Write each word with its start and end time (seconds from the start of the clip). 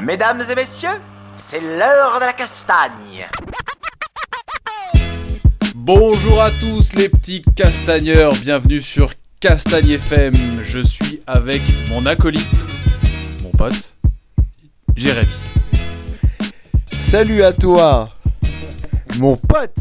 Mesdames 0.00 0.44
et 0.48 0.54
messieurs, 0.54 1.00
c'est 1.48 1.60
l'heure 1.60 2.20
de 2.20 2.24
la 2.26 2.32
castagne. 2.32 3.26
Bonjour 5.74 6.42
à 6.42 6.50
tous 6.50 6.92
les 6.94 7.08
petits 7.08 7.42
castagneurs, 7.56 8.32
bienvenue 8.34 8.80
sur 8.80 9.12
Castagne 9.40 9.90
FM. 9.90 10.34
Je 10.62 10.80
suis 10.80 11.20
avec 11.26 11.62
mon 11.88 12.06
acolyte, 12.06 12.66
mon 13.42 13.50
pote, 13.50 13.94
Jérémy. 14.94 15.28
Salut 16.92 17.42
à 17.42 17.52
toi, 17.52 18.10
mon 19.18 19.36
pote 19.36 19.74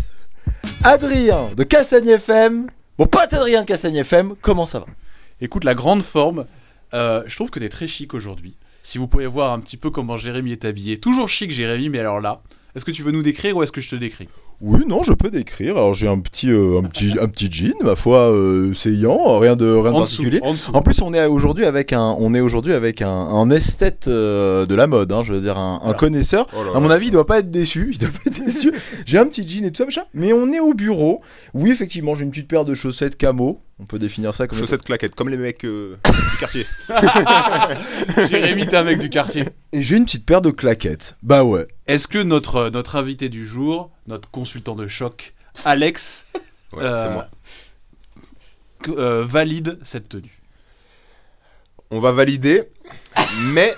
Adrien 0.83 1.49
de 1.55 1.63
Castagne 1.63 2.09
FM. 2.09 2.67
Mon 2.97 3.07
pote 3.07 3.33
Adrien 3.33 3.61
de 3.61 3.65
Castagne 3.65 3.97
FM, 3.97 4.35
comment 4.41 4.65
ça 4.65 4.79
va? 4.79 4.85
Écoute, 5.41 5.63
la 5.63 5.73
grande 5.73 6.03
forme, 6.03 6.45
euh, 6.93 7.23
je 7.25 7.35
trouve 7.35 7.49
que 7.49 7.59
t'es 7.59 7.69
très 7.69 7.87
chic 7.87 8.13
aujourd'hui. 8.13 8.55
Si 8.81 8.97
vous 8.97 9.07
pouvez 9.07 9.27
voir 9.27 9.53
un 9.53 9.59
petit 9.59 9.77
peu 9.77 9.89
comment 9.89 10.17
Jérémy 10.17 10.51
est 10.51 10.65
habillé. 10.65 10.99
Toujours 10.99 11.29
chic 11.29 11.51
Jérémy, 11.51 11.89
mais 11.89 11.99
alors 11.99 12.19
là, 12.19 12.41
est-ce 12.75 12.83
que 12.85 12.91
tu 12.91 13.01
veux 13.03 13.11
nous 13.11 13.23
décrire 13.23 13.55
ou 13.55 13.63
est-ce 13.63 13.71
que 13.71 13.81
je 13.81 13.89
te 13.89 13.95
décris? 13.95 14.27
Oui, 14.61 14.81
non, 14.87 15.03
je 15.03 15.11
peux 15.11 15.29
décrire. 15.29 15.75
Alors 15.75 15.93
j'ai 15.93 16.07
un 16.07 16.19
petit, 16.19 16.49
euh, 16.49 16.79
un 16.79 16.83
petit, 16.83 17.13
un 17.19 17.27
petit 17.27 17.51
jean, 17.51 17.73
ma 17.83 17.95
foi, 17.95 18.31
euh, 18.31 18.73
saillant, 18.73 19.39
rien 19.39 19.55
de, 19.57 19.65
rien 19.65 19.91
de 19.91 19.95
En 19.95 19.99
particulier. 20.01 20.39
dessous, 20.39 20.71
en 20.73 20.81
plus, 20.81 21.01
on 21.01 21.13
est 21.13 21.25
aujourd'hui 21.25 21.65
avec 21.65 21.91
un, 21.91 22.15
on 22.17 22.33
est 22.33 22.39
aujourd'hui 22.39 22.71
avec 22.73 23.01
un, 23.01 23.09
un 23.09 23.49
esthète 23.49 24.07
euh, 24.07 24.65
de 24.65 24.73
la 24.75 24.87
mode, 24.87 25.11
hein, 25.11 25.21
je 25.23 25.33
veux 25.33 25.41
dire 25.41 25.57
un, 25.57 25.75
un 25.75 25.79
Voilà. 25.79 25.93
connaisseur. 25.97 26.47
À 26.73 26.79
mon 26.79 26.89
avis, 26.89 27.07
il 27.07 27.11
doit 27.11 27.25
pas 27.25 27.39
être 27.39 27.51
déçu. 27.51 27.89
Il 27.93 27.97
doit 27.97 28.09
pas 28.09 28.29
être 28.29 28.45
déçu. 28.45 28.71
J'ai 29.05 29.17
un 29.17 29.25
petit 29.25 29.45
jean 29.47 29.65
et 29.65 29.71
tout 29.71 29.77
ça, 29.79 29.85
machin. 29.85 30.03
Mais 30.13 30.31
on 30.31 30.51
est 30.53 30.61
au 30.61 30.73
bureau. 30.73 31.21
Oui, 31.53 31.69
effectivement, 31.71 32.15
j'ai 32.15 32.23
une 32.23 32.29
petite 32.31 32.47
paire 32.47 32.63
de 32.63 32.73
chaussettes 32.73 33.17
camo. 33.17 33.59
On 33.83 33.85
peut 33.85 33.99
définir 33.99 34.33
ça 34.33 34.47
comme 34.47 34.57
Chaussettes 34.57 34.83
claquettes, 34.83 35.13
comme 35.13 35.27
les 35.27 35.35
mecs 35.35 35.65
euh, 35.65 35.97
du 36.31 36.37
quartier. 36.39 36.65
Jérémy, 38.29 38.65
t'es 38.65 38.77
un 38.77 38.83
mec 38.83 38.97
du 38.97 39.09
quartier. 39.09 39.43
Et 39.73 39.81
j'ai 39.81 39.97
une 39.97 40.05
petite 40.05 40.25
paire 40.25 40.41
de 40.41 40.51
claquettes. 40.51 41.17
Bah 41.21 41.43
ouais. 41.43 41.67
Est-ce 41.87 42.07
que 42.07 42.19
notre, 42.19 42.69
notre 42.69 42.95
invité 42.95 43.27
du 43.27 43.45
jour, 43.45 43.91
notre 44.07 44.29
consultant 44.29 44.75
de 44.75 44.87
choc, 44.87 45.33
Alex, 45.65 46.25
Ouais, 46.71 46.81
euh, 46.83 47.11
moi. 47.13 47.27
euh, 48.87 49.23
valide 49.27 49.77
cette 49.83 50.07
tenue 50.09 50.41
On 51.91 51.99
va 51.99 52.11
valider, 52.13 52.63
mais 53.51 53.75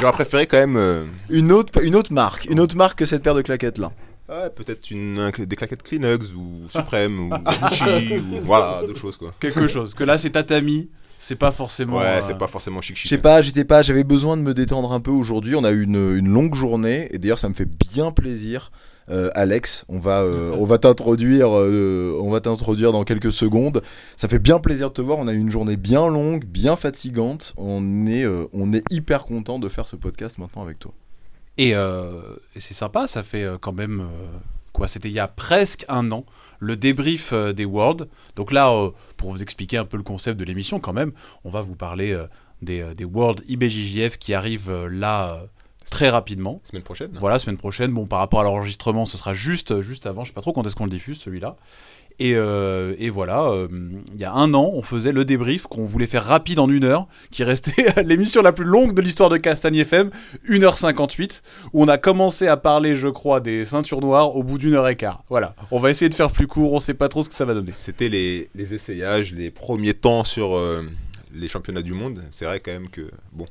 j'aurais 0.00 0.12
préféré 0.12 0.46
quand 0.46 0.58
même. 0.58 0.76
euh, 0.76 1.04
Une 1.30 1.52
autre, 1.52 1.82
une 1.84 1.94
autre 1.94 2.12
marque, 2.12 2.46
une 2.46 2.58
autre 2.60 2.76
marque 2.76 2.98
que 2.98 3.06
cette 3.06 3.22
paire 3.22 3.34
de 3.36 3.42
claquettes 3.42 3.78
là. 3.78 3.92
Ouais, 4.28 4.50
peut-être 4.50 4.90
une, 4.90 5.18
un- 5.18 5.30
des 5.44 5.56
claquettes 5.56 5.82
Kleenex 5.82 6.32
ou 6.34 6.68
Supreme 6.68 7.18
ou 7.20 7.28
Gucci 7.62 8.16
ou 8.18 8.40
voilà, 8.44 8.82
d'autres 8.86 9.00
choses 9.00 9.16
quoi. 9.16 9.34
Quelque 9.40 9.68
chose. 9.68 9.94
Que 9.94 10.04
là, 10.04 10.18
c'est 10.18 10.30
tatami, 10.30 10.88
c'est 11.18 11.36
pas 11.36 11.52
forcément. 11.52 11.98
Ouais, 11.98 12.04
euh, 12.04 12.20
c'est 12.20 12.38
pas 12.38 12.46
forcément 12.48 12.80
chic 12.80 12.96
Je 12.96 13.02
chic. 13.02 13.08
sais 13.10 13.18
pas, 13.18 13.42
j'étais 13.42 13.64
pas, 13.64 13.82
j'avais 13.82 14.04
besoin 14.04 14.36
de 14.36 14.42
me 14.42 14.54
détendre 14.54 14.92
un 14.92 15.00
peu 15.00 15.10
aujourd'hui. 15.10 15.54
On 15.56 15.64
a 15.64 15.70
eu 15.72 15.82
une, 15.82 16.16
une 16.16 16.28
longue 16.28 16.54
journée 16.54 17.08
et 17.12 17.18
d'ailleurs 17.18 17.38
ça 17.38 17.48
me 17.48 17.54
fait 17.54 17.68
bien 17.92 18.10
plaisir. 18.10 18.70
Euh, 19.10 19.28
Alex, 19.34 19.84
on 19.90 19.98
va, 19.98 20.22
euh, 20.22 20.54
on 20.58 20.64
va 20.64 20.78
t'introduire, 20.78 21.48
euh, 21.54 22.18
on 22.22 22.30
va 22.30 22.40
t'introduire 22.40 22.90
dans 22.90 23.04
quelques 23.04 23.32
secondes. 23.32 23.82
Ça 24.16 24.28
fait 24.28 24.38
bien 24.38 24.58
plaisir 24.58 24.88
de 24.88 24.94
te 24.94 25.02
voir. 25.02 25.18
On 25.18 25.28
a 25.28 25.34
eu 25.34 25.38
une 25.38 25.50
journée 25.50 25.76
bien 25.76 26.08
longue, 26.08 26.46
bien 26.46 26.74
fatigante. 26.74 27.52
On 27.58 28.06
est, 28.06 28.24
euh, 28.24 28.46
on 28.54 28.72
est 28.72 28.82
hyper 28.90 29.26
content 29.26 29.58
de 29.58 29.68
faire 29.68 29.86
ce 29.86 29.96
podcast 29.96 30.38
maintenant 30.38 30.62
avec 30.62 30.78
toi. 30.78 30.94
Et, 31.58 31.74
euh, 31.74 32.20
et 32.56 32.60
c'est 32.60 32.74
sympa, 32.74 33.06
ça 33.06 33.22
fait 33.22 33.44
euh, 33.44 33.58
quand 33.58 33.72
même. 33.72 34.00
euh, 34.00 34.38
quoi 34.72 34.88
C'était 34.88 35.08
il 35.08 35.14
y 35.14 35.20
a 35.20 35.28
presque 35.28 35.84
un 35.88 36.10
an, 36.10 36.24
le 36.58 36.76
débrief 36.76 37.32
euh, 37.32 37.52
des 37.52 37.64
Worlds. 37.64 38.08
Donc 38.34 38.50
là, 38.50 38.72
pour 39.16 39.30
vous 39.30 39.40
expliquer 39.42 39.76
un 39.78 39.84
peu 39.84 39.96
le 39.96 40.02
concept 40.02 40.38
de 40.38 40.44
l'émission, 40.44 40.80
quand 40.80 40.92
même, 40.92 41.12
on 41.44 41.50
va 41.50 41.60
vous 41.60 41.76
parler 41.76 42.18
des, 42.60 42.94
des 42.94 43.04
Worlds 43.04 43.42
IBJJF 43.46 44.18
qui 44.18 44.34
arrivent 44.34 44.86
là 44.86 45.44
très 45.90 46.08
rapidement. 46.08 46.60
Semaine 46.64 46.82
prochaine. 46.82 47.10
Voilà, 47.20 47.38
semaine 47.38 47.56
prochaine. 47.58 47.92
Bon, 47.92 48.06
par 48.06 48.18
rapport 48.18 48.40
à 48.40 48.42
l'enregistrement, 48.42 49.06
ce 49.06 49.16
sera 49.16 49.32
juste, 49.34 49.80
juste 49.80 50.06
avant. 50.06 50.24
Je 50.24 50.30
sais 50.30 50.34
pas 50.34 50.40
trop 50.40 50.52
quand 50.52 50.66
est-ce 50.66 50.74
qu'on 50.74 50.86
le 50.86 50.90
diffuse, 50.90 51.20
celui-là. 51.20 51.56
Et, 52.20 52.34
euh, 52.36 52.94
et 52.98 53.10
voilà, 53.10 53.48
euh, 53.50 53.66
il 54.14 54.20
y 54.20 54.24
a 54.24 54.32
un 54.32 54.54
an, 54.54 54.70
on 54.72 54.82
faisait 54.82 55.10
le 55.10 55.24
débrief 55.24 55.64
qu'on 55.64 55.84
voulait 55.84 56.06
faire 56.06 56.24
rapide 56.24 56.60
en 56.60 56.68
une 56.68 56.84
heure, 56.84 57.08
qui 57.32 57.42
restait 57.42 57.86
l'émission 58.04 58.40
la 58.40 58.52
plus 58.52 58.64
longue 58.64 58.94
de 58.94 59.02
l'histoire 59.02 59.30
de 59.30 59.36
Castagne 59.36 59.76
FM, 59.76 60.10
1h58, 60.48 61.42
où 61.72 61.82
on 61.82 61.88
a 61.88 61.98
commencé 61.98 62.46
à 62.46 62.56
parler, 62.56 62.94
je 62.94 63.08
crois, 63.08 63.40
des 63.40 63.64
ceintures 63.64 64.00
noires 64.00 64.36
au 64.36 64.44
bout 64.44 64.58
d'une 64.58 64.74
heure 64.74 64.88
et 64.88 64.96
quart. 64.96 65.24
Voilà, 65.28 65.56
on 65.72 65.78
va 65.78 65.90
essayer 65.90 66.08
de 66.08 66.14
faire 66.14 66.30
plus 66.30 66.46
court, 66.46 66.72
on 66.72 66.78
sait 66.78 66.94
pas 66.94 67.08
trop 67.08 67.24
ce 67.24 67.28
que 67.28 67.34
ça 67.34 67.44
va 67.44 67.54
donner. 67.54 67.72
C'était 67.74 68.08
les, 68.08 68.48
les 68.54 68.74
essayages, 68.74 69.32
les 69.32 69.50
premiers 69.50 69.94
temps 69.94 70.22
sur 70.22 70.56
euh, 70.56 70.82
les 71.32 71.48
championnats 71.48 71.82
du 71.82 71.94
monde. 71.94 72.22
C'est 72.30 72.44
vrai 72.44 72.60
quand 72.60 72.72
même 72.72 72.90
que 72.90 73.10
bon, 73.32 73.46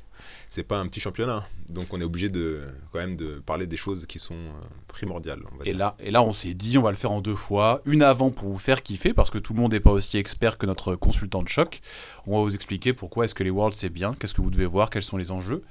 c'est 0.53 0.61
pas 0.61 0.77
un 0.77 0.85
petit 0.87 0.99
championnat, 0.99 1.47
donc 1.67 1.87
on 1.93 1.99
est 1.99 2.03
obligé 2.03 2.29
de 2.29 2.61
quand 2.91 2.99
même 2.99 3.15
de 3.15 3.41
parler 3.43 3.65
des 3.65 3.75
choses 3.75 4.05
qui 4.05 4.19
sont 4.19 4.35
euh, 4.35 4.65
primordiales. 4.87 5.39
On 5.51 5.57
va 5.57 5.63
Et 5.65 5.69
dire. 5.69 5.77
là, 5.79 5.95
et 5.99 6.11
là, 6.11 6.21
on 6.21 6.31
s'est 6.31 6.53
dit, 6.53 6.77
on 6.77 6.83
va 6.83 6.91
le 6.91 6.95
faire 6.95 7.11
en 7.11 7.21
deux 7.21 7.33
fois. 7.35 7.81
Une 7.85 8.03
avant 8.03 8.29
pour 8.29 8.49
vous 8.49 8.59
faire 8.59 8.83
kiffer, 8.83 9.13
parce 9.13 9.31
que 9.31 9.39
tout 9.39 9.53
le 9.55 9.59
monde 9.61 9.73
n'est 9.73 9.79
pas 9.79 9.89
aussi 9.89 10.17
expert 10.17 10.59
que 10.59 10.67
notre 10.67 10.95
consultant 10.95 11.41
de 11.41 11.47
choc. 11.49 11.81
On 12.27 12.37
va 12.37 12.43
vous 12.43 12.53
expliquer 12.53 12.93
pourquoi 12.93 13.25
est-ce 13.25 13.33
que 13.33 13.43
les 13.43 13.49
Worlds 13.49 13.75
c'est 13.75 13.89
bien, 13.89 14.13
qu'est-ce 14.13 14.35
que 14.35 14.41
vous 14.41 14.51
devez 14.51 14.67
voir, 14.67 14.91
quels 14.91 15.01
sont 15.01 15.17
les 15.17 15.31
enjeux. 15.31 15.63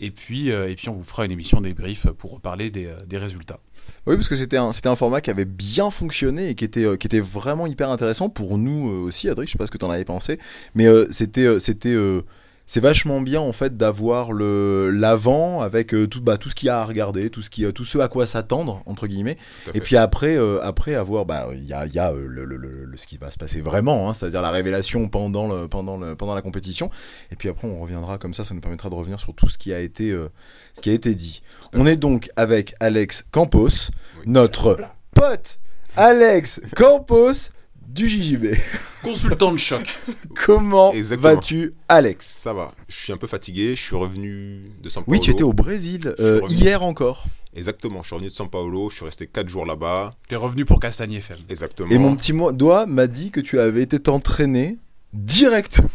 Et 0.00 0.10
puis, 0.10 0.50
euh, 0.50 0.68
et 0.68 0.74
puis 0.74 0.88
on 0.88 0.94
vous 0.94 1.04
fera 1.04 1.24
une 1.24 1.30
émission 1.30 1.60
débrief 1.60 2.08
pour 2.18 2.32
reparler 2.32 2.70
des, 2.70 2.86
euh, 2.86 3.06
des 3.06 3.18
résultats. 3.18 3.60
Oui, 4.08 4.16
parce 4.16 4.28
que 4.28 4.34
c'était 4.34 4.56
un, 4.56 4.72
c'était 4.72 4.88
un 4.88 4.96
format 4.96 5.20
qui 5.20 5.30
avait 5.30 5.44
bien 5.44 5.90
fonctionné 5.90 6.48
et 6.48 6.54
qui 6.56 6.64
était, 6.64 6.84
euh, 6.84 6.96
qui 6.96 7.06
était 7.06 7.20
vraiment 7.20 7.68
hyper 7.68 7.88
intéressant 7.88 8.28
pour 8.30 8.58
nous 8.58 8.90
euh, 8.90 9.06
aussi, 9.06 9.28
Adrien. 9.28 9.46
Je 9.46 9.52
sais 9.52 9.58
pas 9.58 9.66
ce 9.66 9.70
que 9.70 9.78
tu 9.78 9.84
en 9.84 9.90
avais 9.90 10.04
pensé, 10.04 10.40
mais 10.74 10.86
euh, 10.86 11.06
c'était, 11.10 11.44
euh, 11.44 11.60
c'était, 11.60 11.90
euh, 11.92 12.22
c'est 12.66 12.80
vachement 12.80 13.20
bien 13.20 13.40
en 13.40 13.52
fait 13.52 13.76
d'avoir 13.76 14.32
le 14.32 14.90
l'avant 14.90 15.60
avec 15.60 15.92
euh, 15.94 16.06
tout, 16.06 16.20
bah, 16.22 16.38
tout 16.38 16.48
ce 16.48 16.54
qu'il 16.54 16.66
y 16.66 16.70
a 16.70 16.80
à 16.80 16.84
regarder, 16.84 17.28
tout 17.28 17.42
ce 17.42 17.50
qui, 17.50 17.64
euh, 17.66 17.72
tout 17.72 17.84
ce 17.84 17.98
à 17.98 18.08
quoi 18.08 18.26
s'attendre 18.26 18.82
entre 18.86 19.06
guillemets. 19.06 19.36
Et 19.74 19.80
puis 19.80 19.96
après, 19.96 20.36
euh, 20.36 20.62
après 20.62 20.94
avoir, 20.94 21.26
bah, 21.26 21.48
il 21.52 21.64
y 21.64 21.72
a, 21.74 21.86
y 21.86 21.98
a 21.98 22.12
le, 22.12 22.44
le- 22.46 22.56
le- 22.56 22.96
ce 22.96 23.06
qui 23.06 23.18
va 23.18 23.30
se 23.30 23.36
passer 23.38 23.60
vraiment, 23.60 24.08
hein, 24.08 24.14
c'est-à-dire 24.14 24.40
la 24.40 24.50
révélation 24.50 25.08
pendant, 25.08 25.46
le, 25.46 25.68
pendant, 25.68 25.96
le, 25.98 26.16
pendant 26.16 26.34
la 26.34 26.42
compétition. 26.42 26.90
Et 27.30 27.36
puis 27.36 27.48
après, 27.48 27.68
on 27.68 27.80
reviendra 27.80 28.16
comme 28.18 28.32
ça, 28.34 28.44
ça 28.44 28.54
nous 28.54 28.60
permettra 28.60 28.88
de 28.88 28.94
revenir 28.94 29.20
sur 29.20 29.34
tout 29.34 29.48
ce 29.48 29.58
qui 29.58 29.72
a 29.74 29.80
été, 29.80 30.10
euh, 30.10 30.28
ce 30.74 30.80
qui 30.80 30.90
a 30.90 30.92
été 30.94 31.14
dit. 31.14 31.42
On 31.74 31.86
est 31.86 31.96
donc 31.96 32.30
avec 32.36 32.74
Alex 32.80 33.26
Campos, 33.30 33.90
Oui. 34.18 34.24
notre 34.26 34.78
pote 35.14 35.58
Alex 35.96 36.60
Campos 36.74 37.50
du 37.94 38.08
JJB. 38.08 38.56
Consultant 39.02 39.52
de 39.52 39.56
choc. 39.56 40.00
Comment 40.44 40.92
vas-tu, 40.92 41.74
Alex? 41.88 42.26
Ça 42.26 42.52
va. 42.52 42.72
Je 42.88 42.96
suis 42.96 43.12
un 43.12 43.16
peu 43.16 43.28
fatigué. 43.28 43.76
Je 43.76 43.80
suis 43.80 43.94
revenu 43.94 44.72
de 44.82 44.88
São 44.88 45.04
Paulo. 45.04 45.04
Oui, 45.06 45.20
tu 45.20 45.30
étais 45.30 45.44
au 45.44 45.52
Brésil 45.52 46.12
euh, 46.18 46.40
hier 46.48 46.82
encore. 46.82 47.26
Exactement. 47.54 48.02
Je 48.02 48.08
suis 48.08 48.14
revenu 48.14 48.30
de 48.30 48.34
São 48.34 48.50
Paulo. 48.50 48.90
Je 48.90 48.96
suis 48.96 49.04
resté 49.04 49.28
4 49.28 49.48
jours 49.48 49.64
là-bas. 49.64 50.16
T'es 50.28 50.34
revenu 50.34 50.64
pour 50.64 50.80
Castagne 50.80 51.14
FM. 51.14 51.38
Exactement. 51.48 51.90
Et 51.90 51.98
mon 51.98 52.16
petit 52.16 52.32
doigt 52.54 52.86
m'a 52.86 53.06
dit 53.06 53.30
que 53.30 53.40
tu 53.40 53.60
avais 53.60 53.82
été 53.82 54.00
t'entraîner 54.00 54.76
directement. 55.12 55.88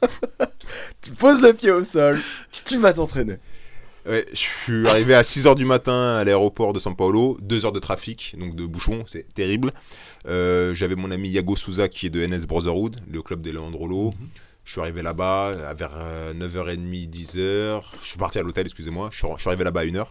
tu 1.02 1.10
poses 1.10 1.42
le 1.42 1.52
pied 1.52 1.72
au 1.72 1.82
sol, 1.82 2.20
tu 2.64 2.78
vas 2.78 2.92
t'entraîner. 2.92 3.38
Ouais, 4.06 4.26
je 4.32 4.38
suis 4.38 4.88
arrivé 4.88 5.14
à 5.14 5.22
6h 5.22 5.56
du 5.56 5.64
matin 5.64 6.16
à 6.16 6.24
l'aéroport 6.24 6.72
de 6.72 6.80
São 6.80 6.94
Paulo. 6.94 7.36
2 7.42 7.66
heures 7.66 7.72
de 7.72 7.80
trafic, 7.80 8.34
donc 8.38 8.54
de 8.54 8.64
bouchon. 8.64 9.04
C'est 9.10 9.26
terrible. 9.34 9.72
Euh, 10.26 10.74
J'avais 10.74 10.94
mon 10.96 11.10
ami 11.10 11.28
Yago 11.30 11.56
Souza 11.56 11.88
qui 11.88 12.06
est 12.06 12.10
de 12.10 12.24
NS 12.26 12.46
Brotherhood, 12.46 13.00
le 13.10 13.22
club 13.22 13.40
des 13.40 13.52
Leandrolo. 13.52 14.12
Je 14.64 14.72
suis 14.72 14.80
arrivé 14.80 15.02
là-bas 15.02 15.72
vers 15.74 15.90
euh, 15.96 16.34
9h30, 16.34 17.08
10h. 17.10 17.82
Je 18.02 18.06
suis 18.08 18.18
parti 18.18 18.38
à 18.38 18.42
l'hôtel, 18.42 18.66
excusez-moi. 18.66 19.08
Je 19.10 19.18
suis, 19.18 19.26
je 19.36 19.40
suis 19.40 19.48
arrivé 19.48 19.64
là-bas 19.64 19.80
à 19.80 19.84
1h. 19.84 20.06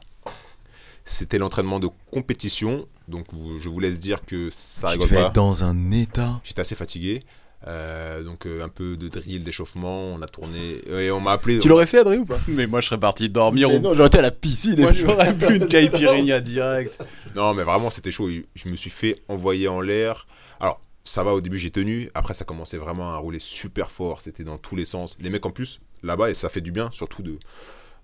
C'était 1.06 1.38
l'entraînement 1.38 1.80
de 1.80 1.88
compétition. 2.12 2.88
Donc 3.08 3.28
je 3.60 3.70
vous 3.70 3.80
laisse 3.80 4.00
dire 4.00 4.26
que 4.26 4.50
ça 4.52 4.88
tu 4.88 4.94
rigole 5.00 5.10
pas. 5.10 5.16
être 5.28 5.34
dans 5.34 5.64
un 5.64 5.92
état. 5.92 6.42
J'étais 6.44 6.62
assez 6.62 6.76
fatigué. 6.76 7.24
Euh, 7.68 8.24
donc 8.24 8.46
euh, 8.46 8.64
un 8.64 8.70
peu 8.70 8.96
de 8.96 9.10
drill, 9.10 9.44
d'échauffement. 9.44 10.14
On 10.14 10.22
a 10.22 10.28
tourné. 10.28 10.82
Et 10.88 11.12
on 11.12 11.20
m'a 11.20 11.34
appelé. 11.34 11.60
Tu 11.60 11.68
l'aurais 11.68 11.86
fait, 11.86 12.00
Adrien, 12.00 12.20
ou 12.20 12.26
pas? 12.26 12.40
Mais 12.48 12.68
moi, 12.68 12.82
je 12.82 12.88
serais 12.88 13.00
parti 13.00 13.30
dormir. 13.30 13.70
Non, 13.82 13.94
j'aurais 13.94 14.08
été 14.08 14.20
à 14.20 14.22
la 14.22 14.32
piscine. 14.32 14.80
Moi, 14.80 14.94
j'aurais 14.94 15.34
pu 15.34 15.56
une 15.56 15.68
caipirinha 15.68 16.40
direct. 16.40 17.04
Non, 17.36 17.54
mais 17.54 17.64
vraiment, 17.64 17.90
c'était 17.90 18.12
chaud. 18.12 18.30
Je 18.56 18.70
me 18.70 18.76
suis 18.76 18.90
fait 18.90 19.22
envoyer 19.28 19.68
en 19.68 19.82
l'air. 19.82 20.28
Alors, 20.60 20.80
ça 21.04 21.24
va, 21.24 21.34
au 21.34 21.42
début, 21.42 21.58
j'ai 21.58 21.72
tenu. 21.72 22.10
Après, 22.14 22.34
ça 22.34 22.46
commençait 22.46 22.78
vraiment 22.78 23.12
à 23.12 23.18
rouler 23.18 23.40
super 23.40 23.92
fort. 23.92 24.22
C'était 24.22 24.44
dans 24.44 24.58
tous 24.58 24.76
les 24.76 24.86
sens. 24.86 25.18
Les 25.20 25.30
mecs, 25.30 25.46
en 25.46 25.52
plus, 25.52 25.82
là-bas, 26.04 26.30
et 26.30 26.34
ça 26.34 26.50
fait 26.50 26.62
du 26.62 26.72
bien, 26.72 26.90
surtout 26.92 27.24
de 27.24 27.40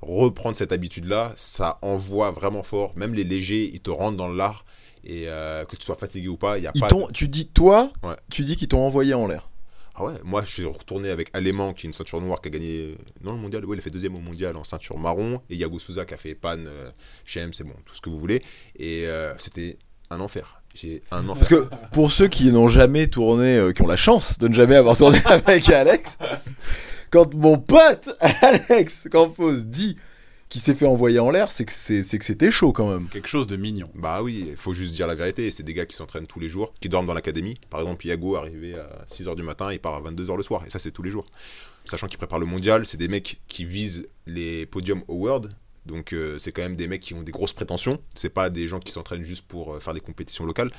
reprendre 0.01 0.57
cette 0.57 0.73
habitude-là. 0.73 1.33
Ça 1.37 1.79
envoie 1.81 2.31
vraiment 2.31 2.63
fort. 2.63 2.91
Même 2.97 3.13
les 3.13 3.23
légers, 3.23 3.69
ils 3.73 3.79
te 3.79 3.89
rentrent 3.89 4.17
dans 4.17 4.27
l'art. 4.27 4.64
Et 5.05 5.25
euh, 5.27 5.65
que 5.65 5.75
tu 5.75 5.85
sois 5.85 5.95
fatigué 5.95 6.27
ou 6.27 6.37
pas, 6.37 6.57
il 6.57 6.63
y 6.63 6.67
a 6.67 6.71
Ils 6.73 6.81
pas. 6.81 6.87
t'ont- 6.87 7.07
Tu 7.13 7.27
dis, 7.27 7.47
toi, 7.47 7.91
Ouais. 8.03 8.15
tu 8.31 8.43
dis 8.43 8.55
qu'ils 8.55 8.67
t'ont 8.67 8.81
envoyé 8.85 9.13
en 9.13 9.27
l'air. 9.27 9.49
Ah 9.97 10.03
ouais, 10.03 10.13
moi, 10.23 10.43
je 10.43 10.51
suis 10.51 10.65
retourné 10.65 11.09
avec 11.09 11.29
Aléman, 11.33 11.73
qui 11.73 11.85
est 11.85 11.89
une 11.89 11.93
ceinture 11.93 12.19
noire, 12.19 12.41
qui 12.41 12.49
a 12.49 12.51
gagné. 12.51 12.97
Non, 13.23 13.31
le 13.33 13.37
mondial, 13.37 13.63
ouais, 13.65 13.77
il 13.77 13.79
a 13.79 13.81
fait 13.83 13.89
deuxième 13.91 14.15
au 14.15 14.19
mondial 14.19 14.57
en 14.57 14.63
ceinture 14.65 14.97
marron. 14.97 15.41
Et 15.49 15.55
Yago 15.55 15.79
Souza, 15.79 16.03
qui 16.05 16.13
a 16.13 16.17
fait 16.17 16.35
pan 16.35 16.57
euh, 16.57 16.89
chez 17.23 17.39
M, 17.39 17.53
c'est 17.53 17.63
bon, 17.63 17.73
tout 17.85 17.95
ce 17.95 18.01
que 18.01 18.09
vous 18.09 18.19
voulez. 18.19 18.41
Et 18.77 19.05
euh, 19.05 19.33
c'était 19.37 19.77
un 20.09 20.19
enfer. 20.19 20.61
J'ai 20.73 21.01
un 21.11 21.29
enfer. 21.29 21.35
Parce 21.35 21.47
que 21.47 21.69
pour 21.93 22.11
ceux 22.11 22.27
qui 22.27 22.51
n'ont 22.51 22.67
jamais 22.67 23.07
tourné, 23.07 23.55
euh, 23.57 23.71
qui 23.71 23.83
ont 23.83 23.87
la 23.87 23.95
chance 23.95 24.37
de 24.37 24.47
ne 24.49 24.53
jamais 24.53 24.75
avoir 24.75 24.97
tourné 24.97 25.19
avec 25.25 25.69
Alex, 25.69 26.17
quand 27.11 27.33
mon 27.33 27.57
pote 27.57 28.09
Alex 28.41 29.07
Campos 29.09 29.53
dit 29.61 29.95
qu'il 30.49 30.61
s'est 30.61 30.75
fait 30.75 30.85
envoyer 30.85 31.19
en 31.19 31.31
l'air, 31.31 31.51
c'est 31.51 31.65
que 31.65 31.71
c'est 31.71 32.03
c'est 32.03 32.19
que 32.19 32.25
c'était 32.25 32.51
chaud 32.51 32.71
quand 32.71 32.89
même. 32.89 33.07
Quelque 33.09 33.27
chose 33.27 33.47
de 33.47 33.55
mignon. 33.55 33.89
Bah 33.95 34.21
oui, 34.21 34.45
il 34.49 34.55
faut 34.57 34.73
juste 34.73 34.93
dire 34.93 35.07
la 35.07 35.15
vérité. 35.15 35.49
C'est 35.51 35.63
des 35.63 35.73
gars 35.73 35.85
qui 35.85 35.95
s'entraînent 35.95 36.27
tous 36.27 36.39
les 36.39 36.49
jours, 36.49 36.73
qui 36.79 36.89
dorment 36.89 37.07
dans 37.07 37.13
l'académie. 37.13 37.59
Par 37.69 37.81
exemple, 37.81 38.05
Iago 38.05 38.35
arrivé 38.35 38.75
à 38.75 39.05
6h 39.13 39.35
du 39.35 39.43
matin, 39.43 39.71
il 39.73 39.79
part 39.79 39.95
à 39.95 40.01
22h 40.01 40.37
le 40.37 40.43
soir. 40.43 40.63
Et 40.65 40.69
ça, 40.69 40.79
c'est 40.79 40.91
tous 40.91 41.03
les 41.03 41.11
jours. 41.11 41.25
Sachant 41.85 42.07
qu'ils 42.07 42.17
préparent 42.17 42.39
le 42.39 42.45
mondial, 42.45 42.85
c'est 42.85 42.97
des 42.97 43.07
mecs 43.07 43.41
qui 43.47 43.65
visent 43.65 44.07
les 44.25 44.65
podiums 44.65 45.03
au 45.07 45.15
World. 45.15 45.51
Donc 45.85 46.13
euh, 46.13 46.39
c'est 46.39 46.51
quand 46.51 46.63
même 46.63 46.75
des 46.75 46.87
mecs 46.87 47.01
qui 47.01 47.13
ont 47.13 47.21
des 47.21 47.31
grosses 47.31 47.53
prétentions. 47.53 47.99
C'est 48.15 48.29
pas 48.29 48.49
des 48.49 48.67
gens 48.67 48.79
qui 48.79 48.91
s'entraînent 48.91 49.23
juste 49.23 49.45
pour 49.47 49.75
euh, 49.75 49.79
faire 49.79 49.93
des 49.93 49.99
compétitions 49.99 50.45
locales. 50.45 50.71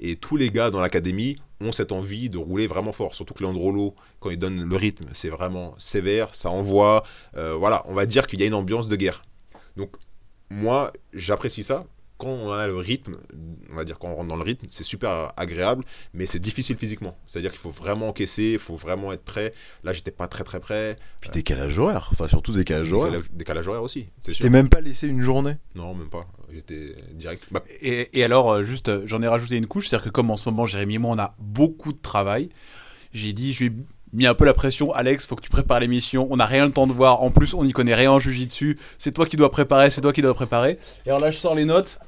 Et 0.00 0.16
tous 0.16 0.36
les 0.36 0.50
gars 0.50 0.70
dans 0.70 0.80
l'académie 0.80 1.36
ont 1.60 1.72
cette 1.72 1.92
envie 1.92 2.28
de 2.28 2.38
rouler 2.38 2.66
vraiment 2.66 2.92
fort. 2.92 3.14
Surtout 3.14 3.34
que 3.34 3.42
Leandrolo, 3.42 3.94
quand 4.20 4.30
il 4.30 4.38
donne 4.38 4.62
le 4.62 4.76
rythme, 4.76 5.06
c'est 5.12 5.28
vraiment 5.28 5.74
sévère, 5.78 6.34
ça 6.34 6.50
envoie. 6.50 7.04
Euh, 7.36 7.54
voilà, 7.54 7.82
on 7.86 7.94
va 7.94 8.06
dire 8.06 8.26
qu'il 8.26 8.40
y 8.40 8.42
a 8.42 8.46
une 8.46 8.54
ambiance 8.54 8.88
de 8.88 8.96
guerre. 8.96 9.22
Donc 9.76 9.96
moi, 10.50 10.92
j'apprécie 11.12 11.64
ça. 11.64 11.86
Quand 12.18 12.28
on 12.28 12.50
a 12.50 12.66
le 12.66 12.76
rythme, 12.76 13.18
on 13.70 13.74
va 13.76 13.84
dire 13.84 13.98
quand 13.98 14.08
on 14.08 14.14
rentre 14.14 14.28
dans 14.28 14.36
le 14.36 14.42
rythme, 14.42 14.66
c'est 14.70 14.84
super 14.84 15.32
agréable, 15.36 15.84
mais 16.14 16.24
c'est 16.26 16.38
difficile 16.38 16.76
physiquement. 16.76 17.16
C'est-à-dire 17.26 17.50
qu'il 17.50 17.60
faut 17.60 17.70
vraiment 17.70 18.08
encaisser, 18.08 18.52
il 18.54 18.58
faut 18.58 18.76
vraiment 18.76 19.12
être 19.12 19.24
prêt. 19.24 19.52
Là, 19.84 19.92
j'étais 19.92 20.10
pas 20.10 20.26
très 20.26 20.42
très 20.44 20.58
prêt. 20.60 20.96
Puis 21.20 21.30
décalage 21.30 21.78
horaire, 21.78 22.08
enfin 22.12 22.26
surtout 22.26 22.52
décalage 22.52 22.92
horaire. 22.92 23.12
Décalage, 23.12 23.30
décalage 23.32 23.68
horaire 23.68 23.82
aussi, 23.82 24.08
c'est 24.22 24.32
Tu 24.32 24.36
sûr. 24.36 24.42
t'es 24.44 24.50
même 24.50 24.68
pas 24.70 24.80
laissé 24.80 25.08
une 25.08 25.20
journée 25.20 25.56
Non, 25.74 25.94
même 25.94 26.08
pas. 26.08 26.26
J'étais 26.52 26.94
direct. 27.12 27.44
Bah, 27.50 27.62
Et, 27.82 28.18
et 28.18 28.24
alors, 28.24 28.50
euh, 28.50 28.62
juste, 28.62 28.88
euh, 28.88 29.02
j'en 29.04 29.20
ai 29.20 29.28
rajouté 29.28 29.56
une 29.56 29.66
couche, 29.66 29.88
c'est-à-dire 29.88 30.06
que 30.06 30.10
comme 30.10 30.30
en 30.30 30.36
ce 30.36 30.48
moment, 30.48 30.64
Jérémy 30.64 30.94
et 30.94 30.98
moi, 30.98 31.10
on 31.14 31.18
a 31.18 31.34
beaucoup 31.38 31.92
de 31.92 32.00
travail, 32.00 32.48
j'ai 33.12 33.32
dit, 33.32 33.52
je 33.52 33.66
ai 33.66 33.72
mis 34.16 34.26
un 34.26 34.34
peu 34.34 34.44
la 34.44 34.54
pression, 34.54 34.92
Alex, 34.92 35.26
faut 35.26 35.36
que 35.36 35.42
tu 35.42 35.50
prépares 35.50 35.78
l'émission, 35.78 36.26
on 36.30 36.36
n'a 36.36 36.46
rien 36.46 36.64
le 36.64 36.72
temps 36.72 36.86
de 36.88 36.92
voir, 36.92 37.22
en 37.22 37.30
plus, 37.30 37.54
on 37.54 37.62
n'y 37.64 37.72
connaît 37.72 37.94
rien 37.94 38.10
en 38.10 38.16
dessus 38.16 38.78
c'est 38.98 39.12
toi 39.12 39.26
qui 39.26 39.36
dois 39.36 39.50
préparer, 39.50 39.90
c'est 39.90 40.00
toi 40.00 40.12
qui 40.12 40.22
dois 40.22 40.34
préparer. 40.34 40.78
Et 41.04 41.10
alors 41.10 41.20
là, 41.20 41.30
je 41.30 41.36
sors 41.38 41.54
les 41.54 41.64
notes, 41.64 41.98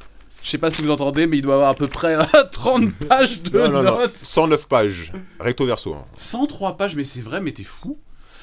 je 0.43 0.51
sais 0.51 0.59
pas 0.59 0.71
si 0.71 0.83
vous 0.83 0.91
entendez, 0.91 1.27
mais 1.27 1.39
il 1.39 1.43
doit 1.43 1.55
avoir 1.55 1.69
à 1.69 1.75
peu 1.75 1.87
près 1.87 2.15
euh, 2.19 2.25
30 2.51 2.93
pages 3.09 3.43
de 3.43 3.59
non, 3.59 3.69
non, 3.69 3.83
non. 3.83 3.99
notes. 4.01 4.17
109 4.17 4.67
pages, 4.69 5.13
recto 5.39 5.67
verso. 5.67 5.95
hein. 5.95 6.05
103 6.17 6.77
pages, 6.77 6.97
mais 6.97 7.05
c'est 7.05 7.21
vrai, 7.21 7.41
mais 7.41 7.53
t'es 7.53 7.63
fou. 7.65 7.99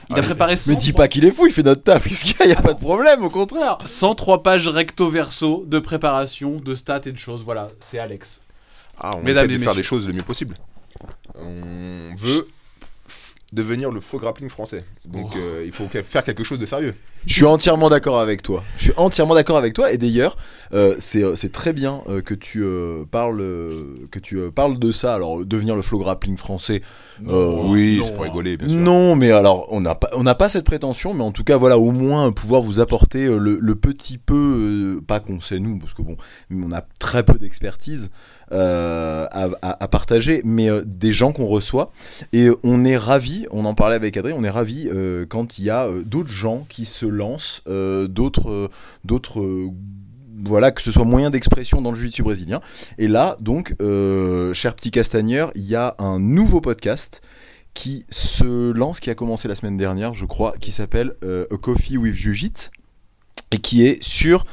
Il 0.10 0.16
Ah, 0.18 0.20
a 0.20 0.22
préparé 0.22 0.52
Mais 0.52 0.58
103 0.58 0.76
dis 0.76 0.94
pas 0.94 1.08
qu'il 1.08 1.26
est 1.26 1.32
fou, 1.32 1.48
il 1.48 1.52
fait 1.54 1.64
notre 1.64 1.82
taf. 1.82 2.04
Qu'est-ce 2.08 2.26
qu'il 2.26 2.36
y 2.40 2.44
a 2.44 2.48
Y 2.48 2.52
a 2.54 2.62
pas 2.62 2.74
de 2.74 2.80
problème, 2.80 3.24
au 3.24 3.30
contraire. 3.32 3.80
103 3.86 4.44
pages 4.44 4.68
recto 4.68 5.10
verso 5.10 5.64
de 5.66 5.80
préparation, 5.80 6.58
de 6.60 6.76
stats 6.76 7.02
et 7.08 7.12
de 7.12 7.18
choses. 7.18 7.44
Voilà, 7.44 7.70
c'est 7.80 7.98
Alex. 7.98 8.42
Ah, 9.00 9.14
on 9.16 9.24
Mesdames 9.24 9.46
essaie 9.46 9.54
de 9.58 9.64
faire 9.64 9.70
messieurs. 9.70 9.76
des 9.82 9.84
choses 9.84 10.06
le 10.08 10.14
mieux 10.14 10.22
possible. 10.22 10.58
On 11.34 12.14
veut 12.16 12.48
devenir 13.56 13.90
le 13.92 14.02
faux 14.02 14.19
grappling 14.19 14.50
français. 14.50 14.84
Donc 15.06 15.31
Oh. 15.34 15.38
euh, 15.40 15.63
il 15.66 15.72
faut 15.72 15.88
faire 15.88 16.24
quelque 16.24 16.44
chose 16.44 16.60
de 16.60 16.66
sérieux. 16.66 16.94
Je 17.25 17.34
suis 17.34 17.46
entièrement 17.46 17.90
d'accord 17.90 18.19
avec 18.19 18.44
toi. 18.44 18.63
Je 18.78 18.84
suis 18.84 18.94
entièrement 18.98 19.34
d'accord 19.34 19.57
avec 19.57 19.74
toi. 19.74 19.92
Et 19.92 19.98
d'ailleurs, 19.98 20.38
euh, 20.74 20.96
c'est 21.00 21.24
euh, 21.24 21.36
c'est 21.36 21.52
très 21.52 21.74
bien 21.74 22.02
euh, 22.07 22.22
que 22.22 22.36
tu 22.36 22.62
euh, 22.63 23.04
parles 23.10 23.42
euh, 23.42 24.07
que 24.12 24.19
tu 24.19 24.38
euh, 24.38 24.52
parles 24.52 24.78
de 24.78 24.92
ça. 24.92 25.16
Alors 25.16 25.44
devenir 25.44 25.75
le 25.75 25.81
flow 25.81 25.98
grappling 25.98 26.38
français. 26.38 26.84
Euh, 27.28 27.56
oui, 27.63 27.98
non. 28.00 28.06
c'est 28.06 28.13
pour 28.13 28.24
rigoler, 28.25 28.57
bien 28.57 28.68
sûr. 28.68 28.78
Non, 28.78 29.16
mais 29.16 29.31
alors 29.31 29.68
on 29.72 29.81
n'a 29.81 29.96
pas 29.96 30.10
on 30.13 30.22
n'a 30.24 30.36
pas 30.36 30.50
cette 30.50 30.66
prétention, 30.66 31.13
mais 31.16 31.24
en 31.24 31.31
tout 31.31 31.44
cas 31.44 31.57
voilà 31.57 31.80
au 31.80 31.92
moins 31.92 32.31
pouvoir 32.31 32.62
vous 32.62 32.80
apporter 32.80 33.25
euh, 33.25 33.38
le, 33.40 33.57
le 33.60 33.75
petit 33.75 34.18
peu, 34.19 34.98
euh, 34.98 35.02
pas 35.02 35.19
qu'on 35.19 35.40
sait 35.40 35.60
nous, 35.60 35.80
parce 35.80 35.94
que 35.94 36.04
bon, 36.04 36.18
mais 36.50 36.63
on 36.68 36.72
a 36.74 36.84
très 37.00 37.24
peu 37.24 37.40
d'expertise 37.40 38.12
euh, 38.51 39.27
à, 39.31 39.88
partager, 39.88 40.42
mais 40.44 40.69
euh, 40.69 40.83
des 40.86 41.12
gens 41.12 41.31
qu'on 41.31 41.45
reçoit 41.45 41.92
et 42.33 42.47
euh, 42.47 42.57
on 42.63 42.86
est 42.86 42.97
ravi. 42.97 43.47
On 43.51 43.65
en 43.65 43.74
parlait 43.74 43.95
avec 43.95 44.18
Adrien, 44.18 44.36
on 44.38 44.44
est 44.44 44.50
ravi 44.50 44.88
euh, 44.92 45.25
quand 45.27 45.57
il 45.57 45.65
y 45.65 45.69
a 45.69 45.89
d'autres 46.06 46.30
gens 46.30 46.65
qui 46.69 46.86
se 46.86 47.06
lancent, 47.06 47.62
d'autres 47.65 48.69
d'autres 49.03 49.71
voilà, 50.44 50.71
que 50.71 50.81
ce 50.81 50.92
soit 50.92 51.06
moyen 51.06 51.30
d'expression 51.30 51.81
dans 51.81 51.92
le 51.92 51.97
jiu-jitsu 51.97 52.21
brésilien. 52.21 52.62
Et 52.97 53.07
là, 53.07 53.38
donc, 53.39 53.74
cher 54.53 54.75
petit 54.75 54.92
castagneur, 54.92 55.51
il 55.56 55.63
y 55.63 55.75
a 55.75 55.95
un 55.97 56.19
nouveau 56.19 56.62
podcast 56.62 57.21
qui 57.74 58.06
se 58.09 58.71
lance, 58.71 59.00
qui 59.00 59.09
a 59.09 59.15
commencé 59.15 59.47
la 59.47 59.56
semaine 59.56 59.77
dernière, 59.77 60.13
je 60.13 60.25
crois, 60.25 60.56
qui 60.59 60.71
s'appelle 60.71 61.15
A 61.24 61.57
Coffee 61.57 61.97
with 61.97 62.15
Jujit 62.15 62.69
et 63.51 63.57
qui 63.57 63.86
est 63.86 64.03
sur 64.03 64.45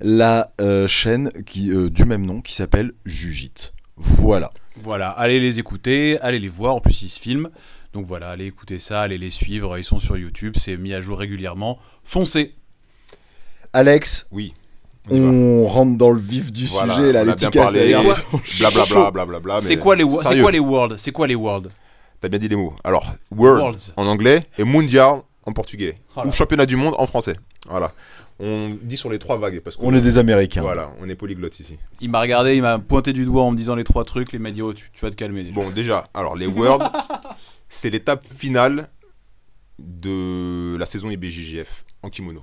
la 0.00 0.52
euh, 0.60 0.86
chaîne 0.86 1.30
qui, 1.46 1.70
euh, 1.70 1.90
du 1.90 2.04
même 2.04 2.24
nom 2.24 2.40
qui 2.40 2.54
s'appelle 2.54 2.92
Jujit. 3.04 3.72
Voilà. 3.96 4.50
Voilà, 4.82 5.10
allez 5.10 5.40
les 5.40 5.58
écouter, 5.58 6.18
allez 6.20 6.38
les 6.38 6.48
voir, 6.48 6.76
en 6.76 6.80
plus 6.80 7.02
ils 7.02 7.08
se 7.08 7.20
filment. 7.20 7.50
Donc 7.92 8.06
voilà, 8.06 8.30
allez 8.30 8.46
écouter 8.46 8.78
ça, 8.78 9.02
allez 9.02 9.18
les 9.18 9.30
suivre, 9.30 9.76
ils 9.76 9.84
sont 9.84 9.98
sur 9.98 10.16
YouTube, 10.16 10.54
c'est 10.56 10.76
mis 10.76 10.94
à 10.94 11.00
jour 11.00 11.18
régulièrement. 11.18 11.78
Foncez 12.04 12.54
Alex, 13.72 14.26
Oui. 14.30 14.54
On 15.10 15.66
rentre 15.66 15.96
dans 15.96 16.10
le 16.10 16.20
vif 16.20 16.52
du 16.52 16.66
Voilà, 16.66 16.94
sujet, 16.94 17.12
là, 17.12 17.22
on 17.22 17.24
les 17.24 17.30
a 17.30 17.34
bien 17.34 17.50
petits 17.50 18.60
Blablabla, 18.60 19.10
blablabla. 19.10 19.60
C'est 19.60 19.76
quoi 19.76 19.96
les 19.96 20.04
c'est 20.22 20.40
quoi 20.40 20.52
les 20.52 20.58
worlds 20.60 20.96
C'est 20.98 21.10
quoi 21.10 21.26
les 21.26 21.34
worlds 21.34 21.70
T'as 22.20 22.28
bien 22.28 22.38
dit 22.38 22.48
les 22.48 22.56
mots. 22.56 22.74
Alors, 22.84 23.14
World 23.30 23.60
Worlds. 23.62 23.92
en 23.96 24.06
anglais 24.06 24.46
et 24.58 24.64
Mundial 24.64 25.22
en 25.50 25.52
portugais. 25.52 25.98
Oh. 26.16 26.22
Ou 26.26 26.32
championnat 26.32 26.66
du 26.66 26.76
monde 26.76 26.94
en 26.98 27.06
français. 27.06 27.36
Voilà. 27.68 27.92
On 28.38 28.76
dit 28.82 28.96
sur 28.96 29.10
les 29.10 29.18
trois 29.18 29.36
vagues 29.36 29.60
parce 29.60 29.76
qu'on 29.76 29.88
On 29.88 29.94
est 29.94 30.00
des 30.00 30.16
Américains. 30.16 30.62
Voilà, 30.62 30.90
on 31.00 31.08
est 31.08 31.14
polyglotte 31.14 31.60
ici. 31.60 31.76
Il 32.00 32.10
m'a 32.10 32.20
regardé, 32.20 32.56
il 32.56 32.62
m'a 32.62 32.78
pointé 32.78 33.12
du 33.12 33.26
doigt 33.26 33.42
en 33.42 33.50
me 33.50 33.56
disant 33.56 33.74
les 33.74 33.84
trois 33.84 34.04
trucs, 34.04 34.32
il 34.32 34.40
m'a 34.40 34.50
dit 34.50 34.62
oh 34.62 34.72
tu, 34.72 34.90
tu 34.92 35.00
vas 35.02 35.10
te 35.10 35.16
calmer 35.16 35.42
déjà. 35.42 35.54
Bon, 35.54 35.70
déjà, 35.70 36.08
alors 36.14 36.36
les 36.36 36.46
Worlds, 36.46 36.90
c'est 37.68 37.90
l'étape 37.90 38.24
finale 38.26 38.88
de 39.78 40.76
la 40.78 40.86
saison 40.86 41.10
IBJJF 41.10 41.84
en 42.02 42.08
kimono. 42.08 42.42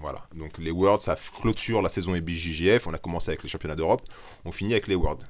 Voilà, 0.00 0.26
donc 0.34 0.58
les 0.58 0.70
Worlds, 0.72 1.02
ça 1.02 1.16
clôture 1.40 1.82
la 1.82 1.88
saison 1.88 2.14
IBJJF. 2.14 2.88
On 2.88 2.94
a 2.94 2.98
commencé 2.98 3.30
avec 3.30 3.44
les 3.44 3.48
championnats 3.48 3.76
d'Europe, 3.76 4.02
on 4.44 4.50
finit 4.50 4.72
avec 4.72 4.88
les 4.88 4.96
Worlds. 4.96 5.24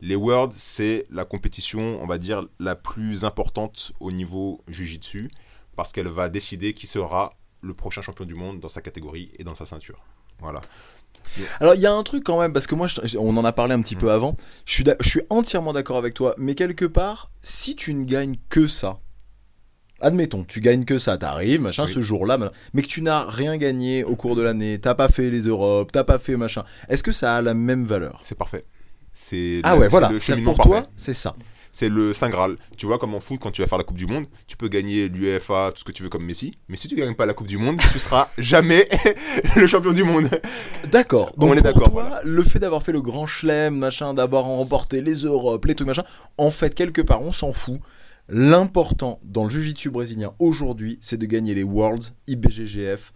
Les 0.00 0.14
Worlds, 0.14 0.54
c'est 0.56 1.06
la 1.10 1.24
compétition, 1.24 2.00
on 2.02 2.06
va 2.06 2.18
dire, 2.18 2.44
la 2.60 2.76
plus 2.76 3.24
importante 3.24 3.92
au 3.98 4.12
niveau 4.12 4.60
Jiu-Jitsu, 4.68 5.30
parce 5.78 5.92
qu'elle 5.92 6.08
va 6.08 6.28
décider 6.28 6.74
qui 6.74 6.88
sera 6.88 7.34
le 7.62 7.72
prochain 7.72 8.02
champion 8.02 8.24
du 8.24 8.34
monde 8.34 8.58
dans 8.58 8.68
sa 8.68 8.80
catégorie 8.80 9.30
et 9.38 9.44
dans 9.44 9.54
sa 9.54 9.64
ceinture. 9.64 10.00
Voilà. 10.40 10.60
Alors 11.60 11.76
il 11.76 11.80
y 11.80 11.86
a 11.86 11.92
un 11.92 12.02
truc 12.02 12.24
quand 12.24 12.40
même 12.40 12.52
parce 12.52 12.66
que 12.66 12.74
moi 12.74 12.88
je- 12.88 13.16
on 13.16 13.36
en 13.36 13.44
a 13.44 13.52
parlé 13.52 13.74
un 13.74 13.80
petit 13.80 13.94
Mm. 13.94 14.00
peu 14.00 14.10
avant. 14.10 14.34
Je 14.66 14.72
suis, 14.74 14.82
d'a- 14.82 14.96
je 14.98 15.08
suis 15.08 15.20
entièrement 15.30 15.72
d'accord 15.72 15.96
avec 15.96 16.14
toi, 16.14 16.34
mais 16.36 16.56
quelque 16.56 16.84
part, 16.84 17.30
si 17.42 17.76
tu 17.76 17.94
ne 17.94 18.04
gagnes 18.04 18.38
que 18.48 18.66
ça, 18.66 18.98
admettons, 20.00 20.42
tu 20.42 20.60
gagnes 20.60 20.84
que 20.84 20.98
ça, 20.98 21.16
t'arrives, 21.16 21.60
machin, 21.60 21.84
Oui. 21.84 21.92
ce 21.92 22.02
jour-là, 22.02 22.38
ma- 22.38 22.50
mais 22.74 22.82
que 22.82 22.88
tu 22.88 23.00
n'as 23.02 23.24
rien 23.24 23.56
gagné 23.56 24.02
au 24.02 24.16
cours 24.16 24.34
de 24.34 24.42
l'année, 24.42 24.80
t'as 24.80 24.96
pas 24.96 25.08
fait 25.08 25.30
les 25.30 25.42
Europes, 25.42 25.92
t'as 25.92 26.02
pas 26.04 26.18
fait 26.18 26.36
machin, 26.36 26.64
est-ce 26.88 27.04
que 27.04 27.12
ça 27.12 27.36
a 27.36 27.42
la 27.42 27.54
même 27.54 27.84
valeur? 27.84 28.18
C'est 28.22 28.36
parfait. 28.36 28.64
C'est 29.12 29.60
Ah 29.62 29.76
ouais, 29.76 29.86
voilà. 29.86 30.10
le 30.10 30.42
Pour 30.44 30.58
toi, 30.58 30.88
c'est 30.96 31.14
ça. 31.14 31.36
C'est 31.78 31.88
le 31.88 32.12
Saint 32.12 32.28
Graal. 32.28 32.56
Tu 32.76 32.86
vois, 32.86 32.98
comme 32.98 33.14
en 33.14 33.20
foot, 33.20 33.38
quand 33.40 33.52
tu 33.52 33.62
vas 33.62 33.68
faire 33.68 33.78
la 33.78 33.84
Coupe 33.84 33.98
du 33.98 34.08
Monde, 34.08 34.24
tu 34.48 34.56
peux 34.56 34.66
gagner 34.66 35.08
l'UEFA, 35.08 35.70
tout 35.70 35.78
ce 35.78 35.84
que 35.84 35.92
tu 35.92 36.02
veux 36.02 36.08
comme 36.08 36.24
Messi. 36.24 36.58
Mais 36.66 36.76
si 36.76 36.88
tu 36.88 36.96
gagnes 36.96 37.14
pas 37.14 37.24
la 37.24 37.34
Coupe 37.34 37.46
du 37.46 37.56
Monde, 37.56 37.80
tu 37.92 38.00
seras 38.00 38.30
jamais 38.38 38.88
le 39.56 39.64
champion 39.68 39.92
du 39.92 40.02
monde. 40.02 40.28
D'accord. 40.90 41.32
Donc 41.36 41.52
On 41.52 41.54
est 41.54 41.60
d'accord, 41.60 41.90
voilà. 41.92 42.20
le 42.24 42.42
fait 42.42 42.58
d'avoir 42.58 42.82
fait 42.82 42.90
le 42.90 43.00
grand 43.00 43.28
chelem, 43.28 43.78
machin, 43.78 44.12
d'avoir 44.12 44.46
remporté 44.46 45.00
les 45.00 45.22
Europes, 45.22 45.66
les 45.66 45.76
trucs 45.76 45.86
machin, 45.86 46.02
en 46.36 46.50
fait 46.50 46.74
quelque 46.74 47.00
part 47.00 47.22
on 47.22 47.30
s'en 47.30 47.52
fout. 47.52 47.78
L'important 48.28 49.20
dans 49.22 49.44
le 49.44 49.50
jiu-jitsu 49.50 49.90
brésilien 49.90 50.32
aujourd'hui, 50.40 50.98
c'est 51.00 51.16
de 51.16 51.26
gagner 51.26 51.54
les 51.54 51.62
Worlds 51.62 52.12
IBGGF 52.26 53.12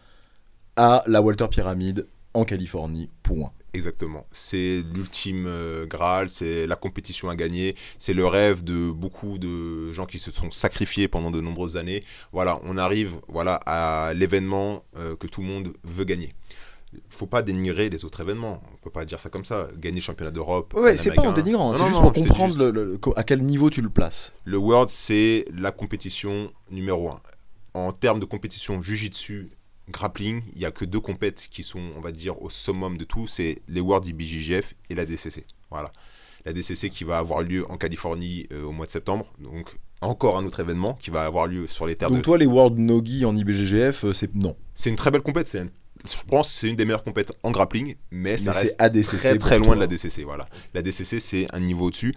à 0.77 1.03
la 1.09 1.21
Walter 1.21 1.49
Pyramid 1.51 2.07
en 2.35 2.45
Californie. 2.45 3.11
Point. 3.23 3.53
Exactement. 3.75 4.27
C'est 4.33 4.83
l'ultime 4.95 5.47
euh, 5.47 5.87
Graal, 5.87 6.29
c'est 6.29 6.67
la 6.67 6.77
compétition 6.77 7.31
à 7.31 7.37
gagner, 7.37 7.75
c'est 7.97 8.13
le 8.13 8.27
rêve 8.27 8.63
de 8.63 8.91
beaucoup 8.91 9.39
de 9.39 9.93
gens 9.93 10.05
qui 10.05 10.19
se 10.19 10.31
sont 10.31 10.51
sacrifiés 10.51 11.09
pendant 11.09 11.31
de 11.31 11.41
nombreuses 11.41 11.79
années. 11.79 12.05
Voilà, 12.33 12.61
on 12.65 12.77
arrive 12.77 13.17
voilà 13.29 13.55
à 13.65 14.13
l'événement 14.13 14.85
euh, 14.99 15.17
que 15.17 15.27
tout 15.27 15.41
le 15.41 15.47
monde 15.47 15.73
veut 15.85 16.05
gagner. 16.05 16.35
Faut 17.09 17.25
pas 17.27 17.41
dénigrer 17.41 17.89
les 17.89 18.05
autres 18.05 18.21
événements. 18.21 18.63
On 18.75 18.77
peut 18.85 18.91
pas 18.91 19.07
dire 19.07 19.19
ça 19.19 19.31
comme 19.31 19.47
ça. 19.47 19.69
Gagner 19.79 19.97
le 20.01 20.03
championnat 20.03 20.31
d'Europe. 20.31 20.75
Ouais, 20.77 20.99
c'est 20.99 21.15
pas 21.15 21.23
en 21.23 21.33
dénigrant, 21.33 21.75
c'est 21.75 21.85
juste 21.87 21.95
non, 21.97 22.03
pour 22.03 22.13
comprendre 22.13 22.49
juste. 22.53 22.59
le- 22.59 22.71
le- 22.71 23.01
à 23.17 23.25
quel 23.25 23.43
niveau 23.43 23.71
tu 23.71 23.81
le 23.81 23.89
places. 23.89 24.35
Le 24.45 24.59
World, 24.59 24.91
c'est 24.91 25.47
la 25.59 25.73
compétition 25.73 26.53
numéro 26.71 27.09
un. 27.09 27.21
En 27.73 27.93
termes 27.93 28.21
de 28.21 28.27
compétition 28.27 28.83
Jiu-Jitsu, 28.83 29.49
grappling, 29.93 30.43
il 30.55 30.59
n'y 30.59 30.65
a 30.65 30.73
que 30.73 30.85
deux 30.85 30.99
compètes 31.01 31.49
qui 31.51 31.63
sont, 31.63 31.81
on 31.97 32.01
va 32.01 32.11
dire, 32.11 32.43
au 32.43 32.51
summum 32.51 32.99
de 32.99 33.05
tout. 33.05 33.27
C'est 33.29 33.63
les 33.69 33.81
World 33.81 34.07
IBJJF 34.09 34.75
et 34.91 34.95
la 34.97 35.07
DCC. 35.07 35.45
Voilà. 35.71 35.93
La 36.45 36.53
DCC 36.53 36.91
qui 36.91 37.05
va 37.05 37.19
avoir 37.19 37.43
lieu 37.43 37.65
en 37.71 37.77
Californie 37.77 38.47
euh, 38.53 38.65
au 38.65 38.73
mois 38.73 38.87
de 38.87 38.91
septembre. 38.91 39.33
Donc, 39.39 39.73
encore 40.01 40.37
un 40.37 40.45
autre 40.45 40.59
événement 40.59 40.95
qui 41.01 41.11
va 41.11 41.23
avoir 41.25 41.47
lieu 41.47 41.69
sur 41.69 41.87
les 41.87 41.95
terres 41.95 42.09
Donc 42.09 42.19
de... 42.19 42.23
toi, 42.25 42.37
les 42.37 42.47
World 42.47 42.77
Nogi 42.79 43.25
en 43.25 43.37
IBGGF, 43.37 44.05
euh, 44.07 44.13
c'est 44.13 44.35
non. 44.35 44.57
C'est 44.75 44.91
une 44.91 44.97
très 44.97 45.13
belle 45.13 45.23
compète. 45.23 45.47
c'est 45.47 45.61
un- 45.61 45.69
Je 46.05 46.17
pense 46.27 46.49
que 46.53 46.59
c'est 46.59 46.69
une 46.69 46.75
des 46.75 46.85
meilleures 46.85 47.05
compètes 47.05 47.33
en 47.45 47.53
grappling, 47.53 47.95
mais 48.11 48.37
ça 48.37 48.51
Mais 48.51 48.59
reste 48.59 48.77
ADCC. 48.81 49.39
très 49.39 49.59
loin 49.59 49.67
toi. 49.69 49.75
de 49.77 49.81
la 49.83 49.87
DCC. 49.87 50.25
Voilà. 50.25 50.49
La 50.75 50.83
DCC, 50.83 51.21
c'est 51.21 51.47
un 51.55 51.61
niveau 51.61 51.87
au-dessus. 51.87 52.13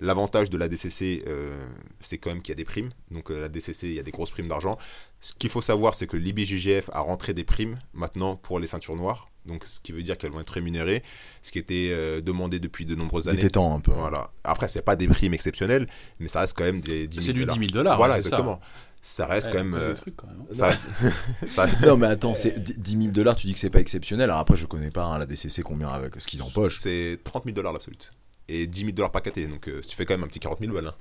L'avantage 0.00 0.50
de 0.50 0.58
la 0.58 0.68
DCC, 0.68 1.24
euh, 1.26 1.58
c'est 2.00 2.18
quand 2.18 2.28
même 2.30 2.42
qu'il 2.42 2.50
y 2.50 2.52
a 2.52 2.56
des 2.56 2.64
primes. 2.66 2.90
Donc 3.10 3.30
euh, 3.30 3.40
la 3.40 3.48
DCC, 3.48 3.86
il 3.88 3.94
y 3.94 3.98
a 3.98 4.02
des 4.02 4.10
grosses 4.10 4.30
primes 4.30 4.48
d'argent. 4.48 4.76
Ce 5.20 5.32
qu'il 5.32 5.48
faut 5.48 5.62
savoir, 5.62 5.94
c'est 5.94 6.06
que 6.06 6.18
l'IBJJF 6.18 6.90
a 6.92 7.00
rentré 7.00 7.32
des 7.32 7.44
primes 7.44 7.78
maintenant 7.94 8.36
pour 8.36 8.60
les 8.60 8.66
ceintures 8.66 8.96
noires. 8.96 9.30
Donc 9.46 9.64
ce 9.64 9.80
qui 9.80 9.92
veut 9.92 10.02
dire 10.02 10.18
qu'elles 10.18 10.32
vont 10.32 10.40
être 10.40 10.50
rémunérées, 10.50 11.02
ce 11.40 11.50
qui 11.52 11.58
était 11.58 11.90
euh, 11.92 12.20
demandé 12.20 12.58
depuis 12.58 12.84
de 12.84 12.94
nombreuses 12.94 13.24
Il 13.26 13.30
années. 13.30 13.38
était 13.38 13.50
temps 13.50 13.74
un 13.74 13.80
peu. 13.80 13.92
Voilà. 13.92 14.30
Après, 14.44 14.68
c'est 14.68 14.82
pas 14.82 14.96
des 14.96 15.08
primes 15.08 15.32
exceptionnelles, 15.34 15.86
mais 16.20 16.28
ça 16.28 16.40
reste 16.40 16.54
quand 16.58 16.64
même 16.64 16.80
des 16.82 17.06
10 17.06 17.16
000 17.16 17.26
C'est 17.26 17.32
du 17.32 17.40
10 17.40 17.46
dollars. 17.46 17.58
000 17.58 17.70
dollars. 17.72 17.96
Voilà, 17.96 18.14
ça. 18.14 18.18
exactement. 18.18 18.60
Ça, 19.00 19.24
reste 19.26 19.46
Ouais, 19.46 19.52
quand 19.52 19.58
même. 19.64 19.76
le 19.76 19.80
euh, 19.82 19.94
truc, 19.94 20.14
quand 20.16 20.26
même. 20.26 20.42
ça 20.52 20.66
reste- 20.66 20.88
ça- 21.48 21.68
Non 21.86 21.96
mais 21.96 22.08
attends, 22.08 22.34
c'est 22.34 22.58
10 22.58 22.90
000 23.04 23.12
dollars, 23.12 23.36
tu 23.36 23.46
dis 23.46 23.54
que 23.54 23.60
c'est 23.60 23.70
pas 23.70 23.78
exceptionnel. 23.80 24.24
Alors 24.30 24.40
après, 24.40 24.56
je 24.56 24.66
connais 24.66 24.90
pas 24.90 25.04
hein, 25.04 25.16
la 25.18 25.26
DCC 25.26 25.62
combien 25.62 25.88
avec 25.88 26.20
ce 26.20 26.26
qu'ils 26.26 26.42
empochent. 26.42 26.80
C'est 26.80 27.20
30 27.24 27.44
000 27.44 27.54
dollars 27.54 27.72
l'absolute. 27.72 28.12
Et 28.48 28.66
10 28.66 28.80
000 28.80 28.92
dollars 28.92 29.10
par 29.12 29.22
KT. 29.22 29.48
Donc, 29.48 29.68
euh, 29.68 29.80
tu 29.80 29.96
fais 29.96 30.04
quand 30.06 30.14
même 30.14 30.24
un 30.24 30.28
petit 30.28 30.38
40 30.40 30.60
000 30.60 30.72
balles. 30.72 30.86
hein. 30.86 30.94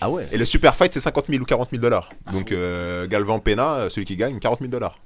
Ah 0.00 0.10
ouais. 0.10 0.28
Et 0.32 0.38
le 0.38 0.44
super 0.44 0.74
fight, 0.76 0.92
c'est 0.92 1.00
50 1.00 1.26
000 1.28 1.42
ou 1.42 1.44
40 1.46 1.70
000 1.70 1.80
dollars. 1.82 2.10
Donc, 2.32 2.52
euh, 2.52 3.06
Galvan 3.06 3.38
Pena, 3.40 3.74
euh, 3.74 3.88
celui 3.90 4.06
qui 4.06 4.16
gagne, 4.16 4.38
40 4.38 4.60
000 4.60 4.70
dollars. 4.70 4.98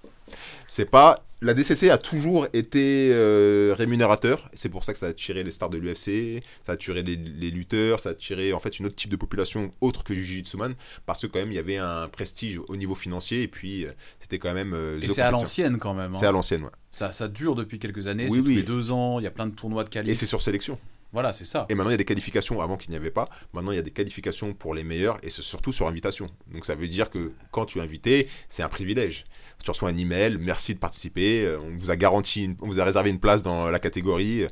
C'est 0.69 0.85
pas. 0.91 1.25
La 1.41 1.55
DCC 1.55 1.89
a 1.89 1.99
toujours 1.99 2.49
été 2.53 3.11
euh, 3.13 3.73
rémunérateur. 3.79 4.51
C'est 4.55 4.69
pour 4.69 4.83
ça 4.85 4.93
que 4.93 4.99
ça 4.99 5.07
a 5.07 5.11
attiré 5.11 5.45
les 5.45 5.53
stars 5.53 5.71
de 5.71 5.79
l'UFC, 5.79 6.43
ça 6.67 6.73
a 6.73 6.75
attiré 6.75 7.03
les, 7.03 7.15
les 7.17 7.51
lutteurs, 7.53 8.01
ça 8.01 8.09
a 8.09 8.13
attiré 8.13 8.53
en 8.53 8.59
fait 8.59 8.79
une 8.81 8.87
autre 8.87 8.97
type 8.97 9.09
de 9.11 9.17
population 9.17 9.73
autre 9.81 10.03
que 10.03 10.13
Jiu-Jitsu-Man. 10.15 10.75
Parce 11.07 11.23
que 11.23 11.27
quand 11.29 11.39
même, 11.39 11.53
il 11.53 11.55
y 11.55 11.59
avait 11.61 11.77
un 11.77 12.09
prestige 12.09 12.59
au 12.69 12.77
niveau 12.77 12.97
financier. 12.97 13.43
Et 13.43 13.49
puis, 13.49 13.87
euh, 13.87 13.93
c'était 14.21 14.39
quand 14.41 14.53
même. 14.53 14.77
Et 15.01 15.09
c'est 15.09 15.23
à 15.23 15.31
l'ancienne 15.31 15.79
quand 15.79 15.95
même. 15.95 16.13
hein. 16.13 16.19
C'est 16.19 16.27
à 16.27 16.33
l'ancienne, 16.33 16.65
ouais. 16.65 16.71
Ça, 16.91 17.13
ça 17.13 17.29
dure 17.29 17.55
depuis 17.55 17.79
quelques 17.79 18.07
années. 18.09 18.27
Oui, 18.29 18.37
c'est 18.39 18.43
tous 18.43 18.49
oui. 18.49 18.55
les 18.57 18.63
deux 18.63 18.91
ans. 18.91 19.21
Il 19.21 19.23
y 19.23 19.29
a 19.29 19.31
plein 19.31 19.47
de 19.47 19.55
tournois 19.55 19.85
de 19.85 19.89
Et 19.89 19.93
qualif. 19.93 20.19
c'est 20.19 20.27
sur 20.27 20.43
sélection. 20.43 20.79
Voilà, 21.13 21.33
c'est 21.33 21.47
ça. 21.47 21.67
Et 21.71 21.75
maintenant, 21.75 21.91
il 21.91 21.95
y 21.95 21.95
a 21.95 21.99
des 21.99 22.05
qualifications 22.05 22.61
avant 22.61 22.77
qu'il 22.77 22.91
n'y 22.91 22.97
avait 22.97 23.11
pas. 23.11 23.29
Maintenant, 23.55 23.73
il 23.73 23.77
y 23.77 23.79
a 23.79 23.83
des 23.83 23.91
qualifications 23.91 24.53
pour 24.53 24.75
les 24.75 24.85
meilleurs 24.85 25.19
et 25.23 25.31
c'est 25.31 25.43
surtout 25.43 25.73
sur 25.73 25.87
invitation. 25.87 26.29
Donc, 26.53 26.67
ça 26.67 26.75
veut 26.75 26.87
dire 26.87 27.09
que 27.09 27.33
quand 27.51 27.65
tu 27.65 27.79
es 27.79 27.83
invité, 27.83 28.29
c'est 28.49 28.63
un 28.63 28.69
privilège. 28.69 29.25
Tu 29.65 29.71
reçois 29.71 29.89
un 29.89 29.97
email, 29.97 30.37
merci 30.39 30.75
de 30.75 30.79
participer, 30.79 31.47
euh, 31.47 31.61
on 31.61 31.77
vous 31.77 31.91
a 31.91 31.97
garanti, 31.97 32.55
on 32.61 32.67
vous 32.67 32.79
a 32.79 32.85
réservé 32.85 33.09
une 33.11 33.21
place 33.21 33.41
dans 33.41 33.71
la 33.71 33.79
catégorie. 33.79 34.47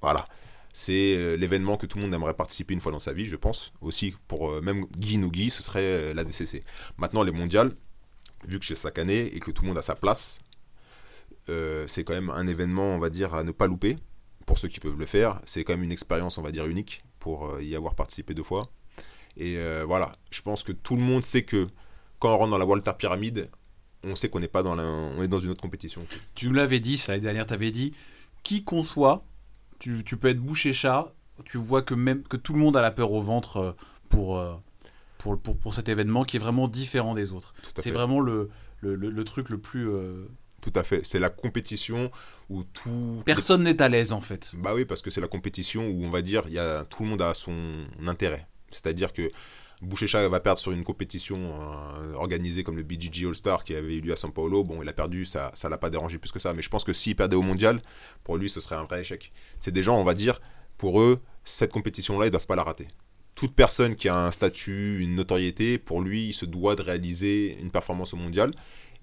Voilà. 0.00 0.28
C'est 0.72 1.16
euh, 1.16 1.36
l'événement 1.36 1.76
que 1.76 1.86
tout 1.86 1.98
le 1.98 2.04
monde 2.04 2.14
aimerait 2.14 2.34
participer 2.34 2.74
une 2.74 2.80
fois 2.80 2.92
dans 2.92 3.00
sa 3.00 3.12
vie, 3.12 3.26
je 3.26 3.36
pense. 3.36 3.72
Aussi, 3.80 4.14
pour 4.28 4.52
euh, 4.52 4.60
même 4.60 4.86
Guy 4.96 5.18
ou 5.18 5.30
Guy, 5.32 5.50
ce 5.50 5.64
serait 5.64 6.14
la 6.14 6.22
DCC. 6.22 6.62
Maintenant, 6.96 7.24
les 7.24 7.32
mondiales, 7.32 7.72
vu 8.46 8.60
que 8.60 8.64
c'est 8.64 8.76
chaque 8.76 8.98
année 8.98 9.34
et 9.34 9.40
que 9.40 9.50
tout 9.50 9.62
le 9.62 9.68
monde 9.68 9.78
a 9.78 9.82
sa 9.82 9.96
place, 9.96 10.38
c'est 11.86 12.04
quand 12.04 12.14
même 12.14 12.30
un 12.30 12.46
événement, 12.46 12.94
on 12.94 12.98
va 12.98 13.10
dire, 13.10 13.34
à 13.34 13.42
ne 13.42 13.50
pas 13.50 13.66
louper 13.66 13.96
pour 14.46 14.58
ceux 14.58 14.68
qui 14.68 14.80
peuvent 14.80 14.98
le 14.98 15.06
faire. 15.06 15.40
C'est 15.44 15.64
quand 15.64 15.72
même 15.72 15.84
une 15.84 15.92
expérience, 15.92 16.38
on 16.38 16.42
va 16.42 16.50
dire, 16.52 16.66
unique 16.66 17.04
pour 17.18 17.46
euh, 17.46 17.62
y 17.62 17.76
avoir 17.76 17.94
participé 17.94 18.34
deux 18.34 18.42
fois. 18.42 18.68
Et 19.36 19.56
euh, 19.56 19.84
voilà, 19.86 20.12
je 20.30 20.42
pense 20.42 20.62
que 20.62 20.72
tout 20.72 20.96
le 20.96 21.02
monde 21.02 21.24
sait 21.24 21.42
que 21.42 21.68
quand 22.18 22.34
on 22.34 22.36
rentre 22.38 22.50
dans 22.50 22.58
la 22.58 22.66
Walter 22.66 22.92
Pyramide, 22.98 23.48
on 24.04 24.14
sait 24.16 24.28
qu'on 24.28 24.40
n'est 24.40 24.48
pas 24.48 24.62
dans 24.62 24.74
la, 24.74 24.82
on 24.84 25.22
est 25.22 25.28
dans 25.28 25.38
une 25.38 25.50
autre 25.50 25.62
compétition. 25.62 26.04
Tu 26.34 26.48
nous 26.48 26.54
l'avais 26.54 26.80
dit, 26.80 26.98
ça 26.98 27.12
l'année 27.12 27.22
dernière, 27.24 27.46
tu 27.46 27.54
avais 27.54 27.70
dit, 27.70 27.92
qui 28.42 28.64
qu'on 28.64 28.82
soit, 28.82 29.24
tu, 29.78 30.02
tu 30.04 30.16
peux 30.16 30.28
être 30.28 30.40
bouché 30.40 30.72
chat, 30.72 31.14
tu 31.44 31.56
vois 31.58 31.82
que 31.82 31.94
même 31.94 32.22
que 32.24 32.36
tout 32.36 32.52
le 32.52 32.58
monde 32.58 32.76
a 32.76 32.82
la 32.82 32.90
peur 32.90 33.12
au 33.12 33.22
ventre 33.22 33.56
euh, 33.56 33.72
pour, 34.08 34.38
pour, 35.18 35.40
pour, 35.40 35.56
pour 35.56 35.72
cet 35.74 35.88
événement 35.88 36.24
qui 36.24 36.36
est 36.36 36.40
vraiment 36.40 36.68
différent 36.68 37.14
des 37.14 37.32
autres. 37.32 37.54
C'est 37.76 37.90
vraiment 37.90 38.20
le, 38.20 38.50
le, 38.80 38.96
le- 38.96 39.10
le 39.10 39.24
truc 39.24 39.48
le 39.48 39.58
plus... 39.58 39.88
euh, 39.88 40.26
Tout 40.60 40.72
à 40.74 40.82
fait. 40.82 41.06
C'est 41.06 41.18
la 41.18 41.30
compétition 41.30 42.10
où 42.48 42.64
tout. 42.64 43.22
Personne 43.24 43.62
n'est 43.62 43.80
à 43.80 43.88
l'aise 43.88 44.12
en 44.12 44.20
fait. 44.20 44.50
Bah 44.54 44.74
oui, 44.74 44.84
parce 44.84 45.02
que 45.02 45.10
c'est 45.10 45.20
la 45.20 45.28
compétition 45.28 45.88
où 45.88 46.04
on 46.04 46.10
va 46.10 46.22
dire, 46.22 46.48
y 46.48 46.58
a, 46.58 46.84
tout 46.84 47.02
le 47.02 47.08
monde 47.08 47.22
a 47.22 47.34
son 47.34 47.86
intérêt. 48.06 48.46
C'est-à-dire 48.70 49.12
que 49.12 49.30
Bouchécha 49.82 50.28
va 50.28 50.38
perdre 50.38 50.60
sur 50.60 50.70
une 50.70 50.84
compétition 50.84 51.60
euh, 51.60 52.14
organisée 52.14 52.62
comme 52.62 52.76
le 52.76 52.84
BGG 52.84 53.26
All-Star 53.26 53.64
qui 53.64 53.74
avait 53.74 53.96
eu 53.96 54.00
lieu 54.00 54.12
à 54.12 54.16
São 54.16 54.30
Paulo. 54.30 54.62
Bon, 54.62 54.80
il 54.80 54.88
a 54.88 54.92
perdu, 54.92 55.26
ça 55.26 55.50
ça 55.54 55.68
l'a 55.68 55.76
pas 55.76 55.90
dérangé 55.90 56.18
plus 56.18 56.30
que 56.30 56.38
ça. 56.38 56.54
Mais 56.54 56.62
je 56.62 56.70
pense 56.70 56.84
que 56.84 56.92
s'il 56.92 57.16
perdait 57.16 57.36
au 57.36 57.42
mondial, 57.42 57.82
pour 58.22 58.36
lui, 58.36 58.48
ce 58.48 58.60
serait 58.60 58.76
un 58.76 58.84
vrai 58.84 59.00
échec. 59.00 59.32
C'est 59.58 59.72
des 59.72 59.82
gens, 59.82 59.98
on 59.98 60.04
va 60.04 60.14
dire, 60.14 60.40
pour 60.78 61.00
eux, 61.00 61.20
cette 61.44 61.72
compétition-là, 61.72 62.26
ils 62.26 62.30
doivent 62.30 62.46
pas 62.46 62.56
la 62.56 62.62
rater. 62.62 62.86
Toute 63.34 63.54
personne 63.54 63.96
qui 63.96 64.08
a 64.08 64.16
un 64.16 64.30
statut, 64.30 65.00
une 65.00 65.16
notoriété, 65.16 65.78
pour 65.78 66.00
lui, 66.00 66.28
il 66.28 66.32
se 66.32 66.44
doit 66.44 66.76
de 66.76 66.82
réaliser 66.82 67.58
une 67.60 67.70
performance 67.70 68.14
au 68.14 68.16
mondial. 68.16 68.52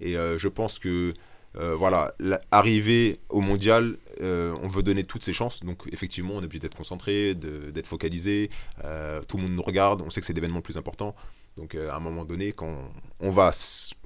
Et 0.00 0.16
euh, 0.16 0.38
je 0.38 0.48
pense 0.48 0.78
que 0.78 1.12
euh, 1.56 1.74
voilà, 1.74 2.14
arriver 2.52 3.20
au 3.28 3.40
mondial, 3.40 3.96
euh, 4.20 4.56
on 4.62 4.68
veut 4.68 4.82
donner 4.82 5.04
toutes 5.04 5.24
ses 5.24 5.32
chances. 5.32 5.64
Donc 5.64 5.82
effectivement, 5.90 6.34
on 6.34 6.42
est 6.42 6.44
obligé 6.44 6.60
d'être 6.60 6.76
concentré, 6.76 7.34
d'être 7.34 7.86
focalisé. 7.86 8.50
Euh, 8.84 9.20
tout 9.22 9.36
le 9.36 9.44
monde 9.44 9.52
nous 9.52 9.62
regarde. 9.62 10.02
On 10.02 10.10
sait 10.10 10.20
que 10.20 10.26
c'est 10.26 10.32
l'événement 10.32 10.58
le 10.58 10.62
plus 10.62 10.76
important. 10.76 11.14
Donc 11.56 11.74
à 11.74 11.96
un 11.96 12.00
moment 12.00 12.24
donné, 12.24 12.52
quand 12.52 12.92
on 13.18 13.30
va 13.30 13.50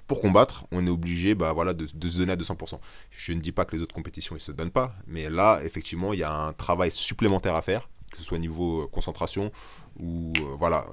pour 0.07 0.21
combattre, 0.21 0.67
on 0.71 0.87
est 0.87 0.91
obligé 0.91 1.35
bah, 1.35 1.53
voilà, 1.53 1.73
de, 1.75 1.87
se 1.87 2.19
donner 2.19 2.33
à 2.33 2.37
200%. 2.37 2.79
Je 3.11 3.33
ne 3.33 3.41
dis 3.41 3.53
pas 3.53 3.65
que 3.65 3.77
les 3.77 3.83
autres 3.83 3.95
compétitions, 3.95 4.37
ils 4.37 4.41
se 4.41 4.53
donnent 4.53 4.71
pas. 4.71 4.95
Mais 5.07 5.29
là, 5.29 5.61
effectivement, 5.63 6.13
il 6.13 6.21
y 6.21 6.25
a 6.25 6.33
un 6.33 6.53
travail 6.53 6.91
supplémentaire 6.91 7.55
à 7.55 7.63
faire, 7.63 7.89
que 8.11 8.19
ce 8.19 8.25
soit 8.25 8.39
au 8.39 8.41
niveau 8.41 8.89
concentration 8.89 9.53
ou 10.01 10.33
voilà, 10.59 10.87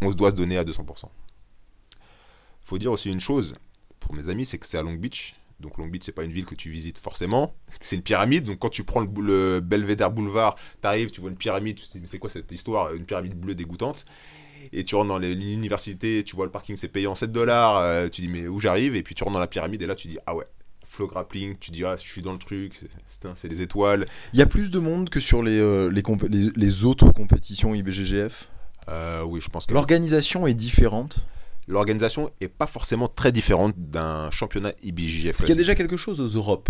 on 0.00 0.10
se 0.10 0.16
doit 0.16 0.30
se 0.30 0.36
donner 0.36 0.56
à 0.56 0.64
200%. 0.64 1.04
faut 2.62 2.78
dire 2.78 2.90
aussi 2.90 3.10
une 3.10 3.20
chose, 3.20 3.54
pour 4.00 4.14
mes 4.14 4.28
amis, 4.28 4.44
c'est 4.44 4.58
que 4.58 4.66
c'est 4.66 4.78
à 4.78 4.82
Long 4.82 4.94
Beach. 4.94 5.34
Donc 5.60 5.78
Long 5.78 5.86
Beach, 5.86 6.02
c'est 6.04 6.12
pas 6.12 6.24
une 6.24 6.32
ville 6.32 6.46
que 6.46 6.54
tu 6.54 6.70
visites 6.70 6.98
forcément. 6.98 7.54
C'est 7.80 7.96
une 7.96 8.02
pyramide. 8.02 8.44
Donc 8.44 8.58
quand 8.58 8.68
tu 8.70 8.84
prends 8.84 9.00
le, 9.00 9.60
Belvedere 9.60 10.10
Boulevard, 10.10 10.56
t'arrives, 10.80 11.10
tu 11.10 11.20
vois 11.20 11.30
une 11.30 11.36
pyramide, 11.36 11.76
tu 11.76 11.86
te 11.86 11.92
dis 11.92 12.00
mais 12.00 12.06
c'est 12.06 12.18
quoi 12.18 12.30
cette 12.30 12.50
histoire? 12.52 12.94
Une 12.94 13.04
pyramide 13.04 13.34
bleue 13.34 13.54
dégoûtante. 13.54 14.04
Et 14.72 14.84
tu 14.84 14.94
rentres 14.94 15.08
dans 15.08 15.18
l'université, 15.18 16.22
tu 16.24 16.36
vois 16.36 16.44
le 16.44 16.52
parking 16.52 16.76
c'est 16.76 16.88
payant 16.88 17.14
7 17.14 17.32
dollars, 17.32 17.78
euh, 17.78 18.08
tu 18.08 18.20
dis 18.20 18.28
mais 18.28 18.46
où 18.46 18.60
j'arrive? 18.60 18.94
Et 18.94 19.02
puis 19.02 19.14
tu 19.14 19.24
rentres 19.24 19.34
dans 19.34 19.40
la 19.40 19.46
pyramide 19.46 19.82
et 19.82 19.86
là 19.86 19.94
tu 19.96 20.06
dis 20.08 20.18
ah 20.26 20.34
ouais, 20.36 20.44
flow 20.84 21.06
grappling, 21.06 21.56
tu 21.58 21.70
dis 21.70 21.84
ah 21.84 21.96
je 21.96 22.08
suis 22.08 22.22
dans 22.22 22.32
le 22.32 22.38
truc, 22.38 22.80
c'est 23.08 23.28
c'est 23.36 23.48
des 23.48 23.62
étoiles. 23.62 24.06
Il 24.32 24.38
y 24.38 24.42
a 24.42 24.46
plus 24.46 24.70
de 24.70 24.78
monde 24.78 25.08
que 25.10 25.20
sur 25.20 25.42
les, 25.42 25.58
euh, 25.58 25.88
les, 25.90 26.02
compé- 26.02 26.28
les, 26.28 26.50
les 26.54 26.84
autres 26.84 27.10
compétitions 27.12 27.74
IBGGF. 27.74 28.48
Euh, 28.88 29.22
oui, 29.22 29.40
je 29.40 29.48
pense 29.48 29.66
que 29.66 29.74
L'organisation 29.74 30.46
est 30.46 30.54
différente? 30.54 31.26
L'organisation 31.70 32.30
est 32.40 32.48
pas 32.48 32.66
forcément 32.66 33.08
très 33.08 33.32
différente 33.32 33.74
d'un 33.76 34.30
championnat 34.30 34.72
IBJJF. 34.82 35.32
Parce 35.32 35.44
qu'il 35.44 35.50
y 35.50 35.52
a 35.52 35.56
déjà 35.56 35.74
quelque 35.74 35.96
chose 35.96 36.20
aux 36.20 36.28
Europes. 36.28 36.68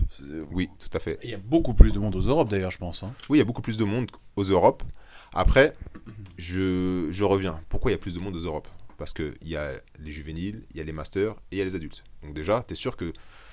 Oui, 0.52 0.68
tout 0.78 0.94
à 0.96 1.00
fait. 1.00 1.18
Il 1.24 1.30
y 1.30 1.34
a 1.34 1.38
beaucoup 1.38 1.74
plus 1.74 1.92
de 1.92 1.98
monde 1.98 2.14
aux 2.14 2.20
Europes 2.20 2.50
d'ailleurs, 2.50 2.70
je 2.70 2.78
pense. 2.78 3.02
hein. 3.02 3.12
Oui, 3.28 3.38
il 3.38 3.40
y 3.40 3.42
a 3.42 3.46
beaucoup 3.46 3.62
plus 3.62 3.76
de 3.78 3.84
monde 3.84 4.10
aux 4.36 4.44
Europes. 4.44 4.82
Après, 5.32 5.74
je, 6.36 7.08
je 7.10 7.24
reviens. 7.24 7.60
Pourquoi 7.68 7.90
il 7.90 7.94
y 7.94 7.96
a 7.96 7.98
plus 7.98 8.14
de 8.14 8.20
monde 8.20 8.36
aux 8.36 8.44
Europes? 8.44 8.68
Parce 8.98 9.14
qu'il 9.14 9.34
y 9.42 9.56
a 9.56 9.72
les 9.98 10.12
juvéniles, 10.12 10.64
il 10.72 10.76
y 10.76 10.80
a 10.80 10.84
les 10.84 10.92
masters 10.92 11.32
et 11.50 11.56
il 11.56 11.58
y 11.58 11.62
a 11.62 11.64
les 11.64 11.74
adultes. 11.74 12.04
Donc 12.22 12.34
déjà, 12.34 12.64
tu 12.66 12.74
es 12.74 12.76
sûr 12.76 12.96
que... 12.96 13.12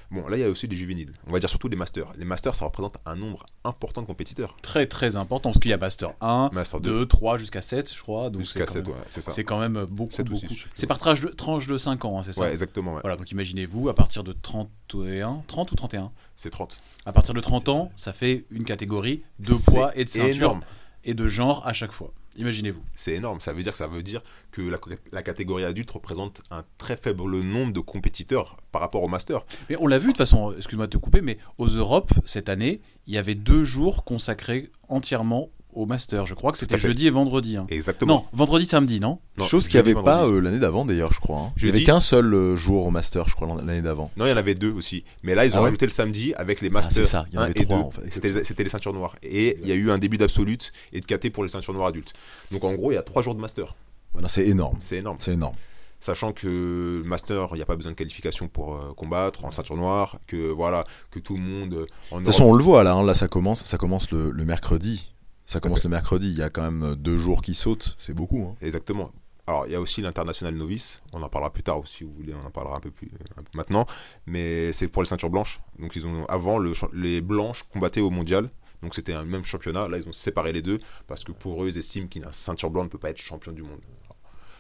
Bon, 0.10 0.26
là, 0.28 0.38
il 0.38 0.40
y 0.40 0.44
a 0.44 0.50
aussi 0.50 0.68
les 0.68 0.76
juvéniles. 0.78 1.12
On 1.28 1.32
va 1.34 1.40
dire 1.40 1.50
surtout 1.50 1.68
les 1.68 1.76
masters. 1.76 2.12
Les 2.18 2.24
masters, 2.24 2.56
ça 2.56 2.64
représente 2.66 2.96
un 3.06 3.16
nombre 3.16 3.46
important 3.66 4.02
de 4.02 4.08
compétiteurs. 4.08 4.56
Très 4.62 4.86
très 4.88 5.18
important 5.18 5.50
parce 5.50 5.60
qu'il 5.60 5.72
y 5.72 5.74
a 5.74 5.78
Master 5.78 6.14
1, 6.22 6.50
Master 6.54 6.80
2, 6.80 7.00
2, 7.00 7.06
3 7.06 7.38
jusqu'à 7.38 7.62
7, 7.62 7.94
je 7.94 8.02
crois. 8.02 8.32
Jusqu'à 8.38 8.66
quand 8.66 8.74
7, 8.74 8.86
même- 8.88 8.96
ouais, 8.96 9.02
c'est 9.10 9.22
ça. 9.22 9.32
C'est 9.32 9.44
quand 9.44 9.60
même 9.60 9.86
beaucoup. 9.86 10.14
Sept 10.14 10.30
ou 10.30 10.36
six, 10.36 10.42
beaucoup. 10.48 10.56
C'est 10.76 10.88
par 10.88 10.98
tranche 11.00 11.20
de, 11.22 11.28
tranche 11.28 11.68
de 11.68 11.78
5 11.78 12.06
ans, 12.06 12.20
hein, 12.20 12.24
c'est 12.24 12.32
ça 12.34 12.42
Ouais, 12.44 12.52
exactement. 12.52 12.94
ouais. 12.96 13.02
Voilà, 13.02 13.18
donc 13.18 13.30
imaginez-vous, 13.32 13.90
à 13.90 13.96
partir 13.96 14.24
de 14.24 14.32
31, 14.32 15.44
30 15.48 15.72
ou 15.72 15.76
31 15.76 16.12
C'est 16.36 16.50
30. 16.52 16.80
À 17.06 17.12
partir 17.12 17.34
de 17.34 17.42
30 17.42 17.68
ans, 17.70 17.92
ça 17.96 18.14
fait 18.14 18.46
une 18.50 18.64
catégorie 18.64 19.24
de 19.40 19.54
poids 19.66 19.92
et 19.98 20.06
de 20.06 20.10
ceinture 20.10 20.36
énorme. 20.36 20.62
et 21.04 21.14
de 21.14 21.28
genre 21.28 21.66
à 21.68 21.74
chaque 21.74 21.92
fois. 21.92 22.14
Imaginez-vous. 22.38 22.84
C'est 22.96 23.14
énorme. 23.14 23.42
Ça 23.42 23.54
veut 23.54 23.64
dire 23.64 23.72
que 23.72 23.78
ça 23.78 23.88
veut 23.88 24.04
dire 24.04 24.22
que 24.52 24.62
la, 24.62 24.80
la 25.12 25.24
catégorie 25.24 25.66
adulte 25.66 25.92
représente 25.92 26.42
un 26.52 26.64
très 26.78 26.96
faible 26.96 27.42
nombre 27.42 27.74
de 27.74 27.80
compétiteurs 27.80 28.58
par 28.72 28.82
rapport 28.82 29.04
au 29.04 29.08
master. 29.08 29.46
Mais 29.70 29.76
on 29.80 29.88
l'a 29.88 29.98
vu 29.98 30.08
de 30.08 30.12
toute 30.12 30.18
façon, 30.18 30.54
excuse-moi 30.56 30.88
de 30.88 30.92
te 30.92 30.98
couper, 30.98 31.22
mais 31.22 31.38
aux 31.58 31.68
Europes, 31.68 32.14
cette 32.26 32.50
année, 32.50 32.82
il 33.08 33.14
y 33.14 33.18
avait 33.18 33.36
deux 33.36 33.64
jours 33.64 34.04
consacrés 34.04 34.72
entièrement 34.88 35.50
au 35.78 35.86
Master. 35.86 36.26
Je 36.26 36.34
crois 36.34 36.52
que 36.52 36.58
c'était 36.58 36.78
jeudi 36.78 37.08
et 37.08 37.10
vendredi. 37.10 37.58
hein. 37.58 37.66
Exactement. 37.70 38.14
Non, 38.16 38.26
vendredi, 38.34 38.66
samedi, 38.66 39.00
non 39.00 39.20
Non, 39.38 39.46
Chose 39.46 39.68
qu'il 39.68 39.82
n'y 39.82 39.90
avait 39.90 40.02
pas 40.02 40.26
euh, 40.26 40.40
l'année 40.42 40.60
d'avant 40.60 40.86
d'ailleurs, 40.86 41.14
je 41.14 41.20
crois. 41.20 41.40
hein. 41.40 41.54
Il 41.58 41.64
n'y 41.66 41.70
avait 41.70 41.84
qu'un 41.84 42.00
seul 42.00 42.34
euh, 42.34 42.56
jour 42.56 42.86
au 42.86 42.92
Master, 42.92 43.28
je 43.30 43.36
crois, 43.36 43.48
l'an- 43.48 43.56
l'année 43.56 43.82
d'avant. 43.82 44.12
Non, 44.18 44.26
il 44.26 44.30
y 44.30 44.34
en 44.34 44.38
avait 44.38 44.56
deux 44.56 44.72
aussi. 44.72 45.04
Mais 45.24 45.36
là, 45.36 45.46
ils 45.46 45.52
ont 45.54 45.56
Ah 45.56 45.60
ouais 45.60 45.66
rajouté 45.66 45.86
le 45.86 45.92
samedi 45.92 46.34
avec 46.36 46.62
les 46.62 46.70
Ah, 46.70 46.74
masters 46.74 47.06
c'est 47.06 47.12
ça, 47.12 47.26
il 47.32 47.36
y 47.36 47.38
en 47.38 47.42
1 47.42 47.44
avait 47.46 47.54
et 47.62 47.66
trois 47.66 47.78
2. 47.78 47.84
en 47.84 47.92
fait. 47.92 48.02
C'était 48.10 48.30
les, 48.32 48.44
c'était 48.44 48.64
les 48.64 48.70
ceintures 48.70 48.94
noires. 48.94 49.16
Et 49.24 49.58
il 49.62 49.68
y 49.68 49.72
a 49.72 49.76
eu 49.76 49.92
un 49.92 49.98
début 49.98 50.18
d'absolute 50.18 50.72
et 50.94 51.02
de 51.02 51.06
KT 51.06 51.32
pour 51.32 51.44
les 51.44 51.50
ceintures 51.50 51.74
noires 51.74 51.88
adultes. 51.90 52.14
Donc 52.52 52.64
en 52.64 52.74
gros, 52.74 52.92
il 52.92 52.96
y 52.96 52.98
a 52.98 53.04
trois 53.04 53.22
jours 53.22 53.36
de 53.36 53.40
master. 53.42 53.76
Voilà, 54.14 54.28
c'est 54.30 54.46
énorme. 54.48 54.78
C'est 54.80 54.98
énorme. 54.98 55.18
C'est 55.20 55.34
énorme. 55.34 55.56
Sachant 56.00 56.32
que 56.32 57.02
master, 57.06 57.48
il 57.54 57.56
n'y 57.56 57.62
a 57.64 57.66
pas 57.66 57.76
besoin 57.76 57.92
de 57.92 57.98
qualification 57.98 58.48
pour 58.48 58.76
euh, 58.76 58.94
combattre 58.96 59.46
en 59.46 59.52
ceinture 59.52 59.76
noire. 59.78 60.18
Que 60.28 60.52
voilà, 60.52 60.84
que 61.10 61.18
tout 61.20 61.36
le 61.36 61.42
monde. 61.42 61.74
euh, 61.74 61.86
En 62.12 62.18
De 62.20 62.24
toute 62.26 62.34
façon, 62.34 62.46
on 62.46 62.54
le 62.54 62.64
voit 62.64 62.84
là, 62.84 62.94
hein, 62.94 63.04
là 63.04 63.16
ça 63.16 63.28
commence, 63.28 63.64
ça 63.64 63.78
commence 63.80 64.12
le, 64.12 64.30
le 64.30 64.46
mercredi. 64.46 65.12
Ça 65.48 65.60
commence 65.60 65.84
le 65.84 65.90
mercredi, 65.90 66.28
il 66.30 66.38
y 66.38 66.44
a 66.44 66.50
quand 66.52 66.70
même 66.70 66.96
deux 66.96 67.18
jours 67.18 67.42
qui 67.42 67.56
sautent, 67.56 67.96
c'est 67.98 68.14
beaucoup. 68.14 68.50
hein. 68.52 68.56
Exactement. 68.62 69.12
Alors, 69.48 69.66
il 69.66 69.72
y 69.72 69.76
a 69.76 69.80
aussi 69.82 70.02
l'international 70.02 70.54
novice. 70.56 71.02
On 71.14 71.24
en 71.24 71.30
parlera 71.30 71.54
plus 71.54 71.64
tard 71.64 71.82
si 71.86 72.04
vous 72.04 72.12
voulez. 72.12 72.34
On 72.34 72.46
en 72.46 72.52
parlera 72.52 72.76
un 72.76 72.80
peu 72.82 72.92
plus 72.92 73.10
un 73.38 73.42
peu 73.44 73.50
maintenant. 73.54 73.86
Mais 74.26 74.74
c'est 74.74 74.90
pour 74.90 75.02
les 75.02 75.08
ceintures 75.08 75.30
blanches. 75.30 75.62
Donc, 75.80 75.96
ils 75.96 76.06
ont 76.06 76.26
avant 76.26 76.60
le, 76.60 76.74
les 76.92 77.22
blanches 77.22 77.64
combattaient 77.72 78.02
au 78.02 78.10
mondial. 78.10 78.50
Donc 78.84 78.94
c'était 78.94 79.14
un 79.14 79.24
même 79.24 79.46
championnat. 79.46 79.88
Là, 79.88 79.98
ils 79.98 80.08
ont 80.08 80.12
séparé 80.12 80.52
les 80.52 80.62
deux 80.62 80.80
parce 81.08 81.24
que 81.24 81.32
pour 81.32 81.64
eux, 81.64 81.70
ils 81.70 81.78
estiment 81.78 82.08
qu'une 82.08 82.28
ceinture 82.32 82.70
blanche 82.70 82.86
ne 82.88 82.90
peut 82.90 82.98
pas 83.00 83.10
être 83.10 83.18
champion 83.18 83.54
du 83.54 83.64
monde. 83.64 83.80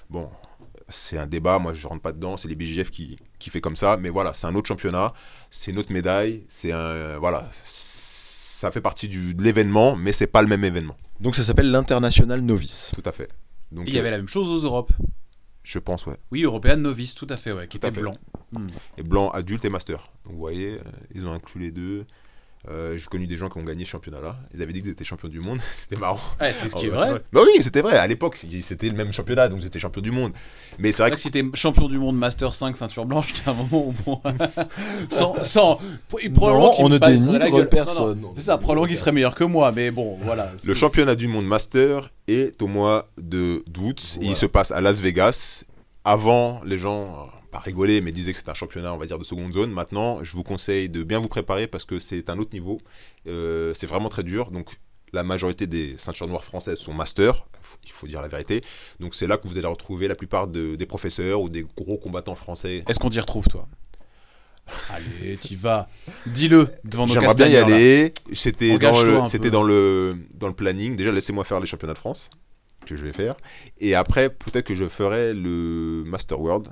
Bon, 0.09 0.29
c'est 0.87 1.17
un 1.17 1.27
débat. 1.27 1.59
Moi, 1.59 1.73
je 1.73 1.85
rentre 1.85 2.01
pas 2.01 2.13
dedans. 2.13 2.37
C'est 2.37 2.47
les 2.47 2.55
BJF 2.55 2.89
qui, 2.89 3.19
qui 3.39 3.49
fait 3.49 3.59
comme 3.61 3.75
ça. 3.75 3.97
Mais 3.97 4.09
voilà, 4.09 4.33
c'est 4.33 4.47
un 4.47 4.55
autre 4.55 4.69
championnat. 4.69 5.13
C'est 5.49 5.71
une 5.71 5.79
autre 5.79 5.91
médaille. 5.91 6.45
C'est 6.47 6.71
un. 6.71 7.17
Voilà. 7.17 7.49
Ça 8.59 8.71
fait 8.71 8.81
partie 8.81 9.07
du, 9.07 9.35
de 9.35 9.43
l'événement, 9.43 9.95
mais 9.95 10.11
c'est 10.11 10.25
pas 10.25 10.41
le 10.41 10.47
même 10.47 10.63
événement. 10.63 10.97
Donc 11.19 11.35
ça 11.35 11.43
s'appelle 11.43 11.69
l'international 11.69 12.41
novice. 12.41 12.91
Tout 12.95 13.07
à 13.07 13.11
fait. 13.11 13.29
Donc, 13.71 13.85
Et 13.87 13.91
il 13.91 13.95
y 13.95 13.99
avait 13.99 14.09
la 14.09 14.17
même 14.17 14.27
chose 14.27 14.49
aux 14.49 14.65
Europes. 14.65 14.93
je 15.61 15.77
pense, 15.77 16.07
ouais. 16.07 16.17
Oui, 16.31 16.41
European 16.41 16.77
Novice, 16.77 17.13
tout 17.13 17.27
à 17.29 17.37
fait, 17.37 17.51
ouais, 17.51 17.67
qui 17.67 17.77
Tout 17.79 17.85
était 17.85 18.01
blanc. 18.01 18.17
Hmm. 18.51 18.69
Et 18.97 19.03
blanc, 19.03 19.29
adulte 19.29 19.63
et 19.65 19.69
master. 19.69 20.09
Donc 20.25 20.33
vous 20.33 20.39
voyez, 20.39 20.71
euh, 20.71 20.83
ils 21.13 21.23
ont 21.27 21.33
inclus 21.33 21.61
les 21.61 21.71
deux. 21.71 22.07
Euh, 22.69 22.97
J'ai 22.97 23.05
connu 23.05 23.27
des 23.27 23.37
gens 23.37 23.47
qui 23.49 23.57
ont 23.59 23.63
gagné 23.63 23.85
ce 23.85 23.91
championnat-là. 23.91 24.35
Ils 24.53 24.61
avaient 24.61 24.73
dit 24.73 24.81
qu'ils 24.81 24.91
étaient 24.91 25.05
champions 25.05 25.29
du 25.29 25.39
monde. 25.39 25.59
C'était 25.75 25.95
marrant. 25.95 26.19
Ouais, 26.41 26.51
c'est 26.53 26.67
ce 26.67 26.75
qui 26.75 26.85
Ah 26.85 26.87
est 26.87 26.89
bah, 26.91 27.11
vrai. 27.11 27.21
Bah 27.31 27.41
oui, 27.43 27.61
c'était 27.63 27.81
vrai. 27.81 27.97
À 27.97 28.05
l'époque, 28.07 28.35
c'était 28.61 28.89
le 28.89 28.95
même 28.95 29.13
championnat, 29.13 29.47
donc 29.47 29.59
ils 29.61 29.67
étaient 29.67 29.79
champions 29.79 30.01
du 30.01 30.11
monde. 30.11 30.33
Mais 30.77 30.91
c'est 30.91 31.03
vrai 31.03 31.11
que 31.11 31.15
que 31.15 31.21
si 31.21 31.31
t'es 31.31 31.43
champion 31.53 31.87
du 31.87 31.97
monde 31.97 32.17
Master 32.17 32.53
5 32.53 32.75
ceinture 32.75 33.05
blanche, 33.05 33.33
t'as 33.45 33.51
un 33.51 33.53
moment 33.53 33.87
au 33.87 33.93
moins. 34.05 34.21
sans. 35.09 35.41
sans 35.43 35.79
probablement 36.09 36.59
Non, 36.69 36.73
qu'il 36.75 36.85
on 36.85 36.89
ne 36.89 36.97
dénigre 36.97 37.69
personne. 37.69 38.19
Non, 38.19 38.27
non, 38.29 38.33
C'est 38.35 38.43
ça, 38.43 38.57
probablement 38.57 38.87
qu'il 38.87 38.97
serait 38.97 39.11
meilleur 39.13 39.35
que 39.35 39.43
moi, 39.45 39.71
mais 39.71 39.89
bon, 39.91 40.17
voilà. 40.23 40.51
le 40.51 40.73
C'est- 40.73 40.75
championnat 40.79 41.15
du 41.15 41.27
monde 41.27 41.45
master 41.47 42.09
est 42.27 42.61
au 42.61 42.67
mois 42.67 43.07
de 43.17 43.63
d'août. 43.67 44.01
Voilà. 44.15 44.29
il 44.29 44.35
se 44.35 44.45
passe 44.45 44.71
à 44.71 44.81
Las 44.81 44.99
Vegas. 44.99 45.63
Avant, 46.03 46.61
les 46.65 46.77
gens, 46.77 47.03
euh, 47.05 47.36
pas 47.51 47.59
rigoler, 47.59 48.01
mais 48.01 48.11
disaient 48.11 48.31
que 48.31 48.37
c'était 48.37 48.49
un 48.51 48.55
championnat, 48.55 48.93
on 48.93 48.97
va 48.97 49.05
dire, 49.05 49.17
de 49.19 49.23
seconde 49.23 49.53
zone. 49.53 49.71
Maintenant, 49.71 50.23
je 50.23 50.35
vous 50.35 50.43
conseille 50.43 50.89
de 50.89 51.03
bien 51.03 51.19
vous 51.19 51.27
préparer 51.27 51.67
parce 51.67 51.85
que 51.85 51.99
c'est 51.99 52.29
un 52.29 52.37
autre 52.39 52.51
niveau. 52.53 52.79
Euh, 53.27 53.73
c'est 53.73 53.87
vraiment 53.87 54.09
très 54.09 54.23
dur. 54.23 54.51
Donc, 54.51 54.69
la 55.13 55.23
majorité 55.23 55.67
des 55.67 55.97
ceintures 55.97 56.27
noires 56.27 56.43
françaises 56.43 56.79
sont 56.79 56.93
master, 56.93 57.45
Faut- 57.61 57.77
il 57.85 57.91
faut 57.91 58.07
dire 58.07 58.21
la 58.21 58.27
vérité. 58.27 58.61
Donc, 58.99 59.15
c'est 59.15 59.27
là 59.27 59.37
que 59.37 59.47
vous 59.47 59.57
allez 59.57 59.67
retrouver 59.67 60.07
la 60.07 60.15
plupart 60.15 60.47
de- 60.47 60.75
des 60.75 60.85
professeurs 60.85 61.41
ou 61.41 61.49
des 61.49 61.65
gros 61.77 61.97
combattants 61.97 62.35
français. 62.35 62.83
Est-ce 62.87 62.99
qu'on 62.99 63.09
t'y 63.09 63.19
retrouve, 63.19 63.47
toi? 63.47 63.67
Allez, 64.89 65.37
t'y 65.37 65.55
vas. 65.55 65.87
Dis-le 66.25 66.67
devant 66.83 67.07
nos 67.07 67.13
J'aimerais 67.13 67.35
bien 67.35 67.47
y 67.47 67.55
aller. 67.55 68.13
C'était 68.33 68.77
dans, 68.77 69.01
le, 69.01 69.25
c'était 69.25 69.49
dans 69.49 69.63
le 69.63 70.17
dans 70.35 70.47
le 70.47 70.53
planning. 70.53 70.95
Déjà, 70.97 71.11
laissez-moi 71.13 71.45
faire 71.45 71.59
les 71.61 71.65
championnats 71.67 71.93
de 71.93 71.99
France 71.99 72.29
que 72.85 72.95
je 72.97 73.05
vais 73.05 73.13
faire. 73.13 73.35
Et 73.79 73.95
après, 73.95 74.29
peut-être 74.29 74.65
que 74.65 74.75
je 74.75 74.87
ferai 74.87 75.33
le 75.33 76.03
Master 76.05 76.39
World. 76.41 76.69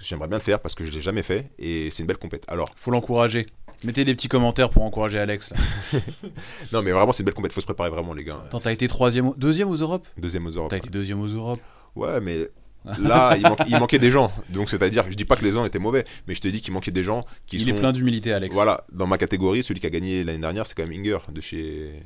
J'aimerais 0.00 0.28
bien 0.28 0.38
le 0.38 0.42
faire 0.42 0.60
parce 0.60 0.74
que 0.74 0.84
je 0.84 0.92
l'ai 0.92 1.00
jamais 1.02 1.22
fait 1.22 1.50
et 1.58 1.90
c'est 1.90 2.02
une 2.02 2.06
belle 2.06 2.18
compète. 2.18 2.44
Alors, 2.48 2.68
Faut 2.76 2.90
l'encourager. 2.90 3.46
Mettez 3.84 4.04
des 4.04 4.14
petits 4.14 4.28
commentaires 4.28 4.70
pour 4.70 4.82
encourager 4.82 5.18
Alex. 5.18 5.50
Là. 5.50 6.00
non, 6.72 6.82
mais 6.82 6.92
vraiment, 6.92 7.12
c'est 7.12 7.20
une 7.20 7.26
belle 7.26 7.34
compète. 7.34 7.52
Faut 7.52 7.60
se 7.60 7.66
préparer 7.66 7.90
vraiment, 7.90 8.14
les 8.14 8.24
gars. 8.24 8.40
Attends, 8.46 8.60
t'as 8.60 8.72
été 8.72 8.88
troisième, 8.88 9.32
deuxième 9.36 9.68
aux 9.68 9.76
Europes? 9.76 10.06
Deuxième 10.16 10.46
aux 10.46 10.50
Europes. 10.50 10.70
T'as 10.70 10.78
été 10.78 10.90
deuxième 10.90 11.20
aux 11.20 11.26
Europes. 11.26 11.60
Ouais, 11.94 12.20
mais 12.20 12.48
là, 12.98 13.36
il, 13.36 13.78
manquait 13.78 13.98
des 13.98 14.10
gens. 14.10 14.32
Donc, 14.50 14.70
c'est-à-dire, 14.70 15.04
je 15.10 15.14
dis 15.14 15.24
pas 15.24 15.36
que 15.36 15.44
les 15.44 15.50
gens 15.50 15.64
étaient 15.64 15.78
mauvais, 15.78 16.04
mais 16.26 16.34
je 16.34 16.40
te 16.40 16.48
dis 16.48 16.62
qu'il 16.62 16.72
manquait 16.72 16.90
des 16.90 17.02
gens 17.02 17.26
qui 17.46 17.56
Il 17.56 17.62
sont. 17.64 17.70
est 17.70 17.78
plein 17.78 17.92
d'humilité, 17.92 18.32
Alex. 18.32 18.54
Voilà, 18.54 18.84
dans 18.92 19.06
ma 19.06 19.18
catégorie, 19.18 19.62
celui 19.62 19.80
qui 19.80 19.86
a 19.86 19.90
gagné 19.90 20.24
l'année 20.24 20.38
dernière, 20.38 20.66
c'est 20.66 20.74
quand 20.74 20.86
même 20.86 20.98
Inger 20.98 21.18
de 21.32 21.40
chez 21.40 22.02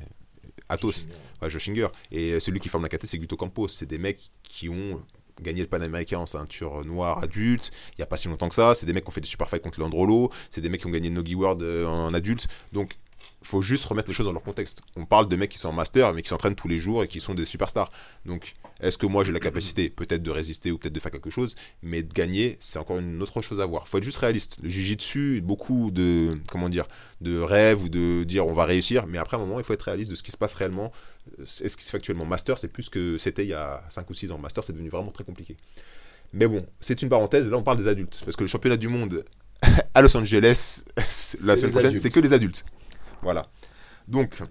Athos. 0.68 1.06
Ouais, 1.42 1.50
Josh 1.50 1.68
Inger. 1.68 1.88
Et 2.10 2.40
celui 2.40 2.60
qui 2.60 2.68
forme 2.68 2.84
la 2.84 2.88
catégorie, 2.88 3.10
c'est 3.10 3.18
Guto 3.18 3.36
Campos. 3.36 3.68
C'est 3.68 3.86
des 3.86 3.98
mecs 3.98 4.30
qui 4.42 4.68
ont 4.68 5.02
gagné 5.40 5.62
le 5.62 5.66
Panaméricain 5.66 6.18
en 6.18 6.26
ceinture 6.26 6.84
noire 6.84 7.22
adulte, 7.22 7.70
il 7.92 8.00
n'y 8.00 8.02
a 8.02 8.06
pas 8.06 8.16
si 8.16 8.28
longtemps 8.28 8.48
que 8.48 8.54
ça. 8.54 8.74
C'est 8.74 8.86
des 8.86 8.92
mecs 8.92 9.04
qui 9.04 9.08
ont 9.08 9.12
fait 9.12 9.20
des 9.20 9.28
super 9.28 9.48
fights 9.48 9.62
contre 9.62 9.80
Landrolo. 9.80 10.30
C'est 10.50 10.60
des 10.60 10.68
mecs 10.68 10.80
qui 10.80 10.86
ont 10.86 10.90
gagné 10.90 11.08
le 11.08 11.14
Nogi 11.14 11.34
World 11.34 11.62
euh, 11.62 11.86
en 11.86 12.14
adulte. 12.14 12.48
Donc, 12.72 12.96
faut 13.42 13.62
juste 13.62 13.84
remettre 13.86 14.08
les 14.08 14.14
choses 14.14 14.26
dans 14.26 14.32
leur 14.32 14.42
contexte. 14.42 14.82
On 14.96 15.06
parle 15.06 15.28
de 15.28 15.36
mecs 15.36 15.50
qui 15.50 15.58
sont 15.58 15.68
en 15.68 15.72
master, 15.72 16.12
mais 16.12 16.22
qui 16.22 16.28
s'entraînent 16.28 16.54
tous 16.54 16.68
les 16.68 16.78
jours 16.78 17.02
et 17.02 17.08
qui 17.08 17.20
sont 17.20 17.34
des 17.34 17.44
superstars. 17.44 17.90
Donc, 18.26 18.54
est-ce 18.82 18.98
que 18.98 19.06
moi 19.06 19.24
j'ai 19.24 19.32
la 19.32 19.40
capacité 19.40 19.90
peut-être 19.90 20.22
de 20.22 20.30
résister 20.30 20.70
ou 20.70 20.78
peut-être 20.78 20.94
de 20.94 21.00
faire 21.00 21.12
quelque 21.12 21.30
chose, 21.30 21.54
mais 21.82 22.02
de 22.02 22.12
gagner, 22.12 22.56
c'est 22.60 22.78
encore 22.78 22.98
une 22.98 23.22
autre 23.22 23.42
chose 23.42 23.60
à 23.60 23.66
voir. 23.66 23.88
Faut 23.88 23.98
être 23.98 24.04
juste 24.04 24.18
réaliste. 24.18 24.58
Le 24.62 24.68
jujitsu, 24.68 25.40
beaucoup 25.42 25.90
de 25.90 26.34
comment 26.50 26.68
dire, 26.68 26.86
de 27.20 27.38
rêves 27.38 27.82
ou 27.82 27.88
de 27.88 28.24
dire 28.24 28.46
on 28.46 28.52
va 28.54 28.64
réussir, 28.64 29.06
mais 29.06 29.18
après 29.18 29.36
à 29.36 29.40
un 29.40 29.44
moment, 29.44 29.58
il 29.58 29.64
faut 29.64 29.72
être 29.72 29.82
réaliste 29.82 30.10
de 30.10 30.16
ce 30.16 30.22
qui 30.22 30.30
se 30.32 30.36
passe 30.36 30.54
réellement. 30.54 30.92
Euh, 31.38 31.44
Est-ce 31.44 31.76
qui 31.76 31.84
se 31.84 31.90
fait 31.90 31.96
actuellement 31.96 32.24
Master, 32.24 32.58
c'est 32.58 32.68
plus 32.68 32.88
que 32.88 33.18
c'était 33.18 33.44
il 33.44 33.48
y 33.48 33.54
a 33.54 33.82
5 33.88 34.08
ou 34.08 34.14
6 34.14 34.30
ans. 34.32 34.38
Master, 34.38 34.64
c'est 34.64 34.72
devenu 34.72 34.88
vraiment 34.88 35.10
très 35.10 35.24
compliqué. 35.24 35.56
Mais 36.32 36.46
bon, 36.46 36.64
c'est 36.80 37.02
une 37.02 37.08
parenthèse. 37.08 37.48
Là, 37.48 37.56
on 37.56 37.62
parle 37.62 37.78
des 37.78 37.88
adultes 37.88 38.22
parce 38.24 38.36
que 38.36 38.42
le 38.44 38.48
championnat 38.48 38.76
du 38.76 38.88
monde 38.88 39.24
à 39.94 40.02
Los 40.02 40.16
Angeles 40.16 40.84
la 41.44 41.56
semaine 41.56 41.70
prochaine, 41.70 41.96
c'est 41.96 42.10
que 42.10 42.20
les 42.20 42.32
adultes. 42.32 42.64
Voilà. 43.22 43.46
Donc, 44.08 44.42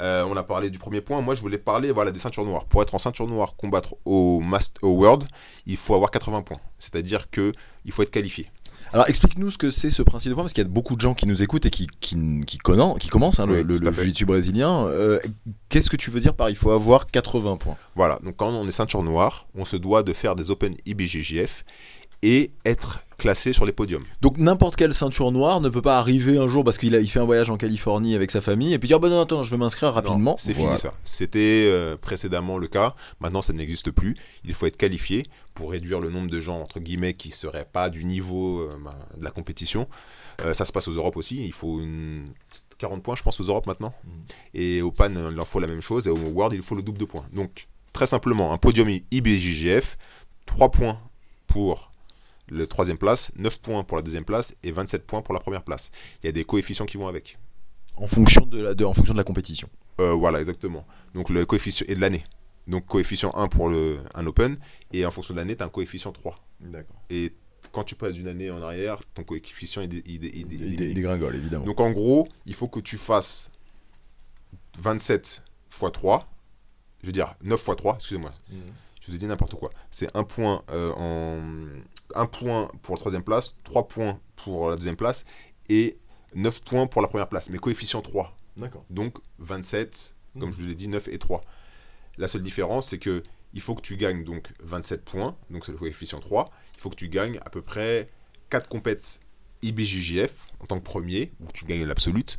euh, 0.00 0.24
on 0.28 0.36
a 0.36 0.42
parlé 0.42 0.70
du 0.70 0.78
premier 0.78 1.00
point. 1.00 1.20
Moi, 1.20 1.34
je 1.34 1.40
voulais 1.40 1.58
parler 1.58 1.90
voilà, 1.92 2.10
des 2.12 2.18
ceintures 2.18 2.44
noires. 2.44 2.64
Pour 2.66 2.82
être 2.82 2.94
en 2.94 2.98
ceinture 2.98 3.26
noire, 3.26 3.56
combattre 3.56 3.94
au, 4.04 4.40
mast- 4.40 4.76
au 4.82 4.90
World, 4.90 5.24
il 5.66 5.76
faut 5.76 5.94
avoir 5.94 6.10
80 6.10 6.42
points. 6.42 6.60
C'est-à-dire 6.78 7.30
que 7.30 7.52
il 7.84 7.92
faut 7.92 8.02
être 8.02 8.10
qualifié. 8.10 8.50
Alors 8.92 9.08
explique-nous 9.08 9.50
ce 9.50 9.58
que 9.58 9.70
c'est 9.72 9.90
ce 9.90 10.02
principe 10.02 10.30
de 10.30 10.34
point, 10.34 10.44
parce 10.44 10.52
qu'il 10.52 10.62
y 10.62 10.66
a 10.66 10.70
beaucoup 10.70 10.94
de 10.94 11.00
gens 11.00 11.12
qui 11.14 11.26
nous 11.26 11.42
écoutent 11.42 11.66
et 11.66 11.70
qui, 11.70 11.88
qui, 12.00 12.14
qui, 12.46 12.58
qui 12.58 13.08
commencent 13.08 13.40
hein, 13.40 13.46
le, 13.46 13.56
Oui, 13.56 13.64
le, 13.64 13.78
le 13.78 13.92
jiu-jitsu 13.92 14.24
brésilien. 14.26 14.86
Euh, 14.86 15.18
Qu'est-ce 15.68 15.90
que 15.90 15.96
tu 15.96 16.10
veux 16.10 16.20
dire 16.20 16.34
par 16.34 16.50
il 16.50 16.56
faut 16.56 16.70
avoir 16.70 17.06
80 17.08 17.56
points? 17.56 17.76
Voilà. 17.96 18.20
Donc, 18.22 18.36
quand 18.36 18.48
on 18.48 18.66
est 18.68 18.72
ceinture 18.72 19.02
noire, 19.02 19.48
on 19.56 19.64
se 19.64 19.76
doit 19.76 20.02
de 20.04 20.12
faire 20.12 20.36
des 20.36 20.50
Open 20.52 20.76
IBJJF 20.86 21.64
et 22.22 22.52
être 22.64 23.00
classé 23.18 23.52
sur 23.52 23.64
les 23.64 23.72
podiums. 23.72 24.04
Donc 24.20 24.36
n'importe 24.38 24.76
quelle 24.76 24.92
ceinture 24.92 25.32
noire 25.32 25.60
ne 25.60 25.68
peut 25.68 25.82
pas 25.82 25.98
arriver 25.98 26.36
un 26.38 26.46
jour 26.48 26.64
parce 26.64 26.76
qu'il 26.78 26.94
a, 26.94 27.00
il 27.00 27.08
fait 27.08 27.18
un 27.20 27.24
voyage 27.24 27.48
en 27.50 27.56
Californie 27.56 28.14
avec 28.14 28.30
sa 28.30 28.40
famille 28.40 28.74
et 28.74 28.78
puis 28.78 28.88
dire 28.88 29.00
bah 29.00 29.08
non 29.08 29.20
attends 29.22 29.42
je 29.42 29.50
vais 29.50 29.56
m'inscrire 29.56 29.92
rapidement. 29.92 30.36
C'est 30.38 30.52
Voilà. 30.52 30.76
fini 30.76 30.80
ça. 30.80 30.94
C'était 31.04 31.64
euh, 31.66 31.96
précédemment 31.96 32.58
le 32.58 32.68
cas. 32.68 32.94
Maintenant, 33.20 33.42
ça 33.42 33.52
n'existe 33.52 33.90
plus. 33.90 34.16
Il 34.44 34.54
faut 34.54 34.66
être 34.66 34.76
qualifié 34.76 35.24
pour 35.54 35.70
réduire 35.70 36.00
le 36.00 36.10
nombre 36.10 36.30
de 36.30 36.40
gens 36.40 36.60
entre 36.60 36.78
guillemets 36.80 37.14
qui 37.14 37.30
seraient 37.30 37.68
pas 37.70 37.88
du 37.88 38.04
niveau 38.04 38.60
euh, 38.60 38.76
bah, 38.84 38.98
de 39.16 39.24
la 39.24 39.30
compétition. 39.30 39.88
Euh, 40.44 40.52
ça 40.52 40.66
se 40.66 40.72
passe 40.72 40.86
aux 40.88 40.92
Europes 40.92 41.16
aussi. 41.16 41.42
Il 41.44 41.52
faut 41.52 41.80
une 41.80 42.26
40 42.78 43.02
points, 43.02 43.16
je 43.16 43.22
pense, 43.22 43.40
aux 43.40 43.44
Europes 43.44 43.66
maintenant. 43.66 43.94
Mhm. 44.04 44.10
Et 44.52 44.82
au 44.82 44.90
PAN, 44.92 45.10
il 45.32 45.40
en 45.40 45.44
faut 45.46 45.60
la 45.60 45.66
même 45.66 45.80
chose. 45.80 46.06
Et 46.06 46.10
au 46.10 46.16
World, 46.18 46.54
il 46.54 46.62
faut 46.62 46.74
le 46.74 46.82
double 46.82 46.98
de 46.98 47.06
points. 47.06 47.24
Donc, 47.32 47.68
très 47.94 48.06
simplement, 48.06 48.52
un 48.52 48.58
podium 48.58 48.86
IBJJF, 49.10 49.96
3 50.44 50.70
points 50.70 50.98
pour 51.46 51.90
le 52.48 52.66
troisième 52.66 52.98
place, 52.98 53.32
9 53.36 53.58
points 53.60 53.82
pour 53.84 53.96
la 53.96 54.02
deuxième 54.02 54.24
place 54.24 54.54
et 54.62 54.70
27 54.72 55.06
points 55.06 55.22
pour 55.22 55.34
la 55.34 55.40
première 55.40 55.62
place. 55.64 55.90
Il 56.22 56.26
y 56.26 56.28
a 56.28 56.32
des 56.32 56.44
coefficients 56.44 56.86
qui 56.86 56.96
vont 56.96 57.08
avec. 57.08 57.38
En 57.96 58.06
fonction 58.06 58.44
de 58.46 58.60
la, 58.62 58.74
de- 58.74 58.84
en 58.84 58.92
fonction 58.94 59.14
de 59.14 59.18
la 59.18 59.24
compétition. 59.24 59.68
Euh, 60.00 60.12
voilà, 60.12 60.38
exactement. 60.38 60.86
Donc 61.14 61.30
le 61.30 61.46
coefficient 61.46 61.86
et 61.88 61.94
de 61.94 62.00
l'année. 62.00 62.24
Donc 62.66 62.86
coefficient 62.86 63.32
1 63.34 63.48
pour 63.48 63.68
le, 63.68 63.98
un 64.14 64.26
open 64.26 64.58
et 64.92 65.06
en 65.06 65.10
fonction 65.10 65.32
de 65.34 65.38
l'année, 65.38 65.56
tu 65.56 65.62
as 65.62 65.66
un 65.66 65.70
coefficient 65.70 66.12
3. 66.12 66.38
D'accord. 66.60 66.96
Et 67.10 67.32
quand 67.72 67.84
tu 67.84 67.94
passes 67.94 68.14
d'une 68.14 68.28
année 68.28 68.50
en 68.50 68.62
arrière, 68.62 68.98
ton 69.14 69.24
coefficient 69.24 69.82
il, 69.82 70.02
il 70.06 70.24
il 70.24 70.94
dégringole 70.94 71.34
évidemment. 71.36 71.64
Donc 71.64 71.80
en 71.80 71.90
gros, 71.90 72.28
il 72.44 72.54
faut 72.54 72.68
que 72.68 72.80
tu 72.80 72.96
fasses 72.98 73.50
27 74.78 75.42
x 75.82 75.92
3, 75.92 76.28
je 77.02 77.06
veux 77.06 77.12
dire 77.12 77.34
9 77.44 77.58
x 77.66 77.76
3, 77.76 77.94
excusez-moi. 77.96 78.32
Mhm. 78.50 78.58
Je 79.00 79.10
vous 79.10 79.16
ai 79.16 79.18
dit 79.18 79.26
n'importe 79.26 79.54
quoi. 79.54 79.70
C'est 79.90 80.14
un 80.16 80.24
point 80.24 80.62
euh, 80.70 80.92
en 80.96 81.40
un 82.14 82.26
point 82.26 82.70
pour 82.82 82.94
la 82.94 83.00
troisième 83.00 83.22
place, 83.22 83.54
3 83.64 83.88
points 83.88 84.20
pour 84.36 84.70
la 84.70 84.76
deuxième 84.76 84.96
place 84.96 85.24
et 85.68 85.98
9 86.34 86.60
points 86.60 86.86
pour 86.86 87.02
la 87.02 87.08
première 87.08 87.28
place. 87.28 87.50
Mais 87.50 87.58
coefficient 87.58 88.02
3. 88.02 88.36
D'accord. 88.56 88.84
Donc 88.90 89.18
27, 89.38 90.16
comme 90.38 90.50
je 90.50 90.56
vous 90.56 90.66
l'ai 90.66 90.74
dit, 90.74 90.88
9 90.88 91.08
et 91.08 91.18
3. 91.18 91.40
La 92.18 92.28
seule 92.28 92.42
différence, 92.42 92.88
c'est 92.88 92.98
que 92.98 93.22
il 93.54 93.60
faut 93.60 93.74
que 93.74 93.82
tu 93.82 93.96
gagnes 93.96 94.24
donc 94.24 94.52
27 94.60 95.04
points, 95.04 95.36
donc 95.50 95.64
c'est 95.64 95.72
le 95.72 95.78
coefficient 95.78 96.20
3. 96.20 96.50
Il 96.74 96.80
faut 96.80 96.90
que 96.90 96.96
tu 96.96 97.08
gagnes 97.08 97.38
à 97.44 97.50
peu 97.50 97.62
près 97.62 98.10
4 98.50 98.68
compètes 98.68 99.20
IBJJF 99.62 100.48
en 100.60 100.66
tant 100.66 100.78
que 100.78 100.84
premier, 100.84 101.32
où 101.40 101.50
tu 101.52 101.64
gagnes 101.64 101.84
l'absolute 101.84 102.36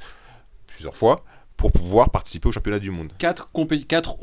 plusieurs 0.68 0.96
fois, 0.96 1.24
pour 1.58 1.72
pouvoir 1.72 2.12
participer 2.12 2.48
au 2.48 2.52
championnat 2.52 2.80
du 2.80 2.92
monde. 2.92 3.12
4, 3.18 3.50
Open. 3.54 3.84
Quatre 3.86 4.16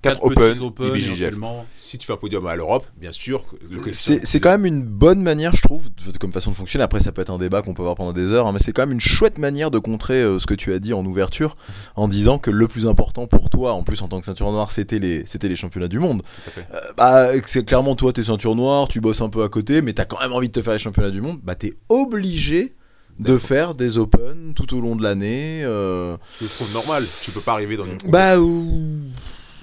Quatre 0.00 0.24
Open, 0.24 0.60
Open, 0.60 0.94
IBJJF. 0.94 1.34
Si 1.76 1.98
tu 1.98 2.06
fais 2.06 2.12
un 2.12 2.16
podium 2.16 2.46
à 2.46 2.54
l'Europe, 2.54 2.86
bien 2.96 3.12
sûr, 3.12 3.44
C'est 3.92 4.24
c'est 4.24 4.40
quand 4.40 4.50
même 4.50 4.66
une 4.66 4.84
bonne 4.84 5.20
manière, 5.20 5.54
je 5.56 5.62
trouve, 5.62 5.88
comme 6.20 6.32
façon 6.32 6.52
de 6.52 6.56
fonctionner. 6.56 6.84
Après, 6.84 7.00
ça 7.00 7.10
peut 7.10 7.22
être 7.22 7.30
un 7.30 7.38
débat 7.38 7.62
qu'on 7.62 7.74
peut 7.74 7.82
avoir 7.82 7.96
pendant 7.96 8.12
des 8.12 8.32
heures, 8.32 8.46
hein, 8.46 8.52
mais 8.52 8.60
c'est 8.60 8.72
quand 8.72 8.82
même 8.82 8.92
une 8.92 9.00
chouette 9.00 9.38
manière 9.38 9.70
de 9.70 9.78
contrer 9.78 10.22
euh, 10.22 10.38
ce 10.38 10.46
que 10.46 10.54
tu 10.54 10.72
as 10.72 10.78
dit 10.78 10.92
en 10.92 11.04
ouverture, 11.04 11.56
en 11.96 12.06
disant 12.06 12.38
que 12.38 12.50
le 12.50 12.68
plus 12.68 12.86
important 12.86 13.26
pour 13.26 13.50
toi, 13.50 13.72
en 13.72 13.82
plus 13.82 14.00
en 14.02 14.08
tant 14.08 14.20
que 14.20 14.26
ceinture 14.26 14.52
noire, 14.52 14.70
c'était 14.70 15.00
les, 15.00 15.26
c'était 15.26 15.48
les 15.48 15.56
championnats 15.56 15.88
du 15.88 15.98
monde. 15.98 16.22
Euh, 16.56 16.80
bah, 16.96 17.30
c'est 17.46 17.64
clairement 17.64 17.96
toi, 17.96 18.12
t'es 18.12 18.22
ceinture 18.22 18.54
noire, 18.54 18.86
tu 18.86 19.00
bosses 19.00 19.20
un 19.22 19.28
peu 19.28 19.42
à 19.42 19.48
côté, 19.48 19.82
mais 19.82 19.92
t'as 19.92 20.04
quand 20.04 20.20
même 20.20 20.32
envie 20.32 20.48
de 20.48 20.52
te 20.52 20.62
faire 20.62 20.74
les 20.74 20.78
championnats 20.78 21.10
du 21.10 21.20
monde. 21.20 21.40
Bah, 21.42 21.56
t'es 21.56 21.74
obligé 21.88 22.75
de 23.18 23.36
faire 23.38 23.74
des 23.74 23.98
Open 23.98 24.52
tout 24.54 24.76
au 24.76 24.80
long 24.80 24.96
de 24.96 25.02
l'année. 25.02 25.62
euh, 25.64 26.16
Je 26.40 26.46
trouve 26.46 26.72
normal. 26.72 27.02
Tu 27.22 27.30
peux 27.30 27.40
pas 27.40 27.52
arriver 27.52 27.76
dans 27.76 27.86
une 27.86 27.98
Bah, 28.08 28.38
ou- 28.38 29.00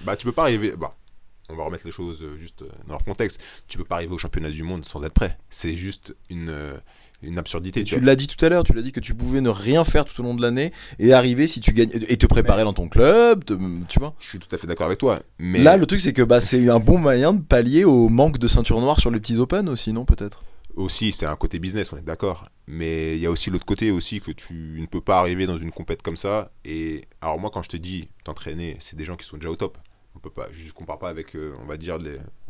Bah, 0.05 0.15
tu 0.15 0.25
peux 0.25 0.31
pas 0.31 0.43
arriver. 0.43 0.73
Bah, 0.77 0.95
on 1.49 1.55
va 1.55 1.63
remettre 1.65 1.85
les 1.85 1.91
choses 1.91 2.21
euh, 2.21 2.37
juste 2.39 2.61
euh, 2.63 2.67
dans 2.87 2.93
leur 2.93 3.03
contexte. 3.03 3.39
Tu 3.67 3.77
peux 3.77 3.83
pas 3.83 3.95
arriver 3.95 4.13
au 4.13 4.17
championnat 4.17 4.49
du 4.49 4.63
monde 4.63 4.85
sans 4.85 5.03
être 5.03 5.13
prêt. 5.13 5.37
C'est 5.49 5.75
juste 5.75 6.15
une, 6.29 6.53
une 7.21 7.37
absurdité. 7.37 7.83
Tu 7.83 7.99
l'as 7.99 8.15
dit 8.15 8.27
tout 8.27 8.43
à 8.43 8.49
l'heure, 8.49 8.63
tu 8.63 8.73
l'as 8.73 8.81
dit 8.81 8.91
que 8.91 8.99
tu 8.99 9.13
pouvais 9.13 9.39
ne 9.41 9.49
rien 9.49 9.83
faire 9.83 10.05
tout 10.05 10.19
au 10.21 10.23
long 10.23 10.33
de 10.33 10.41
l'année 10.41 10.71
et 10.99 11.13
arriver 11.13 11.45
si 11.47 11.59
tu 11.59 11.73
gagnes 11.73 11.91
et 11.93 12.17
te 12.17 12.25
préparer 12.25 12.63
dans 12.63 12.73
ton 12.73 12.87
club, 12.89 13.43
te- 13.45 13.53
tu 13.87 13.99
vois. 13.99 14.15
Je 14.19 14.29
suis 14.29 14.39
tout 14.39 14.53
à 14.53 14.57
fait 14.57 14.67
d'accord 14.67 14.87
avec 14.87 14.97
toi. 14.99 15.21
Mais 15.37 15.59
Là, 15.61 15.77
le 15.77 15.85
truc 15.85 15.99
c'est 15.99 16.13
que 16.13 16.21
bah, 16.23 16.41
c'est 16.41 16.69
un 16.69 16.79
bon 16.79 16.97
moyen 16.97 17.33
de 17.33 17.41
pallier 17.41 17.83
au 17.83 18.09
manque 18.09 18.39
de 18.39 18.47
ceinture 18.47 18.79
noire 18.81 18.99
sur 18.99 19.11
les 19.11 19.19
petits 19.19 19.37
Open 19.37 19.69
aussi, 19.69 19.93
non 19.93 20.05
peut-être? 20.05 20.43
Aussi, 20.75 21.11
c'est 21.11 21.25
un 21.25 21.35
côté 21.35 21.59
business, 21.59 21.91
on 21.93 21.97
est 21.97 22.03
d'accord. 22.03 22.49
Mais 22.67 23.15
il 23.15 23.21
y 23.21 23.25
a 23.25 23.31
aussi 23.31 23.49
l'autre 23.49 23.65
côté 23.65 23.91
aussi 23.91 24.21
que 24.21 24.31
tu 24.31 24.77
ne 24.79 24.85
peux 24.85 25.01
pas 25.01 25.19
arriver 25.19 25.45
dans 25.45 25.57
une 25.57 25.71
compète 25.71 26.01
comme 26.01 26.17
ça. 26.17 26.51
Et 26.65 27.07
alors 27.21 27.39
moi, 27.39 27.49
quand 27.53 27.61
je 27.61 27.69
te 27.69 27.77
dis 27.77 28.07
t'entraîner, 28.23 28.77
c'est 28.79 28.95
des 28.95 29.05
gens 29.05 29.15
qui 29.15 29.25
sont 29.25 29.37
déjà 29.37 29.49
au 29.49 29.55
top. 29.55 29.77
On 30.15 30.19
peut 30.19 30.29
pas, 30.29 30.47
je 30.51 30.67
ne 30.67 30.71
compare 30.71 30.99
pas 30.99 31.09
avec, 31.09 31.35
euh, 31.35 31.55
on 31.61 31.65
va 31.65 31.75
dire, 31.75 31.97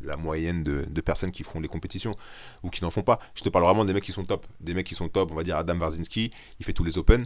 la 0.01 0.17
moyenne 0.17 0.63
de, 0.63 1.01
personnes 1.01 1.31
qui 1.31 1.43
font 1.43 1.61
les 1.61 1.69
compétitions 1.69 2.15
ou 2.61 2.69
qui 2.69 2.83
n'en 2.83 2.89
font 2.89 3.03
pas. 3.03 3.19
Je 3.35 3.41
te 3.41 3.49
parle 3.49 3.65
vraiment 3.65 3.85
des 3.85 3.93
mecs 3.93 4.03
qui 4.03 4.11
sont 4.11 4.25
top. 4.25 4.45
Des 4.59 4.73
mecs 4.73 4.85
qui 4.85 4.95
sont 4.95 5.07
top, 5.07 5.31
on 5.31 5.35
va 5.35 5.43
dire 5.43 5.57
Adam 5.57 5.79
Warzinski, 5.79 6.31
il 6.59 6.65
fait 6.65 6.73
tous 6.73 6.83
les 6.83 6.97
Open. 6.97 7.25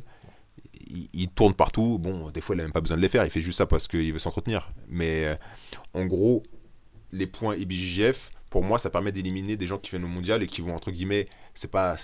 Il, 0.90 1.10
il 1.14 1.28
tourne 1.30 1.56
partout. 1.56 1.98
Bon, 2.00 2.30
des 2.30 2.42
fois, 2.42 2.56
il 2.56 2.60
n'a 2.60 2.64
même 2.64 2.72
pas 2.72 2.82
besoin 2.82 2.98
de 2.98 3.02
les 3.02 3.10
faire. 3.10 3.26
Il 3.26 3.32
fait 3.32 3.42
juste 3.42 3.58
ça 3.58 3.66
parce 3.66 3.88
qu'il 3.88 4.14
veut 4.14 4.20
s'entretenir. 4.20 4.72
Mais 4.88 5.26
euh, 5.26 5.36
en 5.94 6.06
gros, 6.06 6.44
les 7.12 7.28
points 7.28 7.56
IBJJF, 7.56 8.32
pour 8.50 8.64
moi, 8.64 8.78
ça 8.78 8.90
permet 8.90 9.12
d'éliminer 9.12 9.58
des 9.58 9.68
gens 9.68 9.78
qui 9.78 9.92
viennent 9.92 10.06
au 10.06 10.10
mondial 10.10 10.42
et 10.44 10.48
qui 10.48 10.62
vont, 10.62 10.74
entre 10.74 10.92
guillemets, 10.92 11.28
c'est 11.54 11.72
pas 11.72 11.96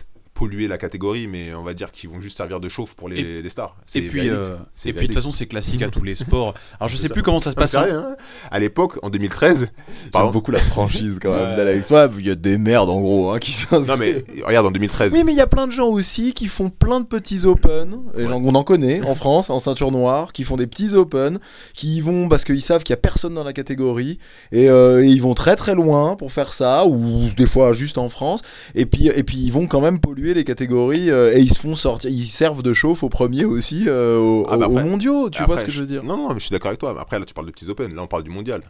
polluer 0.44 0.68
la 0.68 0.78
catégorie, 0.78 1.26
mais 1.28 1.54
on 1.56 1.64
va 1.64 1.74
dire 1.74 1.90
qu'ils 1.92 2.10
vont 2.10 2.20
juste 2.20 2.36
servir 2.36 2.60
de 2.60 2.68
chauffe 2.68 2.96
pour 2.96 3.08
les, 3.08 3.42
les 3.42 3.50
stars. 3.50 3.78
Et 3.96 4.02
puis, 4.02 4.30
euh, 4.30 4.56
C'est 4.76 4.90
et 4.90 4.94
puis 4.94 5.04
de 5.08 5.14
toute 5.14 5.16
façon, 5.22 5.32
c'est 5.32 5.46
classique 5.46 5.82
à 5.82 5.88
tous 5.88 6.04
les 6.04 6.16
sports. 6.16 6.54
Alors, 6.82 6.90
je 6.90 6.98
sais 6.98 7.08
ça. 7.08 7.14
plus 7.14 7.24
comment 7.24 7.40
ça 7.40 7.52
se 7.52 7.56
passe. 7.56 7.74
hein. 7.76 8.16
À 8.52 8.60
l'époque, 8.60 9.00
en 9.04 9.10
2013, 9.10 9.70
pardon. 10.12 10.28
J'aime 10.28 10.34
beaucoup 10.34 10.52
la 10.52 10.60
franchise 10.60 11.20
quand 11.22 11.34
même 11.34 11.56
d'Alex. 11.56 11.90
Ouais, 11.92 12.10
il 12.20 12.28
y 12.28 12.30
a 12.30 12.36
des 12.36 12.58
merdes 12.58 12.90
en 12.90 13.00
gros 13.00 13.32
hein, 13.32 13.40
qui 13.40 13.54
sont. 13.54 13.80
Non 13.80 13.96
mais 13.96 14.26
regarde 14.46 14.66
en 14.68 14.72
2013. 14.72 15.14
Oui, 15.14 15.24
mais 15.24 15.32
il 15.32 15.38
y 15.38 15.42
a 15.42 15.48
plein 15.48 15.66
de 15.68 15.72
gens 15.72 15.88
aussi 15.88 16.34
qui 16.34 16.48
font 16.50 16.70
plein 16.70 17.00
de 17.00 17.06
petits 17.06 17.46
open. 17.46 17.98
Et 18.18 18.28
genre, 18.28 18.42
on 18.44 18.54
en 18.56 18.64
connaît 18.64 19.02
en 19.06 19.16
France, 19.16 19.50
en 19.50 19.60
ceinture 19.60 19.92
noire, 19.92 20.34
qui 20.34 20.44
font 20.44 20.58
des 20.58 20.68
petits 20.68 20.94
open, 20.96 21.40
qui 21.74 21.96
y 21.98 22.02
vont 22.02 22.28
parce 22.28 22.44
qu'ils 22.44 22.62
savent 22.62 22.84
qu'il 22.84 22.92
y 22.94 22.98
a 22.98 22.98
personne 22.98 23.34
dans 23.34 23.44
la 23.46 23.54
catégorie. 23.54 24.20
Et, 24.52 24.70
euh, 24.70 25.04
et 25.06 25.08
ils 25.08 25.22
vont 25.22 25.36
très 25.36 25.56
très 25.56 25.74
loin 25.76 26.16
pour 26.18 26.32
faire 26.34 26.52
ça, 26.52 26.86
ou 26.86 27.30
des 27.38 27.46
fois 27.46 27.72
juste 27.74 27.98
en 27.98 28.10
France. 28.10 28.42
Et 28.76 28.86
puis, 28.86 29.08
et 29.08 29.24
puis 29.24 29.38
ils 29.38 29.52
vont 29.52 29.68
quand 29.68 29.80
même 29.82 30.00
polluer 30.00 30.33
les 30.34 30.44
catégories. 30.44 31.10
euh, 31.12 31.36
et 31.36 31.40
ils 31.42 31.50
se 31.54 31.60
font 31.60 31.76
sortir, 31.76 32.10
ils 32.10 32.26
servent 32.28 32.64
de 32.64 32.74
chauffe 32.74 33.04
au 33.04 33.10
premier 33.10 33.46
aussi, 33.46 33.86
euh, 33.88 34.18
au- 34.18 34.46
Ah, 34.50 34.58
bah 34.58 34.66
après- 34.66 34.82
aux 34.82 34.86
mondiaux. 34.86 35.30
Tu 35.30 35.38
Après, 35.42 35.54
vois 35.54 35.60
ce 35.62 35.66
que 35.66 35.72
je 35.72 35.82
veux 35.82 35.88
dire 35.88 36.04
Non, 36.04 36.18
non, 36.18 36.30
mais 36.30 36.36
je 36.36 36.46
suis 36.46 36.52
d'accord 36.52 36.70
avec 36.70 36.80
toi. 36.80 36.96
Après, 37.00 37.20
là, 37.20 37.26
tu 37.26 37.34
parles 37.34 37.48
de 37.48 37.52
petits 37.52 37.70
open. 37.70 37.94
Là, 37.96 38.02
on 38.04 38.08
parle 38.08 38.24
du 38.24 38.30
mondial. 38.30 38.62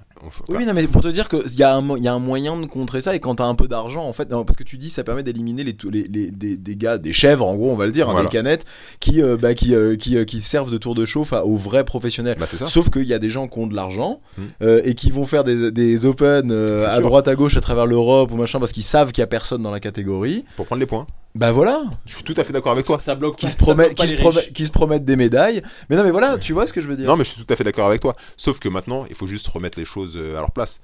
Oui, 0.50 0.66
non, 0.66 0.74
mais 0.74 0.86
pour 0.88 1.02
te 1.02 1.08
dire 1.10 1.28
qu'il 1.28 1.42
y, 1.60 1.64
a 1.64 1.76
un 1.76 1.98
y 1.98 2.08
a 2.08 2.14
un 2.14 2.20
moyen 2.20 2.56
de 2.58 2.66
contrer 2.66 3.02
ça, 3.02 3.16
et 3.16 3.20
quand 3.20 3.36
t'as 3.36 3.46
un 3.46 3.56
peu 3.56 3.68
d'argent, 3.68 4.04
en 4.06 4.14
fait, 4.14 4.30
non, 4.30 4.46
parce 4.46 4.56
que 4.58 4.64
tu 4.64 4.78
dis 4.78 4.90
ça 4.90 5.04
permet 5.04 5.24
d'éliminer 5.24 5.64
les, 5.64 5.76
les, 5.92 6.04
les- 6.08 6.32
des, 6.32 6.56
des 6.58 6.76
gars, 6.76 6.98
des 6.98 7.14
chèvres, 7.14 7.46
en 7.46 7.56
gros, 7.56 7.72
on 7.72 7.76
va 7.76 7.86
le 7.86 7.92
dire, 7.92 8.10
hein, 8.10 8.22
des 8.24 8.30
canettes, 8.30 8.66
qui, 9.00 9.22
euh, 9.22 9.38
bah, 9.38 9.54
qui, 9.54 9.76
euh, 9.76 9.96
qui, 9.96 10.24
qui 10.26 10.42
servent 10.42 10.72
de 10.72 10.78
tour 10.78 10.96
de 10.96 11.06
chauffe 11.06 11.34
à- 11.34 11.46
aux 11.46 11.56
vrais 11.56 11.84
professionnels. 11.84 12.38
Bah, 12.40 12.48
ça. 12.48 12.66
Sauf 12.68 12.90
qu'il 12.90 13.04
y 13.04 13.14
a 13.14 13.20
des 13.20 13.30
gens 13.30 13.48
qui 13.48 13.60
ont 13.60 13.68
de 13.68 13.76
l'argent 13.76 14.22
Hmm. 14.38 14.44
et 14.84 14.94
qui 14.96 15.12
vont 15.12 15.26
faire 15.26 15.44
des, 15.44 15.72
des 15.72 16.06
open 16.06 16.52
à 16.52 16.94
sûr. 16.96 17.02
droite 17.02 17.28
à 17.28 17.36
gauche 17.36 17.58
à 17.58 17.62
travers 17.62 17.86
l'Europe 17.86 18.32
ou 18.32 18.36
machin 18.36 18.60
parce 18.60 18.72
qu'ils 18.72 18.84
savent 18.84 19.12
qu'il 19.12 19.22
y 19.22 19.24
a 19.24 19.28
personne 19.28 19.62
dans 19.62 19.72
la 19.72 19.80
catégorie. 19.80 20.46
Pour 20.56 20.66
prendre 20.66 20.80
les 20.80 20.86
points. 20.86 21.06
Bah 21.36 21.52
voilà, 21.52 21.86
Je 22.06 22.14
suis 22.16 22.24
tout 22.24 22.36
à 22.38 22.44
fait 22.44 22.54
d'accord 22.54 22.72
avec 22.74 22.86
toi. 22.86 23.00
Ça 23.00 23.16
bloque 23.16 23.38
qui 23.38 23.46
pas- 23.48 23.52
se, 23.52 23.58
ça 23.58 23.64
promettent, 23.64 23.96
qui, 23.96 24.08
se 24.08 24.14
les 24.14 24.20
promet- 24.22 24.40
riches. 24.42 24.54
qui 24.54 24.66
se 24.66 24.72
promettent 24.72 25.06
des 25.06 25.16
médailles. 25.16 25.64
Mais 25.90 25.96
non, 25.96 26.04
mais 26.04 26.12
voilà, 26.12 26.38
tu 26.38 26.54
vois 26.54 26.68
ce 26.68 26.74
que 26.74 26.80
je 26.82 26.88
veux 26.88 26.96
dire. 26.96 27.08
Non, 27.08 27.16
mais 27.18 27.24
je 27.24 27.32
suis 27.32 27.44
tout 27.44 27.52
à 27.52 27.56
fait 27.56 27.64
d'accord 27.64 27.88
avec 27.88 28.02
toi. 28.02 28.16
Sauf 28.38 28.60
que 28.60 28.70
maintenant, 28.70 29.06
il 29.10 29.16
faut 29.16 29.26
juste 29.26 29.48
remettre 29.48 29.80
les 29.80 29.86
choses 29.86 30.16
euh, 30.16 30.36
à 30.38 30.42
leur 30.42 30.52
place. 30.52 30.80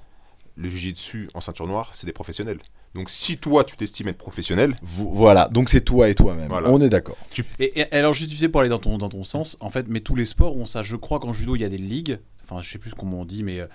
Le 0.56 0.68
jiu-jitsu 0.68 1.30
en 1.34 1.40
ceinture 1.40 1.68
noire, 1.68 1.90
c'est 1.94 2.04
des 2.06 2.12
professionnels. 2.12 2.58
Donc, 2.96 3.08
si 3.10 3.38
toi, 3.38 3.62
tu 3.62 3.76
t'estimes 3.76 4.08
être 4.08 4.18
professionnel, 4.18 4.74
Vo- 4.82 5.10
Voilà, 5.12 5.46
donc 5.48 5.70
c'est 5.70 5.82
toi 5.82 6.08
et 6.08 6.16
toi-même. 6.16 6.48
Voilà. 6.48 6.68
On 6.70 6.80
est 6.80 6.88
d'accord. 6.88 7.16
Et, 7.60 7.80
et 7.80 7.92
alors, 7.94 8.12
juste 8.12 8.30
tu 8.30 8.36
sais, 8.36 8.48
pour 8.48 8.60
aller 8.60 8.68
dans 8.70 8.80
ton, 8.80 8.98
dans 8.98 9.08
ton 9.08 9.22
sens, 9.22 9.56
en 9.60 9.70
fait, 9.70 9.86
mais 9.88 10.00
tous 10.00 10.16
les 10.16 10.24
sports 10.24 10.56
ont 10.56 10.66
ça. 10.66 10.82
Je 10.82 10.96
crois 10.96 11.20
qu'en 11.20 11.32
judo, 11.32 11.54
il 11.54 11.62
y 11.62 11.64
a 11.64 11.68
des 11.68 11.78
ligues. 11.78 12.18
Enfin, 12.42 12.60
je 12.60 12.68
sais 12.68 12.78
plus 12.78 12.92
comment 12.92 13.20
on 13.20 13.24
dit, 13.24 13.44
mais 13.44 13.60
euh, 13.60 13.66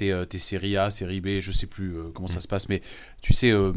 t'es 0.00 0.10
euh, 0.10 0.24
t'es 0.24 0.38
série 0.38 0.76
A, 0.76 0.90
série 0.90 1.20
B, 1.20 1.40
je 1.40 1.52
sais 1.52 1.66
plus 1.66 1.96
euh, 1.96 2.10
comment 2.14 2.26
ça 2.28 2.40
se 2.40 2.48
passe. 2.48 2.68
Mais 2.68 2.82
tu 3.22 3.32
sais, 3.32 3.50
euh, 3.50 3.72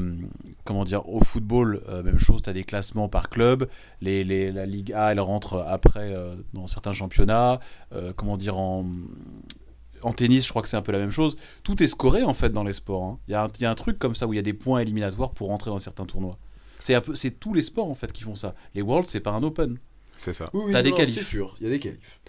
comment 0.64 0.84
dire, 0.86 1.08
au 1.10 1.24
football, 1.24 1.82
euh, 1.90 2.02
même 2.04 2.20
chose, 2.20 2.42
t'as 2.42 2.54
des 2.54 2.64
classements 2.64 3.10
par 3.10 3.30
club. 3.30 3.68
Les, 4.02 4.24
les- 4.24 4.52
la 4.52 4.66
Ligue 4.66 4.94
A, 4.94 5.12
elle 5.12 5.20
rentre 5.20 5.64
après 5.68 6.14
euh, 6.16 6.36
dans 6.54 6.68
certains 6.68 6.94
championnats. 6.94 7.60
Euh, 7.94 8.14
comment 8.16 8.38
dire, 8.38 8.58
en. 8.58 8.86
En 10.02 10.12
tennis, 10.12 10.44
je 10.46 10.50
crois 10.50 10.62
que 10.62 10.68
c'est 10.68 10.76
un 10.76 10.82
peu 10.82 10.92
la 10.92 11.00
même 11.00 11.12
chose. 11.12 11.38
Tout 11.64 11.82
est 11.82 11.88
scoré 11.88 12.24
en 12.24 12.34
fait 12.34 12.50
dans 12.50 12.66
les 12.66 12.74
sports. 12.74 13.04
hein. 13.06 13.20
Il 13.30 13.32
y, 13.32 13.36
a 13.36 13.44
un- 13.46 13.50
il 13.58 13.62
y 13.62 13.66
a 13.66 13.72
un 13.72 13.76
truc 13.76 13.98
comme 14.00 14.16
ça 14.16 14.28
où 14.28 14.34
il 14.34 14.36
y 14.36 14.40
a 14.40 14.42
des 14.44 14.52
points 14.54 14.80
éliminatoires 14.82 15.32
pour 15.32 15.48
rentrer 15.48 15.72
dans 15.72 15.80
certains 15.80 16.06
tournois. 16.06 16.38
C'est 16.82 16.94
un 16.94 17.00
peu- 17.00 17.16
c'est 17.16 17.32
tous 17.40 17.54
les 17.54 17.62
sports 17.62 17.90
en 17.90 17.96
fait 17.96 18.12
qui 18.12 18.24
font 18.24 18.36
ça. 18.36 18.54
Les 18.76 18.82
Worlds, 18.82 19.08
c'est 19.08 19.22
pas 19.22 19.32
un 19.32 19.42
Open. 19.44 19.78
c'est 20.18 20.34
ça. 20.34 20.50
T'as 20.74 20.82
des 20.82 20.92
qualifs. 20.98 21.16
C'est 21.16 21.24
sûr, 21.24 21.56
il 21.60 21.64
y 21.64 21.68
a 21.68 21.70
des 21.70 21.80
qualifs. 21.80 22.20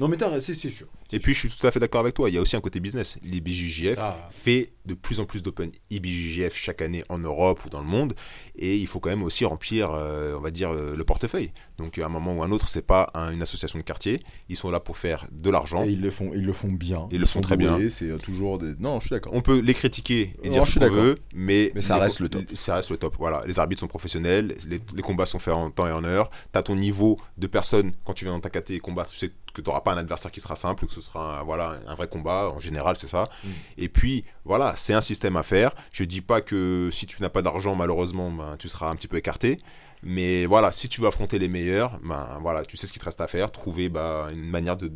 Non, 0.00 0.08
mais 0.08 0.16
t'as, 0.16 0.40
c'est, 0.40 0.54
c'est 0.54 0.70
sûr. 0.72 0.88
Et 1.12 1.18
puis, 1.20 1.34
je 1.34 1.40
suis 1.40 1.48
tout 1.48 1.66
à 1.66 1.70
fait 1.70 1.80
d'accord 1.80 2.00
avec 2.00 2.14
toi. 2.14 2.28
Il 2.30 2.34
y 2.34 2.38
a 2.38 2.40
aussi 2.40 2.56
un 2.56 2.60
côté 2.60 2.80
business. 2.80 3.18
L'IBJJF 3.22 3.98
fait 4.30 4.72
de 4.86 4.94
plus 4.94 5.20
en 5.20 5.24
plus 5.24 5.42
d'Open 5.42 5.70
IBJJF 5.90 6.54
chaque 6.54 6.82
année 6.82 7.04
en 7.08 7.18
Europe 7.18 7.64
ou 7.64 7.68
dans 7.68 7.80
le 7.80 7.86
monde. 7.86 8.14
Et 8.56 8.76
il 8.76 8.86
faut 8.86 9.00
quand 9.00 9.10
même 9.10 9.22
aussi 9.22 9.44
remplir, 9.44 9.90
euh, 9.92 10.34
on 10.36 10.40
va 10.40 10.50
dire, 10.50 10.72
le, 10.72 10.94
le 10.94 11.04
portefeuille. 11.04 11.52
Donc, 11.78 11.98
à 11.98 12.06
un 12.06 12.08
moment 12.08 12.34
ou 12.34 12.42
un 12.42 12.50
autre, 12.50 12.68
c'est 12.68 12.86
pas 12.86 13.10
un- 13.14 13.32
une 13.32 13.42
association 13.42 13.78
de 13.78 13.84
quartier. 13.84 14.20
Ils 14.48 14.56
sont 14.56 14.70
là 14.70 14.80
pour 14.80 14.96
faire 14.98 15.26
de 15.32 15.50
l'argent. 15.50 15.84
Et 15.84 15.90
ils 15.90 16.00
le 16.00 16.10
font, 16.10 16.32
ils 16.34 16.44
le 16.44 16.52
font 16.52 16.68
bien. 16.72 17.08
Ils 17.10 17.20
le 17.20 17.26
font 17.26 17.40
très 17.40 17.56
bien. 17.56 17.78
C'est 17.88 18.10
euh, 18.10 18.18
toujours 18.18 18.58
des. 18.58 18.74
Non, 18.78 19.00
je 19.00 19.06
suis 19.06 19.14
d'accord. 19.14 19.32
On 19.34 19.42
peut 19.42 19.58
les 19.60 19.74
critiquer 19.74 20.34
et 20.42 20.48
Non, 20.48 20.54
dire 20.54 20.66
ce 20.66 20.78
qu'on 20.78 20.88
veut, 20.90 21.16
mais, 21.34 21.72
Mais 21.74 21.82
ça 21.82 21.96
les- 21.96 22.02
reste 22.02 22.20
le 22.20 22.28
top. 22.28 22.44
Ça 22.54 22.76
reste 22.76 22.90
le 22.90 22.96
top. 22.96 23.16
Voilà, 23.18 23.42
les 23.46 23.58
arbitres 23.58 23.80
sont 23.80 23.88
professionnels, 23.88 24.56
les, 24.68 24.80
les 24.94 25.02
combats 25.02 25.26
sont 25.26 25.38
faits 25.38 25.54
en 25.54 25.70
temps 25.70 25.86
et 25.86 25.92
en 25.92 26.04
heure. 26.04 26.30
T'as 26.52 26.62
ton 26.62 26.76
niveau 26.76 27.18
de 27.38 27.46
personne 27.46 27.92
quand 28.04 28.12
tu 28.14 28.24
viens 28.24 28.32
dans 28.34 28.40
ta 28.40 28.50
caté 28.50 28.74
et 28.74 28.80
combat, 28.80 29.04
tu 29.04 29.16
sais 29.16 29.30
que 29.54 29.60
t'auras 29.60 29.80
pas 29.80 29.92
un 29.92 29.96
adversaire 29.98 30.30
qui 30.30 30.40
sera 30.40 30.56
simple, 30.56 30.86
que 30.86 30.92
ce 30.92 31.00
sera 31.00 31.40
un, 31.40 31.42
voilà 31.42 31.78
un 31.86 31.94
vrai 31.94 32.08
combat. 32.08 32.50
En 32.54 32.58
général, 32.58 32.96
c'est 32.96 33.08
ça. 33.08 33.28
Mm. 33.44 33.48
Et 33.78 33.88
puis 33.88 34.24
voilà, 34.44 34.74
c'est 34.76 34.94
un 34.94 35.00
système 35.00 35.36
à 35.36 35.42
faire. 35.42 35.72
Je 35.92 36.04
dis 36.04 36.20
pas 36.20 36.40
que 36.40 36.88
si 36.92 37.06
tu 37.06 37.20
n'as 37.22 37.28
pas 37.28 37.42
d'argent, 37.42 37.74
malheureusement, 37.74 38.30
ben, 38.30 38.56
tu 38.58 38.68
seras 38.68 38.88
un 38.90 38.96
petit 38.96 39.08
peu 39.08 39.16
écarté. 39.16 39.58
Mais 40.02 40.46
voilà, 40.46 40.72
si 40.72 40.88
tu 40.88 41.00
veux 41.02 41.08
affronter 41.08 41.38
les 41.38 41.48
meilleurs, 41.48 41.98
ben 42.02 42.38
voilà, 42.40 42.64
tu 42.64 42.76
sais 42.76 42.86
ce 42.86 42.92
qu'il 42.92 43.00
te 43.00 43.04
reste 43.04 43.20
à 43.20 43.26
faire, 43.26 43.50
trouver 43.52 43.88
bah, 43.90 44.28
une 44.32 44.48
manière 44.48 44.76
de, 44.78 44.90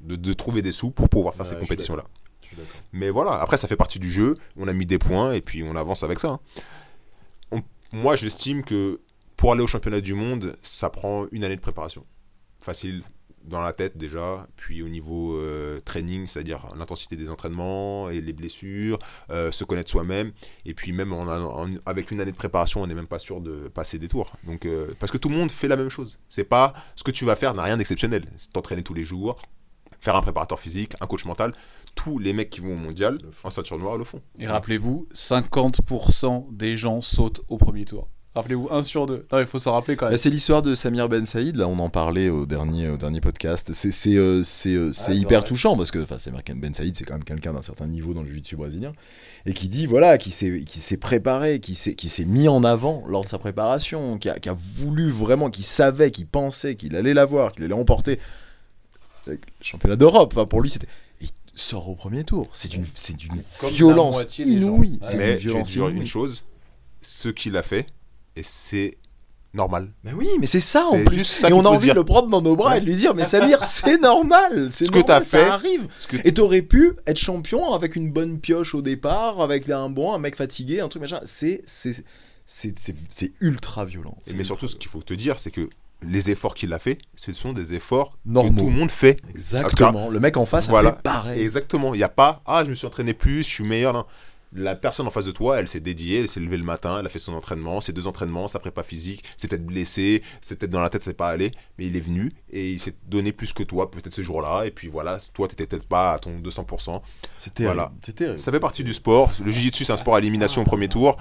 de, 0.00 0.14
de 0.16 0.32
trouver 0.32 0.62
des 0.62 0.70
sous 0.70 0.90
pour 0.92 1.08
pouvoir 1.08 1.34
faire 1.34 1.44
Ouais, 1.46 1.52
ces 1.54 1.58
compétitions-là. 1.58 2.04
Mais 2.92 3.10
voilà, 3.10 3.32
après 3.32 3.56
ça 3.56 3.66
fait 3.66 3.74
partie 3.76 3.98
du 3.98 4.08
jeu, 4.08 4.36
on 4.56 4.68
a 4.68 4.72
mis 4.72 4.86
des 4.86 4.98
points 5.00 5.32
et 5.32 5.40
puis 5.40 5.64
on 5.64 5.74
avance 5.74 6.04
avec 6.04 6.20
ça. 6.20 6.28
hein. 6.28 6.40
On- 7.50 7.62
moi 7.90 8.14
j'estime 8.14 8.62
que 8.62 9.00
pour 9.36 9.50
aller 9.50 9.62
au 9.62 9.66
championnat 9.66 10.00
du 10.00 10.14
monde, 10.14 10.56
ça 10.62 10.88
prend 10.88 11.26
une 11.32 11.42
année 11.42 11.56
de 11.56 11.60
préparation. 11.60 12.06
Facile 12.62 13.02
dans 13.44 13.60
la 13.60 13.72
tête 13.72 13.96
déjà, 13.96 14.46
puis 14.56 14.82
au 14.82 14.88
niveau 14.88 15.36
euh, 15.36 15.80
training, 15.80 16.26
c'est-à-dire 16.26 16.68
l'intensité 16.76 17.16
des 17.16 17.28
entraînements 17.28 18.08
et 18.10 18.20
les 18.20 18.32
blessures, 18.32 18.98
euh, 19.30 19.52
se 19.52 19.64
connaître 19.64 19.90
soi-même, 19.90 20.32
et 20.64 20.74
puis 20.74 20.92
même 20.92 21.14
avec 21.86 22.10
une 22.10 22.20
année 22.20 22.32
de 22.32 22.36
préparation, 22.36 22.82
on 22.82 22.86
n'est 22.86 22.94
même 22.94 23.06
pas 23.06 23.18
sûr 23.18 23.40
de 23.40 23.68
passer 23.68 23.98
des 23.98 24.08
tours. 24.08 24.32
Donc, 24.44 24.66
euh, 24.66 24.94
parce 24.98 25.12
que 25.12 25.18
tout 25.18 25.28
le 25.28 25.36
monde 25.36 25.50
fait 25.50 25.68
la 25.68 25.76
même 25.76 25.90
chose. 25.90 26.18
C'est 26.28 26.44
pas 26.44 26.74
ce 26.96 27.04
que 27.04 27.10
tu 27.10 27.24
vas 27.24 27.36
faire 27.36 27.54
n'a 27.54 27.62
rien 27.62 27.76
d'exceptionnel. 27.76 28.24
C'est 28.36 28.52
t'entraîner 28.52 28.82
tous 28.82 28.94
les 28.94 29.04
jours, 29.04 29.36
faire 30.00 30.16
un 30.16 30.22
préparateur 30.22 30.58
physique, 30.58 30.94
un 31.00 31.06
coach 31.06 31.24
mental. 31.24 31.52
Tous 31.94 32.18
les 32.18 32.32
mecs 32.32 32.50
qui 32.50 32.60
vont 32.60 32.72
au 32.72 32.76
mondial 32.76 33.18
en 33.44 33.50
ceinture 33.50 33.78
noire 33.78 33.96
le 33.96 34.04
font. 34.04 34.20
Et 34.38 34.46
rappelez-vous, 34.46 35.06
50% 35.14 36.46
des 36.50 36.76
gens 36.76 37.00
sautent 37.02 37.42
au 37.48 37.56
premier 37.56 37.84
tour. 37.84 38.08
Rappelez-vous, 38.34 38.66
1 38.68 38.82
sur 38.82 39.06
2. 39.06 39.26
Non, 39.30 39.38
il 39.38 39.46
faut 39.46 39.60
s'en 39.60 39.72
rappeler 39.72 39.94
quand 39.96 40.06
Bah, 40.06 40.10
même. 40.10 40.18
c'est 40.18 40.28
l'histoire 40.30 40.60
de 40.60 40.74
Samir 40.74 41.08
Ben 41.08 41.24
Saïd, 41.24 41.54
là 41.54 41.68
on 41.68 41.78
en 41.78 41.88
parlait 41.88 42.30
au 42.30 42.46
dernier, 42.46 42.88
au 42.88 42.96
dernier 42.96 43.20
podcast. 43.20 43.70
C'est 43.74 43.92
c'est, 43.92 44.16
euh, 44.16 44.42
c'est, 44.42 44.70
euh, 44.74 44.92
c'est 44.92 45.12
c'est 45.12 45.16
hyper 45.16 45.40
vrai. 45.40 45.48
touchant 45.48 45.76
parce 45.76 45.92
que 45.92 46.00
enfin, 46.00 46.18
Samir 46.18 46.40
Ben 46.56 46.74
Saïd 46.74 46.96
c'est 46.96 47.04
quand 47.04 47.14
même 47.14 47.22
quelqu'un 47.22 47.52
d'un 47.52 47.62
certain 47.62 47.86
niveau 47.86 48.12
dans 48.12 48.22
le 48.22 48.26
jiu-jitsu 48.28 48.56
brésilien 48.56 48.92
et 49.46 49.52
qui 49.52 49.68
dit 49.68 49.86
voilà, 49.86 50.18
qui 50.18 50.32
s'est, 50.32 50.64
qui 50.66 50.80
s'est 50.80 50.96
préparé, 50.96 51.60
qui 51.60 51.76
s'est, 51.76 51.94
qui 51.94 52.08
s'est 52.08 52.24
mis 52.24 52.48
en 52.48 52.64
avant 52.64 53.04
lors 53.06 53.22
de 53.22 53.28
sa 53.28 53.38
préparation, 53.38 54.18
qui 54.18 54.28
a, 54.28 54.38
qui 54.40 54.48
a 54.48 54.56
voulu 54.58 55.10
vraiment, 55.10 55.48
qui 55.48 55.62
savait, 55.62 56.10
qui 56.10 56.24
pensait 56.24 56.74
qu'il 56.74 56.96
allait 56.96 57.14
l'avoir, 57.14 57.52
qu'il 57.52 57.62
allait 57.62 57.72
remporter 57.74 58.18
le 59.26 59.38
championnat 59.60 59.96
d'Europe. 59.96 60.32
Enfin, 60.34 60.46
pour 60.46 60.60
lui 60.60 60.70
c'était. 60.70 60.88
Il 61.20 61.28
sort 61.54 61.88
au 61.88 61.94
premier 61.94 62.24
tour. 62.24 62.48
C'est 62.52 62.74
une, 62.74 62.84
c'est 62.94 63.14
Comme 63.60 63.70
violence 63.70 64.24
inouïe. 64.40 64.94
Ouais. 64.94 64.98
C'est 65.02 65.12
une 65.12 65.18
Mais 65.18 65.30
je 65.30 65.34
vais 65.34 65.38
violence 65.50 65.68
dire 65.68 65.82
inouïe. 65.84 65.96
une 66.00 66.06
chose, 66.06 66.42
ce 67.00 67.28
qu'il 67.28 67.56
a 67.56 67.62
fait, 67.62 67.86
et 68.36 68.42
c'est 68.42 68.96
normal. 69.52 69.90
Mais 70.02 70.12
oui, 70.12 70.28
mais 70.40 70.46
c'est 70.46 70.58
ça 70.60 70.84
en 70.86 71.04
plus. 71.04 71.24
ça 71.24 71.48
et 71.48 71.52
on 71.52 71.60
a 71.64 71.68
envie 71.68 71.88
de 71.90 71.94
le 71.94 72.04
prendre 72.04 72.28
dans 72.28 72.42
nos 72.42 72.56
bras 72.56 72.76
et 72.76 72.80
de 72.80 72.86
lui 72.86 72.94
dire 72.96 73.14
Mais 73.14 73.24
Samir, 73.24 73.64
c'est 73.64 74.00
normal. 74.00 74.68
C'est 74.72 74.86
Ce 74.86 74.90
que 74.90 74.98
normal, 74.98 75.20
t'as 75.20 75.24
ça 75.24 75.38
fait, 75.44 75.48
arrive. 75.50 75.86
Que- 76.08 76.16
Et 76.24 76.34
t'aurais 76.34 76.62
pu 76.62 76.92
être 77.06 77.18
champion 77.18 77.72
avec 77.72 77.94
une 77.96 78.10
bonne 78.10 78.40
pioche 78.40 78.74
au 78.74 78.82
départ, 78.82 79.40
avec 79.40 79.68
un 79.70 79.88
bon, 79.88 80.12
un 80.12 80.18
mec 80.18 80.34
fatigué, 80.36 80.80
un 80.80 80.88
truc 80.88 81.02
machin. 81.02 81.20
C'est 81.24 81.62
ultra 83.40 83.84
violent. 83.84 84.16
Et 84.26 84.34
mais 84.34 84.44
surtout, 84.44 84.68
ce 84.68 84.76
qu'il 84.76 84.90
faut 84.90 85.02
te 85.02 85.14
dire, 85.14 85.38
c'est 85.38 85.50
que 85.50 85.68
les 86.02 86.30
efforts 86.30 86.54
qu'il 86.54 86.72
a 86.72 86.78
fait, 86.78 86.98
ce 87.14 87.32
sont 87.32 87.52
des 87.54 87.72
efforts 87.72 88.18
Normaux. 88.26 88.50
que 88.52 88.58
tout 88.60 88.66
le 88.66 88.72
monde 88.76 88.90
fait. 88.90 89.18
Exactement. 89.30 90.10
Le 90.10 90.20
mec 90.20 90.36
en 90.36 90.44
face 90.44 90.68
Voilà. 90.68 90.90
a 90.90 90.92
fait 90.96 91.02
pareil. 91.02 91.40
Exactement. 91.40 91.94
Il 91.94 91.98
n'y 91.98 92.02
a 92.04 92.08
pas, 92.10 92.42
ah, 92.44 92.62
je 92.64 92.70
me 92.70 92.74
suis 92.74 92.86
entraîné 92.86 93.14
plus, 93.14 93.38
je 93.38 93.48
suis 93.48 93.64
meilleur. 93.64 93.92
Non. 93.94 94.04
La 94.54 94.76
personne 94.76 95.06
en 95.06 95.10
face 95.10 95.26
de 95.26 95.32
toi, 95.32 95.58
elle 95.58 95.68
s'est 95.68 95.80
dédiée, 95.80 96.20
elle 96.20 96.28
s'est 96.28 96.40
levée 96.40 96.56
le 96.56 96.64
matin, 96.64 96.98
elle 97.00 97.06
a 97.06 97.08
fait 97.08 97.18
son 97.18 97.34
entraînement, 97.34 97.80
ses 97.80 97.92
deux 97.92 98.06
entraînements, 98.06 98.48
sa 98.48 98.60
prépa 98.60 98.82
physique, 98.82 99.24
c'est 99.36 99.48
peut-être 99.48 99.66
blessé, 99.66 100.22
c'est 100.40 100.56
peut-être 100.56 100.70
dans 100.70 100.80
la 100.80 100.90
tête, 100.90 101.02
c'est 101.02 101.14
pas 101.14 101.28
allé, 101.28 101.52
mais 101.78 101.86
il 101.86 101.96
est 101.96 102.00
venu 102.00 102.32
et 102.50 102.72
il 102.72 102.80
s'est 102.80 102.94
donné 103.06 103.32
plus 103.32 103.52
que 103.52 103.62
toi, 103.62 103.90
peut-être 103.90 104.14
ce 104.14 104.22
jour-là, 104.22 104.64
et 104.64 104.70
puis 104.70 104.88
voilà, 104.88 105.18
toi, 105.34 105.48
t'étais 105.48 105.66
peut-être 105.66 105.88
pas 105.88 106.12
à 106.12 106.18
ton 106.18 106.38
200%. 106.38 107.02
C'était 107.36 107.64
Voilà. 107.64 107.92
C'était 108.02 108.36
Ça 108.36 108.52
fait 108.52 108.60
partie 108.60 108.84
du 108.84 108.94
sport. 108.94 109.32
Le 109.44 109.50
jiu-jitsu, 109.50 109.84
c'est 109.84 109.92
un 109.92 109.96
sport 109.96 110.14
à 110.14 110.18
élimination 110.18 110.62
au 110.62 110.64
premier 110.64 110.88
tour. 110.88 111.16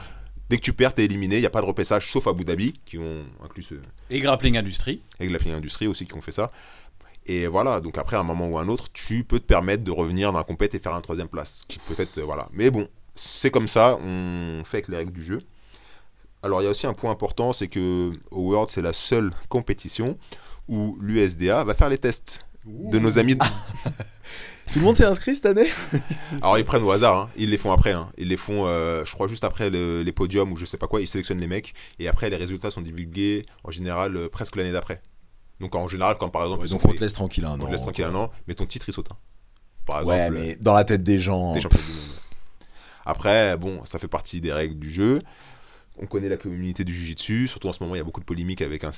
Dès 0.50 0.58
que 0.58 0.62
tu 0.62 0.74
perds, 0.74 0.94
t'es 0.94 1.06
éliminé. 1.06 1.38
Il 1.38 1.40
n'y 1.40 1.46
a 1.46 1.50
pas 1.50 1.62
de 1.62 1.66
repêchage, 1.66 2.12
sauf 2.12 2.28
à 2.28 2.32
Abu 2.32 2.44
Dhabi, 2.44 2.74
qui 2.86 2.98
ont 2.98 3.24
inclus 3.44 3.64
ce, 3.64 3.76
Et 4.10 4.20
Grappling 4.20 4.58
Industrie. 4.58 5.02
la 5.20 5.40
Ping 5.40 5.54
Industrie 5.54 5.88
aussi 5.88 6.06
qui 6.06 6.14
ont 6.14 6.22
fait 6.22 6.34
ça. 6.34 6.52
Et 7.26 7.48
voilà, 7.48 7.80
donc 7.80 7.98
après, 7.98 8.18
à 8.18 8.20
un 8.20 8.24
moment 8.24 8.48
ou 8.50 8.58
un 8.58 8.68
autre, 8.68 8.92
tu 8.92 9.24
peux 9.24 9.40
te 9.40 9.46
permettre 9.46 9.84
de 9.84 9.92
revenir 9.92 10.32
dans 10.32 10.38
la 10.38 10.44
compète 10.44 10.76
et 10.76 10.80
faire 10.80 10.94
un 10.94 11.02
troisième 11.02 11.30
place. 11.30 11.64
Qui 11.68 11.80
peut-être, 11.80 12.18
euh, 12.18 12.24
voilà. 12.24 12.50
Mais 12.52 12.70
bon, 12.70 12.90
c'est 13.16 13.52
comme 13.52 13.68
ça, 13.68 13.98
on 14.04 14.64
fait 14.66 14.78
avec 14.78 14.88
les 14.88 14.98
règles 14.98 15.12
du 15.14 15.24
jeu. 15.24 15.40
Alors, 16.42 16.62
il 16.62 16.66
y 16.66 16.68
a 16.68 16.72
aussi 16.72 16.88
un 16.88 16.94
point 16.94 17.12
important, 17.12 17.54
c'est 17.54 17.68
que 17.68 18.12
au 18.32 18.50
World, 18.50 18.68
c'est 18.70 18.82
la 18.82 18.94
seule 18.94 19.32
compétition 19.50 20.18
où 20.68 20.98
l'USDA 21.02 21.64
va 21.64 21.74
faire 21.74 21.90
les 21.90 21.98
tests 21.98 22.46
de 22.66 23.00
nos 23.00 23.18
amis. 23.18 23.38
Tout 24.72 24.80
le 24.80 24.86
monde 24.86 24.96
s'est 24.96 25.06
inscrit 25.06 25.36
cette 25.36 25.46
année? 25.46 25.68
Alors, 26.42 26.58
ils 26.58 26.66
prennent 26.66 26.84
au 26.84 26.92
hasard, 26.92 27.16
hein. 27.18 27.30
ils 27.38 27.50
les 27.50 27.58
font 27.58 27.72
après. 27.72 27.92
hein. 27.92 28.10
Ils 28.18 28.30
les 28.30 28.38
font, 28.38 28.66
euh, 28.66 29.04
je 29.06 29.12
crois, 29.14 29.28
juste 29.28 29.44
après 29.44 29.70
le- 29.70 30.02
les 30.02 30.12
podiums 30.12 30.52
ou 30.52 30.58
je 30.58 30.66
sais 30.66 30.78
pas 30.78 30.88
quoi. 30.88 31.00
Ils 31.02 31.08
sélectionnent 31.08 31.40
les 31.40 31.48
mecs 31.48 31.74
et 32.00 32.08
après, 32.08 32.30
les 32.30 32.38
résultats 32.38 32.72
sont 32.72 32.82
divulgués 32.82 33.46
en 33.64 33.72
général 33.72 34.16
euh, 34.16 34.30
presque 34.30 34.56
l'année 34.56 34.72
d'après. 34.72 35.02
Donc, 35.60 35.76
en 35.76 35.88
général, 35.88 36.18
quand 36.20 36.30
par 36.30 36.44
exemple, 36.44 36.66
ils 36.66 36.72
Donc 36.72 36.84
on 36.86 36.90
fait- 36.90 36.96
te 36.96 37.02
laisse 37.02 37.14
tranquille 37.14 37.46
un 37.46 37.52
on 37.52 37.62
an. 37.62 37.66
te 37.66 37.72
laisse 37.72 37.82
tranquille 37.82 38.06
un 38.06 38.16
an, 38.16 38.32
mais 38.48 38.54
ton 38.56 38.66
titre 38.66 38.86
il 38.90 38.94
saute. 38.94 39.10
hein. 39.12 39.18
Par 39.86 40.06
Ouais, 40.08 40.18
exemple, 40.18 40.40
mais 40.42 40.56
dans 40.60 40.74
la 40.74 40.86
tête 40.86 41.04
des 41.04 41.20
gens. 41.20 41.54
des 41.54 41.60
monde. 41.62 41.74
Après, 43.06 43.58
bon, 43.58 43.84
ça 43.86 44.00
fait 44.00 44.08
partie 44.08 44.42
des 44.42 44.54
règles 44.54 44.80
du 44.80 44.90
jeu. 44.90 45.22
On 46.00 46.08
connaît 46.08 46.30
la 46.30 46.38
communauté 46.38 46.84
du 46.84 46.94
Jiu-Jitsu, 46.94 47.48
surtout 47.48 47.68
en 47.68 47.74
ce 47.74 47.84
moment, 47.84 47.94
il 47.94 48.00
y 48.00 48.02
a 48.02 48.04
beaucoup 48.04 48.20
de 48.20 48.26
polémiques 48.26 48.64
avec 48.64 48.84
un 48.84 48.90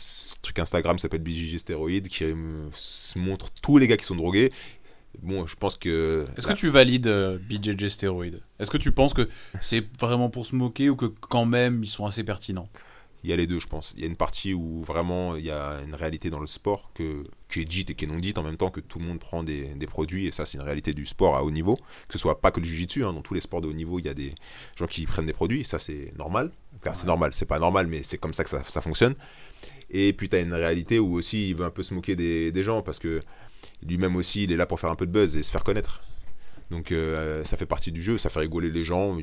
truc 0.42 0.60
Instagram 0.60 0.96
qui 0.96 1.02
s'appelle 1.02 1.22
BJJ 1.22 1.58
Stéroïde 1.58 2.08
qui 2.08 2.24
euh, 2.24 2.36
montre 3.18 3.50
tous 3.62 3.78
les 3.78 3.88
gars 3.88 3.98
qui 3.98 4.06
sont 4.06 4.16
drogués. 4.16 4.52
Bon, 5.22 5.46
je 5.46 5.56
pense 5.56 5.78
que. 5.78 6.26
Est-ce 6.38 6.48
que 6.48 6.54
tu 6.54 6.70
valides 6.70 7.08
euh, 7.08 7.38
BJJ 7.38 7.90
stéroïdes 7.90 8.42
Est-ce 8.60 8.72
que 8.72 8.78
tu 8.78 8.92
penses 8.92 9.14
que 9.14 9.30
c'est 9.62 9.86
vraiment 10.00 10.30
pour 10.30 10.46
se 10.46 10.56
moquer 10.56 10.90
ou 10.90 10.96
que 10.96 11.06
quand 11.06 11.46
même 11.46 11.84
ils 11.84 11.90
sont 11.90 12.06
assez 12.06 12.24
pertinents? 12.24 12.70
Il 13.26 13.30
y 13.30 13.34
a 13.34 13.38
les 13.38 13.48
deux, 13.48 13.60
je 13.60 13.66
pense. 13.66 13.92
Il 13.98 14.02
y 14.02 14.04
a 14.04 14.08
une 14.08 14.16
partie 14.16 14.54
où 14.54 14.84
vraiment 14.84 15.36
il 15.36 15.44
y 15.44 15.50
a 15.50 15.82
une 15.84 15.96
réalité 15.96 16.30
dans 16.30 16.40
le 16.40 16.46
sport 16.46 16.92
que, 16.94 17.24
qui 17.50 17.62
est 17.62 17.66
dite 17.66 17.90
et 17.90 17.96
qui 17.96 18.06
est 18.06 18.08
non 18.08 18.20
dite 18.20 18.38
en 18.38 18.44
même 18.44 18.56
temps 18.56 18.70
que 18.70 18.80
tout 18.80 19.00
le 19.00 19.06
monde 19.06 19.18
prend 19.18 19.42
des, 19.42 19.66
des 19.74 19.88
produits. 19.88 20.28
Et 20.28 20.32
ça, 20.32 20.46
c'est 20.46 20.60
une 20.60 20.64
réalité 20.64 20.94
du 20.94 21.08
sport 21.08 21.36
à 21.36 21.44
haut 21.44 21.50
niveau. 21.50 21.76
Que 22.08 22.14
ce 22.14 22.20
soit 22.20 22.40
pas 22.40 22.52
que 22.52 22.60
le 22.60 22.68
jujitsu, 22.68 23.04
hein, 23.04 23.14
dans 23.14 23.24
tous 23.24 23.34
les 23.34 23.42
sports 23.42 23.62
de 23.62 23.68
haut 23.68 23.74
niveau, 23.74 23.98
il 23.98 24.06
y 24.06 24.10
a 24.10 24.14
des 24.14 24.36
gens 24.76 24.86
qui 24.86 25.08
prennent 25.08 25.26
des 25.26 25.34
produits. 25.34 25.66
Ça, 25.66 25.80
c'est 25.80 26.16
normal. 26.20 26.52
Enfin, 26.78 26.94
C'est 26.94 27.08
normal, 27.08 27.34
c'est 27.34 27.48
pas 27.48 27.58
normal, 27.58 27.88
mais 27.88 28.04
c'est 28.04 28.20
comme 28.20 28.36
ça 28.36 28.44
que 28.44 28.50
ça, 28.52 28.62
ça 28.62 28.80
fonctionne. 28.80 29.16
Et 29.90 30.14
puis, 30.14 30.30
tu 30.30 30.36
as 30.36 30.40
une 30.42 30.54
réalité 30.54 31.00
où 31.00 31.16
aussi 31.16 31.50
il 31.50 31.56
veut 31.56 31.66
un 31.66 31.72
peu 31.72 31.82
se 31.82 31.96
moquer 31.96 32.16
des, 32.16 32.52
des 32.52 32.62
gens 32.62 32.84
parce 32.84 33.00
que 33.00 33.22
lui-même 33.82 34.16
aussi, 34.18 34.44
il 34.44 34.52
est 34.52 34.58
là 34.58 34.68
pour 34.68 34.80
faire 34.80 34.92
un 34.92 34.96
peu 34.96 35.08
de 35.08 35.12
buzz 35.12 35.36
et 35.36 35.42
se 35.42 35.50
faire 35.50 35.64
connaître. 35.64 36.04
Donc, 36.72 36.92
euh, 36.92 37.44
ça 37.44 37.58
fait 37.58 37.66
partie 37.66 37.92
du 37.92 38.02
jeu, 38.02 38.18
ça 38.18 38.30
fait 38.30 38.40
rigoler 38.40 38.70
les 38.70 38.84
gens. 38.84 39.18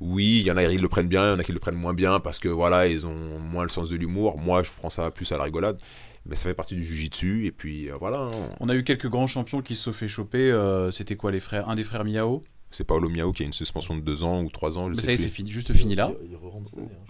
Oui, 0.00 0.38
il 0.40 0.46
y 0.46 0.50
en 0.50 0.56
a, 0.56 0.64
ils 0.64 0.80
le 0.80 0.88
prennent 0.88 1.08
bien, 1.08 1.24
il 1.26 1.30
y 1.30 1.34
en 1.34 1.38
a 1.38 1.44
qui 1.44 1.52
le 1.52 1.58
prennent 1.58 1.74
moins 1.76 1.92
bien 1.94 2.20
parce 2.20 2.38
que 2.38 2.48
voilà, 2.48 2.86
ils 2.88 3.06
ont 3.06 3.38
moins 3.38 3.62
le 3.64 3.68
sens 3.68 3.90
de 3.90 3.96
l'humour. 3.96 4.38
Moi, 4.38 4.62
je 4.62 4.70
prends 4.78 4.88
ça 4.90 5.10
plus 5.10 5.30
à 5.32 5.36
la 5.36 5.44
rigolade. 5.44 5.78
Mais 6.26 6.36
ça 6.36 6.44
fait 6.44 6.54
partie 6.54 6.74
du 6.74 6.84
jujitsu 6.84 7.46
et 7.46 7.50
puis 7.50 7.90
euh, 7.90 7.96
voilà. 7.98 8.18
hein. 8.18 8.48
On 8.60 8.68
a 8.68 8.74
eu 8.74 8.84
quelques 8.84 9.08
grands 9.08 9.26
champions 9.26 9.62
qui 9.62 9.74
se 9.74 9.84
sont 9.84 9.92
fait 9.94 10.08
choper. 10.08 10.50
euh, 10.52 10.90
C'était 10.90 11.16
quoi 11.16 11.32
les 11.32 11.40
frères 11.40 11.68
Un 11.70 11.76
des 11.76 11.84
frères 11.84 12.04
Miao? 12.04 12.42
C'est 12.70 12.84
Paolo 12.84 13.08
Miao 13.08 13.32
qui 13.32 13.42
a 13.42 13.46
une 13.46 13.52
suspension 13.54 13.96
de 13.96 14.00
2 14.02 14.22
ans 14.22 14.42
ou 14.42 14.50
3 14.50 14.76
ans. 14.78 14.88
Je 14.90 14.94
Mais 14.96 15.00
sais 15.00 15.06
ça 15.06 15.10
y 15.12 15.14
est, 15.14 15.16
c'est 15.18 15.28
fini, 15.30 15.50
juste 15.50 15.72
fini 15.72 15.94
là? 15.96 16.12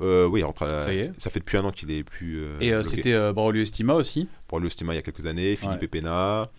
Euh, 0.01 0.27
oui, 0.27 0.41
il 0.41 0.45
rentre 0.45 0.63
à- 0.63 0.85
Ça 0.85 0.95
y 0.95 0.99
est. 0.99 1.13
ça 1.19 1.29
fait 1.29 1.41
depuis 1.41 1.59
un 1.59 1.65
an 1.65 1.71
qu'il 1.73 1.91
est 1.91 2.03
plus. 2.05 2.39
euh, 2.43 2.57
Et 2.61 2.73
euh, 2.73 2.83
c'était 2.83 3.13
euh, 3.13 3.33
Braulio 3.33 3.61
Estima 3.63 3.95
aussi? 3.95 4.29
pour 4.47 4.59
le 4.61 4.69
Stima 4.71 4.93
il 4.95 4.97
y 4.97 4.99
a 5.01 5.03
quelques 5.03 5.27
années. 5.27 5.57
Philippe 5.57 5.83
Ouais. 5.83 5.89
Pena, 5.89 6.51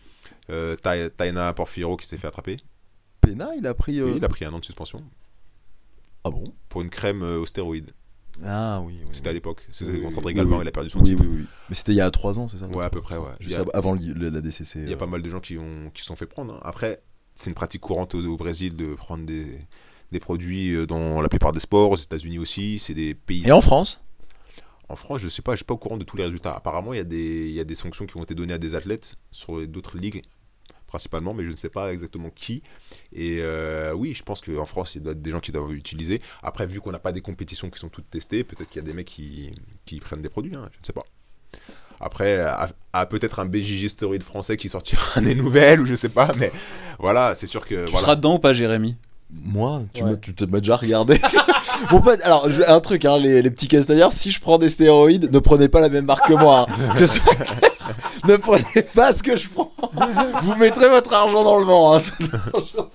euh, 0.50 0.76
Tai- 0.76 1.10
Taina 1.17 1.52
Porfiro 1.54 1.98
qui 1.98 2.06
s'est 2.06 2.17
fait 2.17 2.28
attraper. 2.28 2.58
Pena, 3.22 3.50
il 3.58 3.65
a 3.65 3.74
pris. 3.74 4.00
euh, 4.00 4.06
Oui, 4.06 4.13
il 4.17 4.26
a 4.26 4.30
pris 4.30 4.46
un 4.46 4.54
an 4.54 4.60
de 4.60 4.65
suspension 4.65 5.02
Ah 6.23 6.29
bon 6.29 6.43
pour 6.69 6.81
une 6.81 6.89
crème 6.89 7.23
euh, 7.23 7.39
aux 7.39 7.45
stéroïdes. 7.45 7.91
Ah 8.45 8.81
oui. 8.86 8.95
oui. 9.03 9.10
C'était 9.12 9.29
à 9.29 9.34
l'époque. 9.34 9.67
C'était 9.71 9.91
Oui, 9.91 9.97
oui, 9.99 10.05
André 10.15 10.34
oui, 10.34 10.57
il 10.62 10.67
a 10.67 10.71
perdu 10.71 10.89
son 10.89 10.99
Oui, 10.99 11.05
titre. 11.10 11.23
oui, 11.27 11.38
oui. 11.41 11.45
Mais 11.69 11.75
c'était 11.75 11.91
il 11.91 11.95
y 11.97 12.01
a 12.01 12.10
3 12.10 12.39
ans, 12.39 12.47
c'est 12.47 12.57
ça 12.57 12.67
Ouais, 12.67 12.86
à 12.86 12.89
peu 12.89 13.01
près, 13.01 13.17
ouais. 13.17 13.31
Juste 13.39 13.57
a- 13.57 13.65
avant 13.77 13.93
le- 13.93 14.29
la 14.29 14.41
DCC. 14.41 14.79
Il 14.79 14.89
y 14.89 14.91
a 14.93 14.95
euh. 14.95 14.97
pas 14.97 15.05
mal 15.05 15.21
de 15.21 15.29
gens 15.29 15.39
qui 15.41 15.57
ont 15.57 15.91
qui 15.93 16.01
se 16.01 16.07
sont 16.07 16.15
fait 16.15 16.25
prendre. 16.27 16.53
hein. 16.53 16.60
Après, 16.63 17.01
c'est 17.36 17.49
une 17.49 17.55
pratique 17.55 17.81
courante 17.81 18.15
au, 18.15 18.23
au 18.25 18.38
Brésil 18.38 18.75
de 18.75 18.93
prendre 18.95 19.25
des, 19.25 19.60
des 20.12 20.19
produits 20.19 20.73
euh, 20.73 20.88
dans 20.88 21.21
la 21.21 21.27
plupart 21.29 21.51
des 21.51 21.60
sports, 21.60 21.91
aux 21.91 21.97
États-Unis 21.97 22.39
aussi. 22.39 22.79
C'est 22.79 22.93
des 22.93 23.13
pays. 23.15 23.43
Et 23.45 23.51
en 23.51 23.62
France? 23.62 23.99
En 24.89 24.95
France, 24.95 25.19
je 25.19 25.29
sais 25.29 25.41
pas, 25.41 25.53
je 25.53 25.57
suis 25.57 25.65
pas 25.65 25.73
au 25.73 25.77
courant 25.77 25.97
de 25.97 26.03
tous 26.03 26.17
les 26.17 26.23
résultats. 26.23 26.53
Apparemment, 26.53 26.93
il 26.93 26.97
y 26.97 27.01
a 27.01 27.05
des 27.05 27.47
il 27.49 27.53
y 27.55 27.60
a 27.60 27.63
des 27.65 27.75
sanctions 27.75 28.05
qui 28.05 28.17
ont 28.17 28.23
été 28.23 28.34
données 28.36 28.53
à 28.53 28.57
des 28.57 28.75
athlètes 28.75 29.15
sur 29.31 29.65
d'autres 29.67 29.97
ligues 29.97 30.23
principalement, 30.91 31.34
mais 31.34 31.45
je 31.45 31.49
ne 31.49 31.56
sais 31.56 31.69
pas 31.69 31.93
exactement 31.93 32.30
qui. 32.30 32.62
Et 33.13 33.38
euh, 33.39 33.93
oui, 33.93 34.13
je 34.13 34.23
pense 34.23 34.41
qu'en 34.41 34.65
France, 34.65 34.95
il 34.95 35.01
doit 35.01 35.13
y 35.13 35.15
être 35.15 35.21
des 35.21 35.32
gens 35.32 35.39
qui 35.39 35.54
doivent 35.54 35.71
utiliser. 35.71 36.21
Après, 36.43 36.67
vu 36.67 36.82
qu'on 36.82 36.91
n'a 36.91 36.99
pas 36.99 37.13
des 37.13 37.21
compétitions 37.21 37.69
qui 37.69 37.80
sont 37.80 37.88
toutes 37.88 38.10
testées, 38.10 38.43
peut-être 38.43 38.69
qu'il 38.69 38.82
y 38.82 38.86
a 38.86 38.88
des 38.88 38.93
mecs 38.93 39.08
qui, 39.08 39.56
qui 39.86 40.01
prennent 40.01 40.21
des 40.21 40.30
produits, 40.30 40.54
hein, 40.54 40.69
je 40.73 40.80
ne 40.80 40.86
sais 40.86 40.93
pas. 40.93 41.06
Après, 42.01 42.41
à, 42.41 42.69
à 42.91 43.06
peut-être 43.06 43.39
un 43.39 43.45
BJJ 43.45 43.88
stéroïde 43.88 44.23
français 44.23 44.58
qui 44.58 44.67
sortira 44.67 45.21
des 45.30 45.36
nouvelles, 45.36 45.80
ou 45.80 45.86
je 45.86 45.95
sais 45.95 46.10
pas, 46.10 46.32
mais 46.38 46.51
voilà, 46.99 47.36
c'est 47.36 47.47
sûr 47.47 47.65
que. 47.65 47.86
Tu 47.86 47.91
voilà. 47.91 48.06
seras 48.06 48.15
dedans 48.17 48.36
ou 48.36 48.39
pas, 48.39 48.54
Jérémy? 48.54 48.97
Moi, 49.34 49.84
tu 49.94 50.04
Ouais. 50.04 50.17
m'as 50.50 50.60
déjà 50.60 50.76
regardé. 50.76 51.20
bon, 51.89 52.02
pas- 52.02 52.17
alors, 52.24 52.50
je- 52.50 52.62
un 52.67 52.80
truc, 52.82 53.06
hein, 53.06 53.17
les, 53.17 53.41
les 53.41 53.50
petits 53.50 53.67
castagnards, 53.67 54.13
si 54.13 54.30
je 54.30 54.39
prends 54.41 54.58
des 54.58 54.70
stéroïdes, 54.70 55.32
ne 55.32 55.39
prenez 55.39 55.67
pas 55.70 55.80
la 55.80 55.89
même 55.89 56.06
marque 56.06 56.28
que 56.28 56.34
moi. 56.34 56.67
hein. 56.70 56.94
Que 56.94 57.06
ce 57.06 57.20
soit 57.20 57.36
clair. 57.36 57.56
ne 58.28 58.36
prenez 58.36 58.84
pas 58.94 59.13
ce 59.13 59.24
que 59.24 59.36
je 59.38 59.50
prends. 59.50 59.72
Vous 60.44 60.56
mettrez 60.56 60.89
votre 60.89 61.13
argent 61.13 61.44
dans 61.44 61.58
le 61.60 61.65
vent. 61.65 61.96
Hein. 61.96 62.00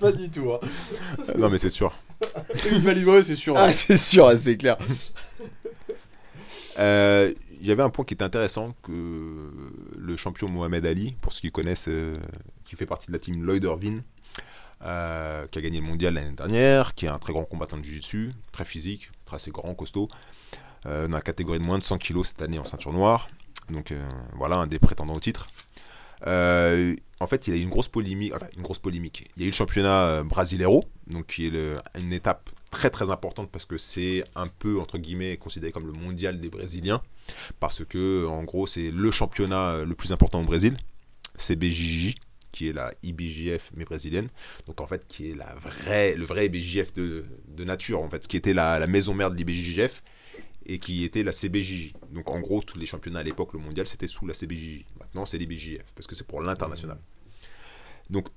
Pas 0.00 0.12
du 0.12 0.28
tout. 0.30 0.52
Hein. 0.52 0.60
Non, 1.38 1.48
mais 1.50 1.58
c'est 1.58 1.70
sûr. 1.70 1.92
Il 2.70 2.80
valide, 2.80 3.22
c'est 3.22 3.36
sûr. 3.36 3.54
Ah, 3.56 3.72
c'est 3.72 3.96
sûr, 3.96 4.30
c'est 4.36 4.56
clair. 4.56 4.76
Euh, 6.78 7.32
Il 7.60 7.66
y 7.66 7.72
avait 7.72 7.82
un 7.82 7.90
point 7.90 8.04
qui 8.04 8.14
était 8.14 8.22
intéressant 8.24 8.74
que 8.82 8.92
le 9.98 10.16
champion 10.16 10.48
Mohamed 10.48 10.84
Ali, 10.86 11.16
pour 11.22 11.32
ceux 11.32 11.40
qui 11.40 11.50
connaissent, 11.50 11.88
euh, 11.88 12.16
qui 12.66 12.76
fait 12.76 12.86
partie 12.86 13.08
de 13.08 13.12
la 13.12 13.18
team 13.18 13.42
Lloyd 13.44 13.64
Irvine, 13.64 14.02
euh, 14.82 15.46
qui 15.48 15.58
a 15.58 15.62
gagné 15.62 15.80
le 15.80 15.86
mondial 15.86 16.14
l'année 16.14 16.34
dernière, 16.34 16.94
qui 16.94 17.06
est 17.06 17.08
un 17.08 17.18
très 17.18 17.32
grand 17.32 17.44
combattant 17.44 17.78
de 17.78 17.84
jiu-jitsu, 17.84 18.32
très 18.52 18.64
physique, 18.64 19.10
très 19.24 19.36
assez 19.36 19.50
grand, 19.50 19.74
costaud, 19.74 20.08
euh, 20.86 21.08
dans 21.08 21.16
la 21.16 21.22
catégorie 21.22 21.58
de 21.58 21.64
moins 21.64 21.78
de 21.78 21.82
100 21.82 21.98
kilos 21.98 22.28
cette 22.28 22.42
année 22.42 22.58
en 22.58 22.64
ceinture 22.64 22.92
noire. 22.92 23.28
Donc 23.70 23.90
euh, 23.90 24.08
voilà, 24.34 24.56
un 24.56 24.66
des 24.66 24.78
prétendants 24.78 25.14
au 25.14 25.20
titre. 25.20 25.48
Euh, 26.26 26.94
en 27.20 27.26
fait, 27.26 27.46
il 27.48 27.54
a 27.54 27.56
eu 27.56 27.62
une 27.62 27.70
grosse 27.70 27.88
polémique. 27.88 28.32
une 28.56 28.62
grosse 28.62 28.78
polémique. 28.78 29.30
Il 29.36 29.42
y 29.42 29.44
a 29.44 29.46
eu 29.46 29.50
le 29.50 29.56
championnat 29.56 30.22
Brasileiro, 30.22 30.84
donc 31.06 31.26
qui 31.26 31.46
est 31.46 31.52
une 31.98 32.12
étape 32.12 32.50
très 32.70 32.90
très 32.90 33.10
importante 33.10 33.50
parce 33.50 33.64
que 33.64 33.78
c'est 33.78 34.24
un 34.34 34.46
peu 34.46 34.78
entre 34.78 34.98
guillemets 34.98 35.38
considéré 35.38 35.72
comme 35.72 35.86
le 35.86 35.92
mondial 35.92 36.40
des 36.40 36.50
Brésiliens 36.50 37.00
parce 37.58 37.84
que 37.84 38.26
en 38.26 38.42
gros 38.42 38.66
c'est 38.66 38.90
le 38.90 39.10
championnat 39.10 39.84
le 39.84 39.94
plus 39.94 40.12
important 40.12 40.40
au 40.40 40.44
Brésil. 40.44 40.76
C'est 41.36 41.56
BJJ 41.56 42.16
qui 42.52 42.68
est 42.68 42.72
la 42.72 42.92
IBJF 43.02 43.70
mais 43.76 43.84
brésilienne. 43.84 44.28
Donc 44.66 44.80
en 44.80 44.86
fait 44.86 45.06
qui 45.06 45.30
est 45.30 45.34
la 45.34 45.54
vraie 45.54 46.14
le 46.14 46.24
vrai 46.24 46.46
IBJF 46.46 46.92
de, 46.94 47.24
de 47.48 47.64
nature 47.64 48.02
en 48.02 48.08
fait, 48.08 48.26
qui 48.26 48.36
était 48.36 48.54
la, 48.54 48.86
maison 48.86 49.14
mère 49.14 49.30
de 49.30 49.36
l'IBJJF 49.36 50.02
et 50.66 50.78
qui 50.78 51.04
était 51.04 51.22
la 51.22 51.32
CBJJ. 51.32 51.92
Donc 52.10 52.30
en 52.30 52.40
gros, 52.40 52.62
tous 52.62 52.78
les 52.78 52.86
championnats 52.86 53.20
à 53.20 53.22
l'époque, 53.22 53.52
le 53.52 53.60
mondial, 53.60 53.86
c'était 53.86 54.08
sous 54.08 54.26
la 54.26 54.34
CBJJ. 54.34 54.84
Maintenant, 54.98 55.24
c'est 55.24 55.38
l'IBJF, 55.38 55.94
parce 55.94 56.06
que 56.06 56.14
c'est 56.14 56.26
pour 56.26 56.42
l'international. 56.42 56.98
Donc 58.10 58.28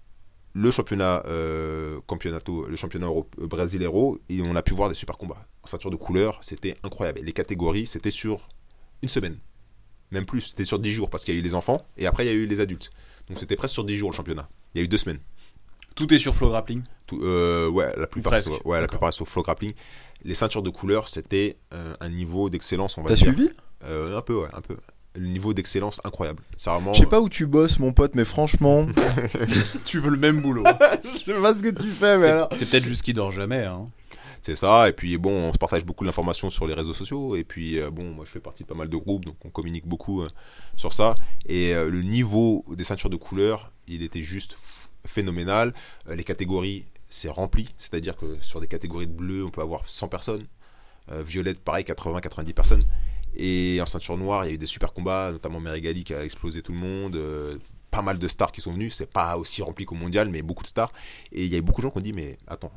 le 0.53 0.71
championnat 0.71 1.23
euh, 1.27 1.99
campeonato, 2.07 2.67
le 2.67 2.75
championnat 2.75 3.07
euh, 3.07 3.47
brasileiro, 3.47 4.19
et 4.29 4.41
on 4.41 4.55
a 4.55 4.61
pu 4.61 4.73
voir 4.73 4.89
des 4.89 4.95
super 4.95 5.17
combats. 5.17 5.43
En 5.63 5.67
ceinture 5.67 5.91
de 5.91 5.95
couleur, 5.95 6.39
c'était 6.43 6.77
incroyable. 6.83 7.21
Les 7.23 7.33
catégories, 7.33 7.87
c'était 7.87 8.11
sur 8.11 8.47
une 9.01 9.09
semaine. 9.09 9.37
Même 10.11 10.25
plus, 10.25 10.41
c'était 10.41 10.65
sur 10.65 10.79
10 10.79 10.93
jours, 10.93 11.09
parce 11.09 11.23
qu'il 11.23 11.33
y 11.33 11.37
a 11.37 11.39
eu 11.39 11.43
les 11.43 11.53
enfants, 11.53 11.85
et 11.97 12.05
après 12.05 12.25
il 12.25 12.27
y 12.27 12.31
a 12.31 12.33
eu 12.33 12.45
les 12.45 12.59
adultes. 12.59 12.91
Donc 13.29 13.37
c'était 13.39 13.55
presque 13.55 13.73
sur 13.73 13.83
10 13.83 13.97
jours 13.97 14.11
le 14.11 14.15
championnat. 14.15 14.49
Il 14.73 14.79
y 14.79 14.81
a 14.81 14.85
eu 14.85 14.87
deux 14.87 14.97
semaines. 14.97 15.19
Tout 15.95 16.11
est 16.13 16.19
sur 16.19 16.35
Flow 16.35 16.49
Grappling. 16.49 16.83
Tout- 17.07 17.21
euh, 17.23 17.67
ouais, 17.69 17.91
la 17.97 18.07
plupart, 18.07 18.41
sur- 18.41 18.65
ouais, 18.65 18.77
la 18.77 18.81
d'accord. 18.81 18.99
plupart 18.99 19.13
sur 19.13 19.27
flow 19.27 19.41
grappling. 19.43 19.73
Les 20.23 20.33
ceintures 20.33 20.61
de 20.63 20.69
couleur, 20.69 21.07
c'était 21.07 21.57
euh, 21.73 21.95
un 21.99 22.09
niveau 22.09 22.49
d'excellence, 22.49 22.97
on 22.97 23.01
va 23.01 23.09
T'as 23.09 23.15
dire. 23.15 23.33
suivi? 23.33 23.49
Euh, 23.83 24.17
Un 24.17 24.21
peu, 24.21 24.35
ouais, 24.35 24.49
un 24.53 24.61
peu. 24.61 24.77
Le 25.15 25.25
niveau 25.27 25.53
d'excellence 25.55 25.99
incroyable. 26.03 26.43
C'est 26.57 26.69
vraiment. 26.69 26.93
Je 26.93 26.99
sais 26.99 27.05
pas 27.07 27.19
où 27.19 27.29
tu 27.29 27.47
bosses, 27.47 27.79
mon 27.79 27.93
pote, 27.93 28.13
mais 28.15 28.25
franchement, 28.25 28.87
Tu 29.85 29.99
veux 29.99 30.11
le 30.11 30.17
même 30.17 30.39
boulot. 30.41 30.63
je 31.25 31.33
sais 31.33 31.41
pas 31.41 31.53
ce 31.53 31.63
que 31.63 31.69
tu 31.69 31.87
fais, 31.89 32.17
mais 32.17 32.25
alors. 32.27 32.49
c'est 32.55 32.69
peut-être 32.69 32.85
juste 32.85 33.01
qu'il 33.01 33.15
dort 33.15 33.31
jamais. 33.31 33.65
Hein. 33.65 33.87
C'est 34.41 34.55
ça, 34.55 34.87
et 34.87 34.93
puis 34.93 35.17
bon, 35.17 35.49
on 35.49 35.53
se 35.53 35.57
partage 35.57 35.83
beaucoup 35.85 36.05
d'informations 36.05 36.49
sur 36.49 36.65
les 36.65 36.73
réseaux 36.73 36.93
sociaux, 36.93 37.35
et 37.35 37.43
puis 37.43 37.77
euh, 37.79 37.91
bon, 37.91 38.11
moi 38.11 38.23
je 38.25 38.31
fais 38.31 38.39
partie 38.39 38.63
de 38.63 38.69
pas 38.69 38.75
mal 38.75 38.87
de 38.89 38.95
groupes, 38.95 39.25
donc 39.25 39.35
on 39.43 39.49
communique 39.49 39.85
beaucoup 39.85 40.21
euh, 40.21 40.29
sur 40.77 40.93
ça, 40.93 41.15
et 41.45 41.73
euh, 41.75 41.89
le 41.89 42.01
niveau 42.03 42.63
des 42.69 42.85
ceintures 42.85 43.09
de 43.09 43.17
couleur, 43.17 43.71
il 43.87 44.01
était 44.01 44.23
juste 44.23 44.57
phénoménal, 45.05 45.73
Euh, 46.07 46.15
les 46.15 46.23
catégories 46.23 46.85
c'est 47.09 47.29
rempli. 47.29 47.67
C'est-à-dire 47.77 48.15
que 48.15 48.37
sur 48.39 48.61
des 48.61 48.67
catégories 48.67 49.07
de 49.07 49.11
bleu, 49.13 49.43
on 49.43 49.49
peut 49.49 49.61
avoir 49.61 49.87
100 49.89 50.07
personnes. 50.09 50.45
Violette, 51.11 51.59
pareil, 51.59 51.83
80-90 51.85 52.53
personnes. 52.53 52.85
Et 53.35 53.79
en 53.81 53.87
ceinture 53.87 54.15
noire, 54.17 54.45
il 54.45 54.49
y 54.49 54.51
a 54.51 54.55
eu 54.55 54.57
des 54.59 54.67
super 54.67 54.93
combats, 54.93 55.31
notamment 55.31 55.59
Merigali 55.59 56.03
qui 56.03 56.13
a 56.13 56.23
explosé 56.23 56.61
tout 56.61 56.71
le 56.71 56.77
monde. 56.77 57.17
pas 57.89 58.03
mal 58.03 58.19
de 58.19 58.27
stars 58.27 58.51
qui 58.51 58.61
sont 58.61 58.73
venus. 58.73 58.93
C'est 58.95 59.11
pas 59.11 59.37
aussi 59.37 59.63
rempli 59.63 59.85
qu'au 59.85 59.95
mondial, 59.95 60.29
mais 60.29 60.43
beaucoup 60.43 60.61
de 60.61 60.67
stars. 60.67 60.91
Et 61.31 61.45
il 61.45 61.51
y 61.51 61.57
a 61.57 61.61
beaucoup 61.61 61.81
de 61.81 61.87
gens 61.87 61.91
qui 61.91 61.97
ont 61.97 62.01
dit 62.01 62.13
Mais 62.13 62.37
attends, 62.47 62.71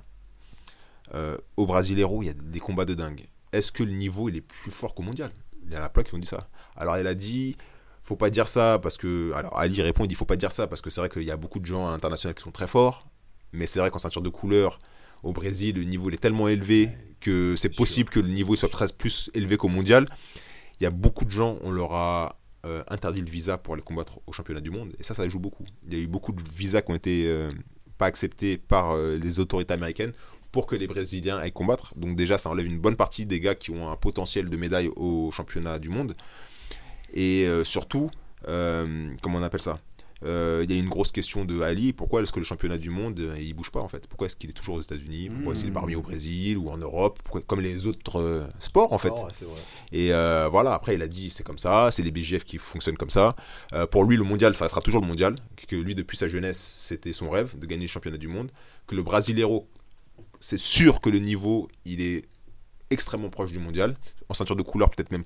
euh, 1.15 1.37
au 1.57 1.67
Brasileiro, 1.67 2.23
il 2.23 2.27
y 2.27 2.31
a 2.31 2.35
des 2.35 2.61
combats 2.61 2.85
de 2.85 2.95
dingue. 2.95 3.27
Est-ce 3.53 3.71
que 3.71 3.83
le 3.83 3.93
niveau 3.93 4.29
il 4.29 4.37
est 4.37 4.41
plus 4.41 4.71
fort 4.71 4.95
qu'au 4.95 5.03
mondial? 5.03 5.31
Il 5.67 5.73
y 5.73 5.77
en 5.77 5.83
a 5.83 5.89
plein 5.89 6.03
qui 6.03 6.15
ont 6.15 6.19
dit 6.19 6.27
ça. 6.27 6.49
Alors 6.77 6.97
elle 6.97 7.07
a 7.07 7.15
dit 7.15 7.57
faut 8.03 8.17
pas 8.17 8.31
dire 8.31 8.49
ça 8.49 8.79
parce 8.83 8.97
que. 8.97 9.33
Alors 9.35 9.59
Ali 9.59 9.81
répond 9.83 10.05
il 10.05 10.09
dit 10.09 10.15
faut 10.15 10.25
pas 10.25 10.37
dire 10.37 10.53
ça 10.53 10.67
parce 10.67 10.81
que 10.81 10.91
c'est 10.91 11.01
vrai 11.01 11.09
qu'il 11.09 11.23
y 11.23 11.31
a 11.31 11.37
beaucoup 11.37 11.61
de 11.61 11.67
gens 11.67 11.89
à 11.89 11.91
l'international 11.93 12.35
qui 12.35 12.43
sont 12.43 12.51
très 12.51 12.67
forts. 12.67 13.07
Mais 13.53 13.67
c'est 13.67 13.79
vrai 13.79 13.91
qu'en 13.91 13.99
ceinture 13.99 14.23
de 14.23 14.31
couleur, 14.31 14.79
au 15.23 15.33
Brésil, 15.33 15.77
le 15.77 15.85
niveau 15.85 16.09
il 16.09 16.15
est 16.15 16.19
tellement 16.19 16.49
élevé 16.49 16.91
que 17.21 17.55
c'est 17.57 17.69
possible 17.69 18.11
que 18.11 18.21
le 18.21 18.29
niveau 18.29 18.57
soit 18.57 18.69
très 18.69 18.87
plus 18.89 19.31
élevé 19.35 19.57
qu'au 19.57 19.69
mondial. 19.69 20.07
Il 20.81 20.85
y 20.85 20.87
a 20.87 20.91
beaucoup 20.91 21.25
de 21.25 21.31
gens, 21.31 21.59
on 21.63 21.71
leur 21.71 21.93
a 21.93 22.41
euh, 22.65 22.83
interdit 22.89 23.21
le 23.21 23.31
visa 23.31 23.59
pour 23.59 23.75
aller 23.75 23.83
combattre 23.83 24.21
au 24.27 24.33
championnat 24.33 24.61
du 24.61 24.71
monde. 24.71 24.93
Et 24.99 25.03
ça, 25.03 25.15
ça 25.15 25.29
joue 25.29 25.39
beaucoup. 25.39 25.65
Il 25.87 25.95
y 25.95 26.01
a 26.01 26.03
eu 26.03 26.07
beaucoup 26.07 26.33
de 26.33 26.43
visas 26.57 26.83
qui 26.83 26.91
ont 26.91 26.95
été 26.95 27.29
euh, 27.29 27.53
pas 27.99 28.07
acceptés 28.07 28.57
par 28.57 28.93
euh, 28.93 29.17
les 29.17 29.39
autorités 29.39 29.75
américaines 29.75 30.13
pour 30.53 30.67
que 30.67 30.77
les 30.77 30.87
Brésiliens 30.87 31.39
aillent 31.39 31.51
combattre. 31.53 31.93
Donc 31.97 32.15
déjà, 32.15 32.39
ça 32.39 32.51
enlève 32.51 32.67
une 32.67 32.79
bonne 32.79 32.97
partie 32.97 33.27
des 33.27 33.41
gars 33.41 33.55
qui 33.55 33.71
ont 33.71 33.91
un 33.91 33.97
potentiel 33.97 34.49
de 34.51 34.57
médaille 34.57 34.91
au 34.97 35.31
championnat 35.31 35.79
du 35.79 35.89
monde. 35.89 36.15
Et 37.15 37.47
euh, 37.47 37.65
surtout, 37.65 38.11
euh, 38.49 39.13
comment 39.23 39.39
on 39.39 39.43
appelle 39.43 39.61
ça? 39.61 39.79
Euh, 40.25 40.61
Il 40.65 40.73
y 40.73 40.79
a 40.79 40.81
une 40.81 40.89
grosse 40.89 41.11
question 41.11 41.45
de 41.45 41.63
Ali. 41.63 41.93
Pourquoi 41.93 42.23
est-ce 42.23 42.31
que 42.33 42.39
le 42.39 42.45
championnat 42.45 42.79
du 42.79 42.91
monde, 42.91 43.35
il 43.41 43.53
bouge 43.55 43.71
pas 43.73 43.81
en 43.81 43.89
fait? 43.89 44.07
Pourquoi 44.07 44.27
est-ce 44.27 44.37
qu'il 44.37 44.49
est 44.51 44.53
toujours 44.53 44.77
aux 44.77 44.81
États-Unis? 44.81 45.31
Pourquoi 45.31 45.53
est-ce 45.53 45.63
qu'il 45.63 45.71
est 45.71 45.75
pas 45.75 45.81
remis 45.81 45.97
au 45.97 46.01
Brésil 46.01 46.59
ou 46.59 46.71
en 46.71 46.77
Europe? 46.79 47.19
Pourquoi- 47.25 47.41
Comme 47.43 47.61
les 47.61 47.87
autres 47.89 48.47
sports 48.61 48.93
en 48.93 48.99
fait? 48.99 49.11
Oh. 49.17 49.27
Et 49.91 50.11
voilà, 50.49 50.75
après 50.75 50.95
il 50.95 51.03
a 51.03 51.09
dit 51.09 51.29
c'est 51.31 51.43
comme 51.43 51.59
ça, 51.59 51.91
c'est 51.91 52.05
les 52.05 52.13
BGF 52.13 52.45
qui 52.45 52.59
fonctionnent 52.59 52.97
comme 52.97 53.11
ça. 53.11 53.35
Pour 53.91 54.05
lui, 54.05 54.17
le 54.17 54.23
mondial, 54.23 54.55
ça 54.55 54.65
restera 54.67 54.81
toujours 54.81 55.01
le 55.01 55.09
mondial. 55.09 55.35
Que 55.67 55.75
lui, 55.75 55.97
depuis 55.97 56.17
sa 56.17 56.29
jeunesse, 56.29 56.61
c'était 56.87 57.13
son 57.13 57.29
rêve 57.29 57.59
de 57.59 57.67
gagner 57.67 57.87
le 57.87 57.91
championnat 57.91 58.19
du 58.19 58.29
monde. 58.29 58.53
Que 58.87 58.95
le 58.95 59.03
Brasileiro, 59.03 59.67
c'est 60.43 60.59
sûr 60.59 61.01
que 61.01 61.09
le 61.09 61.21
niveau, 61.21 61.69
il 61.85 62.03
est 62.03 62.25
extrêmement 62.91 63.31
proche 63.31 63.53
du 63.53 63.61
mondial. 63.61 63.95
En 64.29 64.35
ceinture 64.35 64.57
de 64.57 64.63
couleur, 64.63 64.91
peut-être 64.91 65.13
même 65.13 65.23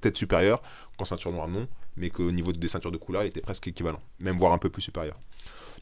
peut-être 0.00 0.16
supérieur. 0.16 0.62
Qu'en 0.98 1.06
ceinture 1.06 1.32
noire, 1.32 1.48
non. 1.48 1.66
Mais 1.96 2.10
qu'au 2.10 2.30
niveau 2.30 2.52
des 2.52 2.68
ceintures 2.68 2.92
de 2.92 2.98
couleur, 2.98 3.24
il 3.24 3.28
était 3.28 3.40
presque 3.40 3.66
équivalent. 3.68 4.00
Même 4.18 4.36
voire 4.36 4.52
un 4.52 4.58
peu 4.58 4.68
plus 4.68 4.82
supérieur. 4.82 5.18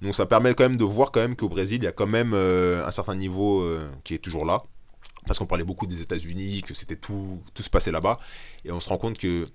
Donc 0.00 0.14
ça 0.14 0.26
permet 0.26 0.54
quand 0.54 0.62
même 0.62 0.76
de 0.76 0.84
voir 0.84 1.10
quand 1.10 1.20
même 1.20 1.34
qu'au 1.34 1.48
Brésil, 1.48 1.78
il 1.78 1.84
y 1.84 1.88
a 1.88 1.92
quand 1.92 2.06
même 2.06 2.32
euh, 2.34 2.86
un 2.86 2.90
certain 2.92 3.16
niveau 3.16 3.62
euh, 3.62 3.90
qui 4.04 4.14
est 4.14 4.18
toujours 4.18 4.44
là. 4.44 4.62
Parce 5.26 5.40
qu'on 5.40 5.46
parlait 5.46 5.64
beaucoup 5.64 5.88
des 5.88 6.00
États-Unis, 6.00 6.62
que 6.62 6.72
c'était 6.72 6.96
tout, 6.96 7.42
tout 7.54 7.62
se 7.64 7.70
passait 7.70 7.90
là-bas. 7.90 8.20
Et 8.64 8.70
on 8.70 8.78
se 8.78 8.88
rend 8.88 8.96
compte 8.96 9.18
que, 9.18 9.48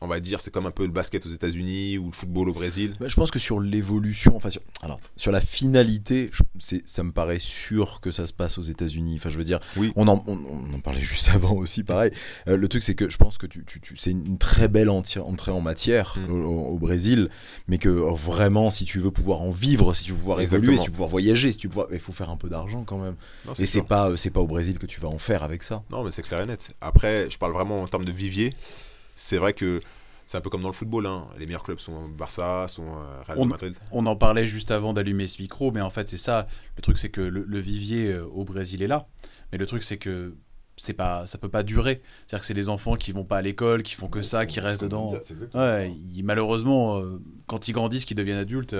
on 0.00 0.06
va 0.06 0.20
dire, 0.20 0.40
c'est 0.40 0.50
comme 0.50 0.66
un 0.66 0.70
peu 0.70 0.84
le 0.84 0.92
basket 0.92 1.24
aux 1.26 1.30
États-Unis 1.30 1.96
ou 1.98 2.06
le 2.06 2.12
football 2.12 2.50
au 2.50 2.52
Brésil. 2.52 2.94
Bah, 3.00 3.06
je 3.08 3.14
pense 3.16 3.30
que 3.30 3.38
sur 3.38 3.60
l'évolution, 3.60 4.36
enfin 4.36 4.50
sur, 4.50 4.60
alors, 4.82 5.00
sur 5.16 5.32
la 5.32 5.40
finalité, 5.40 6.30
je- 6.32 6.76
ça 6.84 7.02
me 7.02 7.12
paraît 7.12 7.38
sûr 7.38 8.00
que 8.00 8.10
ça 8.10 8.26
se 8.26 8.32
passe 8.34 8.58
aux 8.58 8.62
États-Unis. 8.62 9.14
Enfin, 9.18 9.30
je 9.30 9.38
veux 9.38 9.44
dire, 9.44 9.58
Oui. 9.76 9.92
on, 9.96 10.06
en, 10.08 10.22
on, 10.26 10.36
on 10.36 10.74
en 10.74 10.80
parlait 10.80 11.00
juste 11.00 11.30
avant 11.30 11.54
aussi, 11.54 11.82
pareil. 11.82 12.10
Euh, 12.46 12.56
le 12.56 12.68
truc, 12.68 12.82
c'est 12.82 12.94
que 12.94 13.08
je 13.08 13.16
pense 13.16 13.38
que 13.38 13.46
tu, 13.46 13.64
tu, 13.64 13.80
tu- 13.80 13.96
c'est 13.96 14.10
une 14.10 14.38
très 14.38 14.68
belle 14.68 14.90
entrée 14.90 15.20
en 15.50 15.60
matière 15.60 16.16
Mm. 16.18 16.44
au, 16.44 16.78
Brésil, 16.78 17.30
mais 17.68 17.78
que 17.78 17.88
vraiment, 17.88 18.70
si 18.70 18.84
tu 18.84 18.98
veux 19.00 19.10
pouvoir 19.10 19.40
en 19.42 19.50
vivre, 19.50 19.94
si 19.94 20.04
tu 20.04 20.12
veux 20.12 20.18
pouvoir 20.18 20.40
évoluer, 20.40 20.76
si 20.76 20.84
tu 20.84 20.90
veux 20.90 20.92
pouvoir 20.92 21.08
voyager, 21.10 21.52
si 21.52 21.58
tu 21.58 21.66
veux 21.68 21.70
pouvoir- 21.72 21.88
il 21.92 21.98
faut 21.98 22.12
faire 22.12 22.30
un 22.30 22.36
peu 22.36 22.48
d'argent 22.48 22.84
quand 22.84 22.98
même. 22.98 23.16
Non, 23.46 23.54
Et 23.54 23.66
c'est 23.66 23.82
pas, 23.82 24.10
euh, 24.10 24.16
c'est 24.16 24.30
pas 24.30 24.40
au 24.40 24.46
Brésil 24.46 24.78
que 24.78 24.86
tu 24.86 25.00
vas 25.00 25.08
en 25.08 25.18
faire 25.18 25.42
avec 25.42 25.62
ça. 25.62 25.82
Non, 25.90 26.04
mais 26.04 26.10
c'est 26.10 26.22
clair 26.22 26.40
et 26.42 26.46
net. 26.46 26.70
Après, 26.80 27.28
je 27.30 27.38
parle 27.38 27.52
vraiment 27.52 27.82
en 27.82 27.86
termes 27.88 28.04
de 28.04 28.12
vivier. 28.12 28.52
C'est 29.16 29.38
vrai 29.38 29.52
que 29.52 29.80
c'est 30.28 30.36
un 30.38 30.40
peu 30.40 30.50
comme 30.50 30.62
dans 30.62 30.68
le 30.68 30.74
football. 30.74 31.06
hein. 31.06 31.26
Les 31.38 31.46
meilleurs 31.46 31.62
clubs 31.64 31.78
sont 31.78 32.08
Barça, 32.08 32.66
sont 32.68 32.86
euh, 32.86 33.22
Real 33.26 33.38
On- 33.38 33.46
Madrid. 33.46 33.74
On 33.92 34.06
en 34.06 34.14
parlait 34.16 34.46
juste 34.46 34.70
avant 34.70 34.92
d'allumer 34.92 35.26
ce 35.26 35.40
micro, 35.42 35.72
mais 35.72 35.80
en 35.80 35.90
fait, 35.90 36.08
c'est 36.08 36.16
ça. 36.18 36.46
Le 36.76 36.82
truc, 36.82 36.98
c'est 36.98 37.10
que 37.10 37.20
le, 37.20 37.42
le 37.46 37.58
vivier 37.58 38.12
euh, 38.12 38.24
au 38.26 38.44
Brésil 38.44 38.82
est 38.82 38.86
là. 38.88 39.06
Mais 39.52 39.58
le 39.58 39.66
truc, 39.66 39.82
c'est 39.84 39.96
que 39.98 40.34
c'est 40.78 40.92
pas, 40.92 41.26
ça 41.26 41.38
peut 41.38 41.48
pas 41.48 41.62
durer. 41.62 42.02
C'est-à-dire 42.26 42.40
que 42.40 42.46
c'est 42.46 42.52
des 42.54 42.68
enfants 42.68 42.96
qui 42.96 43.12
vont 43.12 43.24
pas 43.24 43.38
à 43.38 43.42
l'école, 43.42 43.82
qui 43.82 43.94
font 43.94 44.08
que 44.08 44.20
ça, 44.20 44.44
qui 44.44 44.60
restent 44.60 44.82
dedans. 44.82 45.14
Ouais, 45.54 45.90
ils- 46.12 46.22
malheureusement, 46.22 46.98
euh, 46.98 47.18
quand 47.46 47.68
ils 47.68 47.72
grandissent, 47.72 48.04
qu'ils 48.04 48.16
deviennent 48.16 48.36
adultes, 48.36 48.76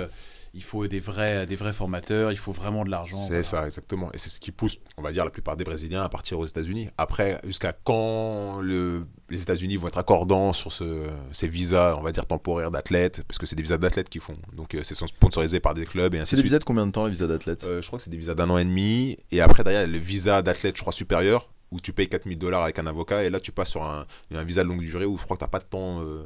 il 0.53 0.63
faut 0.63 0.85
des 0.87 0.99
vrais, 0.99 1.47
des 1.47 1.55
vrais 1.55 1.73
formateurs, 1.73 2.31
il 2.31 2.37
faut 2.37 2.51
vraiment 2.51 2.83
de 2.83 2.91
l'argent. 2.91 3.17
C'est 3.17 3.27
voilà. 3.29 3.43
ça, 3.43 3.65
exactement. 3.65 4.11
Et 4.13 4.17
c'est 4.19 4.29
ce 4.29 4.39
qui 4.39 4.51
pousse, 4.51 4.77
on 4.97 5.01
va 5.01 5.11
dire, 5.11 5.23
la 5.25 5.31
plupart 5.31 5.55
des 5.57 5.63
Brésiliens 5.63 6.03
à 6.03 6.09
partir 6.09 6.37
aux 6.39 6.45
États-Unis. 6.45 6.89
Après, 6.99 7.39
jusqu'à 7.45 7.73
quand 7.73 8.59
le- 8.61 9.07
les 9.29 9.41
États-Unis 9.41 9.75
vont 9.77 9.87
être 9.87 9.97
accordants 9.97 10.53
sur 10.53 10.71
ce- 10.71 11.07
ces 11.33 11.47
visas, 11.47 11.95
on 11.97 12.01
va 12.01 12.11
dire, 12.11 12.25
temporaires 12.25 12.71
d'athlètes, 12.71 13.23
parce 13.27 13.37
que 13.37 13.45
c'est 13.45 13.55
des 13.55 13.63
visas 13.63 13.77
d'athlètes 13.77 14.09
qu'ils 14.09 14.21
font. 14.21 14.37
Donc, 14.53 14.73
euh, 14.75 14.81
c'est 14.83 14.95
sponsorisé 14.95 15.59
par 15.59 15.73
des 15.73 15.85
clubs 15.85 16.13
et 16.15 16.19
ainsi 16.19 16.29
C'est 16.29 16.35
de 16.35 16.41
des 16.41 16.43
suite. 16.43 16.51
visas 16.53 16.59
de 16.59 16.63
combien 16.63 16.85
de 16.87 16.91
temps, 16.91 17.05
les 17.05 17.11
visas 17.11 17.27
d'athlète 17.27 17.65
Euh, 17.65 17.81
je 17.81 17.87
crois 17.87 17.99
que 17.99 18.03
c'est 18.05 18.09
des 18.11 18.17
visas 18.17 18.35
d'un 18.35 18.49
an 18.49 18.57
et 18.57 18.63
demi. 18.65 19.17
Et 19.31 19.41
après, 19.41 19.63
derrière, 19.63 19.85
le 19.87 19.97
visa 19.97 20.41
d'athlète, 20.41 20.75
je 20.77 20.81
crois, 20.81 20.93
supérieur, 20.93 21.49
où 21.71 21.81
tu 21.81 21.91
payes 21.91 22.07
4000 22.07 22.37
dollars 22.39 22.63
avec 22.63 22.79
un 22.79 22.87
avocat. 22.87 23.23
Et 23.25 23.29
là, 23.29 23.39
tu 23.41 23.51
passes 23.51 23.69
sur 23.71 23.83
un, 23.83 24.05
un 24.33 24.43
visa 24.45 24.63
de 24.63 24.69
longue 24.69 24.79
durée 24.79 25.05
où 25.05 25.17
je 25.17 25.23
crois 25.23 25.35
que 25.35 25.41
tu 25.41 25.43
n'as 25.43 25.49
pas 25.49 25.59
de 25.59 25.65
temps, 25.65 25.99
euh, 26.01 26.23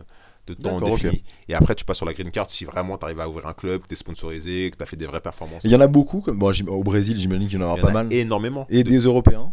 de 0.47 0.53
temps 0.53 0.79
défini. 0.79 1.23
Et 1.49 1.55
après, 1.55 1.73
tu 1.73 1.85
passes 1.85 1.97
sur 1.97 2.05
la 2.05 2.13
green 2.13 2.29
card 2.29 2.49
si 2.49 2.65
vraiment 2.65 2.97
tu 2.99 3.05
arrives 3.05 3.19
à 3.19 3.27
ouvrir 3.27 3.47
un 3.47 3.53
club, 3.53 3.81
que 3.81 3.87
tu 3.87 3.93
es 3.93 3.95
sponsorisé, 3.95 4.69
que 4.71 4.77
tu 4.77 4.83
as 4.83 4.85
fait 4.85 4.97
des 4.97 5.07
vraies 5.07 5.21
performances. 5.21 5.63
Il 5.63 5.71
y 5.71 5.75
en 5.75 5.81
a 5.81 5.87
beaucoup, 5.87 6.21
comme 6.21 6.37
bon, 6.37 6.51
au 6.67 6.83
Brésil, 6.83 7.17
j'imagine 7.17 7.47
qu'il 7.47 7.59
y 7.59 7.63
en 7.63 7.65
aura 7.65 7.75
Il 7.75 7.79
y 7.79 7.81
en 7.81 7.85
pas 7.85 7.89
a 7.89 8.03
mal. 8.03 8.13
énormément. 8.13 8.67
Et 8.69 8.83
De- 8.83 8.89
des 8.89 8.99
Européens 8.99 9.51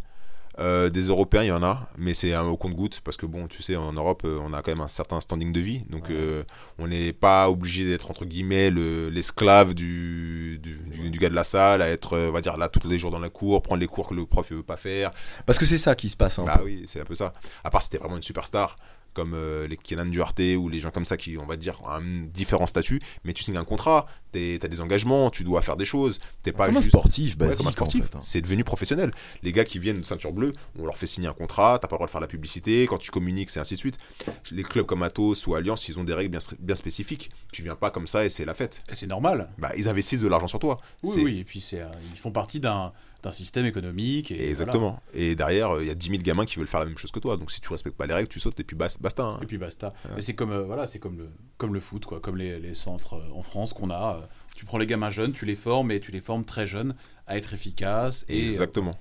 euh, 0.61 0.90
des 0.90 1.03
Européens, 1.03 1.42
il 1.44 1.49
y 1.49 1.53
en 1.53 1.62
a, 1.62 1.88
mais 1.97 2.14
c'est 2.14 2.35
un 2.35 2.44
au 2.47 2.57
compte-goutte 2.57 3.01
parce 3.05 3.16
que 3.16 3.27
bon, 3.27 3.47
tu 3.47 3.62
sais, 3.62 3.77
en 3.77 3.92
Europe, 3.92 4.23
euh, 4.25 4.38
on 4.42 4.53
a 4.53 4.62
quand 4.62 4.73
même 4.73 4.81
un 4.81 4.88
certain 4.88 5.21
standing 5.21 5.53
de 5.53 5.61
vie, 5.61 5.83
donc 5.88 6.09
Ouais. 6.09 6.14
euh, 6.16 6.44
on 6.79 6.88
n'est 6.88 7.12
pas 7.12 7.49
obligé 7.49 7.85
d'être 7.85 8.11
entre 8.11 8.25
guillemets 8.25 8.71
le- 8.71 9.09
l'esclave 9.09 9.75
du, 9.75 10.59
du, 10.62 10.77
du- 10.79 11.11
du 11.11 11.18
gars 11.18 11.29
de 11.29 11.35
la 11.35 11.44
salle, 11.44 11.81
à 11.83 11.88
être, 11.88 12.14
euh, 12.14 12.29
on 12.29 12.33
va 12.33 12.40
dire 12.40 12.57
là 12.57 12.68
tous 12.68 12.88
les 12.88 12.99
jours 12.99 13.11
dans 13.11 13.18
la 13.21 13.31
cour, 13.31 13.62
prendre 13.62 13.81
les 13.81 13.87
cours 13.87 14.09
que 14.09 14.14
le 14.14 14.27
prof 14.27 14.51
ne 14.51 14.57
veut 14.57 14.62
pas 14.62 14.77
faire. 14.77 15.11
Parce 15.47 15.59
que 15.59 15.66
c'est 15.66 15.79
ça 15.79 15.94
qui 15.94 16.09
se 16.09 16.16
passe. 16.16 16.38
un 16.38 16.44
Bah 16.44 16.59
peu. 16.59 16.64
oui, 16.64 16.85
c'est 16.87 17.01
un 17.01 17.05
peu 17.05 17.14
ça. 17.14 17.33
À 17.64 17.71
part 17.71 17.83
si 17.83 17.90
t'es 17.90 17.99
vraiment 17.99 18.16
une 18.16 18.23
superstar, 18.23 18.77
comme 19.14 19.35
euh, 19.35 19.66
les 19.66 19.77
Kenan 19.77 20.07
Duarte 20.07 20.40
ou 20.59 20.68
les 20.68 20.81
gens 20.81 20.90
comme 20.90 21.05
ça 21.05 21.16
qui, 21.16 21.37
on 21.38 21.47
va 21.47 21.57
dire, 21.57 21.83
ont 21.83 21.88
un 21.88 22.01
différent 22.33 22.66
statut, 22.66 23.01
mais 23.25 23.33
tu 23.33 23.42
signes 23.42 23.57
un 23.57 23.64
contrat, 23.64 24.07
t'es- 24.33 24.59
t'as 24.61 24.68
des 24.68 24.81
engagements, 24.81 25.31
tu 25.31 25.42
dois 25.44 25.61
faire 25.62 25.77
des 25.77 25.85
choses, 25.85 26.21
t'es 26.42 26.53
pas 26.53 26.66
Comme 26.66 26.77
un 26.77 26.81
juste. 26.81 26.92
Ouais, 27.40 27.57
comme 27.57 27.66
un 27.66 27.71
sportif. 27.73 28.03
en 28.03 28.05
fait, 28.07 28.16
hein. 28.16 28.21
C'est 28.23 28.40
devenu 28.40 28.62
professionnel. 28.64 29.11
Les 29.42 29.53
gars 29.53 29.64
qui 29.64 29.79
viennent 29.79 30.01
de 30.01 30.05
ceinture 30.05 30.33
bleue, 30.33 30.53
on 30.79 30.85
leur 30.85 30.97
fait 30.99 31.07
signer 31.07 31.27
un 31.29 31.33
contrat, 31.33 31.79
t'as 31.81 31.88
pas 31.88 31.94
le 31.97 31.99
droit 31.99 32.07
de 32.07 32.11
faire 32.12 32.21
la 32.21 32.27
publicité, 32.29 32.87
quand 32.87 32.99
tu 32.99 33.11
communiques, 33.11 33.51
c'est 33.51 33.61
ainsi 33.61 33.75
de 33.75 33.79
suite. 33.81 33.99
Les 34.53 34.62
clubs 34.62 34.87
comme 34.87 35.03
Atos 35.03 35.47
ou 35.47 35.55
Alliance, 35.55 35.88
ils 35.88 35.99
ont 35.99 36.05
des 36.05 36.14
règles 36.14 36.31
bien, 36.31 36.40
bien 36.61 36.77
spécifiques. 36.77 37.31
Tu 37.53 37.62
viens 37.62 37.75
pas 37.77 37.90
comme 37.90 38.07
ça 38.07 38.25
et 38.25 38.31
c'est 38.31 38.44
la 38.44 38.55
fête. 38.55 38.83
C'est 38.92 39.07
normal. 39.07 39.51
Bah, 39.59 39.73
ils 39.77 39.88
investissent 39.88 40.21
de 40.21 40.29
l'argent 40.29 40.47
sur 40.47 40.59
toi. 40.59 40.79
Oui, 41.03 41.23
oui. 41.25 41.38
Et 41.40 41.44
puis, 41.44 41.61
c'est, 41.61 41.81
euh, 41.81 41.88
ils 42.12 42.18
font 42.18 42.31
partie 42.31 42.61
d'un, 42.61 42.92
d'un 43.22 43.33
système 43.33 43.66
économique. 43.66 44.31
Et 44.31 44.37
voilà. 44.37 44.48
Exactement. 44.50 45.02
Et 45.12 45.35
derrière, 45.35 45.81
il 45.81 45.87
y 45.87 45.90
a 45.90 45.94
10 45.94 46.09
000 46.11 46.22
gamins 46.22 46.44
qui 46.46 46.57
veulent 46.59 46.68
faire 46.68 46.81
la 46.81 46.87
même 46.87 46.98
chose 46.98 47.11
que 47.11 47.18
toi. 47.18 47.37
Donc 47.37 47.50
si 47.50 47.61
tu 47.61 47.68
respectes 47.70 47.96
pas 47.96 48.07
les 48.07 48.14
règles, 48.14 48.28
tu 48.28 48.38
sautes 48.40 48.59
et 48.61 48.64
puis 48.64 48.76
bas- 48.76 48.96
basta. 49.00 49.24
hein. 49.24 49.38
Et 49.42 49.46
puis 49.46 49.59
basta. 49.59 49.92
Mais 50.14 50.20
c'est 50.22 50.35
comme, 50.35 50.52
euh, 50.52 50.62
voilà, 50.64 50.87
c'est 50.87 50.98
comme 51.00 51.18
le, 51.18 51.28
comme 51.57 51.74
le 51.74 51.81
foot, 51.81 52.04
quoi, 52.07 52.20
comme 52.20 52.37
les, 52.37 52.61
les 52.61 52.74
centres 52.74 53.14
euh, 53.14 53.33
en 53.35 53.42
France 53.42 53.72
qu'on 53.72 53.90
a. 53.90 54.20
euh, 54.22 54.26
tu 54.54 54.64
prends 54.64 54.78
les 54.78 54.87
gamins 54.87 55.11
jeunes, 55.11 55.33
tu 55.33 55.44
les 55.46 55.57
formes 55.57 55.90
et 55.90 55.98
tu 56.00 56.12
les 56.12 56.20
formes 56.20 56.44
très 56.44 56.66
jeunes 56.66 56.94
à 57.26 57.37
être 57.37 57.54
efficaces. 57.54 58.24
Et, 58.28 58.40
euh, 58.40 58.46
Exactement. 58.46 58.96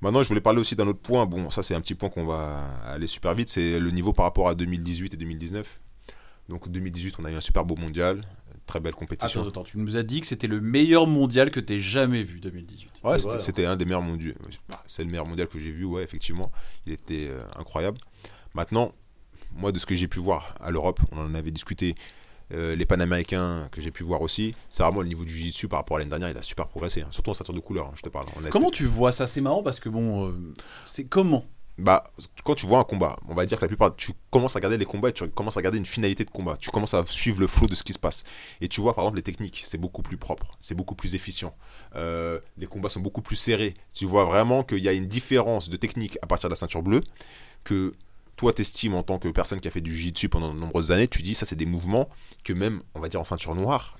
Maintenant, 0.00 0.22
je 0.22 0.28
voulais 0.28 0.40
parler 0.40 0.58
aussi 0.60 0.74
d'un 0.74 0.88
autre 0.88 0.98
point. 1.00 1.26
Bon, 1.26 1.48
ça, 1.50 1.62
c'est 1.62 1.74
un 1.74 1.80
petit 1.80 1.94
point 1.94 2.08
qu'on 2.08 2.24
va 2.26 2.64
aller 2.86 3.06
super 3.06 3.34
vite. 3.34 3.48
C'est 3.50 3.78
le 3.78 3.90
niveau 3.92 4.12
par 4.12 4.24
rapport 4.24 4.48
à 4.48 4.54
2018 4.54 5.14
et 5.14 5.16
2019. 5.16 5.80
Donc, 6.48 6.68
2018, 6.68 7.14
on 7.20 7.24
a 7.24 7.30
eu 7.30 7.36
un 7.36 7.40
super 7.40 7.64
beau 7.64 7.76
mondial. 7.76 8.22
Très 8.72 8.80
belle 8.80 8.94
compétition. 8.94 9.42
Attends, 9.42 9.48
attends, 9.50 9.64
tu 9.64 9.76
nous 9.76 9.98
as 9.98 10.02
dit 10.02 10.22
que 10.22 10.26
c'était 10.26 10.46
le 10.46 10.58
meilleur 10.58 11.06
mondial 11.06 11.50
que 11.50 11.60
t'aies 11.60 11.78
jamais 11.78 12.22
vu 12.22 12.40
2018. 12.40 13.02
Ouais, 13.04 13.18
c'était 13.38 13.66
un 13.66 13.76
des 13.76 13.84
meilleurs 13.84 14.00
mondiaux. 14.00 14.32
C'est 14.86 15.04
le 15.04 15.10
meilleur 15.10 15.26
mondial 15.26 15.46
que 15.46 15.58
j'ai 15.58 15.70
vu, 15.70 15.84
ouais, 15.84 16.02
effectivement. 16.02 16.50
Il 16.86 16.94
était 16.94 17.28
euh, 17.28 17.42
incroyable. 17.58 17.98
Maintenant, 18.54 18.94
moi, 19.54 19.72
de 19.72 19.78
ce 19.78 19.84
que 19.84 19.94
j'ai 19.94 20.08
pu 20.08 20.20
voir 20.20 20.54
à 20.58 20.70
l'Europe, 20.70 21.00
on 21.10 21.18
en 21.18 21.34
avait 21.34 21.50
discuté, 21.50 21.96
euh, 22.54 22.74
les 22.74 22.86
Panaméricains 22.86 23.68
que 23.72 23.82
j'ai 23.82 23.90
pu 23.90 24.04
voir 24.04 24.22
aussi, 24.22 24.54
c'est 24.70 24.82
vraiment 24.82 25.02
le 25.02 25.08
niveau 25.08 25.26
du 25.26 25.34
jiu-jitsu 25.34 25.68
par 25.68 25.80
rapport 25.80 25.98
à 25.98 26.00
l'année 26.00 26.08
dernière, 26.08 26.30
il 26.30 26.36
a 26.38 26.40
super 26.40 26.66
progressé. 26.66 27.02
hein. 27.02 27.08
Surtout 27.10 27.32
en 27.32 27.34
ceinture 27.34 27.52
de 27.52 27.60
couleur, 27.60 27.88
hein, 27.88 27.92
je 27.96 28.00
te 28.00 28.08
parle. 28.08 28.24
Comment 28.50 28.70
tu 28.70 28.86
vois 28.86 29.12
ça? 29.12 29.26
C'est 29.26 29.42
marrant 29.42 29.62
parce 29.62 29.80
que 29.80 29.90
bon, 29.90 30.28
euh, 30.28 30.52
c'est 30.86 31.04
comment 31.04 31.44
Bah, 31.82 32.12
quand 32.44 32.54
tu 32.54 32.64
vois 32.64 32.78
un 32.78 32.84
combat, 32.84 33.18
on 33.28 33.34
va 33.34 33.44
dire 33.44 33.58
que 33.58 33.64
la 33.64 33.68
plupart, 33.68 33.96
tu 33.96 34.12
commences 34.30 34.54
à 34.54 34.60
regarder 34.60 34.78
les 34.78 34.84
combats 34.84 35.08
et 35.08 35.12
tu 35.12 35.26
commences 35.28 35.56
à 35.56 35.60
regarder 35.60 35.78
une 35.78 35.86
finalité 35.86 36.24
de 36.24 36.30
combat. 36.30 36.56
Tu 36.56 36.70
commences 36.70 36.94
à 36.94 37.04
suivre 37.06 37.40
le 37.40 37.48
flow 37.48 37.66
de 37.66 37.74
ce 37.74 37.82
qui 37.82 37.92
se 37.92 37.98
passe. 37.98 38.22
Et 38.60 38.68
tu 38.68 38.80
vois, 38.80 38.94
par 38.94 39.02
exemple, 39.02 39.16
les 39.16 39.24
techniques, 39.24 39.64
c'est 39.66 39.78
beaucoup 39.78 40.02
plus 40.02 40.16
propre, 40.16 40.56
c'est 40.60 40.76
beaucoup 40.76 40.94
plus 40.94 41.16
efficient. 41.16 41.56
Euh, 41.96 42.38
les 42.56 42.66
combats 42.68 42.88
sont 42.88 43.00
beaucoup 43.00 43.20
plus 43.20 43.34
serrés. 43.34 43.74
Tu 43.92 44.06
vois 44.06 44.24
vraiment 44.24 44.62
qu'il 44.62 44.78
y 44.78 44.88
a 44.88 44.92
une 44.92 45.08
différence 45.08 45.70
de 45.70 45.76
technique 45.76 46.18
à 46.22 46.28
partir 46.28 46.48
de 46.48 46.52
la 46.52 46.56
ceinture 46.56 46.84
bleue 46.84 47.02
que 47.64 47.94
toi 48.36 48.52
t'estimes 48.52 48.94
en 48.94 49.02
tant 49.02 49.18
que 49.18 49.26
personne 49.28 49.58
qui 49.58 49.66
a 49.66 49.72
fait 49.72 49.80
du 49.80 49.92
jiu-jitsu 49.92 50.28
pendant 50.28 50.54
de 50.54 50.58
nombreuses 50.60 50.92
années. 50.92 51.08
Tu 51.08 51.22
dis, 51.22 51.34
ça, 51.34 51.46
c'est 51.46 51.56
des 51.56 51.66
mouvements 51.66 52.08
que 52.44 52.52
même, 52.52 52.82
on 52.94 53.00
va 53.00 53.08
dire, 53.08 53.20
en 53.20 53.24
ceinture 53.24 53.56
noire, 53.56 53.98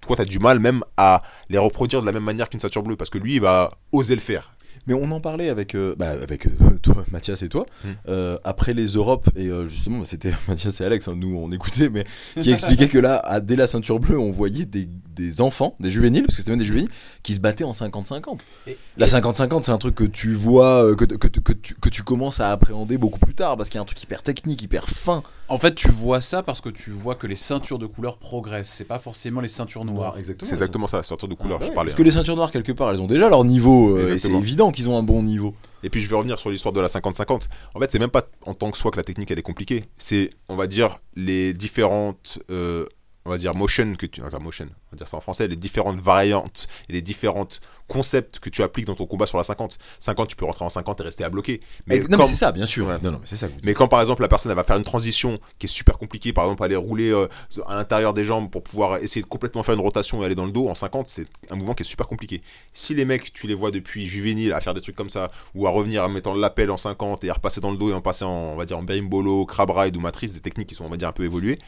toi, 0.00 0.16
tu 0.16 0.22
as 0.22 0.24
du 0.24 0.40
mal 0.40 0.58
même 0.58 0.82
à 0.96 1.22
les 1.48 1.58
reproduire 1.58 2.00
de 2.00 2.06
la 2.06 2.12
même 2.12 2.24
manière 2.24 2.48
qu'une 2.48 2.58
ceinture 2.58 2.82
bleue, 2.82 2.96
parce 2.96 3.10
que 3.10 3.18
lui, 3.18 3.36
il 3.36 3.40
va 3.40 3.78
oser 3.92 4.16
le 4.16 4.20
faire. 4.20 4.56
Mais 4.86 4.94
on 4.94 5.10
en 5.12 5.20
parlait 5.20 5.48
avec, 5.48 5.74
euh, 5.74 5.94
bah, 5.96 6.10
avec 6.10 6.46
euh, 6.46 6.50
toi, 6.82 7.04
Mathias 7.12 7.42
et 7.42 7.48
toi, 7.48 7.66
Hmm. 7.84 7.88
euh, 8.08 8.36
après 8.44 8.72
les 8.74 8.86
Europes, 8.86 9.28
et 9.36 9.46
euh, 9.48 9.66
justement, 9.66 10.04
c'était 10.04 10.32
Mathias 10.48 10.80
et 10.80 10.84
Alex, 10.84 11.06
hein, 11.08 11.14
nous 11.16 11.36
on 11.36 11.50
écoutait, 11.52 11.88
mais 11.88 12.04
qui 12.40 12.50
expliquaient 12.52 12.88
que 12.88 12.98
là, 12.98 13.16
à- 13.18 13.40
dès 13.40 13.56
la 13.56 13.66
ceinture 13.66 14.00
bleue, 14.00 14.18
on 14.18 14.32
voyait 14.32 14.64
des, 14.64 14.88
des 15.14 15.40
enfants, 15.40 15.74
des 15.80 15.90
juvéniles, 15.90 16.22
parce 16.22 16.36
que 16.36 16.40
c'était 16.42 16.50
même 16.52 16.58
des 16.58 16.64
juvéniles, 16.64 16.90
qui 17.22 17.34
se 17.34 17.40
battaient 17.40 17.64
en 17.64 17.72
50-50. 17.72 18.40
Et- 18.66 18.76
La 18.96 19.06
50-50, 19.06 19.64
c'est 19.64 19.72
un 19.72 19.78
truc 19.78 19.94
que 19.94 20.04
tu 20.04 20.32
vois, 20.34 20.84
euh, 20.84 20.94
que, 20.96 21.04
que, 21.04 21.28
que 21.28 21.52
tu, 21.52 21.74
que 21.74 21.88
tu 21.88 22.02
commences 22.02 22.40
à 22.40 22.50
appréhender 22.50 22.98
beaucoup 22.98 23.18
plus 23.18 23.34
tard, 23.34 23.56
parce 23.56 23.68
qu'il 23.68 23.76
y 23.76 23.78
a 23.78 23.82
un 23.82 23.86
truc 23.86 24.02
hyper 24.02 24.22
technique, 24.22 24.62
hyper 24.62 24.88
fin. 24.88 25.22
En 25.48 25.58
fait, 25.58 25.74
tu 25.74 25.90
vois 25.90 26.22
ça 26.22 26.42
parce 26.42 26.62
que 26.62 26.70
tu 26.70 26.90
vois 26.90 27.14
que 27.14 27.26
les 27.26 27.36
ceintures 27.36 27.78
de 27.78 27.84
couleur 27.86 28.16
progressent. 28.16 28.70
C'est 28.74 28.84
pas 28.84 28.98
forcément 28.98 29.42
les 29.42 29.48
ceintures 29.48 29.84
noires. 29.84 30.16
exactement. 30.18 30.48
C'est 30.48 30.54
exactement 30.54 30.86
ça, 30.86 31.02
sortir 31.02 31.28
de 31.28 31.34
couleur, 31.34 31.58
Ah 31.60 31.64
je 31.64 31.68
ouais, 31.68 31.74
parlais. 31.74 31.90
Parce 31.90 31.98
que 31.98 32.02
les 32.02 32.12
ceintures 32.12 32.36
noires, 32.36 32.50
quelque 32.50 32.72
part, 32.72 32.90
elles 32.90 33.00
ont 33.00 33.06
déjà 33.06 33.28
leur 33.28 33.44
niveau, 33.44 33.98
euh, 33.98 34.14
et 34.14 34.18
c'est 34.18 34.32
évident 34.32 34.70
qu'ils 34.72 34.88
ont 34.88 34.96
un 34.96 35.02
bon 35.02 35.22
niveau. 35.22 35.54
Et 35.84 35.90
puis 35.90 36.00
je 36.00 36.08
vais 36.08 36.14
revenir 36.16 36.38
sur 36.38 36.48
l'histoire 36.48 36.72
de 36.72 36.80
la 36.80 36.86
50-50. 36.88 37.48
En 37.74 37.80
fait, 37.80 37.90
c'est 37.90 37.98
même 37.98 38.08
pas 38.10 38.22
en 38.46 38.54
tant 38.54 38.70
que 38.70 38.78
soi 38.78 38.90
que 38.92 38.96
la 38.96 39.02
technique 39.04 39.30
elle 39.30 39.38
est 39.38 39.42
compliquée. 39.42 39.84
C'est, 39.98 40.30
on 40.48 40.56
va 40.56 40.66
dire, 40.68 41.00
les 41.16 41.52
différentes, 41.52 42.38
euh, 42.50 42.86
on 43.24 43.30
va 43.30 43.38
dire 43.38 43.54
motion 43.54 43.94
que 43.94 44.06
tu, 44.06 44.22
enfin 44.22 44.38
motion, 44.38 44.66
on 44.66 44.92
va 44.92 44.96
dire 44.96 45.08
ça 45.08 45.16
en 45.16 45.20
français, 45.20 45.46
les 45.46 45.56
différentes 45.56 46.00
variantes 46.00 46.66
et 46.88 46.92
les 46.92 47.02
différentes 47.02 47.60
concepts 47.86 48.38
que 48.40 48.50
tu 48.50 48.62
appliques 48.62 48.86
dans 48.86 48.94
ton 48.94 49.06
combat 49.06 49.26
sur 49.26 49.38
la 49.38 49.44
50. 49.44 49.78
50, 50.00 50.28
tu 50.28 50.36
peux 50.36 50.44
rentrer 50.44 50.64
en 50.64 50.68
50 50.68 51.00
et 51.00 51.04
rester 51.04 51.24
à 51.24 51.30
bloquer. 51.30 51.60
Mais, 51.86 52.00
Mais, 52.00 52.08
non, 52.08 52.18
mais 52.18 52.24
c'est 52.24 52.36
ça, 52.36 52.50
bien 52.50 52.66
sûr. 52.66 52.86
Ouais. 52.86 52.98
Non, 53.02 53.12
non, 53.12 53.18
mais 53.20 53.26
c'est 53.26 53.36
ça. 53.36 53.48
mais 53.62 53.74
quand 53.74 53.86
par 53.86 54.00
exemple 54.00 54.22
la 54.22 54.28
personne 54.28 54.50
elle 54.50 54.56
va 54.56 54.64
faire 54.64 54.76
une 54.76 54.84
transition 54.84 55.38
qui 55.58 55.66
est 55.66 55.68
super 55.68 55.98
compliquée, 55.98 56.32
par 56.32 56.44
exemple 56.44 56.64
aller 56.64 56.76
rouler 56.76 57.10
euh, 57.10 57.28
à 57.66 57.76
l'intérieur 57.76 58.14
des 58.14 58.24
jambes 58.24 58.50
pour 58.50 58.62
pouvoir 58.62 58.96
essayer 58.98 59.22
de 59.22 59.28
complètement 59.28 59.62
faire 59.62 59.74
une 59.74 59.80
rotation 59.80 60.22
et 60.22 60.26
aller 60.26 60.34
dans 60.34 60.46
le 60.46 60.52
dos 60.52 60.68
en 60.68 60.74
50, 60.74 61.06
c'est 61.06 61.26
un 61.50 61.56
mouvement 61.56 61.74
qui 61.74 61.82
est 61.82 61.86
super 61.86 62.08
compliqué. 62.08 62.42
Si 62.72 62.94
les 62.94 63.04
mecs, 63.04 63.32
tu 63.32 63.46
les 63.46 63.54
vois 63.54 63.70
depuis 63.70 64.06
juvénile 64.06 64.52
à 64.52 64.60
faire 64.60 64.74
des 64.74 64.80
trucs 64.80 64.96
comme 64.96 65.10
ça, 65.10 65.30
ou 65.54 65.66
à 65.66 65.70
revenir 65.70 66.04
en 66.04 66.08
mettant 66.08 66.34
l'appel 66.34 66.70
en 66.70 66.76
50 66.76 67.24
et 67.24 67.30
à 67.30 67.34
repasser 67.34 67.60
dans 67.60 67.70
le 67.70 67.76
dos 67.76 67.90
et 67.90 67.94
en 67.94 68.00
passer 68.00 68.24
en, 68.24 68.30
on 68.30 68.56
va 68.56 68.64
dire 68.64 68.78
en 68.78 68.82
berimbolo, 68.82 69.46
crab 69.46 69.70
ride 69.70 69.96
ou 69.96 70.00
matrice, 70.00 70.32
des 70.32 70.40
techniques 70.40 70.68
qui 70.68 70.74
sont 70.74 70.84
on 70.84 70.90
va 70.90 70.96
dire 70.96 71.08
un 71.08 71.12
peu 71.12 71.24
évoluées, 71.24 71.58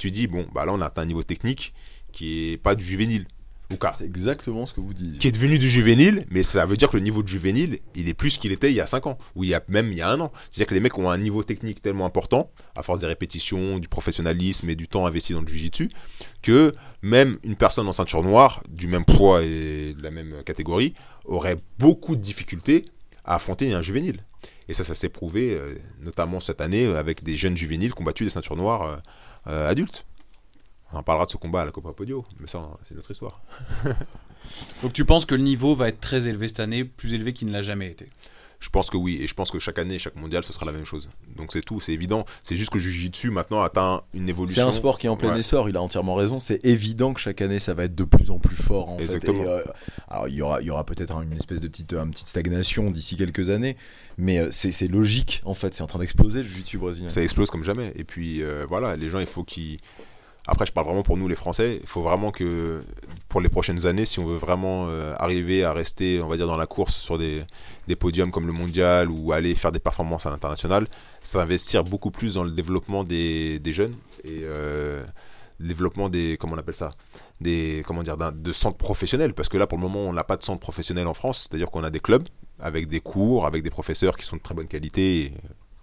tu 0.00 0.10
dis 0.10 0.26
bon 0.26 0.46
bah 0.54 0.64
là 0.66 0.72
on 0.72 0.80
a 0.80 0.86
atteint 0.86 1.02
un 1.02 1.06
niveau 1.06 1.22
technique 1.22 1.72
qui 2.12 2.50
est 2.52 2.56
pas 2.56 2.74
du 2.74 2.84
juvénile. 2.84 3.26
Ou 3.72 3.76
car- 3.76 3.94
C'est 3.94 4.04
exactement 4.04 4.66
ce 4.66 4.74
que 4.74 4.80
vous 4.80 4.92
dites. 4.94 5.20
qui 5.20 5.28
est 5.28 5.30
devenu 5.30 5.56
du 5.56 5.68
juvénile, 5.70 6.26
mais 6.28 6.42
ça 6.42 6.66
veut 6.66 6.76
dire 6.76 6.88
que 6.90 6.96
le 6.96 7.04
niveau 7.04 7.22
de 7.22 7.28
juvénile, 7.28 7.78
il 7.94 8.08
est 8.08 8.14
plus 8.14 8.36
qu'il 8.36 8.50
était 8.50 8.68
il 8.72 8.74
y 8.74 8.80
a 8.80 8.86
5 8.88 9.06
ans, 9.06 9.16
ou 9.36 9.44
il 9.44 9.50
y 9.50 9.54
a 9.54 9.62
même 9.68 9.92
il 9.92 9.98
y 9.98 10.02
a 10.02 10.08
un 10.10 10.18
an. 10.18 10.32
C'est-à-dire 10.50 10.66
que 10.66 10.74
les 10.74 10.80
mecs 10.80 10.98
ont 10.98 11.08
un 11.08 11.16
niveau 11.18 11.44
technique 11.44 11.80
tellement 11.80 12.04
important, 12.04 12.50
à 12.74 12.82
force 12.82 12.98
des 12.98 13.06
répétitions, 13.06 13.78
du 13.78 13.86
professionnalisme 13.86 14.68
et 14.70 14.74
du 14.74 14.88
temps 14.88 15.06
investi 15.06 15.34
dans 15.34 15.40
le 15.42 15.46
jujitsu, 15.46 15.88
que 16.42 16.74
même 17.02 17.38
une 17.44 17.54
personne 17.54 17.86
en 17.86 17.92
ceinture 17.92 18.24
noire, 18.24 18.60
du 18.68 18.88
même 18.88 19.04
poids 19.04 19.44
et 19.44 19.94
de 19.96 20.02
la 20.02 20.10
même 20.10 20.42
catégorie, 20.44 20.94
aurait 21.24 21.58
beaucoup 21.78 22.16
de 22.16 22.20
difficultés 22.22 22.86
à 23.24 23.36
affronter 23.36 23.72
un 23.72 23.82
juvénile. 23.82 24.24
Et 24.68 24.72
ça, 24.74 24.82
ça 24.82 24.96
s'est 24.96 25.08
prouvé, 25.08 25.52
euh, 25.54 25.74
notamment 26.00 26.40
cette 26.40 26.60
année, 26.60 26.86
euh, 26.86 26.98
avec 26.98 27.22
des 27.22 27.36
jeunes 27.36 27.56
juvéniles 27.56 27.92
qui 27.94 28.00
ont 28.02 28.04
battu 28.04 28.24
des 28.24 28.30
ceintures 28.30 28.56
noires 28.56 29.00
euh, 29.46 29.68
adultes. 29.68 30.04
On 30.92 30.98
en 30.98 31.02
parlera 31.02 31.26
de 31.26 31.30
ce 31.30 31.36
combat 31.36 31.62
à 31.62 31.64
la 31.64 31.70
Copa 31.70 31.92
Podio, 31.92 32.24
mais 32.40 32.48
ça, 32.48 32.68
c'est 32.88 32.94
notre 32.94 33.10
histoire. 33.10 33.40
Donc 34.82 34.92
tu 34.92 35.04
penses 35.04 35.24
que 35.24 35.34
le 35.34 35.42
niveau 35.42 35.74
va 35.74 35.88
être 35.88 36.00
très 36.00 36.26
élevé 36.26 36.48
cette 36.48 36.60
année, 36.60 36.84
plus 36.84 37.14
élevé 37.14 37.32
qu'il 37.32 37.48
ne 37.48 37.52
l'a 37.52 37.62
jamais 37.62 37.88
été? 37.88 38.08
Je 38.60 38.68
pense 38.68 38.90
que 38.90 38.96
oui, 38.98 39.18
et 39.22 39.26
je 39.26 39.32
pense 39.34 39.50
que 39.50 39.58
chaque 39.58 39.78
année, 39.78 39.98
chaque 39.98 40.16
mondial, 40.16 40.44
ce 40.44 40.52
sera 40.52 40.66
la 40.66 40.72
même 40.72 40.84
chose. 40.84 41.08
Donc 41.34 41.50
c'est 41.52 41.62
tout, 41.62 41.80
c'est 41.80 41.92
évident. 41.92 42.26
C'est 42.42 42.56
juste 42.56 42.70
que 42.70 42.76
le 42.76 42.82
Jiu-Jitsu 42.82 43.30
maintenant 43.30 43.62
atteint 43.62 44.02
une 44.12 44.28
évolution. 44.28 44.62
C'est 44.62 44.68
un 44.68 44.72
sport 44.72 44.98
qui 44.98 45.06
est 45.06 45.10
en 45.10 45.16
plein 45.16 45.32
Ouais. 45.32 45.40
essor, 45.40 45.68
il 45.70 45.76
a 45.78 45.82
entièrement 45.82 46.14
raison. 46.14 46.40
C'est 46.40 46.62
évident 46.64 47.14
que 47.14 47.20
chaque 47.20 47.40
année 47.40 47.58
ça 47.58 47.72
va 47.72 47.84
être 47.84 47.94
de 47.94 48.04
plus 48.04 48.30
en 48.30 48.38
plus 48.38 48.54
fort. 48.56 48.90
En 48.90 48.98
fait. 48.98 49.04
Exactement. 49.04 49.42
Et, 49.44 49.46
euh, 49.48 49.62
alors 50.08 50.28
il 50.28 50.34
y 50.34 50.42
aura, 50.42 50.60
il 50.60 50.66
y 50.66 50.70
aura 50.70 50.84
peut-être 50.84 51.18
une 51.22 51.32
espèce 51.32 51.60
de 51.60 51.68
petite, 51.68 51.94
euh, 51.94 52.04
une 52.04 52.10
petite 52.10 52.28
stagnation 52.28 52.90
d'ici 52.90 53.16
quelques 53.16 53.48
années, 53.48 53.76
mais 54.18 54.38
euh, 54.38 54.48
c'est 54.50 54.72
c'est 54.72 54.88
logique 54.88 55.40
en 55.46 55.54
fait. 55.54 55.72
C'est 55.74 55.82
en 55.82 55.86
train 55.86 55.98
d'exploser 56.00 56.40
le 56.42 56.48
jiu-jitsu 56.48 56.76
brésilien. 56.78 57.08
Ça 57.08 57.22
explose 57.22 57.50
comme 57.50 57.64
jamais. 57.64 57.92
Et 57.96 58.04
puis 58.04 58.42
euh, 58.42 58.66
voilà, 58.68 58.94
les 58.96 59.08
gens, 59.08 59.20
il 59.20 59.26
faut 59.26 59.42
qu'ils. 59.42 59.78
Après, 60.46 60.66
je 60.66 60.72
parle 60.72 60.86
vraiment 60.86 61.02
pour 61.02 61.16
nous 61.16 61.28
les 61.28 61.36
Français. 61.36 61.78
Il 61.80 61.86
faut 61.86 62.02
vraiment 62.02 62.30
que 62.30 62.82
pour 63.28 63.40
les 63.40 63.48
prochaines 63.48 63.86
années, 63.86 64.04
si 64.04 64.18
on 64.18 64.24
veut 64.24 64.36
vraiment 64.36 64.86
euh, 64.88 65.14
arriver 65.18 65.64
à 65.64 65.72
rester, 65.72 66.20
on 66.20 66.28
va 66.28 66.36
dire, 66.36 66.46
dans 66.46 66.56
la 66.56 66.66
course 66.66 66.96
sur 66.96 67.18
des, 67.18 67.44
des 67.86 67.96
podiums 67.96 68.30
comme 68.30 68.46
le 68.46 68.52
mondial 68.52 69.10
ou 69.10 69.32
aller 69.32 69.54
faire 69.54 69.72
des 69.72 69.78
performances 69.78 70.26
à 70.26 70.30
l'international, 70.30 70.88
c'est 71.22 71.38
investir 71.38 71.84
beaucoup 71.84 72.10
plus 72.10 72.34
dans 72.34 72.44
le 72.44 72.50
développement 72.50 73.04
des, 73.04 73.58
des 73.58 73.72
jeunes 73.72 73.94
et 74.24 74.40
euh, 74.42 75.04
le 75.58 75.68
développement 75.68 76.08
des. 76.08 76.36
Comment 76.38 76.54
on 76.54 76.58
appelle 76.58 76.74
ça 76.74 76.90
des, 77.40 77.82
comment 77.86 78.02
dire, 78.02 78.16
de 78.16 78.52
centres 78.52 78.76
professionnels. 78.76 79.34
Parce 79.34 79.48
que 79.48 79.56
là, 79.56 79.66
pour 79.66 79.78
le 79.78 79.82
moment, 79.82 80.00
on 80.00 80.12
n'a 80.12 80.24
pas 80.24 80.36
de 80.36 80.42
centre 80.42 80.60
professionnel 80.60 81.06
en 81.06 81.14
France. 81.14 81.48
C'est-à-dire 81.48 81.70
qu'on 81.70 81.84
a 81.84 81.90
des 81.90 82.00
clubs 82.00 82.28
avec 82.58 82.88
des 82.88 83.00
cours, 83.00 83.46
avec 83.46 83.62
des 83.62 83.70
professeurs 83.70 84.16
qui 84.16 84.26
sont 84.26 84.36
de 84.36 84.42
très 84.42 84.54
bonne 84.54 84.68
qualité, 84.68 85.32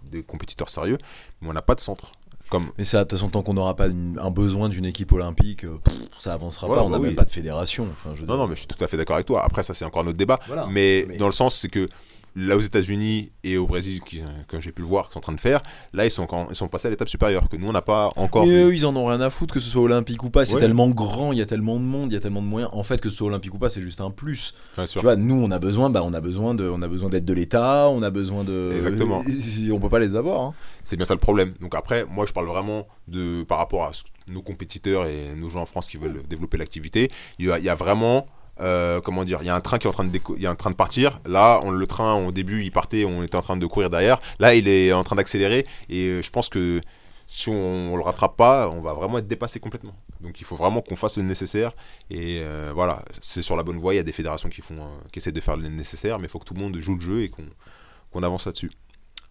des 0.02 0.22
compétiteurs 0.22 0.68
sérieux, 0.68 0.98
mais 1.40 1.48
on 1.48 1.52
n'a 1.52 1.62
pas 1.62 1.74
de 1.74 1.80
centre. 1.80 2.12
Comme 2.50 2.70
Mais 2.78 2.84
ça, 2.84 2.98
de 2.98 3.02
toute 3.04 3.12
façon, 3.18 3.28
tant 3.28 3.42
qu'on 3.42 3.54
n'aura 3.54 3.76
pas 3.76 3.86
une- 3.88 4.18
un 4.22 4.30
besoin 4.30 4.68
d'une 4.68 4.86
équipe 4.86 5.12
olympique, 5.12 5.64
euh, 5.64 5.76
pff, 5.84 5.94
ça 6.18 6.32
avancera 6.32 6.66
pas. 6.66 6.82
On 6.82 6.86
bah 6.88 6.96
n'a 6.96 6.98
oui. 7.00 7.06
même 7.08 7.14
pas 7.14 7.24
de 7.24 7.30
fédération. 7.30 7.86
Enfin, 7.92 8.10
je 8.14 8.22
veux 8.22 8.26
Non, 8.26 8.34
dire. 8.34 8.42
non, 8.42 8.48
mais 8.48 8.54
je 8.54 8.60
suis 8.60 8.66
tout 8.68 8.82
à 8.82 8.86
fait 8.86 8.96
d'accord 8.96 9.16
avec 9.16 9.26
toi. 9.26 9.44
Après, 9.44 9.62
ça, 9.62 9.74
c'est 9.74 9.84
encore 9.84 10.02
un 10.02 10.06
autre 10.06 10.16
débat. 10.16 10.40
Voilà. 10.46 10.66
mais, 10.66 11.04
Mais- 11.08 11.16
dans 11.18 11.26
le 11.26 11.32
sens, 11.32 11.56
c'est 11.56 11.68
que 11.68 11.88
là, 12.36 12.56
aux 12.56 12.60
États-Unis 12.60 13.30
et 13.44 13.56
au 13.58 13.66
Brésil, 13.66 14.00
qui, 14.00 14.22
que 14.48 14.60
j'ai 14.60 14.72
pu 14.72 14.82
le 14.82 14.88
voir, 14.88 15.06
qu'ils 15.06 15.14
sont 15.14 15.18
en 15.18 15.22
train 15.22 15.32
de 15.32 15.40
faire, 15.40 15.60
là, 15.92 16.04
ils 16.04 16.10
sont, 16.10 16.22
encore- 16.22 16.46
ils 16.50 16.54
sont 16.54 16.68
passés 16.68 16.86
à 16.88 16.90
l'étape 16.90 17.08
supérieure, 17.08 17.48
que 17.48 17.56
nous, 17.56 17.68
on 17.68 17.72
n'a 17.72 17.82
pas 17.82 18.12
encore. 18.16 18.46
Mais 18.46 18.52
eux, 18.62 18.74
ils 18.74 18.86
en 18.86 18.94
ont 18.96 19.06
rien 19.06 19.20
à 19.20 19.30
foutre 19.30 19.54
que 19.54 19.60
ce 19.60 19.68
soit 19.70 19.82
olympique 19.82 20.22
ou 20.22 20.30
pas. 20.30 20.44
C'est 20.44 20.54
Ouais. 20.54 20.60
tellement 20.60 20.88
grand, 20.88 21.32
il 21.32 21.38
y 21.38 21.42
a 21.42 21.46
tellement 21.46 21.76
de 21.76 21.84
monde, 21.84 22.10
il 22.12 22.14
y 22.14 22.16
a 22.16 22.20
tellement 22.20 22.42
de 22.42 22.46
moyens. 22.46 22.70
En 22.74 22.82
fait, 22.82 23.00
que 23.00 23.08
ce 23.10 23.16
soit 23.16 23.26
olympique 23.28 23.54
ou 23.54 23.58
pas, 23.58 23.68
c'est 23.68 23.82
juste 23.82 24.00
un 24.00 24.10
plus. 24.10 24.54
Tu 24.90 24.98
vois, 25.00 25.16
nous, 25.16 25.34
on 25.34 25.50
a 25.50 25.58
besoin, 25.58 25.90
bah, 25.90 26.02
on 26.04 26.12
a 26.14 26.20
besoin 26.20 26.54
de, 26.54 26.68
on 26.68 26.82
a 26.82 26.88
besoin 26.88 27.08
d'aide 27.08 27.24
de 27.24 27.32
l'État, 27.32 27.88
on 27.90 28.02
a 28.02 28.10
besoin 28.10 28.44
de. 28.44 28.72
Exactement. 28.76 29.22
On 29.72 29.80
peut 29.80 29.88
pas 29.88 29.98
les 29.98 30.14
avoir. 30.14 30.42
hein. 30.42 30.54
C'est 30.84 30.96
bien 30.96 31.04
ça 31.04 31.14
le 31.14 31.20
problème. 31.20 31.54
Donc 31.60 31.74
après, 31.74 32.04
moi, 32.06 32.24
je 32.26 32.32
parle 32.32 32.46
vraiment 32.46 32.86
de 33.08 33.42
par 33.44 33.58
rapport 33.58 33.84
à 33.84 33.90
nos 34.26 34.42
compétiteurs 34.42 35.06
et 35.06 35.34
nos 35.36 35.48
gens 35.50 35.60
en 35.60 35.66
France 35.66 35.88
qui 35.88 35.96
veulent 35.96 36.22
développer 36.28 36.56
l'activité. 36.58 37.10
Il 37.38 37.46
y 37.46 37.68
a 37.68 37.74
vraiment, 37.74 38.26
euh, 38.60 39.00
comment 39.00 39.24
dire, 39.24 39.38
il 39.42 39.46
y 39.46 39.50
a 39.50 39.54
un 39.54 39.60
train 39.60 39.78
qui 39.78 39.86
est 39.86 39.90
en 39.90 39.92
train 39.92 40.04
de, 40.04 40.20
il 40.36 40.42
y 40.42 40.46
a 40.46 40.50
un 40.50 40.54
train 40.54 40.70
de 40.70 40.76
partir. 40.76 41.20
Là, 41.26 41.60
on, 41.64 41.70
le 41.70 41.86
train, 41.86 42.14
au 42.14 42.32
début, 42.32 42.64
il 42.64 42.70
partait, 42.70 43.04
on 43.04 43.22
était 43.22 43.36
en 43.36 43.42
train 43.42 43.56
de 43.56 43.66
courir 43.66 43.90
derrière. 43.90 44.20
Là, 44.38 44.54
il 44.54 44.68
est 44.68 44.92
en 44.92 45.04
train 45.04 45.16
d'accélérer 45.16 45.66
et 45.88 46.04
euh, 46.04 46.22
je 46.22 46.30
pense 46.30 46.48
que 46.48 46.80
si 47.28 47.50
on, 47.50 47.94
le 47.94 48.02
rattrape 48.02 48.36
pas, 48.36 48.70
on 48.70 48.80
va 48.80 48.94
vraiment 48.94 49.18
être 49.18 49.28
dépassé 49.28 49.60
complètement. 49.60 49.94
Donc 50.22 50.40
il 50.40 50.46
faut 50.46 50.56
vraiment 50.56 50.80
qu'on 50.80 50.96
fasse 50.96 51.18
le 51.18 51.22
nécessaire 51.22 51.72
et 52.08 52.40
euh, 52.42 52.72
voilà, 52.74 53.04
c'est 53.20 53.42
sur 53.42 53.54
la 53.54 53.62
bonne 53.62 53.76
voie. 53.76 53.92
Il 53.92 53.98
y 53.98 54.00
a 54.00 54.02
des 54.02 54.12
fédérations 54.12 54.48
qui 54.48 54.62
font, 54.62 54.80
euh, 54.80 54.98
qui 55.12 55.18
essaient 55.18 55.30
de 55.30 55.40
faire 55.40 55.58
le 55.58 55.68
nécessaire, 55.68 56.18
mais 56.18 56.24
il 56.24 56.30
faut 56.30 56.38
que 56.38 56.46
tout 56.46 56.54
le 56.54 56.60
monde 56.60 56.76
joue 56.78 56.94
le 56.94 57.02
jeu 57.02 57.22
et 57.22 57.28
qu'on 57.28 58.22
avance 58.22 58.46
là-dessus. 58.46 58.70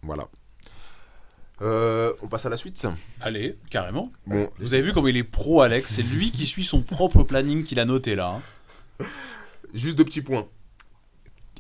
Voilà. 0.03 0.28
Euh, 1.63 2.13
on 2.21 2.28
passe 2.28 2.45
à 2.45 2.49
la 2.49 2.55
suite. 2.55 2.86
Allez, 3.19 3.57
carrément. 3.71 4.11
Bon, 4.28 4.47
Vous 4.59 4.75
avez 4.75 4.84
vu 4.84 4.93
comme 4.93 5.07
il 5.07 5.17
est 5.17 5.23
pro, 5.23 5.61
Alex? 5.61 5.95
C'est 5.95 6.03
lui 6.03 6.30
qui 6.30 6.45
suit 6.45 6.63
son 6.63 6.84
propre 6.84 7.23
planning 7.23 7.63
qu'il 7.63 7.80
a 7.80 7.86
noté 7.86 8.15
là. 8.15 8.39
Juste 9.74 9.98
deux 9.98 10.06
petits 10.06 10.22
points. 10.22 10.48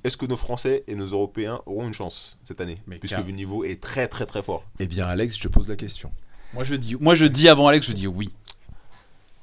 Est-ce 0.03 0.15
que 0.17 0.25
nos 0.25 0.37
Français 0.37 0.83
et 0.87 0.95
nos 0.95 1.07
Européens 1.07 1.61
auront 1.65 1.87
une 1.87 1.93
chance 1.93 2.37
cette 2.43 2.61
année 2.61 2.79
Mais 2.87 2.97
Puisque 2.99 3.15
car- 3.15 3.25
le 3.25 3.31
niveau 3.31 3.63
est 3.63 3.81
très 3.81 4.07
très 4.07 4.25
très 4.25 4.41
fort? 4.41 4.63
Eh 4.79 4.85
bien, 4.87 5.07
Alex, 5.07 5.37
je 5.37 5.41
te 5.43 5.47
pose 5.47 5.67
la 5.67 5.75
question. 5.75 6.11
Moi 6.53 6.63
je 6.63 6.75
dis, 6.75 6.95
moi 6.99 7.15
je 7.15 7.25
dis 7.25 7.49
avant 7.49 7.67
Alex, 7.67 7.87
je 7.87 7.93
dis 7.93 8.07
oui. 8.07 8.29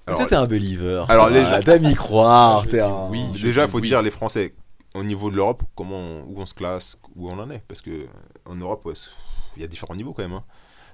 Alors, 0.06 0.20
Toi, 0.20 0.28
t'es 0.28 0.34
un 0.36 0.46
believer. 0.46 1.04
alors, 1.08 1.30
les 1.30 1.42
gens- 1.42 1.60
T'aimes 1.60 1.84
y 1.86 1.94
croire. 1.94 2.66
T'es 2.68 2.80
un. 2.80 3.08
oui. 3.08 3.24
je 3.34 3.46
déjà, 3.46 3.62
il 3.62 3.66
dis 3.66 3.72
faut 3.72 3.80
oui. 3.80 3.88
dire 3.88 4.02
les 4.02 4.10
Français 4.10 4.54
au 4.94 5.02
niveau 5.02 5.30
de 5.30 5.36
l'Europe, 5.36 5.62
comment 5.74 5.96
on- 5.98 6.22
où 6.24 6.34
on 6.40 6.46
se 6.46 6.54
classe, 6.54 6.98
où 7.16 7.30
on 7.30 7.38
en 7.38 7.50
est. 7.50 7.62
Parce 7.66 7.80
que 7.80 7.90
euh, 7.90 8.06
en 8.44 8.54
Europe, 8.54 8.84
ouais, 8.86 8.94
c'est- 8.94 9.08
il 9.56 9.62
y 9.62 9.64
a 9.64 9.68
différents 9.68 9.94
niveaux 9.96 10.12
quand 10.12 10.22
même. 10.22 10.34
hein. 10.34 10.44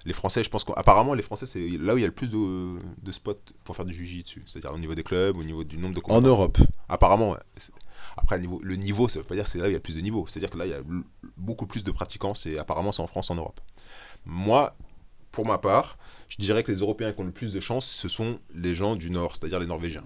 Les 0.06 0.12
Français, 0.14 0.42
je 0.42 0.48
pense 0.48 0.64
qu'apparemment, 0.64 1.12
les 1.14 1.22
Français, 1.22 1.46
c'est 1.46 1.68
là 1.78 1.94
où 1.94 1.98
il 1.98 2.00
y 2.00 2.04
a 2.04 2.06
le 2.06 2.12
plus 2.14 2.30
de, 2.30 2.78
de 3.02 3.12
spots 3.12 3.34
pour 3.64 3.76
faire 3.76 3.84
du 3.84 3.92
jiu-jitsu. 3.92 4.42
C'est-à-dire 4.46 4.72
au 4.72 4.78
niveau 4.78 4.94
des 4.94 5.02
clubs, 5.02 5.36
au 5.36 5.44
niveau 5.44 5.62
du 5.64 5.76
nombre 5.76 5.94
de 5.94 6.00
En. 6.04 6.20
Europe. 6.22 6.58
Apparemment, 6.88 7.32
ouais. 7.32 7.38
C'est- 7.56 7.72
Après, 8.16 8.36
le 8.36 8.42
niveau, 8.42 8.60
le 8.62 8.76
niveau, 8.76 9.08
ça 9.08 9.18
veut 9.18 9.24
pas 9.26 9.34
dire 9.34 9.44
que 9.44 9.50
c'est 9.50 9.58
là 9.58 9.64
où 9.64 9.68
il 9.68 9.72
y 9.72 9.74
a 9.74 9.78
le 9.78 9.82
plus 9.82 9.96
de 9.96 10.00
niveaux. 10.00 10.26
C'est-à-dire 10.26 10.48
que 10.50 10.56
là, 10.56 10.64
il 10.66 10.70
y 10.70 10.74
a 10.74 10.80
beaucoup 11.36 11.66
plus 11.66 11.84
de 11.84 11.90
pratiquants. 11.90 12.32
Et 12.46 12.58
apparemment, 12.58 12.92
c'est 12.92 13.02
en 13.02 13.06
France, 13.06 13.30
en 13.30 13.34
Europe. 13.34 13.60
Moi, 14.24 14.74
pour 15.32 15.44
ma 15.46 15.58
part, 15.58 15.98
je 16.28 16.36
dirais 16.38 16.64
que 16.64 16.72
les 16.72 16.78
Européens 16.78 17.12
qui 17.12 17.20
ont 17.20 17.24
le 17.24 17.30
plus 17.30 17.52
de 17.52 17.60
chance, 17.60 17.84
ce 17.86 18.08
sont 18.08 18.38
les 18.54 18.74
gens 18.74 18.96
du 18.96 19.10
Nord, 19.10 19.36
c'est-à-dire 19.36 19.60
les 19.60 19.66
Norvégiens. 19.66 20.04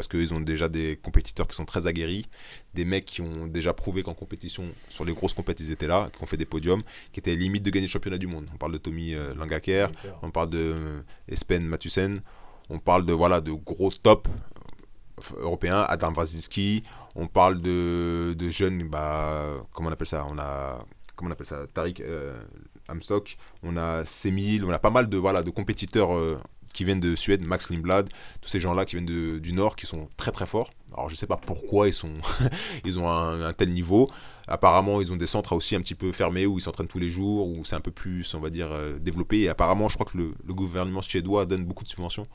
Parce 0.00 0.08
qu'ils 0.08 0.32
ont 0.32 0.40
déjà 0.40 0.70
des 0.70 0.98
compétiteurs 1.02 1.46
qui 1.46 1.54
sont 1.54 1.66
très 1.66 1.86
aguerris, 1.86 2.24
des 2.72 2.86
mecs 2.86 3.04
qui 3.04 3.20
ont 3.20 3.46
déjà 3.46 3.74
prouvé 3.74 4.02
qu'en 4.02 4.14
compétition, 4.14 4.64
sur 4.88 5.04
les 5.04 5.12
grosses 5.12 5.34
compétitions, 5.34 5.68
ils 5.68 5.74
étaient 5.74 5.86
là, 5.86 6.08
qui 6.16 6.22
ont 6.22 6.26
fait 6.26 6.38
des 6.38 6.46
podiums, 6.46 6.82
qui 7.12 7.20
étaient 7.20 7.36
limite 7.36 7.62
de 7.62 7.68
gagner 7.68 7.86
le 7.86 7.90
championnat 7.90 8.16
du 8.16 8.26
monde. 8.26 8.46
On 8.54 8.56
parle 8.56 8.72
de 8.72 8.78
Tommy 8.78 9.12
euh, 9.12 9.34
Langaker, 9.34 9.92
on 10.22 10.30
parle 10.30 10.48
de 10.48 10.58
euh, 10.58 11.02
Espen 11.28 11.66
Mathussen, 11.66 12.22
on 12.70 12.78
parle 12.78 13.04
de 13.04 13.12
voilà 13.12 13.42
de 13.42 13.52
gros 13.52 13.90
top 13.90 14.26
euh, 14.26 15.42
européens, 15.42 15.84
Adam 15.86 16.14
Waziski, 16.14 16.82
on 17.14 17.26
parle 17.26 17.60
de, 17.60 18.34
de 18.38 18.50
jeunes, 18.50 18.88
bah, 18.88 19.66
comment 19.74 19.90
on 19.90 19.92
appelle 19.92 20.06
ça 20.06 20.24
On 20.30 20.38
a 20.38 20.78
comment 21.14 21.28
on 21.28 21.32
appelle 21.32 21.44
ça 21.44 21.66
Tariq 21.74 22.00
euh, 22.00 22.40
Amstock, 22.88 23.36
on 23.62 23.76
a 23.76 24.06
Semil, 24.06 24.64
on 24.64 24.70
a 24.70 24.78
pas 24.78 24.88
mal 24.88 25.10
de 25.10 25.18
voilà 25.18 25.42
de 25.42 25.50
compétiteurs 25.50 26.16
euh, 26.16 26.40
qui 26.72 26.84
viennent 26.84 27.00
de 27.00 27.14
Suède, 27.14 27.42
Max 27.42 27.70
Lindblad, 27.70 28.08
tous 28.40 28.48
ces 28.48 28.60
gens-là 28.60 28.84
qui 28.84 28.96
viennent 28.96 29.40
du 29.40 29.52
Nord, 29.52 29.76
qui 29.76 29.86
sont 29.86 30.08
très 30.16 30.32
très 30.32 30.46
forts. 30.46 30.70
Alors 30.92 31.08
je 31.08 31.14
sais 31.14 31.26
pas 31.26 31.36
pourquoi 31.36 31.88
ils 31.88 31.92
sont, 31.92 32.14
ils 32.84 32.98
ont 32.98 33.08
un, 33.08 33.52
tel 33.52 33.72
niveau. 33.72 34.10
Apparemment, 34.48 35.00
ils 35.00 35.12
ont 35.12 35.16
des 35.16 35.26
centres 35.26 35.54
aussi 35.54 35.76
un 35.76 35.80
petit 35.80 35.94
peu 35.94 36.10
fermés 36.10 36.46
où 36.46 36.58
ils 36.58 36.62
s'entraînent 36.62 36.88
tous 36.88 36.98
les 36.98 37.10
jours, 37.10 37.48
où 37.48 37.64
c'est 37.64 37.76
un 37.76 37.80
peu 37.80 37.92
plus, 37.92 38.34
on 38.34 38.40
va 38.40 38.50
dire, 38.50 38.68
euh, 38.72 38.98
développé. 38.98 39.40
Et 39.40 39.48
apparemment, 39.48 39.88
je 39.88 39.94
crois 39.94 40.10
que 40.10 40.18
le, 40.18 40.34
gouvernement 40.48 41.02
suédois 41.02 41.46
donne 41.46 41.64
beaucoup 41.64 41.84
de 41.84 41.88
subventions, 41.88 42.26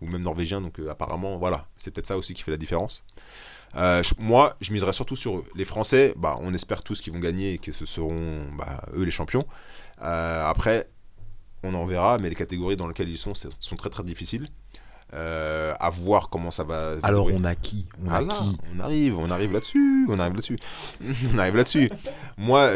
ou 0.00 0.06
même 0.06 0.22
norvégien. 0.22 0.60
Donc 0.60 0.78
euh, 0.78 0.90
apparemment, 0.90 1.38
voilà, 1.38 1.66
c'est 1.74 1.90
peut-être 1.90 2.06
ça 2.06 2.16
aussi 2.16 2.34
qui 2.34 2.42
fait 2.42 2.52
la 2.52 2.56
différence. 2.56 3.04
Euh, 3.74 4.02
moi, 4.18 4.56
je 4.60 4.72
miserais 4.72 4.92
surtout 4.92 5.16
sur 5.16 5.38
eux. 5.38 5.44
Les 5.56 5.64
Français, 5.64 6.14
bah, 6.16 6.38
on 6.40 6.54
espère 6.54 6.82
tous 6.82 7.00
qu'ils 7.00 7.12
vont 7.12 7.18
gagner 7.18 7.54
et 7.54 7.58
que 7.58 7.72
ce 7.72 7.84
seront 7.84 8.46
bah, 8.56 8.82
eux 8.96 9.02
les 9.02 9.10
champions. 9.10 9.44
Après, 9.98 10.88
on 11.66 11.74
en 11.74 11.84
verra, 11.86 12.18
mais 12.18 12.28
les 12.28 12.34
catégories 12.36 12.76
dans 12.76 12.86
lesquelles 12.88 13.08
ils 13.08 13.18
sont 13.18 13.34
c'est- 13.34 13.48
sont 13.60 13.76
très 13.76 13.90
très 13.90 14.02
difficiles. 14.04 14.48
Euh, 15.14 15.72
à 15.78 15.88
voir 15.88 16.30
comment 16.30 16.50
ça 16.50 16.64
va. 16.64 16.94
Alors 17.04 17.28
on 17.32 17.44
a 17.44 17.54
qui? 17.54 17.86
On 18.04 18.10
Ah 18.10 18.16
a 18.16 18.20
là, 18.22 18.28
qui? 18.28 18.58
on 18.74 18.80
arrive, 18.80 19.16
on 19.18 19.30
arrive 19.30 19.52
là-dessus, 19.52 20.04
on 20.08 20.18
arrive 20.18 20.34
là-dessus, 20.34 20.58
on 21.32 21.38
arrive 21.38 21.54
là-dessus. 21.54 21.90
Moi, 22.36 22.70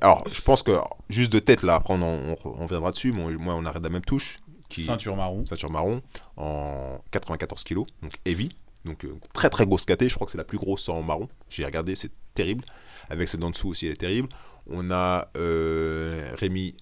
alors, 0.00 0.24
je 0.32 0.40
pense 0.40 0.62
que 0.62 0.72
juste 1.10 1.30
de 1.34 1.38
tête 1.38 1.62
là, 1.62 1.74
après 1.74 1.92
on, 1.92 2.02
on, 2.02 2.36
on 2.44 2.62
reviendra 2.64 2.92
dessus. 2.92 3.12
Moi, 3.12 3.30
moi, 3.32 3.54
on 3.54 3.66
arrête 3.66 3.82
la 3.82 3.90
même 3.90 4.00
touche, 4.00 4.38
qui 4.70 4.84
Ceinture 4.84 5.16
marron. 5.16 5.44
ceinture 5.44 5.70
marron 5.70 6.00
en 6.38 6.98
94 7.10 7.62
kg, 7.62 7.80
donc 8.02 8.14
heavy, 8.24 8.56
donc 8.86 9.04
euh, 9.04 9.14
très 9.34 9.50
très 9.50 9.66
grosse 9.66 9.84
KT. 9.84 10.08
Je 10.08 10.14
crois 10.14 10.24
que 10.24 10.32
c'est 10.32 10.38
la 10.38 10.44
plus 10.44 10.58
grosse 10.58 10.88
en 10.88 11.02
marron. 11.02 11.28
J'ai 11.50 11.66
regardé, 11.66 11.94
c'est 11.94 12.10
terrible. 12.34 12.64
Avec 13.10 13.28
celle 13.28 13.40
d'en 13.40 13.50
dessous 13.50 13.68
aussi, 13.68 13.84
elle 13.86 13.92
est 13.92 13.96
terrible. 13.96 14.30
On 14.70 14.90
a 14.90 15.28
euh, 15.36 16.30
Rémi 16.36 16.74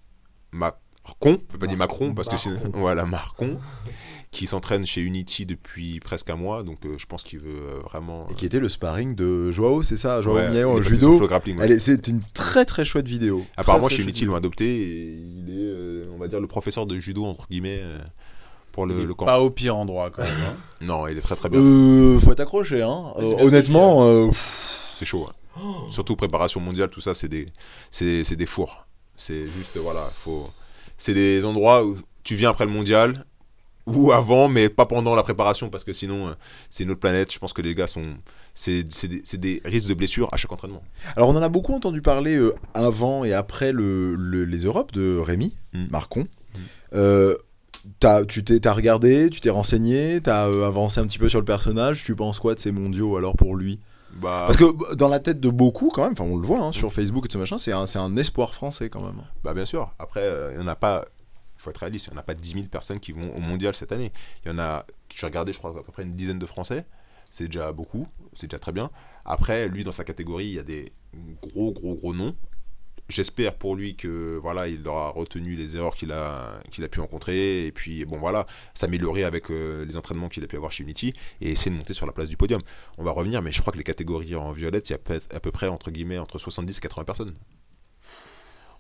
Macron, 1.06 1.32
on 1.32 1.52
peut 1.52 1.58
pas 1.58 1.66
dire 1.66 1.76
Macron 1.76 2.14
parce 2.14 2.28
que 2.28 2.36
c'est 2.36 2.50
voilà 2.72 3.04
Marcon, 3.04 3.58
qui 4.30 4.46
s'entraîne 4.46 4.86
chez 4.86 5.00
Unity 5.02 5.44
depuis 5.46 6.00
presque 6.00 6.30
un 6.30 6.36
mois. 6.36 6.62
Donc 6.62 6.78
euh, 6.86 6.94
je 6.98 7.06
pense 7.06 7.22
qu'il 7.22 7.40
veut 7.40 7.50
euh, 7.50 7.80
vraiment. 7.84 8.26
Et 8.30 8.34
qui 8.34 8.46
était 8.46 8.58
le 8.58 8.68
sparring 8.68 9.14
de 9.14 9.50
Joao, 9.50 9.82
c'est 9.82 9.96
ça 9.98 10.22
Joao 10.22 10.36
Ouais, 10.36 10.50
Miao 10.50 10.70
en 10.70 10.82
judo. 10.82 11.18
Ouais. 11.20 11.42
Elle 11.60 11.72
est- 11.72 11.78
C'était 11.78 12.10
une 12.10 12.22
très 12.32 12.64
très 12.64 12.84
chouette 12.84 13.06
vidéo. 13.06 13.44
Apparemment, 13.56 13.86
Très, 13.86 13.96
chez 13.96 14.02
Unity, 14.02 14.22
ils 14.22 14.26
l'ont 14.26 14.34
adopté 14.34 14.64
et 14.64 15.12
il 15.14 15.50
est, 15.50 15.52
euh, 15.68 16.06
on 16.14 16.18
va 16.18 16.26
dire, 16.28 16.40
le 16.40 16.46
professeur 16.46 16.86
de 16.86 16.96
judo, 16.98 17.24
entre 17.26 17.46
guillemets, 17.48 17.80
euh, 17.82 17.98
pour 18.72 18.86
le, 18.86 19.04
le 19.04 19.14
camp. 19.14 19.26
Pas 19.26 19.40
au 19.40 19.50
pire 19.50 19.76
endroit 19.76 20.10
quand 20.10 20.22
même. 20.22 20.32
hein. 20.48 20.56
Non, 20.80 21.06
il 21.06 21.16
est 21.18 21.20
très 21.20 21.36
très 21.36 21.48
bien. 21.48 21.60
Euh, 21.60 22.18
faut 22.18 22.32
être 22.32 22.40
accroché, 22.40 22.82
hein. 22.82 23.12
C'est 23.18 23.24
Euh, 23.24 23.44
honnêtement, 23.46 24.04
euh, 24.06 24.30
C'est 24.94 25.04
chaud. 25.04 25.28
hein. 25.28 25.62
Surtout 25.90 26.16
préparation 26.16 26.60
mondiale, 26.60 26.88
tout 26.90 27.00
ça, 27.00 27.14
c'est 27.14 27.28
des, 27.28 27.46
c'est, 27.92 28.24
c'est 28.24 28.34
des 28.36 28.46
fours. 28.46 28.86
C'est 29.16 29.46
juste, 29.46 29.76
voilà, 29.76 30.10
faut. 30.16 30.48
C'est 30.96 31.14
des 31.14 31.44
endroits 31.44 31.84
où 31.84 31.96
tu 32.22 32.34
viens 32.36 32.50
après 32.50 32.64
le 32.64 32.70
mondial 32.72 33.24
ou 33.86 34.12
avant, 34.12 34.48
mais 34.48 34.70
pas 34.70 34.86
pendant 34.86 35.14
la 35.14 35.22
préparation 35.22 35.68
parce 35.68 35.84
que 35.84 35.92
sinon, 35.92 36.28
euh, 36.28 36.32
c'est 36.70 36.84
une 36.84 36.90
autre 36.90 37.00
planète. 37.00 37.32
Je 37.32 37.38
pense 37.38 37.52
que 37.52 37.60
les 37.62 37.74
gars 37.74 37.86
sont. 37.86 38.14
C'est, 38.54 38.86
c'est, 38.92 39.08
des, 39.08 39.22
des 39.38 39.62
risques 39.64 39.88
de 39.88 39.94
blessures 39.94 40.28
à 40.32 40.36
chaque 40.36 40.52
entraînement. 40.52 40.82
Alors 41.16 41.28
on 41.28 41.36
en 41.36 41.42
a 41.42 41.48
beaucoup 41.48 41.74
entendu 41.74 42.00
parler 42.00 42.36
euh, 42.36 42.54
avant 42.72 43.24
et 43.24 43.32
après 43.34 43.72
le, 43.72 44.14
le- 44.14 44.44
les 44.44 44.58
Europes 44.64 44.92
de 44.92 45.18
Rémi 45.18 45.52
Mm. 45.74 45.86
Marcon. 45.90 46.28
Euh, 46.94 47.34
t'as- 48.00 48.24
tu 48.24 48.44
t'es, 48.44 48.60
t'as 48.60 48.72
regardé, 48.72 49.28
tu 49.28 49.40
t'es 49.40 49.50
renseigné, 49.50 50.20
t'as 50.22 50.48
euh, 50.48 50.66
avancé 50.66 51.00
un 51.00 51.06
petit 51.06 51.18
peu 51.18 51.28
sur 51.28 51.40
le 51.40 51.44
personnage. 51.44 52.04
Tu 52.04 52.14
penses 52.14 52.38
quoi 52.38 52.54
de 52.54 52.60
ces 52.60 52.70
mondiaux 52.72 53.16
alors 53.16 53.36
pour 53.36 53.56
lui? 53.56 53.80
Bah, 54.16 54.44
Parce 54.46 54.56
que 54.56 54.70
bah, 54.70 54.94
dans 54.94 55.08
la 55.08 55.20
tête 55.20 55.40
de 55.40 55.50
beaucoup 55.50 55.88
quand 55.88 56.04
même, 56.04 56.12
enfin 56.12 56.24
on 56.24 56.36
le 56.36 56.46
voit 56.46 56.60
hein, 56.60 56.72
sur 56.72 56.92
Facebook 56.92 57.24
et 57.24 57.28
tout 57.28 57.34
ce 57.34 57.38
machin, 57.38 57.58
c'est 57.58 57.72
un, 57.72 57.86
c'est 57.86 57.98
un 57.98 58.16
espoir 58.16 58.54
français 58.54 58.88
quand 58.88 59.02
même. 59.02 59.22
Bah 59.42 59.54
bien 59.54 59.64
sûr. 59.64 59.92
Après, 59.98 60.22
euh, 60.22 60.52
il 60.54 60.60
y 60.60 60.62
en 60.62 60.68
a 60.68 60.76
pas. 60.76 61.04
Il 61.56 61.62
faut 61.62 61.70
être 61.70 61.78
réaliste. 61.78 62.06
Il 62.06 62.10
n'y 62.10 62.16
en 62.16 62.20
a 62.20 62.24
pas 62.24 62.34
10 62.34 62.52
000 62.52 62.64
personnes 62.66 63.00
qui 63.00 63.12
vont 63.12 63.34
au 63.34 63.40
mondial 63.40 63.74
cette 63.74 63.92
année. 63.92 64.12
Il 64.44 64.48
y 64.48 64.54
en 64.54 64.58
a. 64.58 64.84
J'ai 65.14 65.26
regardé, 65.26 65.52
je 65.52 65.58
crois, 65.58 65.70
à 65.70 65.82
peu 65.82 65.92
près 65.92 66.02
une 66.02 66.14
dizaine 66.14 66.38
de 66.38 66.46
Français. 66.46 66.84
C'est 67.30 67.46
déjà 67.46 67.72
beaucoup. 67.72 68.06
C'est 68.34 68.48
déjà 68.48 68.58
très 68.58 68.72
bien. 68.72 68.90
Après, 69.24 69.68
lui, 69.68 69.82
dans 69.82 69.92
sa 69.92 70.04
catégorie, 70.04 70.46
il 70.46 70.54
y 70.54 70.58
a 70.58 70.62
des 70.62 70.92
gros, 71.42 71.72
gros, 71.72 71.94
gros 71.94 72.14
noms. 72.14 72.34
J'espère 73.10 73.54
pour 73.56 73.76
lui 73.76 73.96
que 73.96 74.38
voilà, 74.40 74.66
il 74.66 74.86
aura 74.88 75.10
retenu 75.10 75.56
les 75.56 75.76
erreurs 75.76 75.94
qu'il 75.94 76.10
a, 76.10 76.58
qu'il 76.70 76.82
a 76.84 76.88
pu 76.88 77.00
rencontrer 77.00 77.66
et 77.66 77.70
puis 77.72 78.06
bon 78.06 78.18
voilà, 78.18 78.46
s'améliorer 78.72 79.24
avec 79.24 79.50
euh, 79.50 79.84
les 79.84 79.98
entraînements 79.98 80.30
qu'il 80.30 80.42
a 80.42 80.46
pu 80.46 80.56
avoir 80.56 80.72
chez 80.72 80.84
Unity 80.84 81.12
et 81.42 81.50
essayer 81.50 81.70
de 81.70 81.76
monter 81.76 81.92
sur 81.92 82.06
la 82.06 82.12
place 82.12 82.30
du 82.30 82.38
podium. 82.38 82.62
On 82.96 83.04
va 83.04 83.10
revenir, 83.10 83.42
mais 83.42 83.52
je 83.52 83.60
crois 83.60 83.74
que 83.74 83.78
les 83.78 83.84
catégories 83.84 84.34
en 84.34 84.52
violette, 84.52 84.88
il 84.88 84.92
y 84.94 84.96
a 84.96 84.98
à 85.34 85.40
peu 85.40 85.50
près 85.50 85.68
entre 85.68 85.90
guillemets 85.90 86.16
entre 86.18 86.38
70 86.38 86.78
et 86.78 86.80
80 86.80 87.04
personnes. 87.04 87.34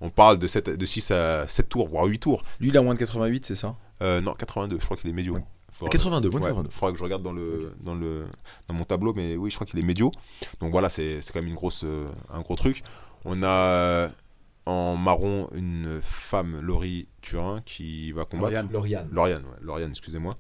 On 0.00 0.10
parle 0.10 0.38
de, 0.38 0.46
7, 0.46 0.70
de 0.70 0.86
6 0.86 1.10
à 1.12 1.46
7 1.46 1.68
tours, 1.68 1.88
voire 1.88 2.04
8 2.06 2.18
tours. 2.18 2.42
Lui 2.60 2.68
il 2.68 2.76
a 2.76 2.82
moins 2.82 2.94
de 2.94 2.98
88, 2.98 3.46
c'est 3.46 3.54
ça? 3.54 3.76
Euh, 4.02 4.20
non, 4.20 4.34
82, 4.34 4.78
je 4.80 4.84
crois 4.84 4.96
qu'il 4.96 5.08
est 5.08 5.12
médio. 5.12 5.34
Ouais. 5.34 5.44
Faudra- 5.70 5.90
82, 5.90 6.30
moins 6.30 6.40
Ouais, 6.40 6.46
82. 6.48 6.70
faudra 6.70 6.92
que 6.92 6.98
je 6.98 7.02
regarde 7.02 7.22
dans, 7.22 7.32
le, 7.32 7.72
dans, 7.80 7.94
le, 7.94 8.26
dans 8.68 8.74
mon 8.74 8.84
tableau, 8.84 9.12
mais 9.14 9.36
oui, 9.36 9.50
je 9.50 9.56
crois 9.56 9.66
qu'il 9.66 9.78
est 9.78 9.82
médio. 9.84 10.12
Donc 10.60 10.70
voilà, 10.72 10.88
c'est 10.88 11.20
c'est 11.20 11.32
quand 11.32 11.40
même 11.40 11.48
une 11.48 11.54
grosse, 11.56 11.82
euh, 11.84 12.06
un 12.32 12.40
gros 12.42 12.54
truc. 12.56 12.82
On 13.24 13.42
a 13.42 13.48
euh, 13.48 14.08
en 14.66 14.96
marron 14.96 15.48
une 15.54 16.00
femme, 16.00 16.60
Laurie 16.60 17.08
Turin, 17.20 17.62
qui 17.64 18.12
va 18.12 18.24
combattre. 18.24 18.52
Lauriane. 18.52 18.68
Lauriane. 18.72 19.08
Lauriane, 19.12 19.44
ouais, 19.44 19.58
Lauriane, 19.62 19.90
excusez-moi. 19.90 20.36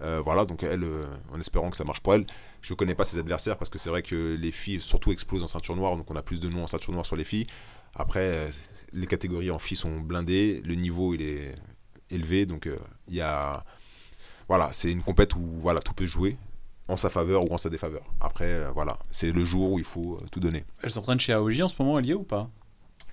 Euh, 0.00 0.20
voilà, 0.22 0.44
donc 0.44 0.62
elle, 0.62 0.84
euh, 0.84 1.06
en 1.32 1.40
espérant 1.40 1.70
que 1.70 1.76
ça 1.76 1.84
marche 1.84 2.00
pour 2.00 2.14
elle. 2.14 2.26
Je 2.60 2.74
connais 2.74 2.94
pas 2.94 3.04
ses 3.04 3.18
adversaires 3.18 3.56
parce 3.56 3.70
que 3.70 3.78
c'est 3.78 3.88
vrai 3.88 4.02
que 4.02 4.36
les 4.38 4.50
filles 4.50 4.80
surtout 4.80 5.12
explosent 5.12 5.42
en 5.42 5.46
ceinture 5.46 5.76
noire, 5.76 5.96
donc 5.96 6.10
on 6.10 6.16
a 6.16 6.22
plus 6.22 6.40
de 6.40 6.48
noms 6.48 6.64
en 6.64 6.66
ceinture 6.66 6.92
noire 6.92 7.06
sur 7.06 7.16
les 7.16 7.24
filles. 7.24 7.46
Après, 7.94 8.20
euh, 8.20 8.50
les 8.92 9.06
catégories 9.06 9.50
en 9.50 9.58
filles 9.58 9.78
sont 9.78 10.00
blindées, 10.00 10.60
le 10.64 10.74
niveau 10.74 11.14
il 11.14 11.22
est 11.22 11.54
élevé, 12.10 12.44
donc 12.44 12.68
il 13.08 13.14
y 13.14 13.20
a, 13.22 13.64
voilà, 14.48 14.70
c'est 14.72 14.92
une 14.92 15.02
compète 15.02 15.34
où 15.34 15.40
voilà 15.58 15.80
tout 15.80 15.94
peut 15.94 16.06
jouer 16.06 16.36
en 16.88 16.96
sa 16.96 17.10
faveur 17.10 17.50
ou 17.50 17.54
en 17.54 17.58
sa 17.58 17.68
défaveur. 17.70 18.02
Après, 18.20 18.44
euh, 18.52 18.70
voilà, 18.74 18.98
c'est 19.10 19.32
le 19.32 19.44
jour 19.44 19.72
où 19.72 19.78
il 19.78 19.84
faut 19.84 20.18
euh, 20.22 20.26
tout 20.30 20.40
donner. 20.40 20.64
Elle 20.82 20.90
s'entraîne 20.90 21.18
chez 21.20 21.32
AOJ 21.32 21.62
en 21.62 21.68
ce 21.68 21.74
moment, 21.80 21.98
elle 21.98 22.06
y 22.06 22.10
est 22.12 22.14
ou 22.14 22.22
pas? 22.22 22.48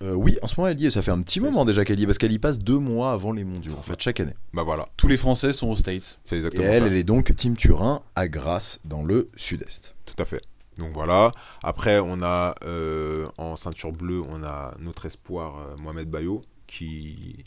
Euh, 0.02 0.14
oui, 0.14 0.38
en 0.42 0.48
ce 0.48 0.56
moment 0.60 0.68
elle 0.70 0.82
y 0.82 0.88
est, 0.88 0.90
ça 0.90 1.02
fait 1.02 1.12
un 1.12 1.22
petit 1.22 1.40
moment 1.40 1.66
déjà 1.66 1.86
qu'elle 1.86 2.00
y 2.00 2.04
est, 2.04 2.06
parce 2.06 2.18
qu'elle 2.18 2.32
y 2.32 2.40
passe 2.40 2.60
deux 2.60 2.78
mois 2.80 3.12
avant 3.14 3.32
les 3.32 3.44
mondiaux, 3.44 3.74
en 3.78 3.82
fait, 3.84 4.02
chaque 4.02 4.20
année. 4.20 4.34
Bah 4.54 4.64
voilà, 4.64 4.90
Tous 4.98 5.08
les 5.08 5.18
Français 5.18 5.54
sont 5.54 5.68
aux 5.70 5.76
States. 5.76 6.20
c'est 6.26 6.36
Et 6.36 6.40
exactement 6.40 6.68
elle, 6.68 6.80
ça. 6.82 6.88
elle 6.88 6.94
est 6.98 7.04
donc 7.04 7.36
Team 7.36 7.56
Turin 7.56 8.02
à 8.16 8.28
Grasse, 8.28 8.80
dans 8.86 9.04
le 9.04 9.30
sud-est. 9.38 9.96
Tout 10.06 10.16
à 10.22 10.26
fait. 10.26 10.42
Donc 10.78 10.92
voilà. 10.94 11.32
Après, 11.62 12.00
on 12.00 12.22
a 12.24 12.56
euh, 12.66 13.28
en 13.38 13.56
ceinture 13.56 13.92
bleue, 13.92 14.22
on 14.28 14.44
a 14.44 14.74
notre 14.80 15.06
espoir 15.06 15.60
euh, 15.60 15.76
Mohamed 15.78 16.10
Bayo 16.10 16.42
qui 16.68 17.44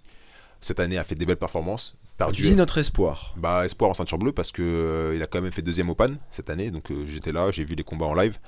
cette 0.61 0.79
année 0.81 0.97
a 0.97 1.03
fait 1.05 1.17
des 1.17 1.27
belles 1.27 1.37
performances. 1.37 1.97
Tu 2.17 2.25
Perdu. 2.25 2.43
dis 2.45 2.55
notre 2.55 2.79
espoir. 2.79 3.35
Bah 3.37 3.65
espoir 3.67 3.91
en 3.91 3.95
ceinture 3.95 4.17
bleue 4.17 4.33
parce 4.33 4.51
que 4.51 4.63
euh, 4.63 5.15
il 5.15 5.23
a 5.23 5.27
quand 5.27 5.43
même 5.43 5.53
fait 5.53 5.61
deuxième 5.61 5.91
au 5.91 5.95
pan 5.95 6.15
cette 6.31 6.49
année. 6.49 6.71
Donc 6.71 6.91
euh, 6.91 7.05
j'étais 7.07 7.31
là, 7.33 7.51
j'ai 7.51 7.63
vu 7.65 7.75
les 7.75 7.85
combats 7.85 8.07
en 8.07 8.15
live. 8.15 8.39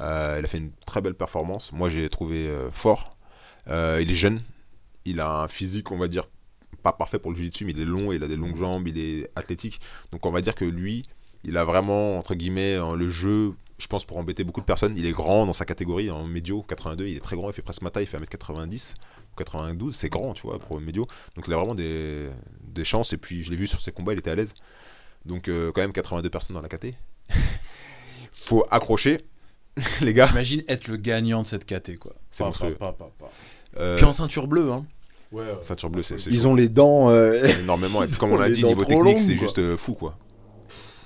Euh, 0.00 0.36
il 0.40 0.44
a 0.44 0.48
fait 0.48 0.58
une 0.58 0.72
très 0.86 1.00
belle 1.00 1.14
performance. 1.14 1.70
Moi 1.72 1.88
j'ai 1.88 2.08
trouvé 2.08 2.48
euh, 2.48 2.70
fort. 2.72 3.10
Il 3.68 4.10
est 4.10 4.14
jeune. 4.14 4.40
Il 5.04 5.20
a 5.20 5.42
un 5.42 5.48
physique, 5.48 5.92
on 5.92 5.98
va 5.98 6.08
dire, 6.08 6.24
pas 6.82 6.92
parfait 6.92 7.20
pour 7.20 7.30
le 7.30 7.36
jiu-jitsu, 7.36 7.64
mais 7.64 7.72
il 7.72 7.80
est 7.80 7.84
long, 7.84 8.10
il 8.12 8.22
a 8.24 8.28
des 8.28 8.36
longues 8.36 8.56
jambes, 8.56 8.88
il 8.88 8.98
est 8.98 9.30
athlétique. 9.36 9.80
Donc 10.10 10.26
on 10.26 10.32
va 10.32 10.40
dire 10.40 10.56
que 10.56 10.64
lui, 10.64 11.04
il 11.44 11.56
a 11.56 11.64
vraiment, 11.64 12.18
entre 12.18 12.34
guillemets, 12.34 12.78
en- 12.78 12.94
le 12.94 13.08
jeu, 13.08 13.52
je 13.78 13.86
pense, 13.86 14.04
pour 14.04 14.16
embêter 14.16 14.42
beaucoup 14.42 14.60
de 14.60 14.66
personnes. 14.66 14.96
Il 14.96 15.06
est 15.06 15.12
grand 15.12 15.46
dans 15.46 15.52
sa 15.52 15.64
catégorie, 15.64 16.10
en 16.10 16.24
médio, 16.26 16.62
82, 16.62 17.06
il 17.06 17.16
est 17.16 17.20
très 17.20 17.36
grand, 17.36 17.50
il 17.50 17.52
fait 17.52 17.62
presque 17.62 17.82
ma 17.82 17.90
taille, 17.90 18.04
il 18.04 18.06
fait 18.08 18.16
1m90, 18.18 18.94
92, 19.36 19.94
c'est 19.96 20.08
grand, 20.08 20.34
tu 20.34 20.42
vois, 20.46 20.58
pour 20.58 20.78
le 20.78 20.84
médio. 20.84 21.06
Donc 21.36 21.44
il 21.48 21.52
a 21.52 21.56
vraiment 21.56 21.74
des, 21.74 22.28
des 22.62 22.84
chances, 22.84 23.12
et 23.12 23.16
puis 23.16 23.42
je 23.42 23.50
l'ai 23.50 23.56
vu 23.56 23.66
sur 23.66 23.80
ses 23.80 23.92
combats, 23.92 24.12
il 24.12 24.18
était 24.18 24.30
à 24.30 24.34
l'aise. 24.34 24.54
Donc 25.24 25.48
euh, 25.48 25.70
quand 25.72 25.80
même 25.82 25.92
82 25.92 26.28
personnes 26.30 26.54
dans 26.56 26.62
la 26.62 26.68
KT. 26.68 26.88
Faut 28.32 28.64
accrocher, 28.70 29.24
les 30.00 30.14
gars. 30.14 30.26
T'imagines 30.28 30.62
être 30.68 30.88
le 30.88 30.96
gagnant 30.96 31.42
de 31.42 31.46
cette 31.46 31.64
KT 31.64 31.98
quoi. 31.98 32.12
C'est 32.30 32.38
Pas, 32.42 32.46
monstrueux. 32.46 32.74
pas, 32.74 32.92
pas, 32.92 33.10
pas, 33.18 33.26
pas. 33.26 33.80
Euh, 33.80 33.96
Puis 33.96 34.04
en 34.04 34.12
ceinture 34.12 34.46
bleue, 34.48 34.70
hein. 34.72 34.84
ceinture 35.62 35.88
bleue, 35.90 36.02
c'est 36.02 36.16
Ils 36.26 36.40
chaud. 36.40 36.48
ont 36.48 36.54
les 36.54 36.68
dents. 36.68 37.08
euh, 37.10 37.42
énormément. 37.62 38.00
Comme 38.18 38.32
on 38.32 38.40
a 38.40 38.48
les 38.48 38.54
dit, 38.54 38.64
niveau 38.64 38.84
technique, 38.84 39.18
c'est 39.18 39.36
juste 39.36 39.58
euh, 39.58 39.76
fou, 39.76 39.94
quoi. 39.94 40.18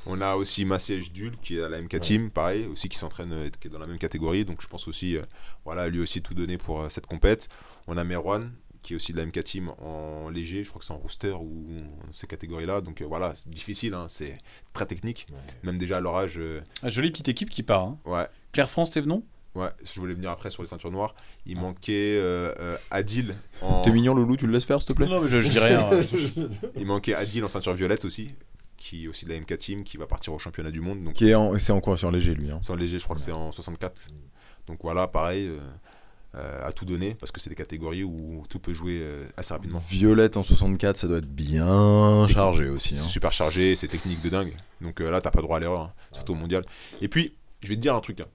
On 0.06 0.20
a 0.20 0.36
aussi 0.36 0.64
Massiège 0.64 1.12
Dul 1.12 1.32
qui 1.42 1.58
est 1.58 1.62
à 1.62 1.68
la 1.68 1.80
MK 1.82 1.98
Team, 2.00 2.30
pareil, 2.30 2.66
aussi 2.66 2.88
qui 2.88 2.96
s'entraîne, 2.98 3.50
qui 3.60 3.68
est 3.68 3.70
dans 3.70 3.78
la 3.80 3.86
même 3.86 3.98
catégorie. 3.98 4.44
Donc 4.44 4.62
je 4.62 4.68
pense 4.68 4.86
aussi, 4.88 5.16
euh, 5.16 5.22
voilà, 5.64 5.88
lui 5.88 6.00
aussi 6.00 6.22
tout 6.22 6.34
donner 6.34 6.58
pour 6.58 6.80
euh, 6.82 6.88
cette 6.88 7.06
compète. 7.06 7.48
On 7.86 7.96
a 7.96 8.04
Merwan 8.04 8.52
qui 8.82 8.92
est 8.92 8.96
aussi 8.96 9.12
de 9.12 9.18
la 9.18 9.26
MK 9.26 9.42
Team 9.42 9.70
en 9.82 10.28
léger, 10.28 10.62
je 10.62 10.68
crois 10.68 10.78
que 10.78 10.84
c'est 10.84 10.92
en 10.92 10.98
rooster 10.98 11.32
ou 11.32 11.66
ces 12.12 12.28
catégories-là. 12.28 12.80
Donc 12.82 13.02
euh, 13.02 13.04
voilà, 13.04 13.32
c'est 13.34 13.50
difficile, 13.50 13.94
hein, 13.94 14.06
c'est 14.08 14.38
très 14.74 14.86
technique. 14.86 15.26
Même 15.64 15.76
déjà 15.76 15.96
à 15.96 16.00
leur 16.00 16.14
âge, 16.16 16.34
euh, 16.38 16.60
Ah, 16.84 16.88
jolie 16.90 17.10
petite 17.10 17.28
équipe 17.28 17.50
qui 17.50 17.64
part. 17.64 17.82
hein. 17.82 17.98
ouais. 18.04 18.28
Claire 18.52 18.70
France, 18.70 18.92
Thévenon 18.92 19.24
Ouais, 19.56 19.70
je 19.82 19.98
voulais 19.98 20.12
venir 20.14 20.30
après 20.30 20.50
sur 20.50 20.62
les 20.62 20.68
ceintures 20.68 20.92
noires. 20.92 21.14
Il 21.46 21.58
manquait 21.58 22.16
euh, 22.18 22.54
euh, 22.60 22.76
Adil 22.92 23.34
en... 23.62 23.80
T'es 23.80 23.90
mignon, 23.90 24.14
Loulou, 24.14 24.36
tu 24.36 24.46
le 24.46 24.52
laisses 24.52 24.66
faire, 24.66 24.78
s'il 24.80 24.88
te 24.88 24.92
plaît? 24.92 25.06
Non, 25.06 25.20
mais 25.20 25.28
je, 25.30 25.40
je 25.40 25.48
dis 25.48 25.58
rien. 25.58 25.88
hein. 25.90 26.00
Il 26.76 26.84
manquait 26.86 27.14
Adil 27.14 27.42
en 27.42 27.48
ceinture 27.48 27.72
violette 27.74 28.04
aussi, 28.04 28.32
qui 28.88 29.04
est 29.04 29.08
aussi 29.08 29.24
de 29.24 29.32
la 29.32 29.40
MK 29.40 29.58
Team, 29.58 29.84
qui 29.84 29.96
va 29.96 30.06
partir 30.06 30.32
au 30.32 30.38
championnat 30.38 30.70
du 30.70 30.80
monde. 30.80 31.02
Donc 31.02 31.14
Qui 31.14 31.28
est 31.30 31.34
en... 31.34 31.58
C'est 31.58 31.72
en 31.72 31.80
quoi 31.80 31.96
sur 31.96 32.10
léger, 32.10 32.34
lui 32.34 32.50
hein. 32.50 32.58
C'est 32.62 32.72
en 32.72 32.76
léger, 32.76 32.98
je 32.98 33.04
crois 33.04 33.16
que 33.16 33.22
c'est 33.22 33.32
en 33.32 33.50
64. 33.52 34.08
Donc 34.66 34.78
voilà, 34.82 35.06
pareil. 35.08 35.46
euh, 35.46 35.58
euh, 36.34 36.68
à 36.68 36.70
tout 36.72 36.84
donner 36.84 37.14
parce 37.14 37.32
que 37.32 37.40
c'est 37.40 37.48
des 37.48 37.56
catégories 37.56 38.04
où 38.04 38.44
tout 38.50 38.58
peut 38.58 38.74
jouer 38.74 38.98
euh, 39.00 39.24
assez 39.38 39.54
rapidement. 39.54 39.80
Violette 39.88 40.36
en 40.36 40.42
64, 40.42 40.98
ça 40.98 41.06
doit 41.08 41.18
être 41.18 41.30
bien 41.34 42.26
chargé 42.28 42.68
aussi. 42.68 42.94
C'est 42.94 43.00
hein. 43.00 43.08
super 43.08 43.32
chargé, 43.32 43.74
c'est 43.74 43.88
technique 43.88 44.20
de 44.22 44.28
dingue. 44.28 44.52
Donc 44.82 45.00
euh, 45.00 45.10
là, 45.10 45.22
t'as 45.22 45.30
pas 45.30 45.40
droit 45.40 45.56
à 45.56 45.60
l'erreur, 45.60 45.80
hein, 45.80 45.92
surtout 46.12 46.32
au 46.32 46.36
mondial. 46.36 46.64
Et 47.00 47.08
puis, 47.08 47.32
je 47.62 47.68
vais 47.68 47.76
te 47.76 47.80
dire 47.80 47.94
un 47.94 48.00
truc. 48.00 48.20
hein. 48.20 48.26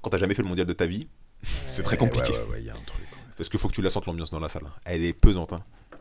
Quand 0.00 0.08
t'as 0.10 0.18
jamais 0.18 0.34
fait 0.34 0.40
le 0.42 0.48
mondial 0.48 0.66
de 0.66 0.72
ta 0.72 0.86
vie, 0.86 1.08
c'est 1.66 1.82
très 1.82 1.98
compliqué. 1.98 2.32
Ouais, 2.32 2.38
ouais, 2.38 2.44
ouais, 2.52 2.60
il 2.60 2.66
y 2.66 2.70
a 2.70 2.74
un 2.74 2.84
truc. 2.86 3.04
Parce 3.36 3.50
qu'il 3.50 3.60
faut 3.60 3.68
que 3.68 3.74
tu 3.74 3.82
la 3.82 3.90
sentes 3.90 4.06
l'ambiance 4.06 4.30
dans 4.30 4.40
la 4.40 4.48
salle. 4.48 4.62
hein. 4.66 4.72
Elle 4.86 5.04
est 5.04 5.12
pesante. 5.12 5.52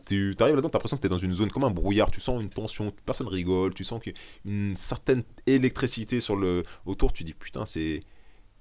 Tu 0.07 0.35
arrives 0.39 0.55
là-dedans, 0.55 0.69
t'as 0.69 0.77
l'impression 0.77 0.97
que 0.97 1.01
t'es 1.01 1.09
dans 1.09 1.17
une 1.17 1.31
zone 1.33 1.49
comme 1.51 1.63
un 1.63 1.71
brouillard. 1.71 2.11
Tu 2.11 2.21
sens 2.21 2.41
une 2.41 2.49
tension, 2.49 2.93
personne 3.05 3.27
rigole. 3.27 3.73
Tu 3.73 3.83
sens 3.83 4.01
qu'il 4.01 4.13
y 4.13 4.15
a 4.15 4.51
une 4.51 4.75
certaine 4.77 5.23
électricité 5.47 6.19
sur 6.19 6.35
le 6.35 6.63
autour. 6.85 7.13
Tu 7.13 7.23
dis 7.23 7.33
putain, 7.33 7.65
c'est 7.65 8.01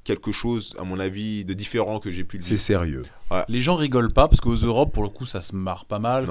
quelque 0.04 0.32
chose, 0.32 0.76
à 0.78 0.84
mon 0.84 0.98
avis, 1.00 1.46
de 1.46 1.54
différent 1.54 1.98
que 1.98 2.10
j'ai 2.10 2.24
pu 2.24 2.36
le 2.36 2.42
C'est 2.42 2.58
sérieux. 2.58 3.02
Les 3.48 3.62
gens 3.62 3.74
rigolent 3.74 4.12
pas 4.12 4.28
parce 4.28 4.38
qu'aux 4.40 4.54
Europes, 4.54 4.92
pour 4.92 5.02
le 5.02 5.08
coup, 5.08 5.24
ça 5.26 5.40
se 5.40 5.56
marre 5.56 5.86
pas 5.86 5.98
mal. 5.98 6.28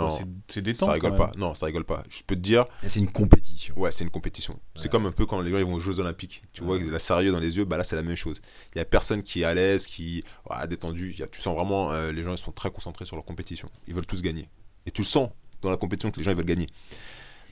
C'est- 0.48 0.62
détente. 0.62 0.88
Ça 0.90 0.94
rigole 0.94 1.12
quand 1.12 1.18
pas. 1.18 1.32
Non, 1.38 1.54
ça 1.56 1.66
rigole 1.66 1.84
pas. 1.84 2.04
Je 2.08 2.22
peux 2.26 2.36
te 2.36 2.40
dire, 2.40 2.66
C'est 2.88 3.00
une 3.00 3.12
compétition. 3.12 3.74
ouais, 3.78 3.90
c'est 3.92 4.04
une 4.04 4.12
compétition. 4.12 4.60
C'est 4.76 4.90
comme 4.92 5.08
un 5.08 5.12
peu 5.12 5.26
quand 5.26 5.42
les 5.42 5.50
gens 5.50 5.58
ils 5.58 5.66
vont 5.66 5.74
aux 5.74 5.80
Jeux 5.80 6.00
Olympiques. 6.00 6.44
Tu 6.54 6.64
vois, 6.64 6.80
la 6.80 7.00
sérieux 7.00 7.32
dans 7.32 7.40
les 7.40 7.58
yeux, 7.58 7.66
bah 7.66 7.78
là 7.78 7.84
c'est 7.84 7.96
la 7.96 8.04
même 8.04 8.16
chose. 8.16 8.42
Il 8.76 8.78
y 8.78 8.82
a 8.82 8.86
personne 8.86 9.24
qui 9.24 9.42
est 9.42 9.46
à 9.46 9.54
l'aise, 9.56 9.88
qui 9.88 10.20
est 10.64 10.68
détendu. 10.68 11.14
Y 11.18 11.24
a- 11.24 11.28
tu 11.28 11.42
sens 11.42 11.56
vraiment, 11.56 11.92
euh, 11.92 12.12
les 12.12 12.22
gens 12.24 12.32
ils 12.32 12.38
sont 12.38 12.52
très 12.52 12.70
concentrés 12.72 13.06
sur 13.06 13.16
leur 13.16 13.26
compétition. 13.26 13.70
Ils 13.88 13.96
veulent 13.96 14.06
tous 14.06 14.22
gagner. 14.22 14.48
Et 14.86 14.92
tu 14.92 15.02
le 15.02 15.08
sens 15.08 15.30
dans 15.62 15.70
la 15.72 15.78
compétition 15.78 16.12
que 16.12 16.18
les 16.18 16.24
gens 16.24 16.32
ils 16.32 16.38
veulent 16.38 16.46
gagner. 16.46 16.68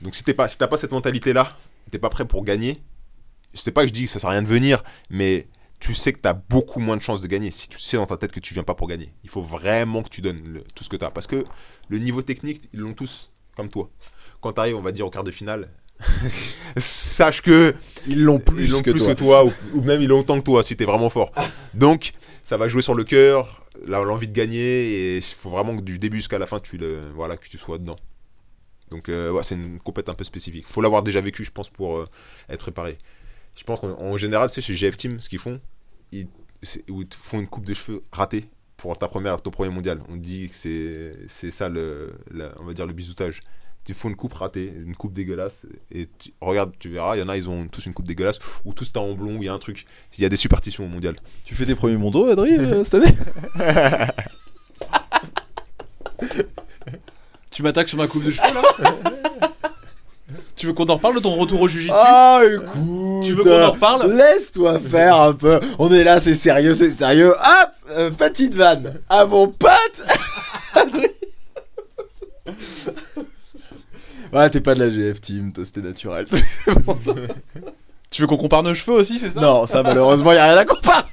Donc 0.02 0.16
si 0.16 0.24
t'es 0.24 0.34
pas, 0.34 0.48
si 0.48 0.58
t'as 0.58 0.68
pas 0.68 0.78
cette 0.78 0.92
mentalité 0.92 1.34
là, 1.34 1.56
t'es 1.92 2.00
pas 2.00 2.10
prêt 2.10 2.26
pour 2.26 2.44
gagner. 2.44 2.82
Je 3.54 3.60
sais 3.62 3.72
pas 3.72 3.82
que 3.84 3.88
je 3.90 3.94
dis 3.94 4.06
que 4.06 4.10
ça 4.12 4.20
sert 4.20 4.30
à 4.30 4.34
rien 4.34 4.42
de 4.42 4.48
venir, 4.48 4.84
mais 5.10 5.48
tu 5.80 5.94
sais 5.94 6.14
que 6.14 6.20
tu 6.22 6.28
as 6.28 6.34
beaucoup 6.34 6.80
moins 6.80 6.96
de 6.98 7.02
chances 7.02 7.22
de 7.22 7.28
gagner 7.28 7.52
si 7.52 7.68
tu 7.70 7.80
sais 7.80 7.98
dans 7.98 8.06
ta 8.06 8.16
tête 8.18 8.32
que 8.32 8.40
tu 8.40 8.54
viens 8.54 8.64
pas 8.64 8.76
pour 8.76 8.88
gagner. 8.88 9.12
Il 9.24 9.30
faut 9.30 9.42
vraiment 9.42 10.04
que 10.04 10.10
tu 10.10 10.22
donnes 10.22 10.42
le- 10.46 10.64
tout 10.76 10.84
ce 10.84 10.90
que 10.90 10.96
tu 10.96 11.04
as. 11.06 11.10
Parce 11.12 11.28
que 11.28 11.44
le 11.90 11.98
niveau 12.00 12.22
technique, 12.22 12.70
ils 12.74 12.80
l'ont 12.80 12.94
tous, 12.94 13.32
comme 13.56 13.70
toi. 13.70 13.90
Quand 14.42 14.54
tu 14.54 14.60
arrives, 14.60 14.76
on 14.76 14.82
va 14.82 14.92
dire, 14.92 15.06
au 15.06 15.10
quart 15.10 15.24
de 15.24 15.32
finale, 15.32 15.70
sache 16.78 17.42
que 17.42 17.76
Ils 18.08 18.24
l'ont 18.24 18.40
plus, 18.40 18.66
ils 18.66 18.82
que 18.84 18.92
plus 18.92 19.00
toi. 19.00 19.08
que 19.16 19.20
toi, 19.20 19.46
ou, 19.46 19.54
ou 19.76 19.82
même 19.82 20.02
ils 20.02 20.08
l'ont 20.08 20.20
autant 20.20 20.40
que 20.40 20.46
toi 20.46 20.64
si 20.64 20.76
tu 20.76 20.84
es 20.84 20.86
vraiment 20.86 21.10
fort. 21.10 21.32
Donc, 21.74 22.14
ça 22.42 22.58
va 22.58 22.68
jouer 22.68 22.82
sur 22.82 22.96
le 22.96 23.04
cœur, 23.04 23.61
l'envie 23.86 24.28
de 24.28 24.34
gagner, 24.34 24.60
et 24.60 25.18
il 25.18 25.24
faut 25.24 25.50
vraiment 25.50 25.76
que 25.76 25.82
du 25.82 26.00
début 26.00 26.18
jusqu'à 26.18 26.40
la 26.40 26.46
fin, 26.46 26.60
tu 26.60 26.78
le, 26.78 27.10
voilà, 27.16 27.38
que 27.38 27.48
tu 27.48 27.58
sois 27.58 27.78
dedans. 27.78 27.98
Donc, 28.90 29.08
euh, 29.10 29.42
c'est 29.42 29.56
une 29.56 29.80
compète 29.80 30.10
un 30.10 30.14
peu 30.14 30.24
spécifique. 30.24 30.68
faut 30.68 30.82
l'avoir 30.82 31.02
déjà 31.02 31.22
vécu, 31.22 31.44
je 31.44 31.52
pense, 31.52 31.70
pour 31.70 31.98
euh, 31.98 32.10
être 32.50 32.60
préparé. 32.60 32.98
Je 33.56 33.64
pense 33.64 33.80
qu'en 33.80 33.98
en 34.00 34.18
général, 34.18 34.50
c'est 34.50 34.62
chez 34.62 34.76
GF 34.76 34.98
Team, 34.98 35.20
ce 35.20 35.30
qu'ils 35.30 35.40
font, 35.40 35.60
ils, 36.12 36.28
te 36.28 37.16
font 37.16 37.40
une 37.40 37.48
coupe 37.48 37.66
de 37.66 37.74
cheveux 37.74 38.04
ratée 38.12 38.50
pour 38.78 38.98
ta 38.98 39.08
première, 39.08 39.42
ton 39.42 39.52
premier 39.52 39.70
mondial. 39.70 40.02
On 40.10 40.18
dit 40.18 40.50
que 40.50 40.56
c'est, 41.28 41.52
ça, 41.52 41.70
le, 41.70 42.14
on 42.60 42.66
va 42.66 42.74
dire, 42.74 42.86
le 42.86 42.94
bisoutage. 42.94 43.42
Tu 43.84 43.94
font 43.96 44.10
une 44.10 44.16
coupe 44.16 44.34
ratée, 44.34 44.72
une 44.86 44.96
coupe 44.96 45.12
dégueulasse, 45.14 45.66
et 45.92 46.08
tu- 46.20 46.32
regarde, 46.40 46.72
tu 46.78 46.90
verras, 46.90 47.16
il 47.16 47.20
y 47.20 47.24
en 47.24 47.30
a, 47.30 47.36
ils 47.36 47.50
ont 47.50 47.68
tous 47.68 47.86
une 47.88 47.94
coupe 47.94 48.06
dégueulasse, 48.06 48.38
ou 48.64 48.74
tous 48.74 48.94
t'as 48.94 49.00
en 49.00 49.14
blond, 49.14 49.38
où 49.38 49.42
il 49.42 49.46
y 49.46 49.50
a 49.50 49.54
un 49.54 49.58
truc. 49.60 49.86
Il 50.18 50.22
y 50.22 50.26
a 50.26 50.30
des 50.30 50.38
superstitions 50.38 50.86
au 50.86 50.88
mondial. 50.88 51.16
Tu 51.46 51.56
fais 51.56 51.66
tes 51.66 51.74
premiers 51.76 51.98
mondos, 51.98 52.28
Adri, 52.30 52.54
euh, 52.58 52.84
cette 52.84 52.94
année? 52.96 53.16
Tu 57.50 57.64
m'attaques 57.64 57.90
sur 57.90 57.98
ma 57.98 58.08
coupe 58.08 58.24
de 58.24 58.32
cheveux 58.32 58.54
là? 58.54 58.62
Tu 60.56 60.68
veux 60.68 60.74
qu'on 60.74 60.86
en 60.86 60.96
reparle 60.96 61.16
de 61.16 61.20
ton 61.20 61.36
retour 61.36 61.60
au 61.62 61.68
jujitsu 61.68 61.94
Ah, 61.96 62.42
écoute 62.46 63.24
Tu 63.26 63.34
veux 63.34 63.44
qu'on 63.44 63.62
en 63.64 63.72
reparle? 63.72 64.14
Laisse-toi 64.14 64.80
faire 64.80 65.20
un 65.20 65.34
peu. 65.34 65.60
On 65.80 65.92
est 65.92 66.04
là, 66.04 66.20
c'est 66.20 66.34
sérieux, 66.36 66.74
c'est 66.74 66.92
sérieux. 66.92 67.32
Hop 67.32 67.70
euh, 67.90 68.10
Petite 68.12 68.56
vanne. 68.56 69.02
À 69.10 69.26
mon 69.26 69.48
pote 69.48 70.04
Adri. 70.76 71.08
Ouais, 74.34 74.50
t'es 74.50 74.62
pas 74.62 74.76
de 74.76 74.80
la 74.84 74.90
GF 74.90 75.20
Team, 75.22 75.52
toi, 75.54 75.66
c'était 75.66 75.82
naturel. 75.82 76.26
C'est 76.66 76.80
pour 76.84 76.98
ça. 77.02 77.14
Tu 78.10 78.22
veux 78.22 78.28
qu'on 78.28 78.38
compare 78.38 78.64
nos 78.64 78.76
cheveux 78.76 78.98
aussi, 78.98 79.20
c'est 79.20 79.30
ça? 79.30 79.40
Non, 79.40 79.68
ça, 79.68 79.84
malheureusement, 79.84 80.34
y 80.34 80.38
a 80.38 80.44
rien 80.46 80.58
à 80.58 80.66
comparer. 80.66 81.06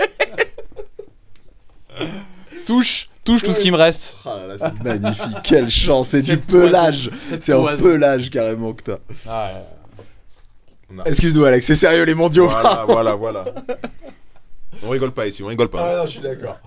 Touche, 2.66 3.09
touche 3.25 3.43
tout 3.43 3.53
ce 3.53 3.61
qui 3.61 3.71
me 3.71 3.77
reste. 3.77 4.16
Là 4.25 4.47
là, 4.47 4.55
c'est 4.59 4.83
magnifique. 4.85 5.37
Quelle 5.45 5.71
chance, 5.71 6.09
c'est 6.09 6.23
du 6.23 6.37
pelage. 6.39 7.11
C'est 7.41 7.53
un 7.53 7.77
pelage 7.77 8.31
carrément 8.31 8.73
que 8.73 8.83
t'as. 8.83 8.99
Ah, 9.29 9.51
ouais. 9.55 10.05
On 10.91 10.99
a- 10.99 11.05
Excuse-nous, 11.05 11.45
Alex, 11.45 11.66
c'est 11.66 11.75
sérieux 11.77 12.03
les 12.05 12.14
mondiaux. 12.14 12.49
Voilà, 12.49 12.85
voilà, 12.87 13.14
voilà. 13.14 13.45
On 14.83 14.89
rigole 14.91 15.12
pas 15.12 15.27
ici, 15.27 15.43
on 15.43 15.47
rigole 15.47 15.69
pas. 15.69 15.89
Ah 15.93 15.97
non, 15.99 16.07
je 16.07 16.11
suis 16.12 16.21
d'accord. 16.21 16.59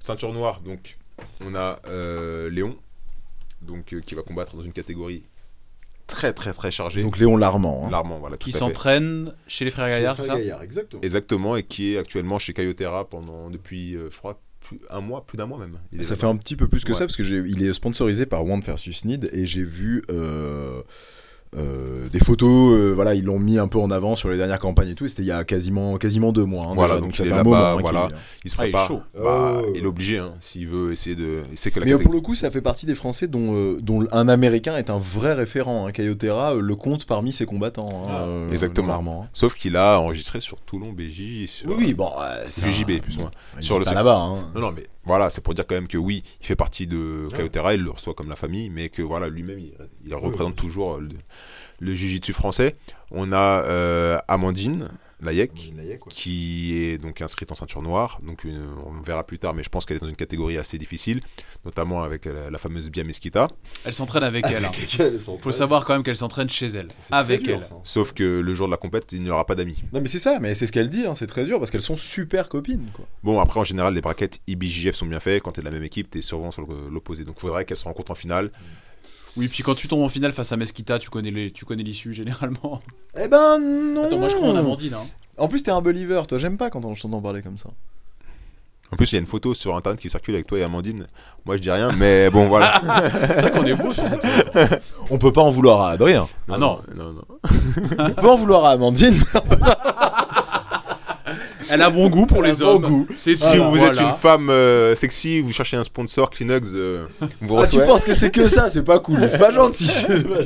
Ceinture 0.00 0.32
noire, 0.32 0.60
donc 0.60 0.96
on 1.44 1.54
a 1.54 1.78
euh, 1.88 2.48
Léon, 2.50 2.76
donc 3.62 3.92
euh, 3.92 4.00
qui 4.00 4.14
va 4.14 4.22
combattre 4.22 4.56
dans 4.56 4.62
une 4.62 4.72
catégorie 4.72 5.22
très 6.06 6.32
très 6.32 6.52
très 6.52 6.70
chargée. 6.70 7.02
Donc 7.02 7.18
Léon 7.18 7.36
Larmand. 7.36 7.86
hein. 7.86 7.90
Larmement, 7.90 8.18
voilà, 8.18 8.36
tout 8.36 8.44
Qui 8.44 8.52
s'entraîne 8.52 9.32
chez 9.46 9.64
les 9.64 9.70
frères 9.70 9.88
Gaillard, 9.88 10.16
c'est 10.16 10.26
ça 10.26 10.38
exactement. 10.62 11.02
Exactement, 11.02 11.56
et 11.56 11.62
qui 11.62 11.94
est 11.94 11.98
actuellement 11.98 12.38
chez 12.38 12.52
Cayotera 12.52 13.08
pendant 13.08 13.50
depuis, 13.50 13.94
euh, 13.96 14.08
je 14.10 14.18
crois, 14.18 14.40
plus- 14.60 14.80
un 14.90 15.00
mois, 15.00 15.24
plus 15.26 15.36
d'un 15.36 15.46
mois 15.46 15.58
même. 15.58 15.78
Il 15.92 16.04
Ça 16.04 16.16
fait 16.16 16.26
un 16.26 16.36
petit 16.36 16.56
peu 16.56 16.68
plus 16.68 16.84
que 16.84 16.92
Ouais. 16.92 16.98
ça 16.98 17.04
parce 17.04 17.16
que 17.16 17.22
j'ai, 17.22 17.42
il 17.46 17.62
est 17.64 17.72
sponsorisé 17.74 18.26
par 18.26 18.44
Want 18.46 18.60
versus 18.60 19.04
Need 19.04 19.28
et 19.32 19.46
j'ai 19.46 19.62
vu 19.62 20.02
euh, 20.10 20.82
euh, 21.56 22.08
des 22.08 22.18
photos. 22.18 22.72
euh, 22.72 22.92
voilà, 22.94 23.14
ils 23.14 23.24
l'ont 23.24 23.38
mis 23.38 23.58
un 23.58 23.68
peu 23.68 23.78
en 23.78 23.90
avant 23.90 24.16
sur 24.16 24.28
les 24.28 24.36
dernières 24.36 24.58
campagnes 24.58 24.88
et 24.90 24.94
tout. 24.94 25.04
et 25.04 25.08
C'était 25.08 25.22
il 25.22 25.28
y 25.28 25.32
a 25.32 25.44
quasiment 25.44 25.96
quasiment 25.98 26.32
deux 26.32 26.44
mois. 26.44 26.66
hein, 26.66 26.72
Voilà, 26.74 26.94
déjà, 26.94 27.06
donc 27.06 27.16
ça 27.16 27.24
fait 27.24 27.30
est 27.30 27.32
un 27.32 27.42
moment. 27.42 27.56
hein, 27.56 27.76
voilà. 27.80 28.08
Il 28.44 28.50
se 28.50 28.56
Ah, 28.58 28.64
il 28.64 28.68
est 28.68 28.72
prépare. 28.72 28.88
chaud. 28.88 29.00
Bah, 29.14 29.60
Oh. 29.62 29.72
Il 29.74 29.82
est 29.82 29.86
obligé, 29.86 30.18
hein, 30.18 30.34
s'il 30.40 30.68
veut 30.68 30.92
essayer 30.92 31.16
de. 31.16 31.42
Il 31.52 31.58
sait 31.58 31.70
que 31.70 31.78
la 31.80 31.84
Mais 31.86 31.92
catégorie. 31.92 32.04
pour 32.04 32.14
le 32.14 32.20
coup, 32.20 32.34
ça 32.34 32.50
fait 32.50 32.60
partie 32.60 32.86
des 32.86 32.94
Français 32.94 33.26
dont, 33.28 33.54
euh, 33.56 33.78
dont 33.80 34.06
un 34.12 34.28
Américain 34.28 34.76
est 34.76 34.90
un 34.90 34.98
vrai 34.98 35.32
référent. 35.34 35.86
Hein. 35.86 35.92
Cayotera 35.92 36.54
euh, 36.54 36.60
le 36.60 36.74
compte 36.76 37.04
parmi 37.06 37.32
ses 37.32 37.46
combattants. 37.46 37.88
hein, 38.06 38.08
Ah, 38.08 38.22
euh, 38.26 38.50
exactement. 38.52 39.22
Hein. 39.24 39.28
Sauf 39.32 39.54
qu'il 39.54 39.76
a 39.76 40.00
enregistré 40.00 40.40
sur 40.40 40.60
Toulon, 40.60 40.92
BJ. 40.92 41.42
et 41.44 41.46
Sur... 41.46 41.68
Oui, 41.70 41.74
oui, 41.78 41.94
bon, 41.94 42.10
euh, 42.20 42.44
un- 42.46 43.00
plus 43.00 43.16
ou 43.16 43.20
moins. 43.20 43.30
Sur 43.60 43.78
le 43.78 43.84
pas 43.84 43.94
là-bas. 43.94 44.16
hein. 44.18 44.50
Non, 44.54 44.60
non, 44.60 44.72
mais 44.74 44.84
voilà, 45.04 45.30
c'est 45.30 45.40
pour 45.40 45.54
dire 45.54 45.66
quand 45.66 45.74
même 45.74 45.88
que 45.88 45.98
oui, 45.98 46.22
il 46.40 46.46
fait 46.46 46.56
partie 46.56 46.86
de 46.86 47.28
Cayotera, 47.34 47.74
il 47.74 47.82
le 47.82 47.90
reçoit 47.90 48.14
comme 48.14 48.28
la 48.28 48.36
famille, 48.36 48.70
mais 48.70 48.88
que 48.88 49.02
voilà, 49.02 49.28
lui-même, 49.28 49.58
il, 49.58 49.74
il 50.06 50.14
représente 50.14 50.56
toujours 50.56 50.98
le, 50.98 51.10
le 51.80 51.94
jiu-jitsu 51.94 52.32
français. 52.32 52.76
On 53.10 53.32
a 53.32 53.62
euh, 53.64 54.18
Amandine 54.28 54.88
Layek, 55.24 55.52
qui 56.10 56.76
est 56.78 56.98
donc 56.98 57.20
inscrite 57.20 57.50
en 57.50 57.54
ceinture 57.54 57.82
noire. 57.82 58.20
Donc 58.22 58.44
euh, 58.44 58.66
on 58.86 59.00
verra 59.02 59.24
plus 59.24 59.38
tard, 59.38 59.54
mais 59.54 59.62
je 59.62 59.68
pense 59.68 59.84
qu'elle 59.86 59.96
est 59.96 60.00
dans 60.00 60.06
une 60.08 60.16
catégorie 60.16 60.58
assez 60.58 60.78
difficile, 60.78 61.20
notamment 61.64 62.02
avec 62.02 62.26
euh, 62.26 62.50
la 62.50 62.58
fameuse 62.58 62.90
Bia 62.90 63.04
Mesquita. 63.04 63.48
Elle 63.84 63.94
s'entraîne 63.94 64.22
avec 64.24 64.44
elle. 64.46 64.64
hein. 64.64 64.70
Faut 65.40 65.52
savoir 65.52 65.84
quand 65.84 65.94
même 65.94 66.02
qu'elle 66.02 66.16
s'entraîne 66.16 66.48
chez 66.48 66.66
elle. 66.66 66.88
Avec 67.10 67.48
elle. 67.48 67.66
Sauf 67.82 68.12
que 68.12 68.22
le 68.24 68.54
jour 68.54 68.66
de 68.66 68.70
la 68.70 68.76
compète, 68.76 69.12
il 69.12 69.22
n'y 69.22 69.30
aura 69.30 69.46
pas 69.46 69.54
d'amis. 69.54 69.82
Non 69.92 70.00
mais 70.00 70.08
c'est 70.08 70.18
ça, 70.18 70.38
mais 70.40 70.54
c'est 70.54 70.66
ce 70.66 70.72
qu'elle 70.72 70.88
dit, 70.90 71.06
hein, 71.06 71.14
c'est 71.14 71.26
très 71.26 71.44
dur 71.44 71.58
parce 71.58 71.70
qu'elles 71.70 71.80
sont 71.80 71.96
super 71.96 72.48
copines. 72.48 72.90
Quoi. 72.92 73.06
Bon, 73.22 73.40
après, 73.40 73.60
en 73.60 73.64
général, 73.64 73.94
les 73.94 74.00
braquettes 74.00 74.40
IBJF 74.46 74.94
sont 74.94 75.06
bien 75.06 75.20
faites. 75.20 75.42
Quand 75.42 75.52
tu 75.52 75.60
es 75.60 75.62
de 75.62 75.68
la 75.68 75.72
même 75.74 75.84
équipe, 75.84 76.10
tu 76.10 76.18
es 76.18 76.22
souvent 76.22 76.50
sur 76.50 76.66
le- 76.66 76.88
l'opposé. 76.90 77.24
Donc 77.24 77.36
il 77.38 77.40
faudrait 77.40 77.64
qu'elles 77.64 77.76
se 77.76 77.84
rencontrent 77.84 78.12
en 78.12 78.14
finale. 78.16 78.50
Oui, 79.36 79.48
puis 79.48 79.62
quand 79.62 79.74
tu 79.74 79.88
tombes 79.88 80.02
en 80.02 80.08
finale 80.08 80.32
face 80.32 80.52
à 80.52 80.56
Mesquita, 80.56 80.98
tu 80.98 81.10
connais 81.10 81.30
les- 81.30 81.50
tu 81.50 81.64
connais 81.64 81.82
l'issue 81.82 82.12
généralement. 82.12 82.80
Eh 83.20 83.28
ben 83.28 83.58
non 83.60 84.06
Attends, 84.06 84.18
moi 84.18 84.28
je 84.28 84.34
crois 84.36 84.48
en 84.48 84.56
Amandine. 84.56 84.94
Hein. 84.94 85.06
En 85.38 85.48
plus 85.48 85.62
t'es 85.62 85.70
un 85.70 85.80
believer, 85.80 86.22
toi 86.28 86.38
j'aime 86.38 86.56
pas 86.56 86.70
quand 86.70 86.84
on 86.84 86.94
t'entend 86.94 87.20
parler 87.20 87.42
comme 87.42 87.58
ça. 87.58 87.70
En 88.92 88.96
plus, 88.96 89.10
il 89.10 89.14
y 89.14 89.18
a 89.18 89.20
une 89.20 89.26
photo 89.26 89.54
sur 89.54 89.74
internet 89.74 89.98
qui 89.98 90.08
circule 90.08 90.34
avec 90.36 90.46
toi 90.46 90.58
et 90.58 90.62
Amandine. 90.62 91.06
Moi, 91.46 91.56
je 91.56 91.62
dis 91.62 91.70
rien, 91.70 91.90
mais 91.96 92.30
bon, 92.30 92.46
voilà. 92.46 92.80
C'est 93.12 93.40
vrai 93.40 93.50
qu'on 93.50 93.64
est 93.64 93.74
beau 93.74 93.92
sur 93.92 94.04
cette. 94.06 94.82
On 95.10 95.18
peut 95.18 95.32
pas 95.32 95.40
en 95.40 95.50
vouloir 95.50 95.80
à 95.80 95.90
Adrien. 95.92 96.28
Ah 96.48 96.58
non. 96.58 96.78
non, 96.94 97.12
non. 97.12 97.24
On 97.98 98.10
peut 98.10 98.28
en 98.28 98.36
vouloir 98.36 98.66
à 98.66 98.72
Amandine. 98.72 99.14
Elle 101.74 101.82
a 101.82 101.90
bon 101.90 102.08
goût 102.08 102.24
pour 102.26 102.40
les 102.42 102.52
bon 102.52 102.64
hommes. 102.66 102.82
goût. 102.82 103.06
C'est 103.16 103.34
Si 103.34 103.56
vous 103.58 103.74
voilà. 103.74 103.88
êtes 103.88 104.00
une 104.00 104.14
femme 104.16 104.48
euh, 104.48 104.94
sexy, 104.94 105.40
vous 105.40 105.52
cherchez 105.52 105.76
un 105.76 105.82
sponsor 105.82 106.30
Kleenex, 106.30 106.68
euh, 106.72 107.06
vous 107.40 107.58
Ah, 107.58 107.66
tu 107.66 107.78
penses 107.80 108.04
que 108.04 108.14
c'est 108.14 108.30
que 108.30 108.46
ça, 108.46 108.70
c'est 108.70 108.84
pas 108.84 109.00
cool, 109.00 109.18
c'est 109.28 109.38
pas 109.38 109.50
gentil. 109.50 109.90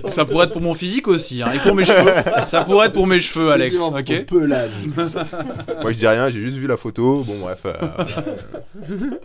Ça 0.06 0.24
pourrait 0.24 0.46
être 0.46 0.52
pour 0.52 0.62
mon 0.62 0.74
physique 0.74 1.06
aussi, 1.06 1.42
hein, 1.42 1.50
et 1.54 1.58
pour 1.58 1.74
mes 1.74 1.84
cheveux. 1.84 2.12
Ça 2.46 2.64
pourrait 2.64 2.86
être 2.86 2.94
pour 2.94 3.06
mes 3.06 3.20
cheveux, 3.20 3.50
Alex. 3.52 3.78
Ok. 3.78 4.24
pelage. 4.24 4.70
Moi, 5.82 5.92
je 5.92 5.98
dis 5.98 6.06
rien, 6.06 6.30
j'ai 6.30 6.40
juste 6.40 6.56
vu 6.56 6.66
la 6.66 6.78
photo. 6.78 7.22
Bon, 7.26 7.38
bref. 7.40 7.60
euh, 7.66 7.74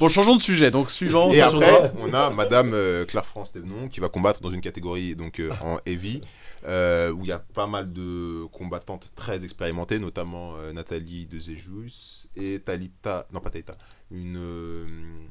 Bon, 0.00 0.08
changeons 0.08 0.34
de 0.36 0.42
sujet. 0.42 0.70
Donc 0.72 0.90
suivant. 0.90 1.30
Et 1.30 1.40
après, 1.40 1.92
on 2.02 2.12
a 2.12 2.30
Madame 2.30 2.72
euh, 2.74 3.04
Claire 3.04 3.24
France 3.24 3.52
Thévenon 3.52 3.88
qui 3.90 4.00
va 4.00 4.08
combattre 4.08 4.40
dans 4.40 4.50
une 4.50 4.60
catégorie 4.60 5.14
donc 5.14 5.38
euh, 5.38 5.50
en 5.62 5.78
heavy. 5.86 6.20
Euh, 6.64 7.10
où 7.10 7.20
il 7.22 7.26
y 7.26 7.32
a 7.32 7.38
pas 7.38 7.66
mal 7.66 7.92
de 7.92 8.44
combattantes 8.52 9.12
très 9.14 9.44
expérimentées, 9.44 9.98
notamment 9.98 10.56
euh, 10.56 10.72
Nathalie 10.72 11.26
de 11.26 11.38
Zejus 11.38 12.28
et 12.36 12.60
Talita, 12.60 13.26
non 13.32 13.40
pas 13.40 13.50
Talita, 13.50 13.76
une 14.10 14.36
euh, 14.38 14.86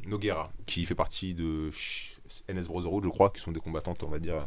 Noguera 0.05 0.51
qui 0.65 0.85
fait 0.85 0.95
partie 0.95 1.33
de 1.33 1.69
NS 2.49 2.67
Brotherhood, 2.67 3.03
je 3.03 3.09
crois, 3.09 3.29
qui 3.29 3.41
sont 3.41 3.51
des 3.51 3.59
combattantes, 3.59 4.03
on 4.03 4.09
va 4.09 4.19
dire, 4.19 4.43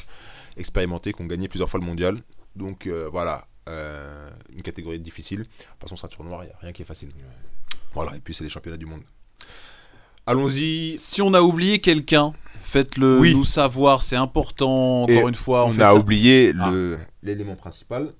expérimentées, 0.56 1.12
qui 1.12 1.22
ont 1.22 1.26
gagné 1.26 1.48
plusieurs 1.48 1.68
fois 1.68 1.80
le 1.80 1.86
mondial. 1.86 2.18
Donc 2.54 2.86
euh, 2.86 3.08
voilà, 3.08 3.46
euh, 3.68 4.30
une 4.50 4.62
catégorie 4.62 4.98
difficile. 4.98 5.40
De 5.40 5.44
toute 5.44 5.80
façon, 5.80 5.96
ceinture 5.96 6.24
noire, 6.24 6.44
il 6.44 6.48
n'y 6.48 6.52
a 6.52 6.58
rien 6.58 6.72
qui 6.72 6.82
est 6.82 6.86
facile. 6.86 7.10
Voilà, 7.94 8.16
et 8.16 8.20
puis 8.20 8.34
c'est 8.34 8.44
les 8.44 8.50
championnats 8.50 8.76
du 8.76 8.86
monde. 8.86 9.02
Allons-y. 10.26 10.96
Si 10.98 11.22
on 11.22 11.32
a 11.34 11.40
oublié 11.40 11.78
quelqu'un, 11.78 12.32
faites-le 12.62 13.18
Oui. 13.20 13.34
nous 13.34 13.44
savoir, 13.44 14.02
c'est 14.02 14.16
important. 14.16 15.02
Encore 15.04 15.14
Et 15.16 15.20
une 15.28 15.34
fois, 15.34 15.64
on, 15.66 15.68
On, 15.68 15.72
fait 15.72 15.82
a 15.82 15.92
ça. 15.92 15.94
oublié 15.94 16.52
Ah. 16.60 16.70
l'élément 17.22 17.54
principal. 17.56 18.12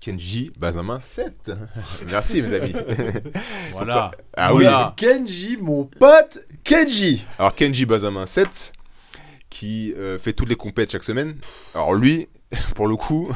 Kenji 0.00 0.50
Benjamin 0.58 1.00
7. 1.02 1.52
Merci 2.06 2.42
mes 2.42 2.52
amis. 2.52 2.74
Voilà. 3.72 4.10
Ah 4.36 4.52
Voilà. 4.52 4.92
Kenji, 4.96 5.56
mon 5.56 5.84
pote, 5.84 6.40
Kenji. 6.62 7.24
Alors 7.38 7.54
Kenji 7.54 7.86
Benjamin 7.86 8.26
7 8.26 8.72
qui 9.48 9.94
euh, 9.96 10.18
fait 10.18 10.32
toutes 10.34 10.48
les 10.50 10.56
compètes 10.56 10.92
chaque 10.92 11.04
semaine. 11.04 11.36
Alors 11.74 11.94
lui, 11.94 12.28
pour 12.74 12.86
le 12.88 12.96
coup, 12.96 13.30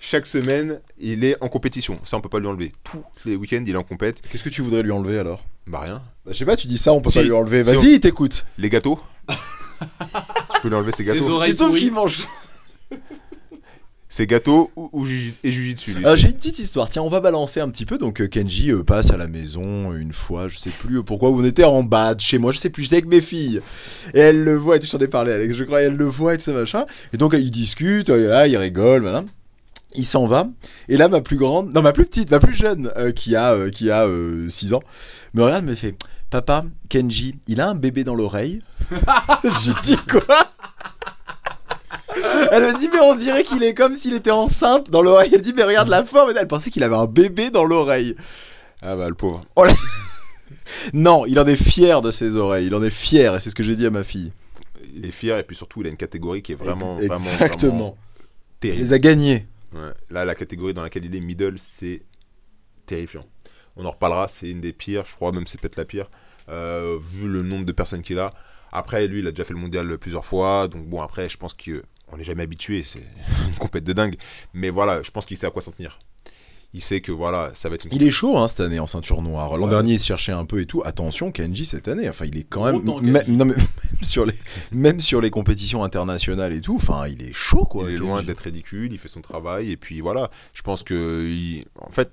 chaque 0.00 0.26
semaine, 0.26 0.80
il 0.98 1.24
est 1.24 1.36
en 1.42 1.48
compétition. 1.48 1.98
Ça, 2.04 2.16
on 2.16 2.20
peut 2.20 2.28
pas 2.30 2.40
lui 2.40 2.46
enlever. 2.46 2.72
Tous 2.84 3.02
les 3.26 3.36
week-ends, 3.36 3.62
il 3.66 3.72
est 3.74 3.76
en 3.76 3.82
compète. 3.84 4.22
Qu'est-ce 4.30 4.42
que 4.44 4.48
tu 4.48 4.62
voudrais 4.62 4.82
lui 4.82 4.90
enlever 4.92 5.18
alors? 5.18 5.44
Bah 5.66 5.80
rien. 5.80 6.02
bah, 6.24 6.32
Je 6.32 6.38
sais 6.38 6.44
pas, 6.46 6.56
tu 6.56 6.66
dis 6.66 6.78
ça, 6.78 6.92
on 6.92 7.00
peut 7.00 7.10
Si, 7.10 7.18
pas 7.18 7.24
lui 7.24 7.32
enlever. 7.32 7.62
si, 7.64 7.70
Vas-y, 7.74 7.92
il 7.92 8.00
t'écoute. 8.00 8.46
Les 8.58 8.70
gâteaux. 8.70 8.98
tu 9.28 10.60
peux 10.62 10.68
lui 10.68 10.74
enlever 10.74 10.92
ses 10.92 11.04
Ses 11.04 11.14
gâteaux. 11.14 11.28
oreilles 11.30 11.50
Tu 11.50 11.56
trouves 11.56 11.68
pourries. 11.68 11.80
qu'il 11.82 11.92
mange 11.92 12.26
Ses 14.12 14.26
gâteaux 14.26 14.72
ou, 14.74 14.88
ou 14.92 15.06
juji- 15.06 15.34
et 15.44 15.52
jujitsu. 15.52 15.92
lui. 15.94 16.04
Euh, 16.04 16.16
J'ai 16.16 16.28
une 16.30 16.34
petite 16.34 16.58
histoire, 16.58 16.88
tiens, 16.90 17.02
on 17.02 17.08
va 17.08 17.20
balancer 17.20 17.60
un 17.60 17.68
petit 17.68 17.86
peu. 17.86 17.96
Donc, 17.96 18.20
euh, 18.20 18.26
Kenji 18.26 18.72
euh, 18.72 18.82
passe 18.82 19.12
à 19.12 19.16
la 19.16 19.28
maison 19.28 19.92
une 19.94 20.12
fois, 20.12 20.48
je 20.48 20.58
sais 20.58 20.70
plus 20.70 20.98
euh, 20.98 21.02
pourquoi, 21.04 21.30
on 21.30 21.44
était 21.44 21.62
en 21.62 21.84
bas 21.84 22.14
de 22.16 22.20
chez 22.20 22.38
moi, 22.38 22.50
je 22.50 22.58
sais 22.58 22.70
plus, 22.70 22.82
j'étais 22.82 22.96
avec 22.96 23.06
mes 23.06 23.20
filles. 23.20 23.60
Et 24.14 24.18
elle 24.18 24.42
le 24.42 24.56
voit, 24.56 24.76
et 24.76 24.80
tout, 24.80 24.88
j'en 24.88 24.98
ai 24.98 25.06
parlé, 25.06 25.30
Alex, 25.32 25.54
je 25.54 25.62
crois, 25.62 25.82
elle 25.82 25.94
le 25.94 26.06
voit 26.06 26.34
et 26.34 26.38
tout 26.38 26.42
ça, 26.44 26.52
machin. 26.52 26.86
Et 27.12 27.18
donc, 27.18 27.34
euh, 27.34 27.38
ils 27.38 27.52
discutent, 27.52 28.10
euh, 28.10 28.30
là, 28.30 28.48
ils 28.48 28.56
rigolent, 28.56 29.02
voilà. 29.02 29.22
Il 29.94 30.06
s'en 30.06 30.26
va. 30.26 30.46
Et 30.88 30.96
là, 30.96 31.08
ma 31.08 31.20
plus 31.20 31.36
grande, 31.36 31.74
non, 31.74 31.82
ma 31.82 31.92
plus 31.92 32.04
petite, 32.06 32.30
ma 32.30 32.38
plus 32.38 32.54
jeune, 32.54 32.92
euh, 32.96 33.10
qui 33.12 33.34
a, 33.34 33.52
euh, 33.54 33.70
qui 33.70 33.90
a 33.90 34.06
6 34.48 34.72
ans, 34.74 34.82
me 35.34 35.42
regarde, 35.42 35.64
me 35.64 35.74
fait 35.74 35.96
Papa, 36.30 36.64
Kenji, 36.88 37.36
il 37.48 37.60
a 37.60 37.68
un 37.68 37.74
bébé 37.74 38.04
dans 38.04 38.14
l'oreille. 38.14 38.62
J'ai 39.64 39.72
dit 39.82 39.96
quoi? 40.08 40.22
Elle 42.52 42.62
me 42.64 42.78
dit 42.78 42.88
mais 42.92 43.00
on 43.00 43.14
dirait 43.14 43.42
qu'il 43.44 43.62
est 43.62 43.74
comme 43.74 43.96
s'il 43.96 44.14
était 44.14 44.30
enceinte 44.30 44.90
dans 44.90 45.02
l'oreille. 45.02 45.30
Elle 45.32 45.40
dit 45.42 45.52
mais 45.52 45.62
regarde 45.64 45.88
la 45.88 46.04
forme. 46.04 46.32
Elle 46.36 46.46
pensait 46.48 46.70
qu'il 46.70 46.82
avait 46.84 46.96
un 46.96 47.06
bébé 47.06 47.50
dans 47.50 47.64
l'oreille. 47.64 48.14
Ah 48.82 48.96
bah 48.96 49.08
le 49.08 49.14
pauvre. 49.14 49.44
Non, 50.92 51.26
il 51.26 51.38
en 51.38 51.46
est 51.46 51.56
fier 51.56 52.00
de 52.02 52.10
ses 52.12 52.36
oreilles. 52.36 52.66
Il 52.66 52.74
en 52.74 52.82
est 52.82 52.90
fier 52.90 53.34
et 53.34 53.40
c'est 53.40 53.50
ce 53.50 53.54
que 53.54 53.62
j'ai 53.62 53.74
dit 53.76 53.86
à 53.86 53.90
ma 53.90 54.04
fille. 54.04 54.32
Il 54.94 55.04
est 55.04 55.10
fier 55.10 55.36
et 55.38 55.42
puis 55.42 55.56
surtout, 55.56 55.80
il 55.80 55.86
a 55.86 55.90
une 55.90 55.96
catégorie 55.96 56.42
qui 56.42 56.52
est 56.52 56.56
vraiment, 56.56 56.96
Ex- 56.98 57.06
vraiment, 57.08 57.24
Exactement. 57.24 57.70
vraiment 57.72 57.96
Il 57.98 58.60
terrible. 58.60 58.82
les 58.82 58.92
a 58.92 58.98
gagnés. 58.98 59.46
Là, 59.72 60.24
la 60.24 60.34
catégorie 60.34 60.74
dans 60.74 60.82
laquelle 60.82 61.04
il 61.04 61.14
est 61.14 61.20
middle, 61.20 61.58
c'est 61.58 62.02
terrifiant. 62.86 63.26
On 63.76 63.84
en 63.84 63.92
reparlera, 63.92 64.28
c'est 64.28 64.50
une 64.50 64.60
des 64.60 64.72
pires, 64.72 65.06
je 65.06 65.14
crois 65.14 65.32
même 65.32 65.46
c'est 65.46 65.60
peut-être 65.60 65.76
la 65.76 65.84
pire, 65.84 66.10
euh, 66.48 66.98
vu 67.00 67.28
le 67.28 67.42
nombre 67.42 67.64
de 67.64 67.72
personnes 67.72 68.02
qu'il 68.02 68.18
a. 68.18 68.30
Après, 68.72 69.06
lui, 69.06 69.20
il 69.20 69.26
a 69.26 69.30
déjà 69.30 69.44
fait 69.44 69.54
le 69.54 69.60
mondial 69.60 69.98
plusieurs 69.98 70.24
fois, 70.24 70.68
donc 70.68 70.86
bon, 70.86 71.00
après, 71.00 71.28
je 71.28 71.36
pense 71.36 71.54
qu'on 71.54 72.16
n'est 72.16 72.24
jamais 72.24 72.42
habitué, 72.42 72.82
c'est 72.82 73.02
une 73.48 73.56
compète 73.56 73.84
de 73.84 73.92
dingue. 73.92 74.16
Mais 74.54 74.70
voilà, 74.70 75.02
je 75.02 75.10
pense 75.10 75.26
qu'il 75.26 75.36
sait 75.36 75.46
à 75.46 75.50
quoi 75.50 75.62
s'en 75.62 75.72
tenir. 75.72 75.98
Il 76.72 76.80
sait 76.82 77.00
que 77.00 77.10
voilà, 77.10 77.50
ça 77.54 77.68
va 77.68 77.74
être 77.74 77.86
une 77.86 77.92
Il 77.94 78.02
est 78.04 78.10
chaud 78.10 78.38
hein, 78.38 78.46
cette 78.46 78.60
année 78.60 78.78
en 78.78 78.86
ceinture 78.86 79.22
noire. 79.22 79.56
L'an 79.56 79.64
Ouais. 79.64 79.70
dernier, 79.70 79.94
il 79.94 79.98
se 79.98 80.06
cherchait 80.06 80.30
un 80.30 80.44
peu 80.44 80.60
et 80.60 80.66
tout. 80.66 80.82
Attention, 80.84 81.32
Kenji 81.32 81.64
cette 81.66 81.88
année. 81.88 82.08
Enfin, 82.08 82.26
il 82.26 82.36
est 82.38 82.44
quand 82.44 82.64
même. 82.64 82.84
Non, 82.84 83.00
mais 83.02 83.24
même 83.28 83.54
sur 84.02 84.24
les, 84.24 84.34
même 84.70 85.00
sur 85.00 85.20
les 85.20 85.30
compétitions 85.30 85.82
internationales 85.82 86.52
et 86.52 86.60
tout. 86.60 86.76
Enfin, 86.76 87.08
il 87.08 87.22
est 87.22 87.32
chaud 87.32 87.64
quoi. 87.64 87.84
il 87.84 87.88
est 87.88 87.94
Kenji. 87.96 88.06
loin 88.08 88.22
d'être 88.22 88.40
ridicule, 88.40 88.92
il 88.92 88.98
fait 88.98 89.08
son 89.08 89.20
travail, 89.20 89.72
et 89.72 89.76
puis 89.76 90.00
voilà, 90.00 90.30
je 90.54 90.62
pense 90.62 90.84
que, 90.84 91.26
il- 91.28 91.64
en 91.80 91.90
fait, 91.90 92.12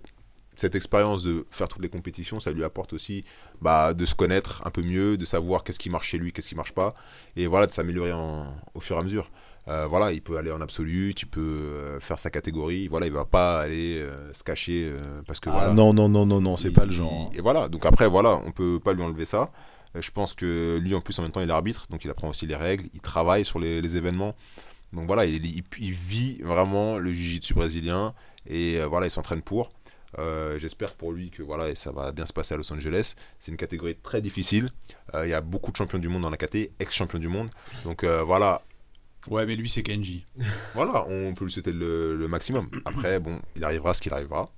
cette 0.56 0.74
expérience 0.74 1.22
de 1.22 1.46
faire 1.52 1.68
toutes 1.68 1.84
les 1.84 1.90
compétitions, 1.90 2.40
ça 2.40 2.52
lui 2.52 2.64
apporte 2.64 2.94
aussi 2.94 3.24
bah, 3.62 3.94
de 3.94 4.06
se 4.06 4.16
connaître 4.16 4.64
un 4.66 4.72
peu 4.72 4.82
mieux, 4.82 5.16
de 5.16 5.26
savoir 5.26 5.64
qu'est-ce 5.64 5.78
qui 5.78 5.92
marche 5.92 6.10
chez 6.10 6.18
lui, 6.18 6.34
qu'est-ce 6.34 6.50
qui 6.50 6.56
marche 6.56 6.74
pas, 6.74 6.96
et 7.36 7.46
voilà, 7.46 7.68
de 7.68 7.72
s'améliorer 7.72 8.12
en- 8.12 8.52
au 8.74 8.80
fur 8.80 8.96
et 8.96 9.00
à 9.00 9.04
mesure. 9.04 9.30
Euh, 9.68 9.86
voilà, 9.88 10.12
il 10.14 10.22
peut 10.22 10.38
aller 10.38 10.52
en 10.52 10.62
absolu, 10.62 11.14
il 11.18 11.26
peut 11.28 11.42
euh, 11.42 12.00
faire 12.00 12.20
sa 12.20 12.30
catégorie, 12.30 12.88
voilà, 12.88 13.06
il 13.06 13.12
va 13.12 13.26
pas 13.26 13.60
aller 13.60 13.98
euh, 14.00 14.34
se 14.34 14.42
cacher 14.44 14.86
euh, 14.90 15.22
parce 15.28 15.40
que 15.42 15.50
Ah, 15.50 15.54
voilà. 15.54 15.74
non, 15.74 15.94
non, 15.94 16.08
non, 16.08 16.26
non, 16.26 16.40
non, 16.40 16.56
c'est 16.56 16.72
pas 16.72 16.86
le 16.86 16.92
genre. 16.92 17.30
il- 17.34 17.40
Et 17.40 17.42
voilà, 17.42 17.68
donc 17.68 17.86
après, 17.86 18.08
voilà, 18.08 18.42
on 18.46 18.52
peut 18.52 18.80
pas 18.80 18.94
lui 18.94 19.04
enlever 19.04 19.26
ça. 19.26 19.52
Je 19.94 20.12
pense 20.12 20.34
que 20.34 20.78
lui, 20.78 20.94
en 20.96 21.02
plus, 21.02 21.18
en 21.20 21.24
même 21.24 21.32
temps, 21.32 21.42
il 21.42 21.50
est 21.50 21.54
arbitre, 21.54 21.88
donc 21.90 22.06
il 22.06 22.10
apprend 22.10 22.30
aussi 22.30 22.46
les 22.46 22.56
règles, 22.56 22.86
il 22.94 23.02
travaille 23.02 23.44
sur 23.44 23.60
les, 23.60 23.82
les 23.82 23.96
événements. 23.98 24.36
Donc 24.94 25.06
voilà, 25.08 25.26
il, 25.26 25.46
il- 25.46 25.64
il 25.80 25.92
vit 25.92 26.38
vraiment 26.44 26.98
le 26.98 27.12
jiu-jitsu 27.12 27.54
brésilien 27.54 28.14
et 28.48 28.80
voilà, 28.86 29.08
il 29.08 29.12
s'entraîne 29.12 29.42
pour. 29.42 29.70
Euh, 30.20 30.58
J'espère 30.60 30.94
pour 30.94 31.12
lui 31.12 31.30
que 31.30 31.44
voilà, 31.44 31.70
et 31.70 31.76
ça 31.76 31.92
va 31.92 32.14
bien 32.14 32.26
se 32.26 32.32
passer 32.32 32.54
à 32.54 32.58
Los 32.58 32.72
Angeles. 32.72 33.16
C'est 33.40 33.52
une 33.52 33.58
catégorie 33.58 33.96
très 34.02 34.22
difficile. 34.22 34.70
Euh, 35.14 35.26
Il 35.28 35.30
y 35.30 35.34
a 35.34 35.42
beaucoup 35.42 35.72
de 35.72 35.76
champions 35.78 36.00
du 36.00 36.08
monde 36.08 36.22
dans 36.22 36.30
la 36.30 36.38
KT, 36.38 36.72
ex-champions 36.80 37.20
du 37.20 37.28
monde. 37.28 37.50
Donc 37.84 38.06
euh, 38.06 38.24
voilà, 38.24 38.62
Ouais, 39.30 39.46
mais 39.46 39.56
lui, 39.56 39.70
c'est 39.70 39.84
Kenji. 39.84 40.26
voilà, 40.74 41.06
on 41.08 41.34
peut 41.34 41.46
lui 41.46 41.52
souhaiter 41.52 41.72
le, 41.72 42.28
maximum. 42.28 42.70
Après, 42.86 43.20
bon, 43.20 43.40
il 43.56 43.64
arrivera 43.64 43.94
ce 43.94 44.02
qu'il 44.02 44.14
arrivera. 44.14 44.50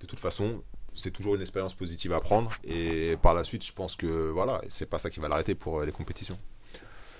De 0.00 0.06
toute 0.06 0.20
façon, 0.20 0.62
c'est 0.94 1.10
toujours 1.10 1.34
une 1.34 1.40
expérience 1.40 1.74
positive 1.74 2.12
à 2.12 2.20
prendre. 2.20 2.52
Et 2.64 3.16
par 3.22 3.34
la 3.34 3.44
suite, 3.44 3.64
je 3.64 3.72
pense 3.72 3.96
que 3.96 4.30
voilà, 4.30 4.62
c'est 4.68 4.86
pas 4.86 4.98
ça 4.98 5.10
qui 5.10 5.20
va 5.20 5.28
l'arrêter 5.28 5.54
pour 5.54 5.80
euh, 5.80 5.86
les 5.86 5.92
compétitions. 5.92 6.38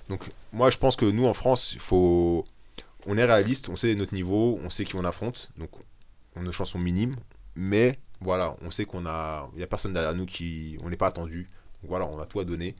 Donc, 0.08 0.24
moi, 0.52 0.70
je 0.70 0.78
pense 0.78 0.96
que 0.96 1.04
nous, 1.04 1.26
en 1.26 1.34
France, 1.34 1.72
il 1.74 1.80
faut. 1.80 2.44
On 3.06 3.16
est 3.16 3.24
réaliste, 3.24 3.68
on 3.68 3.76
sait 3.76 3.94
notre 3.94 4.14
niveau, 4.14 4.58
on 4.62 4.70
sait 4.70 4.84
qui 4.84 4.96
on 4.96 5.04
affronte. 5.04 5.52
Donc, 5.56 5.70
on 6.36 6.42
nos 6.42 6.52
chances 6.52 6.70
sont 6.70 6.78
minimes. 6.78 7.16
Mais 7.54 7.98
voilà, 8.20 8.56
on 8.62 8.70
sait 8.70 8.84
qu'on 8.84 9.06
a. 9.06 9.48
Il 9.54 9.58
n'y 9.58 9.62
a 9.62 9.66
personne 9.66 9.92
derrière 9.92 10.14
nous 10.14 10.26
qui. 10.26 10.78
On 10.82 10.88
n'est 10.88 10.96
pas 10.96 11.08
attendu. 11.08 11.48
Donc 11.82 11.90
voilà, 11.90 12.06
on 12.06 12.18
a 12.20 12.26
tout 12.26 12.40
à 12.40 12.44
donner. 12.44 12.74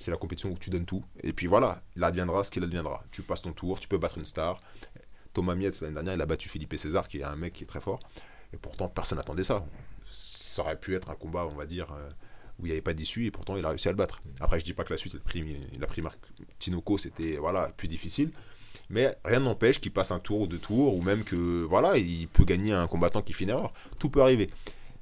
C'est 0.00 0.10
la 0.10 0.16
compétition 0.16 0.50
où 0.50 0.56
tu 0.56 0.70
donnes 0.70 0.86
tout. 0.86 1.04
Et 1.22 1.34
puis 1.34 1.46
voilà, 1.46 1.82
il 1.94 2.02
adviendra 2.02 2.42
ce 2.42 2.50
qu'il 2.50 2.64
adviendra. 2.64 3.04
Tu 3.10 3.20
passes 3.20 3.42
ton 3.42 3.52
tour, 3.52 3.78
tu 3.78 3.86
peux 3.86 3.98
battre 3.98 4.16
une 4.16 4.24
star. 4.24 4.58
Thomas 5.34 5.54
Mietz, 5.54 5.82
l'année 5.82 5.92
dernière, 5.92 6.14
il 6.14 6.20
a 6.22 6.24
battu 6.24 6.48
Philippe 6.48 6.74
César, 6.74 7.06
qui 7.06 7.18
est 7.18 7.22
un 7.22 7.36
mec 7.36 7.52
qui 7.52 7.64
est 7.64 7.66
très 7.66 7.82
fort. 7.82 8.00
Et 8.54 8.56
pourtant, 8.56 8.88
personne 8.88 9.18
n'attendait 9.18 9.44
ça. 9.44 9.62
Ça 10.10 10.62
aurait 10.62 10.80
pu 10.80 10.94
être 10.94 11.10
un 11.10 11.14
combat, 11.14 11.44
on 11.44 11.54
va 11.54 11.66
dire, 11.66 11.92
euh, 11.92 12.08
où 12.58 12.64
il 12.64 12.68
n'y 12.68 12.72
avait 12.72 12.80
pas 12.80 12.94
d'issue, 12.94 13.26
et 13.26 13.30
pourtant, 13.30 13.58
il 13.58 13.64
a 13.66 13.68
réussi 13.68 13.88
à 13.88 13.90
le 13.90 13.98
battre. 13.98 14.22
Après, 14.40 14.58
je 14.58 14.64
dis 14.64 14.72
pas 14.72 14.84
que 14.84 14.94
la 14.94 14.96
suite, 14.96 15.12
il 15.12 15.18
a 15.18 15.20
pris, 15.20 15.44
il 15.74 15.84
a 15.84 15.86
pris 15.86 16.02
Tinoco, 16.58 16.96
c'était 16.96 17.36
voilà, 17.36 17.68
plus 17.76 17.88
difficile. 17.88 18.32
Mais 18.88 19.18
rien 19.22 19.40
n'empêche 19.40 19.82
qu'il 19.82 19.92
passe 19.92 20.12
un 20.12 20.18
tour 20.18 20.40
ou 20.40 20.46
deux 20.46 20.58
tours, 20.58 20.96
ou 20.96 21.02
même 21.02 21.24
que 21.24 21.62
voilà, 21.64 21.98
il 21.98 22.26
peut 22.26 22.46
gagner 22.46 22.72
un 22.72 22.86
combattant 22.86 23.20
qui 23.20 23.34
fait 23.34 23.44
une 23.44 23.50
erreur. 23.50 23.74
Tout 23.98 24.08
peut 24.08 24.22
arriver. 24.22 24.48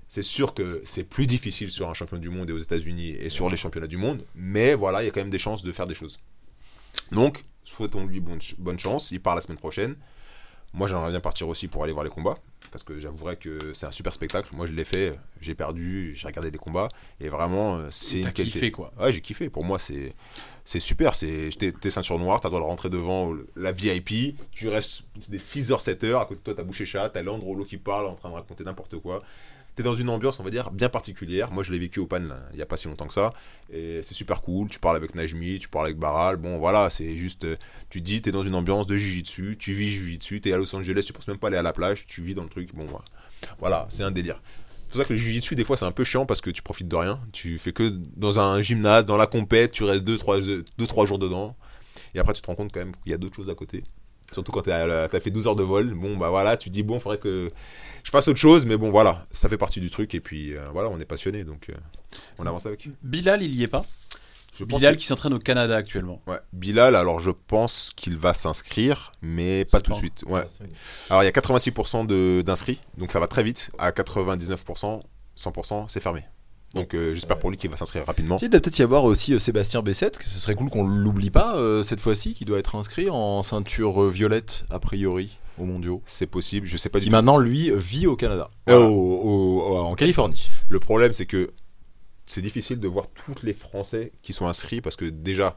C'est 0.09 0.23
sûr 0.23 0.55
que 0.55 0.81
c'est 0.85 1.05
plus 1.05 1.27
difficile 1.27 1.71
sur 1.71 1.89
un 1.91 1.95
champion 1.95 2.17
du 2.19 2.31
monde 2.31 2.49
et 2.49 2.53
aux 2.53 2.59
États-Unis 2.59 3.11
et 3.11 3.29
sur 3.29 3.51
les 3.51 3.57
championnats 3.59 3.87
du 3.87 3.99
monde, 3.99 4.25
mais 4.35 4.75
voilà, 4.75 5.03
il 5.03 5.07
y 5.07 5.09
a 5.09 5.13
quand 5.13 5.21
même 5.21 5.29
des 5.31 5.39
chances 5.39 5.63
de 5.63 5.71
faire 5.73 5.87
des 5.87 5.95
choses. 5.95 6.19
Donc, 7.13 7.45
souhaitons-lui 7.65 8.21
bonne, 8.21 8.41
ch- 8.41 8.55
bonne 8.59 8.79
chance. 8.79 9.11
Il 9.11 9.21
part 9.21 9.35
la 9.35 9.41
semaine 9.43 9.59
prochaine. 9.59 9.97
Moi, 10.75 10.87
j'aimerais 10.89 11.11
bien 11.11 11.21
partir 11.21 11.49
aussi 11.49 11.67
pour 11.69 11.83
aller 11.85 11.93
voir 11.95 12.05
les 12.05 12.11
combats, 12.11 12.39
parce 12.71 12.85
que 12.85 12.99
j'avouerais 12.99 13.37
que 13.37 13.73
c'est 13.73 13.87
un 13.87 13.91
super 13.91 14.13
spectacle. 14.13 14.49
Moi, 14.53 14.67
je 14.67 14.73
l'ai 14.73 14.85
fait, 14.85 15.19
j'ai 15.41 15.55
perdu, 15.55 16.15
j'ai 16.15 16.27
regardé 16.27 16.51
les 16.51 16.59
combats, 16.59 16.89
et 17.21 17.31
vraiment, 17.31 17.79
euh, 17.79 17.87
c'est 17.91 18.21
une 18.21 18.33
qualité. 18.33 18.53
kiffé, 18.61 18.71
quoi. 18.71 18.93
Ouais, 19.01 19.11
j'ai 19.11 19.23
kiffé. 19.23 19.49
Pour 19.49 19.65
moi, 19.65 19.79
c'est 19.79 20.13
c'est 20.67 20.81
super. 20.81 21.15
C'est 21.15 21.49
t'es 21.59 21.91
ceinture 21.91 22.19
noire, 22.19 22.41
t'as 22.43 22.49
le 22.49 22.53
droit 22.53 22.61
de 22.61 22.67
rentrer 22.67 22.91
devant 22.91 23.35
la 23.57 23.73
VIP. 23.73 24.37
Tu 24.53 24.69
restes 24.69 25.05
des 25.31 25.39
6h, 25.39 25.83
7h. 25.83 26.21
À 26.21 26.27
côté 26.27 26.37
de 26.41 26.45
toi, 26.45 26.55
t'as 26.55 26.63
bouché 26.65 26.85
chat, 26.85 27.09
t'as 27.09 27.23
Landrolo 27.23 27.65
qui 27.65 27.79
parle 27.79 28.07
en 28.07 28.15
train 28.15 28.29
de 28.29 28.35
raconter 28.35 28.65
n'importe 28.65 28.99
quoi. 28.99 29.23
T'es 29.79 29.85
dans 29.85 29.95
une 29.95 30.09
ambiance, 30.09 30.41
on 30.41 30.43
va 30.43 30.51
dire, 30.51 30.73
bien 30.73 30.89
particulière. 30.89 31.53
Moi, 31.53 31.63
je 31.63 31.71
l'ai 31.71 31.79
vécu 31.79 32.01
au 32.01 32.07
PAN 32.09 32.21
il 32.53 32.59
y 32.59 32.63
a 32.63 32.67
pas 32.67 32.77
si 32.77 32.89
longtemps 32.89 33.07
que 33.07 33.13
ça. 33.13 33.33
Et 33.73 34.01
c'est 34.03 34.15
super 34.15 34.43
cool. 34.43 34.69
Tu 34.69 34.81
parles 34.81 34.97
avec 34.97 35.15
Najmi, 35.15 35.61
tu 35.61 35.69
parles 35.69 35.87
avec 35.87 35.99
Baral. 35.99 36.37
Bon, 36.37 36.59
voilà, 36.59 36.91
c'est 36.91 37.17
juste. 37.17 37.45
euh, 37.45 37.55
Tu 37.89 38.01
dis, 38.01 38.21
t'es 38.21 38.33
dans 38.33 38.43
une 38.43 38.57
ambiance 38.57 38.89
de 38.89 38.97
Jiu-Jitsu, 38.97 39.57
tu 39.57 39.73
vis 39.75 39.89
Jiu-Jitsu, 39.89 40.41
t'es 40.41 40.53
à 40.53 40.57
Los 40.57 40.75
Angeles, 40.75 41.05
tu 41.07 41.13
penses 41.13 41.29
même 41.29 41.39
pas 41.39 41.47
aller 41.47 41.59
à 41.59 41.63
la 41.63 41.73
plage, 41.73 42.07
tu 42.09 42.23
vis 42.23 42.35
dans 42.35 42.43
le 42.43 42.49
truc. 42.49 42.75
Bon, 42.75 42.87
voilà. 42.87 43.05
voilà, 43.61 43.87
c'est 43.89 44.03
un 44.03 44.11
délire. 44.11 44.43
C'est 44.89 44.91
pour 44.91 44.99
ça 45.01 45.05
que 45.05 45.13
le 45.13 45.19
jiu-jitsu, 45.21 45.55
des 45.55 45.63
fois, 45.63 45.77
c'est 45.77 45.85
un 45.85 45.93
peu 45.93 46.03
chiant 46.03 46.27
parce 46.27 46.41
que 46.41 46.51
tu 46.51 46.61
profites 46.63 46.89
de 46.89 46.97
rien. 46.97 47.21
Tu 47.33 47.61
fais 47.61 47.71
que 47.73 47.89
dans 48.17 48.41
un 48.41 48.61
gymnase, 48.61 49.07
dans 49.07 49.17
la 49.17 49.29
compète, 49.29 49.71
tu 49.71 49.85
restes 49.85 50.05
2-3 50.05 51.07
jours 51.07 51.21
dedans. 51.21 51.55
Et 52.17 52.19
après, 52.19 52.33
tu 52.33 52.43
te 52.43 52.47
rends 52.49 52.57
compte 52.57 52.73
quand 52.73 52.81
même 52.81 52.97
qu'il 53.05 53.13
y 53.13 53.15
a 53.15 53.19
d'autres 53.19 53.37
choses 53.37 53.51
à 53.51 53.55
côté. 53.55 53.85
Surtout 54.33 54.53
quand 54.53 54.63
tu 54.63 54.71
as 54.71 55.09
fait 55.09 55.31
12 55.31 55.47
heures 55.47 55.57
de 55.57 55.63
vol. 55.63 55.95
Bon, 55.95 56.17
bah 56.17 56.29
voilà, 56.29 56.57
tu 56.57 56.69
te 56.69 56.75
dis, 56.75 56.83
bon, 56.83 57.01
faudrait 57.01 57.19
que 57.19 57.51
je 58.05 58.11
fasse 58.11 58.29
autre 58.29 58.39
chose. 58.39 58.67
Mais 58.67 58.77
bon, 58.77 58.91
voilà, 58.91 59.27
ça 59.33 59.49
fait 59.49 59.57
partie 59.59 59.81
du 59.81 59.91
truc. 59.91 60.15
Et 60.15 60.21
puis, 60.21 60.55
euh, 60.57 60.69
voilà, 60.73 60.91
on 60.91 61.01
est 61.01 61.05
passionné. 61.07 61.45
Donc, 61.45 61.71
euh, 61.71 61.75
on 62.39 62.47
avance 62.47 62.67
avec. 62.67 62.89
Bilal, 63.03 63.43
il 63.43 63.55
y 63.55 63.63
est 63.63 63.69
pas 63.69 63.85
Je 64.55 64.65
Bilal 64.65 64.95
que- 64.97 65.01
qui 65.01 65.07
s'entraîne 65.07 65.33
au 65.35 65.39
Canada 65.39 65.77
actuellement. 65.77 66.21
Ouais. 66.27 66.39
Bilal, 66.53 66.95
alors 66.97 67.21
je 67.21 67.31
pense 67.31 67.91
qu'il 67.97 68.17
va 68.17 68.35
s'inscrire, 68.35 69.13
mais 69.23 69.65
pas 69.65 69.81
tout 69.81 69.93
de 69.93 69.97
suite. 69.97 70.25
Ouais. 70.27 70.43
Alors 71.11 71.23
il 71.23 71.27
y 71.27 71.29
a 71.29 71.33
86% 71.33 72.05
de- 72.05 72.43
d'inscrits, 72.43 72.81
donc 72.97 73.13
ça 73.13 73.21
va 73.21 73.29
très 73.29 73.43
vite. 73.45 73.71
À 73.79 73.93
99%, 73.93 75.03
100%, 75.37 75.87
c'est 75.89 76.01
fermé. 76.01 76.25
Donc 76.75 76.95
euh, 76.95 77.15
j'espère 77.15 77.39
pour 77.39 77.51
lui 77.51 77.57
qu'il 77.57 77.71
va 77.71 77.77
s'inscrire 77.77 78.05
rapidement. 78.07 78.37
Il 78.43 78.51
doit 78.51 78.61
peut-être 78.61 78.79
y 78.79 78.83
avoir 78.83 79.05
aussi 79.05 79.33
euh, 79.35 79.39
Sébastien 79.39 79.83
Bessette, 79.83 80.19
que 80.19 80.25
ce 80.25 80.39
serait 80.39 80.55
cool 80.55 80.69
qu'on 80.71 80.87
l'oublie 80.87 81.31
pas 81.31 81.57
euh, 81.57 81.83
cette 81.83 82.01
fois-ci, 82.01 82.35
qui 82.35 82.45
doit 82.45 82.59
être 82.59 82.75
inscrit 82.77 83.09
en 83.11 83.43
ceinture 83.43 84.09
violette, 84.09 84.65
a 84.71 84.79
priori, 84.79 85.39
aux 85.59 85.65
mondiaux. 85.65 86.03
C'est 86.05 86.27
possible, 86.27 86.67
je 86.67 86.77
sais 86.77 86.89
pas 86.91 86.99
du 86.99 87.05
Qui 87.05 87.11
tout. 87.11 87.17
maintenant, 87.17 87.39
lui, 87.39 87.71
vit 87.75 88.07
au 88.07 88.17
Canada. 88.17 88.51
Voilà. 88.67 88.83
Euh, 88.85 88.89
au- 88.89 89.63
au- 89.63 89.77
en 89.79 89.95
Californie. 89.95 90.51
Le 90.69 90.79
problème 90.79 91.13
c'est 91.15 91.27
que 91.27 91.53
c'est 92.27 92.43
difficile 92.43 92.79
de 92.81 92.89
voir 92.89 93.07
tous 93.25 93.43
les 93.47 93.55
Français 93.55 94.13
qui 94.23 94.35
sont 94.35 94.47
inscrits 94.47 94.83
parce 94.83 94.97
que 94.97 95.07
déjà, 95.07 95.57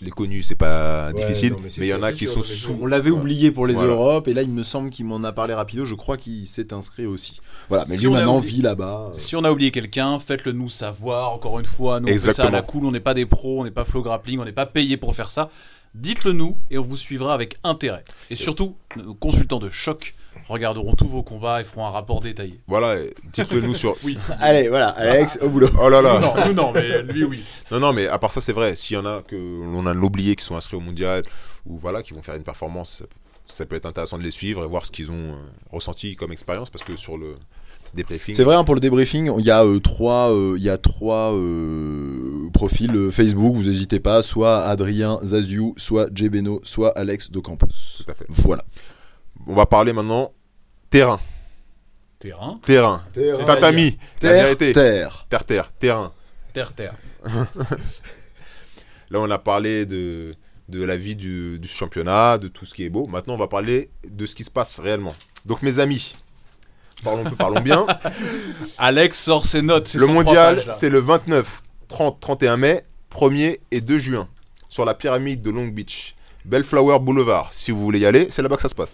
les 0.00 0.10
connus, 0.10 0.42
c'est 0.42 0.54
pas 0.54 1.12
difficile, 1.12 1.52
non, 1.52 1.58
mais 1.62 1.70
il 1.76 1.86
y 1.86 1.94
en 1.94 2.02
a 2.02 2.12
qui 2.12 2.26
sûr, 2.26 2.32
sont 2.34 2.42
sous. 2.42 2.78
On 2.82 2.86
l'avait 2.86 3.10
Ouais. 3.10 3.18
oublié 3.18 3.50
pour 3.50 3.66
les 3.66 3.74
Voilà. 3.74 3.90
Europes, 3.90 4.28
et 4.28 4.34
là, 4.34 4.42
il 4.42 4.50
me 4.50 4.62
semble 4.62 4.90
qu'il 4.90 5.04
m'en 5.06 5.22
a 5.24 5.32
parlé 5.32 5.54
rapido. 5.54 5.84
Je 5.84 5.94
crois 5.94 6.16
qu'il 6.16 6.46
s'est 6.46 6.72
inscrit 6.72 7.06
aussi. 7.06 7.40
Voilà, 7.68 7.84
mais 7.88 7.96
Si 7.96 8.02
lui 8.02 8.08
on 8.08 8.14
a 8.14 8.18
maintenant 8.18 8.38
oublié- 8.38 8.56
vit 8.56 8.62
là-bas. 8.62 9.10
Si 9.14 9.36
on 9.36 9.44
a 9.44 9.50
oublié 9.50 9.70
quelqu'un, 9.70 10.18
faites-le 10.18 10.52
nous 10.52 10.68
savoir. 10.68 11.32
Encore 11.32 11.58
une 11.60 11.66
fois, 11.66 12.00
nous 12.00 12.08
on 12.12 12.18
fait 12.18 12.32
ça 12.32 12.46
à 12.46 12.50
la 12.50 12.62
cool, 12.62 12.84
on 12.86 12.90
n'est 12.92 13.00
pas 13.00 13.14
des 13.14 13.26
pros, 13.26 13.60
on 13.60 13.64
n'est 13.64 13.70
pas 13.70 13.84
flow 13.84 14.02
grappling, 14.02 14.38
on 14.40 14.44
n'est 14.44 14.52
pas 14.52 14.66
payé 14.66 14.96
pour 14.96 15.14
faire 15.14 15.30
ça. 15.30 15.50
Dites-le 15.94 16.32
nous 16.32 16.56
et 16.70 16.78
on 16.78 16.82
vous 16.82 16.96
suivra 16.98 17.32
avec 17.34 17.56
intérêt. 17.64 18.04
Et 18.30 18.36
surtout, 18.36 18.76
nos 18.96 19.14
consultants 19.14 19.58
de 19.58 19.70
choc 19.70 20.14
regarderont 20.48 20.94
tous 20.94 21.08
vos 21.08 21.22
combats 21.22 21.60
et 21.60 21.64
feront 21.64 21.86
un 21.86 21.90
rapport 21.90 22.20
détaillé. 22.20 22.60
Voilà, 22.66 22.96
et 22.96 23.14
dites-le 23.32 23.60
nous 23.60 23.74
sur. 23.74 23.96
Oui. 24.04 24.18
Allez, 24.40 24.68
voilà, 24.68 24.88
Alex, 24.88 25.38
au 25.42 25.48
boulot. 25.48 25.68
Oh 25.80 25.88
là 25.88 26.02
là. 26.02 26.18
non, 26.18 26.34
nous 26.46 26.52
non, 26.54 26.72
mais 26.72 27.02
lui 27.02 27.24
oui. 27.24 27.42
Non, 27.70 27.80
non, 27.80 27.92
mais 27.92 28.08
à 28.08 28.18
part 28.18 28.30
ça, 28.30 28.40
c'est 28.40 28.52
vrai. 28.52 28.74
S'il 28.76 28.94
y 28.94 28.98
en 28.98 29.06
a 29.06 29.22
que 29.22 29.36
l'on 29.36 29.86
a 29.86 29.94
l'oublié 29.94 30.36
qui 30.36 30.44
sont 30.44 30.56
inscrits 30.56 30.76
au 30.76 30.80
mondial 30.80 31.22
ou 31.66 31.76
voilà, 31.76 32.02
qui 32.02 32.14
vont 32.14 32.22
faire 32.22 32.34
une 32.34 32.42
performance, 32.42 33.02
ça 33.46 33.66
peut 33.66 33.76
être 33.76 33.86
intéressant 33.86 34.18
de 34.18 34.22
les 34.22 34.30
suivre 34.30 34.64
et 34.64 34.66
voir 34.66 34.86
ce 34.86 34.90
qu'ils 34.90 35.10
ont 35.10 35.32
euh, 35.32 35.36
ressenti 35.70 36.16
comme 36.16 36.32
expérience 36.32 36.70
parce 36.70 36.84
que 36.84 36.96
sur 36.96 37.16
le 37.16 37.36
débriefing. 37.94 38.34
C'est 38.34 38.44
vrai, 38.44 38.54
hein, 38.54 38.64
pour 38.64 38.74
le 38.74 38.80
débriefing, 38.80 39.32
il 39.38 39.44
y 39.44 39.50
a 39.50 39.64
euh, 39.64 39.80
trois, 39.80 40.30
euh, 40.30 40.54
il 40.56 40.62
y 40.62 40.70
a 40.70 40.78
trois 40.78 41.32
euh, 41.32 42.48
profils 42.52 42.94
euh, 42.94 43.10
Facebook, 43.10 43.54
vous 43.54 43.64
n'hésitez 43.64 44.00
pas, 44.00 44.22
soit 44.22 44.62
Adrien 44.64 45.18
Zaziou, 45.24 45.74
soit 45.76 46.08
Jebeno, 46.14 46.60
soit 46.64 46.96
Alex 46.96 47.30
de 47.30 47.40
Campos. 47.40 47.66
Tout 48.04 48.10
à 48.10 48.14
fait. 48.14 48.26
Voilà. 48.28 48.64
On 49.46 49.54
va 49.54 49.66
parler 49.66 49.92
maintenant 49.92 50.32
terrain. 50.90 51.20
Terrain, 52.18 52.58
Terrain. 52.64 53.02
Tatami. 53.44 53.90
La 53.90 54.18
Terre, 54.18 54.44
vérité. 54.44 54.72
terre. 54.72 55.26
Terre, 55.28 55.44
terre. 55.44 55.72
Terrain. 55.78 56.12
terre, 56.52 56.72
terre. 56.72 56.94
Là, 59.10 59.20
on 59.20 59.30
a 59.30 59.38
parlé 59.38 59.86
de, 59.86 60.34
de 60.68 60.84
la 60.84 60.96
vie 60.96 61.14
du, 61.14 61.60
du 61.60 61.68
championnat, 61.68 62.38
de 62.38 62.48
tout 62.48 62.64
ce 62.64 62.74
qui 62.74 62.84
est 62.84 62.88
beau. 62.90 63.06
Maintenant, 63.06 63.34
on 63.34 63.38
va 63.38 63.46
parler 63.46 63.90
de 64.06 64.26
ce 64.26 64.34
qui 64.34 64.42
se 64.42 64.50
passe 64.50 64.80
réellement. 64.80 65.14
Donc, 65.46 65.62
mes 65.62 65.78
amis, 65.78 66.16
parlons 67.04 67.22
peu, 67.22 67.36
parlons 67.36 67.60
bien. 67.60 67.86
Alex 68.78 69.16
sort 69.16 69.46
ses 69.46 69.62
notes. 69.62 69.94
Le 69.94 70.06
103 70.06 70.14
mondial, 70.14 70.74
c'est 70.74 70.90
le 70.90 70.98
29, 70.98 71.62
30, 71.86 72.18
31 72.20 72.56
mai, 72.56 72.84
1er 73.14 73.60
et 73.70 73.80
2 73.80 73.98
juin, 73.98 74.28
sur 74.68 74.84
la 74.84 74.94
pyramide 74.94 75.40
de 75.40 75.50
Long 75.50 75.68
Beach. 75.68 76.16
Bellflower 76.44 76.98
Boulevard. 76.98 77.50
Si 77.52 77.70
vous 77.70 77.80
voulez 77.80 78.00
y 78.00 78.06
aller, 78.06 78.26
c'est 78.30 78.42
là-bas 78.42 78.56
que 78.56 78.62
ça 78.62 78.68
se 78.68 78.74
passe. 78.74 78.92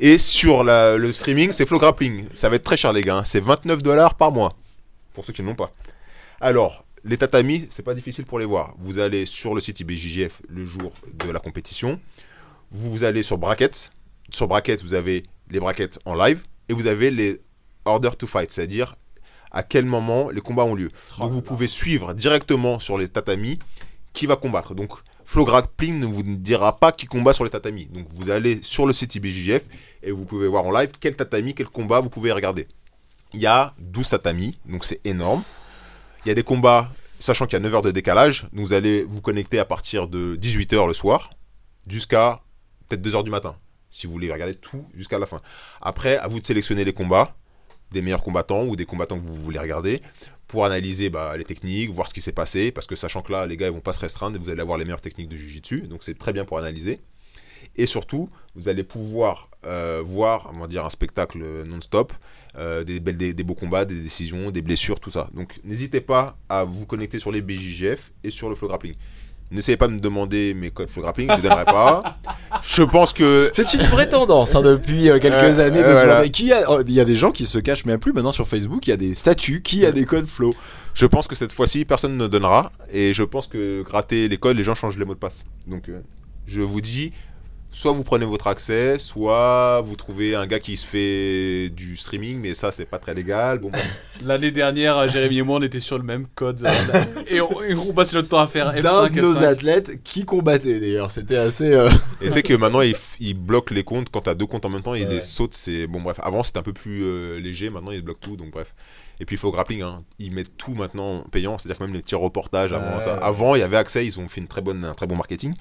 Et 0.00 0.18
sur 0.18 0.64
la- 0.64 0.96
le 0.96 1.12
streaming, 1.12 1.52
c'est 1.52 1.66
Flow 1.66 1.78
Grappling. 1.78 2.26
Ça 2.34 2.48
va 2.48 2.56
être 2.56 2.64
très 2.64 2.76
cher, 2.76 2.92
les 2.92 3.02
gars. 3.02 3.18
hein. 3.18 3.24
C'est 3.24 3.40
29 3.40 3.82
dollars 3.82 4.14
par 4.16 4.32
mois. 4.32 4.56
Pour 5.12 5.24
ceux 5.24 5.32
qui 5.32 5.42
n'ont 5.42 5.54
pas. 5.54 5.72
Alors, 6.40 6.84
les 7.04 7.16
tatamis, 7.16 7.66
c'est 7.70 7.82
pas 7.84 7.94
difficile 7.94 8.24
pour 8.26 8.38
les 8.38 8.44
voir. 8.44 8.74
Vous 8.78 8.98
allez 8.98 9.26
sur 9.26 9.54
le 9.54 9.60
site 9.60 9.80
IBJJF 9.80 10.42
le 10.48 10.64
jour 10.64 10.92
de 11.24 11.30
la 11.30 11.38
compétition. 11.38 12.00
Vous 12.70 13.04
allez 13.04 13.22
sur 13.22 13.38
Brackets. 13.38 13.90
Sur 14.30 14.48
Brackets, 14.48 14.82
vous 14.82 14.94
avez 14.94 15.24
les 15.50 15.60
brackets 15.60 15.98
en 16.04 16.14
live. 16.16 16.44
Et 16.68 16.72
vous 16.72 16.86
avez 16.86 17.10
les 17.10 17.40
Order 17.84 18.10
to 18.18 18.26
Fight, 18.26 18.50
c'est-à-dire 18.50 18.96
à 19.52 19.62
quel 19.62 19.84
moment 19.84 20.30
les 20.30 20.40
combats 20.40 20.64
ont 20.64 20.74
lieu. 20.74 20.90
Donc 21.18 21.30
vous 21.32 21.42
pouvez 21.42 21.68
suivre 21.68 22.14
directement 22.14 22.78
sur 22.78 22.96
les 22.98 23.06
tatamis 23.08 23.58
qui 24.14 24.26
va 24.26 24.36
combattre. 24.36 24.74
Donc 24.74 24.92
Flow 25.24 25.44
Grappling 25.44 25.98
ne 26.00 26.06
vous 26.06 26.22
dira 26.22 26.76
pas 26.76 26.92
qui 26.92 27.06
combat 27.06 27.32
sur 27.32 27.44
les 27.44 27.50
tatamis. 27.50 27.86
Donc 27.86 28.06
vous 28.14 28.30
allez 28.30 28.60
sur 28.62 28.86
le 28.86 28.92
site 28.92 29.14
IBJJF 29.14 29.68
et 30.02 30.10
vous 30.10 30.24
pouvez 30.24 30.48
voir 30.48 30.64
en 30.64 30.72
live 30.72 30.90
quel 31.00 31.16
tatami, 31.16 31.54
quel 31.54 31.66
combat 31.66 32.00
vous 32.00 32.10
pouvez 32.10 32.32
regarder. 32.32 32.68
Il 33.32 33.40
y 33.40 33.46
a 33.46 33.74
12 33.78 34.10
tatamis, 34.10 34.58
donc 34.66 34.84
c'est 34.84 35.00
énorme. 35.04 35.42
Il 36.24 36.28
y 36.28 36.30
a 36.30 36.34
des 36.34 36.42
combats, 36.42 36.90
sachant 37.18 37.46
qu'il 37.46 37.54
y 37.54 37.56
a 37.56 37.60
9 37.60 37.74
heures 37.74 37.82
de 37.82 37.90
décalage, 37.90 38.46
vous 38.52 38.72
allez 38.72 39.02
vous 39.02 39.20
connecter 39.20 39.58
à 39.58 39.64
partir 39.64 40.08
de 40.08 40.36
18h 40.36 40.86
le 40.86 40.94
soir 40.94 41.30
jusqu'à 41.88 42.40
peut-être 42.88 43.02
2h 43.02 43.24
du 43.24 43.30
matin, 43.30 43.56
si 43.90 44.06
vous 44.06 44.12
voulez 44.12 44.32
regarder 44.32 44.54
tout 44.54 44.86
jusqu'à 44.94 45.18
la 45.18 45.26
fin. 45.26 45.40
Après, 45.80 46.16
à 46.16 46.28
vous 46.28 46.40
de 46.40 46.46
sélectionner 46.46 46.84
les 46.84 46.92
combats, 46.92 47.34
des 47.90 48.02
meilleurs 48.02 48.22
combattants 48.22 48.64
ou 48.64 48.76
des 48.76 48.86
combattants 48.86 49.18
que 49.18 49.26
vous 49.26 49.34
voulez 49.34 49.58
regarder, 49.58 50.00
pour 50.54 50.64
analyser 50.64 51.10
bah, 51.10 51.36
les 51.36 51.42
techniques, 51.42 51.90
voir 51.90 52.06
ce 52.06 52.14
qui 52.14 52.22
s'est 52.22 52.30
passé, 52.30 52.70
parce 52.70 52.86
que 52.86 52.94
sachant 52.94 53.22
que 53.22 53.32
là, 53.32 53.44
les 53.44 53.56
gars, 53.56 53.66
ils 53.66 53.72
vont 53.72 53.80
pas 53.80 53.92
se 53.92 53.98
restreindre 53.98 54.38
vous 54.38 54.50
allez 54.50 54.60
avoir 54.60 54.78
les 54.78 54.84
meilleures 54.84 55.00
techniques 55.00 55.28
de 55.28 55.36
Jiu-Jitsu, 55.36 55.88
donc 55.88 56.04
c'est 56.04 56.16
très 56.16 56.32
bien 56.32 56.44
pour 56.44 56.58
analyser. 56.58 57.00
Et 57.74 57.86
surtout, 57.86 58.30
vous 58.54 58.68
allez 58.68 58.84
pouvoir 58.84 59.50
euh, 59.66 60.00
voir, 60.04 60.52
on 60.54 60.64
dire, 60.68 60.84
un 60.84 60.90
spectacle 60.90 61.64
non-stop, 61.64 62.12
euh, 62.56 62.84
des, 62.84 63.00
des, 63.00 63.42
beaux 63.42 63.56
combats, 63.56 63.84
des 63.84 64.00
décisions, 64.00 64.52
des 64.52 64.62
blessures, 64.62 65.00
tout 65.00 65.10
ça. 65.10 65.28
Donc 65.34 65.58
n'hésitez 65.64 66.00
pas 66.00 66.38
à 66.48 66.62
vous 66.62 66.86
connecter 66.86 67.18
sur 67.18 67.32
les 67.32 67.42
BJJF 67.42 68.12
et 68.22 68.30
sur 68.30 68.48
le 68.48 68.54
Flow 68.54 68.68
Grappling. 68.68 68.94
N'essayez 69.54 69.76
pas 69.76 69.86
de 69.88 69.92
me 69.92 70.00
demander 70.00 70.52
mes 70.52 70.70
codes 70.70 70.88
Flow 70.90 71.02
Grappling, 71.02 71.30
je 71.30 71.36
ne 71.36 71.40
donnerai 71.42 71.64
pas. 71.64 72.18
Je 72.64 72.82
pense 72.82 73.12
que 73.12 73.50
C'est 73.54 73.72
une 73.74 73.82
vraie 73.82 74.08
tendance 74.08 74.54
hein, 74.54 74.62
depuis 74.62 75.08
euh, 75.08 75.18
quelques 75.20 75.34
Euh, 75.58 75.66
années. 75.66 75.78
euh, 75.78 75.86
de 75.86 75.92
voilà. 75.92 76.12
demander 76.14 76.30
qui 76.30 76.52
a- 76.52 76.64
oh, 76.70 76.82
Il 76.86 76.92
y 76.92 77.00
a 77.00 77.04
des 77.04 77.14
gens 77.14 77.30
qui 77.30 77.44
se 77.46 77.58
cachent 77.60 77.84
même 77.84 78.00
plus 78.00 78.12
maintenant 78.12 78.32
sur 78.32 78.46
Facebook. 78.48 78.86
Il 78.86 78.90
y 78.90 78.92
a 78.92 78.96
des 78.96 79.14
statuts 79.14 79.62
qui 79.62 79.86
a 79.86 79.92
des 79.92 80.04
codes 80.04 80.26
flow. 80.26 80.54
Je 80.94 81.06
pense 81.06 81.26
que 81.28 81.34
cette 81.36 81.52
fois-ci, 81.52 81.84
personne 81.84 82.16
ne 82.16 82.26
donnera. 82.26 82.72
Et 82.92 83.14
je 83.14 83.22
pense 83.22 83.46
que 83.46 83.82
gratter 83.82 84.28
les 84.28 84.36
codes, 84.36 84.56
les 84.56 84.64
gens 84.64 84.74
changent 84.74 84.98
les 84.98 85.04
mots 85.04 85.14
de 85.14 85.18
passe. 85.20 85.44
Donc, 85.68 85.88
euh, 85.88 86.00
je 86.46 86.60
vous 86.60 86.80
dis, 86.80 87.12
soit 87.76 87.92
vous 87.92 88.04
prenez 88.04 88.24
votre 88.24 88.46
accès, 88.46 88.98
soit 88.98 89.80
vous 89.82 89.96
trouvez 89.96 90.34
un 90.34 90.46
gars 90.46 90.60
qui 90.60 90.76
se 90.76 90.86
fait 90.86 91.70
du 91.70 91.96
streaming, 91.96 92.38
mais 92.40 92.54
ça, 92.54 92.72
c'est 92.72 92.84
pas 92.86 92.98
très 92.98 93.14
légal. 93.14 93.58
Bon, 93.58 93.70
bah, 93.70 93.78
L'année 94.24 94.50
dernière, 94.52 95.08
Jérémy 95.08 95.38
et 95.38 95.42
moi, 95.42 95.58
on 95.58 95.62
était 95.62 95.80
sur 95.80 95.98
le 95.98 96.04
même 96.04 96.26
code. 96.34 96.64
euh, 96.64 97.04
et, 97.28 97.40
on, 97.40 97.62
et 97.62 97.74
on 97.74 97.92
passait 97.92 98.16
notre 98.16 98.28
temps 98.28 98.38
à 98.38 98.46
faire 98.46 98.72
D'un 98.80 99.06
F5, 99.08 99.12
de 99.14 99.20
nos 99.20 99.34
F5. 99.34 99.44
athlètes 99.44 100.02
qui 100.04 100.24
combattait 100.24 100.78
d'ailleurs. 100.80 101.10
C'était 101.10 101.36
assez. 101.36 101.72
euh, 101.72 101.90
et 102.22 102.30
c'est 102.30 102.42
que 102.42 102.54
maintenant, 102.54 102.80
ils, 102.80 103.34
bloquent 103.34 103.74
les 103.74 103.84
comptes 103.84 104.08
quand 104.10 104.22
t'as 104.22 104.34
deux 104.34 104.46
comptes 104.46 104.64
en 104.64 104.70
même 104.70 104.82
temps. 104.82 104.94
Ils 104.94 105.04
Ouais. 105.06 105.14
les 105.14 105.20
sautent. 105.20 105.54
C'est 105.54 105.86
bon, 105.86 106.00
bref. 106.00 106.18
Avant, 106.22 106.42
c'était 106.44 106.58
un 106.58 106.62
peu 106.62 106.72
plus 106.72 107.02
euh, 107.04 107.38
léger. 107.40 107.70
Maintenant, 107.70 107.90
ils 107.90 108.02
bloquent 108.02 108.20
tout. 108.22 108.36
Donc, 108.36 108.50
bref. 108.52 108.74
Et 109.20 109.26
puis, 109.26 109.36
il 109.36 109.38
faut 109.38 109.50
grappling. 109.52 109.82
Hein. 109.82 110.02
Ils 110.18 110.32
mettent 110.32 110.56
tout 110.56 110.74
maintenant 110.74 111.24
payant. 111.32 111.58
C'est-à-dire 111.58 111.78
que 111.78 111.84
même 111.84 111.92
les 111.94 112.00
petits 112.00 112.14
reportages 112.14 112.72
avant 112.72 112.98
Ouais. 112.98 113.04
ça. 113.04 113.16
Avant, 113.16 113.56
il 113.56 113.60
y 113.60 113.62
avait 113.62 113.76
accès. 113.76 114.06
Ils 114.06 114.18
ont 114.20 114.28
fait 114.28 114.40
une 114.40 114.48
très 114.48 114.60
bonne, 114.62 114.84
un 114.84 114.94
très 114.94 115.06
bon 115.06 115.16
marketing. 115.16 115.54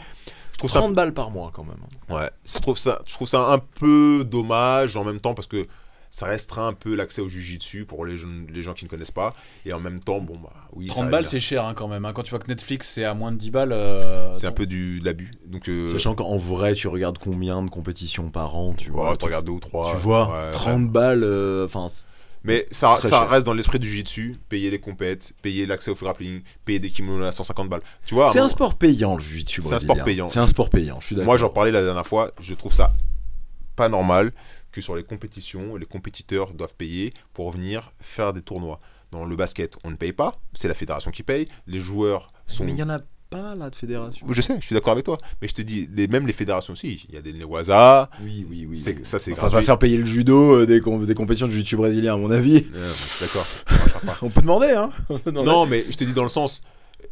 Je 0.53 0.57
trouve 0.59 0.69
ça 0.71 0.79
30 0.79 0.93
balles 0.95 1.13
par 1.13 1.29
mois 1.31 1.51
quand 1.53 1.65
même. 1.65 1.75
Ouais, 2.09 2.29
je 2.45 2.59
trouve 2.59 2.77
ça, 2.77 3.01
je 3.05 3.13
trouve 3.13 3.27
ça 3.27 3.41
un 3.51 3.59
peu 3.59 4.23
dommage 4.25 4.95
en 4.95 5.03
même 5.03 5.19
temps 5.19 5.33
parce 5.33 5.47
que 5.47 5.67
ça 6.11 6.27
restreint 6.27 6.67
un 6.67 6.73
peu 6.73 6.93
l'accès 6.93 7.21
au 7.21 7.27
jujitsu 7.27 7.85
pour 7.85 8.05
les, 8.05 8.19
jeunes- 8.19 8.45
les 8.53 8.61
gens 8.61 8.73
qui 8.75 8.85
ne 8.85 8.89
connaissent 8.89 9.09
pas. 9.09 9.33
Et 9.65 9.73
en 9.73 9.79
même 9.79 9.99
temps, 9.99 10.19
bon, 10.19 10.37
bah 10.37 10.53
oui, 10.73 10.85
30 10.85 11.05
ça- 11.05 11.09
balles, 11.09 11.25
c'est 11.25 11.39
cher 11.39 11.65
hein, 11.65 11.73
quand 11.73 11.87
même. 11.87 12.05
hein. 12.05 12.13
Quand 12.13 12.21
tu 12.21 12.29
vois 12.29 12.37
que 12.37 12.47
Netflix, 12.47 12.87
c'est 12.87 13.03
à 13.03 13.15
moins 13.15 13.31
de 13.31 13.37
10 13.37 13.49
balles. 13.49 13.71
euh, 13.73 14.31
c'est 14.35 14.45
un 14.45 14.51
peu 14.51 14.67
du, 14.67 14.99
de 14.99 15.05
l'abus. 15.05 15.31
Donc, 15.47 15.67
euh, 15.69 15.89
Sachant 15.89 16.13
qu'en 16.13 16.37
vrai, 16.37 16.75
tu 16.75 16.87
regardes 16.87 17.17
combien 17.17 17.63
de 17.63 17.69
compétitions 17.71 18.29
par 18.29 18.55
an, 18.55 18.75
tu 18.77 18.91
oh, 18.91 18.97
vois? 18.97 19.17
tu 19.17 19.25
regardes 19.25 19.45
deux 19.47 19.53
ou 19.53 19.59
trois. 19.59 19.89
Tu 19.89 19.97
vois, 19.97 20.31
ouais, 20.45 20.51
30 20.51 20.81
ouais. 20.83 20.87
balles, 20.87 21.23
euh, 21.23 21.65
enfin. 21.65 21.87
Mais 22.43 22.67
ça, 22.71 22.97
ça 22.99 23.09
cher. 23.09 23.29
reste 23.29 23.45
dans 23.45 23.53
l'esprit 23.53 23.79
du 23.79 23.87
jujitsu. 23.87 24.37
Payer 24.49 24.69
les 24.69 24.79
compètes, 24.79 25.33
payer 25.41 25.65
l'accès 25.65 25.91
au 25.91 25.95
grappling, 25.95 26.41
payer 26.65 26.79
des 26.79 26.89
kimonos 26.89 27.25
à 27.25 27.31
150 27.31 27.69
balles. 27.69 27.81
Tu 28.05 28.13
vois, 28.13 28.31
C'est 28.31 28.39
un 28.39 28.47
sport 28.47 28.75
payant, 28.75 29.15
le 29.15 29.21
jiu-jitsu 29.21 29.61
C'est 29.61 29.75
un 29.75 29.79
sport 29.79 30.03
payant. 30.03 30.27
C'est 30.27 30.39
un 30.39 30.47
sport 30.47 30.69
payant, 30.69 30.99
je 30.99 31.07
suis 31.07 31.15
d'accord. 31.15 31.27
Moi, 31.27 31.37
j'en 31.37 31.49
parlais 31.49 31.71
la 31.71 31.81
dernière 31.81 32.05
fois, 32.05 32.31
je 32.39 32.53
trouve 32.53 32.73
ça 32.73 32.93
pas 33.75 33.89
normal 33.89 34.31
que 34.71 34.81
sur 34.81 34.95
les 34.95 35.03
compétitions, 35.03 35.75
les 35.75 35.85
compétiteurs 35.85 36.53
doivent 36.53 36.75
payer 36.75 37.13
pour 37.33 37.51
venir 37.51 37.91
faire 37.99 38.33
des 38.33 38.41
tournois. 38.41 38.79
Dans 39.11 39.25
le 39.25 39.35
basket, 39.35 39.77
on 39.83 39.91
ne 39.91 39.95
paye 39.95 40.13
pas, 40.13 40.39
c'est 40.53 40.67
la 40.67 40.73
fédération 40.73 41.11
qui 41.11 41.21
paye. 41.21 41.47
Les 41.67 41.79
joueurs 41.79 42.33
sont. 42.47 42.65
Mais 42.65 42.71
il 42.71 42.77
y 42.77 42.83
en 42.83 42.89
a 42.89 42.99
pas 43.33 43.55
là 43.55 43.69
de 43.69 43.75
fédération. 43.75 44.25
Je 44.29 44.41
sais, 44.41 44.55
je 44.59 44.65
suis 44.65 44.73
d'accord 44.73 44.93
avec 44.93 45.05
toi, 45.05 45.17
mais 45.41 45.47
je 45.47 45.53
te 45.53 45.61
dis, 45.61 45.89
les, 45.95 46.07
même 46.07 46.25
les 46.27 46.33
fédérations 46.33 46.73
aussi, 46.73 47.05
il 47.09 47.15
y 47.15 47.17
a 47.17 47.21
des 47.21 47.33
Newaza. 47.33 48.09
Oui, 48.23 48.45
oui, 48.49 48.65
oui. 48.69 48.77
C'est- 48.77 49.03
ça, 49.05 49.19
c'est 49.19 49.31
Enfin, 49.33 49.43
va 49.43 49.49
gratuit. 49.49 49.65
faire 49.65 49.79
payer 49.79 49.97
le 49.97 50.05
judo 50.05 50.61
euh, 50.61 50.65
des, 50.65 50.79
com- 50.79 51.05
des 51.05 51.15
compétitions 51.15 51.47
de 51.47 51.51
jiu-jitsu 51.51 51.75
brésilien, 51.75 52.13
à 52.13 52.17
mon 52.17 52.31
avis. 52.31 52.65
Euh, 52.75 52.91
d'accord. 53.19 53.45
ça. 53.45 53.65
On 54.21 54.29
peut 54.29 54.41
demander, 54.41 54.71
hein. 54.71 54.89
On 55.09 55.17
peut 55.19 55.31
demander. 55.31 55.49
Non, 55.49 55.65
mais 55.65 55.85
je 55.89 55.97
te 55.97 56.03
dis 56.03 56.13
dans 56.13 56.23
le 56.23 56.29
sens, 56.29 56.61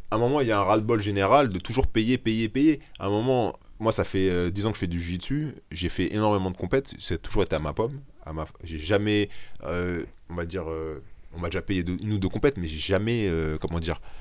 à 0.09 0.15
un 0.15 0.19
moment, 0.19 0.41
il 0.41 0.47
y 0.47 0.51
a 0.51 0.59
un 0.59 0.63
ras-le-bol 0.63 1.01
général 1.01 1.49
de 1.49 1.59
toujours 1.59 1.87
payer, 1.87 2.17
payer, 2.17 2.49
payer. 2.49 2.79
À 2.99 3.07
un 3.07 3.09
moment, 3.09 3.57
moi, 3.79 3.91
ça 3.91 4.03
fait 4.03 4.29
euh, 4.29 4.49
10 4.51 4.65
ans 4.67 4.69
que 4.71 4.75
je 4.75 4.81
fais 4.81 4.87
du 4.87 4.99
jiu-jitsu, 4.99 5.55
j'ai 5.71 5.89
fait 5.89 6.13
énormément 6.13 6.51
de 6.51 6.57
compètes, 6.57 6.93
c'est 6.99 7.21
toujours 7.21 7.43
été 7.43 7.55
à 7.55 7.59
ma 7.59 7.73
pomme. 7.73 7.99
À 8.25 8.33
ma... 8.33 8.45
J'ai 8.63 8.77
jamais, 8.77 9.29
euh, 9.63 10.03
on 10.29 10.35
va 10.35 10.45
dire, 10.45 10.65
euh, 10.69 11.01
on 11.35 11.39
m'a 11.39 11.47
déjà 11.49 11.61
payé 11.63 11.81
deux- 11.83 11.97
une 12.01 12.13
ou 12.13 12.17
deux 12.19 12.29
compètes, 12.29 12.57
mais 12.57 12.67
j'ai 12.67 12.77
jamais, 12.77 13.27
euh, 13.27 13.57
comment 13.59 13.79
dire, 13.79 13.99
euh, 13.99 14.20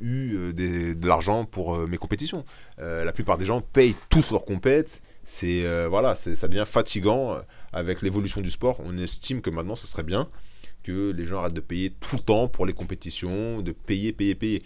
eu 0.00 0.34
euh, 0.36 0.52
des- 0.52 0.94
de 0.94 1.06
l'argent 1.06 1.44
pour 1.44 1.74
euh, 1.76 1.86
mes 1.86 1.96
compétitions. 1.98 2.44
Euh, 2.78 3.04
la 3.04 3.12
plupart 3.12 3.38
des 3.38 3.44
gens 3.44 3.60
payent 3.60 3.94
tous 4.10 4.30
leurs 4.30 4.44
compètes. 4.44 5.02
C'est 5.24 5.64
euh, 5.64 5.86
voilà, 5.88 6.14
c'est- 6.14 6.36
ça 6.36 6.48
devient 6.48 6.64
fatigant 6.66 7.34
euh, 7.34 7.40
avec 7.72 8.02
l'évolution 8.02 8.40
du 8.40 8.50
sport. 8.50 8.80
On 8.84 8.98
estime 8.98 9.40
que 9.40 9.50
maintenant, 9.50 9.76
ce 9.76 9.86
serait 9.86 10.02
bien 10.02 10.28
que 10.82 11.10
les 11.16 11.26
gens 11.26 11.38
arrêtent 11.40 11.54
de 11.54 11.60
payer 11.60 11.90
tout 11.90 12.16
le 12.16 12.22
temps 12.22 12.46
pour 12.48 12.66
les 12.66 12.74
compétitions, 12.74 13.62
de 13.62 13.72
payer, 13.72 14.12
payer, 14.12 14.34
payer. 14.34 14.62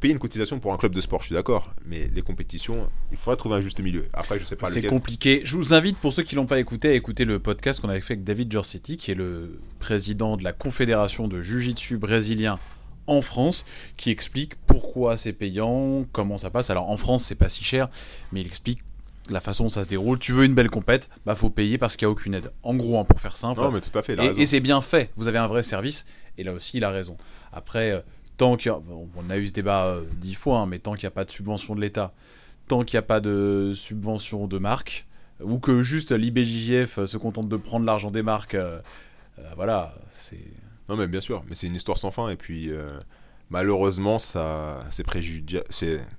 Payer 0.00 0.14
une 0.14 0.18
cotisation 0.18 0.58
pour 0.58 0.72
un 0.72 0.76
club 0.78 0.92
de 0.92 1.00
sport, 1.00 1.20
je 1.20 1.26
suis 1.26 1.34
d'accord, 1.36 1.72
mais 1.86 2.10
les 2.12 2.22
compétitions, 2.22 2.90
il 3.12 3.16
faudrait 3.16 3.36
trouver 3.36 3.54
un 3.54 3.60
juste 3.60 3.78
milieu. 3.78 4.06
Après, 4.12 4.36
je 4.36 4.44
sais 4.44 4.56
pas 4.56 4.66
C'est 4.66 4.82
compliqué. 4.82 5.42
Je 5.44 5.56
vous 5.56 5.74
invite, 5.74 5.96
pour 5.98 6.12
ceux 6.12 6.24
qui 6.24 6.34
l'ont 6.34 6.46
pas 6.46 6.58
écouté, 6.58 6.88
à 6.88 6.92
écouter 6.94 7.24
le 7.24 7.38
podcast 7.38 7.78
qu'on 7.78 7.88
avait 7.88 8.00
fait 8.00 8.14
avec 8.14 8.24
David 8.24 8.50
Giorsetti, 8.50 8.96
qui 8.96 9.12
est 9.12 9.14
le 9.14 9.60
président 9.78 10.36
de 10.36 10.42
la 10.42 10.52
Confédération 10.52 11.28
de 11.28 11.40
Jiu-Jitsu 11.40 11.98
brésilien 11.98 12.58
en 13.06 13.22
France 13.22 13.64
qui 13.96 14.10
explique 14.10 14.54
pourquoi 14.66 15.16
c'est 15.16 15.32
payant, 15.32 16.06
comment 16.12 16.38
ça 16.38 16.50
passe. 16.50 16.70
Alors 16.70 16.90
en 16.90 16.96
France, 16.96 17.24
c'est 17.24 17.34
pas 17.34 17.48
si 17.48 17.64
cher, 17.64 17.88
mais 18.32 18.40
il 18.40 18.46
explique 18.46 18.80
la 19.30 19.40
façon 19.40 19.64
dont 19.64 19.70
ça 19.70 19.84
se 19.84 19.88
déroule. 19.88 20.18
Tu 20.18 20.32
veux 20.32 20.44
une 20.44 20.54
belle 20.54 20.70
compète, 20.70 21.08
bah 21.26 21.34
faut 21.34 21.50
payer 21.50 21.78
parce 21.78 21.96
qu'il 21.96 22.06
n'y 22.06 22.10
a 22.10 22.12
aucune 22.12 22.34
aide. 22.34 22.52
En 22.62 22.74
gros, 22.74 22.98
hein, 22.98 23.04
pour 23.04 23.20
faire 23.20 23.36
simple. 23.36 23.60
Non, 23.60 23.70
mais 23.70 23.80
tout 23.80 23.96
à 23.96 24.02
fait. 24.02 24.16
Et, 24.38 24.46
c'est 24.46 24.60
bien 24.60 24.80
fait. 24.80 25.10
Vous 25.16 25.28
avez 25.28 25.38
un 25.38 25.46
vrai 25.46 25.62
service. 25.62 26.06
Et 26.38 26.44
là 26.44 26.52
aussi, 26.52 26.78
il 26.78 26.84
a 26.84 26.90
raison. 26.90 27.16
Après, 27.52 27.90
euh, 27.90 28.00
tant 28.38 28.56
qu'il 28.56 28.70
a, 28.70 28.80
on 29.16 29.30
a 29.30 29.36
eu 29.36 29.48
ce 29.48 29.52
débat 29.52 29.84
euh, 29.84 30.02
dix 30.16 30.34
fois, 30.34 30.60
hein, 30.60 30.66
mais 30.66 30.78
tant 30.78 30.94
qu'il 30.94 31.04
n'y 31.04 31.08
a 31.08 31.14
pas 31.14 31.24
de 31.24 31.30
subvention 31.30 31.74
de 31.74 31.80
l'État, 31.80 32.12
tant 32.68 32.84
qu'il 32.84 32.96
n'y 32.96 33.00
a 33.00 33.06
pas 33.06 33.20
de 33.20 33.72
subvention 33.74 34.46
de 34.46 34.58
marque, 34.58 35.06
ou 35.42 35.58
que 35.58 35.82
juste 35.82 36.12
l'IBJJF 36.12 36.98
euh, 36.98 37.06
se 37.06 37.16
contente 37.16 37.48
de 37.48 37.56
prendre 37.56 37.86
l'argent 37.86 38.10
des 38.10 38.22
marques, 38.22 38.54
euh, 38.54 38.78
euh, 39.38 39.42
voilà, 39.56 39.94
c'est. 40.14 40.40
Non, 40.92 40.98
mais 40.98 41.06
bien 41.08 41.20
sûr. 41.22 41.42
Mais 41.48 41.54
c'est 41.54 41.66
une 41.66 41.74
histoire 41.74 41.96
sans 41.96 42.10
fin. 42.10 42.28
Et 42.28 42.36
puis, 42.36 42.70
euh, 42.70 42.90
malheureusement, 43.50 44.18
ça, 44.18 44.84
c'est 44.90 45.06
préjudia- 45.06 45.64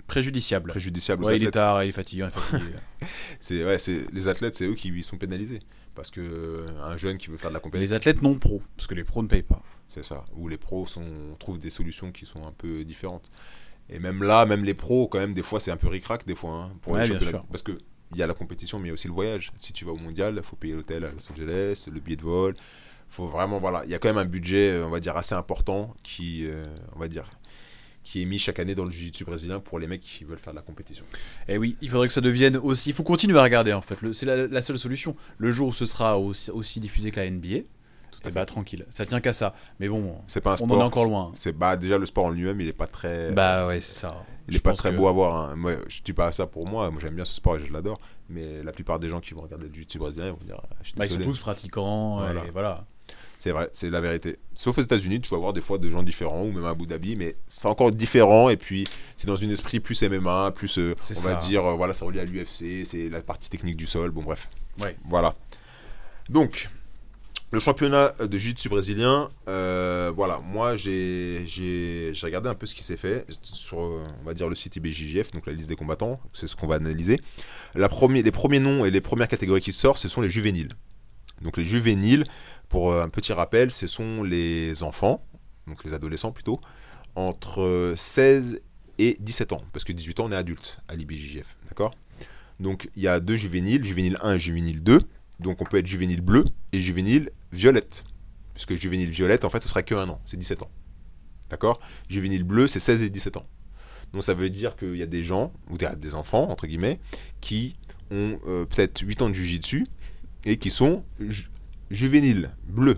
préjudiciable. 0.07 0.71
préjudiciable 0.71 1.23
Ouais, 1.25 1.37
il 1.37 1.43
est 1.43 1.51
tard, 1.51 1.83
il 1.83 1.89
est 1.89 1.91
fatigué. 1.91 2.27
C'est 3.39 3.63
ouais, 3.65 3.77
c'est 3.77 4.11
les 4.13 4.27
athlètes, 4.27 4.55
c'est 4.55 4.65
eux 4.65 4.75
qui 4.75 5.03
sont 5.03 5.17
pénalisés 5.17 5.59
parce 5.93 6.09
que 6.09 6.21
euh, 6.21 6.65
un 6.83 6.97
jeune 6.97 7.17
qui 7.19 7.29
veut 7.29 7.37
faire 7.37 7.49
de 7.51 7.53
la 7.53 7.59
compétition, 7.59 7.91
les 7.91 7.93
athlètes 7.95 8.21
non 8.23 8.33
pro, 8.35 8.61
parce 8.75 8.87
que 8.87 8.95
les 8.95 9.03
pros 9.03 9.21
ne 9.21 9.27
payent 9.27 9.43
pas. 9.43 9.61
c'est 9.87 10.03
ça. 10.03 10.25
Ou 10.35 10.47
les 10.47 10.57
pros 10.57 10.87
sont 10.87 11.05
trouvent 11.37 11.59
des 11.59 11.69
solutions 11.69 12.11
qui 12.11 12.25
sont 12.25 12.47
un 12.47 12.51
peu 12.51 12.83
différentes. 12.83 13.29
Et 13.89 13.99
même 13.99 14.23
là, 14.23 14.45
même 14.45 14.63
les 14.63 14.73
pros, 14.73 15.07
quand 15.07 15.19
même, 15.19 15.33
des 15.33 15.43
fois, 15.43 15.59
c'est 15.59 15.69
un 15.69 15.77
peu 15.77 15.87
ric-rac, 15.89 16.25
des 16.25 16.35
fois, 16.35 16.51
hein, 16.51 16.71
pour 16.81 16.95
les 16.95 17.01
Ouais, 17.11 17.17
bien 17.17 17.29
sûr. 17.29 17.43
Parce 17.51 17.61
que 17.61 17.77
il 18.13 18.17
y 18.17 18.23
a 18.23 18.27
la 18.27 18.33
compétition, 18.33 18.79
mais 18.79 18.85
il 18.85 18.87
y 18.87 18.91
a 18.91 18.93
aussi 18.93 19.07
le 19.07 19.13
voyage. 19.13 19.51
Si 19.59 19.73
tu 19.73 19.85
vas 19.85 19.91
au 19.91 19.97
mondial, 19.97 20.35
il 20.37 20.43
faut 20.43 20.55
payer 20.55 20.73
l'hôtel 20.75 21.03
à 21.03 21.09
Los 21.11 21.31
Angeles, 21.31 21.85
le 21.91 21.99
billet 21.99 22.15
de 22.15 22.21
vol. 22.21 22.55
Faut 23.13 23.27
vraiment, 23.27 23.59
voilà, 23.59 23.83
il 23.85 23.91
y 23.91 23.93
a 23.95 23.99
quand 23.99 24.09
même 24.09 24.17
un 24.17 24.25
budget, 24.25 24.71
euh, 24.71 24.85
on 24.87 24.89
va 24.89 24.99
dire, 24.99 25.15
assez 25.15 25.35
important 25.35 25.93
qui, 26.01 26.47
euh, 26.47 26.65
on 26.95 26.99
va 26.99 27.07
dire, 27.07 27.29
qui 28.03 28.21
est 28.23 28.25
mis 28.25 28.39
chaque 28.39 28.57
année 28.57 28.73
dans 28.73 28.85
le 28.85 28.89
jiu-jitsu 28.91 29.23
brésilien 29.23 29.59
pour 29.59 29.77
les 29.77 29.85
mecs 29.85 30.01
qui 30.01 30.23
veulent 30.23 30.39
faire 30.39 30.51
de 30.53 30.57
la 30.57 30.63
compétition. 30.63 31.05
Et 31.47 31.53
Eh 31.53 31.57
oui, 31.59 31.77
il 31.81 31.89
faudrait 31.91 32.07
que 32.07 32.13
ça 32.13 32.21
devienne 32.21 32.57
aussi. 32.57 32.89
Il 32.89 32.93
faut 32.95 33.03
continuer 33.03 33.37
à 33.37 33.43
regarder 33.43 33.71
en 33.71 33.81
fait. 33.81 33.95
C'est 34.13 34.25
la, 34.25 34.47
la 34.47 34.61
seule 34.63 34.79
solution. 34.79 35.15
Le 35.37 35.51
jour 35.51 35.67
où 35.67 35.73
ce 35.73 35.85
sera 35.85 36.17
aussi, 36.17 36.49
aussi 36.49 36.79
diffusé 36.79 37.11
que 37.11 37.19
la 37.19 37.29
NBA, 37.29 37.59
et 38.25 38.31
bah 38.31 38.45
tranquille. 38.45 38.85
Ça 38.89 39.05
tient 39.05 39.19
qu'à 39.21 39.33
ça. 39.33 39.53
Mais 39.79 39.87
bon, 39.89 40.17
C'est 40.27 40.41
pas 40.41 40.53
un 40.53 40.57
on 40.61 40.69
en 40.71 40.79
est 40.79 40.83
encore 40.83 41.05
loin. 41.05 41.31
C'est 41.35 41.51
bah 41.51 41.77
déjà 41.77 41.97
le 41.99 42.05
sport 42.07 42.25
en 42.25 42.29
lui-même, 42.31 42.59
il 42.61 42.67
est 42.67 42.73
pas 42.73 42.87
très. 42.87 43.31
Bah 43.31 43.67
ouais, 43.67 43.79
c'est 43.79 43.99
ça. 43.99 44.25
Il 44.47 44.53
Je 44.53 44.57
est 44.57 44.61
pas 44.61 44.73
très 44.73 44.91
que- 44.91 44.97
beau 44.97 45.07
à 45.07 45.11
voir. 45.11 45.35
hein. 45.51 45.55
Moi, 45.55 45.73
je 45.87 46.01
dis 46.01 46.13
pas 46.13 46.31
ça 46.31 46.47
pour 46.47 46.65
moi. 46.67 46.89
Moi, 46.89 46.99
j'aime 47.01 47.15
bien 47.15 47.25
ce 47.25 47.33
sport 47.35 47.57
et 47.57 47.65
je 47.65 47.71
l'adore. 47.71 47.99
Mais 48.29 48.63
la 48.63 48.71
plupart 48.71 48.97
des 48.99 49.07
gens 49.09 49.19
qui 49.19 49.33
vont 49.33 49.41
regarder 49.41 49.67
le 49.67 49.73
jiu-jitsu 49.73 49.99
brésilien 49.99 50.27
ils 50.27 50.31
vont 50.31 50.45
dire 50.45 50.57
ah, 50.63 50.75
Bah, 50.97 51.05
ils 51.05 51.11
sont 51.11 51.19
tous 51.19 51.39
pratiquants. 51.39 52.17
Voilà. 52.19 52.45
Et 52.45 52.49
voilà. 52.49 52.85
C'est 53.43 53.51
vrai, 53.51 53.67
c'est 53.73 53.89
la 53.89 53.99
vérité. 53.99 54.37
Sauf 54.53 54.77
aux 54.77 54.81
États-Unis, 54.81 55.19
tu 55.19 55.29
vas 55.29 55.35
voir 55.35 55.51
des 55.51 55.59
fois 55.59 55.77
des 55.77 55.91
gens 55.91 56.01
différents, 56.01 56.43
ou 56.43 56.53
même 56.53 56.63
à 56.63 56.69
Abu 56.69 56.87
Dhabi, 56.87 57.17
mais 57.17 57.35
c'est 57.45 57.67
encore 57.67 57.91
différent. 57.91 58.47
Et 58.47 58.55
puis, 58.55 58.87
c'est 59.17 59.27
dans 59.27 59.35
un 59.35 59.49
esprit 59.49 59.81
plus 59.81 60.01
MMA, 60.01 60.51
plus, 60.51 60.79
euh, 60.79 60.95
on 61.17 61.19
va 61.19 61.35
dire, 61.35 61.65
euh, 61.65 61.73
voilà, 61.73 61.93
ça 61.93 62.05
relie 62.05 62.21
à 62.21 62.23
l'UFC, 62.23 62.85
c'est 62.89 63.09
la 63.11 63.19
partie 63.19 63.49
technique 63.49 63.75
du 63.75 63.85
sol. 63.85 64.11
Bon, 64.11 64.23
bref. 64.23 64.49
Ouais. 64.81 64.95
Voilà. 65.09 65.35
Donc, 66.29 66.69
le 67.51 67.59
championnat 67.59 68.13
de 68.17 68.37
jiu-jitsu 68.37 68.69
brésilien, 68.69 69.29
euh, 69.49 70.09
voilà, 70.15 70.39
moi 70.39 70.77
j'ai 70.77 71.43
regardé 72.23 72.47
un 72.47 72.55
peu 72.55 72.65
ce 72.65 72.73
qui 72.73 72.83
s'est 72.85 72.95
fait 72.95 73.25
sur, 73.41 73.77
on 73.77 74.25
va 74.25 74.33
dire, 74.33 74.47
le 74.47 74.55
site 74.55 74.77
IBJJF, 74.77 75.33
donc 75.33 75.47
la 75.47 75.51
liste 75.51 75.67
des 75.67 75.75
combattants, 75.75 76.17
c'est 76.31 76.47
ce 76.47 76.55
qu'on 76.55 76.67
va 76.67 76.75
analyser. 76.75 77.19
La 77.75 77.89
première, 77.89 78.23
les 78.23 78.31
premiers 78.31 78.61
noms 78.61 78.85
et 78.85 78.89
les 78.89 79.01
premières 79.01 79.27
catégories 79.27 79.59
qui 79.59 79.73
sortent, 79.73 79.97
ce 79.97 80.07
sont 80.07 80.21
les 80.21 80.29
juvéniles. 80.29 80.69
Donc 81.43 81.57
les 81.57 81.65
juvéniles, 81.65 82.25
pour 82.73 82.91
euh, 82.91 83.03
un 83.03 83.09
petit 83.09 83.31
rappel, 83.33 83.69
ce 83.69 83.85
sont 83.85 84.23
les 84.23 84.81
enfants, 84.81 85.23
donc 85.67 85.83
les 85.83 85.93
adolescents 85.93 86.31
plutôt, 86.31 86.59
entre 87.13 87.61
euh, 87.61 87.95
16 87.95 88.61
et 88.97 89.15
17 89.19 89.53
ans, 89.53 89.61
parce 89.71 89.85
que 89.85 89.93
18 89.93 90.19
ans 90.21 90.25
on 90.25 90.31
est 90.31 90.35
adulte 90.35 90.79
à 90.87 90.95
l'IBJJF, 90.95 91.55
d'accord? 91.69 91.93
Donc 92.59 92.89
il 92.95 93.03
y 93.03 93.07
a 93.07 93.19
deux 93.19 93.35
juvéniles, 93.35 93.85
juvénile 93.85 94.17
1 94.23 94.33
et 94.33 94.39
juvénile 94.39 94.81
2, 94.81 95.01
donc 95.39 95.61
on 95.61 95.65
peut 95.65 95.77
être 95.77 95.85
juvénile 95.85 96.21
bleu 96.21 96.45
et 96.71 96.79
juvénile 96.79 97.29
violette, 97.51 98.05
puisque 98.55 98.73
juvénile 98.73 99.11
violette 99.11 99.45
en 99.45 99.51
fait 99.51 99.61
ce 99.61 99.69
sera 99.69 99.83
que 99.83 99.93
un 99.93 100.09
an, 100.09 100.19
c'est 100.25 100.37
17 100.37 100.63
ans, 100.63 100.71
d'accord? 101.51 101.79
Juvénile 102.09 102.43
bleu 102.43 102.65
c'est 102.65 102.79
16 102.79 103.03
et 103.03 103.11
17 103.11 103.37
ans. 103.37 103.45
Donc 104.13 104.23
ça 104.23 104.33
veut 104.33 104.49
dire 104.49 104.75
qu'il 104.77 104.95
y 104.95 105.03
a 105.03 105.07
des 105.07 105.21
gens, 105.21 105.53
ou 105.69 105.77
des, 105.77 105.89
des 105.95 106.15
enfants 106.15 106.49
entre 106.49 106.65
guillemets, 106.65 106.99
qui 107.39 107.75
ont 108.09 108.39
euh, 108.47 108.65
peut-être 108.65 109.01
8 109.01 109.21
ans 109.21 109.29
de 109.29 109.35
jujitsu 109.35 109.85
et 110.43 110.57
qui 110.57 110.71
sont 110.71 111.03
ju- 111.93 112.05
juvéniles, 112.05 112.51
bleus. 112.67 112.97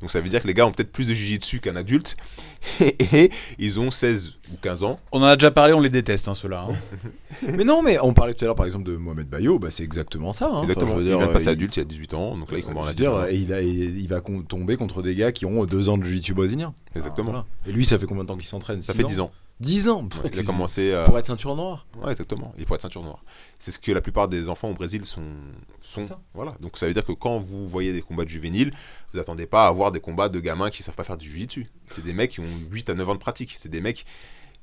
Donc 0.00 0.12
ça 0.12 0.20
veut 0.20 0.28
dire 0.28 0.40
que 0.40 0.46
les 0.46 0.54
gars 0.54 0.64
ont 0.64 0.70
peut-être 0.70 0.92
plus 0.92 1.08
de 1.08 1.14
jujitsu 1.14 1.58
qu'un 1.58 1.74
adulte 1.74 2.16
et, 2.80 2.94
et 3.24 3.30
ils 3.58 3.80
ont 3.80 3.90
16 3.90 4.36
ou 4.52 4.56
15 4.62 4.84
ans. 4.84 5.00
On 5.10 5.20
en 5.22 5.24
a 5.24 5.34
déjà 5.34 5.50
parlé, 5.50 5.72
on 5.72 5.80
les 5.80 5.88
déteste, 5.88 6.28
hein, 6.28 6.34
ceux-là. 6.34 6.68
hein. 6.70 6.74
Mais 7.52 7.64
non, 7.64 7.82
mais 7.82 7.98
on 8.00 8.12
parlait 8.14 8.34
tout 8.34 8.44
à 8.44 8.46
l'heure 8.46 8.54
par 8.54 8.66
exemple 8.66 8.84
de 8.84 8.96
Mohamed 8.96 9.28
Bayo, 9.28 9.58
bah, 9.58 9.72
c'est 9.72 9.82
exactement 9.82 10.32
ça. 10.32 10.50
hein. 10.52 10.60
Exactement. 10.62 10.92
Enfin, 10.92 11.00
je 11.00 11.04
veux 11.04 11.06
il 11.06 11.08
dire, 11.10 11.18
vient 11.18 11.26
de 11.26 11.32
passer 11.32 11.48
euh, 11.48 11.52
adulte 11.52 11.76
il 11.76 11.80
y 11.80 11.82
a 11.82 11.86
18 11.86 12.14
ans, 12.14 12.36
donc 12.38 12.52
là 12.52 12.58
il 12.58 12.64
combat 12.64 12.80
en 12.80 12.84
je 12.84 12.88
veux 12.90 12.94
dire, 12.94 13.12
adulte. 13.12 13.32
et 13.34 13.42
il, 13.42 13.52
a- 13.52 13.60
et 13.60 13.66
il 13.66 14.06
va 14.08 14.20
tomber 14.20 14.76
contre 14.76 15.02
des 15.02 15.16
gars 15.16 15.32
qui 15.32 15.46
ont 15.46 15.64
deux 15.64 15.88
ans 15.88 15.98
de 15.98 16.04
jiu-jitsu 16.04 16.32
brésilien. 16.32 16.72
Exactement. 16.94 17.30
Voilà. 17.32 17.46
Et 17.66 17.72
lui, 17.72 17.84
ça 17.84 17.98
fait 17.98 18.06
combien 18.06 18.22
de 18.22 18.28
temps 18.28 18.36
qu'il 18.36 18.46
s'entraîne? 18.46 18.82
Ça 18.82 18.94
fait 18.94 19.02
10 19.02 19.18
ans. 19.18 19.32
10 19.60 19.88
ans 19.88 20.08
Ouais, 20.22 20.30
il 20.32 20.38
a 20.38 20.42
commencé 20.44 20.92
à... 20.92 21.04
pour 21.04 21.18
être 21.18 21.26
ceinture 21.26 21.56
noire. 21.56 21.86
Ouais, 22.00 22.10
exactement. 22.12 22.54
Il 22.58 22.64
faut 22.66 22.74
être 22.74 22.82
ceinture 22.82 23.02
noire. 23.02 23.24
C'est 23.58 23.70
ce 23.72 23.78
que 23.78 23.90
la 23.90 24.00
plupart 24.00 24.28
des 24.28 24.48
enfants 24.48 24.70
au 24.70 24.74
Brésil 24.74 25.04
sont. 25.04 25.22
voilà. 26.34 26.54
Donc 26.60 26.76
ça 26.78 26.86
veut 26.86 26.94
dire 26.94 27.04
que 27.04 27.12
quand 27.12 27.38
vous 27.40 27.68
voyez 27.68 27.92
des 27.92 28.02
combats 28.02 28.24
de 28.24 28.28
juvéniles, 28.30 28.72
vous 29.12 29.18
attendez 29.18 29.46
pas 29.46 29.64
à 29.64 29.68
avoir 29.68 29.90
des 29.90 30.00
combats 30.00 30.28
de 30.28 30.38
gamins 30.40 30.70
qui 30.70 30.82
savent 30.82 30.94
pas 30.96 31.04
faire 31.04 31.16
du 31.16 31.28
jiu-jitsu. 31.28 31.66
C'est 31.86 32.04
des 32.04 32.12
mecs 32.12 32.30
qui 32.32 32.40
ont 32.40 32.44
8 32.70 32.90
à 32.90 32.94
9 32.94 33.08
ans 33.10 33.14
de 33.14 33.20
pratique. 33.20 33.56
C'est 33.58 33.68
des 33.68 33.80
mecs, 33.80 34.04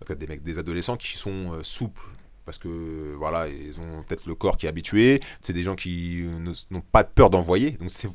peut-être 0.06 0.20
des 0.20 0.28
mecs, 0.28 0.44
des 0.44 0.60
adolescents 0.60 0.98
qui 0.98 1.18
sont 1.18 1.54
euh, 1.54 1.64
souples. 1.64 2.02
Parce 2.46 2.60
que 2.60 3.16
voilà, 3.18 3.48
ils 3.48 3.80
ont 3.82 4.04
peut-être 4.08 4.28
le 4.28 4.36
corps 4.36 4.56
qui 4.56 4.68
est 4.68 4.70
habitué. 4.70 5.20
C'est 5.42 5.52
des 5.54 5.64
gens 5.64 5.76
qui 5.76 6.22
euh, 6.22 6.38
ne- 6.40 6.54
n'ont 6.70 6.82
pas 6.82 7.04
peur 7.04 7.32
d'envoyer. 7.32 7.72
Donc 7.72 7.90
c'est 7.90 8.08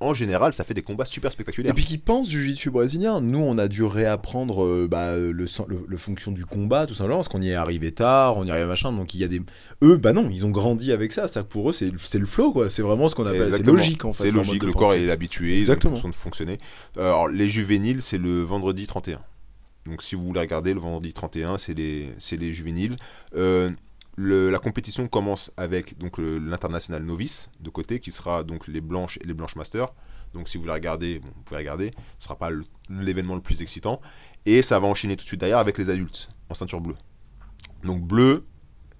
en 0.00 0.14
général, 0.14 0.52
ça 0.52 0.62
fait 0.64 0.74
des 0.74 0.82
combats 0.82 1.04
super 1.04 1.30
Et 1.30 1.32
spectaculaires. 1.32 1.74
puis 1.74 1.84
qui 1.84 1.98
pense 1.98 2.28
du 2.28 2.40
jiu-jitsu 2.40 2.70
brésilien. 2.70 3.20
Nous, 3.20 3.38
on 3.38 3.58
a 3.58 3.66
dû 3.68 3.82
réapprendre 3.82 4.64
euh, 4.64 4.88
bah, 4.88 5.16
le, 5.16 5.46
sen- 5.46 5.64
le, 5.68 5.84
le 5.86 5.96
fonction 5.96 6.30
du 6.32 6.44
combat, 6.46 6.86
tout 6.86 6.94
simplement, 6.94 7.16
parce 7.18 7.28
qu'on 7.28 7.42
y 7.42 7.50
est 7.50 7.54
arrivé 7.54 7.92
tard, 7.92 8.36
on 8.36 8.44
y 8.44 8.50
arrive 8.50 8.66
machin. 8.66 8.92
Donc 8.92 9.14
il 9.14 9.20
y 9.20 9.24
a 9.24 9.28
des. 9.28 9.40
Eux, 9.82 9.96
bah 9.96 10.12
non, 10.12 10.28
ils 10.30 10.46
ont 10.46 10.50
grandi 10.50 10.92
avec 10.92 11.12
ça. 11.12 11.26
Ça, 11.28 11.42
pour 11.44 11.70
eux, 11.70 11.72
c'est 11.72 11.90
c'est 11.98 12.18
le 12.18 12.26
flow, 12.26 12.52
quoi. 12.52 12.70
C'est 12.70 12.82
vraiment 12.82 13.08
ce 13.08 13.14
qu'on 13.14 13.26
appelle. 13.26 13.52
C'est 13.52 13.66
logique, 13.66 14.04
en 14.04 14.12
fait. 14.12 14.24
C'est 14.24 14.30
logique, 14.30 14.62
le 14.62 14.72
corps 14.72 14.94
est 14.94 15.10
habitué, 15.10 15.54
ils 15.56 15.70
ont 15.70 15.74
Exactement. 15.74 15.92
une 15.92 15.96
façon 15.96 16.08
de 16.10 16.14
fonctionner. 16.14 16.58
Euh, 16.96 17.02
Alors, 17.02 17.28
les 17.28 17.48
juvéniles, 17.48 18.02
c'est 18.02 18.18
le 18.18 18.42
vendredi 18.42 18.86
31. 18.86 19.20
Donc, 19.86 20.02
si 20.02 20.14
vous 20.16 20.24
voulez 20.26 20.40
regarder, 20.40 20.74
le 20.74 20.80
vendredi 20.80 21.12
31, 21.14 21.56
c'est 21.58 21.72
les, 21.74 22.10
c'est 22.18 22.36
les 22.36 22.52
juvéniles. 22.52 22.96
Euh, 23.36 23.70
la 24.18 24.58
compétition 24.58 25.06
commence 25.08 25.52
avec 25.56 25.96
donc 25.98 26.18
l'international 26.18 27.04
novice 27.04 27.50
de 27.60 27.70
côté, 27.70 28.00
qui 28.00 28.12
sera 28.12 28.42
donc 28.42 28.66
les 28.66 28.80
blanches 28.80 29.18
et 29.18 29.26
les 29.26 29.34
blanches 29.34 29.56
masters. 29.56 29.92
Donc, 30.34 30.48
si 30.48 30.58
vous 30.58 30.70
regarder, 30.70 31.20
bon, 31.20 31.28
vous 31.34 31.42
pouvez 31.42 31.58
regarder. 31.58 31.92
Ce 32.18 32.24
sera 32.24 32.36
pas 32.36 32.50
l'événement 32.90 33.34
le 33.34 33.40
plus 33.40 33.62
excitant. 33.62 34.00
Et 34.44 34.60
ça 34.60 34.78
va 34.78 34.86
enchaîner 34.86 35.16
tout 35.16 35.22
de 35.22 35.28
suite 35.28 35.40
derrière 35.40 35.58
avec 35.58 35.78
les 35.78 35.88
adultes 35.88 36.28
en 36.50 36.54
ceinture 36.54 36.80
bleue. 36.80 36.96
Donc, 37.82 38.02
bleu, 38.02 38.44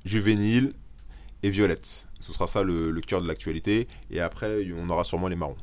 juvénile 0.06 0.72
et 1.42 1.50
violette. 1.50 2.08
Ce 2.18 2.32
sera 2.32 2.46
ça 2.46 2.62
le, 2.62 2.90
le 2.90 3.00
cœur 3.02 3.20
de 3.20 3.28
l'actualité. 3.28 3.88
Et 4.10 4.20
après, 4.20 4.66
on 4.74 4.88
aura 4.88 5.04
sûrement 5.04 5.28
les 5.28 5.36
marrons. 5.36 5.56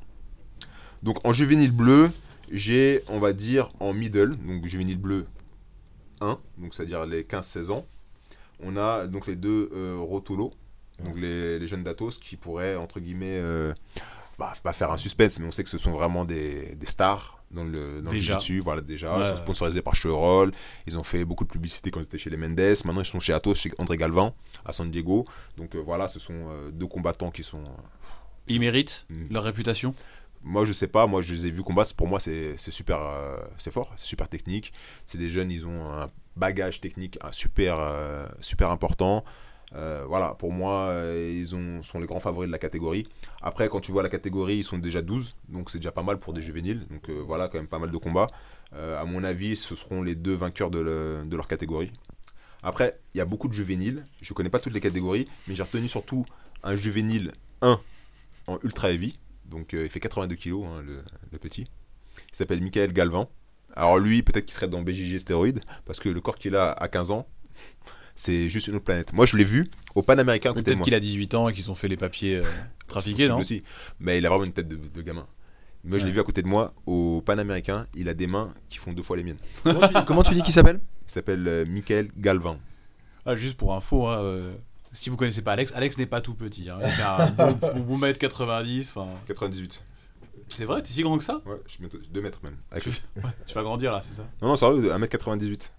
Donc 1.05 1.23
en 1.23 1.33
juvénile 1.33 1.71
bleu, 1.71 2.09
j'ai, 2.49 3.03
on 3.09 3.19
va 3.19 3.31
dire, 3.31 3.71
en 3.79 3.93
middle, 3.93 4.37
donc 4.37 4.65
juvénile 4.65 4.97
bleu 4.97 5.27
1, 6.19 6.39
donc 6.57 6.73
c'est-à-dire 6.73 7.05
les 7.05 7.21
15-16 7.21 7.69
ans. 7.69 7.85
On 8.61 8.77
a 8.77 9.07
donc 9.07 9.27
les 9.27 9.35
deux 9.35 9.69
euh, 9.73 9.97
Rotolo, 9.99 10.51
donc 11.03 11.17
les, 11.17 11.59
les 11.59 11.67
jeunes 11.67 11.83
d'Atos 11.83 12.17
qui 12.19 12.35
pourraient, 12.37 12.75
entre 12.75 12.99
guillemets, 12.99 13.37
euh, 13.37 13.73
bah, 14.39 14.53
pas 14.63 14.73
faire 14.73 14.91
un 14.91 14.97
suspense, 14.97 15.39
mais 15.39 15.47
on 15.47 15.51
sait 15.51 15.63
que 15.63 15.69
ce 15.69 15.77
sont 15.77 15.91
vraiment 15.91 16.25
des, 16.25 16.75
des 16.75 16.85
stars 16.85 17.43
dans 17.51 17.63
le, 17.63 18.01
dans 18.01 18.11
le 18.11 18.17
Déjà. 18.17 18.33
jiu-jitsu, 18.37 18.59
voilà 18.59 18.81
déjà. 18.81 19.15
Ouais. 19.17 19.23
Ils 19.25 19.29
sont 19.31 19.37
sponsorisés 19.37 19.81
par 19.81 19.95
Chevrol, 19.95 20.51
ils 20.87 20.97
ont 20.97 21.03
fait 21.03 21.23
beaucoup 21.25 21.43
de 21.45 21.49
publicité 21.49 21.91
quand 21.91 21.99
ils 21.99 22.05
étaient 22.05 22.17
chez 22.17 22.29
les 22.29 22.37
Mendes, 22.37 22.59
maintenant 22.85 23.01
ils 23.01 23.05
sont 23.05 23.19
chez 23.19 23.33
Atos, 23.33 23.57
chez 23.59 23.71
André 23.77 23.97
Galvin, 23.97 24.33
à 24.65 24.71
San 24.71 24.89
Diego. 24.89 25.25
Donc 25.57 25.75
euh, 25.75 25.79
voilà, 25.79 26.07
ce 26.07 26.19
sont 26.19 26.33
euh, 26.49 26.71
deux 26.71 26.87
combattants 26.87 27.31
qui 27.31 27.43
sont... 27.43 27.59
euh, 27.63 27.69
Ils 28.47 28.59
méritent 28.59 29.05
Mm. 29.09 29.33
leur 29.33 29.43
réputation? 29.43 29.93
moi, 30.43 30.63
je 30.63 30.73
sais 30.73 30.87
pas. 30.87 31.07
Moi, 31.07 31.21
je 31.23 31.33
les 31.33 31.47
ai 31.47 31.49
vus 31.51 31.63
combattre. 31.63 31.93
Pour 31.95 32.07
moi, 32.07 32.19
c'est 32.19 32.53
c'est 32.57 32.69
super, 32.71 32.99
c'est 33.57 33.71
fort, 33.73 33.91
c'est 33.95 34.05
super 34.05 34.29
technique. 34.29 34.73
C'est 35.07 35.17
des 35.17 35.29
jeunes, 35.29 35.51
ils 35.51 35.65
ont 35.65 35.91
un 35.91 36.11
bagage 36.35 36.81
technique 36.81 37.17
un 37.21 37.31
super, 37.31 37.77
euh, 37.79 38.27
super 38.39 38.69
important. 38.69 39.23
Euh, 39.73 40.05
voilà, 40.07 40.35
pour 40.35 40.51
moi, 40.53 40.87
euh, 40.89 41.33
ils 41.37 41.55
ont, 41.55 41.81
sont 41.83 41.99
les 41.99 42.07
grands 42.07 42.19
favoris 42.19 42.47
de 42.47 42.51
la 42.51 42.59
catégorie. 42.59 43.07
Après, 43.41 43.67
quand 43.67 43.81
tu 43.81 43.91
vois 43.91 44.03
la 44.03 44.09
catégorie, 44.09 44.57
ils 44.57 44.63
sont 44.63 44.77
déjà 44.77 45.01
12, 45.01 45.35
donc 45.49 45.69
c'est 45.69 45.79
déjà 45.79 45.91
pas 45.91 46.03
mal 46.03 46.17
pour 46.19 46.33
des 46.33 46.41
juvéniles. 46.41 46.85
Donc 46.89 47.09
euh, 47.09 47.21
voilà, 47.25 47.47
quand 47.47 47.57
même 47.57 47.67
pas 47.67 47.79
mal 47.79 47.91
de 47.91 47.97
combats. 47.97 48.27
À 48.73 49.05
mon 49.05 49.23
avis, 49.23 49.55
ce 49.55 49.73
seront 49.73 50.01
les 50.03 50.15
deux 50.15 50.33
vainqueurs 50.33 50.69
de, 50.69 50.79
le- 50.79 51.23
de 51.25 51.35
leur 51.37 51.47
catégorie. 51.47 51.91
Après, 52.61 52.99
il 53.13 53.19
y 53.19 53.21
a 53.21 53.25
beaucoup 53.25 53.47
de 53.47 53.53
juvéniles. 53.53 54.05
Je 54.19 54.33
connais 54.33 54.49
pas 54.49 54.59
toutes 54.59 54.73
les 54.73 54.81
catégories, 54.81 55.29
mais 55.47 55.55
j'ai 55.55 55.63
retenu 55.63 55.87
surtout 55.87 56.25
un 56.61 56.75
juvénile 56.75 57.31
1 57.61 57.79
en 58.47 58.59
ultra 58.63 58.91
heavy. 58.91 59.17
Donc 59.45 59.71
il 59.71 59.87
fait 59.87 60.01
82 60.01 60.35
kilos, 60.35 60.65
hein, 60.67 60.81
le, 60.85 61.03
le 61.31 61.37
petit. 61.37 61.69
Il 62.17 62.35
s'appelle 62.35 62.59
Michael 62.61 62.91
Galvin. 62.91 63.29
Alors 63.75 63.97
lui, 63.99 64.23
peut-être 64.23 64.45
qu'il 64.45 64.53
serait 64.55 64.67
dans 64.67 64.81
BJJ 64.81 65.19
stéroïde, 65.19 65.59
parce 65.85 65.99
que 65.99 66.09
le 66.09 66.21
corps 66.21 66.37
qu'il 66.37 66.55
a 66.55 66.71
à 66.71 66.87
15 66.87 67.11
ans, 67.11 67.27
c'est 68.15 68.47
juste 68.49 68.67
une 68.67 68.75
autre 68.75 68.85
planète. 68.85 69.11
Moi, 69.13 69.25
je 69.25 69.35
l'ai 69.35 69.43
vu 69.43 69.69
au 69.93 70.01
Panaméricain 70.01 70.53
Peut-être 70.53 70.81
qu'il 70.81 70.93
a 70.95 70.99
18 70.99 71.35
ans 71.35 71.49
et 71.49 71.53
qu'ils 71.53 71.69
ont 71.69 71.75
fait 71.75 71.89
les 71.89 71.97
papiers 71.97 72.37
euh, 72.37 72.43
trafiqués, 72.87 73.27
non? 73.27 73.39
aussi. 73.39 73.63
Mais 73.99 74.17
il 74.17 74.25
a 74.25 74.29
vraiment 74.29 74.45
une 74.45 74.53
tête 74.53 74.67
de, 74.67 74.77
de 74.77 75.01
gamin. 75.01 75.27
Moi, 75.83 75.99
je 75.99 76.05
l'ai 76.05 76.11
vu 76.11 76.19
à 76.19 76.23
côté 76.23 76.41
de 76.41 76.47
moi 76.47 76.73
au 76.85 77.21
Panaméricain. 77.21 77.85
Il 77.95 78.09
a 78.09 78.13
des 78.13 78.25
mains 78.25 78.53
qui 78.69 78.77
font 78.79 78.91
deux 78.93 79.03
fois 79.03 79.17
les 79.17 79.23
miennes. 79.23 79.37
Comment 79.63 79.87
tu, 79.87 79.93
comment 80.05 80.23
tu 80.23 80.33
dis 80.33 80.41
qu'il 80.41 80.53
s'appelle? 80.53 80.79
Il 81.07 81.11
s'appelle 81.11 81.47
euh, 81.47 81.65
Michael 81.67 82.07
Galvin. 82.17 82.57
Ah, 83.25 83.35
juste 83.35 83.55
pour 83.57 83.75
info, 83.75 84.07
hein, 84.07 84.19
euh, 84.23 84.53
si 84.93 85.09
vous 85.09 85.17
connaissez 85.17 85.41
pas 85.41 85.51
Alex, 85.53 85.71
Alex 85.75 85.97
n'est 85.97 86.05
pas 86.05 86.21
tout 86.21 86.33
petit. 86.33 86.69
Hein. 86.69 86.79
Il 86.83 86.89
fait 86.89 87.01
un 87.03 87.27
bon, 87.31 87.51
bon, 87.51 87.79
bon 87.81 87.97
mètre 87.97 88.17
90. 88.17 88.93
enfin, 88.95 89.11
98. 89.27 89.83
C'est 90.53 90.65
vrai, 90.65 90.81
t'es 90.83 90.91
si 90.91 91.01
grand 91.03 91.17
que 91.17 91.23
ça 91.23 91.41
Ouais, 91.45 91.55
je 91.65 91.71
suis 91.71 91.79
bientôt 91.79 91.97
2 92.09 92.21
mètres 92.21 92.39
même. 92.43 92.57
Avec- 92.71 92.85
ouais, 92.85 92.91
tu 93.47 93.53
vas 93.55 93.63
grandir 93.63 93.91
là, 93.91 94.01
c'est 94.03 94.15
ça 94.15 94.23
Non, 94.41 94.49
non, 94.49 94.55
sérieux, 94.55 94.91
1m98. 94.91 95.71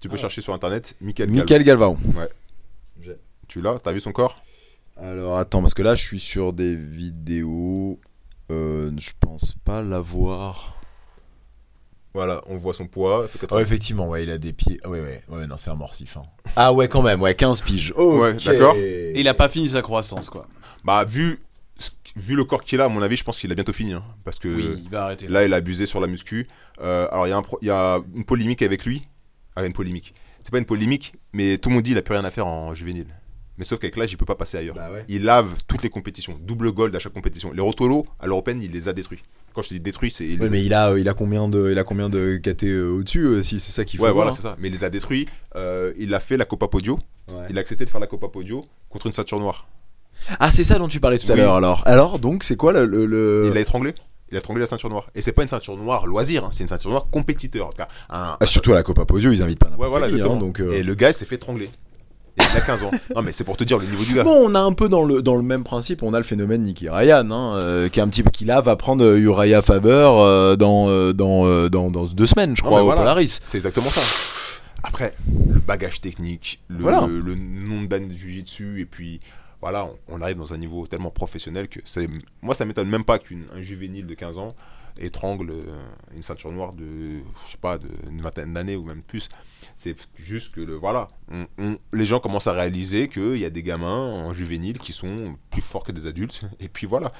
Tu 0.00 0.08
peux 0.08 0.14
Ah. 0.14 0.18
chercher 0.18 0.40
sur 0.42 0.52
internet 0.52 0.94
Michael. 1.00 1.30
Michael 1.30 1.64
Galvao. 1.64 1.96
Tu 3.46 3.60
l'as 3.62 3.78
T'as 3.78 3.92
vu 3.92 4.00
son 4.00 4.12
corps? 4.12 4.42
Alors 5.00 5.38
attends, 5.38 5.60
parce 5.60 5.74
que 5.74 5.82
là 5.82 5.94
je 5.94 6.02
suis 6.04 6.20
sur 6.20 6.52
des 6.52 6.74
vidéos. 6.74 7.98
Euh, 8.50 8.90
je 8.98 9.10
pense 9.20 9.54
pas 9.64 9.82
l'avoir. 9.82 10.74
Voilà, 12.14 12.42
on 12.46 12.56
voit 12.56 12.74
son 12.74 12.86
poids. 12.88 13.22
il 13.26 13.28
fait 13.30 13.38
80. 13.38 13.56
Ouais, 13.58 13.62
effectivement, 13.62 14.08
ouais, 14.08 14.22
il 14.24 14.30
a 14.30 14.38
des 14.38 14.52
pieds. 14.52 14.80
Ouais, 14.86 15.00
ouais, 15.00 15.22
ouais, 15.28 15.46
non, 15.46 15.56
c'est 15.56 15.70
amorcif. 15.70 16.16
hein. 16.16 16.22
Ah 16.56 16.72
ouais, 16.72 16.88
quand 16.88 17.02
même, 17.02 17.20
ouais, 17.22 17.34
15 17.34 17.60
piges. 17.60 17.92
Ouais, 17.96 18.34
Ok. 18.34 18.44
d'accord. 18.44 18.74
Et 18.76 19.12
il 19.20 19.28
a 19.28 19.34
pas 19.34 19.48
fini 19.48 19.68
sa 19.68 19.82
croissance, 19.82 20.28
quoi. 20.30 20.46
Bah, 20.84 21.04
vu, 21.04 21.38
vu 22.16 22.34
le 22.36 22.44
corps 22.44 22.62
qu'il 22.64 22.80
a, 22.80 22.84
à 22.84 22.88
mon 22.88 23.02
avis, 23.02 23.16
je 23.16 23.24
pense 23.24 23.38
qu'il 23.38 23.50
a 23.52 23.54
bientôt 23.54 23.72
fini. 23.72 23.92
hein, 23.92 24.04
parce 24.24 24.38
que 24.38 24.48
Oui, 24.48 24.82
il 24.84 24.88
va 24.90 25.04
arrêter. 25.04 25.28
là, 25.28 25.44
il 25.44 25.52
a 25.52 25.56
abusé 25.56 25.86
sur 25.86 26.00
la 26.00 26.06
muscu. 26.06 26.46
Euh, 26.80 27.06
alors, 27.10 27.26
il 27.26 27.30
y, 27.30 27.32
a 27.32 27.36
un 27.36 27.42
pro- 27.42 27.58
il 27.62 27.68
y 27.68 27.70
a 27.70 28.00
une 28.14 28.24
polémique 28.24 28.62
avec 28.62 28.84
lui. 28.84 29.02
Ah, 29.56 29.64
une 29.66 29.72
polémique. 29.72 30.14
C'est 30.44 30.50
pas 30.50 30.58
une 30.58 30.64
polémique, 30.64 31.14
mais 31.32 31.58
tout 31.58 31.68
le 31.68 31.74
monde 31.74 31.84
dit 31.84 31.90
qu'il 31.90 31.98
a 31.98 32.02
plus 32.02 32.14
rien 32.14 32.24
à 32.24 32.30
faire 32.30 32.46
en 32.46 32.74
juvénile. 32.74 33.06
Mais 33.58 33.64
sauf 33.64 33.80
qu'avec 33.80 33.96
l'âge, 33.96 34.12
il 34.12 34.16
peut 34.16 34.24
pas 34.24 34.36
passer 34.36 34.56
ailleurs. 34.56 34.76
Bah 34.76 34.88
ouais. 34.92 35.04
Il 35.08 35.24
lave 35.24 35.52
toutes 35.66 35.82
les 35.82 35.88
compétitions, 35.90 36.38
double 36.40 36.70
gold 36.72 36.94
à 36.94 37.00
chaque 37.00 37.12
compétition. 37.12 37.52
Les 37.52 37.60
rotolos, 37.60 38.06
à 38.20 38.26
l'européenne, 38.28 38.62
il 38.62 38.70
les 38.70 38.86
a 38.86 38.92
détruits. 38.92 39.24
Quand 39.52 39.62
je 39.62 39.70
dis 39.70 39.80
détruits, 39.80 40.12
c'est. 40.12 40.40
a- 40.40 40.48
mais 40.48 40.64
il 40.64 40.72
a, 40.72 40.90
euh, 40.90 41.00
il 41.00 41.08
a 41.08 41.14
combien 41.14 41.48
de, 41.48 41.70
il 41.72 41.76
a 41.78 41.82
combien 41.82 42.08
de 42.08 42.36
KT 42.40 42.64
euh, 42.68 42.88
au-dessus 42.88 43.24
euh, 43.24 43.42
si 43.42 43.58
c'est 43.58 43.72
ça 43.72 43.84
qu'il 43.84 43.98
faut. 43.98 44.04
Ouais, 44.04 44.12
voir, 44.12 44.26
voilà, 44.26 44.30
hein. 44.30 44.34
c'est 44.36 44.42
ça. 44.42 44.56
Mais 44.60 44.68
il 44.68 44.72
les 44.74 44.84
a 44.84 44.90
détruits. 44.90 45.26
Euh, 45.56 45.92
il 45.98 46.14
a 46.14 46.20
fait 46.20 46.36
la 46.36 46.44
Copa 46.44 46.68
Podio. 46.68 47.00
Ouais. 47.32 47.46
Il 47.50 47.58
a 47.58 47.60
accepté 47.60 47.84
de 47.84 47.90
faire 47.90 48.00
la 48.00 48.06
Copa 48.06 48.28
Podio 48.28 48.64
contre 48.88 49.08
une 49.08 49.12
ceinture 49.12 49.40
noire. 49.40 49.66
Ah, 50.40 50.50
c'est 50.50 50.64
ça 50.64 50.78
dont 50.78 50.88
tu 50.88 51.00
parlais 51.00 51.18
tout 51.18 51.30
à 51.30 51.34
Oui. 51.34 51.40
l'heure 51.40 51.54
alors. 51.54 51.82
Alors, 51.86 52.18
donc, 52.18 52.44
c'est 52.44 52.56
quoi 52.56 52.72
le. 52.72 52.84
le, 52.86 53.06
le- 53.06 53.44
Il 53.46 53.52
l'a 53.54 53.60
étranglé. 53.60 53.94
Il 54.30 54.36
a 54.36 54.40
étranglé 54.40 54.60
la 54.60 54.66
ceinture 54.66 54.90
noire. 54.90 55.06
Et 55.14 55.22
c'est 55.22 55.32
pas 55.32 55.40
une 55.42 55.48
ceinture 55.48 55.76
noire 55.78 56.06
loisir, 56.06 56.44
hein, 56.44 56.48
c'est 56.52 56.62
une 56.62 56.68
ceinture 56.68 56.90
noire 56.90 57.06
compétiteur. 57.10 57.66
En 57.68 57.70
tout 57.70 57.78
cas, 57.78 57.88
un- 58.10 58.36
Ah, 58.38 58.46
surtout 58.46 58.72
à 58.72 58.74
la 58.74 58.82
Copa 58.82 59.04
Podio, 59.06 59.32
ils 59.32 59.42
invitent 59.42 59.58
pas 59.58 59.66
n'importe 59.70 59.82
Ouais, 59.84 59.88
voilà, 59.88 60.06
qui, 60.08 60.12
hein, 60.14 60.16
exactement. 60.16 60.40
donc. 60.40 60.60
euh, 60.60 60.72
Et 60.72 60.82
le 60.82 60.94
gars, 60.94 61.08
il 61.10 61.14
s'est 61.14 61.24
fait 61.24 61.36
étrangler. 61.36 61.70
Et 62.40 62.42
il 62.52 62.56
a 62.56 62.60
15 62.60 62.82
ans. 62.84 62.90
Non, 63.16 63.22
mais 63.22 63.32
c'est 63.32 63.42
pour 63.42 63.56
te 63.56 63.64
dire 63.64 63.78
le 63.78 63.86
niveau 63.86 64.04
du 64.04 64.12
gars. 64.14 64.22
Bon, 64.22 64.36
on 64.48 64.54
a 64.54 64.60
un 64.60 64.72
peu 64.72 64.88
dans 64.90 65.02
le, 65.02 65.22
dans 65.22 65.34
le 65.34 65.42
même 65.42 65.64
principe, 65.64 66.02
on 66.02 66.12
a 66.14 66.18
le 66.18 66.24
phénomène 66.24 66.62
Nicky 66.62 66.88
Ryan, 66.90 67.28
hein, 67.30 67.56
euh, 67.56 67.88
qui 67.88 67.98
est 67.98 68.02
un 68.02 68.08
petit 68.08 68.22
peu 68.22 68.30
qui 68.30 68.44
là 68.44 68.60
va 68.60 68.76
prendre 68.76 69.02
euh, 69.04 69.18
Uriah 69.18 69.60
Faber 69.62 69.88
euh, 70.18 70.54
dans, 70.56 70.88
euh, 70.88 71.12
dans, 71.14 71.46
euh, 71.46 71.68
dans, 71.70 71.90
dans 71.90 72.04
deux 72.04 72.26
semaines, 72.26 72.54
je 72.54 72.62
Non, 72.62 72.66
crois, 72.68 72.78
mais 72.78 72.82
au 72.82 72.86
voilà. 72.86 73.00
Polaris. 73.00 73.40
C'est 73.46 73.56
exactement 73.58 73.88
ça. 73.88 74.02
Après, 74.84 75.14
le 75.52 75.58
bagage 75.58 76.00
technique, 76.00 76.60
le, 76.68 76.78
Voilà. 76.80 77.06
le, 77.08 77.18
le 77.20 77.34
nombre 77.34 77.88
d'années 77.88 78.06
de 78.06 78.12
jujitsu, 78.16 78.80
et 78.80 78.84
puis 78.84 79.20
voilà, 79.60 79.84
on, 79.86 79.98
on 80.08 80.20
arrive 80.22 80.36
dans 80.36 80.52
un 80.52 80.58
niveau 80.58 80.86
tellement 80.86 81.10
professionnel 81.10 81.68
que 81.68 81.80
c'est, 81.84 82.08
moi, 82.42 82.54
ça 82.54 82.64
m'étonne 82.64 82.88
même 82.88 83.04
pas 83.04 83.18
qu'un 83.18 83.60
juvénile 83.60 84.06
de 84.06 84.14
15 84.14 84.38
ans 84.38 84.54
étrangle 85.00 85.50
euh, 85.50 85.78
une 86.16 86.22
ceinture 86.24 86.50
noire 86.50 86.72
de, 86.72 87.18
je 87.46 87.52
sais 87.52 87.56
pas, 87.60 87.78
d'une 87.78 88.20
vingtaine 88.20 88.52
d'années 88.52 88.74
ou 88.74 88.82
même 88.84 89.02
plus. 89.02 89.28
C'est 89.76 89.94
juste 90.16 90.52
que, 90.52 90.60
le, 90.60 90.74
voilà, 90.74 91.06
on- 91.30 91.46
on- 91.58 91.78
les 91.92 92.04
gens 92.04 92.18
commencent 92.18 92.48
à 92.48 92.52
réaliser 92.52 93.08
qu'il 93.08 93.36
y 93.36 93.44
a 93.44 93.50
des 93.50 93.62
gamins 93.62 93.86
en 94.12 94.32
juvénile 94.32 94.78
qui 94.78 94.92
sont 94.92 95.36
plus 95.50 95.62
forts 95.62 95.84
que 95.84 95.92
des 95.92 96.06
adultes, 96.06 96.42
et 96.60 96.68
puis 96.68 96.86
voilà. 96.88 97.12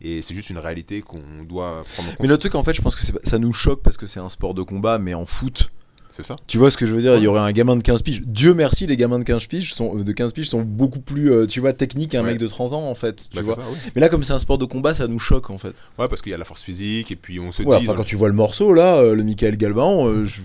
Et 0.00 0.22
c'est 0.22 0.34
juste 0.34 0.48
une 0.48 0.56
réalité 0.58 1.02
qu'on 1.02 1.44
doit 1.44 1.84
prendre 1.92 2.08
en 2.08 2.12
compte. 2.12 2.20
Mais 2.20 2.28
le 2.28 2.38
truc, 2.38 2.54
en 2.54 2.62
fait, 2.62 2.72
je 2.72 2.80
pense 2.80 2.96
que 2.96 3.02
ça 3.28 3.38
nous 3.38 3.52
choque 3.52 3.82
parce 3.82 3.98
que 3.98 4.06
c'est 4.06 4.20
un 4.20 4.30
sport 4.30 4.54
de 4.54 4.62
combat, 4.62 4.96
mais 4.98 5.12
en 5.12 5.26
foot. 5.26 5.70
C'est 6.16 6.22
ça 6.22 6.36
Tu 6.46 6.56
vois 6.56 6.70
ce 6.70 6.78
que 6.78 6.86
je 6.86 6.94
veux 6.94 7.02
dire 7.02 7.14
Il 7.16 7.22
y 7.22 7.26
aurait 7.26 7.40
un 7.40 7.52
gamin 7.52 7.76
de 7.76 7.82
15 7.82 8.00
piges. 8.00 8.22
Dieu 8.22 8.54
merci, 8.54 8.86
les 8.86 8.96
gamins 8.96 9.18
de 9.18 9.24
15 9.24 9.44
piges 9.48 9.74
sont, 9.74 9.94
de 9.96 10.12
15 10.12 10.32
piges 10.32 10.48
sont 10.48 10.62
beaucoup 10.62 11.00
plus, 11.00 11.30
euh, 11.30 11.46
tu 11.46 11.60
vois, 11.60 11.74
techniques 11.74 12.12
qu'un 12.12 12.22
Ouais. 12.24 12.30
mec 12.32 12.38
de 12.38 12.46
30 12.46 12.72
ans, 12.72 12.88
en 12.88 12.94
fait. 12.94 13.28
Tu 13.28 13.36
Bah, 13.36 13.42
vois 13.42 13.54
ça, 13.56 13.62
oui. 13.70 13.76
Mais 13.94 14.00
là, 14.00 14.08
comme 14.08 14.24
c'est 14.24 14.32
un 14.32 14.38
sport 14.38 14.56
de 14.56 14.64
combat, 14.64 14.94
ça 14.94 15.08
nous 15.08 15.18
choque, 15.18 15.50
en 15.50 15.58
fait. 15.58 15.74
Ouais, 15.98 16.08
parce 16.08 16.22
qu'il 16.22 16.30
y 16.30 16.34
a 16.34 16.38
la 16.38 16.46
force 16.46 16.62
physique, 16.62 17.10
et 17.12 17.16
puis 17.16 17.38
on 17.38 17.52
se 17.52 17.62
Ouais, 17.64 17.78
dit. 17.78 17.84
enfin, 17.86 17.94
quand 17.94 18.04
tu 18.04 18.16
vois 18.16 18.28
le 18.28 18.34
morceau, 18.34 18.72
là, 18.72 18.96
euh, 18.96 19.14
le 19.14 19.24
Michael 19.24 19.58
Galvan, 19.58 20.08
euh, 20.08 20.24
je- 20.24 20.40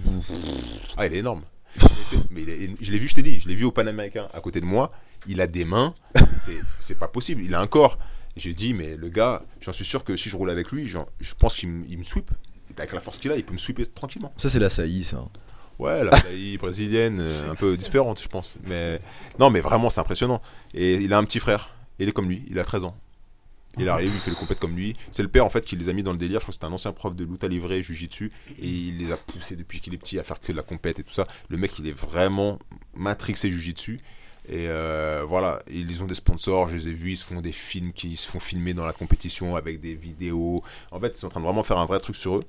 Ah, 0.97 1.07
il 1.07 1.13
est 1.15 1.19
énorme. 1.19 1.43
Mais 2.31 2.41
est- 2.41 2.71
je 2.81 2.91
l'ai 2.91 2.97
vu, 2.97 3.07
je 3.07 3.15
t'ai 3.15 3.23
dit, 3.23 3.39
je 3.39 3.47
l'ai 3.47 3.55
vu 3.55 3.63
au 3.63 3.71
Panaméricain 3.71 4.27
à 4.33 4.41
côté 4.41 4.59
de 4.59 4.65
moi. 4.65 4.91
Il 5.25 5.39
a 5.39 5.47
des 5.47 5.63
mains, 5.63 5.93
c'est- 6.81 6.95
pas 6.99 7.07
possible. 7.07 7.43
Il 7.45 7.55
a 7.55 7.61
un 7.61 7.67
corps. 7.67 7.97
J'ai 8.35 8.53
dit, 8.53 8.73
mais 8.73 8.97
le 8.97 9.07
gars, 9.07 9.43
j'en 9.61 9.71
suis 9.71 9.85
sûr 9.85 10.03
que 10.03 10.17
si 10.17 10.27
je 10.27 10.35
roule 10.35 10.49
avec 10.49 10.69
lui, 10.71 10.85
je 10.85 10.97
pense 11.39 11.55
qu'il 11.55 11.69
me 11.69 11.85
il 11.87 11.97
me 11.97 12.03
sweep. 12.03 12.29
Avec 12.77 12.93
la 12.93 12.99
force 12.99 13.17
qu'il 13.19 13.31
a, 13.31 13.35
il 13.37 13.43
peut 13.43 13.53
me 13.53 13.57
sweeper 13.59 13.85
tranquillement. 13.93 14.33
ça, 14.37 14.49
c'est 14.49 14.59
la 14.59 14.69
saillie, 14.69 15.03
ça. 15.03 15.23
Ouais, 15.81 16.03
la 16.03 16.11
taille 16.11 16.57
brésilienne, 16.61 17.17
euh, 17.19 17.51
un 17.51 17.55
peu 17.55 17.75
différente, 17.75 18.21
je 18.21 18.27
pense. 18.27 18.53
Mais 18.63 19.01
non, 19.39 19.49
mais 19.49 19.61
vraiment, 19.61 19.89
c'est 19.89 19.99
impressionnant. 19.99 20.39
Et 20.75 20.93
il 20.93 21.11
a 21.11 21.17
un 21.17 21.23
petit 21.23 21.39
frère. 21.39 21.73
Il 21.97 22.07
est 22.07 22.11
comme 22.11 22.29
lui, 22.29 22.45
il 22.51 22.59
a 22.59 22.63
13 22.63 22.83
ans. 22.83 22.95
Il 23.79 23.89
arrive, 23.89 24.11
il 24.13 24.19
fait 24.19 24.29
le 24.29 24.35
compète 24.35 24.59
comme 24.59 24.75
lui. 24.75 24.95
C'est 25.09 25.23
le 25.23 25.29
père 25.29 25.43
en 25.43 25.49
fait 25.49 25.65
qui 25.65 25.75
les 25.75 25.89
a 25.89 25.93
mis 25.93 26.03
dans 26.03 26.11
le 26.11 26.19
délire. 26.19 26.39
Je 26.39 26.43
crois 26.43 26.51
que 26.51 26.53
c'était 26.53 26.65
un 26.67 26.71
ancien 26.71 26.91
prof 26.91 27.15
de 27.15 27.23
lutte 27.23 27.43
à 27.43 27.47
livrer, 27.47 27.81
jujitsu, 27.81 28.31
et 28.61 28.67
il 28.67 28.99
les 28.99 29.11
a 29.11 29.17
poussés 29.17 29.55
depuis 29.55 29.79
qu'il 29.79 29.93
est 29.95 29.97
petit 29.97 30.19
à 30.19 30.23
faire 30.23 30.39
que 30.39 30.51
de 30.51 30.57
la 30.57 30.63
compète 30.63 30.99
et 30.99 31.03
tout 31.03 31.13
ça. 31.13 31.25
Le 31.49 31.57
mec, 31.57 31.79
il 31.79 31.87
est 31.87 31.97
vraiment 31.97 32.59
matrixé 32.93 33.49
jujitsu. 33.49 34.01
Et 34.47 34.67
euh, 34.67 35.23
voilà, 35.25 35.63
ils 35.71 36.03
ont 36.03 36.07
des 36.07 36.15
sponsors, 36.15 36.69
je 36.69 36.75
les 36.75 36.87
ai 36.89 36.93
vus, 36.93 37.11
ils 37.11 37.17
se 37.17 37.25
font 37.25 37.41
des 37.41 37.51
films 37.51 37.93
qui 37.93 38.17
se 38.17 38.27
font 38.27 38.39
filmer 38.39 38.75
dans 38.75 38.85
la 38.85 38.93
compétition 38.93 39.55
avec 39.55 39.81
des 39.81 39.95
vidéos. 39.95 40.63
En 40.91 40.99
fait, 40.99 41.13
ils 41.15 41.17
sont 41.17 41.27
en 41.27 41.29
train 41.29 41.39
de 41.39 41.45
vraiment 41.45 41.63
faire 41.63 41.79
un 41.79 41.85
vrai 41.85 41.99
truc 41.99 42.15
sur 42.15 42.37
eux. 42.37 42.43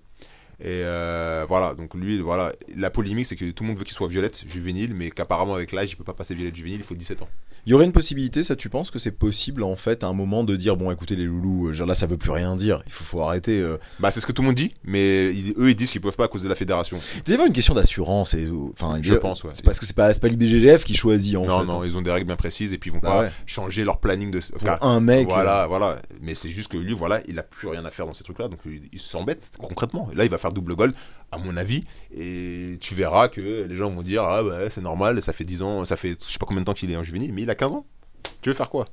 Et 0.64 0.82
euh, 0.84 1.44
voilà, 1.48 1.74
donc 1.74 1.94
lui, 1.94 2.20
voilà, 2.20 2.52
la 2.76 2.88
polémique, 2.88 3.26
c'est 3.26 3.34
que 3.36 3.50
tout 3.50 3.64
le 3.64 3.68
monde 3.70 3.78
veut 3.78 3.84
qu'il 3.84 3.94
soit 3.94 4.06
violette, 4.06 4.44
juvénile, 4.46 4.94
mais 4.94 5.10
qu'apparemment 5.10 5.54
avec 5.54 5.72
l'âge, 5.72 5.90
il 5.90 5.96
peut 5.96 6.04
pas 6.04 6.12
passer 6.14 6.34
violette 6.36 6.54
juvénile, 6.54 6.78
il 6.80 6.84
faut 6.84 6.94
17 6.94 7.22
ans. 7.22 7.28
Il 7.64 7.70
y 7.70 7.74
aurait 7.74 7.84
une 7.84 7.92
possibilité, 7.92 8.42
ça 8.42 8.56
tu 8.56 8.68
penses 8.68 8.90
que 8.90 8.98
c'est 8.98 9.12
possible 9.12 9.62
en 9.62 9.76
fait 9.76 10.02
à 10.02 10.08
un 10.08 10.12
moment 10.12 10.42
de 10.42 10.56
dire 10.56 10.76
bon 10.76 10.90
écoutez 10.90 11.14
les 11.14 11.22
loulous, 11.26 11.68
euh, 11.68 11.72
genre 11.72 11.86
là 11.86 11.94
ça 11.94 12.08
veut 12.08 12.16
plus 12.16 12.32
rien 12.32 12.56
dire, 12.56 12.82
il 12.86 12.92
faut, 12.92 13.04
faut 13.04 13.20
arrêter. 13.22 13.60
euh. 13.60 13.76
Bah, 14.00 14.10
c'est 14.10 14.18
ce 14.20 14.26
que 14.26 14.32
tout 14.32 14.42
le 14.42 14.46
monde 14.46 14.56
dit, 14.56 14.74
mais 14.82 15.32
ils- 15.32 15.54
eux, 15.56 15.70
ils 15.70 15.76
disent 15.76 15.90
qu'ils 15.92 16.00
peuvent 16.00 16.16
pas 16.16 16.24
à 16.24 16.28
cause 16.28 16.42
de 16.42 16.48
la 16.48 16.56
fédération. 16.56 16.98
Il 17.18 17.22
doit 17.22 17.30
y 17.30 17.34
avoir 17.34 17.46
une 17.46 17.52
question 17.52 17.72
d'assurance 17.74 18.34
et 18.34 18.48
enfin 18.72 18.96
il 18.98 19.04
Je 19.04 19.14
pense, 19.14 19.44
ouais. 19.44 19.50
C'est 19.52 19.64
parce 19.64 19.78
que 19.78 19.86
c'est 19.86 19.94
pas 19.94 20.12
c'est 20.12 20.18
pas 20.18 20.26
l'IBGGF 20.26 20.82
qui 20.84 20.94
choisit 20.94 21.36
en 21.36 21.44
non, 21.46 21.60
fait. 21.60 21.66
non, 21.66 21.82
hein. 21.82 21.84
ils 21.86 21.96
ont 21.96 22.02
des 22.02 22.10
règles 22.10 22.26
bien 22.26 22.34
précises 22.34 22.72
et 22.72 22.78
puis 22.78 22.90
ils 22.90 22.94
vont 22.94 22.98
Bah 22.98 23.10
pas 23.10 23.20
ouais. 23.20 23.30
changer 23.46 23.84
leur 23.84 23.98
planning 24.00 24.32
de. 24.32 24.40
Pour 24.40 24.60
Car- 24.62 24.82
un 24.84 24.98
mec. 24.98 25.28
Voilà, 25.28 25.68
voilà. 25.68 25.98
Mais 26.20 26.34
c'est 26.34 26.50
juste 26.50 26.70
que 26.72 26.76
lui, 26.78 26.94
voilà, 26.94 27.20
il 27.28 27.38
a 27.38 27.44
plus 27.44 27.68
rien 27.68 27.84
à 27.84 27.90
faire 27.92 28.06
dans 28.06 28.12
ces 28.12 28.24
trucs-là, 28.24 28.48
donc 28.48 28.58
il, 28.66 28.88
il 28.92 28.98
s'embête 29.00 29.52
concrètement. 29.60 30.08
Là, 30.14 30.24
il 30.24 30.30
va 30.30 30.38
faire 30.38 30.51
double 30.52 30.76
goal, 30.76 30.94
à 31.30 31.38
mon 31.38 31.56
avis, 31.56 31.84
et 32.14 32.76
tu 32.80 32.94
verras 32.94 33.28
que 33.28 33.66
les 33.68 33.76
gens 33.76 33.90
vont 33.90 34.02
dire 34.02 34.22
ah 34.22 34.42
bah 34.42 34.70
c'est 34.70 34.82
normal, 34.82 35.22
ça 35.22 35.32
fait 35.32 35.44
10 35.44 35.62
ans, 35.62 35.84
ça 35.84 35.96
fait 35.96 36.16
je 36.20 36.32
sais 36.32 36.38
pas 36.38 36.46
combien 36.46 36.60
de 36.60 36.66
temps 36.66 36.74
qu'il 36.74 36.90
est 36.90 36.96
en 36.96 37.02
juvénile, 37.02 37.32
mais 37.32 37.42
il 37.42 37.50
a 37.50 37.54
15 37.54 37.72
ans. 37.72 37.86
Tu 38.42 38.50
veux 38.50 38.54
faire 38.54 38.70
quoi? 38.70 38.86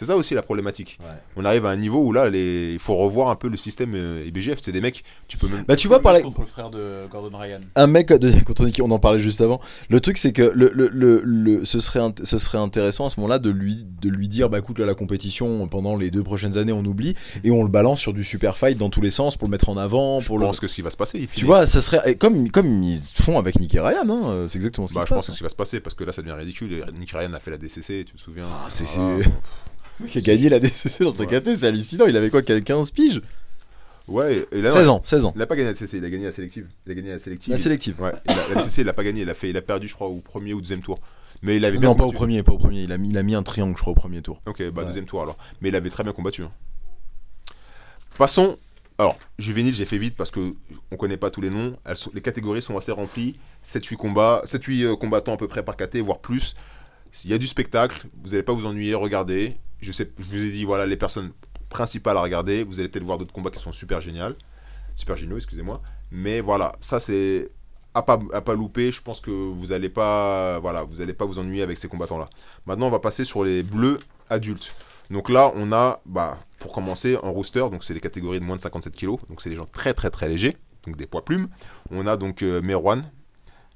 C'est 0.00 0.06
ça 0.06 0.16
aussi 0.16 0.32
la 0.32 0.40
problématique. 0.40 0.96
Ouais. 1.02 1.06
On 1.36 1.44
arrive 1.44 1.66
à 1.66 1.68
un 1.68 1.76
niveau 1.76 2.02
où 2.02 2.10
là, 2.10 2.30
les... 2.30 2.72
il 2.72 2.78
faut 2.78 2.96
revoir 2.96 3.28
un 3.28 3.36
peu 3.36 3.48
le 3.48 3.58
système 3.58 3.92
euh, 3.94 4.24
IBGF. 4.26 4.58
C'est 4.62 4.72
des 4.72 4.80
mecs, 4.80 5.04
tu 5.28 5.36
peux 5.36 5.46
même. 5.46 5.62
Bah 5.68 5.76
tu 5.76 5.88
vois 5.88 6.00
par 6.00 6.14
la... 6.14 6.22
contre 6.22 6.40
le 6.40 6.46
frère 6.46 6.70
de 6.70 7.06
Gordon 7.10 7.36
Ryan. 7.36 7.60
un 7.76 7.86
mec 7.86 8.08
de 8.08 8.32
contre 8.44 8.64
Nicky, 8.64 8.80
on 8.80 8.90
en 8.92 8.98
parlait 8.98 9.18
juste 9.18 9.42
avant. 9.42 9.60
Le 9.90 10.00
truc 10.00 10.16
c'est 10.16 10.32
que 10.32 10.40
le, 10.54 10.70
le, 10.74 10.88
le, 10.90 11.20
le- 11.22 11.64
ce 11.66 11.80
serait 11.80 12.00
int- 12.00 12.24
ce 12.24 12.38
serait 12.38 12.56
intéressant 12.56 13.04
à 13.04 13.10
ce 13.10 13.20
moment-là 13.20 13.38
de 13.38 13.50
lui 13.50 13.84
de 14.00 14.08
lui 14.08 14.26
dire 14.26 14.48
bah 14.48 14.58
écoute 14.60 14.78
là 14.78 14.86
la 14.86 14.94
compétition 14.94 15.68
pendant 15.68 15.96
les 15.96 16.10
deux 16.10 16.22
prochaines 16.22 16.56
années 16.56 16.72
on 16.72 16.84
oublie 16.86 17.14
et 17.44 17.50
on 17.50 17.62
le 17.62 17.68
balance 17.68 18.00
sur 18.00 18.14
du 18.14 18.24
super 18.24 18.56
fight 18.56 18.78
dans 18.78 18.88
tous 18.88 19.02
les 19.02 19.10
sens 19.10 19.36
pour 19.36 19.48
le 19.48 19.50
mettre 19.52 19.68
en 19.68 19.76
avant 19.76 20.18
Je 20.20 20.26
pour 20.28 20.38
le 20.38 20.46
pense 20.46 20.60
que 20.60 20.66
ce 20.66 20.74
qui 20.76 20.82
va 20.82 20.88
se 20.90 20.96
passer, 20.96 21.18
il 21.18 21.26
tu 21.26 21.44
vois 21.44 21.66
ça 21.66 21.82
serait 21.82 22.00
et 22.10 22.14
comme 22.16 22.50
comme 22.50 22.82
ils 22.82 23.02
font 23.14 23.38
avec 23.38 23.60
Nicky 23.60 23.78
Ryan 23.78 24.08
hein, 24.08 24.22
euh, 24.30 24.48
c'est 24.48 24.56
exactement 24.56 24.86
ce 24.86 24.92
qui 24.94 24.98
Bah, 24.98 25.02
se 25.02 25.08
je 25.08 25.14
passe. 25.14 25.16
pense 25.18 25.26
que 25.26 25.32
ce 25.32 25.36
qui 25.38 25.42
va 25.42 25.48
se 25.50 25.54
passer 25.56 25.80
parce 25.80 25.94
que 25.94 26.04
là 26.04 26.12
ça 26.12 26.22
devient 26.22 26.32
ridicule. 26.32 26.72
Et 26.72 26.82
Nick 26.98 27.10
Ryan 27.10 27.32
a 27.34 27.38
fait 27.40 27.50
la 27.50 27.58
DCC, 27.58 28.04
tu 28.06 28.14
te 28.14 28.20
souviens 28.20 28.46
Ah, 28.50 28.66
c'est- 28.70 28.84
Voilà. 28.96 29.24
Qui 30.08 30.18
a 30.18 30.20
gagné 30.20 30.48
la 30.48 30.60
DCC 30.60 31.04
dans 31.04 31.12
sa 31.12 31.24
Ouais. 31.24 31.40
KT, 31.40 31.54
c'est 31.56 31.66
hallucinant. 31.66 32.06
Il 32.06 32.16
avait 32.16 32.30
quoi 32.30 32.42
15 32.42 32.90
piges 32.90 33.20
Ouais, 34.08 34.44
et 34.50 34.60
là, 34.60 34.72
16 34.72 34.88
ans, 34.88 35.00
16 35.04 35.24
ans. 35.26 35.32
Il 35.36 35.42
a 35.42 35.46
pas 35.46 35.54
gagné 35.54 35.68
la 35.68 35.72
DCC, 35.74 35.98
il 35.98 36.04
a 36.04 36.10
gagné 36.10 36.24
la 36.24 36.32
sélective. 36.32 36.66
Il 36.86 36.92
a 36.92 36.94
gagné 36.96 37.10
la 37.10 37.18
sélective. 37.18 37.52
La 37.52 37.58
sélective. 37.58 38.00
Ouais, 38.00 38.12
la 38.26 38.54
DCC, 38.56 38.80
il 38.80 38.88
a 38.88 38.92
pas 38.92 39.04
gagné, 39.04 39.22
il 39.22 39.30
a, 39.30 39.34
fait, 39.34 39.50
il 39.50 39.56
a 39.56 39.62
perdu, 39.62 39.86
je 39.88 39.94
crois, 39.94 40.08
au 40.08 40.16
premier 40.16 40.52
ou 40.52 40.60
deuxième 40.60 40.80
tour. 40.82 40.98
Mais 41.42 41.56
il 41.56 41.64
avait 41.64 41.78
bien 41.78 41.90
Non, 41.90 41.94
pas 41.94 42.04
au 42.04 42.12
premier, 42.12 42.42
pas 42.42 42.52
au 42.52 42.58
premier. 42.58 42.82
Il 42.82 42.92
a 42.92 42.98
mis, 42.98 43.10
il 43.10 43.18
a 43.18 43.22
mis 43.22 43.34
un 43.34 43.42
triangle, 43.42 43.76
je 43.76 43.80
crois, 43.82 43.92
au 43.92 43.96
premier 43.96 44.20
tour. 44.20 44.42
Ok, 44.46 44.62
bah 44.70 44.82
Ouais. 44.82 44.86
deuxième 44.88 45.04
tour 45.06 45.22
alors. 45.22 45.36
Mais 45.60 45.68
il 45.68 45.76
avait 45.76 45.90
très 45.90 46.02
bien 46.02 46.12
combattu. 46.12 46.42
hein. 46.42 46.50
Passons. 48.18 48.58
Alors, 48.98 49.16
juvénile, 49.38 49.72
j'ai 49.72 49.86
fait 49.86 49.96
vite 49.96 50.14
parce 50.16 50.30
que 50.30 50.52
on 50.90 50.96
connaît 50.96 51.16
pas 51.16 51.30
tous 51.30 51.40
les 51.40 51.48
noms. 51.48 51.76
Elles 51.86 51.96
sont- 51.96 52.10
les 52.12 52.20
catégories 52.20 52.60
sont 52.60 52.76
assez 52.76 52.92
remplies. 52.92 53.36
7-8 53.62 53.96
combats, 53.96 54.42
7-8 54.44 54.84
euh, 54.84 54.96
combattants 54.96 55.32
à 55.32 55.36
peu 55.38 55.48
près 55.48 55.62
par 55.62 55.76
KT, 55.76 55.98
voire 56.00 56.18
plus. 56.18 56.54
Il 57.24 57.30
y 57.30 57.34
a 57.34 57.38
du 57.38 57.46
spectacle, 57.46 58.06
vous 58.22 58.30
n'allez 58.30 58.42
pas 58.42 58.52
vous 58.52 58.66
ennuyer, 58.66 58.94
regardez. 58.94 59.56
Je, 59.80 59.90
vous 60.18 60.44
ai 60.44 60.50
dit, 60.50 60.64
voilà, 60.64 60.86
les 60.86 60.96
personnes 60.96 61.32
principales 61.68 62.16
à 62.16 62.22
regarder. 62.22 62.64
Vous 62.64 62.80
allez 62.80 62.88
peut-être 62.88 63.04
voir 63.04 63.18
d'autres 63.18 63.32
combats 63.32 63.50
qui 63.50 63.60
sont 63.60 63.72
super 63.72 64.00
géniaux. 64.00 64.34
Super 64.94 65.16
Gino, 65.16 65.36
excusez-moi. 65.36 65.80
Mais 66.10 66.40
voilà, 66.40 66.72
ça 66.80 67.00
c'est 67.00 67.50
à 67.94 68.02
pas, 68.02 68.18
pas 68.18 68.54
louper. 68.54 68.92
Je 68.92 69.02
pense 69.02 69.20
que 69.20 69.30
vous 69.30 69.72
allez 69.72 69.88
pas, 69.88 70.58
voilà, 70.60 70.82
vous 70.84 71.04
pas 71.14 71.24
vous 71.24 71.38
ennuyer 71.38 71.62
avec 71.62 71.78
ces 71.78 71.88
combattants-là. 71.88 72.28
Maintenant, 72.66 72.86
on 72.86 72.90
va 72.90 73.00
passer 73.00 73.24
sur 73.24 73.44
les 73.44 73.62
bleus 73.62 74.00
adultes. 74.28 74.74
Donc 75.10 75.28
là, 75.28 75.52
on 75.56 75.72
a, 75.72 76.00
bah, 76.06 76.38
pour 76.58 76.72
commencer, 76.72 77.16
en 77.22 77.32
rooster, 77.32 77.66
donc 77.70 77.82
c'est 77.82 77.94
les 77.94 78.00
catégories 78.00 78.38
de 78.38 78.44
moins 78.44 78.56
de 78.56 78.60
57 78.60 78.94
kg, 78.94 79.16
donc 79.28 79.42
c'est 79.42 79.50
des 79.50 79.56
gens 79.56 79.66
très 79.66 79.92
très 79.92 80.10
très 80.10 80.28
légers, 80.28 80.56
donc 80.84 80.96
des 80.96 81.06
poids 81.06 81.24
plumes. 81.24 81.48
On 81.90 82.06
a 82.06 82.16
donc 82.16 82.42
euh, 82.42 82.62
Merwan, 82.62 83.10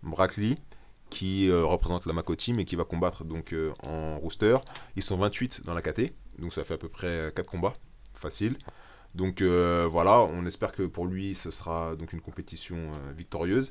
Brackley, 0.05 0.57
qui 1.15 1.49
euh, 1.49 1.65
représente 1.65 2.07
la 2.07 2.13
Mako 2.13 2.35
Team 2.35 2.65
qui 2.65 2.75
va 2.77 2.85
combattre 2.85 3.25
donc 3.25 3.53
euh, 3.53 3.73
en 3.87 4.19
rooster. 4.19 4.57
Ils 4.97 5.03
sont 5.03 5.17
28 5.17 5.63
dans 5.65 5.73
la 5.75 5.81
KT, 5.83 6.13
donc 6.41 6.53
ça 6.53 6.65
fait 6.65 6.75
à 6.75 6.79
peu 6.79 6.89
près 6.89 7.33
4 7.35 7.49
combats, 7.49 7.75
facile. 8.15 8.57
Donc 9.15 9.43
euh, 9.43 9.87
voilà, 9.89 10.23
on 10.23 10.45
espère 10.45 10.73
que 10.73 10.83
pour 10.83 11.07
lui 11.07 11.37
ce 11.37 11.53
sera 11.53 11.95
donc 11.95 12.13
une 12.13 12.21
compétition 12.21 12.77
victorieuse. 13.17 13.71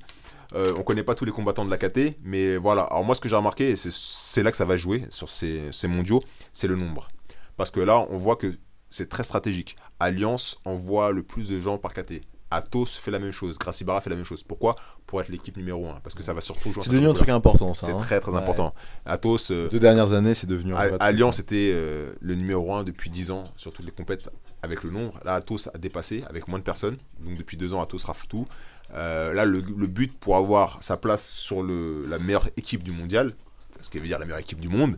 Euh, 0.53 0.73
on 0.77 0.83
connaît 0.83 1.03
pas 1.03 1.15
tous 1.15 1.25
les 1.25 1.33
combattants 1.33 1.65
de 1.65 1.69
la 1.69 1.77
KT, 1.77 2.15
mais 2.23 2.55
voilà. 2.55 2.83
Alors 2.83 3.03
moi 3.03 3.13
ce 3.13 3.19
que 3.19 3.27
j'ai 3.27 3.35
remarqué, 3.35 3.71
et 3.71 3.75
c'est- 3.75 3.91
c'est 3.93 4.41
là 4.43 4.51
que 4.51 4.57
ça 4.57 4.63
va 4.65 4.77
jouer 4.77 5.05
sur 5.09 5.27
ces, 5.27 5.69
ces 5.73 5.89
mondiaux, 5.89 6.23
c'est 6.53 6.67
le 6.69 6.75
nombre. 6.77 7.09
Parce 7.57 7.71
que 7.71 7.81
là 7.81 8.05
on 8.09 8.17
voit 8.17 8.37
que 8.37 8.55
c'est 8.89 9.09
très 9.09 9.23
stratégique. 9.23 9.75
Alliance 9.99 10.57
envoie 10.63 11.11
le 11.11 11.23
plus 11.23 11.49
de 11.49 11.59
gens 11.59 11.77
par 11.77 11.93
KT. 11.93 12.21
Atos 12.55 12.97
fait 12.97 13.11
la 13.11 13.19
même 13.19 13.31
chose, 13.31 13.57
Gracibara 13.57 14.01
fait 14.01 14.09
la 14.09 14.15
même 14.15 14.25
chose. 14.25 14.43
Pourquoi? 14.43 14.75
Pour 15.07 15.21
être 15.21 15.29
l'équipe 15.29 15.55
numéro 15.57 15.87
1. 15.87 15.99
Parce 16.03 16.15
que 16.15 16.23
ça 16.23 16.33
va 16.33 16.41
surtout 16.41 16.71
jouer. 16.71 16.83
C'est 16.83 16.91
devenu 16.91 17.07
un 17.07 17.13
truc 17.13 17.29
important, 17.29 17.73
ça. 17.73 17.87
C'est 17.87 17.93
hein. 17.93 17.97
très 17.99 18.19
très 18.19 18.31
Ouais. 18.31 18.37
important. 18.37 18.73
Atos, 19.05 19.51
euh, 19.51 19.69
Deux 19.69 19.79
dernières 19.79 20.13
années, 20.13 20.33
c'est 20.33 20.47
devenu 20.47 20.73
A-. 20.75 20.95
Alliance 20.99 21.39
était 21.39 21.71
euh, 21.73 22.13
le 22.21 22.35
numéro 22.35 22.73
1 22.73 22.83
depuis 22.83 23.09
10 23.09 23.31
ans 23.31 23.43
sur 23.55 23.73
toutes 23.73 23.85
les 23.85 23.91
compètes 23.91 24.29
avec 24.61 24.83
le 24.83 24.89
nombre. 24.91 25.19
Là, 25.25 25.35
Atos 25.35 25.69
a 25.73 25.77
dépassé 25.77 26.23
avec 26.29 26.47
moins 26.47 26.59
de 26.59 26.63
personnes. 26.63 26.97
Donc 27.25 27.37
depuis 27.37 27.57
deux 27.57 27.73
ans, 27.73 27.81
Atos 27.81 28.03
rafle 28.05 28.27
tout. 28.27 28.47
Euh, 28.93 29.33
là, 29.33 29.45
le, 29.45 29.61
le 29.61 29.87
but 29.87 30.13
pour 30.19 30.35
avoir 30.37 30.77
sa 30.81 30.97
place 30.97 31.25
sur 31.27 31.63
le, 31.63 32.05
la 32.05 32.19
meilleure 32.19 32.47
équipe 32.57 32.83
du 32.83 32.91
mondial, 32.91 33.33
ce 33.81 33.89
qui 33.89 33.97
veut 33.99 34.05
dire 34.05 34.19
la 34.19 34.25
meilleure 34.25 34.39
équipe 34.39 34.59
du 34.59 34.69
monde, 34.69 34.97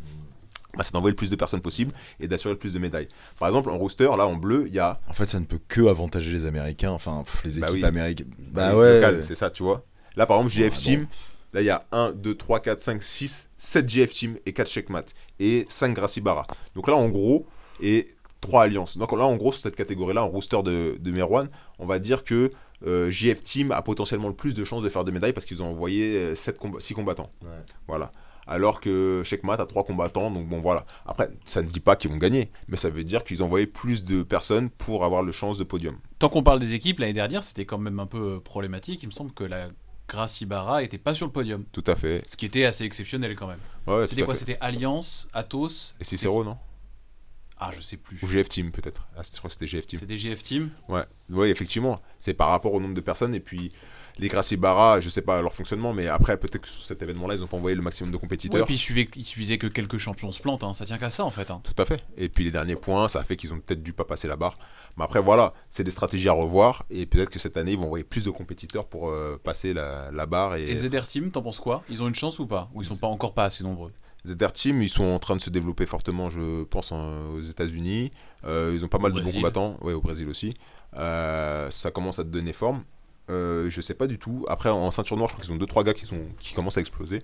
bah, 0.78 0.84
c'est 0.84 0.94
d'envoyer 0.94 1.12
le 1.12 1.16
plus 1.18 1.30
de 1.30 1.36
personnes 1.36 1.62
possible 1.62 1.94
et 2.20 2.28
d'assurer 2.28 2.54
le 2.54 2.60
plus 2.60 2.74
de 2.74 2.80
médailles. 2.80 3.08
Par 3.40 3.48
exemple, 3.48 3.70
en 3.70 3.78
rooster, 3.78 4.06
là, 4.18 4.28
en 4.28 4.36
bleu, 4.36 4.66
il 4.68 4.74
y 4.74 4.80
a. 4.80 5.00
En 5.08 5.14
fait, 5.14 5.30
ça 5.30 5.40
ne 5.40 5.46
peut 5.46 5.60
que 5.68 5.82
avantager 5.88 6.32
les 6.32 6.46
Américains, 6.46 6.92
enfin 6.92 7.24
pff, 7.26 7.44
les 7.46 7.60
Bah 7.60 7.68
équipes 7.68 7.82
oui. 7.82 7.86
américaines. 7.86 8.32
Bah 8.38 8.72
les 8.72 8.76
ouais. 8.78 8.96
locales, 8.96 9.24
c'est 9.24 9.36
ça, 9.36 9.50
tu 9.50 9.64
vois. 9.64 9.84
Là, 10.16 10.26
par 10.26 10.38
exemple, 10.38 10.54
GF 10.54 10.74
bon. 10.74 10.80
Team, 10.80 11.08
là, 11.54 11.62
il 11.62 11.66
y 11.66 11.70
a 11.70 11.86
1, 11.92 12.12
2, 12.14 12.36
3, 12.36 12.60
4, 12.62 12.80
5, 12.82 13.04
6, 13.04 13.50
7 13.58 13.90
GF 13.90 14.14
Team 14.14 14.38
et 14.46 14.54
4 14.54 14.68
Checkmat 14.70 15.06
et 15.40 15.66
5 15.70 15.94
Gracibara. 15.94 16.46
Donc 16.76 16.88
là, 16.88 16.96
en 16.96 17.10
gros, 17.10 17.46
et 17.82 18.06
3 18.42 18.64
alliances. 18.64 18.98
Donc 18.98 19.12
là, 19.12 19.26
en 19.26 19.36
gros, 19.36 19.52
sur 19.52 19.62
cette 19.62 19.76
catégorie-là, 19.76 20.24
en 20.24 20.30
rooster 20.30 20.62
de, 20.64 20.98
de 21.00 21.12
Merwan, 21.12 21.50
on 21.80 21.86
va 21.86 22.00
dire 22.00 22.24
que 22.24 22.52
euh, 22.86 23.10
JF 23.10 23.44
Team 23.44 23.72
a 23.72 23.82
potentiellement 23.82 24.28
le 24.28 24.36
plus 24.36 24.54
de 24.54 24.64
chances 24.66 24.84
de 24.84 24.90
faire 24.90 25.04
de 25.04 25.12
médailles 25.12 25.34
parce 25.34 25.46
qu'ils 25.46 25.64
ont 25.64 25.68
envoyé 25.70 26.34
6 26.36 26.94
combattants. 26.94 27.32
Ouais. 27.42 27.50
Voilà. 27.88 28.12
Alors 28.48 28.80
que 28.80 29.24
Checkmat 29.26 29.56
a 29.56 29.66
3 29.66 29.84
combattants, 29.84 30.30
donc 30.32 30.48
bon 30.48 30.62
voilà. 30.62 30.86
Après, 31.06 31.30
ça 31.46 31.62
ne 31.62 31.68
dit 31.68 31.80
pas 31.80 31.96
qu'ils 31.96 32.12
vont 32.12 32.18
gagner, 32.18 32.52
mais 32.68 32.78
ça 32.78 32.90
veut 32.90 33.04
dire 33.04 33.24
qu'ils 33.24 33.42
ont 33.42 33.48
envoyé 33.48 33.66
plus 33.66 34.04
de 34.04 34.24
personnes 34.24 34.70
pour 34.70 35.04
avoir 35.04 35.24
le 35.24 35.32
chance 35.32 35.58
de 35.58 35.64
podium. 35.64 35.98
Tant 36.20 36.30
qu'on 36.30 36.44
parle 36.44 36.60
des 36.60 36.74
équipes, 36.74 37.00
l'année 37.00 37.14
dernière, 37.14 37.44
c'était 37.44 37.66
quand 37.66 37.80
même 37.80 38.00
un 38.00 38.06
peu 38.06 38.36
euh, 38.36 38.40
problématique. 38.40 39.02
Il 39.04 39.08
me 39.08 39.12
semble 39.12 39.32
que 39.34 39.44
la 39.44 39.70
Gracie 40.08 40.46
Barra 40.46 40.84
était 40.84 40.98
pas 41.00 41.14
sur 41.16 41.26
le 41.26 41.32
podium. 41.32 41.66
Tout 41.72 41.84
à 41.88 41.96
fait. 41.96 42.24
Ce 42.28 42.38
qui 42.38 42.46
était 42.46 42.66
assez 42.66 42.84
exceptionnel 42.84 43.36
quand 43.36 43.48
même. 43.48 43.60
Ouais, 43.88 44.06
C'était 44.08 44.22
quoi? 44.24 44.36
C'était 44.36 44.58
Alliance, 44.62 45.28
Atos? 45.34 45.96
Et 46.00 46.04
Cicero, 46.04 46.44
non? 46.44 46.58
Ah, 47.58 47.72
je 47.74 47.80
sais 47.82 47.98
plus. 47.98 48.20
Ou 48.22 48.28
GF 48.28 48.50
Team, 48.50 48.72
peut-être. 48.72 49.08
Ah, 49.18 49.22
je 49.24 49.38
crois 49.38 49.48
que 49.50 49.54
c'était 49.54 49.68
GF 49.68 49.88
Team. 49.88 50.00
C'était 50.00 50.18
GF 50.18 50.44
Team. 50.44 50.70
Ouais, 50.90 51.04
ouais, 51.30 51.50
effectivement. 51.50 52.02
C'est 52.18 52.34
par 52.34 52.50
rapport 52.50 52.74
au 52.74 52.82
nombre 52.82 52.94
de 52.94 53.02
personnes. 53.02 53.34
Et 53.34 53.40
puis, 53.40 53.72
les 54.18 54.28
Gracie 54.30 54.56
Barra, 54.58 55.02
je 55.02 55.10
sais 55.10 55.22
pas 55.22 55.42
leur 55.42 55.54
fonctionnement, 55.54 55.94
mais 55.94 56.08
après, 56.08 56.38
peut-être 56.38 56.60
que 56.60 56.68
sur 56.70 56.84
cet 56.86 57.02
événement-là, 57.02 57.36
ils 57.36 57.44
ont 57.44 57.48
pas 57.48 57.58
envoyé 57.58 57.76
le 57.76 57.82
maximum 57.82 58.12
de 58.12 58.16
Ouais, 58.16 58.22
compétiteurs. 58.22 58.66
puis 58.66 58.76
il 58.76 58.78
suffisait, 58.78 59.10
il 59.16 59.26
suffisait 59.26 59.58
que 59.58 59.68
quelques 59.68 59.98
champions 59.98 60.32
se 60.32 60.40
plantent. 60.42 60.64
hein. 60.64 60.74
Ça 60.74 60.86
tient 60.86 60.98
qu'à 60.98 61.10
ça 61.10 61.26
en 61.26 61.30
fait. 61.32 61.52
hein. 61.52 61.62
Tout 61.64 61.82
à 61.82 61.86
fait. 61.86 62.04
Et 62.18 62.30
puis, 62.30 62.44
les 62.46 62.52
derniers 62.52 62.76
points, 62.78 63.08
ça 63.08 63.20
a 63.20 63.24
fait 63.24 63.36
qu'ils 63.36 63.54
ont 63.54 63.60
peut-être 63.60 63.84
dû 63.84 63.94
pas 63.94 64.06
passer 64.06 64.28
la 64.28 64.36
barre. 64.36 64.58
Mais 64.98 65.04
après, 65.04 65.22
voilà, 65.22 65.54
c'est 65.70 65.84
des 65.84 65.92
stratégies 65.92 66.30
à 66.30 66.34
revoir. 66.34 66.86
Et 66.90 67.06
peut-être 67.06 67.30
que 67.30 67.40
cette 67.40 67.58
année, 67.58 67.74
ils 67.74 67.78
vont 67.78 67.86
envoyer 67.86 68.06
plus 68.06 68.24
de 68.24 68.30
compétiteurs 68.32 68.88
pour 68.88 69.10
euh, 69.10 69.40
passer 69.44 69.74
la, 69.74 70.10
la 70.12 70.26
barre. 70.26 70.56
Et 70.56 70.70
Et, 70.70 70.76
ZR 70.78 71.06
Team, 71.08 71.32
t'en 71.32 71.42
penses 71.42 71.60
quoi? 71.60 71.84
Ils 71.90 72.02
ont 72.02 72.08
une 72.08 72.16
chance 72.16 72.40
ou 72.40 72.48
pas? 72.48 72.70
Ou 72.74 72.82
ils 72.82 72.86
sont 72.88 72.98
pas 72.98 73.08
encore 73.08 73.34
pas 73.34 73.44
assez 73.46 73.64
nombreux? 73.64 73.92
ZR 74.26 74.52
Team, 74.54 74.82
ils 74.82 74.90
sont 74.90 75.04
en 75.04 75.20
train 75.20 75.36
de 75.36 75.42
se 75.42 75.50
développer 75.50 75.86
fortement, 75.86 76.30
je 76.30 76.64
pense, 76.64 76.92
en- 76.94 77.34
aux 77.34 77.42
États-Unis. 77.42 78.12
Euh, 78.46 78.72
ils 78.74 78.84
ont 78.86 78.88
pas 78.88 78.98
mal 78.98 79.12
de 79.12 79.20
bons 79.22 79.32
combattants, 79.34 79.78
ouais, 79.82 79.94
au 79.94 80.02
Brésil 80.02 80.28
aussi. 80.30 80.56
Euh, 80.96 81.70
ça 81.70 81.92
commence 81.92 82.20
à 82.20 82.24
te 82.24 82.30
donner 82.30 82.54
forme. 82.54 82.84
Euh, 83.30 83.70
je 83.70 83.82
sais 83.82 83.94
pas 83.96 84.08
du 84.08 84.20
tout. 84.20 84.46
Après, 84.50 84.70
en 84.70 84.92
ceinture 84.92 85.18
noire, 85.18 85.30
je 85.30 85.34
crois 85.36 85.46
qu'ils 85.46 85.54
ont 85.54 85.58
2-3 85.58 85.84
gars 85.84 85.94
qui, 85.94 86.06
sont, 86.06 86.20
qui 86.40 86.54
commencent 86.54 86.78
à 86.78 86.82
exploser. 86.82 87.24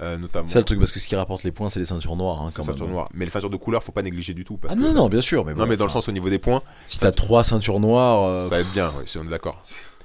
Euh, 0.00 0.18
notamment 0.18 0.48
C'est 0.48 0.58
le 0.58 0.64
truc, 0.64 0.80
parce 0.80 0.90
que 0.90 0.98
ce 0.98 1.06
qui 1.06 1.14
rapporte 1.14 1.44
les 1.44 1.52
points, 1.52 1.70
c'est 1.70 1.78
les 1.78 1.86
ceintures 1.86 2.16
noires. 2.16 2.42
Hein, 2.42 2.48
quand 2.54 2.66
même. 2.66 3.04
Mais 3.14 3.24
les 3.24 3.30
ceintures 3.30 3.48
de 3.50 3.56
couleur, 3.56 3.82
faut 3.82 3.92
pas 3.92 4.02
négliger 4.02 4.34
du 4.34 4.44
tout. 4.44 4.56
Parce 4.56 4.74
Ah 4.74 4.76
que, 4.76 4.82
non, 4.82 4.92
non, 4.92 5.08
bien 5.08 5.20
sûr. 5.20 5.44
Mais 5.44 5.54
Non, 5.54 5.66
mais 5.66 5.76
dans 5.76 5.84
le 5.84 5.90
sens 5.90 6.08
au 6.08 6.12
niveau 6.12 6.28
des 6.28 6.38
points, 6.40 6.62
Si 6.86 6.98
t'as 6.98 7.12
trois 7.12 7.44
ceintures 7.44 7.78
noires. 7.80 8.24
euh, 8.34 8.42
ça 8.48 8.48
va 8.56 8.60
être 8.60 8.72
bien, 8.72 8.88
ouais, 8.90 9.06
si 9.06 9.18
on 9.18 9.24
est 9.24 9.28
d'accord. 9.30 9.62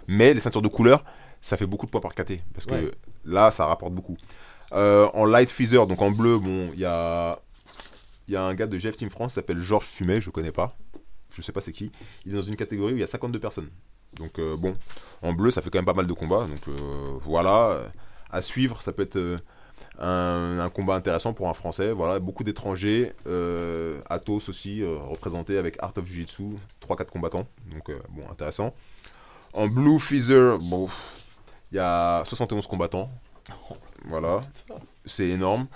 Mais 0.08 0.34
les 0.34 0.40
ceintures 0.40 0.62
de 0.62 0.68
couleur, 0.68 1.04
ça 1.42 1.58
fait 1.58 1.66
beaucoup 1.66 1.86
de 1.88 1.92
points 1.92 2.02
par 2.02 2.14
KT. 2.14 2.40
Parce 2.54 2.66
que 2.66 2.74
Ouais. 2.76 2.92
là, 3.26 3.50
ça 3.52 3.66
rapporte 3.66 3.94
beaucoup. 3.94 4.18
Euh, 4.74 5.08
en 5.16 5.26
light 5.26 5.50
feather, 5.50 5.88
donc 5.88 6.02
en 6.04 6.12
bleu, 6.12 6.38
bon, 6.38 6.70
il 6.76 6.80
y 6.80 6.86
a, 6.86 7.40
il 8.28 8.36
y 8.36 8.38
a 8.38 8.44
un 8.44 8.54
gars 8.54 8.68
de 8.68 8.78
GF 8.78 8.96
Team 8.96 9.10
France 9.10 9.32
qui 9.32 9.36
s'appelle 9.36 9.60
Georges 9.60 9.88
Fumet, 9.88 10.22
je 10.22 10.30
connais 10.30 10.52
pas. 10.52 10.78
Je 11.34 11.42
sais 11.42 11.52
pas 11.52 11.62
c'est 11.62 11.72
qui. 11.72 11.92
Il 12.26 12.34
est 12.34 12.36
dans 12.36 12.42
une 12.44 12.56
catégorie 12.56 12.94
où 12.94 12.98
il 12.98 13.00
y 13.00 13.04
a 13.04 13.08
52 13.08 13.40
personnes. 13.40 13.70
Donc 14.14 14.40
euh, 14.40 14.58
bon, 14.58 14.74
en 15.22 15.34
bleu, 15.34 15.52
ça 15.52 15.62
fait 15.62 15.70
quand 15.70 15.80
même 15.80 15.86
pas 15.86 15.94
mal 15.94 16.08
de 16.08 16.14
combats. 16.14 16.46
Donc 16.46 16.68
euh, 16.68 17.18
voilà, 17.24 17.84
à 18.32 18.42
suivre, 18.42 18.82
ça 18.82 18.92
peut 18.92 19.04
être 19.04 19.18
euh, 19.18 19.40
un, 20.00 20.70
combat 20.70 20.96
intéressant 20.96 21.34
pour 21.34 21.50
un 21.50 21.54
Français. 21.54 21.92
Voilà, 21.92 22.20
beaucoup 22.20 22.44
d'étrangers. 22.44 23.14
Athos 24.10 24.50
aussi, 24.50 24.84
représenté 24.84 25.58
avec 25.58 25.78
Art 25.80 25.94
of 25.98 26.06
Jiu-Jitsu, 26.06 26.58
3-4 26.88 27.06
combattants. 27.06 27.48
Donc 27.72 27.92
bon, 28.10 28.30
intéressant. 28.30 28.74
En 29.54 29.68
blue 29.68 30.00
feather, 30.00 30.60
bon, 30.60 30.90
il 31.72 31.78
y 31.78 31.80
a 31.80 32.24
71 32.26 32.68
combattants. 32.68 33.10
Voilà, 34.06 34.42
c'est 35.06 35.28
énorme. 35.28 35.68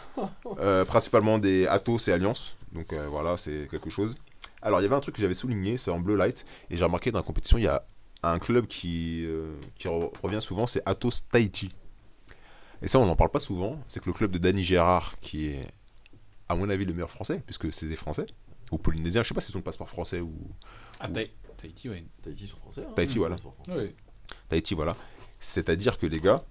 Principalement 0.87 1.37
des 1.37 1.67
Athos 1.67 2.07
et 2.07 2.11
Alliance. 2.11 2.55
Donc 2.71 2.93
voilà, 2.93 3.37
c'est 3.37 3.67
quelque 3.69 3.89
chose. 3.89 4.15
Alors, 4.63 4.79
il 4.79 4.83
y 4.83 4.85
avait 4.85 4.95
un 4.95 5.01
truc 5.01 5.15
que 5.15 5.21
j'avais 5.21 5.33
souligné, 5.33 5.75
c'est 5.75 5.91
en 5.91 5.99
bleu 5.99 6.15
light. 6.15 6.45
Et 6.69 6.77
j'ai 6.77 6.85
remarqué 6.85 7.11
dans 7.11 7.19
la 7.19 7.23
compétition, 7.23 7.57
il 7.57 7.65
y 7.65 7.67
a 7.67 7.83
un 8.23 8.39
club 8.39 8.67
qui, 8.67 9.25
euh, 9.25 9.53
qui 9.77 9.87
re- 9.87 10.11
revient 10.21 10.41
souvent, 10.41 10.65
c'est 10.67 10.81
Athos 10.85 11.11
Tahiti. 11.31 11.69
Et 12.81 12.87
ça, 12.87 12.99
on 12.99 13.05
n'en 13.05 13.15
parle 13.15 13.29
pas 13.31 13.39
souvent. 13.39 13.79
C'est 13.87 13.99
que 14.01 14.07
le 14.09 14.13
club 14.13 14.31
de 14.31 14.37
Danny 14.37 14.63
Gérard, 14.63 15.19
qui 15.21 15.47
est, 15.47 15.67
à 16.49 16.55
mon 16.55 16.69
avis, 16.69 16.85
le 16.85 16.93
meilleur 16.93 17.09
français, 17.09 17.41
puisque 17.45 17.71
c'est 17.71 17.87
des 17.87 17.95
Français, 17.95 18.25
ou 18.71 18.77
polynésiens, 18.77 19.23
je 19.23 19.27
sais 19.29 19.33
pas 19.33 19.41
s'ils 19.41 19.55
ont 19.55 19.59
le 19.59 19.63
passeport 19.63 19.89
français 19.89 20.19
ou. 20.19 20.33
Ah, 20.99 21.07
Tahiti, 21.07 21.31
Tahiti, 21.57 21.89
ouais. 21.89 22.05
Tahiti 22.21 22.47
sont 22.47 22.57
français. 22.57 22.83
hein. 22.87 22.93
Tahiti, 22.95 23.17
voilà. 23.17 23.37
Tahiti, 24.49 24.73
voilà. 24.73 24.95
C'est-à-dire 25.39 25.97
que 25.97 26.05
les 26.05 26.19
gars, 26.19 26.43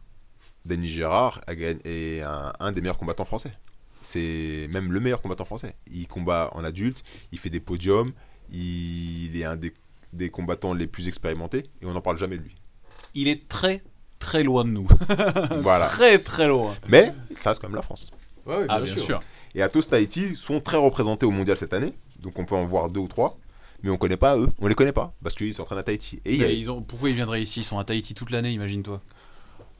Danny 0.64 0.88
Gérard 0.88 1.40
est 1.48 2.20
un, 2.20 2.52
un 2.60 2.72
des 2.72 2.80
meilleurs 2.80 2.98
combattants 2.98 3.24
français. 3.24 3.52
C'est 4.00 4.66
même 4.70 4.92
le 4.92 5.00
meilleur 5.00 5.22
combattant 5.22 5.44
français. 5.44 5.74
Il 5.90 6.08
combat 6.08 6.50
en 6.54 6.64
adulte, 6.64 7.02
il 7.30 7.38
fait 7.38 7.50
des 7.50 7.60
podiums, 7.60 8.12
il 8.50 9.36
est 9.36 9.44
un 9.44 9.56
des, 9.56 9.72
des 10.12 10.30
combattants 10.30 10.72
les 10.74 10.86
plus 10.86 11.08
expérimentés 11.08 11.70
et 11.80 11.86
on 11.86 11.92
n'en 11.92 12.00
parle 12.00 12.18
jamais 12.18 12.36
de 12.38 12.42
lui. 12.42 12.54
Il 13.14 13.28
est 13.28 13.48
très 13.48 13.82
très 14.18 14.42
loin 14.42 14.64
de 14.64 14.70
nous. 14.70 14.86
Voilà. 15.62 15.86
très 15.86 16.18
très 16.18 16.46
loin. 16.48 16.74
Mais 16.88 17.12
ça 17.34 17.50
reste 17.50 17.60
quand 17.60 17.68
même 17.68 17.76
la 17.76 17.82
France. 17.82 18.10
Ouais, 18.46 18.66
Ah, 18.68 18.80
bien 18.80 18.96
sûr. 18.96 19.20
Et 19.54 19.62
Atos 19.62 19.88
Tahiti 19.88 20.34
sont 20.36 20.60
très 20.60 20.76
représentés 20.78 21.26
au 21.26 21.30
mondial 21.30 21.56
cette 21.56 21.74
année, 21.74 21.92
donc 22.20 22.38
on 22.38 22.44
peut 22.44 22.54
en 22.54 22.64
voir 22.64 22.88
deux 22.88 23.00
ou 23.00 23.08
trois, 23.08 23.36
mais 23.82 23.90
on 23.90 23.96
connaît 23.98 24.16
pas 24.16 24.36
eux, 24.38 24.48
on 24.60 24.66
les 24.68 24.74
connaît 24.74 24.92
pas 24.92 25.12
parce 25.22 25.34
qu'ils 25.34 25.52
s'entraînent 25.54 25.78
à 25.78 25.82
Tahiti. 25.82 26.20
Et 26.24 26.36
y 26.36 26.44
a- 26.44 26.50
ils 26.50 26.70
ont... 26.70 26.80
Pourquoi 26.82 27.10
ils 27.10 27.14
viendraient 27.16 27.42
ici? 27.42 27.60
Ils 27.60 27.64
sont 27.64 27.78
à 27.78 27.84
Tahiti 27.84 28.14
toute 28.14 28.30
l'année, 28.30 28.50
imagine-toi. 28.52 29.00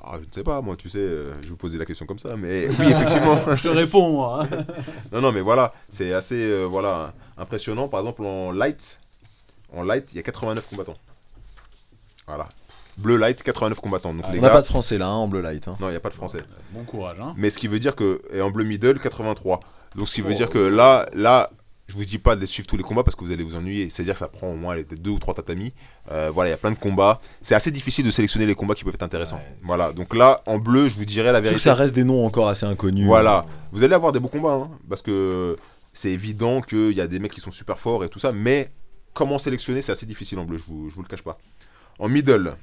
Ah, 0.05 0.17
je 0.21 0.27
ne 0.27 0.33
sais 0.33 0.43
pas, 0.43 0.61
moi, 0.61 0.75
tu 0.77 0.91
sais, 0.91 0.99
euh, 0.99 1.33
je 1.37 1.43
vais 1.45 1.51
vous 1.51 1.57
poser 1.57 1.79
la 1.79 1.85
question 1.85 2.07
comme 2.07 2.19
ça, 2.19 2.37
mais 2.37 2.67
oui, 2.81 2.87
effectivement. 2.91 3.39
Je 3.55 3.63
te 3.63 3.69
réponds, 3.69 4.11
moi. 4.11 4.47
Non, 5.13 5.21
non, 5.21 5.31
mais 5.31 5.41
voilà, 5.41 5.73
c'est 5.89 6.13
assez 6.13 6.35
euh, 6.35 6.65
voilà, 6.65 7.15
impressionnant. 7.39 7.87
Par 7.87 8.01
exemple, 8.01 8.25
en 8.25 8.51
light, 8.51 8.99
en 9.75 9.83
light, 9.83 10.13
il 10.13 10.17
y 10.17 10.21
a 10.21 10.23
89 10.23 10.69
combattants. 10.69 10.97
Voilà. 12.27 12.49
Bleu 12.99 13.17
light, 13.17 13.43
89 13.43 13.81
combattants. 13.81 14.13
Donc 14.15 14.25
Ah, 14.29 14.33
les 14.33 14.39
On 14.39 14.43
n'a 14.43 14.49
gars, 14.49 14.55
pas 14.55 14.61
de 14.63 14.67
français 14.67 14.99
là, 14.99 15.07
hein, 15.07 15.15
en 15.15 15.29
bleu 15.29 15.41
light. 15.41 15.67
hein. 15.67 15.77
non, 15.81 15.89
il 15.89 15.93
n'y 15.93 15.97
a 15.97 16.01
pas 16.01 16.11
de 16.11 16.15
français. 16.15 16.45
Bon 16.73 16.85
courage, 16.85 17.19
hein. 17.21 17.35
Mais 17.37 17.49
ce 17.51 17.57
qui 17.59 17.67
veut 17.69 17.79
dire 17.79 17.97
que, 17.97 18.21
et 18.33 18.41
en 18.43 18.51
bleu 18.51 18.65
middle, 18.65 18.99
83. 19.01 19.61
Donc 19.97 20.09
ce 20.09 20.15
qui 20.15 20.21
veut 20.23 20.35
dire 20.35 20.49
que 20.51 20.59
là, 20.59 21.07
là, 21.15 21.51
je 21.87 21.95
vous 21.95 22.05
dis 22.05 22.19
pas 22.19 22.37
de 22.37 22.47
suivre 22.47 22.67
tous 22.67 22.77
les 22.77 22.83
combats 22.83 23.03
parce 23.03 23.17
que 23.17 23.25
vous 23.25 23.33
allez 23.33 23.43
vous 23.43 23.57
ennuyer. 23.57 23.89
C'est-à-dire 23.91 24.13
que 24.15 24.19
ça 24.21 24.29
prend 24.29 24.49
au 24.49 24.57
moins 24.57 24.75
peut-être 24.77 25.01
deux 25.03 25.11
ou 25.11 25.19
trois 25.19 25.35
tatamis. 25.35 25.73
Euh, 26.11 26.31
voilà, 26.33 26.49
il 26.51 26.53
y 26.53 26.55
a 26.55 26.59
plein 26.59 26.71
de 26.71 26.79
combats. 26.79 27.21
C'est 27.41 27.55
assez 27.55 27.71
difficile 27.71 28.05
de 28.05 28.11
sélectionner 28.11 28.47
les 28.47 28.55
combats 28.55 28.75
qui 28.75 28.85
peuvent 28.85 28.95
être 28.95 29.03
intéressants. 29.03 29.37
Ouais. 29.37 29.57
Voilà. 29.65 29.93
Donc 29.93 30.15
là, 30.15 30.43
en 30.47 30.59
bleu, 30.59 30.89
je 30.89 30.95
vous 30.97 31.05
dirais 31.07 31.33
la 31.33 31.41
vérité. 31.41 31.57
que 31.57 31.63
ça 31.63 31.75
reste 31.75 31.95
des 31.95 32.05
noms 32.05 32.25
encore 32.27 32.49
assez 32.49 32.67
inconnus. 32.67 33.07
Voilà. 33.07 33.47
Vous 33.73 33.83
allez 33.85 33.95
avoir 33.95 34.13
des 34.13 34.21
beaux 34.21 34.29
combats, 34.29 34.53
hein, 34.53 34.71
parce 34.89 35.01
que 35.03 35.57
c'est 35.95 36.11
évident 36.11 36.61
qu'il 36.61 36.93
y 36.93 37.01
a 37.01 37.07
des 37.07 37.19
mecs 37.19 37.33
qui 37.33 37.41
sont 37.41 37.51
super 37.51 37.79
forts 37.79 38.05
et 38.05 38.09
tout 38.11 38.19
ça, 38.19 38.33
mais 38.33 38.71
comment 39.15 39.39
sélectionner, 39.39 39.83
c'est 39.83 39.93
assez 39.93 40.07
difficile 40.07 40.39
en 40.39 40.45
bleu, 40.45 40.59
je 40.59 40.65
vous, 40.65 40.91
je 40.91 40.95
vous 40.95 41.03
le 41.03 41.09
cache 41.09 41.23
pas. 41.23 41.39
En 41.99 42.09
middle, 42.09 42.55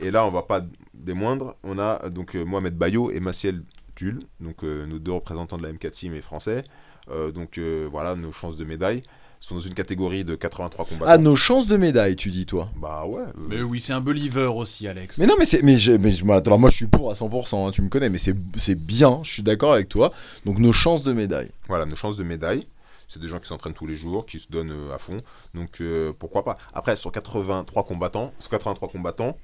et 0.00 0.10
là, 0.10 0.26
on 0.26 0.30
va 0.30 0.42
pas 0.42 0.64
des 0.94 1.14
moindres, 1.14 1.54
on 1.62 1.78
a 1.78 2.08
donc 2.08 2.34
euh, 2.34 2.44
Mohamed 2.44 2.76
Bayo 2.76 3.10
et 3.10 3.20
Maciel 3.20 3.62
Jules, 3.96 4.22
donc 4.40 4.64
euh, 4.64 4.86
nos 4.86 4.98
deux 4.98 5.12
représentants 5.12 5.58
de 5.58 5.62
la 5.62 5.72
MK 5.72 5.90
Team 5.90 6.14
et 6.14 6.20
français. 6.22 6.64
Euh, 7.10 7.30
donc 7.32 7.58
euh, 7.58 7.88
voilà, 7.90 8.14
nos 8.14 8.32
chances 8.32 8.56
de 8.56 8.64
médaille 8.64 9.02
sont 9.40 9.56
dans 9.56 9.60
une 9.60 9.74
catégorie 9.74 10.24
de 10.24 10.36
83 10.36 10.84
combattants. 10.84 11.10
Ah, 11.10 11.18
nos 11.18 11.34
chances 11.34 11.66
de 11.66 11.76
médaille, 11.76 12.14
tu 12.16 12.30
dis, 12.30 12.46
toi? 12.46 12.68
Bah 12.76 13.04
ouais. 13.06 13.22
euh, 13.22 13.46
Mais 13.48 13.60
oui, 13.62 13.80
c'est 13.80 13.92
un 13.92 14.00
believer 14.00 14.54
aussi, 14.56 14.86
Alex. 14.86 15.18
Mais 15.18 15.26
non, 15.26 15.34
mais 15.36 15.44
c'est. 15.44 15.62
Mais, 15.62 15.76
je- 15.78 15.92
mais 15.92 16.10
je- 16.12 16.24
alors 16.24 16.58
moi, 16.60 16.70
je 16.70 16.76
suis 16.76 16.86
pour 16.86 17.10
à 17.10 17.14
100%, 17.14 17.66
hein, 17.66 17.70
tu 17.72 17.82
me 17.82 17.88
connais, 17.88 18.08
mais 18.08 18.18
c'est 18.18 18.36
c'est 18.56 18.76
bien, 18.76 19.18
je 19.24 19.32
suis 19.32 19.42
d'accord 19.42 19.72
avec 19.72 19.88
toi. 19.88 20.12
Donc, 20.46 20.58
nos 20.58 20.72
chances 20.72 21.02
de 21.02 21.12
médaille. 21.12 21.50
Voilà, 21.68 21.86
nos 21.86 21.96
chances 21.96 22.16
de 22.16 22.22
médaille. 22.22 22.66
C'est 23.12 23.20
des 23.20 23.28
gens 23.28 23.40
qui 23.40 23.46
s'entraînent 23.46 23.74
tous 23.74 23.86
les 23.86 23.94
jours, 23.94 24.24
qui 24.24 24.40
se 24.40 24.48
donnent 24.48 24.72
euh, 24.72 24.94
à 24.94 24.96
fond. 24.96 25.20
Donc 25.52 25.82
euh, 25.82 26.14
pourquoi 26.18 26.44
pas. 26.44 26.56
Après, 26.72 26.96
sur 26.96 27.12
83 27.12 27.84
combattants, 27.84 28.32
sur 28.38 28.50
83 28.50 28.88
combattants, 28.88 29.36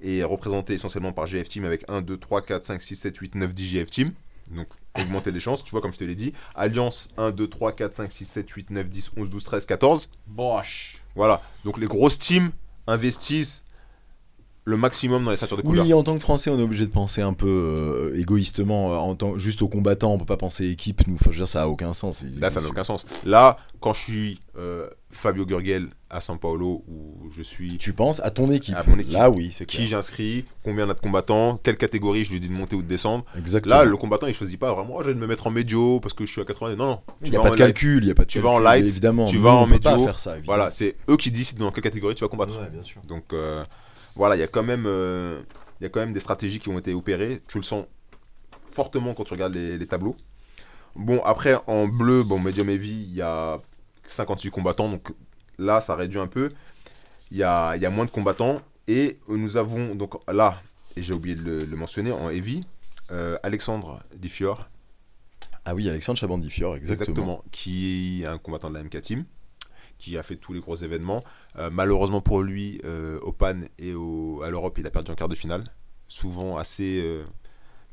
et 0.00 0.24
représentés 0.24 0.72
essentiellement 0.72 1.12
par 1.12 1.26
GF 1.26 1.46
Team 1.46 1.66
avec 1.66 1.84
1, 1.88 2.00
2, 2.00 2.16
3, 2.16 2.40
4, 2.40 2.64
5, 2.64 2.80
6, 2.80 2.96
7, 2.96 3.16
8, 3.18 3.34
9, 3.34 3.52
10 3.52 3.68
GF 3.68 3.90
Team. 3.90 4.12
Donc 4.52 4.68
augmenter 4.98 5.32
les 5.32 5.40
chances, 5.40 5.62
tu 5.62 5.70
vois, 5.70 5.82
comme 5.82 5.92
je 5.92 5.98
te 5.98 6.04
l'ai 6.04 6.14
dit. 6.14 6.32
Alliance 6.54 7.10
1, 7.18 7.30
2, 7.32 7.46
3, 7.46 7.72
4, 7.72 7.94
5, 7.94 8.10
6, 8.10 8.24
7, 8.24 8.48
8, 8.48 8.70
9, 8.70 8.88
10, 8.88 9.10
11, 9.18 9.28
12, 9.28 9.44
13, 9.44 9.66
14. 9.66 10.10
Bosh. 10.26 10.96
Voilà. 11.14 11.42
Donc 11.64 11.76
les 11.76 11.88
grosses 11.88 12.18
teams 12.18 12.50
investissent 12.86 13.64
le 14.64 14.76
maximum 14.76 15.24
dans 15.24 15.30
les 15.30 15.36
ceintures 15.36 15.56
de 15.56 15.62
couleur. 15.62 15.84
Oui, 15.84 15.92
en 15.92 16.02
tant 16.02 16.14
que 16.14 16.20
Français, 16.20 16.50
on 16.50 16.58
est 16.58 16.62
obligé 16.62 16.86
de 16.86 16.92
penser 16.92 17.22
un 17.22 17.32
peu 17.32 17.48
euh, 18.12 18.18
égoïstement, 18.18 18.92
euh, 18.92 18.96
en 18.96 19.14
tant, 19.14 19.38
juste 19.38 19.62
aux 19.62 19.68
combattants, 19.68 20.12
on 20.12 20.18
peut 20.18 20.24
pas 20.24 20.36
penser 20.36 20.66
équipe, 20.66 21.06
nous, 21.06 21.14
enfin, 21.14 21.26
je 21.26 21.30
veux 21.30 21.36
dire, 21.36 21.48
ça 21.48 21.62
a 21.62 21.66
aucun 21.66 21.92
sens. 21.92 22.24
Là, 22.38 22.50
ça 22.50 22.60
n'a 22.60 22.68
aucun 22.68 22.84
sens. 22.84 23.06
Là, 23.24 23.56
quand 23.80 23.94
je 23.94 24.00
suis 24.00 24.40
euh, 24.58 24.86
Fabio 25.10 25.46
Gurgel 25.46 25.88
à 26.10 26.18
São 26.18 26.38
Paulo, 26.38 26.84
où 26.86 27.30
je 27.34 27.42
suis 27.42 27.78
Tu 27.78 27.94
penses 27.94 28.20
à 28.20 28.30
ton 28.30 28.50
équipe. 28.50 28.76
À 28.76 28.84
mon 28.86 28.98
équipe. 28.98 29.14
Là, 29.14 29.30
oui, 29.30 29.50
c'est 29.52 29.64
qui 29.64 29.86
j'inscris, 29.86 30.44
combien 30.62 30.86
on 30.86 30.90
a 30.90 30.94
de 30.94 31.00
combattants, 31.00 31.58
quelle 31.62 31.78
catégorie 31.78 32.24
je 32.24 32.32
lui 32.32 32.40
dis 32.40 32.48
de 32.48 32.52
monter 32.52 32.76
ou 32.76 32.82
de 32.82 32.88
descendre. 32.88 33.24
Exactement. 33.38 33.76
Là, 33.76 33.84
le 33.84 33.96
combattant, 33.96 34.26
il 34.26 34.34
choisit 34.34 34.58
pas 34.58 34.74
vraiment, 34.74 34.96
oh, 34.96 35.02
je 35.02 35.08
vais 35.08 35.14
me 35.14 35.26
mettre 35.26 35.46
en 35.46 35.50
médio 35.50 36.00
parce 36.00 36.12
que 36.12 36.26
je 36.26 36.32
suis 36.32 36.40
à 36.40 36.44
80. 36.44 36.76
Non, 36.76 36.86
non. 36.86 37.00
il 37.24 37.30
n'y 37.30 37.36
a 37.36 37.40
pas 37.40 37.50
de 37.50 37.56
calcul, 37.56 38.04
il 38.04 38.08
y 38.08 38.10
a 38.10 38.14
pas 38.14 38.24
de 38.24 38.28
Tu 38.28 38.40
vas 38.40 38.50
en 38.50 38.58
light, 38.58 38.86
évidemment. 38.86 39.24
tu 39.24 39.38
vas 39.38 39.52
en 39.52 39.66
médio. 39.66 40.04
faire 40.04 40.18
ça. 40.18 40.34
Voilà, 40.44 40.70
c'est 40.70 40.96
eux 41.08 41.16
qui 41.16 41.30
décident 41.30 41.64
dans 41.64 41.72
quelle 41.72 41.84
catégorie 41.84 42.14
tu 42.14 42.24
vas 42.24 42.28
combattre. 42.28 42.60
Ouais, 42.60 42.68
bien 42.70 42.84
sûr. 42.84 43.00
Donc, 43.08 43.32
voilà, 44.16 44.36
il 44.36 44.40
y 44.40 44.42
a 44.42 44.48
quand 44.48 44.62
même, 44.62 44.84
euh, 44.86 45.40
il 45.80 45.84
y 45.84 45.86
a 45.86 45.88
quand 45.90 46.00
même 46.00 46.12
des 46.12 46.20
stratégies 46.20 46.58
qui 46.58 46.68
ont 46.68 46.78
été 46.78 46.92
opérées. 46.94 47.40
Tu 47.48 47.58
le 47.58 47.62
sens 47.62 47.86
fortement 48.70 49.14
quand 49.14 49.24
tu 49.24 49.32
regardes 49.34 49.54
les, 49.54 49.78
les 49.78 49.86
tableaux. 49.86 50.16
Bon, 50.96 51.20
après, 51.24 51.54
en 51.66 51.86
bleu, 51.86 52.22
bon, 52.24 52.38
medium 52.38 52.68
heavy, 52.68 53.04
il 53.08 53.14
y 53.14 53.22
a 53.22 53.60
58 54.06 54.50
combattants, 54.50 54.88
donc 54.88 55.12
là, 55.58 55.80
ça 55.80 55.94
réduit 55.94 56.18
un 56.18 56.26
peu. 56.26 56.52
Il 57.30 57.36
y 57.36 57.42
a, 57.44 57.76
il 57.76 57.82
y 57.82 57.86
a 57.86 57.90
moins 57.90 58.04
de 58.04 58.10
combattants. 58.10 58.60
Et 58.88 59.18
nous 59.28 59.56
avons, 59.56 59.94
donc 59.94 60.14
là, 60.32 60.60
et 60.96 61.02
j'ai 61.02 61.14
oublié 61.14 61.36
de 61.36 61.42
le, 61.42 61.64
le 61.64 61.76
mentionner, 61.76 62.10
en 62.10 62.28
heavy, 62.28 62.64
euh, 63.12 63.38
Alexandre 63.44 64.00
Diffior, 64.16 64.68
Ah 65.64 65.74
oui, 65.74 65.88
Alexandre 65.88 66.18
Chabandifior, 66.18 66.74
exactement. 66.76 67.12
exactement, 67.12 67.44
qui 67.52 68.22
est 68.22 68.26
un 68.26 68.38
combattant 68.38 68.68
de 68.70 68.74
la 68.74 68.82
MK 68.82 69.00
Team, 69.00 69.24
qui 69.98 70.18
a 70.18 70.22
fait 70.24 70.36
tous 70.36 70.52
les 70.52 70.60
gros 70.60 70.74
événements. 70.74 71.22
Euh, 71.58 71.68
malheureusement 71.72 72.20
pour 72.20 72.42
lui, 72.42 72.80
euh, 72.84 73.18
au 73.22 73.32
PAN 73.32 73.60
et 73.78 73.92
au, 73.94 74.42
à 74.42 74.50
l'Europe, 74.50 74.78
il 74.78 74.86
a 74.86 74.90
perdu 74.90 75.10
en 75.10 75.14
quart 75.14 75.28
de 75.28 75.34
finale. 75.34 75.64
Souvent 76.08 76.56
assez 76.56 77.00
euh, 77.04 77.24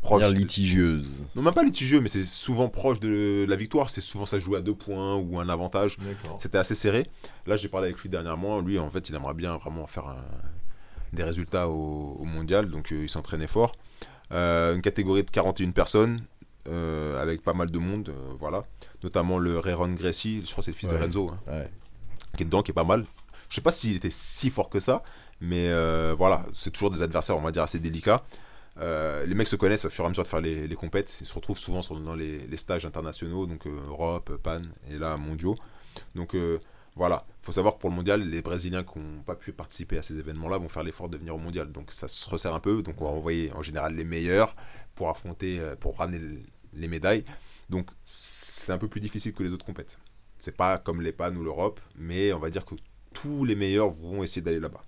proche. 0.01 0.27
De- 0.29 0.33
litigieuse. 0.35 1.23
Non, 1.35 1.41
même 1.41 1.53
pas 1.53 1.63
litigieux, 1.63 1.99
mais 2.01 2.07
c'est 2.07 2.23
souvent 2.23 2.69
proche 2.69 2.99
de 2.99 3.45
la 3.47 3.55
victoire. 3.55 3.89
C'est 3.89 4.01
souvent 4.01 4.25
ça 4.25 4.39
se 4.39 4.45
joue 4.45 4.55
à 4.55 4.61
deux 4.61 4.75
points 4.75 5.15
ou 5.15 5.39
un 5.39 5.49
avantage. 5.49 5.97
C'était 6.39 6.57
assez 6.59 6.75
serré. 6.75 7.07
Là, 7.45 7.57
j'ai 7.57 7.67
parlé 7.67 7.87
avec 7.87 7.99
lui 7.99 8.09
dernièrement. 8.09 8.59
Lui, 8.61 8.77
en 8.79 8.89
fait, 8.89 9.09
il 9.09 9.15
aimerait 9.15 9.33
bien 9.33 9.57
vraiment 9.57 9.87
faire 9.87 10.07
un- 10.07 10.17
des 11.13 11.23
résultats 11.23 11.69
au, 11.69 12.17
au 12.19 12.25
mondial. 12.25 12.69
Donc, 12.69 12.91
euh, 12.91 13.03
il 13.03 13.09
s'entraînait 13.09 13.47
fort. 13.47 13.73
Euh, 14.33 14.75
une 14.75 14.81
catégorie 14.81 15.23
de 15.23 15.31
41 15.31 15.71
personnes. 15.71 16.21
euh, 16.69 17.17
avec 17.21 17.41
pas 17.43 17.53
mal 17.53 17.71
de 17.71 17.79
monde, 17.79 18.09
euh, 18.09 18.33
voilà. 18.41 18.65
Notamment 19.01 19.39
le 19.39 19.57
Rayron 19.57 19.87
Gracie, 19.93 20.41
je 20.45 20.51
crois 20.51 20.61
que 20.61 20.65
c'est 20.65 20.71
le 20.71 20.75
fils 20.77 20.89
de. 20.89 20.95
Renzo, 20.97 21.29
hein, 21.31 21.39
Ouais. 21.47 21.71
qui 22.35 22.43
est 22.43 22.45
dedans, 22.45 22.61
qui 22.61 22.71
est 22.71 22.73
pas 22.73 22.83
mal. 22.83 23.05
Je 23.49 23.55
sais 23.55 23.61
pas 23.61 23.71
s'il 23.71 23.95
était 23.95 24.09
si 24.11 24.49
fort 24.49 24.69
que 24.69 24.79
ça, 24.79 25.03
mais 25.41 25.69
euh, 25.69 26.13
voilà, 26.17 26.45
c'est 26.53 26.71
toujours 26.71 26.91
des 26.91 27.01
adversaires, 27.01 27.37
on 27.37 27.41
va 27.41 27.51
dire, 27.51 27.63
assez 27.63 27.79
délicats. 27.79 28.23
Euh, 28.79 29.25
les 29.25 29.33
mecs 29.35 29.47
se 29.47 29.55
connaissent 29.55 29.85
au 29.85 29.89
fur 29.89 30.03
et 30.03 30.07
à 30.07 30.09
mesure 30.09 30.23
de 30.23 30.27
faire 30.27 30.41
les, 30.41 30.67
les 30.67 30.75
compètes. 30.75 31.17
Ils 31.21 31.25
se 31.27 31.33
retrouvent 31.33 31.57
souvent 31.57 31.79
dans 31.99 32.15
les, 32.15 32.39
les 32.39 32.57
stages 32.57 32.85
internationaux, 32.85 33.47
donc 33.47 33.65
euh, 33.65 33.71
Europe, 33.87 34.35
PAN 34.43 34.61
et 34.89 34.97
là 34.97 35.17
mondiaux. 35.17 35.55
Donc 36.15 36.35
euh, 36.35 36.59
voilà, 36.95 37.25
il 37.41 37.45
faut 37.45 37.51
savoir 37.51 37.75
que 37.75 37.79
pour 37.79 37.89
le 37.89 37.95
mondial, 37.95 38.21
les 38.29 38.41
Brésiliens 38.41 38.83
qui 38.83 38.99
n'ont 38.99 39.23
pas 39.23 39.35
pu 39.35 39.51
participer 39.51 39.97
à 39.97 40.03
ces 40.03 40.17
événements-là 40.19 40.57
vont 40.59 40.67
faire 40.69 40.83
l'effort 40.83 41.09
de 41.09 41.17
venir 41.17 41.35
au 41.35 41.39
mondial. 41.39 41.71
Donc 41.71 41.91
ça 41.91 42.07
se 42.07 42.29
resserre 42.29 42.53
un 42.53 42.59
peu. 42.59 42.83
Donc 42.83 43.01
on 43.01 43.05
va 43.05 43.11
envoyer 43.11 43.51
en 43.53 43.61
général 43.63 43.95
les 43.95 44.03
meilleurs 44.03 44.55
pour 44.95 45.09
affronter, 45.09 45.59
pour 45.79 45.97
ramener 45.97 46.19
le- 46.19 46.39
les 46.73 46.87
médailles. 46.87 47.23
Donc 47.69 47.89
c'est 48.03 48.71
un 48.71 48.77
peu 48.77 48.87
plus 48.87 49.01
difficile 49.01 49.33
que 49.33 49.43
les 49.43 49.51
autres 49.53 49.65
compètes. 49.65 49.97
C'est 50.37 50.55
pas 50.55 50.77
comme 50.77 51.01
les 51.01 51.11
PAN 51.11 51.35
ou 51.35 51.43
l'Europe, 51.43 51.79
mais 51.95 52.31
on 52.33 52.39
va 52.39 52.49
dire 52.51 52.65
que 52.65 52.75
tous 53.21 53.45
les 53.45 53.55
meilleurs 53.55 53.89
vont 53.89 54.23
essayer 54.23 54.41
d'aller 54.41 54.59
là-bas. 54.59 54.81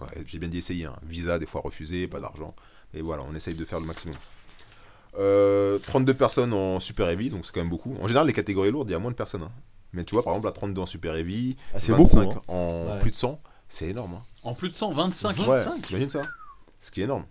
Ouais, 0.00 0.08
J'ai 0.26 0.38
bien 0.38 0.48
dit 0.48 0.58
essayer. 0.58 0.86
hein. 0.86 0.96
Visa 1.04 1.38
des 1.38 1.46
fois 1.46 1.60
refusé, 1.60 2.08
pas 2.08 2.20
d'argent. 2.20 2.54
Et 2.94 3.02
voilà, 3.02 3.22
on 3.28 3.34
essaye 3.34 3.54
de 3.54 3.64
faire 3.64 3.80
le 3.80 3.86
maximum. 3.86 4.16
Euh, 5.18 5.78
32 5.86 6.14
personnes 6.14 6.52
en 6.52 6.80
super 6.80 7.08
heavy, 7.08 7.30
donc 7.30 7.46
c'est 7.46 7.52
quand 7.52 7.60
même 7.60 7.68
beaucoup. 7.70 7.94
En 8.00 8.08
général, 8.08 8.26
les 8.26 8.32
catégories 8.32 8.70
lourdes, 8.72 8.88
il 8.88 8.92
y 8.92 8.96
a 8.96 8.98
moins 8.98 9.10
de 9.12 9.16
personnes. 9.16 9.42
hein. 9.42 9.52
Mais 9.92 10.04
tu 10.04 10.14
vois, 10.14 10.24
par 10.24 10.32
exemple, 10.32 10.48
à 10.48 10.52
32 10.52 10.80
en 10.80 10.86
super 10.86 11.14
heavy, 11.14 11.56
Ah, 11.72 11.78
c'est 11.80 11.92
25 11.92 12.24
beaucoup. 12.24 12.38
hein. 12.38 12.42
en 12.48 12.86
Ouais. 12.94 12.98
plus 13.00 13.10
de 13.10 13.16
100, 13.16 13.40
c'est 13.68 13.86
énorme. 13.90 14.14
hein. 14.14 14.22
En 14.42 14.54
plus 14.54 14.70
de 14.70 14.74
125 14.76 15.38
Ouais, 15.46 15.64
t'imagines 15.82 16.08
ça 16.08 16.22
Ce 16.80 16.90
qui 16.90 17.00
est 17.00 17.04
énorme. 17.04 17.24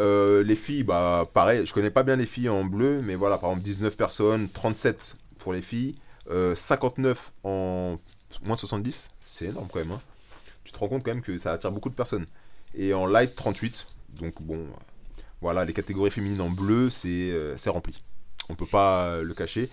Euh, 0.00 0.42
les 0.42 0.56
filles, 0.56 0.84
bah 0.84 1.28
pareil, 1.34 1.66
je 1.66 1.72
connais 1.74 1.90
pas 1.90 2.02
bien 2.02 2.16
les 2.16 2.24
filles 2.26 2.48
en 2.48 2.64
bleu, 2.64 3.02
mais 3.02 3.14
voilà, 3.14 3.38
par 3.38 3.50
exemple 3.50 3.64
19 3.64 3.96
personnes, 3.96 4.48
37 4.48 5.16
pour 5.38 5.52
les 5.52 5.60
filles, 5.62 5.96
euh, 6.30 6.54
59 6.54 7.32
en 7.44 7.98
moins 8.42 8.54
de 8.54 8.60
70, 8.60 9.10
c'est 9.32 9.46
énorme 9.46 9.68
quand 9.72 9.78
même. 9.78 9.92
hein. 9.92 10.00
Tu 10.64 10.72
te 10.72 10.78
rends 10.78 10.88
compte 10.88 11.02
quand 11.04 11.12
même 11.14 11.22
que 11.22 11.38
ça 11.38 11.52
attire 11.52 11.72
beaucoup 11.72 11.88
de 11.88 11.94
personnes. 11.94 12.26
Et 12.74 12.94
en 12.94 13.06
light, 13.06 13.34
38, 13.34 13.86
donc 14.20 14.40
bon, 14.42 14.66
voilà, 15.40 15.64
les 15.64 15.72
catégories 15.72 16.10
féminines 16.10 16.40
en 16.40 16.50
bleu, 16.50 16.90
c'est 16.90 17.30
euh, 17.32 17.56
rempli. 17.66 18.02
On 18.48 18.54
peut 18.54 18.66
pas 18.66 19.06
euh, 19.06 19.22
le 19.22 19.34
cacher. 19.34 19.70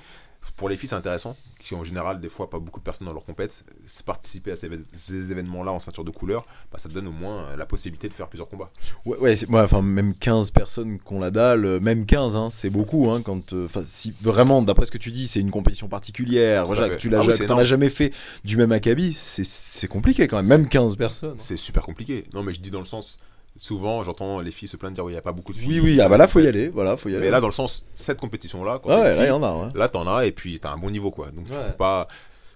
Pour 0.55 0.67
les 0.69 0.75
filles, 0.77 0.89
c'est 0.89 0.95
intéressant, 0.95 1.37
qui 1.63 1.73
en 1.75 1.83
général, 1.83 2.19
des 2.19 2.27
fois, 2.29 2.49
pas 2.49 2.59
beaucoup 2.59 2.79
de 2.79 2.83
personnes 2.83 3.07
dans 3.07 3.13
leur 3.13 3.25
compète. 3.25 3.63
Participer 4.05 4.51
à 4.51 4.55
ces, 4.55 4.69
ces 4.93 5.31
événements-là 5.31 5.71
en 5.71 5.79
ceinture 5.79 6.03
de 6.03 6.11
couleur, 6.11 6.45
bah, 6.71 6.77
ça 6.77 6.89
te 6.89 6.93
donne 6.93 7.07
au 7.07 7.11
moins 7.11 7.43
euh, 7.43 7.55
la 7.55 7.65
possibilité 7.65 8.07
de 8.09 8.13
faire 8.13 8.27
plusieurs 8.27 8.49
combats. 8.49 8.69
Ouais, 9.05 9.17
ouais, 9.19 9.35
c'est- 9.35 9.47
ouais, 9.49 9.61
enfin, 9.61 9.81
même 9.81 10.13
15 10.15 10.51
personnes 10.51 10.99
qu'on 10.99 11.19
la 11.19 11.31
dalle, 11.31 11.65
euh, 11.65 11.79
même 11.79 12.05
15, 12.05 12.35
hein, 12.35 12.49
c'est 12.49 12.69
beaucoup. 12.69 13.09
Hein, 13.11 13.21
quand, 13.21 13.53
euh, 13.53 13.67
si 13.85 14.13
vraiment, 14.21 14.61
d'après 14.61 14.85
ce 14.85 14.91
que 14.91 14.97
tu 14.97 15.11
dis, 15.11 15.27
c'est 15.27 15.39
une 15.39 15.51
compétition 15.51 15.87
particulière, 15.87 16.65
voilà, 16.65 16.89
que 16.89 16.95
tu 16.95 17.09
l'as 17.09 17.19
Ah 17.19 17.21
oui, 17.21 17.65
jamais 17.65 17.89
fait 17.89 18.11
du 18.43 18.57
même 18.57 18.71
acabit, 18.71 19.13
c'est- 19.13 19.45
c'est 19.45 19.87
compliqué 19.87 20.27
quand 20.27 20.37
même, 20.37 20.47
même 20.47 20.67
15 20.67 20.95
personnes. 20.97 21.35
C'est 21.37 21.57
super 21.57 21.83
compliqué. 21.83 22.25
Non, 22.33 22.43
mais 22.43 22.53
je 22.53 22.59
dis 22.59 22.71
dans 22.71 22.79
le 22.79 22.85
sens, 22.85 23.19
souvent, 23.59 24.01
j'entends 24.03 24.39
les 24.39 24.51
filles 24.51 24.67
se 24.67 24.77
plaindre, 24.77 24.95
dire, 24.95 25.05
oui, 25.05 25.11
il 25.11 25.15
n'y 25.15 25.19
a 25.19 25.21
pas 25.21 25.31
beaucoup 25.33 25.53
de 25.53 25.57
filles. 25.57 25.79
Oui, 25.81 25.91
oui, 25.95 26.01
ah 26.01 26.09
bah 26.09 26.17
là, 26.17 26.27
faut 26.27 26.39
y 26.39 26.47
aller, 26.47 26.69
voilà, 26.69 26.97
faut 26.97 27.09
y 27.09 27.15
aller. 27.15 27.25
Mais 27.25 27.29
là, 27.31 27.41
dans 27.41 27.47
le 27.47 27.53
sens, 27.53 27.85
cette 27.93 28.19
compétition-là, 28.19 28.79
quand 28.81 28.89
Ah 28.89 29.01
ouais, 29.01 29.15
là, 29.15 29.27
y 29.27 29.31
en 29.31 29.43
a, 29.43 29.53
ouais. 29.67 29.71
là, 29.75 29.89
t'en 29.89 30.07
as, 30.07 30.25
et 30.25 30.31
puis 30.31 30.59
t'as 30.59 30.71
un 30.71 30.77
bon 30.77 30.89
niveau, 30.89 31.11
quoi. 31.11 31.29
Donc, 31.31 31.45
tu 31.47 31.53
Ouais. 31.53 31.67
peux 31.71 31.77
pas. 31.77 32.07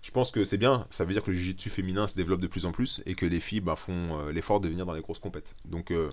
Je 0.01 0.11
pense 0.11 0.31
que 0.31 0.43
c'est 0.43 0.57
bien, 0.57 0.85
ça 0.89 1.05
veut 1.05 1.13
dire 1.13 1.23
que 1.23 1.31
le 1.31 1.37
jiu-jitsu 1.37 1.69
féminin 1.69 2.07
se 2.07 2.15
développe 2.15 2.41
de 2.41 2.47
plus 2.47 2.65
en 2.65 2.71
plus 2.73 3.01
et 3.05 3.15
que 3.15 3.25
les 3.25 3.39
filles 3.39 3.61
bah, 3.61 3.75
font 3.77 4.19
euh, 4.19 4.31
l'effort 4.33 4.59
de 4.59 4.67
venir 4.67 4.85
dans 4.85 4.93
les 4.93 5.01
grosses 5.01 5.19
compètes. 5.19 5.55
Donc 5.63 5.91
euh, 5.91 6.09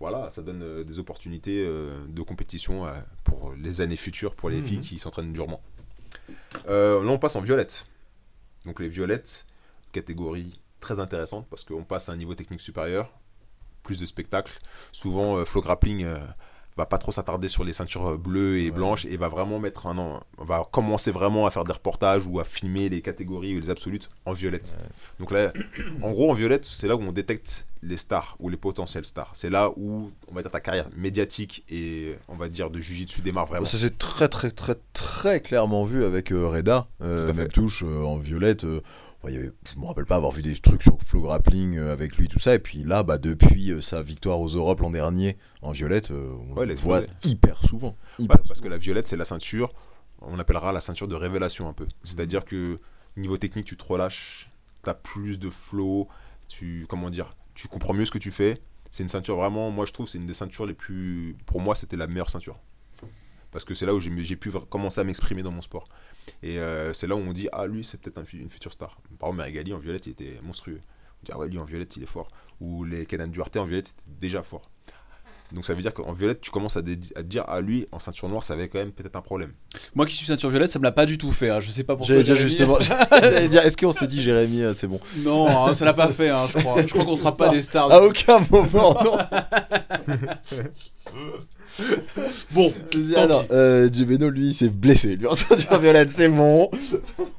voilà, 0.00 0.28
ça 0.30 0.42
donne 0.42 0.60
euh, 0.62 0.82
des 0.82 0.98
opportunités 0.98 1.64
euh, 1.64 2.04
de 2.08 2.22
compétition 2.22 2.84
euh, 2.84 2.90
pour 3.22 3.52
les 3.56 3.80
années 3.80 3.96
futures 3.96 4.34
pour 4.34 4.50
les 4.50 4.56
Mhm. 4.56 4.64
filles 4.64 4.80
qui 4.80 4.98
s'entraînent 4.98 5.32
durement. 5.32 5.60
Euh, 6.68 7.02
là, 7.04 7.10
on 7.12 7.18
passe 7.18 7.36
en 7.36 7.40
violette. 7.40 7.86
Donc 8.66 8.80
les 8.80 8.88
violettes, 8.88 9.46
catégorie 9.92 10.60
très 10.80 10.98
intéressante 10.98 11.46
parce 11.48 11.62
qu'on 11.62 11.84
passe 11.84 12.08
à 12.08 12.12
un 12.12 12.16
niveau 12.16 12.34
technique 12.34 12.60
supérieur, 12.60 13.08
plus 13.82 13.98
de 14.00 14.06
spectacle. 14.06 14.58
Souvent, 14.92 15.36
euh, 15.36 15.44
Flow 15.44 15.60
Grappling 15.60 16.04
euh, 16.04 16.18
va 16.76 16.86
pas 16.86 16.98
trop 16.98 17.12
s'attarder 17.12 17.48
sur 17.48 17.64
les 17.64 17.72
ceintures 17.72 18.12
euh, 18.12 18.16
bleues 18.16 18.58
et 18.58 18.64
Ouais. 18.66 18.70
blanches 18.70 19.04
et 19.04 19.16
va 19.16 19.28
vraiment 19.28 19.58
mettre 19.58 19.86
un 19.86 19.98
an, 19.98 20.20
va 20.38 20.66
commencer 20.70 21.10
vraiment 21.10 21.46
à 21.46 21.50
faire 21.50 21.64
des 21.64 21.72
reportages 21.72 22.26
ou 22.26 22.40
à 22.40 22.44
filmer 22.44 22.88
les 22.88 23.02
catégories 23.02 23.56
ou 23.56 23.60
les 23.60 23.70
absolutes 23.70 24.08
en 24.24 24.32
violette. 24.32 24.76
Donc 25.18 25.30
là, 25.32 25.52
en 26.02 26.10
gros, 26.10 26.30
en 26.30 26.34
violette, 26.34 26.64
c'est 26.64 26.86
là 26.86 26.96
où 26.96 27.00
on 27.02 27.12
détecte 27.12 27.66
les 27.82 27.96
stars 27.96 28.36
ou 28.38 28.48
les 28.48 28.56
potentiels 28.56 29.04
stars. 29.04 29.32
C'est 29.34 29.50
là 29.50 29.70
où, 29.76 30.12
on 30.30 30.34
va 30.34 30.42
dire, 30.42 30.50
ta 30.52 30.60
carrière 30.60 30.88
médiatique 30.96 31.64
et, 31.68 32.16
on 32.28 32.36
va 32.36 32.48
dire, 32.48 32.70
de 32.70 32.78
Jiu-Jitsu 32.78 33.22
démarre 33.22 33.46
vraiment. 33.46 33.66
Ça 33.66 33.76
c'est 33.76 33.98
très 33.98 34.28
très 34.28 34.52
très 34.52 34.76
très 34.92 35.40
clairement 35.40 35.84
vu 35.84 36.04
avec 36.04 36.30
euh, 36.32 36.46
Reda, 36.46 36.86
euh, 37.02 37.48
touche 37.48 37.82
euh, 37.82 38.02
en 38.04 38.16
violette. 38.18 38.64
Il 39.30 39.34
y 39.34 39.38
avait- 39.38 39.52
je 39.72 39.78
me 39.78 39.86
rappelle 39.86 40.04
pas 40.06 40.16
avoir 40.16 40.32
vu 40.32 40.42
des 40.42 40.54
trucs 40.56 40.82
sur 40.82 40.98
Flow 41.02 41.22
Grappling 41.22 41.76
euh, 41.78 41.92
avec 41.92 42.16
lui 42.16 42.28
tout 42.28 42.38
ça. 42.38 42.54
Et 42.54 42.58
puis 42.58 42.82
là, 42.82 43.02
bah, 43.02 43.18
depuis 43.18 43.70
euh, 43.70 43.80
sa 43.80 44.02
victoire 44.02 44.40
aux 44.40 44.48
Europes 44.48 44.80
l'an 44.80 44.90
dernier 44.90 45.36
en 45.62 45.70
violette, 45.70 46.10
euh, 46.10 46.34
on 46.50 46.54
Ouais, 46.56 46.66
le 46.66 46.74
voit 46.74 47.02
hyper 47.24 47.58
souvent. 47.66 47.96
Ouais, 48.18 48.24
hyper 48.24 48.42
parce 48.48 48.60
que 48.60 48.68
la 48.68 48.78
violette, 48.78 49.06
c'est 49.06 49.16
la 49.16 49.24
ceinture, 49.24 49.72
on 50.20 50.38
appellera 50.38 50.72
la 50.72 50.80
ceinture 50.80 51.08
de 51.08 51.14
révélation 51.14 51.68
un 51.68 51.72
peu. 51.72 51.86
C'est-à-dire 52.04 52.44
que 52.44 52.80
niveau 53.16 53.36
technique, 53.36 53.66
tu 53.66 53.76
te 53.76 53.84
relâches, 53.84 54.50
tu 54.82 54.90
as 54.90 54.94
plus 54.94 55.38
de 55.38 55.50
flow, 55.50 56.08
Tu, 56.48 56.84
comment 56.88 57.08
dire, 57.08 57.34
tu 57.54 57.66
comprends 57.68 57.94
mieux 57.94 58.04
ce 58.04 58.10
que 58.10 58.18
tu 58.18 58.30
fais. 58.30 58.60
C'est 58.90 59.02
une 59.04 59.08
ceinture 59.08 59.36
vraiment, 59.36 59.70
moi 59.70 59.86
je 59.86 59.92
trouve, 59.92 60.06
c'est 60.06 60.18
une 60.18 60.26
des 60.26 60.34
ceintures 60.34 60.66
les 60.66 60.74
plus. 60.74 61.34
Pour 61.46 61.60
moi, 61.60 61.74
c'était 61.74 61.96
la 61.96 62.06
meilleure 62.06 62.28
ceinture. 62.28 62.58
Parce 63.52 63.64
que 63.64 63.74
c'est 63.74 63.86
là 63.86 63.94
où 63.94 64.00
j'ai 64.00 64.36
pu 64.36 64.50
commencer 64.68 65.00
à 65.00 65.04
m'exprimer 65.04 65.42
dans 65.42 65.50
mon 65.50 65.62
sport. 65.62 65.88
Et 66.42 66.58
euh, 66.58 66.92
c'est 66.92 67.06
là 67.06 67.16
où 67.16 67.20
on 67.20 67.32
dit, 67.32 67.48
ah 67.52 67.66
lui, 67.66 67.84
c'est 67.84 68.00
peut-être 68.00 68.18
un 68.18 68.24
une 68.38 68.48
future 68.48 68.72
star. 68.72 68.98
Par 69.18 69.28
exemple, 69.28 69.38
Merigali 69.38 69.72
en 69.74 69.78
violette, 69.78 70.06
il 70.06 70.10
était 70.12 70.38
monstrueux. 70.42 70.80
On 70.80 71.24
dit, 71.24 71.32
ah 71.32 71.38
ouais, 71.38 71.48
lui 71.48 71.58
en 71.58 71.64
violette, 71.64 71.96
il 71.96 72.02
est 72.02 72.06
fort. 72.06 72.30
Ou 72.60 72.84
les 72.84 73.06
Kenan 73.06 73.28
Duarte 73.28 73.56
en 73.56 73.64
violette, 73.64 73.88
c'était 73.88 74.02
déjà 74.20 74.42
fort. 74.42 74.70
Donc 75.52 75.64
ça 75.66 75.74
veut 75.74 75.82
dire 75.82 75.92
qu'en 75.92 76.12
violette, 76.12 76.40
tu 76.40 76.50
commences 76.50 76.76
à, 76.78 76.82
te 76.82 76.88
dire, 77.20 77.44
ah 77.46 77.60
lui, 77.60 77.86
en 77.92 77.98
ceinture 77.98 78.28
noire, 78.28 78.42
ça 78.42 78.54
avait 78.54 78.68
quand 78.68 78.78
même 78.78 78.92
peut-être 78.92 79.16
un 79.16 79.20
problème. 79.20 79.52
Moi 79.94 80.06
qui 80.06 80.14
suis 80.14 80.26
ceinture 80.26 80.48
violette, 80.48 80.70
ça 80.70 80.78
me 80.78 80.84
l'a 80.84 80.92
pas 80.92 81.04
du 81.04 81.18
tout 81.18 81.30
fait. 81.30 81.50
hein. 81.50 81.60
Je 81.60 81.70
sais 81.70 81.84
pas 81.84 81.94
pourquoi. 81.94 82.14
J'allais 82.14 82.24
dire 82.24 82.36
justement. 82.36 82.78
J'allais 83.10 83.48
dire, 83.48 83.62
est-ce 83.62 83.76
qu'on 83.76 83.92
s'est 83.92 84.06
dit 84.06 84.22
Jérémy, 84.22 84.62
euh, 84.62 84.72
c'est 84.72 84.86
bon? 84.86 85.00
Non, 85.18 85.66
hein, 85.66 85.74
ça 85.74 85.84
l'a 85.84 85.92
pas 85.92 86.08
fait, 86.08 86.30
hein, 86.30 86.46
je 86.52 86.58
crois. 86.58 86.80
Je 86.80 86.86
crois 86.88 87.04
qu'on 87.04 87.16
sera 87.16 87.36
pas 87.36 87.48
des 87.50 87.60
stars. 87.60 87.92
À 87.92 88.00
aucun 88.02 88.40
moment, 88.50 88.96
non. 89.04 89.18
Bon, 92.52 92.72
Ah 93.16 93.26
non, 93.26 93.46
euh, 93.50 93.88
lui, 93.88 94.52
s'est 94.52 94.68
blessé. 94.68 95.16
Lui, 95.16 95.26
en 95.26 95.34
ceinture 95.34 95.78
violette, 95.80 96.10
c'est 96.10 96.28
bon. 96.28 96.70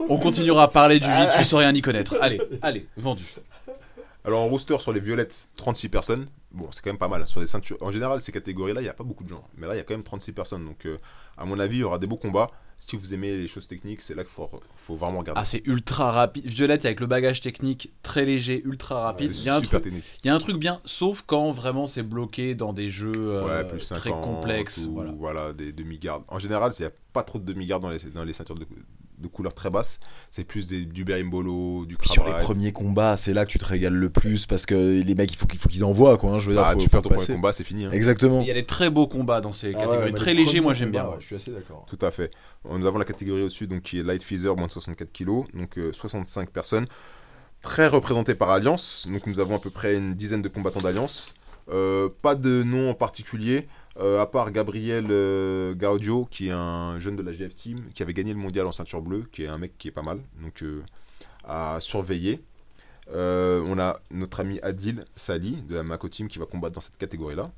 on 0.09 0.17
continuera 0.17 0.63
à 0.63 0.67
parler 0.67 0.99
du 0.99 1.07
vide, 1.07 1.29
tu 1.37 1.43
saurais 1.43 1.65
rien 1.65 1.75
y 1.75 1.81
connaître. 1.81 2.17
Allez, 2.21 2.41
allez, 2.61 2.87
vendu. 2.97 3.23
Alors 4.25 4.41
en 4.41 4.47
roster 4.47 4.77
sur 4.79 4.93
les 4.93 5.01
violettes, 5.01 5.49
36 5.57 5.89
personnes. 5.89 6.27
Bon, 6.51 6.67
c'est 6.71 6.81
quand 6.83 6.91
même 6.91 6.97
pas 6.97 7.07
mal. 7.07 7.27
Sur 7.27 7.41
les 7.41 7.47
ceintures, 7.47 7.77
en 7.81 7.91
général, 7.91 8.21
ces 8.21 8.31
catégories-là, 8.31 8.79
il 8.79 8.85
n'y 8.85 8.89
a 8.89 8.93
pas 8.93 9.03
beaucoup 9.03 9.23
de 9.23 9.29
gens. 9.29 9.43
Mais 9.57 9.67
là, 9.67 9.73
il 9.73 9.77
y 9.77 9.81
a 9.81 9.83
quand 9.83 9.95
même 9.95 10.03
36 10.03 10.31
personnes. 10.31 10.65
Donc, 10.65 10.85
euh, 10.85 10.97
à 11.37 11.45
mon 11.45 11.59
avis, 11.59 11.77
il 11.77 11.81
y 11.81 11.83
aura 11.83 11.97
des 11.99 12.07
beaux 12.07 12.17
combats. 12.17 12.51
Si 12.77 12.95
vous 12.95 13.13
aimez 13.13 13.37
les 13.37 13.47
choses 13.47 13.67
techniques, 13.67 14.01
c'est 14.01 14.13
là 14.13 14.23
qu'il 14.23 14.31
faut, 14.31 14.49
faut 14.75 14.95
vraiment 14.95 15.19
regarder. 15.19 15.39
Ah, 15.41 15.45
c'est 15.45 15.65
ultra 15.65 16.11
rapide. 16.11 16.45
Violette 16.45 16.85
avec 16.85 16.99
le 16.99 17.05
bagage 17.07 17.41
technique 17.41 17.93
très 18.03 18.25
léger, 18.25 18.61
ultra 18.65 19.01
rapide. 19.01 19.31
Il 19.31 19.35
c'est 19.35 19.45
y, 19.45 19.49
a 19.49 19.55
un 19.55 19.59
super 19.59 19.79
truc, 19.79 19.83
technique. 19.91 20.03
il 20.23 20.27
y 20.27 20.29
a 20.29 20.35
un 20.35 20.39
truc 20.39 20.57
bien, 20.57 20.81
sauf 20.85 21.23
quand 21.25 21.51
vraiment 21.51 21.87
c'est 21.87 22.03
bloqué 22.03 22.55
dans 22.55 22.73
des 22.73 22.89
jeux 22.89 23.13
euh, 23.15 23.45
ouais, 23.45 23.67
plus 23.67 23.87
très 23.87 24.09
50 24.09 24.21
complexes. 24.23 24.85
ou, 24.85 24.93
Voilà. 24.93 25.11
voilà. 25.17 25.53
des 25.53 25.71
demi-gardes. 25.71 26.23
En 26.27 26.39
général, 26.39 26.71
il 26.77 26.81
n'y 26.81 26.87
a 26.87 26.91
pas 27.13 27.23
trop 27.23 27.39
de 27.39 27.45
demi-gardes 27.45 27.83
dans 27.83 27.89
les, 27.89 27.99
dans 28.13 28.23
les 28.23 28.33
ceintures 28.33 28.55
de, 28.55 28.65
de 29.23 29.27
couleur 29.27 29.53
très 29.55 29.71
basse. 29.71 29.99
C'est 30.29 30.43
plus 30.43 30.67
des, 30.67 30.85
du 30.85 31.03
berimbolo, 31.03 31.85
du 31.87 31.95
Puis 31.97 32.09
sur 32.09 32.23
les 32.25 32.33
premiers 32.33 32.71
combats, 32.71 33.17
c'est 33.17 33.33
là 33.33 33.45
que 33.45 33.51
tu 33.51 33.57
te 33.57 33.65
régales 33.65 33.93
le 33.95 34.09
plus 34.09 34.45
parce 34.45 34.65
que 34.67 35.01
les 35.01 35.15
mecs, 35.15 35.31
il 35.33 35.37
faut 35.37 35.47
qu'ils 35.47 35.59
faut 35.59 35.69
qu'ils 35.69 35.83
envoient 35.85 36.17
quoi. 36.19 36.31
hein, 36.33 36.39
je 36.39 36.47
veux 36.49 36.53
dire, 36.53 36.61
Bah, 36.61 36.73
faut, 36.73 36.77
tu 36.79 36.83
faut 36.85 36.89
perds 36.91 37.01
ton 37.01 37.09
premier 37.09 37.19
passer. 37.21 37.33
combat, 37.33 37.53
c'est 37.53 37.63
fini. 37.63 37.85
hein. 37.85 37.91
Exactement. 37.91 38.41
Il 38.41 38.47
y 38.47 38.51
a 38.51 38.53
des 38.53 38.65
très 38.65 38.89
beaux 38.91 39.07
combats 39.07 39.41
dans 39.41 39.51
ces 39.51 39.73
Ah 39.73 39.77
ouais, 39.79 39.85
catégories. 39.85 40.13
très 40.13 40.33
légers, 40.35 40.59
moi 40.61 40.73
j'aime 40.73 40.91
bien. 40.91 41.05
ouais, 41.05 41.15
Je 41.19 41.25
suis 41.25 41.35
assez 41.35 41.51
d'accord. 41.51 41.85
Tout 41.89 41.97
à 42.05 42.11
fait. 42.11 42.29
Nous 42.69 42.85
avons 42.85 42.99
la 42.99 43.05
catégorie 43.05 43.41
au-dessus 43.41 43.65
donc, 43.67 43.81
qui 43.81 43.99
est 43.99 44.03
Light 44.03 44.21
Feather, 44.23 44.55
moins 44.55 44.67
de 44.67 44.71
64 44.71 45.11
kg, 45.11 45.45
donc 45.53 45.77
euh, 45.77 45.91
65 45.91 46.49
personnes. 46.51 46.85
Très 47.61 47.87
représentées 47.87 48.35
par 48.35 48.49
Alliance, 48.49 49.07
donc 49.09 49.25
nous 49.25 49.39
avons 49.39 49.55
à 49.55 49.59
peu 49.59 49.69
près 49.69 49.95
une 49.95 50.15
dizaine 50.15 50.41
de 50.41 50.49
combattants 50.49 50.81
d'Alliance. 50.81 51.33
Euh, 51.71 52.09
pas 52.21 52.35
de 52.35 52.61
nom 52.63 52.89
en 52.89 52.93
particulier, 52.93 53.69
euh, 53.99 54.21
à 54.21 54.25
part 54.25 54.51
Gabriel 54.51 55.07
euh, 55.09 55.73
Gaudio, 55.75 56.27
qui 56.31 56.47
est 56.47 56.51
un 56.51 56.97
jeune 56.99 57.15
de 57.15 57.21
la 57.21 57.31
GF 57.31 57.53
Team, 57.55 57.85
qui 57.93 58.01
avait 58.03 58.13
gagné 58.13 58.33
le 58.33 58.39
mondial 58.39 58.65
en 58.65 58.71
ceinture 58.71 59.01
bleue, 59.01 59.25
qui 59.31 59.43
est 59.43 59.47
un 59.47 59.57
mec 59.57 59.77
qui 59.77 59.87
est 59.87 59.91
pas 59.91 60.01
mal, 60.01 60.19
donc 60.41 60.63
euh, 60.63 60.81
à 61.43 61.77
surveiller. 61.79 62.41
Euh, 63.13 63.61
on 63.65 63.77
a 63.79 63.99
notre 64.11 64.39
ami 64.39 64.59
Adil 64.63 65.03
Sali 65.15 65.61
de 65.67 65.75
la 65.75 65.83
Mako 65.83 66.07
Team 66.09 66.27
qui 66.29 66.39
va 66.39 66.45
combattre 66.45 66.75
dans 66.75 66.81
cette 66.81 66.97
catégorie-là. 66.97 67.51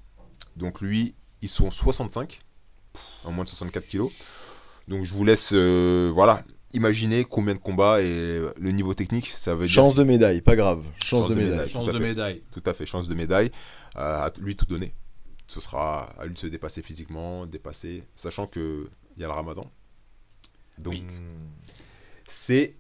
Donc 0.58 0.82
lui, 0.82 1.14
ils 1.42 1.50
sont 1.50 1.70
65 1.70 2.40
en 3.26 3.32
moins 3.32 3.44
de 3.44 3.50
64 3.50 3.88
kilos. 3.88 4.12
Donc 4.88 5.04
je 5.04 5.14
vous 5.14 5.24
laisse, 5.24 5.52
euh, 5.54 6.12
voilà, 6.14 6.44
imaginer 6.74 7.24
combien 7.26 7.54
de 7.54 7.60
combats 7.60 8.02
et 8.02 8.40
le 8.60 8.72
niveau 8.72 8.94
technique, 8.94 9.28
ça 9.28 9.54
veut 9.56 9.66
dire 9.68 9.74
Chance 9.76 9.96
de 9.96 10.04
médaille, 10.04 10.42
pas 10.42 10.56
grave. 10.56 10.84
Chance, 11.04 11.22
Chance 11.22 11.30
de 11.30 11.36
de 11.36 11.40
médaille. 11.40 11.52
médaille. 11.52 11.70
Chance 11.70 11.84
Tout 11.86 11.90
à 11.90 11.94
de 11.94 11.98
fait. 12.00 12.04
médaille. 12.04 12.42
tout 12.52 12.64
à 12.66 12.74
fait 12.74 12.86
chance 12.86 13.08
de 13.08 13.16
médaille. 13.16 13.52
Euh, 13.98 14.26
à 14.26 14.32
lui 14.40 14.56
tout 14.56 14.66
donner. 14.66 14.94
Ce 15.48 15.62
sera 15.62 16.10
à 16.20 16.26
lui 16.26 16.34
de 16.34 16.40
se 16.40 16.48
dépasser 16.48 16.82
physiquement, 16.82 17.46
dépasser, 17.46 18.04
sachant 18.16 18.48
que 18.48 18.88
il 19.18 19.22
y 19.22 19.24
a 19.24 19.28
le 19.28 19.34
Ramadan. 19.34 19.70
Donc 20.80 20.94
Oui. 20.94 21.04
c'est 22.28 22.76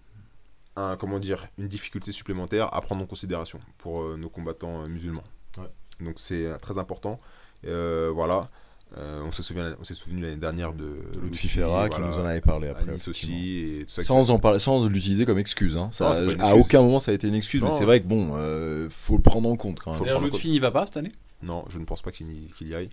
un, 0.75 0.97
comment 0.97 1.19
dire, 1.19 1.47
une 1.57 1.67
difficulté 1.67 2.11
supplémentaire 2.11 2.73
à 2.73 2.81
prendre 2.81 3.01
en 3.03 3.05
considération 3.05 3.59
pour 3.77 4.01
euh, 4.01 4.17
nos 4.17 4.29
combattants 4.29 4.83
euh, 4.83 4.87
musulmans. 4.87 5.23
Ouais. 5.57 5.69
Donc 6.01 6.15
c'est 6.19 6.45
euh, 6.47 6.57
très 6.57 6.77
important. 6.77 7.19
Euh, 7.65 8.11
voilà. 8.13 8.49
Euh, 8.97 9.21
on 9.25 9.31
s'est 9.31 9.41
souvenu, 9.43 9.73
on 9.79 9.83
s'est 9.83 9.93
souvenu 9.95 10.21
l'année 10.21 10.35
dernière 10.37 10.71
de 10.73 10.99
Lutfi 11.21 11.47
Ferra 11.47 11.89
qui 11.89 11.97
voilà, 11.97 12.11
nous 12.15 12.19
en 12.21 12.25
avait 12.25 12.39
parlé 12.41 12.67
après. 12.67 12.83
Nice 12.85 13.07
effectivement. 13.07 13.35
aussi 13.35 13.77
et 13.79 13.85
tout 13.85 13.89
ça. 13.91 14.03
Sans 14.03 14.29
en 14.31 14.39
parler, 14.39 14.59
sans 14.59 14.85
l'utiliser 14.87 15.25
comme 15.25 15.39
excuse. 15.39 15.75
Hein. 15.75 15.89
Ça, 15.91 16.21
Non, 16.21 16.39
à 16.39 16.55
aucun 16.55 16.81
moment 16.81 16.99
ça 16.99 17.11
a 17.11 17.13
été 17.13 17.27
une 17.27 17.35
excuse, 17.35 17.61
mais 17.61 17.71
c'est 17.71 17.83
vrai 17.83 17.99
que 18.01 18.05
bon, 18.07 18.33
euh, 18.35 18.87
faut 18.89 19.15
le 19.17 19.21
prendre 19.23 19.49
en 19.49 19.55
compte 19.57 19.79
quand 19.79 19.99
même. 19.99 20.23
Lutfi 20.23 20.49
n'y 20.49 20.59
va 20.59 20.71
pas 20.71 20.85
cette 20.85 20.97
année? 20.97 21.11
Non, 21.45 21.63
je 21.69 21.79
ne 21.79 21.85
pense 21.85 22.01
pas 22.01 22.11
qu'il 22.11 22.29
y, 22.31 22.47
qu'il 22.53 22.67
y 22.67 22.75
aille. 22.75 22.89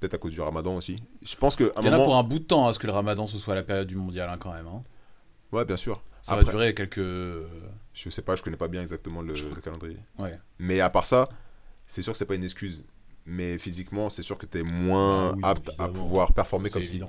Peut-être 0.00 0.14
à 0.14 0.18
cause 0.18 0.32
du 0.32 0.40
Ramadan 0.40 0.74
aussi. 0.76 1.02
Je 1.22 1.36
pense 1.36 1.54
que 1.54 1.64
à 1.76 1.80
Il 1.80 1.86
y 1.86 1.88
en 1.88 1.92
a 1.92 2.02
pour 2.04 2.16
un 2.16 2.22
bout 2.24 2.40
de 2.40 2.44
temps, 2.44 2.66
à 2.66 2.72
ce 2.72 2.78
que 2.80 2.86
le 2.88 2.92
ramadan 2.92 3.26
ce 3.28 3.38
soit 3.38 3.54
la 3.54 3.62
période 3.62 3.86
du 3.86 3.94
mondial 3.96 4.28
hein, 4.28 4.36
quand 4.38 4.52
même. 4.52 4.66
hein. 4.66 4.82
Ouais, 5.52 5.64
bien 5.64 5.76
sûr. 5.76 6.02
Ça 6.22 6.32
Après, 6.32 6.44
va 6.44 6.50
durer 6.50 6.74
quelques. 6.74 6.98
Je 6.98 8.10
sais 8.10 8.22
pas, 8.22 8.34
je 8.36 8.42
connais 8.42 8.56
pas 8.56 8.68
bien 8.68 8.80
exactement 8.80 9.22
le, 9.22 9.34
calendrier. 9.62 9.98
Ouais. 10.18 10.38
Mais 10.58 10.80
à 10.80 10.90
part 10.90 11.06
ça, 11.06 11.28
c'est 11.86 12.02
sûr 12.02 12.12
que 12.12 12.18
c'est 12.18 12.24
pas 12.26 12.34
une 12.34 12.44
excuse. 12.44 12.84
Mais 13.26 13.58
physiquement, 13.58 14.10
c'est 14.10 14.22
sûr 14.22 14.36
que 14.36 14.46
tu 14.46 14.58
es 14.58 14.62
moins 14.64 15.28
Ah 15.30 15.34
oui, 15.36 15.40
apte 15.44 15.70
à 15.78 15.88
pouvoir 15.88 16.32
performer 16.32 16.70
comme 16.70 16.84
si 16.84 16.98
tu 16.98 17.04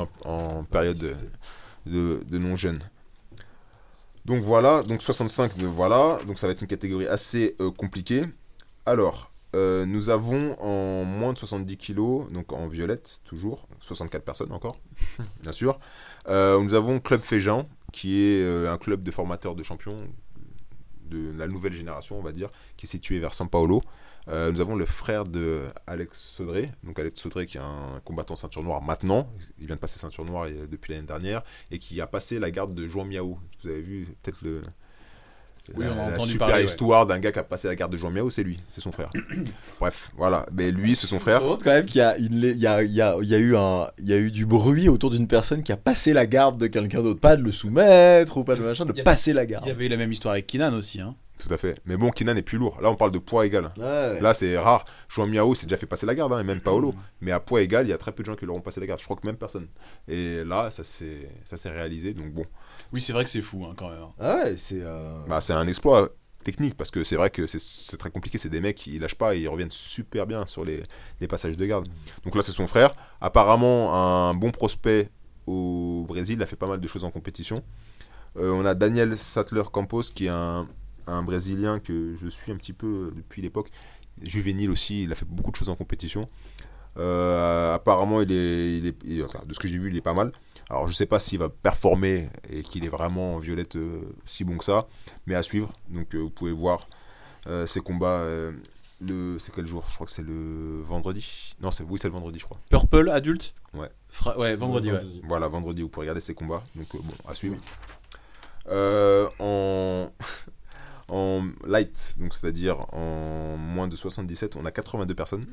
en, 0.00 0.08
en 0.24 0.64
période 0.64 0.96
de, 0.96 1.14
de, 1.84 2.20
de 2.26 2.38
non-jeune. 2.38 2.80
Donc 4.24 4.42
voilà, 4.42 4.82
donc 4.82 5.02
65, 5.02 5.56
de 5.58 5.66
voilà. 5.66 6.20
Donc 6.26 6.38
ça 6.38 6.46
va 6.46 6.52
être 6.52 6.62
une 6.62 6.68
catégorie 6.68 7.06
assez 7.06 7.56
euh, 7.60 7.70
compliquée. 7.70 8.24
Alors, 8.86 9.29
euh, 9.56 9.84
nous 9.84 10.10
avons 10.10 10.56
en 10.60 11.04
moins 11.04 11.32
de 11.32 11.38
70 11.38 11.76
kilos, 11.76 12.30
donc 12.30 12.52
en 12.52 12.68
violette 12.68 13.20
toujours, 13.24 13.66
64 13.80 14.24
personnes 14.24 14.52
encore, 14.52 14.78
bien 15.42 15.52
sûr. 15.52 15.78
Euh, 16.28 16.60
nous 16.62 16.74
avons 16.74 17.00
Club 17.00 17.22
Féjean, 17.22 17.68
qui 17.92 18.22
est 18.22 18.42
euh, 18.42 18.72
un 18.72 18.78
club 18.78 19.02
de 19.02 19.10
formateurs 19.10 19.56
de 19.56 19.62
champions 19.62 20.06
de 21.06 21.32
la 21.36 21.48
nouvelle 21.48 21.72
génération, 21.72 22.18
on 22.18 22.22
va 22.22 22.30
dire, 22.30 22.50
qui 22.76 22.86
est 22.86 22.88
situé 22.88 23.18
vers 23.18 23.32
São 23.32 23.48
Paulo. 23.48 23.82
Euh, 24.28 24.52
nous 24.52 24.60
avons 24.60 24.76
le 24.76 24.84
frère 24.84 25.24
de 25.24 25.64
Alex 25.86 26.20
Sodré, 26.20 26.70
donc 26.84 26.98
Alex 26.98 27.20
Sodré 27.20 27.46
qui 27.46 27.56
est 27.56 27.62
un 27.62 28.00
combattant 28.04 28.36
ceinture 28.36 28.62
noire 28.62 28.82
maintenant, 28.82 29.28
il 29.58 29.66
vient 29.66 29.74
de 29.74 29.80
passer 29.80 29.98
ceinture 29.98 30.24
noire 30.24 30.46
depuis 30.70 30.92
l'année 30.92 31.06
dernière, 31.06 31.42
et 31.72 31.80
qui 31.80 32.00
a 32.00 32.06
passé 32.06 32.38
la 32.38 32.50
garde 32.52 32.74
de 32.74 32.86
Juan 32.86 33.08
Miao. 33.08 33.38
Vous 33.62 33.68
avez 33.68 33.80
vu 33.80 34.06
peut-être 34.22 34.42
le... 34.42 34.62
Oui, 35.76 35.84
la, 35.84 35.92
on 35.92 36.08
a 36.08 36.10
la 36.10 36.18
super 36.18 36.38
parler, 36.48 36.54
ouais. 36.54 36.64
histoire 36.64 37.06
d'un 37.06 37.18
gars 37.18 37.30
qui 37.32 37.38
a 37.38 37.44
passé 37.44 37.68
la 37.68 37.76
garde 37.76 37.92
de 37.92 37.96
Juan 37.96 38.12
Miao, 38.12 38.28
c'est 38.30 38.42
lui, 38.42 38.58
c'est 38.70 38.80
son 38.80 38.90
frère? 38.92 39.10
Bref, 39.80 40.10
voilà, 40.16 40.44
mais 40.52 40.72
lui, 40.72 40.94
c'est 40.96 41.06
son 41.06 41.18
frère. 41.18 41.40
Je 41.42 41.64
quand 41.64 41.70
même 41.70 41.86
qu'il 41.86 41.98
y 41.98 42.02
a, 42.02 42.16
une, 42.18 42.42
il 42.42 42.58
y, 42.58 42.66
a, 42.66 42.82
il 42.82 42.90
y, 42.90 43.00
a, 43.00 43.16
il 43.20 43.28
y, 43.28 43.34
a 43.34 43.38
eu 43.38 43.56
un, 43.56 43.88
il 43.98 44.08
y 44.08 44.12
a 44.12 44.16
eu 44.16 44.30
du 44.30 44.46
bruit 44.46 44.88
autour 44.88 45.10
d'une 45.10 45.28
personne 45.28 45.62
qui 45.62 45.70
a 45.72 45.76
passé 45.76 46.12
la 46.12 46.26
garde 46.26 46.58
de 46.58 46.66
quelqu'un 46.66 47.02
d'autre. 47.02 47.20
Pas 47.20 47.36
de 47.36 47.42
le 47.42 47.52
soumettre 47.52 48.36
ou 48.38 48.44
pas 48.44 48.56
de 48.56 48.62
machin, 48.62 48.84
de 48.84 48.92
Il 48.96 49.04
passer 49.04 49.32
la 49.32 49.44
Il 49.44 49.48
garde. 49.48 49.66
y 49.66 49.70
avait 49.70 49.86
eu 49.86 49.88
la 49.88 49.96
même 49.96 50.12
histoire 50.12 50.32
avec 50.32 50.46
Kinan 50.46 50.72
aussi. 50.74 51.00
Hein. 51.00 51.14
Tout 51.46 51.52
à 51.52 51.56
fait. 51.56 51.80
Mais 51.86 51.96
bon, 51.96 52.10
Kinan 52.10 52.36
est 52.36 52.42
plus 52.42 52.58
lourd. 52.58 52.78
Là, 52.80 52.90
on 52.90 52.96
parle 52.96 53.12
de 53.12 53.18
poids 53.18 53.46
égal. 53.46 53.72
Ouais. 53.76 54.20
Là, 54.20 54.34
c'est 54.34 54.56
rare. 54.58 54.84
Juan 55.08 55.28
Miao 55.30 55.54
s'est 55.54 55.66
déjà 55.66 55.76
fait 55.76 55.86
passer 55.86 56.04
la 56.06 56.14
garde, 56.14 56.32
hein, 56.32 56.40
et 56.40 56.44
même 56.44 56.60
Paolo. 56.60 56.92
Mm. 56.92 56.96
Mais 57.22 57.32
à 57.32 57.40
poids 57.40 57.62
égal, 57.62 57.86
il 57.86 57.90
y 57.90 57.92
a 57.92 57.98
très 57.98 58.12
peu 58.12 58.22
de 58.22 58.26
gens 58.26 58.36
qui 58.36 58.46
l'auront 58.46 58.60
passé 58.60 58.78
la 58.80 58.86
garde. 58.86 59.00
Je 59.00 59.04
crois 59.04 59.16
que 59.16 59.26
même 59.26 59.36
personne. 59.36 59.66
Et 60.08 60.44
là, 60.44 60.70
ça 60.70 60.84
s'est 60.84 61.28
réalisé. 61.70 62.14
Donc 62.14 62.32
bon, 62.32 62.44
Oui, 62.92 63.00
c'est 63.00 63.12
vrai 63.12 63.24
que 63.24 63.30
c'est 63.30 63.42
fou 63.42 63.64
hein, 63.64 63.74
quand 63.76 63.88
même. 63.90 64.04
Ah 64.18 64.36
ouais, 64.44 64.54
c'est. 64.56 64.80
euh, 64.82 65.18
bah, 65.28 65.40
c'est 65.40 65.52
un 65.54 65.66
exploit 65.66 66.10
technique 66.42 66.74
parce 66.76 66.90
que 66.90 67.04
c'est 67.04 67.16
vrai 67.16 67.28
que 67.30 67.46
c'est- 67.46 67.60
c'est 67.60 67.96
très 67.98 68.10
compliqué. 68.10 68.38
C'est 68.38 68.48
des 68.48 68.60
mecs 68.62 68.76
qui 68.76 68.98
lâchent 68.98 69.14
pas 69.14 69.34
et 69.34 69.40
ils 69.40 69.48
reviennent 69.48 69.70
super 69.70 70.26
bien 70.26 70.46
sur 70.46 70.64
les, 70.64 70.82
les 71.20 71.28
passages 71.28 71.56
de 71.56 71.66
garde. 71.66 71.86
Donc 72.24 72.34
là, 72.34 72.42
c'est 72.42 72.52
son 72.52 72.66
frère. 72.66 72.92
Apparemment, 73.20 73.94
un 73.94 74.34
bon 74.34 74.50
prospect 74.50 75.10
au 75.46 76.04
Brésil. 76.08 76.36
Il 76.38 76.42
a 76.42 76.46
fait 76.46 76.56
pas 76.56 76.66
mal 76.66 76.80
de 76.80 76.88
choses 76.88 77.04
en 77.04 77.10
compétition. 77.10 77.62
Euh, 78.36 78.52
on 78.52 78.64
a 78.64 78.74
Daniel 78.74 79.18
Sattler 79.18 79.64
Campos 79.72 80.02
qui 80.14 80.26
est 80.26 80.28
un, 80.30 80.68
un 81.12 81.22
Brésilien 81.22 81.78
que 81.78 82.14
je 82.16 82.26
suis 82.28 82.52
un 82.52 82.56
petit 82.56 82.72
peu 82.72 83.12
depuis 83.16 83.42
l'époque. 83.42 83.70
Juvénile 84.22 84.70
aussi, 84.70 85.04
il 85.04 85.12
a 85.12 85.14
fait 85.14 85.24
beaucoup 85.26 85.50
de 85.50 85.56
choses 85.56 85.68
en 85.68 85.76
compétition. 85.76 86.26
Euh, 86.98 87.74
apparemment, 87.74 88.20
il 88.20 88.32
est, 88.32 88.76
il 88.78 88.86
est- 88.86 88.98
il- 89.04 89.22
enfin, 89.24 89.40
de 89.46 89.54
ce 89.54 89.58
que 89.60 89.68
j'ai 89.68 89.78
vu, 89.78 89.90
il 89.90 89.96
est 89.96 90.00
pas 90.02 90.14
mal. 90.14 90.32
Alors, 90.68 90.88
je 90.88 90.92
sais 90.94 91.06
pas 91.06 91.18
s'il 91.20 91.38
va 91.38 91.48
performer 91.48 92.28
et 92.50 92.62
qu'il 92.62 92.84
est 92.84 92.88
vraiment 92.88 93.36
en 93.36 93.38
violette 93.38 93.76
euh, 93.76 94.02
si 94.24 94.44
bon 94.44 94.56
que 94.58 94.64
ça, 94.64 94.86
mais 95.26 95.34
à 95.34 95.42
suivre. 95.42 95.72
Donc, 95.88 96.14
euh, 96.14 96.18
vous 96.18 96.30
pouvez 96.30 96.52
voir 96.52 96.88
euh, 97.46 97.66
ses 97.66 97.80
combats. 97.80 98.20
euh, 98.20 98.52
le, 99.00 99.38
c'est 99.38 99.54
quel 99.54 99.66
jour? 99.66 99.82
Je 99.88 99.94
crois 99.94 100.04
que 100.06 100.12
c'est 100.12 100.20
le 100.22 100.82
vendredi. 100.82 101.54
Non, 101.62 101.70
c'est 101.70 101.84
oui, 101.84 101.98
c'est 102.02 102.08
le 102.08 102.12
vendredi, 102.12 102.38
je 102.38 102.44
crois. 102.44 102.58
Purple 102.68 103.08
adulte 103.08 103.54
Ouais. 103.72 103.88
Fra- 104.10 104.36
ouais, 104.38 104.54
vendredi, 104.56 104.92
ouais. 104.92 105.00
Voilà, 105.26 105.48
vendredi, 105.48 105.80
vous 105.80 105.88
pouvez 105.88 106.04
regarder 106.04 106.20
ses 106.20 106.34
combats. 106.34 106.62
Donc, 106.76 106.94
euh, 106.94 106.98
bon, 107.02 107.14
à 107.26 107.34
suivre. 107.34 107.56
Euh, 108.68 109.26
en, 109.38 110.12
en 111.10 111.48
light, 111.66 112.14
donc 112.18 112.32
c'est-à-dire 112.34 112.86
en 112.94 113.56
moins 113.56 113.88
de 113.88 113.96
77, 113.96 114.56
on 114.56 114.64
a 114.64 114.70
82 114.70 115.14
personnes. 115.14 115.46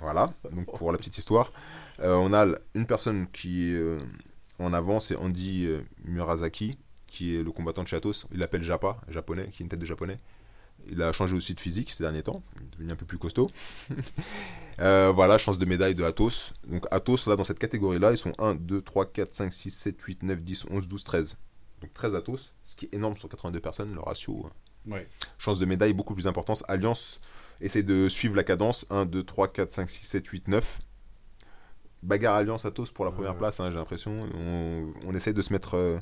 Voilà, 0.00 0.32
pour 0.76 0.92
la 0.92 0.98
petite 0.98 1.16
histoire. 1.16 1.52
Euh, 2.00 2.14
on 2.16 2.34
a 2.34 2.46
une 2.74 2.86
personne 2.86 3.26
qui 3.32 3.70
est 3.70 3.76
euh, 3.76 3.98
en 4.58 4.72
avant, 4.72 5.00
c'est 5.00 5.16
Andy 5.16 5.66
euh, 5.66 5.80
Murasaki, 6.04 6.78
qui 7.06 7.36
est 7.36 7.42
le 7.42 7.50
combattant 7.50 7.82
de 7.82 7.88
Chatos. 7.88 8.26
Il 8.32 8.38
l'appelle 8.38 8.62
Japa, 8.62 8.98
japonais, 9.08 9.48
qui 9.52 9.62
est 9.62 9.64
une 9.64 9.68
tête 9.68 9.80
de 9.80 9.86
japonais. 9.86 10.18
Il 10.88 11.02
a 11.02 11.12
changé 11.12 11.34
aussi 11.34 11.54
de 11.54 11.60
physique 11.60 11.90
ces 11.90 12.04
derniers 12.04 12.22
temps. 12.22 12.42
Il 12.56 12.62
est 12.62 12.70
devenu 12.72 12.92
un 12.92 12.96
peu 12.96 13.06
plus 13.06 13.18
costaud. 13.18 13.50
Euh, 14.78 15.10
voilà, 15.10 15.38
chance 15.38 15.56
de 15.56 15.64
médaille 15.64 15.94
de 15.94 16.04
Athos. 16.04 16.52
Donc 16.68 16.84
Athos, 16.90 17.30
là, 17.30 17.36
dans 17.36 17.44
cette 17.44 17.58
catégorie-là, 17.58 18.10
ils 18.10 18.18
sont 18.18 18.34
1, 18.38 18.56
2, 18.56 18.82
3, 18.82 19.06
4, 19.06 19.34
5, 19.34 19.50
6, 19.50 19.70
7, 19.70 20.02
8, 20.02 20.22
9, 20.22 20.42
10, 20.42 20.66
11, 20.70 20.86
12, 20.86 21.02
13. 21.02 21.36
Donc 21.80 21.94
13 21.94 22.14
Athos, 22.14 22.52
ce 22.62 22.76
qui 22.76 22.84
est 22.84 22.94
énorme 22.94 23.16
sur 23.16 23.26
82 23.30 23.58
personnes, 23.58 23.94
le 23.94 24.00
ratio. 24.00 24.50
Ouais. 24.86 25.06
Chance 25.38 25.58
de 25.58 25.66
médaille 25.66 25.92
beaucoup 25.92 26.14
plus 26.14 26.26
importante. 26.26 26.62
Alliance 26.68 27.20
essaie 27.60 27.82
de 27.82 28.08
suivre 28.08 28.36
la 28.36 28.44
cadence. 28.44 28.86
1, 28.90 29.06
2, 29.06 29.22
3, 29.22 29.48
4, 29.48 29.70
5, 29.70 29.90
6, 29.90 30.06
7, 30.06 30.26
8, 30.26 30.48
9. 30.48 30.78
Bagarre 32.02 32.36
Alliance 32.36 32.64
Athos 32.66 32.86
pour 32.94 33.04
la 33.04 33.10
première 33.10 33.32
Ouais. 33.32 33.38
place, 33.38 33.58
hein, 33.60 33.70
j'ai 33.70 33.78
l'impression. 33.78 34.12
On, 34.36 34.92
on 35.06 35.14
essaie 35.14 35.32
de 35.32 35.42
se 35.42 35.52
mettre 35.52 35.74
euh, 35.76 35.98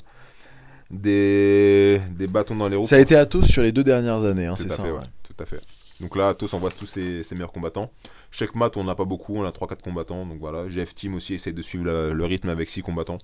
des, 0.91 1.99
des 2.11 2.27
bâtons 2.27 2.55
dans 2.55 2.67
les 2.67 2.75
roues. 2.75 2.85
Ça 2.85 2.97
a 2.97 2.99
été 2.99 3.15
Athos 3.15 3.43
sur 3.43 3.63
les 3.63 3.71
deux 3.71 3.83
dernières 3.83 4.23
années, 4.23 4.45
hein, 4.45 4.53
Tout 4.55 4.63
c'est 4.63 4.71
à 4.73 4.75
ça. 4.75 4.83
fait, 4.83 4.91
ouais. 4.91 4.97
ouais, 4.99 5.05
tout 5.23 5.43
à 5.43 5.45
fait. 5.45 5.61
Donc 6.01 6.15
là, 6.15 6.29
Athos 6.29 6.53
envoie 6.53 6.69
tous 6.71 6.85
ses, 6.85 7.23
ses 7.23 7.35
meilleurs 7.35 7.53
combattants. 7.53 7.89
Checkmat, 8.31 8.71
on 8.75 8.83
n'a 8.83 8.95
pas 8.95 9.05
beaucoup, 9.05 9.35
on 9.37 9.45
a 9.45 9.51
3-4 9.51 9.81
combattants. 9.81 10.25
Donc 10.25 10.39
voilà, 10.39 10.67
GF 10.69 10.93
Team 10.93 11.15
aussi 11.15 11.33
essaie 11.35 11.53
de 11.53 11.61
suivre 11.61 11.85
la- 11.85 12.09
le 12.13 12.25
rythme 12.25 12.49
avec 12.49 12.69
6 12.69 12.81
combattants. 12.81 13.17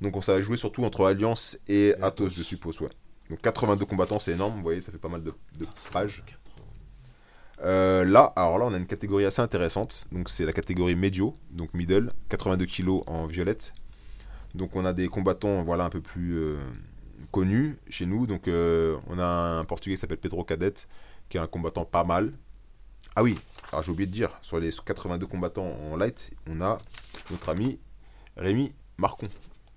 Donc 0.00 0.16
on 0.16 0.22
s'est 0.22 0.42
joué 0.42 0.56
surtout 0.56 0.84
entre 0.84 1.04
Alliance 1.04 1.58
et 1.68 1.94
Athos, 2.00 2.30
je 2.30 2.42
suppose, 2.42 2.80
ouais. 2.80 2.88
Donc 3.30 3.40
82 3.40 3.84
combattants, 3.86 4.18
c'est 4.18 4.32
énorme, 4.32 4.56
vous 4.56 4.62
voyez, 4.62 4.80
ça 4.80 4.92
fait 4.92 4.98
pas 4.98 5.08
mal 5.08 5.22
de, 5.22 5.32
de 5.58 5.66
pages. 5.92 6.24
Euh, 7.64 8.04
là, 8.04 8.32
alors 8.36 8.58
là, 8.58 8.66
on 8.66 8.74
a 8.74 8.76
une 8.76 8.86
catégorie 8.86 9.24
assez 9.24 9.40
intéressante. 9.40 10.06
Donc 10.12 10.28
c'est 10.28 10.44
la 10.44 10.52
catégorie 10.52 10.96
médio, 10.96 11.34
donc 11.50 11.74
middle, 11.74 12.12
82 12.28 12.66
kg 12.66 12.88
en 13.06 13.26
violette. 13.26 13.72
Donc 14.54 14.76
on 14.76 14.84
a 14.84 14.92
des 14.92 15.08
combattants, 15.08 15.62
voilà, 15.62 15.84
un 15.84 15.90
peu 15.90 16.00
plus 16.00 16.38
euh, 16.38 16.58
connus 17.30 17.78
chez 17.88 18.06
nous. 18.06 18.26
Donc 18.26 18.48
euh, 18.48 18.98
on 19.06 19.18
a 19.18 19.24
un 19.24 19.64
Portugais 19.64 19.94
qui 19.94 20.00
s'appelle 20.00 20.18
Pedro 20.18 20.44
Cadet, 20.44 20.74
qui 21.28 21.36
est 21.36 21.40
un 21.40 21.46
combattant 21.46 21.84
pas 21.84 22.04
mal. 22.04 22.32
Ah 23.14 23.22
oui, 23.22 23.38
alors 23.70 23.82
j'ai 23.82 23.92
oublié 23.92 24.06
de 24.06 24.12
dire, 24.12 24.30
sur 24.42 24.58
les 24.58 24.70
82 24.72 25.26
combattants 25.26 25.76
en 25.90 25.96
light, 25.96 26.30
on 26.48 26.60
a 26.60 26.78
notre 27.30 27.48
ami 27.50 27.78
Rémi 28.36 28.74
Marcon. 28.96 29.28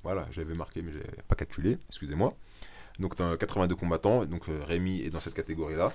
Voilà, 0.04 0.28
j'avais 0.32 0.54
marqué, 0.54 0.82
mais 0.82 0.92
j'ai 0.92 1.02
pas 1.28 1.36
calculé, 1.36 1.78
excusez-moi. 1.88 2.36
Donc 3.00 3.16
t'as 3.16 3.36
82 3.38 3.76
combattants, 3.76 4.26
donc 4.26 4.48
euh, 4.50 4.58
Rémi 4.66 5.02
est 5.02 5.10
dans 5.10 5.20
cette 5.20 5.34
catégorie-là. 5.34 5.92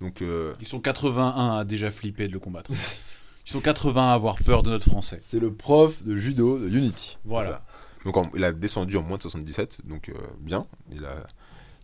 Donc 0.00 0.22
euh, 0.22 0.54
Ils 0.60 0.68
sont 0.68 0.80
81 0.80 1.58
à 1.58 1.64
déjà 1.64 1.90
flipper 1.90 2.28
de 2.28 2.32
le 2.32 2.38
combattre. 2.38 2.70
Ils 3.46 3.50
sont 3.50 3.60
80 3.60 4.10
à 4.10 4.12
avoir 4.12 4.36
peur 4.44 4.62
de 4.62 4.70
notre 4.70 4.84
français. 4.88 5.18
C'est 5.20 5.40
le 5.40 5.52
prof 5.52 6.02
de 6.04 6.14
judo 6.16 6.58
de 6.58 6.68
Unity. 6.68 7.16
Voilà. 7.24 7.64
Donc 8.04 8.16
en- 8.16 8.30
il 8.34 8.44
a 8.44 8.52
descendu 8.52 8.96
en 8.98 9.02
moins 9.02 9.16
de 9.16 9.22
77, 9.22 9.78
donc 9.86 10.10
euh, 10.10 10.14
bien. 10.38 10.66
Il, 10.92 11.04
a, 11.06 11.26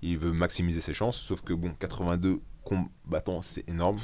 il 0.03 0.19
veut 0.19 0.33
maximiser 0.33 0.81
ses 0.83 0.93
chances, 0.95 1.17
sauf 1.19 1.41
que 1.41 1.53
bon, 1.55 1.73
82 1.81 2.41
combattants, 2.63 3.41
c'est 3.43 3.69
énorme. 3.69 3.99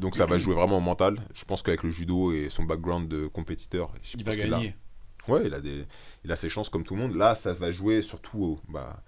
Donc 0.00 0.14
ça 0.16 0.26
va 0.26 0.38
jouer 0.38 0.54
vraiment 0.54 0.78
au 0.78 0.80
mental. 0.80 1.18
Je 1.34 1.44
pense 1.44 1.62
qu'avec 1.62 1.82
le 1.82 1.90
judo 1.90 2.32
et 2.32 2.48
son 2.48 2.62
background 2.64 3.08
de 3.08 3.26
compétiteur, 3.26 3.92
je 4.02 4.16
Il 4.16 4.24
pense 4.24 4.34
va 4.34 4.40
qu'il 4.40 4.54
a- 4.54 4.56
gagner. 4.56 4.76
Ouais, 5.26 5.42
il 5.46 5.54
a, 5.54 5.60
des, 5.60 5.84
il 6.24 6.30
a 6.32 6.36
ses 6.36 6.48
chances 6.50 6.68
comme 6.68 6.84
tout 6.84 6.94
le 6.94 7.00
monde. 7.00 7.16
Là, 7.16 7.34
ça 7.34 7.52
va 7.52 7.72
jouer 7.72 8.02
surtout 8.02 8.38
au- 8.44 8.60
bah, 8.68 9.02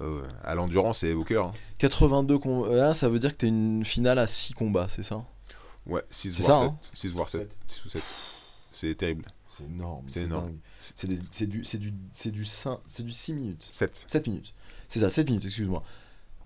euh, 0.00 0.22
à 0.44 0.54
l'endurance 0.54 1.02
et 1.04 1.12
au 1.12 1.24
cœur. 1.24 1.46
hein. 1.46 1.52
82 1.78 2.38
combats. 2.38 2.68
Là, 2.74 2.94
ça 2.94 3.08
veut 3.08 3.18
dire 3.18 3.32
que 3.32 3.36
t'es 3.38 3.48
une 3.48 3.84
finale 3.84 4.18
à 4.18 4.26
6 4.26 4.54
combats, 4.54 4.86
c'est 4.88 5.02
ça? 5.02 5.24
Ouais, 5.86 6.02
6 6.10 6.32
C'est 6.34 6.42
voire 6.44 6.58
ça, 6.58 6.64
7. 6.64 6.70
hein? 6.72 6.78
6 6.94 7.08
voire 7.08 7.28
7. 7.28 7.58
6 7.66 7.84
ou 7.84 7.88
7. 7.88 8.02
C'est 8.70 8.94
terrible. 8.94 9.24
C'est 9.58 9.64
énorme. 9.64 10.04
C'est 10.06 10.20
énorme. 10.22 10.46
dingue. 10.46 10.58
C'est 10.96 11.06
des- 11.06 11.18
c'est 11.30 11.46
du, 11.46 11.64
c'est 11.64 11.78
du, 11.78 11.92
c'est 12.12 12.30
du, 12.30 12.44
cin- 12.44 12.80
c'est 12.86 13.02
du 13.04 13.12
6 13.12 13.34
minutes. 13.34 13.68
7. 13.70 14.04
7 14.08 14.26
minutes. 14.28 14.54
C'est 14.88 15.00
ça, 15.00 15.10
7 15.10 15.28
minutes, 15.28 15.44
excuse-moi. 15.44 15.82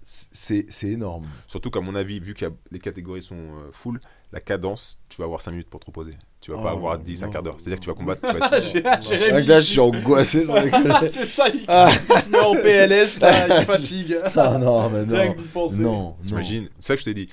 C'est 0.08 0.66
c'est 0.68 0.86
énorme. 0.86 1.26
Surtout 1.48 1.68
qu'à 1.68 1.80
mon 1.80 1.96
avis, 1.96 2.20
vu 2.20 2.32
que 2.34 2.44
les 2.70 2.78
catégories 2.78 3.22
sont 3.22 3.34
euh, 3.34 3.70
full, 3.72 3.98
la 4.32 4.38
cadence, 4.40 5.00
tu 5.08 5.16
vas 5.18 5.24
avoir 5.24 5.40
5 5.40 5.50
minutes 5.50 5.68
pour 5.68 5.80
te 5.80 5.86
reposer. 5.86 6.12
Tu 6.40 6.52
vas 6.52 6.58
pas 6.58 6.70
Oh, 6.74 6.76
avoir 6.76 6.98
10, 7.00 7.24
un 7.24 7.26
non. 7.26 7.32
quart 7.32 7.42
d'heure. 7.42 7.56
C'est-à-dire 7.58 7.80
que 7.80 7.84
tu 7.84 7.90
vas 7.90 7.96
combattre. 7.96 8.20
Tu 8.20 8.38
vas 8.38 8.56
être- 8.56 9.02
J'ai 9.08 9.42
Là, 9.46 9.60
je 9.60 9.66
suis 9.66 9.80
angoissé. 9.80 10.44
C'est 11.10 11.24
ça, 11.26 11.48
il, 11.48 11.64
Ah. 11.66 11.90
il 11.90 12.20
se 12.22 12.28
met 12.28 12.38
en 12.38 12.52
PLS, 12.54 13.18
là, 13.18 13.58
il 13.60 13.64
fatigue. 13.66 14.16
Ah 14.36 14.56
non, 14.58 14.88
mais 14.90 15.02
Rien 15.02 15.26
non. 15.26 15.32
que 15.34 15.38
d'y 15.40 15.48
penser. 15.48 15.76
Non, 15.76 15.92
non. 15.92 16.16
T'imagines 16.24 16.68
C'est 16.78 16.86
ça 16.86 16.94
que 16.94 17.00
je 17.00 17.04
t'ai 17.06 17.14
dit. 17.14 17.28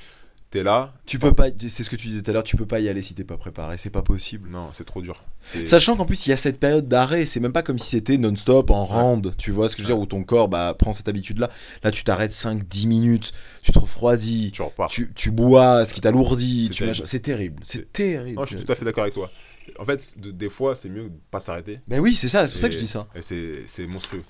T'es 0.53 0.61
là. 0.61 0.93
Tu 1.07 1.17
peux 1.17 1.33
pas, 1.33 1.47
c'est 1.67 1.83
ce 1.83 1.89
que 1.89 1.95
tu 1.95 2.05
disais 2.09 2.21
tout 2.21 2.29
à 2.29 2.33
l'heure, 2.35 2.43
tu 2.43 2.55
peux 2.57 2.67
pas 2.67 2.79
y 2.79 2.87
aller 2.87 3.01
si 3.01 3.15
t'es 3.15 3.23
pas 3.23 3.37
préparé, 3.37 3.79
c'est 3.79 3.89
pas 3.89 4.03
possible. 4.03 4.51
Non, 4.51 4.69
c'est 4.71 4.83
trop 4.83 5.01
dur. 5.01 5.23
Sachant 5.65 5.95
qu'en 5.97 6.05
plus 6.05 6.27
il 6.27 6.29
y 6.29 6.33
a 6.33 6.37
cette 6.37 6.59
période 6.59 6.87
d'arrêt, 6.87 7.25
c'est 7.25 7.39
même 7.39 7.51
pas 7.53 7.63
comme 7.63 7.79
si 7.79 7.89
c'était 7.89 8.19
non-stop 8.19 8.69
en 8.69 8.85
round, 8.85 9.35
tu 9.35 9.49
vois 9.49 9.67
ce 9.67 9.75
que 9.75 9.81
je 9.81 9.87
veux 9.87 9.93
dire, 9.95 9.99
où 9.99 10.05
ton 10.05 10.23
corps 10.23 10.49
bah, 10.49 10.75
prend 10.77 10.93
cette 10.93 11.07
habitude-là. 11.07 11.49
Là 11.83 11.89
tu 11.89 12.03
t'arrêtes 12.03 12.33
5-10 12.33 12.85
minutes, 12.85 13.31
tu 13.63 13.71
te 13.71 13.79
refroidis, 13.79 14.51
Tu 14.53 14.61
repars. 14.61 14.91
tu, 14.91 15.11
tu 15.15 15.31
bois 15.31 15.85
ce 15.85 15.93
qui 15.95 16.01
t'alourdit, 16.01 16.69
C'est 16.71 16.77
terrible. 16.85 17.07
c'est 17.07 17.19
terrible, 17.19 17.63
c'est 17.63 17.77
C'est- 17.79 17.91
terrible. 17.91 18.37
Non, 18.37 18.45
je 18.45 18.55
suis 18.55 18.63
tout 18.63 18.71
à 18.71 18.75
fait 18.75 18.85
d'accord 18.85 19.03
avec 19.05 19.15
toi. 19.15 19.31
En 19.79 19.85
fait, 19.85 20.13
de- 20.19 20.29
des 20.29 20.49
fois, 20.49 20.75
c'est 20.75 20.89
mieux 20.89 21.05
de 21.05 21.11
pas 21.31 21.39
s'arrêter. 21.39 21.79
Ben 21.87 21.99
oui, 21.99 22.13
c'est 22.13 22.27
ça, 22.27 22.45
c'est 22.45 22.53
pour 22.53 22.61
ça 22.61 22.67
que 22.69 22.75
je 22.75 22.79
dis 22.79 22.85
ça. 22.87 23.07
Et 23.15 23.23
c'est 23.65 23.87
monstrueux. 23.87 24.23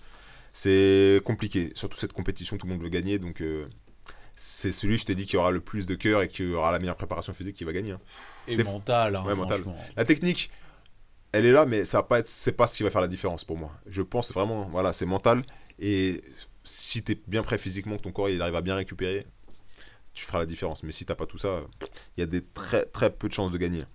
C'est 0.53 1.19
compliqué. 1.25 1.71
Surtout 1.75 1.97
cette 1.97 2.13
compétition, 2.13 2.55
tout 2.57 2.67
le 2.67 2.73
monde 2.73 2.81
veut 2.83 2.89
gagner. 2.89 3.19
Donc, 3.19 3.41
euh, 3.41 3.65
c'est 4.35 4.71
celui, 4.71 4.97
je 4.97 5.05
t'ai 5.05 5.15
dit, 5.15 5.25
qui 5.25 5.37
aura 5.37 5.51
le 5.51 5.61
plus 5.61 5.85
de 5.85 5.95
cœur 5.95 6.21
et 6.21 6.27
qui 6.27 6.45
aura 6.53 6.71
la 6.71 6.79
meilleure 6.79 6.95
préparation 6.95 7.33
physique 7.33 7.55
qui 7.55 7.63
va 7.63 7.73
gagner. 7.73 7.91
hein. 7.91 7.99
Et 8.47 8.61
mental, 8.63 9.15
hein, 9.15 9.23
Ouais, 9.25 9.35
mental. 9.35 9.61
franchement. 9.61 9.77
La 9.95 10.05
technique, 10.05 10.51
elle 11.31 11.45
est 11.45 11.51
là, 11.51 11.65
mais 11.65 11.85
ça 11.85 11.99
va 11.99 12.03
pas 12.03 12.19
être, 12.19 12.27
c'est 12.27 12.51
pas 12.51 12.67
ce 12.67 12.75
qui 12.77 12.83
va 12.83 12.89
faire 12.89 13.01
la 13.01 13.07
différence 13.07 13.43
pour 13.43 13.57
moi. 13.57 13.71
Je 13.87 14.01
pense 14.01 14.33
vraiment, 14.33 14.65
voilà, 14.69 14.93
c'est 14.93 15.05
mental. 15.05 15.43
Et 15.79 16.23
si 16.63 17.03
tu 17.03 17.13
es 17.13 17.21
bien 17.27 17.43
prêt 17.43 17.57
physiquement, 17.57 17.97
que 17.97 18.03
ton 18.03 18.11
corps 18.11 18.29
il 18.29 18.41
arrive 18.41 18.55
à 18.55 18.61
bien 18.61 18.75
récupérer, 18.75 19.25
tu 20.13 20.25
feras 20.25 20.39
la 20.39 20.45
différence. 20.45 20.83
Mais 20.83 20.91
si 20.91 21.05
t'as 21.05 21.15
pas 21.15 21.25
tout 21.25 21.37
ça, 21.37 21.61
il 22.17 22.21
y 22.21 22.23
a 22.23 22.27
des 22.27 22.43
très 22.43 22.85
très 22.85 23.09
peu 23.11 23.27
de 23.29 23.33
chances 23.33 23.51
de 23.51 23.57
gagner. 23.57 23.85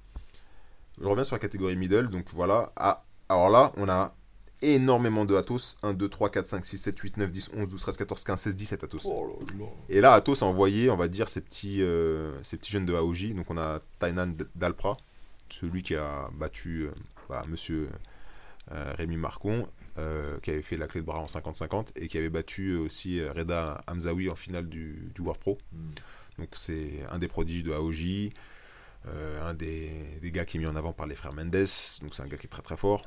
Je 1.00 1.06
reviens 1.06 1.24
sur 1.24 1.36
la 1.36 1.40
catégorie 1.40 1.76
middle, 1.76 2.08
donc 2.08 2.26
voilà. 2.32 2.72
Ah, 2.76 3.04
alors 3.28 3.50
là, 3.50 3.72
on 3.76 3.88
a 3.88 4.14
énormément 4.62 5.24
de 5.24 5.34
Athos 5.34 5.76
1, 5.82 5.94
2, 5.94 6.08
3, 6.08 6.30
4, 6.30 6.46
5, 6.46 6.64
6, 6.64 6.78
7, 6.78 6.98
8, 6.98 7.16
9, 7.16 7.30
10, 7.30 7.50
11, 7.56 7.68
12, 7.68 7.80
13, 7.80 7.96
14, 7.96 8.24
15, 8.24 8.40
16, 8.40 8.56
17 8.56 8.84
Athos. 8.84 8.98
Et 9.88 10.00
là, 10.00 10.14
Athos 10.14 10.42
a 10.42 10.46
envoyé, 10.46 10.90
on 10.90 10.96
va 10.96 11.08
dire, 11.08 11.28
ces 11.28 11.40
petits, 11.40 11.82
euh, 11.82 12.32
ces 12.42 12.56
petits 12.56 12.70
jeunes 12.70 12.86
de 12.86 12.94
AOJ. 12.94 13.34
Donc 13.34 13.50
on 13.50 13.58
a 13.58 13.80
Tainan 13.98 14.34
Dalpra, 14.54 14.96
celui 15.50 15.82
qui 15.82 15.94
a 15.94 16.28
battu 16.34 16.82
euh, 16.82 16.90
bah, 17.28 17.44
monsieur 17.48 17.88
euh, 18.72 18.92
Rémi 18.96 19.16
Marcon, 19.16 19.66
euh, 19.98 20.38
qui 20.40 20.50
avait 20.50 20.62
fait 20.62 20.76
la 20.76 20.86
clé 20.86 21.00
de 21.00 21.06
bras 21.06 21.18
en 21.18 21.26
50-50, 21.26 21.88
et 21.96 22.08
qui 22.08 22.18
avait 22.18 22.28
battu 22.28 22.70
euh, 22.70 22.80
aussi 22.80 23.20
euh, 23.20 23.32
Reda 23.32 23.82
Hamzaoui 23.86 24.28
en 24.30 24.36
finale 24.36 24.68
du, 24.68 25.10
du 25.14 25.20
World 25.22 25.40
Pro. 25.40 25.58
Donc 26.38 26.48
c'est 26.52 27.00
un 27.10 27.18
des 27.18 27.28
prodiges 27.28 27.64
de 27.64 27.72
AOJ, 27.72 28.30
euh, 29.06 29.48
un 29.48 29.54
des, 29.54 29.90
des 30.22 30.30
gars 30.30 30.44
qui 30.44 30.56
est 30.56 30.60
mis 30.60 30.66
en 30.66 30.76
avant 30.76 30.92
par 30.92 31.06
les 31.06 31.14
frères 31.14 31.32
Mendes, 31.32 31.50
donc 31.52 32.14
c'est 32.14 32.22
un 32.22 32.26
gars 32.26 32.36
qui 32.36 32.46
est 32.46 32.50
très 32.50 32.62
très 32.62 32.76
fort, 32.76 33.04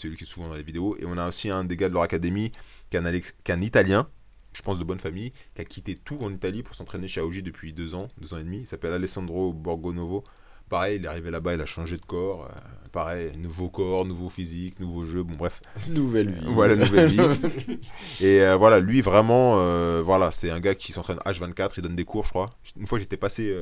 celui 0.00 0.16
qui 0.16 0.24
est 0.24 0.26
souvent 0.26 0.48
dans 0.48 0.54
les 0.54 0.62
vidéos. 0.62 0.96
Et 0.98 1.04
on 1.06 1.16
a 1.18 1.28
aussi 1.28 1.50
un 1.50 1.64
des 1.64 1.76
gars 1.76 1.88
de 1.88 1.94
leur 1.94 2.02
académie, 2.02 2.52
qui 2.90 2.96
est 2.96 3.00
un, 3.00 3.04
Alex- 3.04 3.34
qui 3.44 3.50
est 3.52 3.54
un 3.54 3.60
Italien, 3.62 4.08
je 4.52 4.62
pense 4.62 4.78
de 4.78 4.84
bonne 4.84 4.98
famille, 5.00 5.32
qui 5.54 5.60
a 5.62 5.64
quitté 5.64 5.94
tout 5.94 6.18
en 6.22 6.32
Italie 6.32 6.62
pour 6.62 6.74
s'entraîner 6.74 7.08
chez 7.08 7.20
AOJ 7.20 7.42
depuis 7.42 7.72
deux 7.72 7.94
ans, 7.94 8.08
deux 8.18 8.32
ans 8.34 8.38
et 8.38 8.44
demi. 8.44 8.58
Il 8.60 8.66
s'appelle 8.66 8.92
Alessandro 8.92 9.52
Borgonovo. 9.52 10.24
Pareil, 10.68 10.96
il 10.96 11.04
est 11.04 11.08
arrivé 11.08 11.30
là-bas, 11.30 11.54
il 11.54 11.60
a 11.60 11.66
changé 11.66 11.96
de 11.96 12.02
corps. 12.04 12.46
euh, 12.50 12.88
pareil, 12.90 13.30
nouveau 13.38 13.68
corps, 13.70 14.04
nouveau 14.04 14.28
physique, 14.28 14.80
nouveau 14.80 15.04
jeu. 15.04 15.22
Bon, 15.22 15.34
bref, 15.36 15.60
Nouvelle 15.88 16.32
vie. 16.32 16.46
voilà, 16.48 16.74
nouvelle 16.74 17.08
vie. 17.10 17.78
Et 18.20 18.40
euh, 18.42 18.56
voilà, 18.56 18.80
lui, 18.80 19.00
vraiment, 19.00 19.60
euh, 19.60 20.02
voilà, 20.04 20.32
c'est 20.32 20.50
un 20.50 20.58
gars 20.58 20.74
qui 20.74 20.92
s'entraîne 20.92 21.18
H24, 21.18 21.74
il 21.76 21.82
donne 21.82 21.94
des 21.94 22.04
cours, 22.04 22.24
je 22.24 22.30
crois. 22.30 22.50
Une 22.76 22.86
fois, 22.88 22.98
j'étais 22.98 23.16
passé 23.16 23.54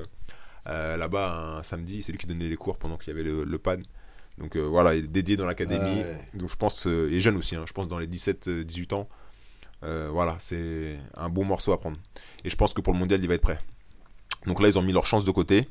là-bas 0.67 1.59
un 1.59 1.63
samedi, 1.63 2.03
c'est 2.03 2.13
lui 2.13 2.19
qui 2.19 2.27
donnait 2.27 2.49
les 2.49 2.57
cours 2.57 2.79
pendant 2.79 2.97
qu'il 2.97 3.09
y 3.09 3.11
avait 3.15 3.23
le, 3.29 3.45
le 3.45 3.59
PAN. 3.59 3.83
Donc 4.39 4.57
euh, 4.57 4.61
voilà, 4.63 4.95
il 4.95 5.05
est 5.05 5.09
dédié 5.09 5.37
dans 5.37 5.47
l'académie. 5.47 6.01
Ouais. 6.01 6.21
Donc 6.35 6.49
je 6.51 6.57
pense, 6.57 6.87
euh, 6.87 7.09
il 7.11 7.17
est 7.17 7.21
jeune 7.21 7.37
aussi, 7.37 7.55
hein, 7.57 7.65
je 7.67 7.73
pense 7.73 7.89
dans 7.89 7.99
les 7.99 8.07
17-18 8.07 8.95
ans. 8.95 9.09
Euh, 9.85 10.09
voilà, 10.13 10.37
c'est 10.41 10.97
un 11.17 11.29
bon 11.29 11.45
morceau 11.45 11.73
à 11.73 11.79
prendre. 11.81 11.99
Et 12.45 12.51
je 12.51 12.57
pense 12.57 12.73
que 12.75 12.81
pour 12.81 12.93
le 12.93 12.99
mondial, 12.99 13.21
il 13.23 13.29
va 13.29 13.35
être 13.35 13.43
prêt. 13.43 13.59
Donc 14.47 14.61
là, 14.61 14.69
ils 14.69 14.79
ont 14.79 14.83
mis 14.83 14.93
leur 14.93 15.07
chance 15.07 15.25
de 15.25 15.31
côté. 15.31 15.69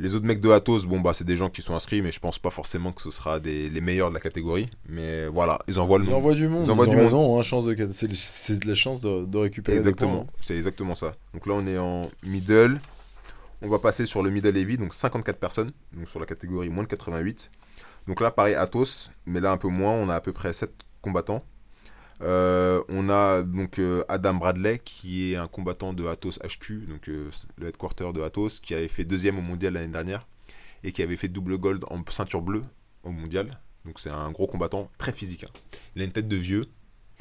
Les 0.00 0.14
autres 0.14 0.26
mecs 0.26 0.40
de 0.40 0.48
Athos, 0.50 0.86
bon, 0.86 1.00
bah, 1.00 1.12
c'est 1.12 1.24
des 1.24 1.36
gens 1.36 1.50
qui 1.50 1.60
sont 1.60 1.74
inscrits, 1.74 2.02
mais 2.02 2.12
je 2.12 2.20
pense 2.20 2.38
pas 2.38 2.50
forcément 2.50 2.92
que 2.92 3.02
ce 3.02 3.10
sera 3.10 3.40
des, 3.40 3.68
les 3.68 3.80
meilleurs 3.80 4.10
de 4.10 4.14
la 4.14 4.20
catégorie. 4.20 4.70
Mais 4.88 5.26
voilà, 5.26 5.58
ils 5.66 5.80
envoient 5.80 5.98
le 5.98 6.04
Ils 6.04 6.10
nom. 6.10 6.18
envoient 6.18 6.34
du 6.34 6.46
monde, 6.46 6.62
Ils 6.62 6.66
ils, 6.66 6.70
envoient 6.70 6.84
ont 6.86 6.90
du 6.90 6.94
monde. 6.96 7.04
raison, 7.04 7.38
hein, 7.38 7.42
chance 7.42 7.64
de, 7.64 7.88
c'est, 7.92 8.14
c'est 8.14 8.58
de 8.62 8.68
la 8.68 8.74
chance 8.76 9.00
de, 9.00 9.24
de 9.24 9.38
récupérer 9.38 9.76
Exactement, 9.76 10.24
points, 10.24 10.32
c'est 10.40 10.54
exactement 10.54 10.94
ça. 10.94 11.16
Donc 11.34 11.46
là, 11.46 11.54
on 11.54 11.66
est 11.66 11.78
en 11.78 12.08
middle. 12.22 12.80
On 13.60 13.68
va 13.68 13.80
passer 13.80 14.06
sur 14.06 14.22
le 14.22 14.30
middle 14.30 14.56
heavy, 14.56 14.78
donc 14.78 14.94
54 14.94 15.36
personnes, 15.40 15.72
donc 15.92 16.06
sur 16.06 16.20
la 16.20 16.26
catégorie 16.26 16.68
moins 16.68 16.84
de 16.84 16.88
88. 16.88 17.50
Donc 18.08 18.20
là, 18.22 18.30
pareil, 18.32 18.54
Athos, 18.54 19.10
mais 19.26 19.38
là 19.40 19.52
un 19.52 19.58
peu 19.58 19.68
moins, 19.68 19.92
on 19.92 20.08
a 20.08 20.16
à 20.16 20.20
peu 20.20 20.32
près 20.32 20.52
7 20.52 20.72
combattants. 21.02 21.44
Euh, 22.22 22.82
on 22.88 23.08
a 23.10 23.42
donc 23.42 23.78
euh, 23.78 24.02
Adam 24.08 24.34
Bradley, 24.34 24.80
qui 24.80 25.32
est 25.32 25.36
un 25.36 25.46
combattant 25.46 25.92
de 25.92 26.06
Athos 26.06 26.38
HQ, 26.42 26.86
donc 26.88 27.08
euh, 27.08 27.30
le 27.58 27.68
headquarter 27.68 28.12
de 28.12 28.22
Athos, 28.22 28.60
qui 28.62 28.74
avait 28.74 28.88
fait 28.88 29.04
deuxième 29.04 29.38
au 29.38 29.42
mondial 29.42 29.74
l'année 29.74 29.92
dernière 29.92 30.26
et 30.82 30.90
qui 30.92 31.02
avait 31.02 31.16
fait 31.16 31.28
double 31.28 31.58
gold 31.58 31.84
en 31.90 32.02
ceinture 32.08 32.42
bleue 32.42 32.62
au 33.04 33.10
mondial. 33.10 33.60
Donc 33.84 34.00
c'est 34.00 34.10
un 34.10 34.30
gros 34.30 34.46
combattant 34.46 34.90
très 34.98 35.12
physique. 35.12 35.44
hein. 35.44 35.78
Il 35.94 36.02
a 36.02 36.06
une 36.06 36.12
tête 36.12 36.28
de 36.28 36.36
vieux. 36.36 36.66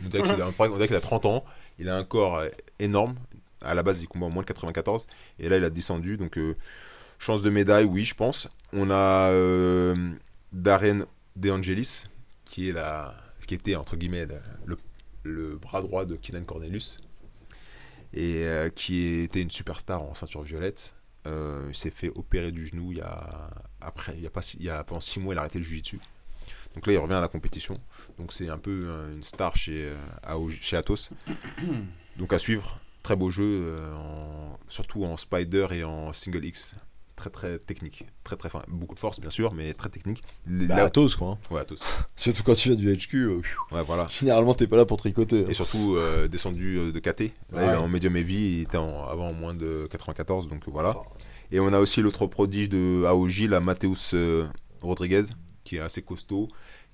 On 0.04 0.08
dirait 0.10 0.24
qu'il 0.24 0.42
a, 0.42 0.98
a 0.98 1.02
30 1.02 1.26
ans. 1.26 1.44
Il 1.80 1.90
a 1.90 1.96
un 1.96 2.04
corps 2.06 2.42
énorme, 2.80 3.16
À 3.62 3.74
la 3.74 3.84
base, 3.84 4.02
il 4.02 4.08
combat 4.08 4.28
en 4.28 4.30
moins 4.30 4.44
de 4.44 4.48
94. 4.48 5.08
Et 5.40 5.50
là, 5.50 5.58
il 5.58 5.64
a 5.64 5.70
descendu. 5.72 6.18
Donc, 6.18 6.40
chance 7.18 7.42
de 7.42 7.50
médaille, 7.50 7.86
oui, 7.86 8.06
je 8.06 8.14
pense. 8.14 8.48
On 8.74 8.92
a 8.92 9.32
Darren 10.54 11.06
De 11.36 11.52
Angelis, 11.52 12.06
qui, 12.46 12.70
était, 13.52 13.76
entre 13.76 13.96
guillemets, 13.96 14.28
le, 15.24 15.56
bras 15.58 15.82
droit 15.82 16.06
de 16.06 16.16
Keenan 16.16 16.44
Cornelius. 16.44 17.02
Et 18.14 18.46
euh, 18.46 18.70
qui 18.70 19.22
était 19.24 19.42
une 19.42 19.52
superstar 19.52 20.02
en 20.02 20.16
ceinture 20.16 20.42
violette. 20.42 20.96
Euh, 21.28 21.66
il 21.68 21.76
s'est 21.76 21.90
fait 21.90 22.10
opérer 22.16 22.54
du 22.54 22.66
genou 22.66 22.94
il 22.94 23.00
y 23.00 23.02
a, 23.02 23.50
après, 23.82 24.16
il 24.16 24.64
y 24.64 24.70
a, 24.70 24.84
pendant 24.86 25.02
6 25.02 25.20
mois, 25.20 25.34
il 25.34 25.38
a 25.38 25.42
arrêté 25.42 25.60
le 25.60 25.66
jiu-jitsu. 25.66 26.00
Donc 26.74 26.88
là, 26.88 26.94
il 26.94 26.98
revient 26.98 27.16
à 27.16 27.22
la 27.22 27.28
compétition. 27.28 27.78
Donc 28.18 28.32
c'est 28.32 28.48
un 28.48 28.58
peu 28.58 28.86
euh, 28.86 29.14
une 29.14 29.24
star 29.24 29.58
chez, 29.58 29.92
chez 30.62 30.78
Atos. 30.78 31.10
Donc 32.18 32.32
à 32.32 32.40
suivre. 32.40 32.80
Très 33.04 33.16
beau 33.16 33.30
jeu, 33.30 33.74
surtout 34.68 35.06
en 35.06 35.16
Spider 35.16 35.68
et 35.72 35.86
en 35.86 36.12
Single 36.12 36.44
X. 36.44 36.76
Très 37.18 37.32
très 37.32 37.58
technique. 37.58 38.06
Très 38.24 38.36
très 38.38 38.48
fin. 38.48 38.62
Beaucoup 38.68 38.94
de 38.94 39.00
force, 39.00 39.20
bien 39.20 39.32
sûr, 39.32 39.52
mais 39.54 39.74
très 39.74 39.90
technique. 39.90 40.22
Bah, 40.46 40.76
Athos, 40.86 41.10
quoi. 41.18 41.30
hein. 41.32 41.38
Ouais, 41.54 41.62
Atos. 41.62 41.80
Surtout 42.16 42.44
quand 42.44 42.54
tu 42.54 42.70
viens 42.70 42.78
du 42.78 42.94
HQ, 42.96 43.16
euh, 43.16 43.42
Ouais, 43.72 43.82
voilà. 43.84 44.06
généralement, 44.08 44.54
t'es 44.54 44.68
pas 44.68 44.78
là 44.78 44.86
pour 44.86 44.98
tricoter. 44.98 45.42
hein. 45.44 45.50
Et 45.50 45.56
surtout 45.56 45.96
euh, 45.98 46.28
descendu 46.28 46.78
euh, 46.78 46.92
de 46.92 47.00
KT. 47.00 47.34
Là, 47.52 47.66
il 47.66 47.74
est 47.74 47.76
en 47.76 47.88
medium 47.88 48.16
heavy. 48.16 48.58
Il 48.58 48.62
était 48.62 48.78
en, 48.78 49.06
avant 49.08 49.30
en 49.30 49.34
moins 49.34 49.56
de 49.56 49.88
94. 49.90 50.48
Donc 50.48 50.62
voilà. 50.68 50.96
Et 51.52 51.60
on 51.60 51.74
a 51.74 51.80
aussi 51.80 52.02
l'autre 52.04 52.28
prodige 52.28 52.70
de 52.70 53.04
AOJ, 53.08 53.48
la 53.48 53.62
Mateus 53.62 54.14
euh, 54.14 54.46
Rodriguez, 54.82 55.24
qui 55.64 55.78
est 55.78 55.80
assez 55.80 56.04
costaud, 56.04 56.50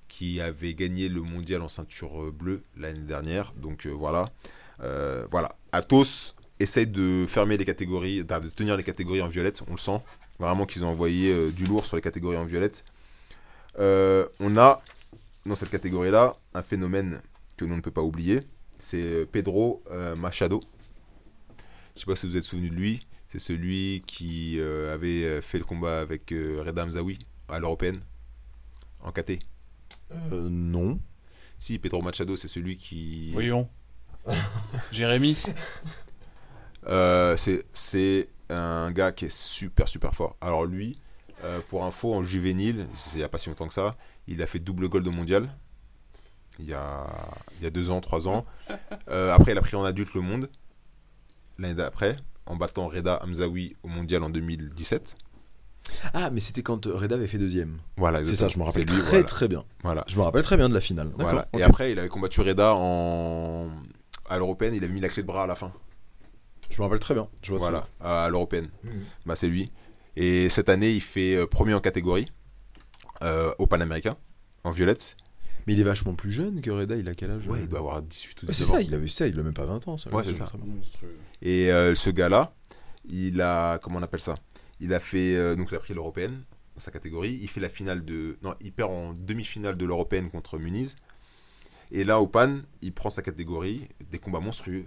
qui 0.08 0.40
avait 0.40 0.72
gagné 0.74 1.10
le 1.10 1.20
mondial 1.20 1.60
en 1.60 1.68
ceinture 1.68 2.32
bleue 2.32 2.62
l'année 2.78 3.00
dernière. 3.00 3.52
Donc 3.58 3.86
voilà. 3.86 4.30
Voilà. 5.30 5.50
Athos 5.72 6.34
essaye 6.64 6.86
de 6.86 7.24
fermer 7.26 7.56
les 7.56 7.64
catégories, 7.64 8.24
de 8.24 8.48
tenir 8.48 8.76
les 8.76 8.82
catégories 8.82 9.22
en 9.22 9.28
violette, 9.28 9.62
on 9.68 9.72
le 9.72 9.78
sent. 9.78 10.00
Vraiment 10.38 10.66
qu'ils 10.66 10.84
ont 10.84 10.88
envoyé 10.88 11.32
euh, 11.32 11.50
du 11.50 11.64
lourd 11.64 11.86
sur 11.86 11.96
les 11.96 12.02
catégories 12.02 12.36
en 12.36 12.44
violette. 12.44 12.84
Euh, 13.78 14.26
on 14.40 14.56
a 14.56 14.82
dans 15.46 15.54
cette 15.54 15.70
catégorie-là 15.70 16.36
un 16.54 16.62
phénomène 16.62 17.22
que 17.56 17.64
l'on 17.64 17.76
ne 17.76 17.80
peut 17.80 17.90
pas 17.90 18.02
oublier. 18.02 18.42
C'est 18.78 19.00
euh, 19.00 19.26
Pedro 19.30 19.82
euh, 19.90 20.16
Machado. 20.16 20.60
Je 21.94 22.00
sais 22.00 22.06
pas 22.06 22.16
si 22.16 22.28
vous 22.28 22.36
êtes 22.36 22.44
souvenu 22.44 22.70
de 22.70 22.74
lui. 22.74 23.06
C'est 23.28 23.38
celui 23.38 24.02
qui 24.06 24.60
euh, 24.60 24.94
avait 24.94 25.40
fait 25.40 25.58
le 25.58 25.64
combat 25.64 26.00
avec 26.00 26.30
euh, 26.32 26.62
Reda 26.64 26.86
Mzaoui 26.86 27.18
à 27.48 27.58
l'européenne 27.58 28.00
en 29.00 29.12
KT. 29.12 29.40
Euh, 30.12 30.48
non. 30.48 31.00
Si, 31.58 31.78
Pedro 31.78 32.02
Machado, 32.02 32.36
c'est 32.36 32.48
celui 32.48 32.76
qui. 32.76 33.32
Voyons. 33.32 33.68
Jérémy 34.92 35.36
Euh, 36.88 37.36
c'est- 37.36 38.28
un 38.50 38.90
gars 38.92 39.10
qui 39.10 39.24
est 39.24 39.34
super 39.34 39.88
super 39.88 40.14
fort. 40.14 40.36
Alors 40.42 40.66
lui, 40.66 40.98
euh, 41.44 41.58
pour 41.70 41.84
info, 41.84 42.12
en 42.14 42.22
juvénile, 42.22 42.86
c'est 42.94 43.14
il 43.14 43.18
n'y 43.18 43.24
a 43.24 43.28
pas 43.28 43.38
si 43.38 43.48
longtemps 43.48 43.66
que 43.66 43.72
ça, 43.74 43.96
il 44.28 44.42
a 44.42 44.46
fait 44.46 44.58
double 44.58 44.88
gold 44.90 45.06
au 45.08 45.10
mondial. 45.10 45.48
Il 46.58 46.66
y 46.66 46.74
a, 46.74 47.06
il 47.58 47.64
y 47.64 47.66
a 47.66 47.70
deux 47.70 47.90
ans, 47.90 48.00
trois 48.00 48.28
ans. 48.28 48.44
Euh, 49.08 49.32
après, 49.32 49.52
il 49.52 49.58
a 49.58 49.62
pris 49.62 49.76
en 49.76 49.82
adulte 49.82 50.12
le 50.14 50.20
monde. 50.20 50.48
L'année 51.58 51.74
d'après, 51.74 52.16
en 52.46 52.54
battant 52.56 52.86
Reda 52.86 53.18
Hamzaoui 53.24 53.76
au 53.82 53.88
mondial 53.88 54.22
en 54.22 54.28
2017. 54.30 55.16
Ah, 56.12 56.30
mais 56.30 56.40
c'était 56.40 56.62
quand 56.62 56.84
Reda 56.86 57.14
avait 57.16 57.26
fait 57.26 57.38
deuxième. 57.38 57.78
Voilà, 57.96 58.24
C'est 58.24 58.34
ça, 58.34 58.48
je 58.48 58.58
me 58.58 58.64
rappelle 58.64 58.84
très 58.86 59.00
voilà. 59.02 59.24
très 59.24 59.48
bien. 59.48 59.64
Voilà. 59.82 60.04
Je 60.06 60.16
me 60.16 60.22
rappelle 60.22 60.42
très 60.42 60.56
bien 60.56 60.68
de 60.68 60.74
la 60.74 60.80
finale. 60.80 61.10
Voilà. 61.18 61.48
Et 61.58 61.62
après, 61.62 61.92
il 61.92 61.98
avait 61.98 62.08
combattu 62.08 62.40
Reda 62.42 62.74
en... 62.76 63.68
à 64.28 64.38
l'européenne. 64.38 64.74
Il 64.74 64.84
avait 64.84 64.92
mis 64.92 65.00
la 65.00 65.08
clé 65.08 65.22
de 65.22 65.26
bras 65.26 65.44
à 65.44 65.46
la 65.46 65.54
fin. 65.54 65.72
Je 66.70 66.78
me 66.78 66.82
rappelle 66.84 66.98
très 67.00 67.14
bien. 67.14 67.28
Je 67.42 67.50
vois 67.50 67.58
Voilà, 67.58 67.88
à 68.00 68.28
l'européenne. 68.28 68.68
Mhm. 68.84 68.92
Bah, 69.26 69.36
c'est 69.36 69.48
lui. 69.48 69.70
Et 70.16 70.48
cette 70.48 70.68
année, 70.68 70.92
il 70.92 71.00
fait 71.00 71.34
euh, 71.36 71.46
premier 71.46 71.74
en 71.74 71.80
catégorie 71.80 72.30
euh, 73.22 73.52
au 73.58 73.66
Panaméricain, 73.66 74.16
en 74.64 74.70
violette. 74.70 75.16
Mais 75.66 75.72
il 75.72 75.80
est 75.80 75.84
vachement 75.84 76.14
plus 76.14 76.30
jeune 76.30 76.60
que 76.60 76.70
Reda, 76.70 76.94
il 76.96 77.08
a 77.08 77.14
quel 77.14 77.30
âge 77.30 77.46
Ouais, 77.46 77.58
euh 77.58 77.62
il 77.62 77.68
doit 77.68 77.78
avoir 77.78 78.02
18 78.02 78.42
ou 78.42 78.46
Ouais, 78.46 78.52
19 78.52 78.54
c'est 78.56 78.64
ça, 78.74 78.82
il 78.82 78.94
avait 78.94 79.06
ça, 79.08 79.26
il 79.26 79.38
a 79.38 79.42
même 79.42 79.54
pas 79.54 79.64
20 79.64 79.88
ans. 79.88 79.96
Ça, 79.96 80.10
Ouais, 80.14 80.22
c'est 80.24 80.34
ça. 80.34 80.44
très 80.44 80.58
bien. 80.58 80.66
Et 81.42 81.72
euh, 81.72 81.94
ce 81.94 82.10
gars-là, 82.10 82.54
il 83.08 83.40
a. 83.40 83.78
Comment 83.78 83.98
on 83.98 84.02
appelle 84.02 84.20
ça? 84.20 84.36
Il 84.80 84.92
a 84.92 85.00
fait. 85.00 85.36
euh, 85.36 85.56
donc, 85.56 85.68
il 85.70 85.74
a 85.74 85.78
pris 85.78 85.94
l'européenne 85.94 86.42
dans 86.74 86.80
sa 86.80 86.90
catégorie. 86.90 87.38
Il 87.40 87.48
fait 87.48 87.60
la 87.60 87.68
finale 87.70 88.04
de. 88.04 88.36
Non, 88.42 88.54
il 88.60 88.72
perd 88.72 88.90
en 88.90 89.14
demi-finale 89.14 89.76
de 89.76 89.86
l'européenne 89.86 90.30
contre 90.30 90.58
Muniz. 90.58 90.96
Et 91.92 92.04
là, 92.04 92.20
au 92.20 92.26
Pan, 92.26 92.58
il 92.82 92.92
prend 92.92 93.08
sa 93.10 93.22
catégorie, 93.22 93.88
des 94.10 94.18
combats 94.18 94.40
monstrueux, 94.40 94.84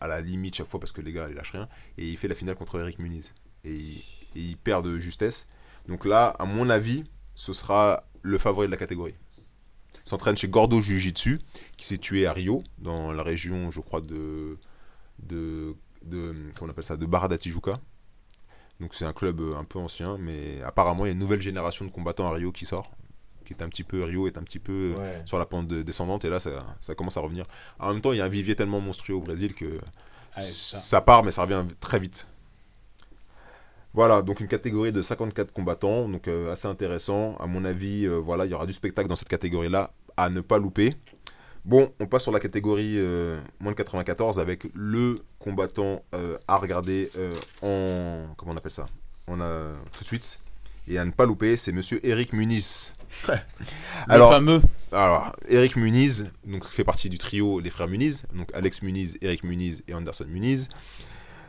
à 0.00 0.06
la 0.06 0.20
limite 0.20 0.56
chaque 0.56 0.68
fois 0.68 0.80
parce 0.80 0.92
que 0.92 1.00
les 1.00 1.12
gars, 1.12 1.26
ils 1.28 1.34
lâchent 1.34 1.52
rien. 1.52 1.68
Et 1.98 2.06
il 2.08 2.16
fait 2.16 2.28
la 2.28 2.34
finale 2.34 2.56
contre 2.56 2.78
Eric 2.80 2.98
Muniz. 2.98 3.34
Et 3.64 3.78
il, 4.34 4.56
perd 4.56 4.84
de 4.84 4.98
justesse. 4.98 5.46
Donc 5.88 6.04
là, 6.04 6.28
à 6.38 6.44
mon 6.44 6.70
avis, 6.70 7.04
ce 7.34 7.52
sera 7.52 8.04
le 8.22 8.38
favori 8.38 8.66
de 8.66 8.72
la 8.72 8.76
catégorie. 8.76 9.14
S'entraîne 10.04 10.36
chez 10.36 10.48
Gordo 10.48 10.80
Jiu-Jitsu, 10.80 11.40
qui 11.76 11.84
est 11.84 11.86
situé 11.86 12.26
à 12.26 12.32
Rio, 12.32 12.64
dans 12.78 13.12
la 13.12 13.22
région, 13.22 13.70
je 13.70 13.80
crois, 13.80 14.00
de. 14.00 14.58
de, 15.20 15.76
de 16.04 16.34
comment 16.56 16.68
on 16.68 16.70
appelle 16.70 16.84
ça 16.84 16.96
De 16.96 17.06
Barra 17.06 17.28
Tijuca. 17.36 17.80
Donc 18.80 18.94
c'est 18.94 19.04
un 19.04 19.12
club 19.12 19.40
euh, 19.40 19.56
un 19.56 19.64
peu 19.64 19.78
ancien, 19.78 20.18
mais 20.18 20.60
apparemment 20.62 21.04
il 21.04 21.08
y 21.08 21.10
a 21.10 21.12
une 21.12 21.20
nouvelle 21.20 21.40
génération 21.40 21.84
de 21.84 21.90
combattants 21.90 22.26
à 22.26 22.32
Rio 22.32 22.50
qui 22.50 22.66
sort, 22.66 22.90
qui 23.54 23.60
est 23.60 23.64
un 23.64 23.68
petit 23.68 23.84
peu 23.84 24.02
Rio 24.04 24.26
est 24.26 24.36
un 24.38 24.42
petit 24.42 24.58
peu 24.58 24.94
euh, 24.98 25.20
sur 25.24 25.38
la 25.38 25.46
pente 25.46 25.68
de- 25.68 25.82
descendante 25.82 26.24
et 26.24 26.28
là 26.30 26.40
ça, 26.40 26.50
ça 26.80 26.94
commence 26.94 27.16
à 27.16 27.20
revenir. 27.20 27.46
En 27.78 27.92
même 27.92 28.00
temps 28.02 28.12
il 28.12 28.18
y 28.18 28.20
a 28.20 28.24
un 28.24 28.28
vivier 28.28 28.54
tellement 28.56 28.80
monstrueux 28.80 29.16
au 29.16 29.20
Brésil 29.20 29.54
que 29.54 29.78
ça. 30.42 31.00
part 31.00 31.24
mais 31.24 31.30
ça 31.30 31.42
revient 31.42 31.64
très 31.80 31.98
vite. 31.98 32.26
Voilà, 33.94 34.22
donc 34.22 34.40
une 34.40 34.48
catégorie 34.48 34.90
de 34.90 35.02
54 35.02 35.52
combattants, 35.52 36.08
donc 36.08 36.26
euh, 36.26 36.50
assez 36.50 36.66
intéressant. 36.66 37.36
À 37.36 37.46
mon 37.46 37.62
avis, 37.66 38.06
euh, 38.06 38.16
voilà, 38.16 38.46
il 38.46 38.50
y 38.50 38.54
aura 38.54 38.64
du 38.66 38.72
spectacle 38.72 39.06
dans 39.08 39.16
cette 39.16 39.28
catégorie-là 39.28 39.90
à 40.16 40.30
ne 40.30 40.40
pas 40.40 40.58
louper. 40.58 40.96
Bon, 41.66 41.92
on 42.00 42.06
passe 42.06 42.22
sur 42.22 42.32
la 42.32 42.40
catégorie 42.40 42.94
euh, 42.96 43.38
moins 43.60 43.72
de 43.72 43.76
94 43.76 44.38
avec 44.38 44.64
le 44.74 45.22
combattant 45.38 46.02
euh, 46.14 46.38
à 46.48 46.56
regarder 46.56 47.10
euh, 47.18 47.34
en. 47.60 48.34
Comment 48.36 48.52
on 48.52 48.56
appelle 48.56 48.72
ça? 48.72 48.88
On 49.28 49.40
a 49.42 49.72
tout 49.94 50.00
de 50.00 50.06
suite. 50.06 50.40
Et 50.88 50.98
à 50.98 51.04
ne 51.04 51.10
pas 51.12 51.26
louper, 51.26 51.56
c'est 51.58 51.70
monsieur 51.70 52.00
Eric 52.04 52.32
Muniz. 52.32 52.94
Le 53.28 53.34
Alors, 54.08 54.30
fameux. 54.32 54.60
alors, 54.92 55.36
Eric 55.48 55.76
Muniz 55.76 56.26
donc, 56.46 56.66
fait 56.66 56.84
partie 56.84 57.08
du 57.08 57.18
trio 57.18 57.60
Les 57.60 57.70
Frères 57.70 57.88
Muniz, 57.88 58.24
donc 58.34 58.50
Alex 58.54 58.82
Muniz, 58.82 59.16
Eric 59.20 59.44
Muniz 59.44 59.82
et 59.88 59.94
Anderson 59.94 60.26
Muniz. 60.28 60.68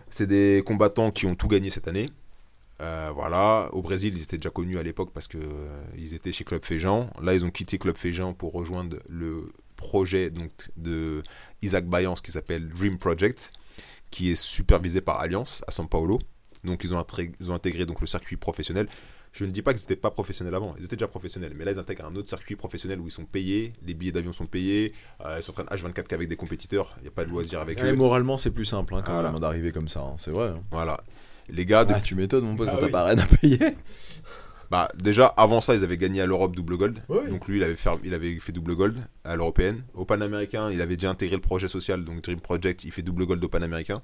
C'est 0.09 0.27
des 0.27 0.61
combattants 0.65 1.11
qui 1.11 1.25
ont 1.25 1.35
tout 1.35 1.47
gagné 1.47 1.71
cette 1.71 1.87
année. 1.87 2.11
Euh, 2.81 3.11
voilà, 3.13 3.69
au 3.71 3.81
Brésil, 3.81 4.13
ils 4.15 4.23
étaient 4.23 4.37
déjà 4.37 4.49
connus 4.49 4.77
à 4.77 4.83
l'époque 4.83 5.11
parce 5.13 5.27
que 5.27 5.37
euh, 5.37 5.83
ils 5.97 6.13
étaient 6.13 6.31
chez 6.31 6.43
Club 6.43 6.63
Féjean. 6.63 7.09
Là, 7.21 7.33
ils 7.33 7.45
ont 7.45 7.51
quitté 7.51 7.77
Club 7.77 7.97
Féjean 7.97 8.33
pour 8.33 8.51
rejoindre 8.51 8.97
le 9.09 9.51
projet 9.77 10.29
donc 10.29 10.51
de 10.77 11.23
Isaac 11.61 11.85
Bayans 11.85 12.15
qui 12.15 12.31
s'appelle 12.31 12.69
Dream 12.69 12.97
Project, 12.97 13.51
qui 14.11 14.31
est 14.31 14.35
supervisé 14.35 15.01
par 15.01 15.19
Alliance 15.19 15.63
à 15.67 15.71
São 15.71 15.87
Paulo. 15.87 16.19
Donc, 16.63 16.83
ils 16.83 16.93
ont, 16.93 16.99
intré- 16.99 17.31
ils 17.39 17.51
ont 17.51 17.55
intégré 17.55 17.85
donc 17.85 17.99
le 18.01 18.07
circuit 18.07 18.37
professionnel. 18.37 18.87
Je 19.33 19.45
ne 19.45 19.51
dis 19.51 19.61
pas 19.63 19.73
qu'ils 19.73 19.81
n'étaient 19.81 19.95
pas 19.95 20.11
professionnels 20.11 20.53
avant, 20.53 20.75
ils 20.77 20.85
étaient 20.85 20.95
déjà 20.95 21.07
professionnels, 21.07 21.53
mais 21.55 21.65
là 21.65 21.71
ils 21.71 21.79
intègrent 21.79 22.05
un 22.05 22.15
autre 22.15 22.29
circuit 22.29 22.55
professionnel 22.55 22.99
où 22.99 23.07
ils 23.07 23.11
sont 23.11 23.25
payés, 23.25 23.73
les 23.83 23.95
billets 23.95 24.11
d'avion 24.11 24.31
sont 24.31 24.45
payés, 24.45 24.93
euh, 25.25 25.37
ils 25.39 25.43
s'entraînent 25.43 25.65
H24 25.71 26.03
qu'avec 26.03 26.27
des 26.29 26.35
compétiteurs, 26.35 26.93
il 26.99 27.01
n'y 27.01 27.07
a 27.07 27.11
pas 27.11 27.25
de 27.25 27.29
loisir 27.31 27.59
avec 27.59 27.79
Ouais, 27.79 27.91
eux. 27.91 27.95
moralement, 27.95 28.37
c'est 28.37 28.51
plus 28.51 28.65
simple 28.65 28.93
hein, 28.93 29.01
quand 29.03 29.13
Voilà. 29.13 29.31
même 29.31 29.41
d'arriver 29.41 29.71
comme 29.71 29.87
ça. 29.87 30.01
hein, 30.01 30.13
C'est 30.17 30.31
vrai. 30.31 30.49
hein. 30.49 30.61
Voilà. 30.71 31.03
Les 31.49 31.65
gars, 31.65 31.83
de- 31.83 31.93
Ah, 31.95 31.99
tu 31.99 32.13
m'étonnes, 32.15 32.45
mon 32.45 32.55
pote, 32.55 32.67
Ah 32.69 32.73
quand 32.73 32.79
t'as 32.81 32.85
oui. 32.85 32.91
pas 32.91 33.03
rien 33.05 33.17
à 33.17 33.25
payer. 33.25 33.59
bah, 34.69 34.87
déjà 34.95 35.25
avant 35.27 35.59
ça 35.61 35.73
ils 35.75 35.83
avaient 35.83 35.97
gagné 35.97 36.21
à 36.21 36.25
l'Europe 36.27 36.55
double 36.55 36.77
gold, 36.77 36.99
Oui. 37.09 37.27
donc 37.29 37.47
lui 37.47 37.57
il 37.57 37.63
avait, 37.63 37.75
fait, 37.75 37.89
il 38.03 38.13
avait 38.13 38.37
fait 38.39 38.51
double 38.51 38.75
gold 38.75 38.97
à 39.23 39.35
l'européenne. 39.35 39.83
Au 39.95 40.05
panaméricain 40.05 40.69
il 40.71 40.79
avait 40.79 40.95
déjà 40.95 41.09
intégré 41.09 41.35
le 41.37 41.41
projet 41.41 41.67
social, 41.67 42.05
donc 42.05 42.21
Dream 42.21 42.39
Project, 42.39 42.83
il 42.83 42.91
fait 42.91 43.01
double 43.01 43.25
gold 43.25 43.43
au 43.43 43.49
panaméricain. 43.49 44.01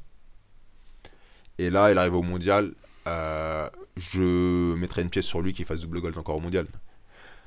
Et 1.57 1.69
là 1.69 1.91
il 1.91 1.97
arrive 1.97 2.15
au 2.15 2.23
mondial, 2.23 2.73
euh, 3.08 3.70
je 3.98 4.74
mettrai 4.76 5.02
une 5.02 5.10
pièce 5.10 5.26
sur 5.26 5.42
lui 5.42 5.54
qu'il 5.54 5.66
fasse 5.66 5.80
double 5.82 6.02
gold 6.02 6.18
encore 6.18 6.36
au 6.36 6.40
mondial. 6.40 6.68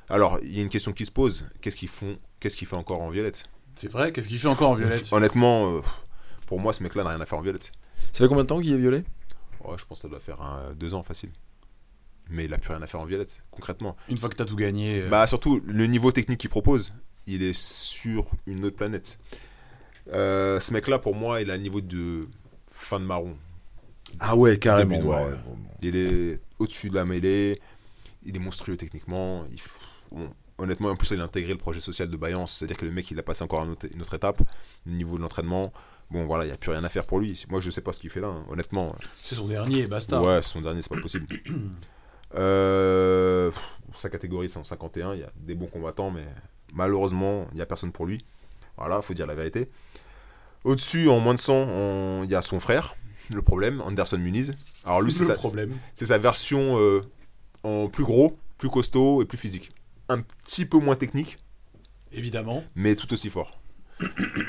Alors, 0.08 0.38
il 0.42 0.54
y 0.56 0.58
a 0.60 0.62
une 0.62 0.68
question 0.68 0.92
qui 0.92 1.06
se 1.06 1.10
pose. 1.12 1.46
Qu'est-ce 1.60 1.76
qu'ils 1.76 1.88
font 1.88 2.18
Qu'est-ce 2.40 2.56
qu'il 2.56 2.66
fait 2.66 2.76
encore 2.76 3.00
en 3.02 3.10
violette? 3.10 3.44
C'est 3.76 3.90
vrai, 3.90 4.12
qu'est-ce 4.12 4.28
qu'il 4.28 4.38
fait 4.38 4.48
encore 4.48 4.70
en 4.70 4.74
violette? 4.74 5.08
Honnêtement, 5.12 5.76
euh, 5.76 5.80
pour 6.46 6.60
moi, 6.60 6.72
ce 6.72 6.82
mec-là 6.82 7.04
n'a 7.04 7.10
rien 7.10 7.20
à 7.20 7.26
faire 7.26 7.38
en 7.38 7.42
violette. 7.42 7.72
Ça 8.12 8.18
fait 8.24 8.28
combien 8.28 8.42
de 8.44 8.48
temps 8.48 8.60
qu'il 8.60 8.72
est 8.72 8.78
violé? 8.78 9.04
Ouais, 9.64 9.76
je 9.78 9.84
pense 9.86 9.98
que 9.98 10.02
ça 10.02 10.08
doit 10.08 10.20
faire 10.20 10.42
un- 10.42 10.72
deux 10.74 10.92
ans 10.94 11.02
facile. 11.02 11.30
Mais 12.30 12.44
il 12.46 12.54
a 12.54 12.58
plus 12.58 12.70
rien 12.72 12.82
à 12.82 12.86
faire 12.86 13.00
en 13.00 13.04
violette, 13.04 13.42
concrètement. 13.50 13.96
Une 14.08 14.18
fois 14.18 14.28
que 14.28 14.34
t'as 14.36 14.44
tout 14.44 14.56
gagné. 14.56 15.02
euh, 15.02 15.08
Bah 15.08 15.26
surtout, 15.26 15.60
le 15.66 15.86
niveau 15.86 16.12
technique 16.12 16.38
qu'il 16.40 16.50
propose, 16.50 16.92
il 17.26 17.42
est 17.42 17.52
sur 17.52 18.26
une 18.46 18.64
autre 18.64 18.76
planète. 18.76 19.18
Euh, 20.12 20.58
ce 20.60 20.72
mec-là, 20.72 20.98
pour 20.98 21.14
moi, 21.14 21.40
il 21.40 21.50
a 21.50 21.56
le 21.56 21.62
niveau 21.62 21.80
de 21.80 22.26
fin 22.72 22.98
de 23.00 23.04
marron. 23.04 23.36
Ah 24.20 24.36
ouais, 24.36 24.58
carrément. 24.58 24.90
Début 24.96 25.04
noir, 25.06 25.24
ouais. 25.24 25.30
ouais. 25.32 25.36
Il 25.82 25.96
est 25.96 26.40
au-dessus 26.58 26.90
de 26.90 26.94
la 26.94 27.04
mêlée, 27.04 27.60
il 28.24 28.36
est 28.36 28.38
monstrueux 28.38 28.76
techniquement. 28.76 29.44
il 29.50 29.58
f- 29.58 29.68
bon, 30.12 30.30
honnêtement, 30.58 30.88
en 30.90 30.96
plus, 30.96 31.10
il 31.10 31.20
a 31.20 31.24
intégré 31.24 31.52
le 31.52 31.58
projet 31.58 31.80
social 31.80 32.08
de 32.08 32.16
Bayance, 32.16 32.56
c'est-à-dire 32.58 32.76
que 32.76 32.84
le 32.84 32.92
mec, 32.92 33.10
il 33.10 33.18
a 33.18 33.22
passé 33.22 33.42
encore 33.42 33.62
un 33.62 33.68
autre- 33.68 33.86
une 33.92 34.00
autre 34.00 34.14
étape, 34.14 34.40
au 34.86 34.90
niveau 34.90 35.16
de 35.16 35.22
l'entraînement. 35.22 35.72
Bon, 36.10 36.24
voilà, 36.26 36.44
il 36.44 36.48
n'y 36.48 36.52
a 36.52 36.56
plus 36.58 36.70
rien 36.70 36.84
à 36.84 36.88
faire 36.88 37.04
pour 37.06 37.20
lui. 37.20 37.42
Moi, 37.48 37.60
je 37.60 37.70
sais 37.70 37.80
pas 37.80 37.92
ce 37.92 37.98
qu'il 38.00 38.10
fait 38.10 38.20
là, 38.20 38.28
hein, 38.28 38.44
honnêtement. 38.50 38.94
C'est 39.22 39.34
son 39.34 39.48
dernier, 39.48 39.86
basta. 39.86 40.20
Ouais, 40.20 40.40
c'est 40.42 40.50
son 40.50 40.60
dernier, 40.60 40.82
c'est 40.82 40.94
pas 40.94 41.00
possible. 41.00 41.26
Euh, 42.34 43.50
sa 43.94 44.08
catégorie, 44.08 44.48
c'est 44.48 44.58
en 44.58 44.64
51. 44.64 45.14
Il 45.14 45.20
y 45.20 45.22
a 45.24 45.30
des 45.36 45.54
bons 45.54 45.66
combattants, 45.66 46.10
mais 46.10 46.24
malheureusement, 46.72 47.46
il 47.52 47.56
n'y 47.56 47.60
a 47.62 47.66
personne 47.66 47.92
pour 47.92 48.06
lui. 48.06 48.24
Voilà, 48.78 49.02
faut 49.02 49.12
dire 49.14 49.26
la 49.26 49.34
vérité. 49.34 49.68
Au-dessus, 50.64 51.08
en 51.08 51.20
moins 51.20 51.34
de 51.34 51.38
100, 51.40 51.54
on- 51.54 52.22
il 52.24 52.30
y 52.30 52.34
a 52.34 52.40
son 52.42 52.58
frère. 52.60 52.94
Le 53.30 53.42
problème, 53.42 53.80
Anderson 53.80 54.18
Muniz. 54.18 54.54
Alors 54.84 55.00
lui, 55.02 55.12
c'est 55.12 55.24
sa, 56.06 56.18
version 56.18 56.78
euh, 56.78 57.02
en 57.62 57.88
plus 57.88 58.04
gros, 58.04 58.36
plus 58.58 58.68
costaud 58.70 59.22
et 59.22 59.24
plus 59.26 59.38
physique. 59.38 59.70
Un 60.08 60.20
petit 60.20 60.66
peu 60.66 60.78
moins 60.78 60.96
technique, 60.96 61.38
Évidemment. 62.12 62.64
mais 62.74 62.96
tout 62.96 63.12
aussi 63.12 63.30
fort. 63.30 63.58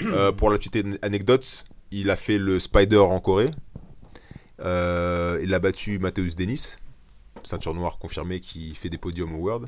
Euh, 0.02 0.32
pour 0.32 0.50
la 0.50 0.58
petite 0.58 0.76
an- 0.78 0.98
anecdote, 1.02 1.66
il 1.92 2.10
a 2.10 2.16
fait 2.16 2.38
le 2.40 2.60
Spider 2.60 2.98
en 2.98 3.20
Corée. 3.20 3.52
Euh, 4.60 5.40
il 5.44 5.54
a 5.54 5.60
battu 5.60 6.00
Matthäus 6.00 6.36
Dennis, 6.36 6.78
ceinture 7.44 7.74
noire 7.74 7.98
confirmée 8.00 8.40
qui 8.40 8.74
fait 8.76 8.90
des 8.90 8.98
podiums 8.98 9.34
au 9.36 9.40
World. 9.40 9.68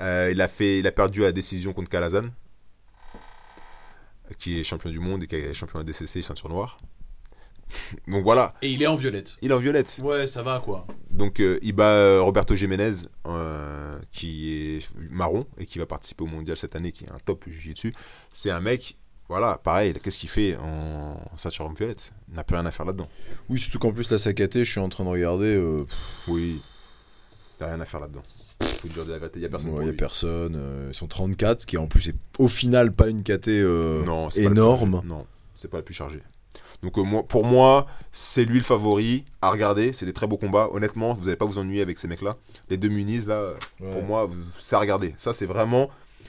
Il, 0.00 0.40
a 0.40 0.48
fait, 0.48 0.78
il 0.80 0.86
a 0.88 0.92
perdu 0.92 1.22
à 1.22 1.26
la 1.26 1.32
décision 1.32 1.72
contre 1.72 1.88
Kalazan, 1.88 2.30
qui 4.38 4.58
est 4.58 4.64
champion 4.64 4.90
du 4.90 4.98
monde 4.98 5.22
et 5.22 5.26
qui 5.26 5.36
est 5.36 5.54
champion 5.54 5.78
ADCC 5.78 6.22
ceinture 6.22 6.48
noire. 6.48 6.78
Donc 8.08 8.22
voilà, 8.24 8.54
Et 8.62 8.70
il 8.70 8.82
est 8.82 8.86
en 8.86 8.96
violette. 8.96 9.36
il 9.42 9.50
est 9.50 9.54
en 9.54 9.58
violette. 9.58 10.00
Ouais, 10.02 10.26
ça 10.26 10.42
va 10.42 10.60
quoi. 10.60 10.86
Donc 11.10 11.40
euh, 11.40 11.58
il 11.62 11.72
bat 11.72 11.90
euh, 11.90 12.20
Roberto 12.22 12.54
Jiménez, 12.54 12.92
euh, 13.26 13.98
qui 14.12 14.76
est 14.76 14.88
marron 15.10 15.46
et 15.58 15.66
qui 15.66 15.78
va 15.78 15.86
participer 15.86 16.24
au 16.24 16.26
mondial 16.28 16.56
cette 16.56 16.76
année, 16.76 16.92
qui 16.92 17.04
est 17.04 17.10
un 17.10 17.18
top 17.24 17.44
jiu-jitsu. 17.48 17.94
C'est 18.32 18.50
un 18.50 18.60
mec, 18.60 18.96
voilà, 19.28 19.58
pareil, 19.58 19.94
qu'est-ce 19.94 20.18
qu'il 20.18 20.28
fait 20.28 20.56
en 20.56 21.20
ceinture 21.36 21.66
en 21.66 21.72
violette? 21.72 22.12
Il 22.28 22.34
n'a 22.36 22.44
plus 22.44 22.56
rien 22.56 22.66
à 22.66 22.70
faire 22.70 22.86
là-dedans. 22.86 23.08
Oui, 23.48 23.58
surtout 23.58 23.78
qu'en 23.78 23.92
plus, 23.92 24.10
la 24.10 24.18
sacaté, 24.18 24.64
je 24.64 24.70
suis 24.70 24.80
en 24.80 24.88
train 24.88 25.04
de 25.04 25.08
regarder. 25.10 25.54
euh, 25.56 25.84
Oui, 26.28 26.60
t'as 27.58 27.66
rien 27.66 27.80
à 27.80 27.84
faire 27.86 28.00
là-dedans. 28.00 28.22
Faut 28.60 28.88
dire 28.88 29.04
de 29.06 29.12
la 29.12 29.18
vérité, 29.18 29.38
il 29.38 29.42
n'y 29.42 29.46
a 29.46 29.48
personne 29.48 29.70
ouais, 29.70 29.76
pour 29.76 29.82
y 29.84 29.88
a 29.88 29.90
lui. 29.92 29.96
personne. 29.96 30.54
euh, 30.56 30.88
ils 30.90 30.94
sont 30.94 31.06
34, 31.08 31.62
ce 31.62 31.66
qui 31.66 31.76
en 31.78 31.86
plus 31.86 32.08
est 32.08 32.14
au 32.38 32.48
final 32.48 32.92
pas 32.92 33.08
une 33.08 33.22
KT 33.22 33.48
euh, 33.48 34.04
Non, 34.04 34.28
plus 34.28 34.42
énorme. 34.44 34.92
chargée. 34.92 35.08
Non, 35.08 35.26
c'est 35.54 35.68
pas 35.70 35.78
la 35.78 35.82
plus 35.82 35.94
chargée. 35.94 36.22
Donc 36.84 36.98
euh, 36.98 37.02
moi, 37.02 37.22
pour 37.26 37.44
moi, 37.44 37.86
c'est 38.12 38.44
lui 38.44 38.58
le 38.58 38.64
favori 38.64 39.24
à 39.42 39.50
regarder. 39.50 39.92
C'est 39.92 40.06
des 40.06 40.12
très 40.12 40.26
beaux 40.26 40.36
combats. 40.36 40.68
Honnêtement, 40.72 41.14
vous 41.14 41.24
n'allez 41.24 41.36
pas 41.36 41.46
vous 41.46 41.58
ennuyer 41.58 41.82
avec 41.82 41.98
ces 41.98 42.06
mecs-là. 42.08 42.34
Les 42.70 42.76
deux 42.76 42.88
Muniz, 42.88 43.26
là, 43.26 43.54
Pour 43.78 44.02
moi, 44.02 44.28
c'est 44.60 44.76
à 44.76 44.78
regarder. 44.80 45.14
Ça, 45.16 45.32
c'est 45.32 45.46
vraiment. 45.46 45.88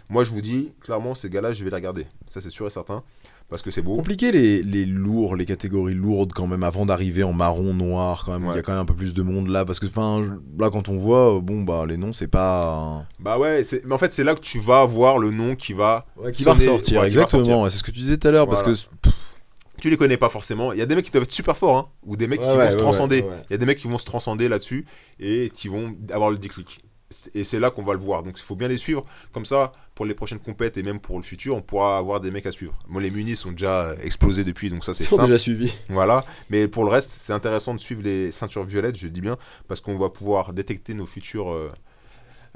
Moi, 0.10 0.24
je 0.24 0.32
vous 0.32 0.42
dis, 0.42 0.74
clairement, 0.82 1.14
ces 1.16 1.30
gars-là, 1.30 1.52
je 1.52 1.64
vais 1.64 1.70
les 1.70 1.76
regarder. 1.76 2.08
Ça, 2.26 2.40
c'est 2.42 2.50
sûr 2.50 2.66
et 2.68 2.70
certain. 2.70 3.04
Parce 3.50 3.62
que 3.62 3.70
c'est 3.70 3.82
beau. 3.84 3.96
Compliqué 3.96 4.32
les, 4.32 4.64
les 4.64 4.86
lourds, 4.86 5.36
les 5.36 5.46
catégories 5.46 5.94
lourdes 5.94 6.32
quand 6.34 6.48
même 6.48 6.64
avant 6.64 6.86
d'arriver 6.88 7.22
en 7.24 7.32
marron, 7.34 7.76
noir 7.76 8.24
quand 8.26 8.40
même. 8.40 8.50
Il 8.52 8.56
y 8.56 8.60
a 8.60 8.64
quand 8.64 8.72
même 8.72 8.82
un 8.82 8.86
peu 8.86 8.96
plus 8.96 9.14
de 9.14 9.22
monde 9.22 9.50
là 9.50 9.64
parce 9.66 9.80
que 9.80 9.86
enfin 9.86 10.26
là 10.58 10.72
quand 10.72 10.90
on 10.90 10.98
voit 10.98 11.36
euh, 11.38 11.40
bon 11.42 11.62
bah 11.62 11.86
les 11.88 11.96
noms 11.96 12.12
c'est 12.12 12.26
pas 12.28 13.06
Bah 13.20 13.38
ouais, 13.38 13.64
c'est- 13.64 13.86
mais 13.86 13.94
en 13.94 14.00
fait, 14.00 14.12
c'est 14.14 14.24
là 14.24 14.34
que 14.34 14.40
tu 14.40 14.60
vas 14.60 14.84
voir 14.86 15.20
le 15.20 15.30
nom 15.30 15.56
qui 15.56 15.74
va. 15.74 16.08
qui 16.34 16.42
va 16.42 16.54
ressortir 16.56 17.02
ouais, 17.02 17.10
qui 17.10 17.16
va 17.16 17.22
exactement. 17.22 17.42
ressortir. 17.44 17.72
C'est 17.72 17.78
ce 17.78 17.84
que 17.84 17.92
tu 17.92 18.00
disais 18.00 18.18
tout 18.18 18.28
à 18.28 18.32
l'heure 18.32 18.48
Voilà. 18.48 18.64
parce 18.64 18.82
que 18.84 18.88
Tu 19.80 19.90
les 19.90 19.98
connais 19.98 20.18
pas 20.18 20.30
forcément. 20.30 20.74
Il 20.74 20.80
y 20.80 20.82
a 20.82 20.86
des 20.86 20.96
mecs 20.96 21.06
qui 21.06 21.12
doivent 21.12 21.24
être 21.24 21.32
super 21.32 21.58
forts, 21.58 21.78
hein, 21.78 21.90
ou 22.04 22.16
des 22.18 22.28
mecs 22.28 22.40
Ouais, 22.42 22.48
qui 22.48 22.58
ouais, 22.58 22.66
vont 22.66 22.72
se 22.72 22.78
transcender. 22.78 23.22
ouais, 23.22 23.30
ouais. 23.30 23.44
Il 23.50 23.54
y 23.54 23.56
a 23.56 23.58
des 23.58 23.66
mecs 23.66 23.78
qui 23.78 23.88
vont 23.88 23.98
se 23.98 24.06
transcender 24.06 24.48
là-dessus 24.50 24.86
et 25.20 25.52
qui 25.54 25.68
vont 25.68 25.96
avoir 26.12 26.32
le 26.32 26.38
déclic. 26.38 26.82
Et 27.36 27.44
c'est 27.44 27.60
là 27.60 27.70
qu'on 27.70 27.84
va 27.84 27.94
le 27.94 28.00
voir. 28.00 28.24
Donc 28.24 28.34
il 28.38 28.42
faut 28.42 28.56
bien 28.56 28.68
les 28.68 28.78
suivre. 28.78 29.06
Comme 29.32 29.46
ça, 29.46 29.74
pour 29.94 30.06
les 30.06 30.16
prochaines 30.16 30.40
compètes 30.40 30.76
et 30.78 30.84
même 30.84 31.00
pour 31.00 31.18
le 31.18 31.24
futur, 31.24 31.56
on 31.56 31.62
pourra 31.62 31.98
avoir 31.98 32.20
des 32.20 32.32
mecs 32.32 32.46
à 32.48 32.52
suivre. 32.52 32.74
Moi, 32.88 33.02
les 33.02 33.12
munis 33.12 33.36
sont 33.36 33.52
déjà 33.52 33.82
euh, 33.90 33.96
explosés 34.04 34.44
depuis, 34.44 34.70
donc 34.72 34.84
ça 34.84 34.94
c'est 34.94 35.04
ils 35.04 35.08
sont 35.08 35.18
simple. 35.18 35.28
déjà 35.30 35.38
suivis. 35.38 35.74
Voilà, 35.90 36.26
mais 36.50 36.68
pour 36.68 36.84
le 36.84 36.90
reste, 36.90 37.16
c'est 37.20 37.32
intéressant 37.32 37.74
de 37.76 37.80
suivre 37.80 38.02
les 38.02 38.32
ceintures 38.32 38.64
violettes, 38.64 38.98
je 38.98 39.08
dis 39.08 39.22
bien, 39.22 39.38
parce 39.68 39.82
qu'on 39.82 39.96
va 39.98 40.10
pouvoir 40.10 40.52
détecter 40.52 40.96
nos 40.96 41.06
futurs, 41.06 41.52
euh, 41.54 41.72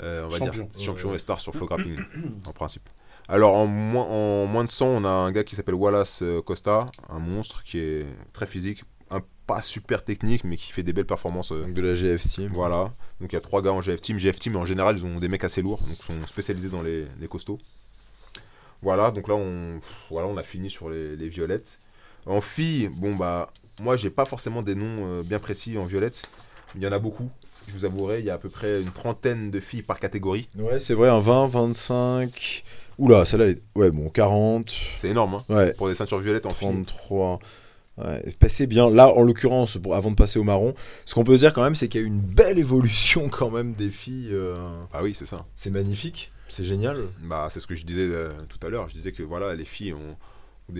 euh, 0.01 0.23
on 0.25 0.29
va 0.29 0.39
Champions. 0.39 0.63
dire, 0.65 0.83
champions 0.85 1.03
Ouais, 1.05 1.09
ouais. 1.11 1.15
et 1.17 1.19
stars 1.19 1.39
sur 1.39 1.53
Flow 1.53 1.67
Grappling, 1.67 1.99
en 2.47 2.51
principe. 2.51 2.89
Alors, 3.29 3.53
en 3.55 3.67
moins, 3.67 4.05
en 4.05 4.45
moins 4.47 4.63
de 4.63 4.69
100, 4.69 4.87
on 4.87 5.05
a 5.05 5.09
un 5.09 5.31
gars 5.31 5.43
qui 5.43 5.55
s'appelle 5.55 5.75
Wallace 5.75 6.21
euh, 6.23 6.41
Costa, 6.41 6.89
un 7.09 7.19
monstre 7.19 7.63
qui 7.63 7.77
est 7.77 8.05
très 8.33 8.47
physique, 8.47 8.83
un 9.11 9.21
pas 9.45 9.61
super 9.61 10.03
technique, 10.03 10.43
mais 10.43 10.57
qui 10.57 10.71
fait 10.71 10.81
des 10.83 10.93
belles 10.93 11.05
performances. 11.05 11.51
euh, 11.51 11.61
Donc 11.65 11.75
de 11.75 11.81
la 11.83 11.93
GF 11.93 12.27
team. 12.27 12.49
voilà, 12.53 12.91
donc 13.21 13.31
il 13.31 13.33
y 13.33 13.37
a 13.37 13.41
trois 13.41 13.61
gars 13.61 13.71
en 13.71 13.81
GF 13.81 14.01
Team. 14.01 14.17
GF 14.17 14.39
Team, 14.39 14.55
en 14.55 14.65
général, 14.65 14.97
ils 14.97 15.05
ont 15.05 15.19
des 15.19 15.27
mecs 15.27 15.43
assez 15.43 15.61
lourds, 15.61 15.79
donc 15.87 16.01
sont 16.01 16.25
spécialisés 16.25 16.69
dans 16.69 16.81
les, 16.81 17.05
les 17.19 17.27
costauds. 17.27 17.59
Voilà, 18.81 19.11
donc 19.11 19.27
là, 19.27 19.35
on, 19.35 19.79
voilà, 20.09 20.27
on 20.27 20.37
a 20.37 20.43
fini 20.43 20.69
sur 20.69 20.89
les, 20.89 21.15
les 21.15 21.29
violettes. 21.29 21.79
En 22.25 22.41
filles, 22.41 22.89
bon, 22.93 23.15
bah, 23.15 23.51
moi, 23.81 23.95
j'ai 23.97 24.09
pas 24.09 24.25
forcément 24.25 24.61
des 24.61 24.75
noms 24.75 25.05
euh, 25.05 25.23
bien 25.23 25.39
précis 25.39 25.77
en 25.77 25.85
violettes. 25.85 26.23
Il 26.75 26.81
y 26.81 26.87
en 26.87 26.91
a 26.91 26.99
beaucoup, 26.99 27.29
je 27.67 27.73
vous 27.73 27.85
avouerai. 27.85 28.19
Il 28.19 28.25
y 28.25 28.29
a 28.29 28.35
à 28.35 28.37
peu 28.37 28.49
près 28.49 28.81
une 28.81 28.91
trentaine 28.91 29.51
de 29.51 29.59
filles 29.59 29.81
par 29.83 29.99
catégorie. 29.99 30.47
Ouais 30.57 30.79
c'est 30.79 30.93
vrai 30.93 31.09
un 31.09 31.19
20, 31.19 31.47
25. 31.47 32.63
Oula 32.99 33.25
celle-là 33.25 33.45
elle 33.45 33.51
est- 33.51 33.63
ouais 33.75 33.89
bon 33.91 34.09
40. 34.09 34.71
C'est 34.95 35.09
énorme, 35.09 35.35
hein, 35.35 35.43
Ouais 35.55 35.73
pour 35.73 35.87
des 35.87 35.95
ceintures 35.95 36.19
violettes 36.19 36.45
en 36.45 36.51
filles. 36.51 36.67
33. 36.85 37.39
Ouais, 37.97 38.23
passé 38.39 38.65
bien. 38.65 38.89
Là, 38.89 39.09
en 39.13 39.23
l'occurrence, 39.23 39.77
pour- 39.77 39.93
avant 39.95 40.09
de 40.11 40.15
passer 40.15 40.39
au 40.39 40.43
marron, 40.45 40.73
ce 41.05 41.15
qu'on 41.15 41.25
peut 41.25 41.35
se 41.35 41.41
dire 41.41 41.53
quand 41.53 41.63
même, 41.63 41.75
c'est 41.75 41.89
qu'il 41.89 41.99
y 41.99 42.03
a 42.03 42.05
eu 42.05 42.09
une 42.09 42.21
belle 42.21 42.57
évolution 42.57 43.27
quand 43.29 43.49
même 43.49 43.73
des 43.73 43.89
filles. 43.89 44.29
euh, 44.31 44.53
Ah 44.93 45.01
oui, 45.03 45.13
c'est 45.13 45.25
ça. 45.25 45.45
C'est 45.55 45.69
magnifique, 45.69 46.31
c'est 46.47 46.63
génial. 46.63 47.03
Bah, 47.23 47.47
c'est 47.49 47.59
ce 47.59 47.67
que 47.67 47.75
je 47.75 47.85
disais 47.85 48.03
euh, 48.09 48.31
tout 48.47 48.65
à 48.65 48.69
l'heure. 48.69 48.87
Je 48.89 48.93
disais 48.93 49.11
que 49.11 49.21
voilà, 49.23 49.53
les 49.55 49.65
filles 49.65 49.93
ont 49.93 50.15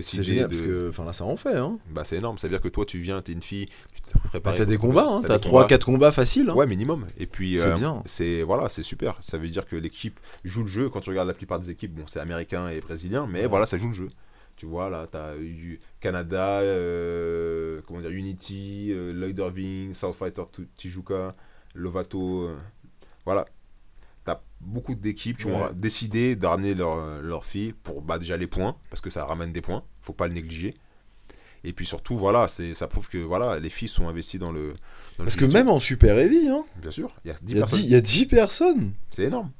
C'est 0.00 0.22
génial 0.22 0.44
de. 0.44 0.48
parce 0.48 0.62
que, 0.62 0.88
enfin 0.90 1.04
là, 1.04 1.12
ça 1.12 1.24
en 1.24 1.36
fait. 1.36 1.56
Hein. 1.56 1.78
Bah, 1.90 2.04
c'est 2.04 2.16
énorme. 2.16 2.38
Ça 2.38 2.46
veut 2.48 2.52
dire 2.52 2.60
que 2.60 2.68
toi, 2.68 2.84
tu 2.84 2.98
viens, 2.98 3.20
t'es 3.22 3.32
une 3.32 3.42
fille, 3.42 3.66
tu 3.94 4.00
t'es 4.00 4.10
Bah, 4.14 4.20
préparé. 4.28 4.56
t'as 4.58 4.64
des 4.64 4.78
combats, 4.78 5.06
hein. 5.08 5.20
t'as 5.22 5.28
t'as 5.28 5.38
des 5.38 5.48
combats. 5.50 5.66
3-4 5.66 5.84
combats 5.84 6.12
faciles. 6.12 6.50
Hein. 6.50 6.54
Ouais, 6.54 6.66
minimum. 6.66 7.06
Et 7.18 7.26
puis, 7.26 7.56
C'est 7.58 7.64
euh, 7.66 7.74
bien. 7.76 8.02
c'est 8.06 8.42
voilà, 8.42 8.68
c'est 8.68 8.82
super. 8.82 9.16
Ça 9.20 9.38
veut 9.38 9.48
dire 9.48 9.66
que 9.66 9.76
l'équipe 9.76 10.18
joue 10.44 10.62
le 10.62 10.68
jeu. 10.68 10.88
Quand 10.88 11.00
tu 11.00 11.10
regardes 11.10 11.28
la 11.28 11.34
plupart 11.34 11.58
des 11.60 11.70
équipes, 11.70 11.94
bon, 11.94 12.04
c'est 12.06 12.20
américain 12.20 12.68
et 12.68 12.80
brésilien, 12.80 13.26
mais 13.30 13.42
Ouais. 13.42 13.46
voilà, 13.48 13.66
ça 13.66 13.76
joue 13.78 13.88
le 13.88 13.94
jeu. 13.94 14.08
Tu 14.56 14.66
vois, 14.66 14.90
là, 14.90 15.06
tu 15.10 15.16
as 15.16 15.36
eu 15.38 15.80
Canada, 16.00 16.60
euh, 16.60 17.80
comment 17.86 18.00
dire, 18.00 18.10
Unity, 18.10 18.88
euh, 18.92 19.12
Lloyd 19.12 19.38
Irving, 19.38 19.94
South 19.94 20.14
Fighter 20.14 20.42
Tu- 20.52 20.68
Tijuca, 20.76 21.34
Lovato. 21.74 22.42
euh, 22.42 22.56
voilà. 23.24 23.46
Tu 24.24 24.30
as 24.30 24.42
beaucoup 24.60 24.94
d'équipes 24.94 25.38
qui 25.38 25.46
ont 25.46 25.64
Ouais. 25.64 25.72
décidé 25.74 26.36
de 26.36 26.46
ramener 26.46 26.74
leur, 26.74 27.22
leur 27.22 27.44
fille 27.44 27.72
pour 27.82 28.02
bah, 28.02 28.18
déjà 28.18 28.36
les 28.36 28.46
points, 28.46 28.76
parce 28.90 29.00
que 29.00 29.10
ça 29.10 29.24
ramène 29.24 29.52
des 29.52 29.62
points. 29.62 29.82
faut 30.02 30.12
pas 30.12 30.28
le 30.28 30.34
négliger. 30.34 30.74
Et 31.62 31.72
puis 31.74 31.84
surtout, 31.84 32.16
voilà, 32.16 32.48
ça 32.48 32.88
prouve 32.88 33.08
que 33.10 33.18
voilà, 33.18 33.58
les 33.58 33.68
filles 33.68 33.88
sont 33.88 34.08
investies 34.08 34.38
dans 34.38 34.50
le. 34.52 34.68
dans 35.18 35.24
le 35.24 35.24
Parce 35.24 35.36
que 35.36 35.44
même 35.44 35.68
en 35.68 35.78
Super 35.80 36.18
Heavy, 36.18 36.48
hein, 36.48 36.64
Bien 36.80 36.90
sûr, 36.90 37.14
il 37.24 37.28
y 37.28 37.30
a 37.32 37.36
10 37.42 37.52
il 37.52 37.56
y, 37.56 37.58
a 37.58 37.60
personnes. 37.60 37.78
10 37.80 37.84
il 37.86 37.90
y 37.90 37.94
a 37.94 38.00
10 38.00 38.26
personnes. 38.26 38.92
C'est 39.10 39.24
énorme. 39.24 39.50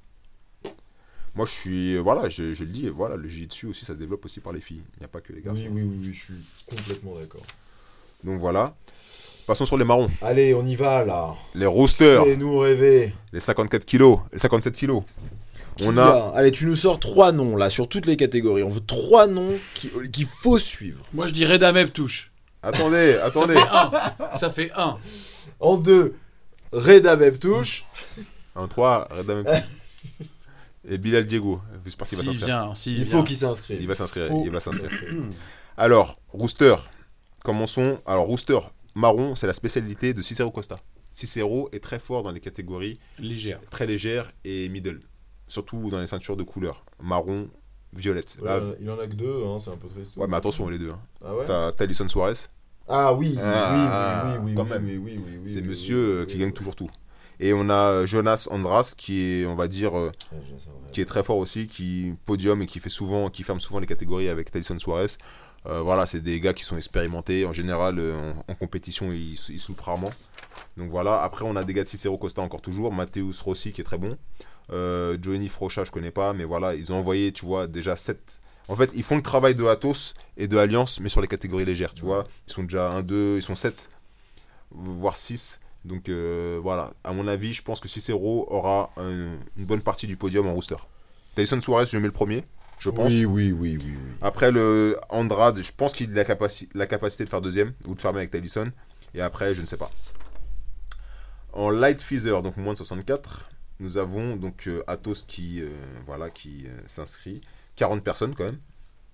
Moi, 1.35 1.47
je 1.47 1.53
suis. 1.53 1.97
Voilà, 1.99 2.28
je, 2.28 2.55
je 2.55 2.65
le 2.65 2.70
dis, 2.70 2.89
voilà, 2.89 3.16
le 3.16 3.28
jiu-jitsu 3.28 3.66
aussi, 3.66 3.85
ça 3.85 3.95
se 3.95 3.99
développe 3.99 4.24
aussi 4.24 4.41
par 4.41 4.53
les 4.53 4.61
filles. 4.61 4.82
Il 4.97 5.01
n'y 5.01 5.05
a 5.05 5.09
pas 5.09 5.20
que 5.20 5.32
les 5.32 5.43
garçons. 5.43 5.62
oui, 5.70 5.82
oui, 5.82 6.12
je 6.12 6.24
suis 6.24 6.35
complètement 6.66 7.16
d'accord. 7.16 7.45
Donc 8.24 8.39
voilà. 8.41 8.74
Passons 9.51 9.65
sur 9.67 9.77
les 9.77 9.85
marrons. 9.85 10.09
Allez, 10.23 10.55
on 10.55 10.65
y 10.65 10.77
va 10.77 11.05
là. 11.05 11.35
Les 11.57 11.67
roosters, 11.67 12.23
Fais-nous 12.25 12.57
rêver. 12.61 13.13
les 13.33 13.41
54 13.41 13.85
kilos, 13.85 14.21
les 14.33 14.39
57 14.39 14.77
kilos. 14.77 15.03
On 15.83 15.93
Qui 15.93 15.99
a. 15.99 16.29
Allez, 16.37 16.53
tu 16.53 16.67
nous 16.67 16.77
sors 16.77 17.01
trois 17.01 17.33
noms 17.33 17.57
là 17.57 17.69
sur 17.69 17.89
toutes 17.89 18.07
les 18.07 18.17
catégories. 18.17 18.63
On 18.63 18.69
veut 18.71 18.79
trois 18.81 19.27
noms 19.27 19.55
qui- 19.75 19.91
qu'il 20.13 20.27
faut 20.27 20.61
suivre. 20.61 21.05
Moi 21.13 21.27
je 21.27 21.33
dirais 21.33 21.59
Dameb 21.59 21.91
touche. 21.91 22.31
Attendez, 22.63 23.15
Ça 23.19 23.25
attendez. 23.25 23.55
fait 23.55 23.69
un. 23.73 24.37
Ça 24.39 24.51
fait 24.51 24.71
un. 24.77 24.99
En 25.59 25.79
deux, 25.79 26.15
Reda 26.71 27.17
touche. 27.33 27.85
En 28.55 28.69
3, 28.69 29.09
Et 30.89 30.97
Bilal 30.99 31.27
Diego. 31.27 31.61
J'espère 31.85 32.07
qu'il 32.07 32.19
va 32.19 32.23
S'il 32.23 32.33
s'inscrire. 32.35 32.47
vient, 32.67 32.75
s'il 32.75 32.99
Il 32.99 33.03
vient. 33.05 33.19
faut 33.19 33.25
qu'il 33.25 33.37
s'inscrive. 33.37 33.79
Il 33.83 33.89
va 33.89 33.97
s'inscrire. 33.97 34.29
Faut- 34.29 34.43
Il 34.45 34.51
va 34.53 34.61
s'inscrire. 34.61 34.91
Alors, 35.77 36.21
rooster. 36.33 36.77
Commençons. 37.43 37.99
Alors, 38.07 38.27
rooster 38.27 38.61
marron, 38.95 39.35
c'est 39.35 39.47
la 39.47 39.53
spécialité 39.55 40.15
de 40.15 40.23
Cicero 40.23 40.51
Costa. 40.51 40.79
Cicero 41.15 41.69
est 41.73 41.81
très 41.81 41.99
fort 41.99 42.23
dans 42.23 42.31
les 42.33 42.41
catégories 42.41 42.99
Légère. 43.19 43.61
très 43.71 43.87
légères 43.87 44.31
et 44.45 44.69
middle. 44.69 45.01
Surtout 45.49 45.91
dans 45.91 46.01
les 46.01 46.07
ceintures 46.07 46.37
de 46.37 46.45
couleur. 46.45 46.85
Marron, 47.03 47.49
violette. 47.93 48.37
Là, 48.43 48.61
il 48.81 48.89
en 48.91 48.99
a 48.99 49.07
que 49.07 49.15
deux, 49.15 49.45
hein, 49.45 49.59
c'est 49.59 49.71
un 49.71 49.77
peu 49.77 49.89
triste. 49.89 50.17
ouais, 50.17 50.27
mais 50.29 50.37
attention 50.37 50.69
les 50.69 50.79
deux. 50.79 50.91
hein. 50.91 51.01
Ah 51.25 51.35
ouais? 51.35 51.45
T'as 51.47 51.73
Talison 51.73 52.07
Suarez, 52.07 52.35
Ah 52.89 53.12
oui, 53.12 53.31
oui, 53.35 53.39
Ah, 53.43 54.23
oui, 54.27 54.39
oui, 54.39 54.45
oui, 54.51 54.55
quand 54.55 54.62
oui, 54.65 54.69
même. 54.71 54.85
oui, 54.87 54.99
oui, 54.99 55.21
oui, 55.45 55.53
c'est 55.53 55.61
monsieur 55.62 56.21
euh, 56.23 56.25
qui 56.27 56.39
gagne 56.39 56.53
toujours 56.53 56.77
tout. 56.77 56.91
Et 57.41 57.53
on 57.53 57.69
a 57.71 57.75
euh, 57.91 58.07
Jonas 58.07 58.47
Andras 58.51 58.95
qui 58.97 59.23
est, 59.41 59.47
on 59.47 59.55
va 59.57 59.67
dire, 59.67 59.99
euh, 59.99 60.12
qui 60.93 61.01
est 61.01 61.05
très 61.07 61.23
fort 61.25 61.39
aussi, 61.39 61.67
qui 61.67 62.15
podium 62.27 62.61
et 62.62 62.67
qui 62.67 62.79
fait 62.81 62.89
souvent, 62.91 63.29
qui 63.31 63.43
ferme 63.43 63.61
souvent 63.61 63.81
les 63.81 63.87
catégories 63.87 64.29
avec 64.29 64.51
Talison 64.53 64.79
Suarez. 64.79 65.07
Euh, 65.66 65.81
voilà, 65.82 66.07
c'est 66.07 66.20
des 66.20 66.41
gars 66.41 66.55
qui 66.55 66.65
sont 66.65 66.77
expérimentés. 66.77 67.45
En 67.45 67.53
général, 67.53 67.99
euh, 67.99 68.32
en, 68.49 68.55
compétition, 68.55 69.12
ils, 69.12 69.35
ils 69.51 69.61
souffrent 69.61 69.85
rarement. 69.85 70.12
Donc 70.77 70.91
voilà. 70.91 71.23
Après, 71.23 71.45
on 71.45 71.55
a 71.57 71.65
des 71.65 71.74
gars 71.74 71.82
de 71.82 71.89
Cicero 71.89 72.16
Costa 72.16 72.41
encore 72.43 72.62
toujours. 72.62 72.93
Matthäus 72.93 73.41
Rossi 73.43 73.73
qui 73.73 73.81
est 73.81 73.85
très 73.85 73.99
bon. 73.99 74.16
Euh, 74.73 75.19
Johnny 75.20 75.49
Frocha, 75.49 75.85
je 75.85 75.91
connais 75.91 76.11
pas, 76.12 76.32
mais 76.32 76.45
voilà, 76.45 76.74
ils 76.74 76.93
ont 76.93 76.97
envoyé, 76.97 77.32
tu 77.32 77.45
vois, 77.45 77.66
déjà 77.66 77.97
7 77.97 78.41
En 78.69 78.77
fait, 78.77 78.93
ils 78.95 79.03
font 79.03 79.16
le 79.16 79.23
travail 79.23 79.55
de 79.55 79.65
Atos 79.66 80.15
et 80.37 80.47
de 80.49 80.57
Alliance, 80.57 81.01
mais 81.01 81.09
sur 81.09 81.20
les 81.20 81.27
catégories 81.28 81.65
légères, 81.65 81.93
tu 81.93 82.05
vois. 82.05 82.27
Ils 82.47 82.53
sont 82.53 82.62
déjà 82.62 82.91
1, 82.93 83.03
2, 83.03 83.37
ils 83.39 83.43
sont 83.43 83.57
7, 83.57 83.91
voire 84.70 85.16
6. 85.16 85.61
Donc 85.85 86.09
voilà, 86.62 86.93
à 87.05 87.12
mon 87.12 87.27
avis, 87.27 87.53
je 87.53 87.62
pense 87.62 87.81
que 87.81 87.89
Cicero 87.89 88.47
aura 88.49 88.91
un- 88.97 89.37
une 89.57 89.65
bonne 89.66 89.81
partie 89.81 90.07
du 90.07 90.16
podium 90.16 90.47
en 90.47 90.53
rooster. 90.55 90.77
Tyson 91.35 91.61
Suarez, 91.61 91.87
je 91.91 91.97
mets 91.99 92.07
le 92.07 92.12
premier, 92.12 92.45
je 92.81 92.90
pense. 92.90 93.12
Oui, 93.12 93.24
oui, 93.24 93.52
oui, 93.52 93.78
oui. 93.78 93.85
oui. 93.86 94.12
Après, 94.20 94.51
le 94.51 94.98
Andrade, 95.11 95.61
je 95.62 95.70
pense 95.73 95.93
qu'il 95.93 96.11
a 96.12 96.15
la, 96.15 96.24
capaci- 96.24 96.69
la 96.74 96.86
capacité 96.86 97.24
de 97.24 97.28
faire 97.31 97.40
deuxième 97.40 97.73
ou 97.86 97.94
de 97.94 98.01
fermer 98.01 98.19
avec 98.20 98.31
Tyson. 98.32 98.73
Et 99.15 99.20
après, 99.20 99.55
je 99.55 99.61
ne 99.61 99.66
sais 99.66 99.77
pas. 99.77 99.90
En 101.52 101.70
light 101.70 102.01
feather, 102.02 102.43
donc 102.43 102.57
moins 102.57 102.73
de 102.73 102.78
64, 102.78 103.51
nous 103.81 103.97
avons 103.97 104.36
donc 104.36 104.66
euh, 104.69 104.82
Athos 104.86 105.24
qui, 105.27 105.62
euh, 105.62 105.69
voilà, 106.07 106.31
qui 106.31 106.66
euh, 106.66 106.78
s'inscrit. 106.86 107.40
40 107.77 108.02
personnes 108.05 108.35
quand 108.35 108.44
même. 108.44 108.59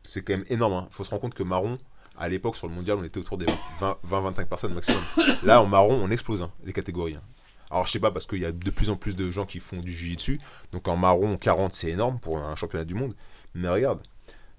C'est 0.04 0.22
quand 0.22 0.34
même 0.34 0.44
énorme. 0.48 0.86
Il 0.90 0.94
faut 0.94 1.04
se 1.04 1.10
rendre 1.10 1.22
compte 1.22 1.34
que 1.34 1.42
marron, 1.42 1.78
à 2.18 2.28
l'époque 2.28 2.56
sur 2.56 2.68
le 2.68 2.74
mondial, 2.74 2.98
on 2.98 3.04
était 3.04 3.18
autour 3.18 3.38
des 3.38 3.46
20-25 3.80 4.46
personnes 4.46 4.74
maximum. 4.74 5.00
Là, 5.42 5.62
en 5.62 5.66
marron, 5.66 5.98
on 6.02 6.10
explose 6.10 6.42
hein, 6.42 6.50
les 6.64 6.72
catégories. 6.72 7.14
hein. 7.16 7.22
Alors, 7.70 7.86
je 7.86 7.92
sais 7.92 7.98
pas, 8.00 8.10
parce 8.12 8.26
qu'il 8.26 8.38
y 8.40 8.44
a 8.44 8.52
de 8.52 8.70
plus 8.70 8.90
en 8.90 8.96
plus 8.96 9.16
de 9.16 9.30
gens 9.30 9.44
qui 9.44 9.58
font 9.58 9.80
du 9.80 9.92
jiu-jitsu. 9.92 10.40
Donc, 10.72 10.86
en 10.88 10.96
marron, 10.96 11.36
40, 11.36 11.72
c'est 11.74 11.90
énorme 11.90 12.18
pour 12.20 12.38
un 12.38 12.54
championnat 12.54 12.84
du 12.84 12.94
monde. 12.94 13.14
Mais 13.56 13.68
regarde, 13.68 14.00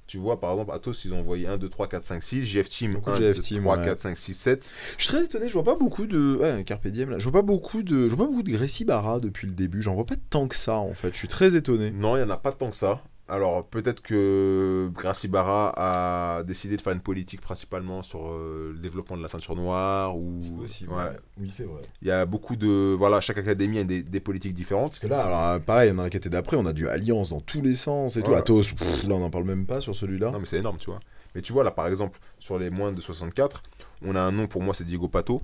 tu 0.07 0.18
vois, 0.18 0.40
par 0.40 0.52
exemple, 0.52 0.72
Atos, 0.74 1.03
ils 1.06 1.14
ont 1.14 1.19
envoyé 1.19 1.48
1, 1.48 1.57
2, 1.57 1.69
3, 1.69 1.88
4, 1.88 2.03
5, 2.03 2.24
6. 2.24 2.44
GF 2.44 2.69
Team, 2.69 2.94
Beaucoup 2.94 3.11
1, 3.11 3.14
de 3.15 3.19
2, 3.19 3.34
GF 3.34 3.41
Team, 3.41 3.61
3, 3.64 3.78
ouais. 3.78 3.86
4, 3.86 3.99
5, 3.99 4.18
6, 4.18 4.34
7. 4.34 4.74
Je 4.98 5.03
suis 5.03 5.11
très 5.14 5.26
étonné, 5.26 5.48
je 5.48 5.53
vois 5.53 5.64
pas 5.64 5.76
beaucoup 5.76 6.06
de. 6.07 6.38
Ouais, 6.41 6.64
Carpe 6.64 6.88
Diem, 6.88 7.10
là. 7.11 7.18
Je 7.18 7.24
vois 7.24 7.41
pas 7.41 7.41
beaucoup 7.41 7.84
de. 7.84 8.10
Je 8.10 8.15
vois 8.15 8.26
pas 8.26 8.32
beaucoup 8.32 8.44
de 8.44 8.52
Gracie 8.52 8.86
Barra 8.86 9.19
depuis 9.19 9.48
le 9.48 9.53
début. 9.53 9.82
J'en 9.82 9.95
vois 9.95 10.06
pas 10.06 10.15
tant 10.30 10.48
que 10.48 10.56
ça, 10.56 10.76
en 10.78 10.94
fait. 10.94 11.11
Je 11.11 11.18
suis 11.18 11.28
très 11.28 11.56
étonné. 11.56 11.91
Non, 11.91 12.15
il 12.15 12.19
n'y 12.19 12.26
en 12.26 12.30
a 12.30 12.38
pas 12.38 12.53
tant 12.53 12.69
que 12.69 12.76
ça. 12.76 13.03
Alors, 13.30 13.66
peut-être 13.66 14.02
que 14.02 14.90
Gracie 14.94 15.28
Barra 15.28 15.74
a 15.76 16.44
décidé 16.44 16.78
de 16.78 16.82
faire 16.82 16.94
une 16.94 17.02
politique 17.02 17.41
principalement 17.41 18.02
sur 18.02 18.28
euh, 18.28 18.72
le 18.74 18.80
développement 18.80 19.18
de 19.18 19.22
la 19.22 19.28
ceinture 19.28 19.56
noire. 19.56 20.18
ou 20.18 20.41
Ouais. 20.88 21.18
Oui, 21.38 21.52
c'est 21.56 21.64
vrai. 21.66 21.82
Il 22.02 22.08
y 22.08 22.12
a 22.12 22.26
beaucoup 22.26 22.56
de. 22.56 22.94
Voilà, 22.94 23.20
chaque 23.20 23.38
académie 23.38 23.80
a 23.80 23.84
des, 23.84 24.02
des 24.02 24.20
politiques 24.22 24.54
différentes. 24.54 24.91
Parce 24.91 24.99
que 24.99 25.08
là, 25.08 25.26
alors, 25.26 25.44
euh, 25.48 25.60
pareil, 25.60 25.94
dans 25.94 26.04
la 26.04 26.10
quête 26.10 26.28
d'après, 26.30 26.56
on 26.56 26.66
a 26.66 26.74
du 26.74 26.88
Alliance 26.88 27.30
dans 27.32 27.41
tous 27.41 27.62
les 27.62 27.76
sens 27.76 28.16
et 28.16 28.24
tout. 28.24 28.34
Atos, 28.34 28.72
pff, 28.74 29.04
là, 29.04 29.16
on 29.16 29.24
en 29.24 29.30
parle 29.30 29.44
même 29.45 29.66
pas 29.66 29.82
sur 29.82 29.94
celui-là. 29.95 30.32
Non, 30.32 30.40
mais 30.40 30.45
c'est 30.45 30.60
énorme, 30.60 30.78
tu 30.78 30.90
vois. 30.90 30.99
Mais 31.36 31.41
tu 31.41 31.52
vois, 31.52 31.64
là, 31.66 31.72
par 31.72 31.88
exemple, 31.88 32.20
sur 32.40 32.58
les 32.58 32.70
moins 32.70 32.91
de 32.94 33.02
64, 33.02 33.62
on 34.06 34.16
a 34.16 34.22
un 34.22 34.32
nom 34.32 34.48
pour 34.48 34.62
moi, 34.64 34.74
c'est 34.74 34.86
Diego 34.86 35.08
Pato, 35.10 35.41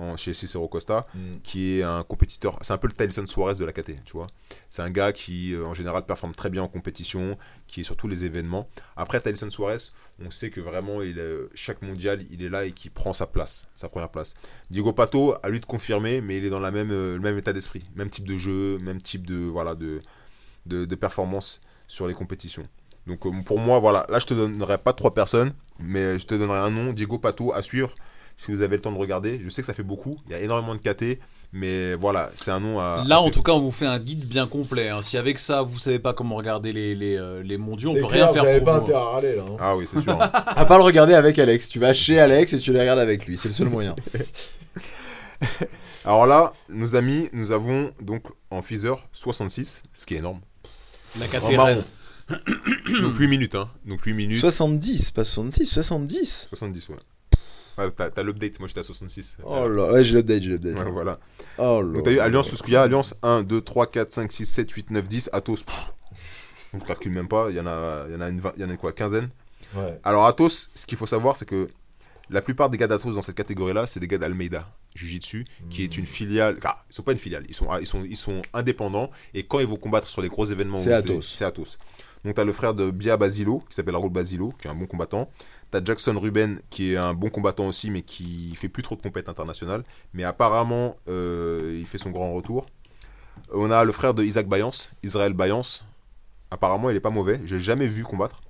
en- 0.00 0.16
chez 0.16 0.32
Cicero 0.34 0.66
Costa. 0.68 1.06
Mm. 1.14 1.18
qui 1.42 1.78
est 1.78 1.82
un 1.82 2.02
compétiteur. 2.02 2.58
C'est 2.62 2.72
un 2.72 2.78
peu 2.78 2.88
le 2.88 2.92
Tyson 2.92 3.26
Suarez 3.26 3.54
de 3.54 3.64
la 3.64 3.72
KT, 3.72 4.02
tu 4.04 4.12
vois. 4.12 4.26
C'est 4.68 4.82
un 4.82 4.90
gars 4.90 5.12
qui, 5.12 5.54
euh, 5.54 5.64
en 5.66 5.74
général, 5.74 6.04
performe 6.06 6.34
très 6.34 6.50
bien 6.50 6.62
en 6.62 6.68
compétition, 6.68 7.36
qui 7.66 7.80
est 7.80 7.84
sur 7.84 7.96
tous 7.96 8.08
les 8.08 8.24
événements. 8.24 8.68
Après, 8.96 9.20
Tyson 9.20 9.50
Suarez, 9.50 9.76
on 10.24 10.30
sait 10.30 10.50
que 10.50 10.60
vraiment, 10.60 11.02
il 11.02 11.18
est- 11.18 11.48
chaque 11.54 11.82
mondial, 11.82 12.24
il 12.30 12.42
est 12.42 12.48
là 12.48 12.64
et 12.64 12.72
qui 12.72 12.90
prend 12.90 13.12
sa 13.12 13.26
place, 13.26 13.66
sa 13.74 13.88
première 13.88 14.10
place. 14.10 14.34
Diego 14.70 14.92
Pato, 14.92 15.34
à 15.42 15.48
lui 15.48 15.60
de 15.60 15.66
confirmer, 15.66 16.20
mais 16.20 16.36
il 16.38 16.44
est 16.44 16.50
dans 16.50 16.60
la 16.60 16.70
même, 16.70 16.90
euh, 16.90 17.14
le 17.14 17.20
même 17.20 17.38
état 17.38 17.52
d'esprit, 17.52 17.84
même 17.94 18.10
type 18.10 18.26
de 18.26 18.38
jeu, 18.38 18.78
même 18.78 19.00
type 19.02 19.26
de, 19.26 19.36
voilà, 19.36 19.74
de, 19.74 20.00
de, 20.66 20.84
de 20.84 20.94
performance 20.94 21.60
sur 21.86 22.06
les 22.06 22.14
compétitions. 22.14 22.64
Donc 23.06 23.26
euh, 23.26 23.30
pour 23.44 23.58
moi, 23.58 23.78
voilà, 23.78 24.06
là 24.10 24.18
je 24.18 24.26
te 24.26 24.34
donnerai 24.34 24.78
pas 24.78 24.92
trois 24.92 25.14
personnes, 25.14 25.52
mais 25.78 26.18
je 26.18 26.26
te 26.26 26.34
donnerai 26.34 26.58
un 26.58 26.70
nom, 26.70 26.92
Diego 26.92 27.18
Pato, 27.18 27.52
à 27.52 27.62
suivre 27.62 27.94
si 28.44 28.50
vous 28.52 28.62
avez 28.62 28.76
le 28.76 28.82
temps 28.82 28.92
de 28.92 28.96
regarder. 28.98 29.40
Je 29.44 29.50
sais 29.50 29.60
que 29.62 29.66
ça 29.66 29.74
fait 29.74 29.82
beaucoup, 29.82 30.18
il 30.26 30.32
y 30.32 30.34
a 30.34 30.40
énormément 30.40 30.74
de 30.74 30.80
KT, 30.80 31.18
mais 31.52 31.94
voilà, 31.94 32.30
c'est 32.34 32.50
un 32.50 32.60
nom 32.60 32.78
à. 32.80 33.04
Là, 33.06 33.16
à 33.16 33.18
en 33.18 33.30
tout 33.30 33.42
cas, 33.42 33.52
on 33.52 33.60
vous 33.60 33.70
fait 33.70 33.86
un 33.86 33.98
guide 33.98 34.24
bien 34.26 34.46
complet. 34.46 34.88
hein. 34.88 35.02
Si 35.02 35.18
avec 35.18 35.38
ça, 35.38 35.62
vous 35.62 35.78
savez 35.78 35.98
pas 35.98 36.14
comment 36.14 36.36
regarder 36.36 36.72
les, 36.72 36.94
les, 36.94 37.16
euh, 37.16 37.42
les 37.42 37.58
mondiaux, 37.58 37.90
on 37.90 37.94
peut 37.94 38.06
rien 38.06 38.28
faire 38.28 38.44
pour 38.60 38.80
vous. 38.84 38.92
hein. 38.92 38.98
à 38.98 39.04
râler 39.14 39.36
là. 39.36 39.42
hein. 39.48 39.56
Ah 39.60 39.76
oui, 39.76 39.84
c'est 39.86 40.00
sûr. 40.00 40.20
hein. 40.20 40.30
À 40.56 40.64
pas 40.64 40.78
le 40.78 40.84
regarder 40.84 41.12
avec 41.14 41.38
Alex. 41.38 41.68
Tu 41.68 41.78
vas 41.78 41.92
chez 41.92 42.18
Alex 42.18 42.52
et 42.54 42.58
tu 42.58 42.72
les 42.72 42.80
regardes 42.80 42.98
avec 43.00 43.26
lui. 43.26 43.36
C'est 43.36 43.48
le 43.48 43.54
seul 43.54 43.68
moyen. 43.68 43.94
Alors 46.04 46.26
là, 46.26 46.52
nos 46.68 46.96
amis, 46.96 47.28
nous 47.32 47.52
avons 47.52 47.92
donc 48.00 48.24
en 48.50 48.62
Feather 48.62 48.96
66, 49.12 49.82
ce 49.92 50.06
qui 50.06 50.14
est 50.14 50.18
énorme. 50.18 50.40
La 51.18 51.26
KT. 51.26 51.82
Donc 53.02 53.16
8 53.18 53.28
minutes, 53.28 53.54
hein. 53.54 53.68
Donc 53.84 54.02
8 54.04 54.14
minutes. 54.14 54.40
70, 54.40 55.10
pas 55.10 55.24
66, 55.24 55.66
70. 55.66 56.46
70, 56.48 56.88
ouais. 56.90 56.96
Ouais, 57.80 57.90
t'as 57.90 58.10
t'as 58.10 58.22
l'update, 58.22 58.58
moi 58.58 58.68
j'étais 58.68 58.80
à 58.80 58.82
66. 58.82 59.36
Oh 59.44 59.68
là, 59.68 59.92
ouais, 59.92 60.04
j'ai 60.04 60.16
l'update, 60.16 60.42
j'ai 60.42 60.50
l'update. 60.50 60.76
Ouais, 60.78 60.90
voilà. 60.90 61.18
Oh 61.58 61.82
là. 61.82 61.94
Donc 61.94 62.04
t'as 62.04 62.10
eu 62.12 62.18
Alliance, 62.18 62.48
tout 62.48 62.56
ce 62.56 62.62
qu'il 62.62 62.74
y 62.74 62.76
a. 62.76 62.82
Alliance 62.82 63.14
1, 63.22 63.42
2, 63.42 63.60
3, 63.60 63.86
4, 63.86 64.12
5, 64.12 64.32
6, 64.32 64.46
7, 64.46 64.70
8, 64.70 64.90
9, 64.90 65.08
10. 65.08 65.30
Athos, 65.32 65.56
pff, 65.56 65.74
on 66.74 66.78
ne 66.78 66.82
calcule 66.82 67.12
même 67.12 67.28
pas. 67.28 67.50
Il 67.50 67.56
y 67.56 67.60
en 67.60 67.66
a, 67.66 68.04
il 68.08 68.14
y 68.14 68.16
en 68.16 68.20
a 68.20 68.28
une, 68.28 68.40
il 68.56 68.62
y 68.62 68.64
en 68.64 68.70
a 68.70 68.76
quoi, 68.76 68.92
quinzaine. 68.92 69.28
Ouais. 69.74 69.98
Alors 70.04 70.26
Athos, 70.26 70.68
ce 70.74 70.86
qu'il 70.86 70.98
faut 70.98 71.06
savoir, 71.06 71.36
c'est 71.36 71.46
que 71.46 71.68
la 72.28 72.42
plupart 72.42 72.70
des 72.70 72.78
gars 72.78 72.86
d'Athos 72.86 73.12
dans 73.14 73.22
cette 73.22 73.34
catégorie-là, 73.36 73.86
c'est 73.86 73.98
des 74.00 74.06
gars 74.06 74.18
d'Almeida, 74.18 74.68
Jiu-Jitsu, 74.94 75.46
qui 75.68 75.82
est 75.82 75.96
une 75.96 76.06
filiale. 76.06 76.58
Ah, 76.64 76.84
ils 76.88 76.94
sont 76.94 77.02
pas 77.02 77.12
une 77.12 77.18
filiale, 77.18 77.44
ils 77.48 77.54
sont, 77.54 77.66
ils 77.80 77.86
sont, 77.86 78.04
ils 78.08 78.16
sont 78.16 78.42
indépendants. 78.54 79.10
Et 79.34 79.42
quand 79.42 79.58
ils 79.58 79.66
vont 79.66 79.76
combattre 79.76 80.06
sur 80.06 80.22
les 80.22 80.28
gros 80.28 80.44
événements, 80.46 80.82
C'est 80.82 80.92
Athos. 80.92 81.22
c'est 81.22 81.44
Athos. 81.44 81.76
Donc 82.24 82.34
t'as 82.34 82.44
le 82.44 82.52
frère 82.52 82.74
de 82.74 82.90
Bia 82.90 83.16
Basilo, 83.16 83.64
qui 83.68 83.74
s'appelle 83.74 83.96
Raoul 83.96 84.10
Basilo, 84.12 84.52
qui 84.60 84.68
est 84.68 84.70
un 84.70 84.74
bon 84.74 84.86
combattant. 84.86 85.30
T'as 85.70 85.84
Jackson 85.84 86.18
Ruben, 86.18 86.60
qui 86.70 86.92
est 86.92 86.96
un 86.96 87.14
bon 87.14 87.30
combattant 87.30 87.66
aussi, 87.68 87.90
mais 87.90 88.02
qui 88.02 88.54
fait 88.56 88.68
plus 88.68 88.82
trop 88.82 88.96
de 88.96 89.02
compètes 89.02 89.28
internationales. 89.28 89.84
Mais 90.14 90.24
apparemment, 90.24 90.96
euh, 91.08 91.76
il 91.78 91.86
fait 91.86 91.98
son 91.98 92.10
grand 92.10 92.32
retour. 92.32 92.66
On 93.52 93.70
a 93.70 93.84
le 93.84 93.92
frère 93.92 94.14
de 94.14 94.24
Isaac 94.24 94.48
Bayance, 94.48 94.90
Israël 95.02 95.32
Bayance. 95.32 95.84
Apparemment, 96.50 96.90
il 96.90 96.96
est 96.96 97.00
pas 97.00 97.10
mauvais. 97.10 97.40
J'ai 97.44 97.60
jamais 97.60 97.86
vu 97.86 98.02
combattre. 98.02 98.40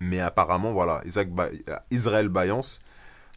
Mais 0.00 0.20
apparemment, 0.20 0.72
voilà, 0.72 1.00
Isaac 1.06 1.30
Ba- 1.30 1.50
euh, 1.68 1.76
Israël 1.90 2.28
Bayance. 2.28 2.80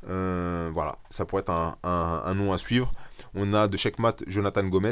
euh, 0.08 0.70
voilà, 0.74 0.98
ça 1.10 1.26
pourrait 1.26 1.42
être 1.42 1.50
un, 1.52 1.78
un- 1.84 2.22
un 2.26 2.34
nom 2.36 2.54
à 2.54 2.58
suivre. 2.60 2.92
On 3.34 3.54
a 3.56 3.68
de 3.68 3.76
Checkmat 3.78 4.18
Jonathan 4.28 4.64
Gomez, 4.68 4.92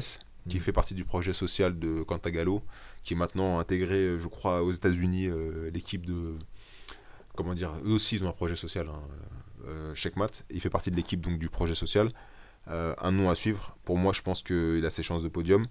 qui 0.49 0.59
fait 0.59 0.71
partie 0.71 0.93
du 0.95 1.05
projet 1.05 1.33
social 1.33 1.77
de 1.77 2.01
Cantagallo, 2.03 2.63
qui 3.03 3.13
est 3.13 3.17
maintenant 3.17 3.59
intégré, 3.59 3.95
euh, 3.95 4.19
je 4.19 4.27
crois, 4.27 4.63
aux 4.63 4.71
États-Unis, 4.71 5.27
euh, 5.27 5.69
l'équipe 5.71 6.05
de. 6.05 6.35
Comment 7.35 7.55
dire 7.55 7.73
Eux 7.85 7.93
aussi, 7.93 8.15
ils 8.15 8.23
ont 8.23 8.29
un 8.29 8.33
projet 8.33 8.55
social. 8.55 8.87
Hein, 8.87 9.01
euh, 9.67 9.95
Checkmat, 9.95 10.43
il 10.51 10.61
fait 10.61 10.69
partie 10.69 10.91
de 10.91 10.95
l'équipe 10.95 11.21
donc 11.21 11.39
du 11.39 11.49
projet 11.49 11.75
social. 11.75 12.11
Euh, 12.69 12.93
un 13.01 13.11
nom 13.11 13.29
à 13.29 13.35
suivre. 13.35 13.75
Pour 13.85 13.97
moi, 13.97 14.13
je 14.13 14.21
pense 14.21 14.43
qu'il 14.43 14.85
a 14.85 14.89
ses 14.89 15.03
chances 15.03 15.23
de 15.23 15.29
podium. 15.29 15.65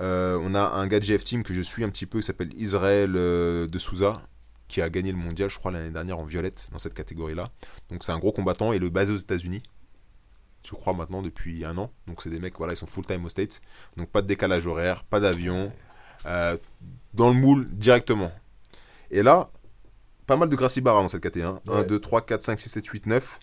Euh, 0.00 0.38
on 0.42 0.54
a 0.54 0.60
un 0.60 0.86
gars 0.86 0.98
de 0.98 1.04
GF 1.04 1.24
Team 1.24 1.42
que 1.42 1.52
je 1.52 1.60
suis 1.60 1.84
un 1.84 1.90
petit 1.90 2.06
peu, 2.06 2.20
qui 2.20 2.26
s'appelle 2.26 2.52
Israël 2.54 3.12
de 3.12 3.78
Souza, 3.78 4.22
qui 4.68 4.80
a 4.80 4.88
gagné 4.90 5.12
le 5.12 5.18
mondial, 5.18 5.50
je 5.50 5.58
crois, 5.58 5.70
l'année 5.70 5.90
dernière 5.90 6.18
en 6.18 6.24
violette, 6.24 6.68
dans 6.72 6.78
cette 6.78 6.94
catégorie-là. 6.94 7.50
Donc 7.90 8.02
c'est 8.02 8.12
un 8.12 8.18
gros 8.18 8.32
combattant 8.32 8.72
et 8.72 8.78
le 8.78 8.88
basé 8.88 9.12
aux 9.12 9.16
États-Unis. 9.16 9.62
Je 10.64 10.72
crois 10.72 10.92
maintenant 10.92 11.22
depuis 11.22 11.64
un 11.64 11.76
an. 11.78 11.90
Donc 12.06 12.22
c'est 12.22 12.30
des 12.30 12.40
mecs, 12.40 12.56
voilà, 12.58 12.72
ils 12.72 12.76
sont 12.76 12.86
full-time 12.86 13.24
au 13.24 13.28
States. 13.28 13.60
Donc 13.96 14.08
pas 14.08 14.22
de 14.22 14.26
décalage 14.26 14.66
horaire, 14.66 15.04
pas 15.04 15.20
d'avion. 15.20 15.72
dans 16.24 17.28
le 17.28 17.34
moule 17.34 17.68
directement. 17.70 18.32
Et 19.10 19.22
là, 19.22 19.50
pas 20.28 20.36
mal 20.36 20.48
de 20.48 20.54
Gracie 20.54 20.80
Barra 20.80 21.02
dans 21.02 21.08
cette 21.08 21.22
KT. 21.28 21.38
Hein. 21.42 21.58
1, 21.66 21.72
Ouais. 21.78 21.84
2, 21.84 21.98
3, 21.98 22.20
4, 22.20 22.42
5, 22.42 22.60
6, 22.60 22.68
7, 22.68 22.86
8, 22.86 23.06
9. 23.06 23.40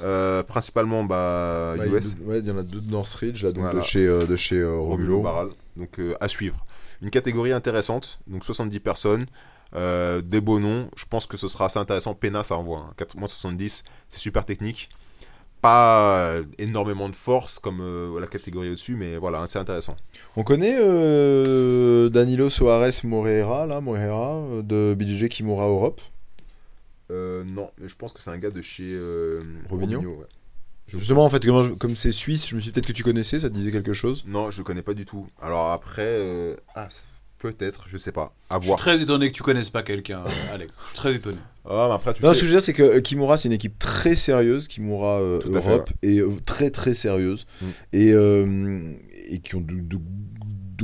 Euh, 0.00 0.42
principalement 0.42 1.04
bah, 1.04 1.74
il 1.76 1.82
a 1.82 1.86
US. 1.86 2.16
deux- 2.16 2.24
ouais, 2.24 2.38
il 2.40 2.48
y 2.48 2.50
en 2.50 2.58
a 2.58 2.62
deux 2.64 2.80
de 2.80 2.90
Northridge, 2.90 3.44
là, 3.44 3.52
donc 3.52 3.62
Voilà. 3.62 3.78
de 3.78 3.84
chez, 3.84 4.04
euh, 4.04 4.26
de 4.26 4.34
chez 4.34 4.56
euh, 4.56 4.72
Romulo 4.78 4.88
Romulo. 5.18 5.22
Barral. 5.22 5.48
Donc 5.76 6.00
euh, 6.00 6.14
à 6.20 6.26
suivre. 6.26 6.66
Une 7.02 7.10
catégorie 7.10 7.52
intéressante, 7.52 8.18
donc 8.26 8.44
70 8.44 8.80
personnes, 8.80 9.26
euh, 9.76 10.20
des 10.20 10.40
beaux 10.40 10.58
noms. 10.58 10.88
Je 10.96 11.04
pense 11.08 11.26
que 11.28 11.36
ce 11.36 11.46
sera 11.46 11.66
assez 11.66 11.78
intéressant. 11.78 12.14
Pena, 12.14 12.42
ça 12.42 12.56
envoie. 12.56 12.78
Hein. 12.78 12.94
4 12.96 13.16
moins 13.16 13.28
70, 13.28 13.84
c'est 14.08 14.18
super 14.18 14.44
technique. 14.44 14.88
Pas 15.60 16.26
euh, 16.30 16.42
énormément 16.58 17.08
de 17.08 17.14
force 17.14 17.60
comme 17.60 17.80
la 18.18 18.26
catégorie 18.26 18.70
au-dessus, 18.70 18.96
mais 18.96 19.16
voilà, 19.18 19.46
c'est 19.46 19.60
intéressant. 19.60 19.94
On 20.36 20.42
connaît 20.42 20.76
Danilo 22.10 22.50
Soares 22.50 22.90
Moreira, 23.04 23.66
là, 23.66 23.80
Moreira, 23.80 24.42
de 24.64 24.94
BJJ 24.98 25.28
Kimura 25.28 25.66
Europe. 25.68 26.00
Euh, 27.12 27.44
non, 27.44 27.70
mais 27.78 27.88
je 27.88 27.94
pense 27.94 28.12
que 28.12 28.20
c'est 28.20 28.30
un 28.30 28.38
gars 28.38 28.50
de 28.50 28.62
chez 28.62 28.90
euh, 28.94 29.42
Robinho 29.68 30.00
ouais. 30.00 30.26
Justement, 30.88 31.24
en 31.24 31.30
fait, 31.30 31.46
comme, 31.78 31.96
c'est 31.96 32.10
suisse, 32.12 32.46
je 32.48 32.54
me 32.56 32.60
suis 32.60 32.70
dit 32.70 32.74
peut-être 32.74 32.86
que 32.88 32.92
tu 32.92 33.04
connaissais, 33.04 33.38
ça 33.38 33.48
te 33.48 33.54
disait 33.54 33.70
quelque 33.70 33.92
chose. 33.92 34.24
Non, 34.26 34.50
je 34.50 34.58
le 34.58 34.64
connais 34.64 34.82
pas 34.82 34.94
du 34.94 35.04
tout. 35.04 35.26
Alors 35.40 35.70
après, 35.70 36.02
euh, 36.04 36.56
ah, 36.74 36.88
peut-être, 37.38 37.84
je 37.88 37.96
sais 37.96 38.12
pas. 38.12 38.34
À 38.50 38.56
Je 38.56 38.60
suis 38.62 38.66
voir. 38.68 38.78
très 38.78 39.00
étonné 39.00 39.30
que 39.30 39.36
tu 39.36 39.42
connaisses 39.42 39.70
pas 39.70 39.82
quelqu'un, 39.82 40.24
euh, 40.26 40.30
Alex. 40.54 40.72
Je 40.80 40.86
suis 40.88 40.96
très 40.96 41.14
étonné. 41.14 41.38
Ah, 41.64 41.86
mais 41.88 41.94
après, 41.94 42.14
tu 42.14 42.22
Non, 42.22 42.34
ce 42.34 42.40
que 42.40 42.46
je 42.46 42.50
veux 42.50 42.56
dire, 42.56 42.62
c'est 42.62 42.72
que 42.72 42.82
euh, 42.82 43.00
Kimura, 43.00 43.36
c'est 43.38 43.46
une 43.48 43.52
équipe 43.54 43.78
très 43.78 44.16
sérieuse, 44.16 44.66
Kimura 44.68 45.20
euh, 45.20 45.40
fait, 45.40 45.50
Europe, 45.50 45.90
et 46.02 46.18
euh, 46.18 46.30
très 46.44 46.70
très 46.70 46.94
sérieuse, 46.94 47.46
Mm. 47.60 47.66
et, 47.92 48.12
euh, 48.12 48.92
et 49.28 49.38
qui 49.38 49.54
ont 49.54 49.60
de, 49.60 49.74
de- 49.74 50.00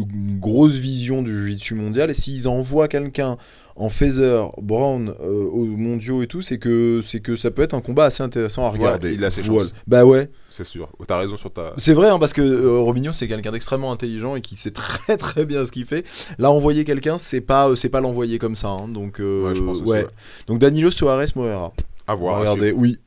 une 0.07 0.39
grosse 0.39 0.75
vision 0.75 1.23
du 1.23 1.31
jiu-jitsu 1.33 1.75
mondial. 1.75 2.11
Et 2.11 2.15
s'ils 2.15 2.47
envoient 2.49 2.89
quelqu'un 2.89 3.37
en 3.77 3.89
feather, 3.89 4.51
brown, 4.61 5.15
euh, 5.21 5.45
aux 5.45 5.65
mondiaux 5.65 6.23
et 6.23 6.27
tout, 6.27 6.43
c'est 6.43 6.59
que, 6.59 7.01
c'est 7.03 7.21
que 7.21 7.37
ça 7.37 7.51
peut 7.53 7.63
être 7.63 7.75
un 7.75 7.81
combat 7.81 8.07
assez 8.07 8.23
intéressant 8.25 8.65
à 8.65 8.71
regarder. 8.71 9.15
il 9.15 9.25
a 9.25 9.31
ses 9.31 9.45
chances. 9.45 9.73
Bah 9.87 10.05
ouais. 10.05 10.31
C'est 10.51 10.65
sûr. 10.65 10.89
T'as 11.07 11.19
raison 11.19 11.37
sur 11.37 11.53
ta. 11.53 11.75
C'est 11.77 11.95
vrai, 11.95 12.09
hein, 12.09 12.19
parce 12.19 12.33
que 12.33 12.43
euh, 12.43 12.81
Robinho, 12.81 13.13
c'est 13.13 13.29
quelqu'un 13.29 13.53
d'extrêmement 13.53 13.93
intelligent 13.93 14.35
et 14.35 14.41
qui 14.41 14.57
sait 14.57 14.73
très 14.73 15.17
très 15.17 15.45
bien 15.45 15.65
ce 15.65 15.71
qu'il 15.71 15.85
fait. 15.85 16.05
Là, 16.39 16.51
envoyer 16.51 16.85
quelqu'un, 16.85 17.19
c'est 17.19 17.41
pas, 17.41 17.69
euh, 17.69 17.75
c'est 17.77 17.89
pas 17.89 18.01
l'envoyer 18.01 18.39
comme 18.39 18.57
ça. 18.57 18.69
hein. 18.69 18.89
donc, 18.89 19.21
euh, 19.21 19.45
Ouais, 19.49 19.55
je 19.55 19.63
pense 19.63 19.81
aussi, 19.81 19.89
ouais. 19.91 20.03
ouais. 20.05 20.11
Donc, 20.49 20.59
Danilo 20.59 20.91
Soares 20.91 21.25
Moreira. 21.37 21.73
À 22.09 22.15
voir. 22.17 22.43
à 22.49 22.55
oui. 22.55 22.99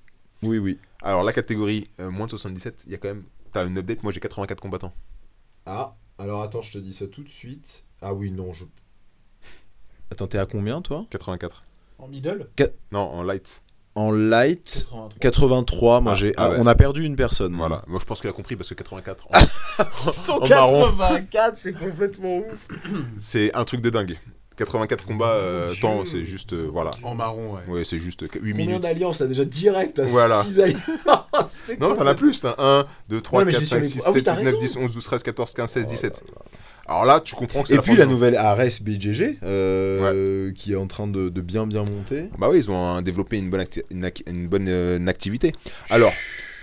Oui, 0.43 0.57
oui. 0.57 0.77
Alors, 1.03 1.23
la 1.23 1.34
catégorie 1.34 1.88
euh, 1.99 2.09
moins 2.09 2.27
de 2.27 2.31
77, 2.31 2.76
il 2.85 2.91
y 2.93 2.95
a 2.95 2.97
quand 2.97 3.09
même. 3.09 3.23
T'as 3.51 3.65
une 3.68 3.77
update, 3.77 4.01
moi 4.03 4.13
j'ai 4.13 4.22
84 4.22 4.61
combattants. 4.61 4.93
Ah, 5.65 5.93
alors 6.22 6.43
attends, 6.43 6.61
je 6.61 6.72
te 6.73 6.77
dis 6.77 6.93
ça 6.93 7.07
tout 7.07 7.23
de 7.23 7.30
suite. 7.30 7.85
Ah 8.02 8.14
oui, 8.14 8.31
non, 8.31 8.53
je. 8.53 8.65
Attends, 10.11 10.27
t'es 10.27 10.38
à 10.38 10.45
combien 10.45 10.81
toi 10.81 11.06
84. 11.10 11.64
En 11.98 12.07
middle 12.07 12.48
Non, 12.91 12.99
en 12.99 13.23
light. 13.23 13.64
En 13.93 14.11
light 14.11 14.88
83, 15.19 15.99
moi 16.02 16.11
Ah, 16.11 16.15
j'ai. 16.15 16.34
ah 16.38 16.45
ah, 16.45 16.49
ouais. 16.52 16.57
On 16.60 16.68
a 16.68 16.76
perdu 16.76 17.03
une 17.03 17.15
personne. 17.15 17.56
Voilà. 17.56 17.84
Moi 17.88 17.99
je 17.99 18.06
pense 18.06 18.22
qu'il 18.22 18.30
a 18.30 18.34
compris 18.34 18.56
parce 18.56 18.69
que 18.69 18.73
84. 18.76 19.27
Ah. 19.34 19.41
en 20.30 20.48
marron. 20.48 20.84
184, 20.91 21.57
c'est 21.57 21.73
complètement 21.73 22.38
ouf. 22.38 22.68
C'est 23.18 23.53
un 23.53 23.65
truc 23.65 23.81
de 23.81 23.89
dingue. 23.89 24.18
84 24.66 25.06
combats, 25.06 25.32
euh, 25.32 25.74
temps, 25.82 26.06
c'est 26.06 26.24
juste. 26.26 26.54
euh, 26.54 26.68
voilà. 26.72 26.92
En 27.04 27.16
marron, 27.16 27.54
ouais. 27.56 27.62
Ouais, 27.68 27.84
c'est 27.84 27.98
juste 28.00 28.22
8 28.22 28.30
Combien 28.40 28.54
minutes. 28.54 28.82
d'alliances 28.82 29.20
là 29.20 29.28
déjà 29.28 29.44
direct 29.46 30.00
à 30.00 30.04
Voilà. 30.04 30.44
6 30.44 30.60
alliances 30.60 30.82
C'est 31.66 31.80
Non, 31.80 31.96
t'en 31.96 32.06
as 32.06 32.14
plus. 32.16 32.42
T'as 32.42 32.56
1, 32.58 32.86
2, 33.10 33.22
3, 33.22 33.40
Ouais, 33.40 33.46
mais 33.46 33.52
4, 33.54 33.60
j'ai 33.62 33.66
5, 33.66 33.84
sur 33.84 33.92
6, 33.92 33.98
les- 33.98 34.04
Ah 34.06 34.10
oui, 34.10 34.16
7, 34.16 34.24
t'as 34.26 34.38
8, 34.38 34.44
9, 34.44 34.54
raison. 34.56 34.60
10, 34.66 34.78
11, 34.78 34.92
12, 34.92 35.04
13, 35.04 35.24
14, 35.24 35.54
15, 35.54 35.72
16, 35.72 35.88
17. 35.88 36.24
Alors 36.88 37.06
là, 37.06 37.20
tu 37.20 37.36
comprends 37.36 37.62
que 37.62 37.68
c'est 37.70 37.74
Et 37.76 37.78
la 37.78 37.84
puis 37.84 37.94
fin 37.94 38.00
la 38.00 38.06
du- 38.06 38.12
nouvelle 38.12 38.36
Ares 38.36 38.82
BGG 38.82 39.38
euh, 39.44 40.52
qui 40.54 40.74
est 40.74 40.76
en 40.76 40.88
train 40.88 41.08
de, 41.08 41.30
de 41.30 41.42
bien 41.42 41.66
bien 41.68 41.84
monter. 41.84 42.26
Bah 42.38 42.50
oui, 42.50 42.58
ils 42.58 42.70
ont 42.72 43.02
développé 43.02 43.38
une 43.38 43.50
bonne, 43.50 43.62
acti- 43.62 43.84
une, 43.92 44.06
ac- 44.06 44.24
une 44.30 44.48
bonne 44.48 44.68
euh, 44.68 44.98
une 44.98 45.08
activité. 45.10 45.54
Alors, 45.90 46.12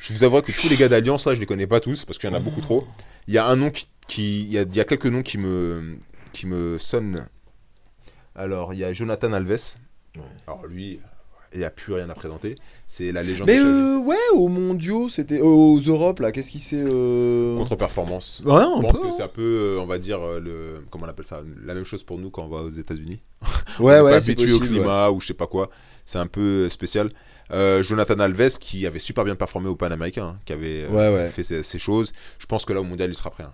je 0.03 0.13
vous 0.13 0.25
avouerai 0.25 0.43
que 0.43 0.53
tous 0.53 0.69
les 0.69 0.77
gars 0.77 0.89
d'Alliance, 0.89 1.27
là, 1.27 1.35
je 1.35 1.41
les 1.41 1.47
connais 1.47 1.67
pas 1.67 1.81
tous 1.81 2.05
parce 2.05 2.19
qu'il 2.19 2.29
y 2.29 2.33
en 2.33 2.37
a 2.37 2.41
beaucoup 2.41 2.61
trop. 2.61 2.87
Il 3.27 3.35
y 3.35 3.39
a 3.39 3.47
un 3.47 3.57
nom 3.57 3.71
qui. 3.71 3.89
qui- 4.07 4.43
il, 4.43 4.53
y 4.53 4.59
a, 4.59 4.63
il 4.63 4.77
y 4.77 4.81
a 4.81 4.85
quelques 4.85 5.07
noms 5.07 5.23
qui 5.23 5.39
me, 5.39 5.97
qui 6.33 6.47
me 6.47 6.79
sonnent. 6.79 7.27
Alors, 8.39 8.73
il 8.73 8.79
y 8.79 8.85
a 8.85 8.93
Jonathan 8.93 9.33
Alves. 9.33 9.77
Ouais. 10.17 10.23
Alors, 10.47 10.67
lui, 10.67 11.01
il 11.53 11.59
n'y 11.59 11.65
a 11.65 11.71
plus 11.71 11.93
rien 11.95 12.09
à 12.09 12.15
présenter. 12.15 12.55
C'est 12.87 13.11
la 13.13 13.23
légende 13.23 13.49
Mais 13.49 13.59
euh, 13.59 13.99
ouais, 13.99 14.17
aux 14.35 14.49
mondiaux, 14.49 15.09
c'était 15.09 15.41
aux 15.41 15.79
Europes 15.79 16.21
là, 16.21 16.31
qu'est-ce 16.31 16.51
qui 16.51 16.59
s'est 16.61 16.83
euh... 16.87 17.57
Contre-performance. 17.57 18.43
Ouais, 18.45 18.63
Je 18.63 18.81
pense 18.83 18.99
que 18.99 19.07
hein. 19.07 19.11
c'est 19.17 19.23
un 19.23 19.29
peu, 19.29 19.77
euh, 19.77 19.81
on 19.81 19.87
va 19.87 19.99
dire, 19.99 20.21
euh, 20.23 20.39
le, 20.41 20.85
comment 20.91 21.07
on 21.07 21.09
appelle 21.09 21.25
ça, 21.25 21.43
la 21.65 21.75
même 21.75 21.85
chose 21.85 22.03
pour 22.05 22.19
nous 22.19 22.31
quand 22.31 22.45
on 22.45 22.49
va 22.49 22.63
aux 22.63 22.71
États-Unis. 22.71 23.21
Ouais, 23.81 23.95
on 23.95 24.09
est 24.09 24.13
ouais, 24.13 24.21
c'est 24.21 24.33
habitué 24.33 24.53
au 24.53 24.59
ouais. 24.61 24.67
climat 24.67 25.11
ou 25.11 25.21
je 25.21 25.27
sais 25.29 25.35
pas 25.35 25.47
quoi. 25.47 25.69
C'est 26.05 26.19
un 26.19 26.27
peu 26.27 26.41
euh, 26.67 26.69
spécial. 26.69 27.11
Euh, 27.53 27.83
Jonathan 27.83 28.19
Alves 28.19 28.59
qui 28.59 28.87
avait 28.87 28.99
super 28.99 29.25
bien 29.25 29.37
performé 29.37 29.69
au 29.69 29.77
Panaméricain, 29.77 30.25
hein, 30.25 30.39
qui 30.45 30.53
avait 30.53 30.85
euh, 30.85 30.89
Ouais, 30.89 31.15
ouais. 31.15 31.29
fait 31.29 31.43
ces, 31.43 31.63
ces 31.63 31.79
choses. 31.79 32.13
Je 32.39 32.47
pense 32.47 32.65
que 32.65 32.73
là 32.73 32.81
au 32.81 32.85
mondial 32.85 33.09
il 33.11 33.15
sera 33.15 33.31
prêt. 33.31 33.45
hein. 33.45 33.53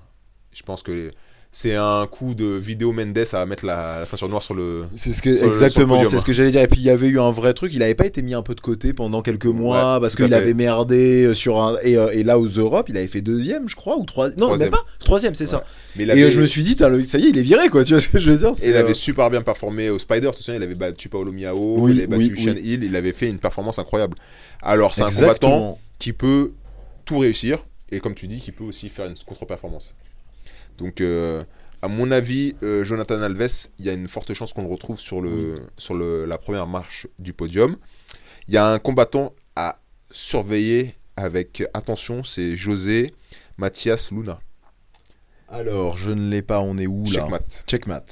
Je 0.53 0.63
pense 0.63 0.83
que 0.83 1.11
c'est 1.57 1.77
un 1.77 2.09
coup 2.09 2.35
de 2.35 2.47
vidéo 2.47 2.93
Mendes 2.93 3.17
à 3.33 3.47
mettre 3.47 3.65
la, 3.65 4.01
la 4.01 4.07
ceinture 4.07 4.29
noire 4.29 4.43
sur 4.43 4.55
le. 4.55 4.87
C'est 4.97 5.13
ce 5.13 5.23
que 5.23 5.31
exactement, 5.31 6.05
c'est 6.05 6.17
hein. 6.17 6.19
ce 6.19 6.25
que 6.25 6.33
j'allais 6.33 6.51
dire. 6.51 6.61
Et 6.63 6.67
puis 6.67 6.81
il 6.81 6.85
y 6.85 6.91
avait 6.91 7.07
eu 7.07 7.21
un 7.21 7.31
vrai 7.31 7.55
truc. 7.55 7.73
Il 7.73 7.81
avait 7.85 7.95
pas 7.95 8.07
été 8.07 8.23
mis 8.23 8.35
un 8.35 8.43
peu 8.43 8.57
de 8.57 8.61
côté 8.61 8.93
pendant 8.93 9.23
quelques 9.23 9.47
mois 9.47 10.01
parce 10.01 10.17
qu'il 10.17 10.35
avait 10.35 10.53
merdé 10.53 11.33
sur 11.33 11.63
un 11.63 11.77
et, 11.85 11.97
euh, 11.97 12.09
et 12.11 12.25
là 12.25 12.41
aux 12.41 12.49
Europes, 12.49 12.89
il 12.89 12.97
avait 12.97 13.07
fait 13.07 13.21
deuxième, 13.21 13.69
je 13.69 13.77
crois, 13.77 13.97
ou 13.97 14.05
troisième. 14.05 14.41
Non, 14.41 14.47
Troisième. 14.47 14.71
même 14.73 14.79
pas. 14.81 14.85
Troisième, 15.05 15.37
c'est 15.37 15.45
Ouais. 15.45 15.51
ça. 15.51 15.65
Mais 15.95 16.03
Et 16.05 16.25
euh, 16.25 16.31
je 16.31 16.41
me 16.41 16.47
suis 16.47 16.65
dit, 16.65 16.75
le- 16.81 17.05
ça 17.05 17.19
y 17.19 17.27
est, 17.27 17.31
il 17.31 17.39
est 17.39 17.43
viré, 17.43 17.69
quoi. 17.69 17.85
Tu 17.85 17.93
vois 17.93 18.01
ce 18.01 18.09
que 18.09 18.19
je 18.19 18.33
veux 18.33 18.37
dire 18.39 18.51
et 18.61 18.69
il 18.71 18.77
avait 18.77 18.91
euh, 18.91 18.95
super 18.95 19.31
bien 19.31 19.43
performé 19.43 19.91
au 19.91 20.01
Spider. 20.01 20.33
Tout 20.37 20.43
ça, 20.43 20.57
il 20.57 20.63
avait 20.65 20.75
battu 20.75 21.09
Paolo 21.09 21.31
Miao, 21.31 21.77
Oui, 21.79 21.93
il 21.93 21.99
avait 21.99 22.07
battu 22.09 22.35
oui, 22.37 22.45
oui. 22.53 22.61
Hill. 22.65 22.83
Il 22.83 22.97
avait 22.97 23.13
fait 23.13 23.31
une 23.31 23.39
performance 23.39 23.79
incroyable. 23.79 24.17
Alors 24.61 24.97
c'est 24.97 25.03
un 25.03 25.11
combattant 25.11 25.79
qui 26.01 26.13
peut 26.13 26.51
tout 27.05 27.19
réussir 27.19 27.59
et 27.93 28.01
comme 28.01 28.15
tu 28.17 28.27
dis, 28.27 28.41
qui 28.41 28.51
peut 28.51 28.65
aussi 28.65 28.89
faire 28.89 29.07
une 29.07 29.15
contre-performance. 29.25 29.95
Donc, 30.79 31.01
euh, 31.01 31.45
à 31.83 31.89
mon 31.89 32.11
avis, 32.11 32.55
euh, 32.63 32.85
Jonathan 32.85 33.21
Alves, 33.23 33.69
il 33.79 33.85
y 33.85 33.91
a 33.91 33.93
une 33.93 34.09
forte 34.09 34.33
chance 34.35 34.53
qu'on 34.53 34.63
le 34.63 34.69
retrouve 34.71 34.99
sur, 34.99 35.21
le, 35.21 35.63
sur 35.77 35.95
le- 35.95 36.25
la 36.25 36.39
première 36.39 36.67
marche 36.67 37.07
du 37.19 37.33
podium. 37.33 37.77
Il 38.49 38.55
y 38.55 38.57
a 38.57 38.67
un 38.67 38.79
combattant 38.79 39.33
à 39.57 39.79
surveiller 40.11 40.95
avec 41.17 41.63
attention, 41.75 42.25
c'est 42.25 42.57
José 42.57 43.15
Mathias 43.59 44.11
Luna. 44.11 44.41
Alors, 45.49 45.97
je 45.97 46.11
ne 46.11 46.31
l'ai 46.31 46.43
pas. 46.43 46.61
On 46.61 46.77
est 46.79 46.87
où 46.87 47.05
là? 47.05 47.11
Checkmat. 47.13 47.41
Checkmat. 47.67 48.05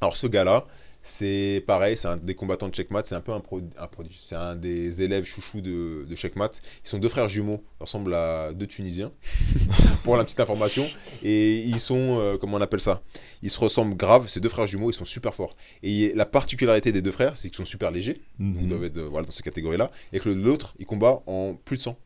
Alors 0.00 0.16
ce 0.16 0.26
gars-là, 0.26 0.66
c'est 1.02 1.64
pareil, 1.66 1.96
c'est 1.96 2.08
un 2.08 2.16
des 2.16 2.34
combattants 2.34 2.68
de 2.68 2.74
Checkmat, 2.74 3.02
c'est 3.04 3.14
un 3.14 3.20
peu 3.20 3.32
un, 3.32 3.40
pro- 3.40 3.62
un 3.78 3.86
prodige. 3.86 4.16
C'est 4.20 4.34
un 4.34 4.54
des 4.54 5.02
élèves 5.02 5.24
chouchous 5.24 5.60
de, 5.60 6.04
de 6.08 6.14
Checkmat. 6.16 6.50
Ils 6.84 6.88
sont 6.88 6.98
deux 6.98 7.08
frères 7.08 7.28
jumeaux, 7.28 7.62
ils 7.80 7.82
ressemblent 7.84 8.12
à 8.14 8.52
deux 8.52 8.66
Tunisiens, 8.66 9.10
pour 10.04 10.16
la 10.16 10.24
petite 10.24 10.40
information. 10.40 10.86
Et 11.22 11.58
ils 11.60 11.80
sont, 11.80 12.18
euh, 12.20 12.36
comment 12.38 12.58
on 12.58 12.60
appelle 12.60 12.80
ça? 12.80 13.02
Ils 13.42 13.50
se 13.50 13.58
ressemblent 13.60 13.96
grave, 13.96 14.28
ces 14.28 14.40
deux 14.40 14.48
frères 14.50 14.66
jumeaux, 14.66 14.90
ils 14.90 14.94
sont 14.94 15.04
super 15.04 15.34
forts. 15.34 15.56
Et 15.82 16.12
la 16.14 16.26
particularité 16.26 16.92
des 16.92 17.02
deux 17.02 17.12
frères, 17.12 17.36
c'est 17.36 17.48
qu'ils 17.48 17.56
sont 17.56 17.64
super 17.64 17.90
légers, 17.90 18.20
donc 18.38 18.56
ils 18.58 18.62
Mhm. 18.64 18.68
doivent 18.68 18.84
être 18.84 18.96
euh, 18.98 19.08
voilà, 19.08 19.24
dans 19.26 19.32
ces 19.32 19.42
catégories-là, 19.42 19.90
et 20.12 20.20
que 20.20 20.28
l'autre, 20.28 20.74
il 20.78 20.86
combat 20.86 21.22
en 21.26 21.54
plus 21.64 21.76
de 21.78 21.82
100. 21.82 21.96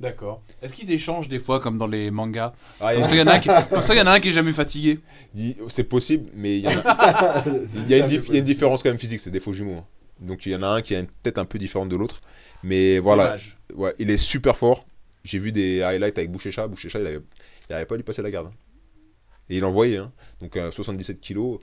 D'accord. 0.00 0.42
Est-ce 0.62 0.72
qu'ils 0.74 0.90
échangent 0.90 1.28
des 1.28 1.38
fois 1.38 1.60
comme 1.60 1.76
dans 1.78 1.86
les 1.86 2.10
mangas 2.10 2.54
Ah, 2.80 2.94
Comme 2.94 3.04
ça, 3.04 3.14
il 3.14 3.18
y 3.18 3.22
en 3.22 3.26
a 3.26 3.34
un 3.34 3.38
qui- 3.40 3.48
comme 3.70 3.82
ça, 3.82 3.94
il 3.94 3.98
y 3.98 4.00
en 4.00 4.06
a 4.06 4.12
un 4.12 4.20
qui 4.20 4.30
est 4.30 4.32
jamais 4.32 4.52
fatigué. 4.52 4.98
il- 5.34 5.56
C'est 5.68 5.84
possible, 5.84 6.30
mais 6.34 6.58
il 6.58 6.64
y, 6.64 6.68
en 6.68 6.80
a- 6.82 7.44
il 7.76 7.88
y 7.88 7.94
a 7.94 7.98
une 7.98 8.06
dif- 8.06 8.24
il 8.28 8.32
y 8.34 8.36
a 8.36 8.38
une 8.40 8.44
différence 8.46 8.82
quand 8.82 8.88
même 8.88 8.98
physique, 8.98 9.20
c'est 9.20 9.30
des 9.30 9.40
faux 9.40 9.52
jumeaux. 9.52 9.76
hein. 9.78 9.84
Donc 10.20 10.46
il 10.46 10.52
y 10.52 10.56
en 10.56 10.62
a 10.62 10.68
un 10.68 10.80
qui 10.82 10.94
a 10.94 11.00
une 11.00 11.06
tête 11.22 11.36
un 11.38 11.44
peu 11.44 11.58
différente 11.58 11.88
de 11.90 11.96
l'autre. 11.96 12.20
Mais 12.62 12.98
voilà, 12.98 13.24
Dommage. 13.24 13.56
ouais, 13.76 13.94
il 13.98 14.10
est 14.10 14.16
super 14.16 14.56
fort. 14.56 14.86
J'ai 15.22 15.38
vu 15.38 15.52
des 15.52 15.82
highlights 15.82 16.16
avec 16.18 16.30
Bouchécha. 16.30 16.66
Bouchécha, 16.66 16.98
il 16.98 17.06
avait 17.06 17.84
pas 17.86 17.94
à 17.94 17.96
lui 17.96 18.02
passer 18.04 18.22
la 18.22 18.30
garde. 18.30 18.48
hein. 18.48 18.54
Et 19.50 19.56
il 19.58 19.64
envoyait. 19.64 19.98
Hein. 19.98 20.12
Donc 20.40 20.56
euh, 20.56 20.70
77 20.70 21.20
kilos, 21.20 21.60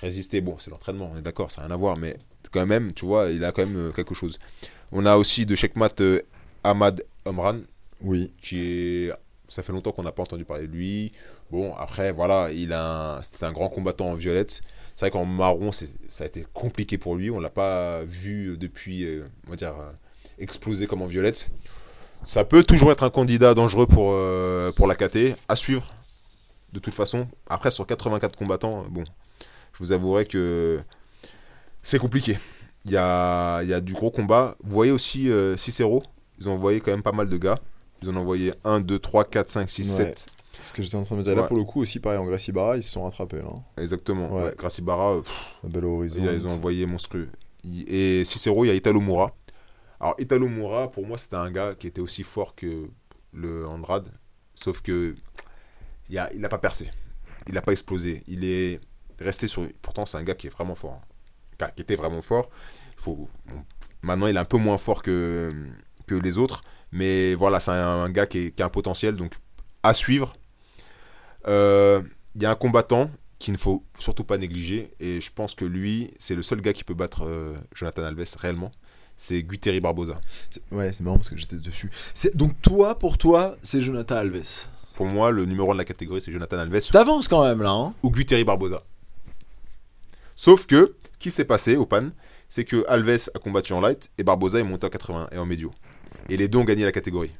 résister, 0.00 0.40
bon, 0.40 0.56
c'est 0.58 0.70
l'entraînement, 0.70 1.10
on 1.14 1.18
est 1.18 1.22
d'accord, 1.22 1.50
ça 1.52 1.60
n'a 1.60 1.68
rien 1.68 1.74
à 1.74 1.78
voir. 1.78 1.96
Mais 1.96 2.16
quand 2.50 2.66
même, 2.66 2.92
tu 2.92 3.06
vois, 3.06 3.30
il 3.30 3.44
a 3.44 3.52
quand 3.52 3.64
même 3.66 3.76
euh, 3.76 3.92
quelque 3.92 4.14
chose. 4.14 4.38
On 4.92 5.04
a 5.06 5.16
aussi 5.16 5.46
de 5.46 5.54
checkmat 5.54 5.90
euh, 6.00 6.20
Ahmad 6.64 7.04
Omran, 7.24 7.58
Oui. 8.02 8.32
qui 8.42 8.60
est. 8.60 9.12
Ça 9.48 9.62
fait 9.62 9.72
longtemps 9.72 9.92
qu'on 9.92 10.02
n'a 10.02 10.12
pas 10.12 10.22
entendu 10.22 10.44
parler 10.44 10.66
de 10.66 10.72
lui. 10.72 11.12
Bon, 11.50 11.74
après, 11.76 12.10
voilà, 12.12 12.50
il 12.50 12.72
a 12.72 13.20
c'était 13.22 13.44
un 13.44 13.52
grand 13.52 13.68
combattant 13.68 14.08
en 14.08 14.14
violette. 14.14 14.62
C'est 14.96 15.04
vrai 15.04 15.10
qu'en 15.10 15.26
marron, 15.26 15.72
ça 15.72 15.84
a 16.24 16.26
été 16.26 16.44
compliqué 16.54 16.96
pour 16.96 17.16
lui. 17.16 17.30
On 17.30 17.38
l'a 17.38 17.50
pas 17.50 18.02
vu 18.04 18.56
depuis, 18.56 19.04
euh, 19.04 19.28
on 19.46 19.50
va 19.50 19.56
dire, 19.56 19.74
euh, 19.78 19.92
exploser 20.38 20.86
comme 20.86 21.02
en 21.02 21.06
violette. 21.06 21.50
Ça 22.24 22.44
peut 22.44 22.64
toujours 22.64 22.90
être 22.92 23.04
un 23.04 23.10
candidat 23.10 23.52
dangereux 23.54 23.86
pour, 23.86 24.12
euh, 24.12 24.72
pour 24.72 24.86
la 24.86 24.96
KT, 24.96 25.36
à 25.48 25.54
suivre. 25.54 25.92
De 26.72 26.80
toute 26.80 26.94
façon, 26.94 27.28
après, 27.46 27.70
sur 27.70 27.86
84 27.86 28.36
combattants, 28.36 28.86
bon, 28.88 29.04
je 29.74 29.78
vous 29.78 29.92
avouerai 29.92 30.24
que 30.24 30.80
c'est 31.82 31.98
compliqué. 31.98 32.38
Il 32.86 32.92
y 32.92 32.96
a, 32.96 33.62
y 33.64 33.74
a 33.74 33.80
du 33.82 33.92
gros 33.92 34.10
combat. 34.10 34.56
Vous 34.64 34.72
voyez 34.72 34.92
aussi 34.92 35.30
Cicero, 35.56 36.02
ils 36.38 36.48
ont 36.48 36.54
envoyé 36.54 36.80
quand 36.80 36.90
même 36.90 37.02
pas 37.02 37.12
mal 37.12 37.28
de 37.28 37.36
gars. 37.36 37.58
Ils 38.02 38.08
en 38.10 38.16
ont 38.16 38.20
envoyé 38.20 38.52
1, 38.64 38.80
2, 38.80 38.98
3, 38.98 39.24
4, 39.24 39.50
5, 39.50 39.70
6, 39.70 39.90
Ouais. 39.90 39.96
7. 39.96 40.26
Ce 40.62 40.72
que 40.72 40.80
j'étais 40.82 40.96
en 40.96 41.04
train 41.04 41.16
de 41.18 41.22
dire 41.22 41.36
là 41.36 41.42
pour 41.42 41.56
le 41.58 41.64
coup 41.64 41.82
aussi 41.82 42.00
pareil 42.00 42.18
en 42.18 42.24
Gracie 42.24 42.50
Barra 42.50 42.78
ils 42.78 42.82
se 42.82 42.90
sont 42.92 43.04
rattrapés 43.04 43.36
là. 43.42 43.52
Exactement. 43.76 44.32
Ouais. 44.32 44.54
Gracie 44.56 44.80
Barra, 44.80 45.20
bel 45.64 45.84
horizon. 45.84 46.20
ils, 46.22 46.32
ils 46.32 46.46
ont 46.46 46.52
envoyé 46.52 46.86
monstrueux. 46.86 47.28
Et 47.88 48.24
Cicero, 48.24 48.64
il 48.64 48.68
y 48.68 48.70
a 48.70 48.74
Italo 48.74 49.00
Moura. 49.00 49.34
Alors, 50.00 50.14
Italo 50.18 50.48
Moura, 50.48 50.90
pour 50.90 51.06
moi, 51.06 51.18
c'était 51.18 51.36
un 51.36 51.50
gars 51.50 51.74
qui 51.74 51.86
était 51.88 52.00
aussi 52.00 52.22
fort 52.22 52.54
que 52.54 52.88
le 53.32 53.66
Andrade. 53.66 54.10
Sauf 54.54 54.80
que 54.80 55.14
il 56.08 56.18
a, 56.18 56.32
il 56.32 56.44
a 56.44 56.48
pas 56.48 56.58
percé. 56.58 56.90
Il 57.48 57.54
n'a 57.54 57.60
pas 57.62 57.72
explosé. 57.72 58.22
Il 58.28 58.44
est 58.44 58.80
resté 59.18 59.48
sur. 59.48 59.66
Pourtant, 59.82 60.06
c'est 60.06 60.16
un 60.16 60.22
gars 60.22 60.34
qui 60.34 60.46
est 60.46 60.50
vraiment 60.50 60.74
fort. 60.74 61.00
hein. 61.60 61.68
Qui 61.74 61.82
était 61.82 61.96
vraiment 61.96 62.22
fort. 62.22 62.48
Il 62.98 63.02
faut... 63.02 63.28
bon, 63.46 63.64
Maintenant, 64.02 64.26
il 64.28 64.36
est 64.36 64.40
un 64.40 64.44
peu 64.44 64.58
moins 64.58 64.78
fort 64.78 65.02
que, 65.02 65.52
que 66.06 66.14
les 66.14 66.38
autres. 66.38 66.62
Mais 66.92 67.34
voilà, 67.34 67.60
c'est 67.60 67.70
un, 67.72 68.02
un 68.04 68.10
gars 68.10 68.26
qui, 68.26 68.38
est- 68.38 68.50
qui 68.52 68.62
a 68.62 68.66
un 68.66 68.70
potentiel. 68.70 69.14
Donc, 69.16 69.32
à 69.82 69.92
suivre. 69.94 70.34
Euh, 71.48 72.00
Il 72.34 72.42
y 72.42 72.46
a 72.46 72.50
un 72.50 72.54
combattant 72.54 73.10
qu'il 73.38 73.52
ne 73.52 73.58
faut 73.58 73.82
surtout 73.98 74.24
pas 74.24 74.38
négliger. 74.38 74.92
Et 75.00 75.20
je 75.20 75.30
pense 75.32 75.54
que 75.54 75.64
lui, 75.64 76.12
c'est 76.18 76.34
le 76.34 76.42
seul 76.42 76.60
gars 76.60 76.72
qui 76.72 76.84
peut 76.84 76.94
battre 76.94 77.24
euh, 77.26 77.54
Jonathan 77.74 78.04
Alves 78.04 78.24
réellement. 78.38 78.72
C'est 79.16 79.42
Guterri 79.42 79.80
Barbosa. 79.80 80.20
Ouais, 80.70 80.92
c'est 80.92 81.02
marrant 81.02 81.16
parce 81.16 81.30
que 81.30 81.36
j'étais 81.36 81.56
dessus. 81.56 81.90
C'est- 82.14 82.36
Donc 82.36 82.60
toi, 82.60 82.98
pour 82.98 83.16
toi, 83.16 83.56
c'est 83.62 83.80
Jonathan 83.80 84.16
Alves. 84.16 84.68
Pour 84.94 85.06
moi, 85.06 85.30
le 85.30 85.44
numéro 85.46 85.70
1 85.70 85.74
de 85.74 85.78
la 85.78 85.84
catégorie, 85.84 86.20
c'est 86.20 86.32
Jonathan 86.32 86.58
Alves 86.58 86.90
T'avances 86.90 87.28
quand 87.28 87.42
même 87.44 87.62
là, 87.62 87.70
hein 87.70 87.94
ou 88.02 88.10
Guterri 88.10 88.44
Barbosa. 88.44 88.82
Sauf 90.34 90.66
que, 90.66 90.94
ce 91.14 91.18
qui 91.18 91.30
s'est 91.30 91.44
passé 91.46 91.76
au 91.76 91.86
PAN, 91.86 92.10
c'est 92.48 92.64
que 92.64 92.84
Alves 92.88 93.30
a 93.34 93.38
combattu 93.38 93.72
en 93.72 93.80
light 93.80 94.10
et 94.18 94.22
Barbosa 94.22 94.58
est 94.58 94.62
monté 94.64 94.86
en 94.86 94.90
80 94.90 95.28
et 95.32 95.38
en 95.38 95.46
médio. 95.46 95.72
Et 96.28 96.36
les 96.36 96.48
deux 96.48 96.58
ont 96.58 96.64
gagné 96.64 96.84
la 96.84 96.92
catégorie. 96.92 97.32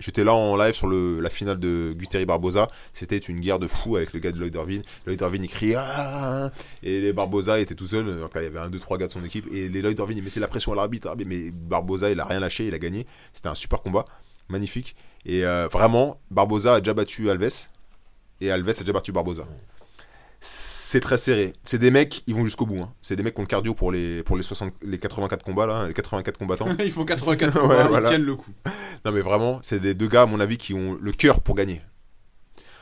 J'étais 0.00 0.24
là 0.24 0.34
en 0.34 0.56
live 0.56 0.74
sur 0.74 0.88
la 0.88 1.30
finale 1.30 1.60
de 1.60 1.94
Guthrie 1.96 2.26
Barbosa. 2.26 2.68
C'était 2.92 3.18
une 3.18 3.38
guerre 3.38 3.60
de 3.60 3.68
fou 3.68 3.96
avec 3.96 4.12
le 4.12 4.18
gars 4.18 4.32
de 4.32 4.38
Lloyd 4.38 4.54
Irvine. 4.54 4.82
Lloyd 5.06 5.20
Irvine, 5.20 5.44
il 5.44 5.48
criait 5.48 5.76
Ah 5.78 6.50
Et 6.82 7.00
les 7.00 7.12
Barbosa 7.12 7.60
était 7.60 7.76
tout 7.76 7.86
seul. 7.86 8.06
Donc 8.18 8.34
là, 8.34 8.42
il 8.42 8.44
y 8.44 8.48
avait 8.48 8.58
un, 8.58 8.68
deux, 8.68 8.80
trois 8.80 8.98
gars 8.98 9.06
de 9.06 9.12
son 9.12 9.24
équipe. 9.24 9.46
Et 9.52 9.68
les 9.68 9.80
Lloyd 9.80 9.96
Irvine, 9.96 10.18
il 10.18 10.24
mettait 10.24 10.40
la 10.40 10.48
pression 10.48 10.72
à 10.72 10.76
l'arbitre. 10.76 11.14
Mais 11.24 11.52
Barbosa, 11.52 12.10
il 12.10 12.18
a 12.18 12.24
rien 12.24 12.40
lâché. 12.40 12.66
Il 12.66 12.74
a 12.74 12.80
gagné. 12.80 13.06
C'était 13.32 13.48
un 13.48 13.54
super 13.54 13.80
combat. 13.80 14.04
Magnifique. 14.48 14.96
Et 15.24 15.44
euh, 15.44 15.68
vraiment, 15.70 16.20
Barbosa 16.32 16.74
a 16.74 16.80
déjà 16.80 16.94
battu 16.94 17.30
Alves. 17.30 17.68
Et 18.40 18.50
Alves 18.50 18.70
a 18.70 18.80
déjà 18.80 18.92
battu 18.92 19.12
Barbosa. 19.12 19.46
C'est 20.92 21.00
très 21.00 21.16
serré. 21.16 21.54
C'est 21.64 21.78
des 21.78 21.90
mecs, 21.90 22.22
ils 22.26 22.34
vont 22.34 22.44
jusqu'au 22.44 22.66
bout. 22.66 22.82
hein. 22.82 22.92
C'est 23.00 23.16
des 23.16 23.22
mecs 23.22 23.32
qui 23.34 23.40
ont 23.40 23.44
le 23.44 23.48
cardio 23.48 23.72
pour 23.72 23.90
les, 23.90 24.22
pour 24.22 24.36
les, 24.36 24.42
60, 24.42 24.74
les 24.82 24.98
84 24.98 25.42
combats, 25.42 25.64
là, 25.66 25.88
les 25.88 25.94
84 25.94 26.36
combattants. 26.36 26.68
Il 26.80 26.90
faut 26.92 27.06
84 27.06 27.54
Ouais, 27.56 27.60
combats, 27.62 27.88
voilà. 27.88 28.08
ils 28.08 28.10
tiennent 28.10 28.24
le 28.26 28.36
coup. 28.36 28.50
Non 29.06 29.10
mais 29.12 29.22
vraiment, 29.22 29.58
c'est 29.62 29.80
des 29.80 29.94
deux 29.94 30.08
gars 30.08 30.22
à 30.22 30.26
mon 30.26 30.38
avis 30.38 30.58
qui 30.58 30.74
ont 30.74 30.98
le 31.00 31.12
cœur 31.12 31.40
pour 31.40 31.54
gagner. 31.54 31.80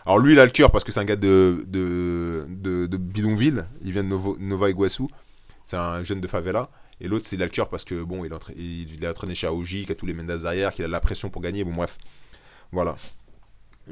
Alors 0.07 0.19
lui 0.19 0.33
il 0.33 0.41
a 0.41 0.45
le 0.45 0.51
cœur 0.51 0.73
parce 0.73 0.83
que 0.83 0.91
c'est 0.91 0.99
un 0.99 1.05
gars 1.05 1.15
de, 1.15 1.65
de, 1.69 2.47
de, 2.49 2.87
de 2.87 2.97
bidonville, 2.97 3.65
il 3.85 3.93
vient 3.93 4.03
de 4.03 4.09
Novo- 4.09 4.37
Nova 4.41 4.71
Iguaçu, 4.71 5.05
c'est 5.63 5.77
un 5.77 6.03
jeune 6.03 6.21
de 6.21 6.27
favela. 6.27 6.69
Et 7.01 7.07
l'autre 7.07 7.27
c'est 7.27 7.37
il 7.37 7.43
a 7.43 7.45
le 7.45 7.51
cœur 7.53 7.69
parce 7.69 7.85
que 7.85 8.03
bon 8.03 8.25
il, 8.25 8.33
entra- 8.33 8.53
il, 8.57 8.93
il 8.95 9.07
a 9.07 9.11
entraîné 9.11 9.37
chez 9.37 9.47
Aoji, 9.47 9.87
qui 9.87 9.93
a 9.93 9.95
tous 9.95 10.07
les 10.07 10.15
Mendes 10.15 10.27
derrière, 10.43 10.73
qu'il 10.75 10.85
a 10.85 10.89
la 10.89 10.99
pression 11.01 11.31
pour 11.31 11.43
gagner, 11.43 11.63
bon 11.63 11.75
bref. 11.75 11.97
Voilà. 12.73 12.97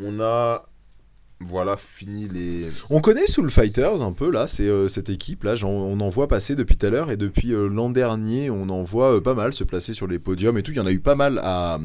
On 0.03 0.19
a 0.21 0.65
voilà 1.41 1.77
fini 1.77 2.27
les... 2.29 2.67
On 2.91 3.01
connaît 3.01 3.27
Soul 3.27 3.51
Fighters 3.51 4.03
un 4.03 4.13
peu 4.13 4.31
là, 4.31 4.49
c'est 4.49 4.65
euh, 4.67 4.89
cette 4.89 5.09
équipe 5.09 5.45
là, 5.45 5.55
on 5.65 6.01
en 6.01 6.09
voit 6.11 6.27
passer 6.29 6.57
depuis 6.57 6.77
tout 6.77 6.87
à 6.87 6.91
l'heure 6.91 7.11
et 7.11 7.17
depuis 7.17 7.53
euh, 7.53 7.69
l'an 7.69 7.91
dernier, 7.91 8.51
on 8.51 8.69
en 8.71 8.83
voit 8.83 9.15
euh, 9.17 9.21
pas 9.21 9.35
mal 9.35 9.53
se 9.53 9.63
placer 9.65 9.95
sur 9.95 10.07
les 10.09 10.19
podiums 10.19 10.59
et 10.59 10.63
tout. 10.63 10.73
Il 10.73 10.77
y 10.77 10.81
en 10.81 10.87
a 10.87 10.91
eu 10.93 11.01
pas 11.01 11.15
mal 11.15 11.39
à, 11.43 11.79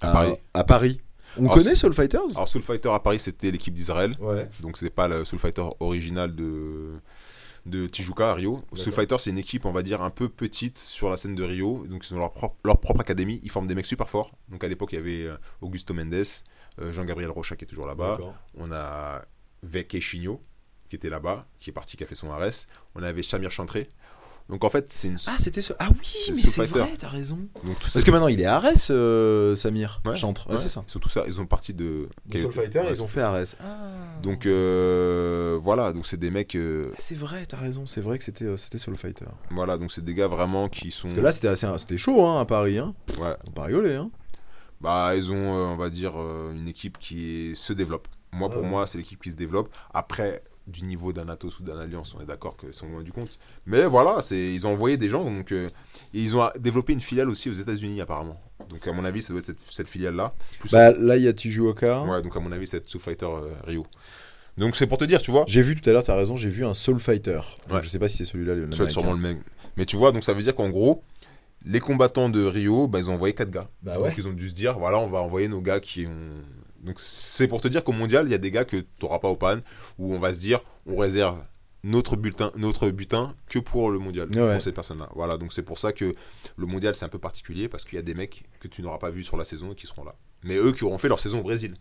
À 0.00 0.10
Paris. 0.12 0.32
à 0.54 0.64
Paris. 0.64 1.00
On 1.36 1.42
Alors, 1.44 1.54
connaît 1.56 1.74
Soul 1.74 1.92
Fighters? 1.92 2.20
Alors 2.34 2.48
Soul 2.48 2.62
Fighter 2.62 2.88
à 2.90 3.00
Paris 3.00 3.18
c'était 3.18 3.50
l'équipe 3.50 3.74
d'Israël, 3.74 4.14
Ouais. 4.20 4.48
donc 4.60 4.76
c'est 4.78 4.90
pas 4.90 5.08
le 5.08 5.24
Soul 5.24 5.38
Fighter 5.38 5.64
original 5.80 6.34
de 6.34 6.92
de 7.66 7.86
Tijuca 7.86 8.30
à 8.30 8.34
Rio. 8.34 8.62
Soul 8.72 8.92
Fighter 8.94 9.16
c'est 9.18 9.28
une 9.30 9.36
équipe 9.38 9.66
on 9.66 9.72
va 9.72 9.82
dire 9.82 10.00
un 10.02 10.08
peu 10.10 10.28
petite 10.30 10.78
sur 10.78 11.10
la 11.10 11.16
scène 11.18 11.34
de 11.34 11.42
Rio, 11.42 11.84
donc 11.90 12.08
ils 12.08 12.14
ont 12.14 12.18
leur 12.18 12.32
propre, 12.32 12.56
leur 12.64 12.78
propre 12.80 13.00
académie, 13.00 13.40
ils 13.44 13.50
forment 13.50 13.66
des 13.66 13.74
mecs 13.74 13.84
super 13.86 14.08
forts. 14.08 14.30
Donc 14.50 14.64
à 14.64 14.68
l'époque 14.68 14.90
il 14.92 14.96
y 14.96 14.98
avait 14.98 15.26
Augusto 15.60 15.92
Mendes, 15.92 16.14
euh, 16.14 16.24
Jean-Gabriel 16.92 17.30
Rocha 17.30 17.56
qui 17.56 17.64
est 17.64 17.68
toujours 17.68 17.86
là-bas, 17.86 18.18
on 18.56 18.70
a 18.72 19.22
Veke 19.62 20.00
Chigno 20.00 20.42
qui 20.88 20.96
était 20.96 21.10
là-bas, 21.10 21.46
qui 21.60 21.68
est 21.70 21.72
parti, 21.72 21.96
qui 21.96 22.02
a 22.02 22.06
fait 22.06 22.14
son 22.14 22.30
RS, 22.30 22.66
on 22.94 23.02
avait 23.02 23.22
Samir 23.22 23.50
Chantré. 23.50 23.90
Donc 24.48 24.64
en 24.64 24.70
fait 24.70 24.90
c'est 24.90 25.08
une... 25.08 25.18
Ah 25.26 25.36
c'était 25.38 25.60
ce... 25.60 25.74
Ah 25.78 25.88
oui, 25.90 25.98
C'est 26.24 26.30
mais 26.32 26.38
Soul 26.38 26.48
c'est 26.50 26.60
Fighter. 26.62 26.78
vrai, 26.78 26.94
t'as 26.98 27.08
raison. 27.08 27.36
donc, 27.64 27.78
tout 27.80 27.86
ça, 27.86 27.92
Parce 27.92 28.04
que 28.06 28.10
maintenant 28.10 28.28
il 28.28 28.40
est 28.40 28.46
à 28.46 28.56
Arès, 28.56 28.88
euh, 28.90 29.54
Samir, 29.56 30.00
Ouais, 30.06 30.16
chantre. 30.16 30.46
Ouais, 30.46 30.52
ouais, 30.54 30.58
c'est 30.58 30.70
ça. 30.70 30.82
Ils 30.88 30.90
sont 30.90 30.98
tous 31.00 31.10
ça, 31.10 31.24
ils 31.26 31.38
ont 31.38 31.44
parti 31.44 31.74
de... 31.74 32.08
Soul 32.32 32.50
Fighter, 32.54 32.78
Ouais, 32.78 32.92
ils 32.92 33.02
ont 33.02 33.08
fait 33.08 33.20
Arès. 33.20 33.58
Donc 34.22 34.46
euh, 34.46 35.58
voilà, 35.60 35.92
donc 35.92 36.06
c'est 36.06 36.16
des 36.16 36.30
mecs, 36.30 36.54
euh, 36.54 36.92
Ah, 36.94 37.00
c'est 37.00 37.14
vrai, 37.14 37.44
t'as 37.44 37.58
raison, 37.58 37.84
c'est 37.86 38.00
vrai 38.00 38.16
que 38.16 38.24
c'était 38.24 38.46
euh, 38.46 38.56
c'était 38.56 38.78
Soul 38.78 38.96
Fighter. 38.96 39.26
voilà, 39.50 39.76
donc 39.76 39.92
c'est 39.92 40.02
des 40.04 40.14
gars 40.14 40.28
vraiment 40.28 40.70
qui 40.70 40.90
sont, 40.92 41.08
Parce 41.08 41.14
que 41.16 41.20
là 41.20 41.32
c'était 41.32 41.48
assez, 41.48 41.66
c'était 41.76 41.98
chaud 41.98 42.24
hein, 42.26 42.40
à 42.40 42.46
Paris, 42.46 42.78
hein. 42.78 42.94
ouais, 43.18 43.34
On 43.46 43.50
pas 43.50 43.64
rigoler, 43.64 43.96
hein. 43.96 44.10
Bah 44.80 45.12
ils 45.16 45.32
ont, 45.32 45.54
euh, 45.56 45.64
on 45.66 45.76
va 45.76 45.90
dire, 45.90 46.12
euh, 46.16 46.52
une 46.52 46.68
équipe 46.68 46.98
qui 46.98 47.50
se 47.54 47.72
développe. 47.72 48.08
Moi 48.32 48.50
pour 48.50 48.62
Ouais. 48.62 48.68
moi 48.68 48.86
c'est 48.86 48.98
l'équipe 48.98 49.22
qui 49.22 49.30
se 49.30 49.36
développe. 49.36 49.68
Après 49.94 50.42
du 50.66 50.84
niveau 50.84 51.14
d'un 51.14 51.28
Atos 51.30 51.60
ou 51.60 51.62
d'un 51.62 51.78
Alliance, 51.78 52.14
on 52.14 52.20
est 52.20 52.26
d'accord 52.26 52.58
qu'ils 52.58 52.74
sont 52.74 52.86
loin 52.88 53.02
du 53.02 53.10
compte. 53.10 53.38
Mais 53.64 53.86
voilà, 53.86 54.20
c'est, 54.20 54.52
ils 54.52 54.66
ont 54.66 54.72
envoyé 54.72 54.98
des 54.98 55.08
gens, 55.08 55.24
donc 55.24 55.50
euh, 55.50 55.70
et 56.12 56.20
ils 56.20 56.36
ont 56.36 56.46
développé 56.60 56.92
une 56.92 57.00
filiale 57.00 57.30
aussi 57.30 57.48
aux 57.48 57.54
États-Unis 57.54 58.02
apparemment. 58.02 58.38
Donc 58.68 58.86
à 58.86 58.92
mon 58.92 59.04
avis 59.06 59.22
ça 59.22 59.32
doit 59.32 59.40
être 59.40 59.46
cette, 59.46 59.60
cette 59.62 59.88
filiale 59.88 60.14
là. 60.16 60.34
Bah 60.70 60.92
là 60.92 61.16
il 61.16 61.22
y 61.22 61.28
a 61.28 61.32
Tijuoka. 61.32 62.02
ouais, 62.02 62.20
donc 62.22 62.36
à 62.36 62.40
mon 62.40 62.52
avis 62.52 62.66
c'est 62.66 62.86
Soul 62.88 63.00
Fighter 63.00 63.24
euh, 63.26 63.50
Rio. 63.64 63.86
Donc 64.58 64.76
c'est 64.76 64.86
pour 64.86 64.98
te 64.98 65.04
dire, 65.04 65.22
tu 65.22 65.30
vois. 65.30 65.44
J'ai 65.46 65.62
vu 65.62 65.80
tout 65.80 65.88
à 65.88 65.92
l'heure, 65.92 66.02
t'as 66.04 66.16
raison, 66.16 66.36
j'ai 66.36 66.48
vu 66.50 66.66
un 66.66 66.74
Soul 66.74 66.98
Fighter. 67.00 67.40
Donc, 67.68 67.76
Ouais. 67.78 67.82
Je 67.82 67.88
sais 67.88 67.98
pas 67.98 68.08
si 68.08 68.18
c'est 68.18 68.24
celui-là. 68.26 68.54
l'américain. 68.56 68.88
sûrement 68.90 69.12
le 69.12 69.20
même. 69.20 69.40
Mais 69.76 69.86
tu 69.86 69.96
vois, 69.96 70.10
donc 70.12 70.22
ça 70.24 70.32
veut 70.34 70.42
dire 70.42 70.54
qu'en 70.54 70.68
gros, 70.68 71.02
les 71.64 71.80
combattants 71.80 72.28
de 72.28 72.44
Rio, 72.44 72.86
bah, 72.88 72.98
ils 72.98 73.10
ont 73.10 73.14
envoyé 73.14 73.34
4 73.34 73.50
gars. 73.50 73.68
Bah 73.82 73.94
donc 73.96 74.04
ouais. 74.04 74.14
ils 74.16 74.26
ont 74.28 74.32
dû 74.32 74.48
se 74.48 74.54
dire, 74.54 74.78
voilà, 74.78 74.98
on 74.98 75.08
va 75.08 75.18
envoyer 75.18 75.48
nos 75.48 75.60
gars 75.60 75.80
qui 75.80 76.06
ont. 76.06 76.30
Donc 76.84 77.00
c'est 77.00 77.48
pour 77.48 77.60
te 77.60 77.68
dire 77.68 77.82
qu'au 77.84 77.92
mondial, 77.92 78.26
il 78.26 78.30
y 78.30 78.34
a 78.34 78.38
des 78.38 78.50
gars 78.50 78.64
que 78.64 78.76
tu 78.76 78.86
n'auras 79.02 79.18
pas 79.18 79.28
au 79.28 79.36
pan, 79.36 79.58
où 79.98 80.14
on 80.14 80.18
va 80.18 80.32
se 80.32 80.38
dire, 80.38 80.60
on 80.86 80.96
réserve 80.96 81.42
notre 81.84 82.16
butin, 82.16 82.52
notre 82.56 82.88
butin 82.90 83.34
que 83.48 83.58
pour 83.58 83.90
le 83.90 83.98
mondial, 83.98 84.28
Ouais. 84.36 84.52
pour 84.54 84.62
ces 84.62 84.72
personnes-là. 84.72 85.08
Voilà, 85.14 85.36
donc 85.38 85.52
c'est 85.52 85.62
pour 85.62 85.78
ça 85.78 85.92
que 85.92 86.14
le 86.56 86.66
mondial 86.66 86.94
c'est 86.94 87.04
un 87.04 87.08
peu 87.08 87.18
particulier, 87.18 87.68
parce 87.68 87.84
qu'il 87.84 87.96
y 87.96 87.98
a 87.98 88.02
des 88.02 88.14
mecs 88.14 88.44
que 88.60 88.68
tu 88.68 88.82
n'auras 88.82 88.98
pas 88.98 89.10
vus 89.10 89.24
sur 89.24 89.36
la 89.36 89.44
saison 89.44 89.72
et 89.72 89.74
qui 89.74 89.86
seront 89.86 90.04
là. 90.04 90.14
Mais 90.44 90.56
eux 90.56 90.72
qui 90.72 90.84
auront 90.84 90.98
fait 90.98 91.08
leur 91.08 91.20
saison 91.20 91.40
au 91.40 91.42
Brésil, 91.42 91.74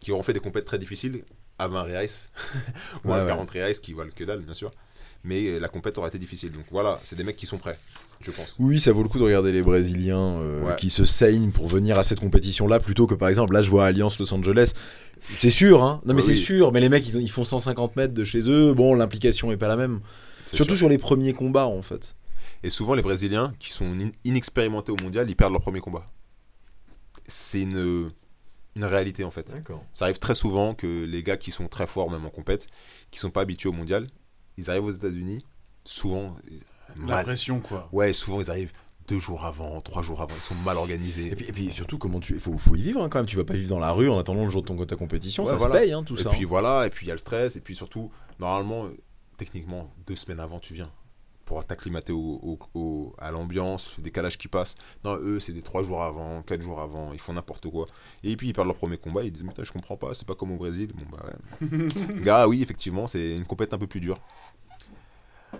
qui 0.00 0.12
auront 0.12 0.22
fait 0.22 0.32
des 0.32 0.40
compètes 0.40 0.64
très 0.64 0.78
difficiles, 0.78 1.24
à 1.58 1.68
20 1.68 1.82
reais, 1.82 2.06
ou 3.04 3.08
Ouais, 3.08 3.14
à 3.18 3.22
ouais. 3.22 3.28
40 3.28 3.50
reais, 3.50 3.74
qui 3.74 3.92
valent 3.94 4.10
que 4.14 4.24
dalle, 4.24 4.40
bien 4.40 4.54
sûr. 4.54 4.70
Mais 5.24 5.58
la 5.58 5.68
compète 5.68 5.98
aura 5.98 6.08
été 6.08 6.18
difficile. 6.18 6.52
Donc 6.52 6.64
voilà, 6.70 7.00
c'est 7.04 7.16
des 7.16 7.24
mecs 7.24 7.36
qui 7.36 7.46
sont 7.46 7.58
prêts, 7.58 7.78
je 8.20 8.30
pense. 8.30 8.56
Oui, 8.58 8.80
ça 8.80 8.92
vaut 8.92 9.02
le 9.02 9.08
coup 9.08 9.18
de 9.18 9.24
regarder 9.24 9.52
les 9.52 9.62
Brésiliens 9.62 10.38
euh, 10.40 10.64
Ouais. 10.64 10.76
qui 10.76 10.90
se 10.90 11.04
saignent 11.04 11.50
pour 11.52 11.66
venir 11.68 11.98
à 11.98 12.02
cette 12.02 12.20
compétition-là 12.20 12.80
plutôt 12.80 13.06
que 13.06 13.14
par 13.14 13.28
exemple, 13.28 13.54
là 13.54 13.62
je 13.62 13.70
vois 13.70 13.86
Alliance 13.86 14.18
Los 14.18 14.32
Angeles. 14.34 14.72
C'est 15.36 15.50
sûr, 15.50 15.82
hein. 15.84 16.00
Non 16.04 16.14
mais 16.14 16.20
c'est 16.22 16.34
sûr, 16.34 16.72
mais 16.72 16.80
les 16.80 16.88
mecs 16.88 17.06
ils, 17.06 17.16
ont- 17.18 17.20
ils 17.20 17.30
font 17.30 17.44
150 17.44 17.96
mètres 17.96 18.14
de 18.14 18.24
chez 18.24 18.50
eux. 18.50 18.72
Bon, 18.74 18.94
l'implication 18.94 19.52
est 19.52 19.56
pas 19.56 19.68
la 19.68 19.76
même. 19.76 20.00
Surtout 20.52 20.72
sûr. 20.72 20.78
sur 20.78 20.88
les 20.88 20.98
premiers 20.98 21.32
combats 21.34 21.66
en 21.66 21.82
fait. 21.82 22.14
Et 22.64 22.70
souvent, 22.70 22.94
les 22.94 23.02
Brésiliens 23.02 23.52
qui 23.60 23.72
sont 23.72 23.86
in- 24.00 24.10
inexpérimentés 24.24 24.90
au 24.90 24.96
mondial, 24.96 25.28
ils 25.30 25.36
perdent 25.36 25.52
leur 25.52 25.60
premier 25.62 25.80
combat. 25.80 26.10
C'est 27.26 27.60
une, 27.62 28.10
une 28.74 28.84
réalité 28.84 29.22
en 29.24 29.30
fait. 29.30 29.54
Ça 29.92 30.06
arrive 30.06 30.18
très 30.18 30.34
souvent 30.34 30.74
que 30.74 31.04
les 31.04 31.22
gars 31.22 31.36
qui 31.36 31.50
sont 31.50 31.68
très 31.68 31.86
forts, 31.86 32.10
même 32.10 32.24
en 32.26 32.30
compète, 32.30 32.66
qui 33.10 33.18
sont 33.18 33.30
pas 33.30 33.42
habitués 33.42 33.68
au 33.68 33.72
mondial, 33.72 34.06
ils 34.56 34.70
arrivent 34.70 34.86
aux 34.86 34.90
États-Unis, 34.92 35.44
souvent. 35.84 36.34
La 37.00 37.06
mal- 37.16 37.24
pression, 37.24 37.60
quoi. 37.60 37.88
Ouais, 37.92 38.12
souvent 38.12 38.40
ils 38.40 38.50
arrivent 38.50 38.72
deux 39.08 39.18
jours 39.18 39.44
avant, 39.46 39.80
trois 39.80 40.02
jours 40.02 40.20
avant, 40.20 40.34
ils 40.36 40.42
sont 40.42 40.54
mal 40.56 40.76
organisés. 40.76 41.28
Et 41.28 41.34
puis, 41.34 41.46
et 41.46 41.52
puis 41.52 41.72
surtout, 41.72 41.96
comment 41.98 42.20
tu. 42.20 42.38
Faut, 42.38 42.58
faut 42.58 42.76
y 42.76 42.82
vivre 42.82 43.02
hein, 43.02 43.08
quand 43.08 43.18
même. 43.20 43.26
Tu 43.26 43.36
vas 43.36 43.44
pas 43.44 43.54
vivre 43.54 43.70
dans 43.70 43.78
la 43.78 43.90
rue 43.92 44.10
en 44.10 44.18
attendant 44.18 44.44
le 44.44 44.50
jour 44.50 44.62
de 44.62 44.66
ton, 44.66 44.84
ta 44.84 44.96
compétition. 44.96 45.44
Ouais, 45.44 45.50
ça 45.50 45.56
voilà. 45.56 45.74
se 45.76 45.80
paye 45.80 45.92
hein, 45.92 46.02
tout 46.02 46.16
et 46.18 46.22
ça. 46.22 46.30
puis 46.30 46.44
voilà, 46.44 46.86
et 46.86 46.90
puis 46.90 47.06
il 47.06 47.08
y 47.08 47.12
a 47.12 47.14
le 47.14 47.18
stress, 47.18 47.56
et 47.56 47.60
puis 47.60 47.74
surtout, 47.74 48.10
normalement, 48.38 48.86
techniquement, 49.38 49.90
deux 50.06 50.16
semaines 50.16 50.40
avant, 50.40 50.58
tu 50.58 50.74
viens 50.74 50.90
pour 51.46 51.64
t'acclimater 51.64 52.12
au, 52.12 52.18
au- 52.42 52.58
au- 52.78 53.14
à 53.16 53.30
l'ambiance, 53.30 53.94
le 53.96 54.02
décalage 54.02 54.36
qui 54.36 54.48
passe. 54.48 54.74
Non, 55.02 55.16
eux, 55.16 55.40
c'est 55.40 55.54
des 55.54 55.62
trois 55.62 55.82
jours 55.82 56.02
avant, 56.02 56.42
quatre 56.42 56.60
jours 56.60 56.78
avant, 56.78 57.14
ils 57.14 57.18
font 57.18 57.32
n'importe 57.32 57.70
quoi. 57.70 57.86
Et 58.22 58.36
puis 58.36 58.48
ils 58.48 58.52
perdent 58.52 58.66
leur 58.68 58.76
premier 58.76 58.98
combat, 58.98 59.22
ils 59.22 59.32
disent, 59.32 59.44
mais 59.44 59.48
putain, 59.48 59.64
je 59.64 59.72
comprends 59.72 59.96
pas, 59.96 60.12
c'est 60.12 60.28
pas 60.28 60.34
comme 60.34 60.52
au 60.52 60.56
Brésil. 60.58 60.92
Bon, 60.94 61.04
bah 61.10 61.24
ouais. 61.62 61.88
Gars, 62.22 62.46
oui, 62.46 62.60
effectivement, 62.62 63.06
c'est 63.06 63.34
une 63.36 63.46
compète 63.46 63.72
un 63.72 63.78
peu 63.78 63.86
plus 63.86 64.00
dure. 64.00 64.18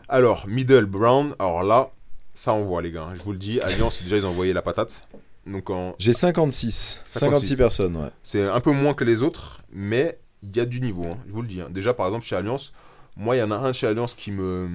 Alors, 0.09 0.47
Middle 0.49 0.87
Brown, 0.87 1.35
alors 1.39 1.63
là, 1.63 1.91
ça 2.35 2.53
envoie, 2.53 2.83
les 2.83 2.93
gars. 2.93 3.05
hein. 3.05 3.15
Je 3.15 3.23
vous 3.23 3.33
le 3.33 3.39
dis, 3.39 3.61
Alliance, 3.61 4.03
déjà, 4.03 4.17
ils 4.17 4.27
ont 4.27 4.31
envoyé 4.31 4.53
la 4.53 4.63
patate. 4.63 5.07
Donc, 5.47 5.71
en, 5.71 5.95
J'ai 5.99 6.13
56. 6.13 7.03
56 7.07 7.57
personnes, 7.57 7.97
ouais. 7.97 8.11
c'est 8.23 8.47
un 8.47 8.61
peu 8.61 8.73
moins 8.73 8.93
que 8.95 9.05
les 9.05 9.23
autres, 9.23 9.63
mais 9.73 10.19
il 10.43 10.55
y 10.57 10.61
a 10.61 10.67
du 10.67 10.81
niveau, 10.81 11.05
hein, 11.07 11.19
je 11.27 11.33
vous 11.33 11.43
le 11.43 11.49
dis. 11.49 11.61
hein. 11.61 11.69
Déjà, 11.71 11.95
par 11.95 12.07
exemple, 12.07 12.25
chez 12.25 12.37
Alliance, 12.37 12.73
moi, 13.17 13.35
il 13.35 13.39
y 13.39 13.43
en 13.43 13.51
a 13.51 13.57
un 13.57 13.73
chez 13.73 13.87
Alliance 13.87 14.15
qui 14.15 14.31
me 14.31 14.69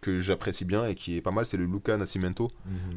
que 0.00 0.22
j'apprécie 0.22 0.64
bien 0.64 0.86
et 0.86 0.94
qui 0.94 1.18
est 1.18 1.20
pas 1.20 1.30
mal, 1.30 1.44
c'est 1.44 1.58
le 1.58 1.66
Luca 1.66 1.94
Nascimento. 1.98 2.50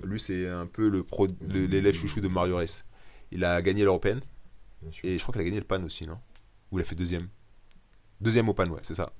Lui, 0.05 0.21
c'est 0.21 0.47
un 0.47 0.65
peu 0.65 0.87
le 0.87 1.03
pro, 1.03 1.27
l'élève 1.49 1.93
chouchou 1.93 2.21
de 2.21 2.29
Mario 2.29 2.55
Race. 2.55 2.85
Il 3.33 3.43
a 3.43 3.61
gagné 3.61 3.83
l'Européenne 3.83 4.21
et 5.03 5.17
je 5.17 5.21
crois 5.21 5.33
qu'il 5.33 5.41
a 5.41 5.43
gagné 5.43 5.57
le 5.59 5.65
PAN 5.65 5.83
aussi, 5.83 6.07
non? 6.07 6.17
Ou 6.71 6.79
il 6.79 6.81
a 6.81 6.85
fait 6.85 6.95
deuxième 6.95 7.27
Deuxième 8.21 8.47
au 8.47 8.53
PAN, 8.53 8.69
ouais, 8.69 8.79
c'est 8.83 8.95
ça. 8.95 9.11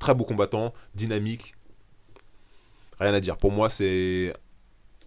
Très 0.00 0.14
beau 0.14 0.24
combattant, 0.24 0.72
dynamique. 0.96 1.54
Rien 3.00 3.14
à 3.14 3.20
dire. 3.20 3.36
Pour 3.36 3.52
moi, 3.52 3.70
c'est 3.70 4.32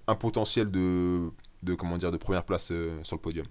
un 0.07 0.15
potentiel 0.15 0.69
de, 0.71 1.29
de 1.63 1.73
comment 1.75 1.97
dire 1.97 2.11
de 2.11 2.17
première 2.17 2.43
place 2.43 2.71
euh, 2.71 2.97
sur 3.03 3.15
le 3.17 3.21
podium. 3.21 3.45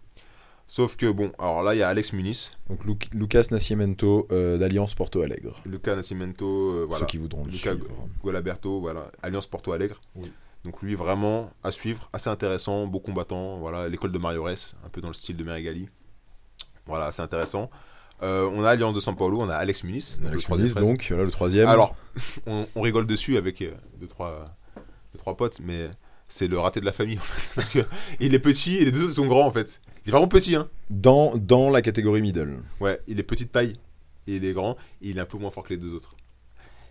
Sauf 0.67 0.97
que 0.97 1.11
bon, 1.11 1.33
alors 1.39 1.63
là, 1.63 1.75
il 1.75 1.79
y 1.79 1.83
a 1.83 1.89
Alex 1.89 2.13
Muniz, 2.13 2.53
Donc 2.69 2.85
Lu- 2.85 2.95
Lucas 3.13 3.47
Nascimento 3.51 4.29
euh, 4.31 4.57
d'Alliance 4.57 4.95
Porto 4.95 5.21
Alegre. 5.23 5.61
Luca 5.67 5.97
Nascimento, 5.97 6.47
euh, 6.47 6.85
voilà. 6.89 7.01
Ceux 7.01 7.07
qui 7.07 7.19
voudront 7.19 7.45
le 7.45 7.51
Luca 7.51 7.73
suivre. 7.75 7.89
Gualaberto, 8.23 8.81
voilà, 8.81 9.11
Alliance 9.23 9.49
Porto 9.49 9.73
Alegre. 9.73 10.01
Oui. 10.15 10.31
Donc 10.65 10.81
lui 10.83 10.95
vraiment 10.95 11.51
à 11.65 11.73
suivre, 11.73 12.09
assez 12.13 12.29
intéressant, 12.31 12.87
beau 12.87 13.01
combattant, 13.01 13.59
voilà, 13.59 13.89
l'école 13.89 14.13
de 14.13 14.19
Mario 14.19 14.45
Res, 14.45 14.75
un 14.85 14.91
peu 14.91 15.01
dans 15.01 15.09
le 15.09 15.15
style 15.15 15.37
de 15.37 15.43
Merigali. 15.43 15.89
Voilà, 16.87 17.07
assez 17.07 17.23
intéressant. 17.23 17.69
Euh, 18.23 18.49
on 18.53 18.63
a 18.65 18.71
Alliance 18.71 18.93
de 18.95 19.01
San 19.01 19.17
Paulo, 19.17 19.41
on 19.41 19.49
a 19.49 19.55
Alex 19.55 19.83
Muniz, 19.85 20.19
donc 20.21 20.33
Alex 20.33 20.49
Muniz, 20.51 20.75
donc, 20.75 21.09
là 21.09 21.25
le 21.25 21.31
troisième. 21.31 21.69
Alors, 21.69 21.97
on, 22.47 22.67
on 22.75 22.81
rigole 22.83 23.07
dessus 23.07 23.37
avec 23.39 23.63
euh, 23.63 23.71
deux, 23.99 24.07
trois, 24.09 24.55
deux, 25.13 25.19
trois 25.19 25.37
potes, 25.37 25.59
mais 25.63 25.89
c'est 26.29 26.47
le 26.49 26.59
raté 26.59 26.81
de 26.81 26.85
la 26.85 26.93
famille 26.93 27.19
en 27.19 27.23
fait. 27.23 27.53
Parce 27.55 27.69
que 27.71 27.79
il 28.21 28.35
est 28.35 28.39
petit 28.39 28.77
et 28.77 28.85
les 28.85 28.93
deux 28.93 29.05
autres 29.05 29.15
sont 29.15 29.27
grands 29.27 29.47
en 29.47 29.51
fait. 29.51 29.81
Il 30.05 30.09
est 30.09 30.13
vraiment 30.13 30.29
petit, 30.29 30.55
hein. 30.57 30.69
dans, 30.91 31.35
dans 31.37 31.71
la 31.71 31.83
catégorie 31.83 32.21
middle. 32.23 32.59
Ouais, 32.81 33.01
il 33.07 33.19
est 33.19 33.23
petite 33.23 33.53
taille 33.53 33.79
et 34.27 34.37
il 34.37 34.45
est 34.45 34.53
grand 34.53 34.73
et 35.03 35.11
il 35.11 35.19
est 35.19 35.21
un 35.21 35.25
peu 35.27 35.39
moins 35.39 35.51
fort 35.51 35.63
que 35.65 35.71
les 35.71 35.77
deux 35.79 35.95
autres. 35.95 36.15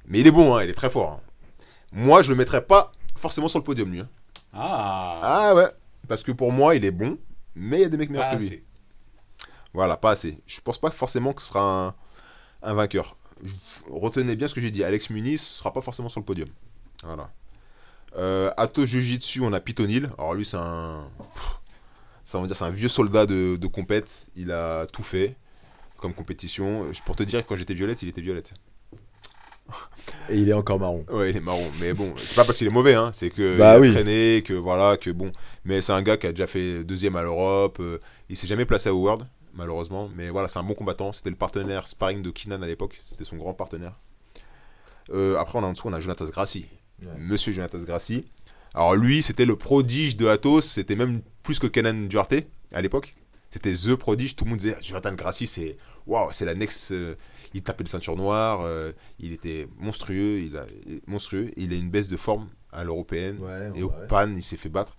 Mais 0.07 0.19
il 0.19 0.27
est 0.27 0.31
bon, 0.31 0.55
hein, 0.55 0.63
il 0.63 0.69
est 0.69 0.73
très 0.75 0.89
fort. 0.89 1.11
hein. 1.13 1.63
Moi, 1.91 2.23
je 2.23 2.29
le 2.31 2.35
mettrais 2.35 2.63
pas 2.65 2.91
forcément 3.15 3.47
sur 3.47 3.59
le 3.59 3.63
podium 3.63 3.91
lui. 3.91 3.99
hein. 3.99 4.09
Ah, 4.53 5.19
Ah 5.51 5.55
ouais, 5.55 5.67
parce 6.07 6.23
que 6.23 6.31
pour 6.31 6.51
moi, 6.51 6.75
il 6.75 6.85
est 6.85 6.91
bon, 6.91 7.17
mais 7.55 7.77
il 7.77 7.81
y 7.81 7.85
a 7.85 7.89
des 7.89 7.97
mecs 7.97 8.09
meilleurs 8.09 8.29
Pas 8.31 8.37
que 8.37 8.41
lui. 8.41 8.63
Voilà, 9.79 9.95
pas 9.95 10.11
assez. 10.11 10.37
Je 10.45 10.59
pense 10.59 10.77
pas 10.77 10.91
forcément 10.91 11.31
que 11.31 11.41
ce 11.41 11.47
sera 11.47 11.63
un, 11.87 11.95
un 12.63 12.73
vainqueur. 12.73 13.15
Je- 13.41 13.53
Retenez 13.89 14.35
bien 14.35 14.47
ce 14.49 14.53
que 14.53 14.59
j'ai 14.59 14.71
dit. 14.71 14.83
Alex 14.83 15.09
Muniz 15.09 15.33
ne 15.35 15.37
sera 15.59 15.71
pas 15.71 15.81
forcément 15.81 16.09
sur 16.09 16.19
le 16.19 16.25
podium. 16.25 16.49
Voilà. 17.03 17.29
Euh, 18.17 18.51
Ato 18.57 18.85
Jiu-Jitsu, 18.85 19.39
on 19.41 19.53
a 19.53 19.61
Pitonil. 19.61 20.09
Alors 20.17 20.33
lui, 20.33 20.43
c'est 20.45 20.57
un. 20.57 21.07
Ça, 22.25 22.37
on 22.37 22.41
va 22.41 22.47
dire, 22.47 22.57
c'est 22.57 22.65
un 22.65 22.69
vieux 22.71 22.89
soldat 22.89 23.25
de, 23.25 23.55
de 23.55 23.67
compète. 23.67 24.27
Il 24.35 24.51
a 24.51 24.85
tout 24.87 25.03
fait 25.03 25.37
comme 25.97 26.13
compétition. 26.13 26.85
Pour 27.05 27.15
te 27.15 27.23
dire, 27.23 27.45
quand 27.45 27.55
j'étais 27.55 27.73
violette, 27.73 28.01
il 28.03 28.09
était 28.09 28.21
violette. 28.21 28.53
Et 30.29 30.37
il 30.39 30.49
est 30.49 30.53
encore 30.53 30.79
marron. 30.79 31.05
Ouais, 31.09 31.29
il 31.29 31.37
est 31.37 31.41
marron. 31.41 31.69
Mais 31.79 31.93
bon, 31.93 32.13
c'est 32.17 32.35
pas 32.35 32.43
parce 32.43 32.57
qu'il 32.57 32.67
est 32.67 32.71
mauvais, 32.71 32.95
hein. 32.95 33.11
C'est 33.13 33.29
que 33.29 33.57
Bah 33.57 33.73
il 33.73 33.77
a 33.77 33.79
oui. 33.79 33.91
traîné, 33.93 34.43
que 34.43 34.53
voilà, 34.53 34.97
que 34.97 35.09
bon. 35.11 35.31
Mais 35.65 35.81
c'est 35.81 35.93
un 35.93 36.01
gars 36.01 36.17
qui 36.17 36.27
a 36.27 36.31
déjà 36.31 36.47
fait 36.47 36.83
deuxième 36.83 37.15
à 37.15 37.23
l'Europe. 37.23 37.77
euh, 37.79 37.99
il 38.29 38.35
s'est 38.37 38.47
jamais 38.47 38.65
placé 38.65 38.89
à 38.89 38.93
World, 38.93 39.25
malheureusement. 39.53 40.09
Mais 40.15 40.29
voilà, 40.29 40.47
c'est 40.47 40.59
un 40.59 40.63
bon 40.63 40.73
combattant. 40.73 41.11
C'était 41.11 41.29
le 41.29 41.35
partenaire 41.35 41.87
sparring 41.87 42.21
de 42.21 42.31
Kinan 42.31 42.61
à 42.61 42.67
l'époque. 42.67 42.97
C'était 43.01 43.25
son 43.25 43.37
grand 43.37 43.53
partenaire. 43.53 43.99
Euh, 45.11 45.37
après, 45.37 45.57
on 45.59 45.63
a 45.63 45.67
en 45.67 45.73
dessous, 45.73 45.87
on 45.87 45.93
a 45.93 45.99
Jonatas 45.99 46.27
Grassi. 46.27 46.67
Ouais. 47.01 47.07
Monsieur 47.17 47.51
Jonatas 47.51 47.79
Grassi. 47.79 48.25
Alors 48.73 48.95
lui, 48.95 49.23
c'était 49.23 49.45
le 49.45 49.55
prodige 49.55 50.15
de 50.17 50.27
Athos. 50.27 50.61
C'était 50.61 50.95
même 50.95 51.21
plus 51.43 51.59
que 51.59 51.67
Kenan 51.67 52.07
Duarte 52.07 52.35
à 52.71 52.81
l'époque. 52.81 53.15
C'était 53.49 53.73
The 53.73 53.95
Prodige. 53.95 54.35
Tout 54.35 54.45
le 54.45 54.51
monde 54.51 54.59
disait 54.59 54.77
Jonathan 54.81 55.13
Grassi, 55.13 55.47
c'est 55.47 55.77
waouh, 56.05 56.31
c'est 56.31 56.45
la 56.45 56.53
next. 56.53 56.91
euh, 56.91 57.15
il 57.55 57.63
tapait 57.63 57.83
de 57.83 57.89
ceinture 57.89 58.15
noire. 58.15 58.61
euh, 58.61 58.91
il 59.19 59.33
était 59.33 59.67
monstrueux. 59.79 60.41
Il 60.41 60.55
a 60.55 60.67
monstrueux. 61.07 61.51
Il 61.57 61.73
a 61.73 61.75
une 61.75 61.89
baisse 61.89 62.09
de 62.09 62.17
forme 62.17 62.47
à 62.71 62.83
l'européenne. 62.83 63.39
Ouais, 63.39 63.71
Et 63.73 63.81
au 63.81 63.91
PAN, 64.07 64.35
il 64.35 64.43
s'est 64.43 64.57
fait 64.57 64.69
battre. 64.69 64.95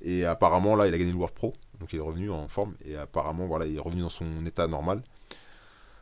Et 0.00 0.24
apparemment, 0.24 0.74
là, 0.74 0.86
il 0.88 0.94
a 0.94 0.98
gagné 0.98 1.12
le 1.12 1.18
World 1.18 1.34
Pro. 1.34 1.52
Donc 1.82 1.92
il 1.92 1.96
est 1.96 2.00
revenu 2.02 2.30
en 2.30 2.46
forme. 2.46 2.74
Et 2.84 2.94
apparemment, 2.94 3.46
voilà, 3.48 3.66
il 3.66 3.74
est 3.74 3.80
revenu 3.80 4.02
dans 4.02 4.08
son 4.08 4.46
état 4.46 4.68
normal. 4.68 5.02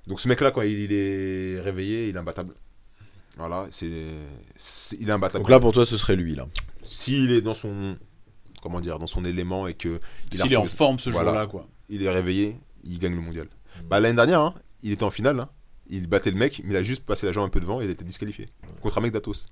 Donc 0.07 0.21
ce 0.21 0.29
mec-là, 0.29 0.51
quand 0.51 0.61
il, 0.61 0.79
il 0.79 0.93
est 0.93 1.59
réveillé, 1.59 2.09
il 2.11 2.17
est 2.17 2.19
imbattable. 2.19 2.55
Voilà, 3.39 3.67
c'est, 3.71 3.89
c'est- 4.57 4.99
il 5.01 5.09
est 5.09 5.13
imbattable. 5.13 5.43
Donc 5.43 5.49
là, 5.51 5.59
pour 5.59 5.73
toi, 5.73 5.87
ce 5.87 5.97
serait 5.97 6.17
lui, 6.17 6.35
là. 6.35 6.47
S'il 6.83 7.31
est 7.33 7.41
dans 7.41 7.55
son, 7.55 7.97
comment 8.61 8.83
dire, 8.83 8.99
dans 8.99 9.07
son 9.07 9.25
élément 9.25 9.67
et 9.69 9.73
que 9.75 10.01
S'il 10.31 10.53
est 10.53 10.57
en 10.57 10.67
forme 10.67 10.99
ce 10.99 11.09
Voilà. 11.09 11.31
jour-là, 11.31 11.47
quoi. 11.47 11.67
il 11.89 12.03
est 12.03 12.11
réveillé, 12.11 12.59
il 12.85 12.99
gagne 12.99 13.15
le 13.15 13.23
mondial. 13.23 13.49
Bah 13.89 14.01
l'année 14.01 14.17
dernière, 14.17 14.41
hein, 14.43 14.55
il 14.83 14.93
était 14.93 15.05
en 15.05 15.11
finale. 15.11 15.41
hein. 15.41 15.49
Il 15.89 16.07
battait 16.09 16.31
le 16.31 16.37
mec, 16.37 16.61
mais 16.65 16.75
il 16.75 16.77
a 16.77 16.83
juste 16.83 17.05
passé 17.07 17.25
la 17.25 17.33
jambe 17.33 17.47
un 17.47 17.49
peu 17.49 17.59
devant 17.61 17.81
et 17.81 17.85
il 17.85 17.89
a 17.89 17.93
été 17.93 18.05
disqualifié 18.05 18.49
contre 18.83 18.99
un 18.99 19.01
mec 19.01 19.13
d'Atos. 19.13 19.49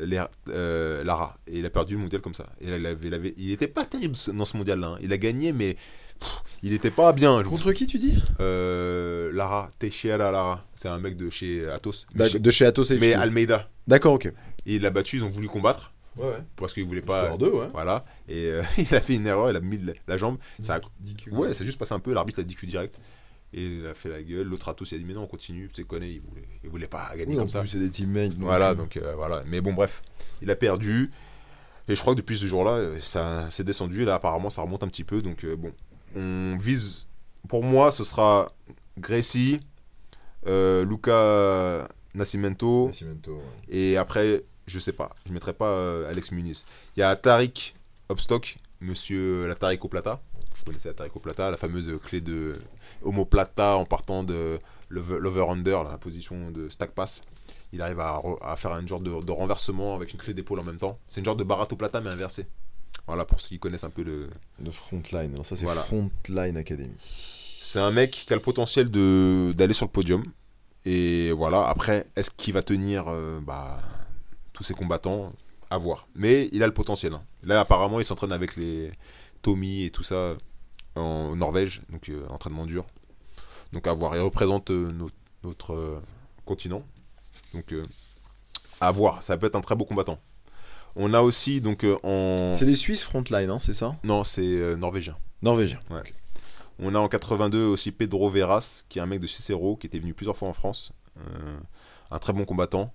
Euh, 0.00 1.04
Lara 1.04 1.36
et 1.46 1.58
il 1.58 1.66
a 1.66 1.70
perdu 1.70 1.94
le 1.96 2.00
mondial 2.00 2.22
comme 2.22 2.32
ça 2.32 2.46
et 2.62 2.70
là, 2.70 2.76
il, 2.78 2.86
avait, 2.86 3.06
il, 3.08 3.12
avait- 3.14 3.34
il 3.36 3.50
était 3.52 3.68
pas 3.68 3.84
terrible 3.84 4.16
ce- 4.16 4.30
dans 4.30 4.46
ce 4.46 4.56
mondial 4.56 4.80
là 4.80 4.96
il 5.02 5.12
a 5.12 5.18
gagné 5.18 5.52
mais 5.52 5.76
pff, 6.18 6.42
il 6.62 6.72
était 6.72 6.90
pas 6.90 7.12
bien 7.12 7.42
Contre 7.42 7.72
qui, 7.72 7.86
tu 7.86 7.98
dis? 7.98 8.14
Euh, 8.40 9.30
Lara 9.34 9.70
Teixeira 9.78 10.30
Lara 10.30 10.64
c'est 10.76 10.88
un 10.88 10.98
mec 10.98 11.18
de 11.18 11.28
chez 11.28 11.68
Atos 11.68 12.06
mais, 12.14 12.30
De 12.30 12.50
chez 12.50 12.64
Atos 12.64 12.90
mais 12.92 13.10
HQ. 13.12 13.20
Almeida 13.20 13.68
D'accord, 13.86 14.14
ok. 14.14 14.26
et 14.26 14.32
il 14.76 14.80
l'a 14.80 14.88
battu 14.90 15.16
ils 15.18 15.24
ont 15.24 15.28
voulu 15.28 15.48
combattre 15.48 15.92
Ouais, 16.16 16.26
ouais. 16.26 16.42
parce 16.56 16.72
qu'ils 16.74 16.84
voulaient 16.86 17.00
pas 17.02 17.36
deux, 17.36 17.50
ouais. 17.50 17.68
voilà 17.72 18.04
et 18.28 18.46
euh, 18.46 18.62
il 18.78 18.94
a 18.94 19.00
fait 19.02 19.16
une 19.16 19.26
erreur 19.26 19.50
il 19.50 19.56
a 19.56 19.60
mis 19.60 19.76
la, 19.78 19.92
la 20.08 20.16
jambe 20.16 20.38
ça 20.62 20.76
a 20.76 20.80
DQ. 21.00 21.30
Ouais, 21.32 21.52
c'est 21.52 21.66
juste 21.66 21.78
passé 21.78 21.92
un 21.92 22.00
peu, 22.00 22.14
l'arbitre 22.14 22.40
a 22.40 22.42
dit 22.42 22.54
que 22.54 22.64
direct. 22.64 22.94
Et 23.54 23.64
il 23.66 23.86
a 23.86 23.94
fait 23.94 24.08
la 24.08 24.22
gueule. 24.22 24.46
L'autre 24.46 24.68
Atos 24.68 24.90
il 24.92 24.94
a 24.94 24.98
dit 24.98 25.04
Mais 25.04 25.14
non, 25.14 25.24
on 25.24 25.26
continue, 25.26 25.68
tu 25.68 25.82
sais, 25.82 25.86
connais, 25.86 26.10
il 26.10 26.20
voulait, 26.20 26.48
il 26.64 26.70
voulait 26.70 26.86
pas 26.88 27.10
gagner 27.16 27.32
Oui, 27.32 27.36
comme 27.36 27.48
ça. 27.48 27.60
plus, 27.60 27.68
c'est 27.68 27.78
des 27.78 27.90
teammates. 27.90 28.32
Voilà, 28.38 28.70
euh, 28.70 28.74
donc 28.74 28.96
euh, 28.96 29.14
voilà. 29.14 29.42
Mais 29.46 29.60
bon, 29.60 29.72
bref, 29.74 30.02
il 30.40 30.50
a 30.50 30.56
perdu. 30.56 31.10
Et 31.88 31.94
je 31.96 32.00
crois 32.00 32.14
que 32.14 32.18
depuis 32.18 32.38
ce 32.38 32.46
jour-là, 32.46 32.72
euh, 32.72 33.00
ça 33.00 33.50
s'est 33.50 33.64
descendu. 33.64 34.02
Et 34.02 34.04
là, 34.04 34.14
apparemment, 34.14 34.48
ça 34.50 34.62
remonte 34.62 34.82
un 34.84 34.88
petit 34.88 35.04
peu. 35.04 35.20
Donc 35.20 35.44
euh, 35.44 35.56
bon, 35.56 35.72
on 36.16 36.56
vise. 36.56 37.06
Pour 37.48 37.62
moi, 37.64 37.90
ce 37.90 38.04
sera 38.04 38.52
Gracie, 38.98 39.60
euh, 40.46 40.84
Luca 40.84 41.88
Nascimento. 42.14 42.86
Nascimento, 42.86 43.32
ouais. 43.34 43.42
Et 43.76 43.96
après, 43.96 44.44
je 44.66 44.78
sais 44.78 44.92
pas, 44.92 45.10
je 45.26 45.32
mettrai 45.32 45.52
pas 45.52 46.06
Alex 46.08 46.30
Muniz. 46.32 46.64
Il 46.96 47.00
y 47.00 47.02
a 47.02 47.14
Tariq 47.16 47.74
Obstock, 48.08 48.56
monsieur 48.80 49.46
la 49.46 49.56
Tariq 49.56 49.80
Plata. 49.90 50.22
Je 50.54 50.64
connaissais 50.64 50.88
la 50.88 50.94
Tariq 50.94 51.12
Plata, 51.20 51.50
la 51.50 51.56
fameuse 51.56 51.90
clé 52.02 52.20
de 52.20 52.60
Homoplata 53.02 53.76
en 53.76 53.84
partant 53.84 54.22
de 54.22 54.58
l'over- 54.90 55.18
l'over-under, 55.18 55.84
la 55.84 55.98
position 55.98 56.50
de 56.50 56.68
stack 56.68 56.92
pass. 56.92 57.24
Il 57.72 57.80
arrive 57.82 58.00
à, 58.00 58.18
re- 58.18 58.38
à 58.42 58.54
faire 58.56 58.76
une 58.78 58.86
genre 58.86 59.00
de, 59.00 59.22
de 59.22 59.32
renversement 59.32 59.94
avec 59.94 60.12
une 60.12 60.18
clé 60.18 60.34
d'épaule 60.34 60.60
en 60.60 60.64
même 60.64 60.76
temps. 60.76 60.98
C'est 61.08 61.20
une 61.20 61.24
genre 61.24 61.36
de 61.36 61.44
Barato 61.44 61.74
Plata 61.76 62.00
mais 62.00 62.10
inversé. 62.10 62.46
Voilà, 63.06 63.24
pour 63.24 63.40
ceux 63.40 63.48
qui 63.48 63.58
connaissent 63.58 63.84
un 63.84 63.90
peu 63.90 64.02
le. 64.02 64.28
De 64.60 64.70
Frontline. 64.70 65.32
Alors 65.32 65.46
ça, 65.46 65.56
c'est 65.56 65.64
Voilà. 65.64 65.82
Frontline 65.82 66.56
Academy. 66.56 66.94
C'est 66.98 67.80
un 67.80 67.90
mec 67.90 68.10
qui 68.12 68.32
a 68.32 68.36
le 68.36 68.42
potentiel 68.42 68.90
d'aller 68.90 69.72
sur 69.72 69.86
le 69.86 69.90
podium. 69.90 70.22
Et 70.84 71.32
voilà, 71.32 71.68
après, 71.68 72.06
est-ce 72.16 72.30
qu'il 72.30 72.52
va 72.54 72.62
tenir 72.62 73.04
euh, 73.08 73.40
bah, 73.40 73.80
tous 74.52 74.62
ses 74.62 74.74
combattants? 74.74 75.32
À 75.70 75.78
voir. 75.78 76.06
Mais 76.14 76.50
il 76.52 76.62
a 76.62 76.66
le 76.66 76.74
potentiel. 76.74 77.14
hein. 77.14 77.22
Là, 77.44 77.60
apparemment, 77.60 77.98
il 77.98 78.04
s'entraîne 78.04 78.32
avec 78.32 78.56
les 78.56 78.92
Tommy 79.42 79.84
et 79.84 79.90
tout 79.90 80.02
ça 80.02 80.36
en 80.94 81.34
Norvège, 81.36 81.82
donc 81.90 82.08
euh, 82.08 82.26
entraînement 82.28 82.66
dur. 82.66 82.84
Donc 83.72 83.86
à 83.86 83.92
voir. 83.92 84.14
Il 84.16 84.20
représente 84.20 84.70
euh, 84.70 84.92
notre, 84.92 85.14
notre, 85.44 85.72
euh, 85.74 86.00
continent. 86.44 86.82
Donc 87.54 87.74
à 88.80 88.90
voir. 88.90 89.22
Ça 89.22 89.36
peut 89.36 89.46
être 89.46 89.56
un 89.56 89.60
très 89.60 89.76
beau 89.76 89.84
combattant. 89.84 90.18
On 90.94 91.14
a 91.14 91.22
aussi, 91.22 91.60
donc, 91.62 91.86
en. 92.02 92.54
C'est 92.58 92.66
des 92.66 92.74
Suisses 92.74 93.02
Frontline, 93.02 93.48
hein, 93.48 93.58
c'est 93.60 93.72
ça? 93.72 93.96
Non, 94.04 94.24
c'est 94.24 94.76
norvégien. 94.76 95.16
Norvégien. 95.40 95.78
On 96.78 96.94
a 96.94 96.98
en 96.98 97.08
82 97.08 97.64
aussi 97.64 97.92
Pedro 97.92 98.28
Veras, 98.28 98.84
qui 98.88 98.98
est 98.98 99.02
un 99.02 99.06
mec 99.06 99.20
de 99.20 99.26
Cicero, 99.26 99.76
qui 99.76 99.86
était 99.86 99.98
venu 99.98 100.12
plusieurs 100.14 100.36
fois 100.36 100.48
en 100.48 100.52
France. 100.52 100.92
Un 102.10 102.18
très 102.18 102.32
bon 102.34 102.44
combattant, 102.44 102.92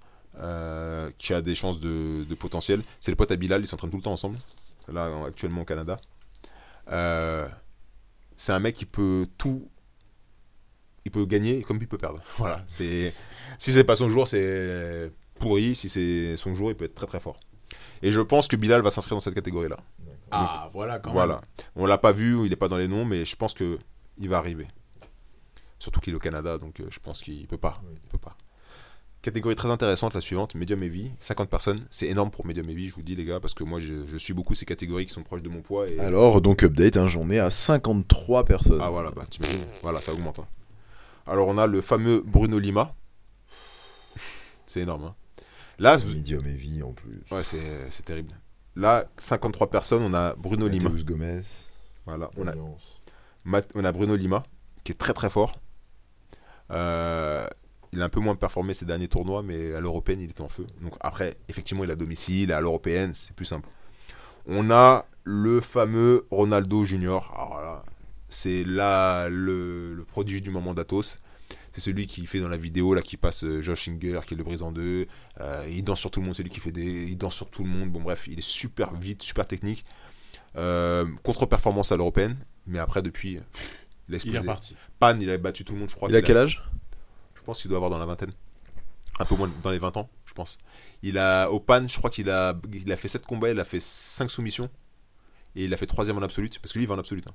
qui 1.17 1.33
a 1.33 1.41
des 1.41 1.55
chances 1.55 1.79
de, 1.79 2.23
de 2.23 2.35
potentiel. 2.35 2.83
C'est 2.99 3.11
le 3.11 3.17
pote 3.17 3.31
à 3.31 3.35
Bilal, 3.35 3.61
ils 3.61 3.67
s'entraînent 3.67 3.89
tout 3.89 3.97
le 3.97 4.03
temps 4.03 4.11
ensemble, 4.11 4.37
là 4.91 5.09
en- 5.09 5.25
actuellement 5.25 5.61
au 5.61 5.65
Canada. 5.65 5.99
Euh, 6.91 7.47
c'est 8.35 8.51
un 8.51 8.59
mec 8.59 8.75
qui 8.75 8.85
peut 8.85 9.25
tout. 9.37 9.69
Il 11.05 11.11
peut 11.11 11.25
gagner 11.25 11.61
comme 11.63 11.77
il 11.81 11.87
peut 11.87 11.97
perdre. 11.97 12.21
Voilà. 12.37 12.63
C'est 12.67 13.13
si 13.57 13.73
c'est 13.73 13.83
pas 13.83 13.95
son 13.95 14.09
jour, 14.09 14.27
c'est 14.27 15.11
pourri. 15.39 15.75
Si 15.75 15.89
c'est 15.89 16.35
son 16.37 16.53
jour, 16.55 16.71
il 16.71 16.75
peut 16.75 16.85
être 16.85 16.95
très 16.95 17.07
très 17.07 17.19
fort. 17.19 17.39
Et 18.01 18.11
je 18.11 18.19
pense 18.21 18.47
que 18.47 18.55
Bilal 18.55 18.81
va 18.81 18.91
s'inscrire 18.91 19.15
dans 19.15 19.21
cette 19.21 19.33
catégorie-là. 19.35 19.77
Ah, 20.29 20.69
voilà, 20.73 20.99
quand 20.99 21.11
Voilà. 21.13 21.35
même. 21.35 21.43
On 21.75 21.85
l'a 21.85 21.97
pas 21.97 22.11
vu, 22.11 22.45
il 22.45 22.51
est 22.51 22.57
pas 22.57 22.67
dans 22.67 22.77
les 22.77 22.87
noms, 22.87 23.05
mais 23.05 23.23
je 23.25 23.35
pense 23.35 23.53
que 23.53 23.79
il 24.17 24.29
va 24.29 24.37
arriver. 24.37 24.67
Surtout 25.79 25.99
qu'il 25.99 26.13
est 26.13 26.15
au 26.15 26.19
Canada, 26.19 26.57
donc 26.57 26.79
euh, 26.79 26.87
je 26.89 26.99
pense 26.99 27.21
qu'il 27.21 27.47
peut 27.47 27.57
pas. 27.57 27.81
Il 28.03 28.09
peut 28.09 28.17
pas. 28.17 28.35
Catégorie 29.21 29.55
très 29.55 29.69
intéressante, 29.69 30.13
la 30.13 30.21
suivante, 30.21 30.55
Medium 30.55 30.81
Heavy, 30.83 31.11
50 31.19 31.49
personnes. 31.49 31.85
C'est 31.89 32.07
énorme 32.07 32.31
pour 32.31 32.45
Medium 32.45 32.69
Heavy, 32.69 32.87
je 32.89 32.95
vous 32.95 33.01
dis 33.01 33.15
les 33.15 33.25
gars, 33.25 33.39
parce 33.39 33.53
que 33.53 33.63
moi 33.63 33.79
je, 33.79 34.05
je 34.05 34.17
suis 34.17 34.33
beaucoup 34.33 34.55
ces 34.55 34.65
catégories 34.65 35.05
qui 35.05 35.13
sont 35.13 35.23
proches 35.23 35.41
de 35.41 35.49
mon 35.49 35.61
poids. 35.61 35.87
Et... 35.89 35.99
Alors, 35.99 36.39
donc, 36.39 36.63
update, 36.63 36.95
hein, 36.97 37.07
j'en 37.07 37.29
ai 37.29 37.39
à 37.39 37.49
53 37.49 38.45
personnes. 38.45 38.79
Ah 38.81 38.89
voilà, 38.89 39.11
bah 39.11 39.23
t'imagines, 39.29 39.59
voilà, 39.81 39.99
ça 40.01 40.13
augmente. 40.13 40.39
hein. 40.39 40.47
Alors 41.25 41.47
on 41.49 41.57
a 41.57 41.67
le 41.67 41.81
fameux 41.81 42.23
Bruno 42.25 42.57
Lima. 42.57 42.95
C'est 44.65 44.81
énorme. 44.81 45.05
hein. 45.05 45.15
Là, 45.79 45.97
Medium 45.97 46.45
heavy 46.47 46.81
en 46.83 46.91
plus. 46.93 47.21
ouais, 47.31 47.43
c'est 47.43 48.03
terrible. 48.05 48.33
Là, 48.75 49.05
53 49.17 49.69
personnes, 49.69 50.03
on 50.03 50.13
a 50.13 50.35
Bruno 50.35 50.67
Lima. 50.67 50.89
Mateus 50.89 51.03
Gomez. 51.03 51.41
Voilà, 52.05 52.29
on 52.37 52.47
a 52.47 52.53
on 53.75 53.83
a 53.83 53.91
Bruno 53.91 54.15
Lima, 54.15 54.43
qui 54.83 54.91
est 54.93 54.95
très 54.95 55.13
très 55.13 55.29
fort. 55.29 55.59
Euh, 56.71 57.45
il 57.93 58.01
a 58.01 58.05
un 58.05 58.09
peu 58.09 58.19
moins 58.19 58.35
performé 58.35 58.73
ces 58.73 58.85
derniers 58.85 59.07
tournois, 59.07 59.43
mais 59.43 59.73
à 59.73 59.79
l'européenne, 59.79 60.21
il 60.21 60.29
était 60.29 60.41
en 60.41 60.49
feu. 60.49 60.67
Donc 60.81 60.93
après, 60.99 61.35
effectivement, 61.47 61.83
il 61.83 61.91
a 61.91 61.95
domicile, 61.95 62.51
à 62.51 62.61
l'européenne, 62.61 63.13
c'est 63.13 63.35
plus 63.35 63.45
simple. 63.45 63.69
On 64.45 64.69
a 64.71 65.05
le 65.23 65.61
fameux 65.61 66.25
Ronaldo 66.31 66.85
Junior. 66.85 67.33
Alors 67.35 67.61
là, 67.61 67.83
c'est 68.29 68.63
là 68.63 69.29
le, 69.29 69.93
le 69.93 70.03
prodige 70.05 70.41
du 70.41 70.51
moment 70.51 70.73
d'Atos. 70.73 71.19
C'est 71.71 71.81
celui 71.81 72.07
qui 72.07 72.25
fait 72.25 72.39
dans 72.39 72.47
la 72.47 72.57
vidéo 72.57 72.93
là 72.93 73.01
qui 73.01 73.17
passe 73.17 73.43
euh, 73.43 73.61
Josh 73.61 73.85
Singer 73.85 74.19
qui 74.25 74.35
le 74.35 74.43
brise 74.43 74.63
en 74.63 74.71
deux. 74.71 75.07
Euh, 75.41 75.63
il 75.69 75.83
danse 75.83 75.99
sur 75.99 76.09
tout 76.09 76.19
le 76.21 76.25
monde, 76.25 76.35
c'est 76.35 76.43
lui 76.43 76.49
qui 76.49 76.59
fait 76.59 76.71
des, 76.71 77.05
il 77.05 77.17
danse 77.17 77.35
sur 77.35 77.49
tout 77.49 77.63
le 77.63 77.69
monde. 77.69 77.89
Bon 77.91 78.01
bref, 78.01 78.27
il 78.27 78.39
est 78.39 78.41
super 78.41 78.95
vite, 78.95 79.21
super 79.21 79.45
technique. 79.45 79.83
Euh, 80.55 81.05
contre-performance 81.23 81.91
à 81.91 81.97
l'européenne, 81.97 82.37
mais 82.65 82.79
après 82.79 83.01
depuis, 83.03 83.35
pff, 83.53 83.87
il 84.09 84.15
a 84.15 84.17
Il 84.23 84.35
est 84.35 84.37
explosé. 84.37 84.37
reparti. 84.39 84.75
Pan, 84.99 85.19
il 85.19 85.29
a 85.29 85.37
battu 85.37 85.63
tout 85.65 85.73
le 85.73 85.79
monde, 85.79 85.89
je 85.89 85.95
crois. 85.95 86.09
Il 86.09 86.15
a 86.15 86.21
qu'il 86.21 86.27
quel 86.27 86.37
âge? 86.37 86.63
Pense 87.47 87.61
qu'il 87.61 87.69
doit 87.69 87.77
avoir 87.77 87.89
dans 87.89 87.97
la 87.97 88.05
vingtaine. 88.05 88.31
Un 89.19 89.25
peu 89.25 89.35
moins 89.35 89.49
dans 89.63 89.71
les 89.71 89.79
20 89.79 89.97
ans, 89.97 90.09
je 90.25 90.33
pense. 90.33 90.59
Il 91.01 91.17
a 91.17 91.49
au 91.49 91.59
Pan, 91.59 91.87
je 91.87 91.97
crois 91.97 92.11
qu'il 92.11 92.29
a, 92.29 92.55
il 92.71 92.91
a 92.91 92.95
fait 92.97 93.07
7 93.07 93.25
combats, 93.25 93.49
il 93.49 93.59
a 93.59 93.65
fait 93.65 93.79
5 93.81 94.29
soumissions. 94.29 94.69
Et 95.55 95.65
il 95.65 95.73
a 95.73 95.77
fait 95.77 95.87
troisième 95.87 96.17
en 96.17 96.21
absolute, 96.21 96.59
parce 96.59 96.71
que 96.71 96.77
lui 96.77 96.85
il 96.85 96.87
va 96.87 96.93
en 96.93 96.99
absolute. 96.99 97.25
hein. 97.27 97.33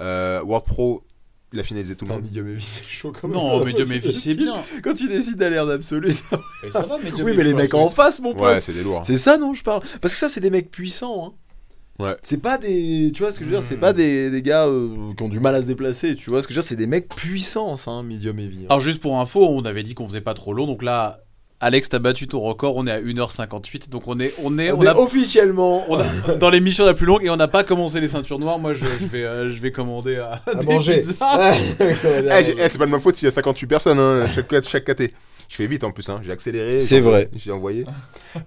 Euh, 0.00 0.42
World 0.42 0.64
Pro, 0.66 1.04
il 1.52 1.60
a 1.60 1.64
finalisé 1.64 1.94
tout 1.94 2.06
le 2.06 2.12
monde. 2.12 2.22
Medium 2.24 2.48
heavy, 2.48 2.62
c'est 2.64 2.82
chaud 2.88 3.12
quand 3.12 3.28
Non, 3.28 3.64
Medium 3.64 3.90
Heavy, 3.92 4.12
c'est 4.12 4.34
bien. 4.34 4.56
Quand 4.82 4.94
tu 4.94 5.06
décides 5.06 5.36
d'aller 5.36 5.58
en 5.60 5.68
absolu. 5.68 6.10
Et 6.64 6.70
ça 6.72 6.82
va, 6.82 6.98
Medium 6.98 7.22
oui, 7.26 7.34
mais 7.36 7.44
les 7.44 7.54
mecs 7.54 7.74
en 7.74 7.88
face, 7.90 8.18
mon 8.20 8.32
pote. 8.34 8.42
Ouais, 8.42 8.60
c'est 8.60 8.72
des 8.72 8.82
lourds. 8.82 8.98
hein. 9.00 9.04
C'est 9.04 9.16
ça, 9.16 9.36
non, 9.38 9.54
je 9.54 9.62
parle. 9.62 9.82
Parce 10.00 10.14
que 10.14 10.18
ça, 10.20 10.28
c'est 10.28 10.40
des 10.40 10.50
mecs 10.50 10.70
puissants. 10.70 11.26
Hein. 11.28 11.32
Ouais. 12.00 12.16
C'est 12.22 12.40
pas 12.40 12.56
des. 12.58 13.12
Tu 13.14 13.22
vois 13.22 13.30
ce 13.30 13.38
que 13.38 13.44
je 13.44 13.50
veux 13.50 13.56
dire 13.56 13.64
C'est 13.64 13.76
Hmm. 13.76 13.80
pas 13.80 13.92
des, 13.92 14.30
des 14.30 14.42
gars 14.42 14.66
euh, 14.66 15.12
qui 15.16 15.22
ont 15.22 15.28
du 15.28 15.38
mal 15.40 15.54
à 15.54 15.62
se 15.62 15.66
déplacer. 15.66 16.16
Tu 16.16 16.30
vois 16.30 16.42
ce 16.42 16.48
que 16.48 16.54
je 16.54 16.58
veux 16.58 16.62
dire 16.62 16.68
C'est 16.68 16.76
des 16.76 16.86
mecs 16.86 17.08
puissants, 17.14 17.74
hein, 17.86 18.02
medium 18.02 18.38
heavy. 18.38 18.60
hein. 18.62 18.66
Alors 18.70 18.80
juste 18.80 19.00
pour 19.00 19.18
info, 19.20 19.46
on 19.46 19.62
avait 19.64 19.82
dit 19.82 19.94
qu'on 19.94 20.06
faisait 20.08 20.20
pas 20.20 20.34
trop 20.34 20.52
long, 20.54 20.66
donc 20.66 20.82
là, 20.82 21.20
Alex, 21.62 21.90
t'as 21.90 21.98
battu 21.98 22.26
ton 22.26 22.40
record, 22.40 22.74
on 22.76 22.86
est 22.86 22.90
à 22.90 23.00
1h58, 23.02 23.90
donc 23.90 24.04
on 24.08 24.18
est, 24.18 24.32
on 24.42 24.58
est, 24.58 24.72
on, 24.72 24.78
on 24.78 24.82
est 24.82 24.86
a, 24.86 24.98
officiellement 24.98 25.84
on 25.90 25.98
a- 26.00 26.34
dans 26.40 26.48
l'émission 26.48 26.86
la 26.86 26.94
plus 26.94 27.04
longue 27.04 27.22
et 27.22 27.28
on 27.28 27.36
n'a 27.36 27.48
pas 27.48 27.64
commencé 27.64 28.00
les 28.00 28.08
ceintures 28.08 28.38
noires. 28.38 28.58
Moi, 28.58 28.72
je, 28.72 28.86
je 28.86 29.06
vais, 29.06 29.24
euh, 29.24 29.48
je 29.54 29.60
vais 29.60 29.70
commander 29.70 30.16
à, 30.16 30.40
à 30.46 30.54
des 30.54 30.64
manger. 30.66 31.02
pizzas. 31.02 31.14
Eh, 31.78 32.44
j'ai- 32.44 32.54
eh, 32.58 32.68
c'est 32.70 32.78
pas 32.78 32.86
de 32.86 32.90
ma 32.90 32.98
faute 32.98 33.16
s'il 33.16 33.26
y 33.26 33.28
a 33.28 33.32
58 33.32 33.66
personnes, 33.66 33.98
hein, 33.98 34.26
chaque, 34.34 34.62
chaque 34.66 34.84
KT. 34.84 35.12
Je 35.50 35.56
fais 35.56 35.66
vite 35.66 35.84
en 35.84 35.90
plus, 35.90 36.08
hein. 36.08 36.20
j'ai 36.22 36.32
accéléré. 36.32 36.80
C'est 36.80 36.96
j'ai 36.96 37.00
vrai. 37.00 37.28
J'ai 37.36 37.50
envoyé. 37.50 37.84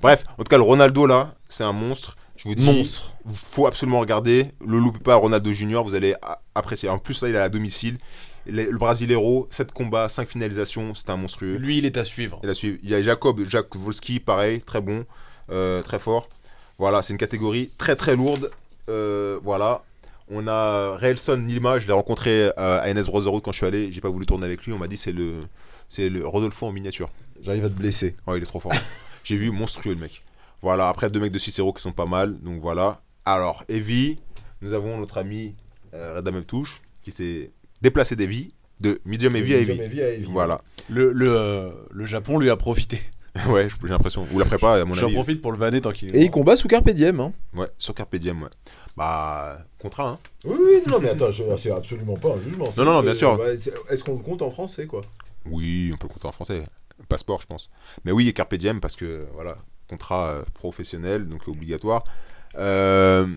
Bref, 0.01 0.23
en 0.37 0.43
tout 0.43 0.49
cas, 0.49 0.57
le 0.57 0.63
Ronaldo 0.63 1.05
là, 1.05 1.35
c'est 1.49 1.63
un 1.65 1.73
monstre. 1.73 2.15
Je 2.43 2.49
vous 2.49 2.55
dis, 2.55 2.65
Monstre. 2.65 3.13
faut 3.33 3.67
absolument 3.67 3.99
regarder. 3.99 4.47
Le 4.65 4.77
loupez 4.79 4.99
pas 4.99 5.15
Ronaldo 5.15 5.53
Junior, 5.53 5.83
vous 5.83 5.95
allez 5.95 6.13
apprécier. 6.55 6.89
En 6.89 6.99
plus, 6.99 7.21
là, 7.21 7.29
il 7.29 7.35
est 7.35 7.39
à 7.39 7.49
domicile. 7.49 7.97
Le, 8.45 8.69
le 8.69 8.77
Brasileiro, 8.77 9.47
7 9.49 9.71
combats, 9.71 10.09
5 10.09 10.27
finalisations, 10.27 10.93
c'est 10.93 11.09
un 11.09 11.15
monstrueux. 11.15 11.55
Lui, 11.55 11.77
il 11.77 11.85
est 11.85 11.95
à 11.97 12.03
suivre. 12.03 12.41
Il, 12.43 12.49
a 12.49 12.53
suivi- 12.53 12.79
il 12.83 12.89
y 12.89 12.95
a 12.95 13.01
Jacob, 13.01 13.41
Jacques 13.47 13.73
Wolski, 13.75 14.19
pareil, 14.19 14.59
très 14.61 14.81
bon, 14.81 15.05
euh, 15.51 15.81
très 15.81 15.99
fort. 15.99 16.27
Voilà, 16.77 17.01
c'est 17.01 17.13
une 17.13 17.19
catégorie 17.19 17.71
très 17.77 17.95
très 17.95 18.15
lourde. 18.17 18.51
Euh, 18.89 19.39
voilà. 19.43 19.83
On 20.29 20.45
a 20.47 20.97
Relson 20.97 21.37
Nilma, 21.37 21.79
je 21.79 21.87
l'ai 21.87 21.93
rencontré 21.93 22.49
euh, 22.57 22.81
à 22.81 22.93
NS 22.93 23.03
Brotherhood 23.07 23.41
quand 23.43 23.51
je 23.53 23.57
suis 23.57 23.65
allé. 23.67 23.91
J'ai 23.91 24.01
pas 24.01 24.09
voulu 24.09 24.25
tourner 24.25 24.45
avec 24.45 24.65
lui. 24.65 24.73
On 24.73 24.77
m'a 24.79 24.87
dit 24.87 24.97
c'est 24.97 25.11
le 25.13 25.35
c'est 25.87 26.09
le 26.09 26.27
Rodolfo 26.27 26.65
en 26.65 26.71
miniature. 26.71 27.09
J'arrive 27.41 27.63
à 27.65 27.69
te 27.69 27.75
blesser. 27.75 28.15
Oh, 28.27 28.35
il 28.35 28.41
est 28.43 28.45
trop 28.45 28.59
fort. 28.59 28.73
J'ai 29.23 29.37
vu 29.37 29.51
monstrueux 29.51 29.93
le 29.93 29.99
mec. 30.01 30.23
Voilà. 30.63 30.89
Après 30.89 31.11
deux 31.11 31.19
mecs 31.19 31.31
de 31.31 31.37
Cicero 31.39 31.71
qui 31.73 31.81
sont 31.83 31.91
pas 31.91 32.07
mal. 32.07 32.39
Donc 32.39 32.59
voilà. 32.59 32.99
Alors 33.25 33.63
Evie, 33.69 34.17
nous 34.61 34.73
avons 34.73 34.97
notre 34.97 35.19
ami 35.19 35.53
euh, 35.93 36.15
Reda 36.15 36.31
Meptouche 36.31 36.81
qui 37.03 37.11
s'est 37.11 37.51
déplacé 37.81 38.15
d'Evie 38.15 38.53
de 38.79 38.99
medium 39.05 39.35
Evie 39.35 39.53
à 39.53 39.59
Evie. 39.59 40.25
Voilà. 40.31 40.61
Le, 40.89 41.11
le, 41.13 41.29
euh, 41.37 41.69
le 41.91 42.05
Japon 42.05 42.39
lui 42.39 42.49
a 42.49 42.57
profité. 42.57 42.99
Ouais, 43.49 43.67
j'ai 43.81 43.87
l'impression. 43.87 44.27
Ou 44.31 44.37
la 44.37 44.45
prépa 44.45 44.73
à 44.75 44.85
mon 44.85 44.93
J'en 44.93 45.07
avis. 45.07 45.15
profite 45.15 45.41
pour 45.41 45.51
le 45.51 45.57
vanner 45.57 45.81
tant 45.81 45.91
qu'il 45.91 46.15
est 46.15 46.19
Et 46.19 46.25
il 46.25 46.29
combat 46.29 46.55
sous 46.55 46.67
Carpe 46.67 46.91
Diem. 46.91 47.19
Hein. 47.19 47.33
Ouais, 47.55 47.65
sur 47.79 47.95
Carpe 47.95 48.15
Diem, 48.17 48.43
ouais. 48.43 48.49
Bah, 48.95 49.57
contrat, 49.79 50.07
hein. 50.07 50.19
Oui, 50.45 50.55
oui, 50.59 50.81
non, 50.85 50.99
mais 50.99 51.09
attends, 51.09 51.31
je- 51.31 51.41
c'est 51.57 51.71
absolument 51.71 52.15
pas 52.15 52.33
un 52.33 52.39
jugement. 52.39 52.71
Non, 52.77 52.85
non, 52.85 52.93
non, 52.93 53.01
bien 53.01 53.15
sûr. 53.15 53.41
C'est- 53.57 53.73
Est-ce 53.89 54.03
qu'on 54.03 54.13
le 54.17 54.19
compte 54.23 54.43
en 54.43 54.51
français, 54.51 54.85
quoi? 54.85 55.01
Oui, 55.49 55.89
on 55.91 55.97
peut 55.97 56.05
le 56.07 56.13
compter 56.13 56.27
en 56.27 56.31
français. 56.31 56.61
Passeport, 57.09 57.41
je 57.41 57.47
pense. 57.47 57.71
Mais 58.05 58.11
oui, 58.11 58.27
et 58.27 58.33
Carpe 58.33 58.53
Diem, 58.53 58.79
parce 58.79 58.95
que, 58.95 59.25
voilà, 59.33 59.57
contrat 59.89 60.29
euh, 60.29 60.43
professionnel, 60.53 61.27
donc 61.27 61.47
obligatoire. 61.47 62.03
Euh, 62.57 63.27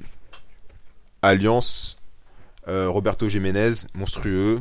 Alliance, 1.22 1.96
euh, 2.68 2.88
Roberto 2.88 3.28
Jiménez, 3.28 3.72
monstrueux. 3.94 4.60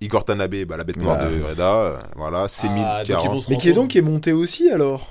Igor 0.00 0.24
Tanabe, 0.24 0.64
bah, 0.64 0.76
la 0.76 0.84
bête 0.84 0.96
noire 0.96 1.22
Ouais. 1.30 1.38
de 1.38 1.42
Reda. 1.44 1.74
euh, 1.76 1.96
voilà, 2.16 2.48
c'est 2.48 2.66
Ah, 2.68 3.04
donc 3.04 3.08
ils 3.08 3.12
vont 3.14 3.34
1040. 3.34 3.42
se 3.42 3.50
Mais 3.50 3.56
qui 3.56 3.68
est 3.68 3.72
donc 3.72 3.88
qui 3.90 3.98
est 3.98 4.02
monté 4.02 4.32
aussi, 4.32 4.68
alors? 4.70 5.08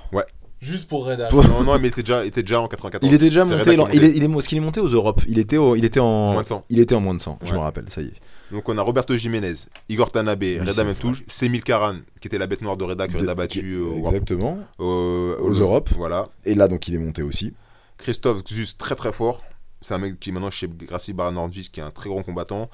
Juste 0.60 0.86
pour 0.86 1.06
Red 1.06 1.20
Hat. 1.20 1.28
Pour- 1.28 1.42
Non, 1.48 1.64
non, 1.64 1.72
mais 1.78 1.86
il 1.88 1.90
était 1.90 2.02
déjà, 2.02 2.24
était 2.24 2.42
déjà 2.42 2.60
en 2.60 2.68
94. 2.68 3.10
Il 3.10 3.16
était 3.16 3.24
déjà 3.24 3.42
monté. 3.42 3.70
Reda 3.70 3.72
il 3.94 4.04
est, 4.04 4.10
il 4.16 4.22
est, 4.22 4.38
est-ce 4.38 4.48
qu'il 4.48 4.58
est 4.58 4.60
monté 4.60 4.78
aux 4.78 4.86
Europes 4.88 5.22
Il 5.26 5.38
était, 5.40 5.56
au- 5.56 5.74
il 5.74 5.84
était 5.84 5.98
en. 5.98 6.34
Moins 6.34 6.42
de 6.42 6.46
100. 6.46 6.60
Il 6.68 6.78
était 6.78 6.94
en 6.94 7.00
moins 7.00 7.14
de 7.14 7.20
100, 7.20 7.38
je 7.42 7.50
Ouais. 7.50 7.56
me 7.58 7.62
rappelle, 7.62 7.86
ça 7.88 8.00
y 8.00 8.06
est. 8.06 8.12
Donc 8.52 8.68
on 8.68 8.76
a 8.78 8.82
Roberto 8.82 9.16
Jiménez, 9.16 9.54
Igor 9.88 10.12
Tanabe, 10.12 10.42
Reda 10.60 10.84
Meptouche, 10.84 11.22
Semil 11.26 11.64
Karan, 11.64 11.96
qui 12.20 12.28
était 12.28 12.38
la 12.38 12.46
bête 12.46 12.60
noire 12.62 12.76
de 12.76 12.84
Reda 12.84 13.08
que 13.08 13.16
Reda 13.18 13.32
a 13.32 13.34
battu 13.34 13.76
au- 13.78 13.96
Exactement. 14.06 14.58
au- 14.78 15.36
Aux 15.40 15.52
Europes. 15.54 15.90
Voilà. 15.96 16.28
Et 16.44 16.54
là, 16.54 16.68
donc, 16.68 16.86
il 16.86 16.94
est 16.94 16.98
monté 16.98 17.22
aussi. 17.22 17.54
Christophe 17.98 18.44
Xus, 18.44 18.74
très 18.76 18.94
très 18.94 19.10
fort. 19.12 19.42
C'est 19.80 19.94
un 19.94 19.98
mec 19.98 20.20
qui 20.20 20.30
est 20.30 20.32
maintenant 20.32 20.50
chez 20.50 20.68
Gracie 20.68 21.12
Baranordis, 21.12 21.70
qui 21.72 21.80
est 21.80 21.82
un 21.82 21.90
très 21.90 22.08
grand 22.08 22.22
combattant, 22.22 22.68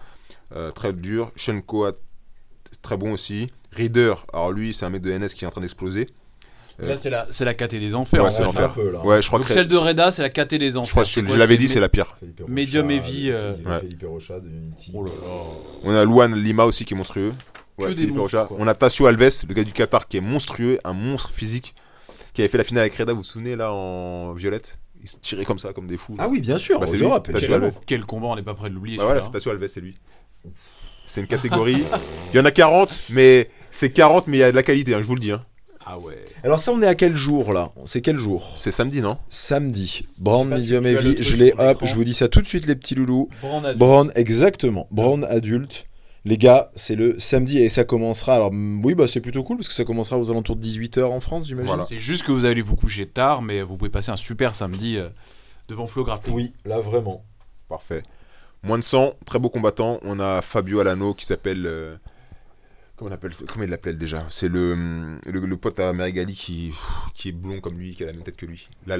euh, 0.55 0.71
très 0.73 0.93
dur. 0.93 1.31
Sean 1.37 1.61
Coat, 1.63 1.93
très 2.83 2.97
bon 2.97 3.13
aussi. 3.13 3.51
Reader, 3.73 4.15
alors 4.33 4.51
lui, 4.53 4.75
c'est 4.75 4.85
un 4.85 4.91
mec 4.91 5.03
de 5.03 5.11
NS 5.13 5.29
qui 5.35 5.45
est 5.45 5.47
en 5.47 5.51
train 5.51 5.61
d'exploser. 5.61 6.09
Là, 6.81 6.97
c'est 6.97 7.11
la, 7.11 7.27
c'est 7.31 7.45
la 7.45 7.55
KT 7.55 7.75
des 7.75 7.95
enfers. 7.95 8.23
Ouais, 8.23 8.31
c'est 8.31 8.45
l'enfer. 8.45 8.63
là. 8.63 8.69
peu, 8.69 8.91
là. 8.91 9.05
Ouais, 9.05 9.21
je 9.21 9.27
crois 9.27 9.41
Donc 9.41 9.49
que 9.49 9.55
celle 9.55 9.67
de 9.67 9.77
Reda, 9.77 10.11
c'est 10.13 10.23
la 10.23 10.31
KT 10.31 10.55
des 10.55 10.71
je 10.71 10.77
enfers. 10.79 10.91
crois 10.93 11.03
que 11.03 11.09
C'est 11.11 11.27
je 11.27 11.35
l'avais 11.37 11.57
dit, 11.57 11.69
c'est 11.69 11.81
la 11.81 11.89
pire. 11.89 12.17
Medium 12.47 12.89
heavy, 12.91 13.31
euh, 13.31 13.55
Ouais. 13.67 13.81
Felipe 13.81 14.05
Rocha 14.07 14.39
de 14.39 14.49
Unity. 14.49 14.93
Oh 14.95 15.03
là 15.05 15.11
là. 15.11 15.29
On 15.85 15.95
a 15.95 16.05
Luan 16.05 16.35
Lima 16.35 16.65
aussi 16.67 16.85
qui 16.85 16.95
est 16.95 16.97
monstrueux. 16.97 17.33
Ouais, 17.79 17.95
monstres. 18.07 18.49
On 18.59 18.67
a 18.69 18.75
Tassio 18.75 19.07
Alves, 19.07 19.45
le 19.49 19.55
gars 19.55 19.65
du 19.65 19.73
Qatar 19.73 20.07
qui 20.09 20.17
est 20.17 20.21
monstrueux, 20.21 20.79
un 20.85 20.93
monstre 20.93 21.31
physique, 21.31 21.75
qui 22.35 22.43
avait 22.43 22.49
fait 22.49 22.59
la 22.59 22.65
finale 22.65 22.83
avec 22.83 22.95
Reda, 22.97 23.13
vous 23.13 23.19
vous 23.19 23.25
souvenez 23.25 23.55
là 23.57 23.73
en 23.73 24.33
violette 24.35 24.79
Il 25.03 25.09
se 25.09 25.17
tirait 25.19 25.45
comme 25.45 25.59
ça, 25.61 25.73
comme 25.73 25.87
des 25.87 25.97
fous. 25.97 26.17
là. 26.17 26.25
Ah 26.27 26.29
oui, 26.29 26.41
bien 26.41 26.59
sûr, 26.59 26.79
Bah, 26.81 26.87
c'est. 26.89 27.01
Alves. 27.53 27.79
Quel 27.87 28.05
combat, 28.05 28.29
on 28.29 28.37
n'est 28.37 28.43
pas 28.43 28.55
prêt 28.55 28.69
de 28.71 28.75
l'oublier. 28.75 28.99
Bah 28.99 29.05
voilà, 29.05 29.21
c'est 29.21 29.27
celui-là. 29.27 29.39
Tassio 29.41 29.51
Alves, 29.53 29.67
c'est 29.69 29.81
lui. 29.81 29.97
C'est 31.07 31.21
une 31.21 31.27
catégorie. 31.27 31.83
Il 32.33 32.37
y 32.37 32.41
en 32.41 32.45
a 32.45 32.51
40, 32.51 33.01
mais 33.11 33.51
c'est 33.71 33.91
40, 33.91 34.27
mais 34.27 34.37
il 34.39 34.41
y 34.41 34.43
a 34.43 34.51
de 34.51 34.57
la 34.57 34.63
qualité, 34.63 34.95
hein, 34.95 34.99
je 35.01 35.07
vous 35.07 35.15
le 35.15 35.21
dis. 35.21 35.33
hein. 35.33 35.43
Ah 35.90 35.98
ouais. 35.98 36.23
Alors 36.44 36.60
ça, 36.60 36.70
on 36.73 36.82
est 36.82 36.86
à 36.86 36.94
quel 36.94 37.16
jour, 37.16 37.55
là? 37.55 37.73
C'est 37.86 38.02
quel 38.02 38.19
jour? 38.19 38.52
C'est 38.56 38.70
samedi, 38.70 39.01
non? 39.01 39.16
Samedi. 39.31 40.06
Brown 40.19 40.47
Medium 40.47 40.85
Heavy. 40.85 41.16
Je 41.23 41.35
l'ai 41.36 41.55
hop, 41.56 41.78
je 41.82 41.94
vous 41.94 42.05
dis 42.05 42.12
ça 42.12 42.28
tout 42.28 42.43
de 42.43 42.47
suite, 42.47 42.66
les 42.66 42.77
petits 42.77 42.94
loulous. 42.94 43.31
Adulte. 43.43 43.78
Brown, 43.78 44.12
exactement. 44.15 44.86
Brown 44.90 45.24
adulte. 45.24 45.86
Les 46.27 46.36
gars, 46.36 46.70
c'est 46.74 46.94
le 46.94 47.19
samedi 47.19 47.59
et 47.59 47.70
ça 47.70 47.85
commencera. 47.85 48.35
Alors, 48.35 48.52
mm, 48.52 48.85
oui, 48.85 48.94
bah 48.94 49.06
c'est 49.06 49.23
plutôt 49.23 49.43
cool 49.43 49.56
parce 49.56 49.69
que 49.69 49.74
ça 49.74 49.85
commencera 49.86 50.19
aux 50.19 50.31
alentours 50.31 50.56
de 50.56 50.62
18h 50.62 51.05
en 51.05 51.20
France, 51.20 51.47
j'imagine. 51.47 51.69
Voilà. 51.69 51.86
C'est 51.89 51.98
juste 51.98 52.23
que 52.24 52.32
vous 52.32 52.44
allez 52.44 52.60
vous 52.60 52.77
coucher 52.77 53.06
tard, 53.06 53.40
mais 53.40 53.62
vous 53.62 53.78
pouvez 53.78 53.90
passer 53.90 54.10
un 54.10 54.19
super 54.19 54.55
samedi 54.55 54.98
euh, 54.98 55.09
devant 55.69 55.86
Flo 55.86 56.05
Grappling. 56.05 56.35
Oui, 56.35 56.52
là 56.66 56.81
vraiment. 56.81 57.24
Parfait. 57.70 58.02
Moins 58.62 58.77
de 58.78 58.85
100, 58.85 59.15
très 59.24 59.39
beau 59.39 59.48
combattant. 59.48 60.01
On 60.02 60.20
a 60.20 60.43
Fabio 60.43 60.81
Alano 60.81 61.15
qui 61.15 61.24
s'appelle. 61.24 61.65
euh, 61.65 61.97
Comment, 62.99 63.11
on 63.11 63.15
appelle, 63.15 63.33
comment 63.47 63.65
il 63.65 63.70
l'appelle 63.70 63.97
déjà 63.97 64.27
C'est 64.29 64.49
le, 64.49 64.73
hum, 64.73 65.20
le, 65.27 65.41
le 65.41 65.57
pote 65.57 65.79
à 65.79 65.93
Merigali 65.93 66.35
qui, 66.35 66.73
qui 67.15 67.29
est 67.29 67.33
blond 67.33 67.61
comme 67.61 67.79
lui, 67.79 67.95
qui 67.95 68.03
a 68.03 68.07
la 68.07 68.12
même 68.12 68.25
tête 68.25 68.37
que 68.37 68.45
lui. 68.47 68.69
Là, 68.87 68.99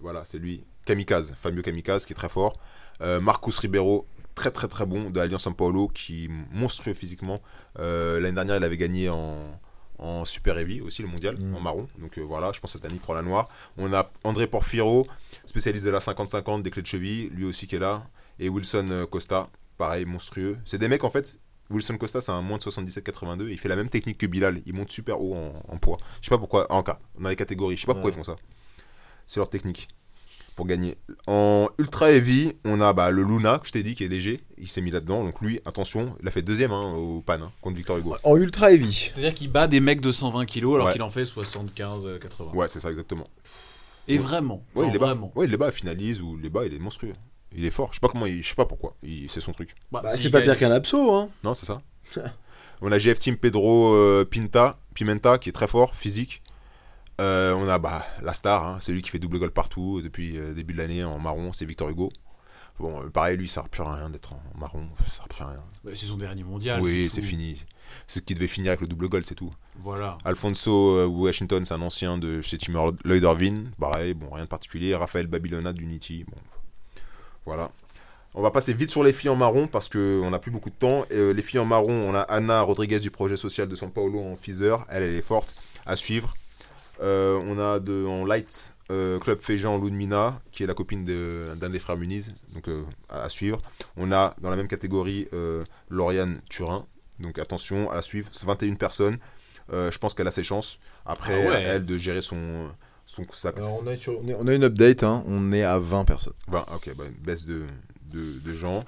voilà, 0.00 0.24
c'est 0.24 0.38
lui. 0.38 0.64
Kamikaze, 0.84 1.32
Fabio 1.36 1.62
Kamikaze 1.62 2.06
qui 2.06 2.12
est 2.12 2.16
très 2.16 2.28
fort. 2.28 2.58
Euh, 3.02 3.20
Marcus 3.20 3.58
Ribeiro, 3.58 4.06
très 4.34 4.50
très 4.50 4.68
très 4.68 4.84
bon 4.86 5.10
de 5.10 5.20
Alliance 5.20 5.44
San 5.44 5.54
Paolo, 5.54 5.88
qui 5.88 6.24
est 6.24 6.28
monstrueux 6.52 6.94
physiquement. 6.94 7.40
Euh, 7.78 8.18
L'année 8.20 8.34
dernière, 8.34 8.56
il 8.56 8.64
avait 8.64 8.76
gagné 8.76 9.08
en, 9.10 9.60
en 9.98 10.24
Super 10.24 10.58
Heavy 10.58 10.80
aussi, 10.80 11.02
le 11.02 11.08
mondial, 11.08 11.36
Mm. 11.38 11.54
en 11.54 11.60
marron. 11.60 11.88
Donc 11.98 12.18
euh, 12.18 12.22
voilà, 12.22 12.50
je 12.52 12.60
pense 12.60 12.72
que 12.72 12.78
cette 12.78 12.84
année, 12.84 12.94
il 12.96 13.00
prend 13.00 13.14
la 13.14 13.22
noire. 13.22 13.48
On 13.78 13.92
a 13.92 14.10
André 14.24 14.46
Porfiro, 14.48 15.06
spécialiste 15.44 15.84
de 15.84 15.90
la 15.90 15.98
50-50 16.00 16.62
des 16.62 16.70
clés 16.70 16.82
de 16.82 16.86
cheville, 16.88 17.28
lui 17.30 17.44
aussi 17.44 17.66
qui 17.68 17.76
est 17.76 17.80
là. 17.80 18.04
Et 18.40 18.48
Wilson 18.48 19.06
Costa, 19.10 19.48
pareil, 19.78 20.04
monstrueux. 20.04 20.56
C'est 20.64 20.78
des 20.78 20.88
mecs 20.88 21.04
en 21.04 21.10
fait. 21.10 21.38
Wilson 21.70 21.96
Costa, 21.98 22.20
c'est 22.20 22.32
un 22.32 22.42
moins 22.42 22.58
de 22.58 22.62
77-82. 22.62 23.48
Il 23.50 23.58
fait 23.58 23.68
la 23.68 23.76
même 23.76 23.88
technique 23.88 24.18
que 24.18 24.26
Bilal. 24.26 24.60
Il 24.66 24.74
monte 24.74 24.90
super 24.90 25.20
haut 25.20 25.34
en, 25.34 25.52
en 25.68 25.78
poids. 25.78 25.98
Je 26.20 26.26
sais 26.26 26.30
pas 26.30 26.38
pourquoi, 26.38 26.70
en 26.72 26.82
cas, 26.82 26.98
dans 27.18 27.28
les 27.28 27.36
catégories. 27.36 27.76
Je 27.76 27.80
sais 27.82 27.86
pas 27.86 27.94
pourquoi 27.94 28.10
Ouais. 28.10 28.14
ils 28.14 28.24
font 28.24 28.24
ça. 28.24 28.36
C'est 29.26 29.40
leur 29.40 29.50
technique 29.50 29.88
pour 30.54 30.66
gagner. 30.66 30.96
En 31.26 31.68
ultra 31.78 32.10
heavy, 32.12 32.52
on 32.64 32.80
a 32.80 32.92
bah, 32.94 33.10
le 33.10 33.22
Luna, 33.24 33.58
que 33.58 33.66
je 33.66 33.72
t'ai 33.72 33.82
dit, 33.82 33.94
qui 33.94 34.04
est 34.04 34.08
léger. 34.08 34.40
Il 34.56 34.68
s'est 34.68 34.80
mis 34.80 34.90
là-dedans. 34.90 35.22
Donc 35.24 35.40
lui, 35.42 35.60
attention, 35.66 36.16
il 36.22 36.28
a 36.28 36.30
fait 36.30 36.40
deuxième 36.42 36.72
hein, 36.72 36.94
au 36.94 37.20
PAN 37.20 37.42
hein, 37.42 37.52
contre 37.60 37.76
Victor 37.76 37.98
Hugo. 37.98 38.14
En 38.22 38.36
ultra 38.36 38.72
heavy. 38.72 38.92
C'est-à-dire 39.12 39.34
qu'il 39.34 39.50
bat 39.50 39.66
des 39.66 39.80
mecs 39.80 40.00
de 40.00 40.12
120 40.12 40.46
kilos 40.46 40.76
alors 40.76 40.86
Ouais. 40.86 40.92
qu'il 40.92 41.02
en 41.02 41.10
fait 41.10 41.24
75-80. 41.24 42.54
Ouais, 42.54 42.68
c'est 42.68 42.80
ça 42.80 42.88
exactement. 42.90 43.26
Et 44.08 44.18
vraiment. 44.18 44.62
Ouais, 44.74 44.82
genre 44.84 44.90
il 44.90 44.92
les 44.92 44.98
bat. 44.98 45.06
vraiment. 45.06 45.32
Ouais, 45.34 45.46
il 45.46 45.50
les 45.50 45.56
bat, 45.56 45.66
il 45.66 45.72
finalise 45.72 46.22
ou 46.22 46.36
il 46.36 46.42
les 46.42 46.48
bat, 46.48 46.64
il 46.64 46.72
est 46.72 46.78
monstrueux. 46.78 47.14
Il 47.56 47.64
est 47.64 47.70
fort. 47.70 47.88
Je 47.90 47.96
sais 47.96 48.00
pas 48.00 48.08
comment, 48.08 48.26
il... 48.26 48.42
je 48.42 48.48
sais 48.48 48.54
pas 48.54 48.66
pourquoi. 48.66 48.94
Il... 49.02 49.28
C'est 49.30 49.40
son 49.40 49.52
truc. 49.52 49.74
Bah, 49.90 50.00
Bah, 50.04 50.10
s'il 50.12 50.20
c'est 50.20 50.30
pas 50.30 50.38
gagne- 50.40 50.50
pire 50.50 50.58
qu'un 50.58 50.70
abso, 50.70 51.12
hein. 51.14 51.28
Non, 51.42 51.54
c'est 51.54 51.66
ça. 51.66 51.80
on 52.82 52.92
a 52.92 52.98
GF 52.98 53.18
Team 53.18 53.36
Pedro 53.36 53.94
euh, 53.94 54.24
Pinta, 54.24 54.76
Pimenta, 54.94 55.38
qui 55.38 55.48
est 55.48 55.52
très 55.52 55.66
fort, 55.66 55.94
physique. 55.94 56.42
Euh, 57.20 57.54
on 57.54 57.66
a 57.68 57.78
bah, 57.78 58.04
la 58.22 58.34
star, 58.34 58.68
hein, 58.68 58.76
c'est 58.80 58.92
lui 58.92 59.00
qui 59.00 59.08
fait 59.10 59.18
double 59.18 59.38
goal 59.38 59.50
partout 59.50 60.02
depuis 60.02 60.32
le 60.32 60.52
début 60.54 60.74
de 60.74 60.78
l'année 60.78 61.02
en 61.02 61.18
marron, 61.18 61.52
c'est 61.54 61.64
Victor 61.64 61.88
Hugo. 61.88 62.12
Bon, 62.78 63.00
euh, 63.02 63.08
pareil, 63.08 63.38
lui, 63.38 63.48
ça 63.48 63.62
sert 63.62 63.70
plus 63.70 63.82
à 63.82 63.94
rien 63.94 64.10
d'être 64.10 64.34
en 64.34 64.42
marron, 64.58 64.86
ça 65.02 65.08
sert 65.10 65.28
plus 65.28 65.42
à 65.42 65.46
rien. 65.48 65.64
Bah, 65.82 65.92
c'est 65.94 66.04
son 66.04 66.18
dernier 66.18 66.42
mondial. 66.44 66.78
oui, 66.82 67.08
c'est 67.10 67.22
tout. 67.22 67.26
fini. 67.26 67.64
C'est 68.06 68.20
ce 68.20 68.24
qui 68.24 68.34
devait 68.34 68.46
finir 68.48 68.72
avec 68.72 68.82
le 68.82 68.86
double 68.86 69.08
goal, 69.08 69.24
c'est 69.24 69.34
tout. 69.34 69.50
Voilà. 69.82 70.18
Alfonso 70.26 70.96
euh, 70.98 71.06
Washington, 71.06 71.64
c'est 71.64 71.72
un 71.72 71.80
ancien 71.80 72.18
de 72.18 72.42
chez 72.42 72.58
Team 72.58 72.76
Lloyd 73.04 73.22
Irvine. 73.22 73.70
Pareil, 73.80 74.12
bon, 74.12 74.28
rien 74.30 74.44
de 74.44 74.48
particulier. 74.50 74.94
Raphaël 74.94 75.26
Babylona 75.26 75.72
d'Unity. 75.72 76.24
Bon, 76.24 76.36
voilà. 77.46 77.70
On 78.34 78.42
va 78.42 78.50
passer 78.50 78.74
vite 78.74 78.90
sur 78.90 79.02
les 79.02 79.14
filles 79.14 79.30
en 79.30 79.36
marron 79.36 79.66
parce 79.66 79.88
qu'on 79.88 80.28
n'a 80.30 80.38
plus 80.38 80.50
beaucoup 80.50 80.68
de 80.68 80.74
temps. 80.74 81.06
Euh, 81.10 81.32
les 81.32 81.40
filles 81.40 81.60
en 81.60 81.64
marron, 81.64 81.92
on 81.94 82.14
a 82.14 82.20
Anna 82.20 82.60
Rodriguez 82.60 83.00
du 83.00 83.10
projet 83.10 83.36
social 83.38 83.66
de 83.66 83.74
San 83.74 83.90
Paulo 83.90 84.20
en 84.20 84.36
Feather. 84.36 84.84
Elle, 84.90 85.04
elle 85.04 85.14
est 85.14 85.22
forte 85.22 85.54
à 85.86 85.96
suivre. 85.96 86.34
Euh, 87.02 87.38
on 87.46 87.58
a 87.58 87.78
de, 87.80 88.04
en 88.06 88.24
light 88.26 88.74
euh, 88.90 89.18
Club 89.18 89.40
Féjean 89.40 89.78
Ludmina, 89.78 90.38
qui 90.52 90.64
est 90.64 90.66
la 90.66 90.74
copine 90.74 91.04
de- 91.06 91.54
d'un 91.56 91.70
des 91.70 91.78
frères 91.78 91.96
Muniz, 91.96 92.34
donc 92.54 92.68
à, 93.08 93.22
à 93.22 93.28
suivre. 93.30 93.62
On 93.96 94.12
a 94.12 94.34
dans 94.42 94.50
la 94.50 94.56
même 94.56 94.68
catégorie 94.68 95.28
Lauriane 95.88 96.40
Turin, 96.50 96.86
donc 97.20 97.38
attention 97.38 97.90
à 97.90 97.94
la 97.96 98.02
suivre. 98.02 98.28
C'est 98.32 98.46
21 98.46 98.74
personnes. 98.74 99.18
Je 99.72 99.96
pense 99.98 100.12
qu'elle 100.14 100.28
a 100.28 100.30
ses 100.30 100.44
chances. 100.44 100.78
Après, 101.06 101.42
Ah 101.46 101.50
ouais. 101.50 101.62
elle 101.62 101.86
de 101.86 101.96
gérer 101.98 102.20
son 102.20 102.70
Alors, 103.62 103.82
on, 103.84 103.86
a 103.86 103.96
sur- 103.96 104.20
on 104.22 104.28
est- 104.28 104.34
on 104.34 104.46
a 104.46 104.54
une 104.54 104.64
update, 104.64 105.02
hein, 105.02 105.24
on 105.26 105.52
est 105.52 105.62
à 105.62 105.78
20 105.78 106.04
personnes. 106.04 106.32
Bah, 106.48 106.66
ok, 106.74 106.94
bah, 106.96 107.04
une 107.06 107.12
baisse 107.24 107.46
de, 107.46 107.62
de, 108.12 108.38
de 108.40 108.52
gens. 108.54 108.84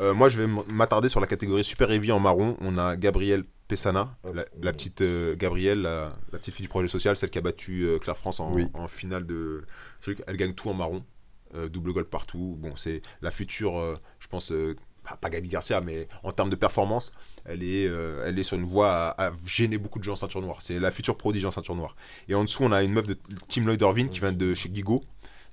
Euh, 0.00 0.14
moi, 0.14 0.28
je 0.30 0.40
vais 0.40 0.46
m'attarder 0.68 1.08
sur 1.08 1.20
la 1.20 1.26
catégorie 1.26 1.62
Super 1.64 1.90
Heavy 1.90 2.12
en 2.12 2.18
marron. 2.20 2.56
On 2.60 2.78
a 2.78 2.96
Gabrielle 2.96 3.44
Pessana, 3.68 4.16
la, 4.60 4.72
petite 4.72 5.02
euh, 5.02 5.36
Gabrielle, 5.36 5.82
la, 5.82 6.16
la 6.32 6.38
petite 6.38 6.54
fille 6.54 6.64
du 6.64 6.68
projet 6.68 6.88
social, 6.88 7.14
celle 7.14 7.30
qui 7.30 7.38
a 7.38 7.42
battu 7.42 7.82
euh, 7.84 7.98
Claire 7.98 8.16
France 8.16 8.40
en, 8.40 8.52
Oui. 8.52 8.66
en 8.74 8.88
finale 8.88 9.26
de 9.26 9.64
truc. 10.00 10.22
Elle 10.26 10.36
gagne 10.38 10.54
tout 10.54 10.68
en 10.70 10.74
marron, 10.74 11.04
double 11.70 11.92
gold 11.92 12.06
partout. 12.06 12.56
Bon, 12.58 12.74
c'est 12.76 13.02
la 13.20 13.30
future, 13.30 14.00
je 14.18 14.26
pense, 14.28 14.52
pas, 15.04 15.16
pas 15.16 15.28
Gabi 15.30 15.48
Garcia, 15.48 15.80
mais 15.82 16.08
en 16.22 16.32
termes 16.32 16.50
de 16.50 16.56
performance, 16.56 17.12
elle 17.44 17.62
est, 17.62 17.86
euh, 17.88 18.24
elle 18.26 18.38
est 18.38 18.42
sur 18.42 18.56
une 18.56 18.64
voie 18.64 18.92
à, 19.10 19.28
à 19.28 19.32
gêner 19.46 19.78
beaucoup 19.78 19.98
de 19.98 20.04
gens 20.04 20.12
en 20.12 20.16
ceinture 20.16 20.40
noire. 20.42 20.58
C'est 20.60 20.78
la 20.78 20.90
future 20.90 21.16
prodige 21.16 21.44
en 21.44 21.50
ceinture 21.50 21.74
noire. 21.76 21.96
Et 22.28 22.34
en 22.34 22.44
dessous, 22.44 22.62
on 22.64 22.72
a 22.72 22.82
une 22.82 22.92
meuf 22.92 23.06
de 23.06 23.16
Team 23.48 23.66
Lloyd 23.66 23.80
Irvine 23.80 24.08
qui 24.08 24.20
vient 24.20 24.32
de 24.32 24.54
chez 24.54 24.70
Gigo, 24.72 25.02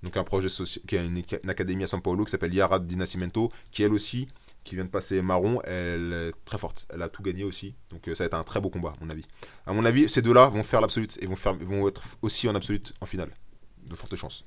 donc 0.03 0.15
un 0.17 0.23
projet 0.23 0.49
social, 0.49 0.83
qui 0.87 0.97
a 0.97 1.03
une, 1.03 1.17
une 1.43 1.49
académie 1.49 1.83
à 1.83 1.87
São 1.87 2.01
Paulo 2.01 2.23
qui 2.25 2.31
s'appelle 2.31 2.53
Yara 2.53 2.79
di 2.79 2.95
Nascimento, 2.95 3.51
qui 3.71 3.83
elle 3.83 3.93
aussi, 3.93 4.27
qui 4.63 4.75
vient 4.75 4.85
de 4.85 4.89
passer 4.89 5.21
marron, 5.21 5.61
elle 5.65 6.13
est 6.13 6.45
très 6.45 6.57
forte. 6.57 6.85
Elle 6.93 7.01
a 7.01 7.09
tout 7.09 7.23
gagné 7.23 7.43
aussi, 7.43 7.73
donc 7.89 8.07
euh, 8.07 8.15
ça 8.15 8.23
va 8.23 8.27
être 8.27 8.33
un 8.35 8.43
très 8.43 8.61
beau 8.61 8.69
combat, 8.69 8.93
à 8.99 9.03
mon 9.03 9.09
avis. 9.09 9.25
À 9.65 9.73
mon 9.73 9.83
avis, 9.85 10.07
ces 10.07 10.21
deux-là 10.21 10.47
vont 10.47 10.63
faire 10.63 10.79
l'absolute 10.81 11.17
et 11.21 11.25
vont, 11.25 11.35
faire, 11.35 11.55
vont 11.55 11.87
être 11.87 12.01
aussi 12.21 12.47
en 12.47 12.55
absolute 12.55 12.93
en 13.01 13.05
finale. 13.05 13.31
De 13.87 13.95
fortes 13.95 14.15
chances. 14.15 14.43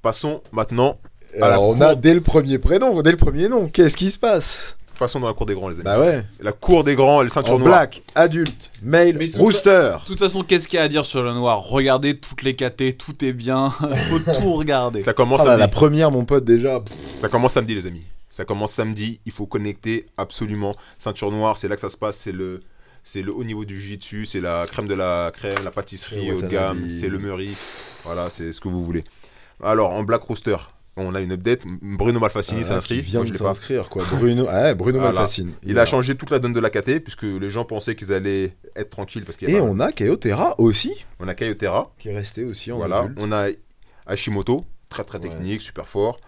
Passons 0.00 0.42
maintenant, 0.50 0.98
À 1.34 1.38
la 1.40 1.46
Alors, 1.46 1.68
on 1.68 1.74
cour- 1.74 1.82
a 1.84 1.94
dès 1.94 2.14
le 2.14 2.20
premier 2.20 2.58
prénom, 2.58 3.00
dès 3.02 3.10
le 3.12 3.16
premier 3.16 3.48
nom. 3.48 3.68
Qu'est-ce 3.68 3.96
qui 3.96 4.10
se 4.10 4.18
passe? 4.18 4.76
Passons 5.02 5.20
dans 5.20 5.26
la 5.28 5.34
cour 5.34 5.46
des 5.46 5.54
grands, 5.54 5.68
les 5.68 5.74
amis. 5.76 5.84
Bah 5.84 5.98
ouais. 6.00 6.24
La 6.40 6.52
cour 6.52 6.84
des 6.84 6.94
grands, 6.94 7.22
les 7.22 7.28
ceintures 7.28 7.54
En 7.54 7.58
noires. 7.58 7.70
black, 7.80 8.02
adulte, 8.14 8.70
male, 8.82 9.18
rooster. 9.36 9.96
De 10.02 10.06
toute 10.06 10.18
façon, 10.20 10.42
qu'est-ce 10.42 10.68
qu'il 10.68 10.78
y 10.78 10.80
a 10.80 10.84
à 10.84 10.88
dire 10.88 11.04
sur 11.04 11.22
le 11.22 11.32
noir? 11.32 11.58
Regardez 11.60 12.18
toutes 12.18 12.42
les 12.42 12.54
KT, 12.54 12.96
tout 12.96 13.24
est 13.24 13.32
bien. 13.32 13.70
Faut 14.10 14.18
tout 14.40 14.52
regarder. 14.54 15.00
Ça 15.00 15.12
commence 15.12 15.40
Ah 15.42 15.44
samedi. 15.46 15.60
la 15.60 15.68
première, 15.68 16.10
mon 16.10 16.24
pote, 16.24 16.44
déjà. 16.44 16.80
pff, 16.80 16.94
Ça 17.14 17.28
commence 17.28 17.52
samedi, 17.54 17.74
les 17.74 17.86
amis. 17.86 18.04
Ça 18.28 18.44
commence 18.44 18.72
samedi. 18.72 19.20
Il 19.26 19.32
faut 19.32 19.46
connecter 19.46 20.06
absolument. 20.16 20.74
Ceinture 20.98 21.30
noire, 21.30 21.56
c'est 21.58 21.68
là 21.68 21.74
que 21.74 21.80
ça 21.82 21.90
se 21.90 21.96
passe. 21.98 22.16
C'est 22.16 22.32
le, 22.32 22.60
c'est 23.04 23.20
le 23.22 23.30
haut 23.34 23.44
niveau 23.44 23.64
du 23.66 23.78
jiu-jitsu. 23.78 24.24
C'est 24.24 24.40
la 24.40 24.64
crème 24.70 24.86
de 24.88 24.94
la 24.94 25.30
crème, 25.34 25.58
la 25.64 25.70
pâtisserie 25.70 26.32
haut 26.32 26.40
de 26.40 26.46
gamme. 26.46 26.88
C'est 26.88 27.08
le 27.08 27.18
Meurice. 27.18 27.76
Voilà, 28.04 28.30
c'est 28.30 28.52
ce 28.52 28.60
que 28.60 28.68
vous 28.68 28.84
voulez. 28.84 29.04
Alors, 29.62 29.90
en 29.90 30.02
Black 30.02 30.22
Rooster, 30.22 30.56
on 30.96 31.14
a 31.14 31.20
une 31.20 31.32
update. 31.32 31.62
Bruno 31.80 32.20
Malfacini 32.20 32.60
ah, 32.62 32.64
s'est 32.64 32.72
inscrit. 32.74 32.96
qui 32.96 33.02
vient 33.02 33.24
de 33.24 33.32
s'inscrire, 33.34 33.88
quoi. 33.88 34.04
Bruno, 34.12 34.46
ah 34.50 34.74
Bruno 34.74 35.00
Voilà. 35.00 35.26
Il 35.62 35.78
a 35.78 35.86
changé 35.86 36.14
toute 36.14 36.30
la 36.30 36.38
donne 36.38 36.52
de 36.52 36.60
la 36.60 36.68
KT 36.70 37.00
puisque 37.00 37.22
les 37.22 37.50
gens 37.50 37.64
pensaient 37.64 37.94
qu'ils 37.94 38.12
allaient 38.12 38.54
être 38.76 38.90
tranquilles 38.90 39.24
parce 39.24 39.36
qu'il 39.36 39.48
y 39.48 39.52
Et 39.52 39.58
pas- 39.58 39.62
on 39.64 39.80
a 39.80 39.90
Kaotera 39.92 40.54
aussi, 40.60 40.92
on 41.20 41.28
a 41.28 41.34
Kayotera. 41.34 41.92
qui 41.98 42.08
est 42.10 42.14
resté 42.14 42.44
aussi 42.44 42.70
en 42.72 42.76
Voilà, 42.76 42.98
adulte. 43.00 43.18
on 43.20 43.32
a 43.32 43.48
Hashimoto, 44.06 44.64
très 44.88 45.04
très 45.04 45.18
Ouais. 45.18 45.28
technique, 45.28 45.60
super 45.62 45.86
fort. 45.88 46.20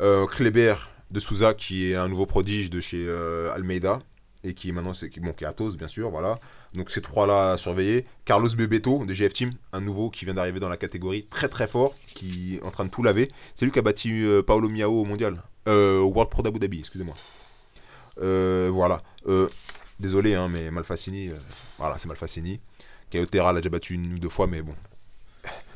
Euh, 0.00 0.26
Kleber 0.26 0.74
de 1.10 1.20
Souza, 1.20 1.54
qui 1.54 1.92
est 1.92 1.94
un 1.94 2.08
nouveau 2.08 2.26
prodige 2.26 2.70
de 2.70 2.80
chez 2.80 3.04
euh, 3.06 3.52
Almeida, 3.54 4.00
et 4.44 4.54
qui 4.54 4.72
maintenant 4.72 4.94
c'est, 4.94 5.08
qui, 5.08 5.20
bon, 5.20 5.32
qui 5.32 5.44
est 5.44 5.46
Athos, 5.46 5.76
bien 5.76 5.88
sûr. 5.88 6.10
Voilà. 6.10 6.38
Donc 6.74 6.90
ces 6.90 7.00
trois-là 7.00 7.52
à 7.52 7.56
surveiller. 7.56 8.06
Carlos 8.24 8.48
Bebeto 8.56 9.04
de 9.04 9.12
GF 9.12 9.32
Team, 9.32 9.52
un 9.72 9.80
nouveau 9.80 10.10
qui 10.10 10.24
vient 10.24 10.34
d'arriver 10.34 10.60
dans 10.60 10.68
la 10.68 10.76
catégorie, 10.76 11.26
très 11.30 11.48
très 11.48 11.66
fort, 11.66 11.94
qui 12.14 12.56
est 12.56 12.62
en 12.62 12.70
train 12.70 12.84
de 12.84 12.90
tout 12.90 13.02
laver. 13.02 13.30
C'est 13.54 13.64
lui 13.64 13.72
qui 13.72 13.78
a 13.78 13.82
battu 13.82 14.26
euh, 14.26 14.42
Paolo 14.42 14.68
Miao 14.68 15.00
au 15.00 15.04
mondial, 15.04 15.42
euh, 15.68 15.98
au 16.00 16.08
World 16.12 16.30
Pro 16.30 16.42
d'Abu 16.42 16.58
Dhabi, 16.58 16.80
excusez-moi. 16.80 17.14
Euh, 18.20 18.70
voilà. 18.72 19.02
Euh, 19.26 19.48
désolé, 20.00 20.34
hein, 20.34 20.48
mais 20.48 20.70
Malfacini, 20.70 21.28
euh, 21.28 21.36
voilà, 21.78 21.98
c'est 21.98 22.08
Malfacini. 22.08 22.60
Kayotera 23.10 23.52
l'a 23.52 23.60
déjà 23.60 23.70
battu 23.70 23.94
une 23.94 24.14
ou 24.14 24.18
deux 24.18 24.28
fois, 24.28 24.46
mais 24.46 24.62
bon. 24.62 24.74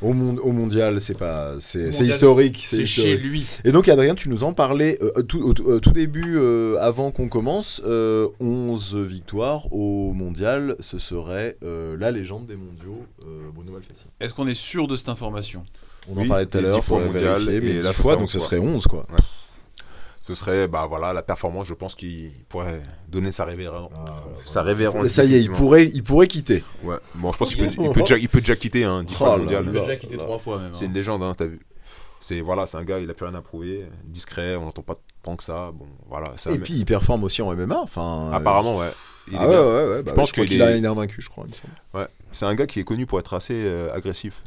Au, 0.02 0.12
mon- 0.12 0.36
au 0.36 0.52
mondial, 0.52 1.00
c'est 1.00 1.16
pas, 1.16 1.54
c'est, 1.58 1.90
historique. 2.04 2.66
C'est 2.68 2.84
chez 2.86 3.16
lui. 3.16 3.46
Et 3.64 3.72
donc 3.72 3.88
Adrien, 3.88 4.14
tu 4.14 4.28
nous 4.28 4.44
en 4.44 4.52
parlais 4.52 4.98
euh, 5.02 5.22
tout, 5.22 5.40
au 5.42 5.54
tout- 5.54 5.70
euh, 5.70 5.80
tout 5.80 5.90
début, 5.90 6.36
euh, 6.36 6.76
avant 6.80 7.10
qu'on 7.10 7.28
commence, 7.28 7.80
euh, 7.86 8.28
11 8.38 8.94
victoires 8.94 9.72
au 9.72 10.12
mondial, 10.12 10.76
ce 10.80 10.98
serait 10.98 11.56
euh, 11.64 11.96
la 11.98 12.10
légende 12.10 12.46
des 12.46 12.56
mondiaux, 12.56 13.04
euh, 13.24 13.48
Bruno 13.54 13.72
Malfacine. 13.72 14.06
Est-ce 14.20 14.34
qu'on 14.34 14.46
est 14.46 14.54
sûr 14.54 14.86
de 14.86 14.96
cette 14.96 15.08
information? 15.08 15.64
On 16.14 16.20
en 16.20 16.26
parlait 16.28 16.46
tout 16.46 16.58
à 16.58 16.60
l'heure, 16.60 16.76
10 16.78 16.82
fois 16.82 16.98
faudrait 17.00 17.12
mondial, 17.14 17.42
vérifier, 17.44 17.70
et 17.70 17.74
mais 17.76 17.82
la 17.82 17.90
10 17.92 17.96
fois, 17.96 18.16
donc 18.16 18.28
ce 18.28 18.38
serait 18.38 18.58
11 18.58 18.86
quoi. 18.86 19.02
Ce 20.26 20.34
serait 20.34 20.66
bah 20.66 20.86
voilà 20.88 21.12
la 21.12 21.22
performance, 21.22 21.68
je 21.68 21.74
pense 21.74 21.94
qu'il 21.94 22.32
pourrait 22.48 22.82
donner 23.08 23.30
sa 23.30 23.44
révérence. 23.44 23.92
Ah, 23.94 24.16
sa 24.44 24.62
révérence. 24.62 25.06
Ça 25.06 25.22
y 25.22 25.36
est, 25.36 25.40
il 25.40 25.52
pourrait, 25.52 25.86
il 25.86 26.02
pourrait 26.02 26.26
quitter. 26.26 26.64
Ouais. 26.82 26.96
Bon, 27.14 27.30
je 27.30 27.38
pense 27.38 27.54
qu'il 27.54 27.64
peut, 27.64 27.70
il 27.80 27.90
peut, 27.90 28.00
déjà, 28.00 28.18
il 28.18 28.28
peut 28.28 28.40
déjà 28.40 28.56
quitter 28.56 28.82
hein, 28.82 29.04
10 29.04 29.12
Oh 29.14 29.18
fois 29.18 29.36
le 29.36 29.44
mondial. 29.44 29.64
Il 29.70 29.76
a 29.76 29.80
déjà 29.82 29.94
quitté 29.94 30.16
là. 30.16 30.24
trois 30.24 30.40
fois 30.40 30.58
même. 30.58 30.74
C'est 30.74 30.84
hein. 30.84 30.88
une 30.88 30.94
légende, 30.94 31.22
hein, 31.22 31.32
t'as 31.36 31.46
vu. 31.46 31.60
C'est 32.18 32.40
voilà, 32.40 32.66
c'est 32.66 32.76
un 32.76 32.82
gars, 32.82 32.98
il 32.98 33.08
a 33.08 33.14
plus 33.14 33.24
rien 33.24 33.36
à 33.36 33.40
prouver, 33.40 33.86
discret, 34.04 34.56
on 34.56 34.62
n'entend 34.64 34.82
pas 34.82 34.96
tant 35.22 35.36
que 35.36 35.44
ça. 35.44 35.70
Bon, 35.72 35.86
voilà. 36.08 36.32
Ça, 36.36 36.50
Et 36.50 36.54
mais- 36.54 36.58
puis 36.58 36.74
il 36.74 36.84
performe 36.84 37.22
aussi 37.22 37.40
en 37.40 37.52
MMA. 37.54 37.78
Enfin, 37.82 38.30
euh, 38.30 38.32
apparemment, 38.32 38.78
ouais. 38.78 38.90
Il 39.28 39.34
est 39.34 39.38
ah 39.38 39.48
ouais, 39.48 39.54
ouais, 39.56 39.88
ouais, 39.96 40.02
bah, 40.02 40.12
pense 40.12 40.32
crois 40.32 40.44
qu'il 40.44 40.60
a, 40.60 40.72
est- 40.72 40.78
il 40.78 40.84
est 40.84 40.88
invaincu, 40.88 41.22
je 41.22 41.28
crois. 41.28 41.44
il. 41.48 41.98
Ouais. 42.00 42.06
C'est 42.32 42.46
un 42.46 42.54
gars 42.56 42.66
qui 42.66 42.80
est 42.80 42.84
connu 42.84 43.06
pour 43.06 43.20
être 43.20 43.34
assez 43.34 43.54
euh, 43.64 43.94
agressif. 43.94 44.42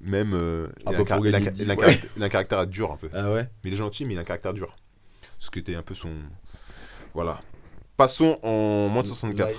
Même. 0.00 0.32
euh, 0.34 0.66
Un 0.86 0.90
il, 0.92 0.94
a 0.96 0.98
un 0.98 1.02
il 1.20 1.34
a- 1.34 1.38
il 1.38 1.70
a 1.70 1.76
caractère- 1.76 2.10
il 2.16 2.22
a 2.22 2.26
un 2.26 2.28
caractère 2.28 2.66
dur 2.66 2.90
un 2.90 2.96
peu. 2.96 3.08
Ah 3.14 3.30
ouais. 3.30 3.42
Mais 3.62 3.70
il 3.70 3.74
est 3.74 3.76
gentil, 3.76 4.04
mais 4.06 4.14
il 4.14 4.18
a 4.18 4.22
un 4.22 4.24
caractère 4.24 4.54
dur. 4.54 4.74
Ce 5.38 5.50
qui 5.50 5.58
était 5.58 5.74
un 5.74 5.82
peu 5.82 5.94
son. 5.94 6.10
Voilà. 7.14 7.40
Passons 7.96 8.38
en 8.42 8.88
moins 8.88 9.02
de 9.02 9.06
64. 9.06 9.54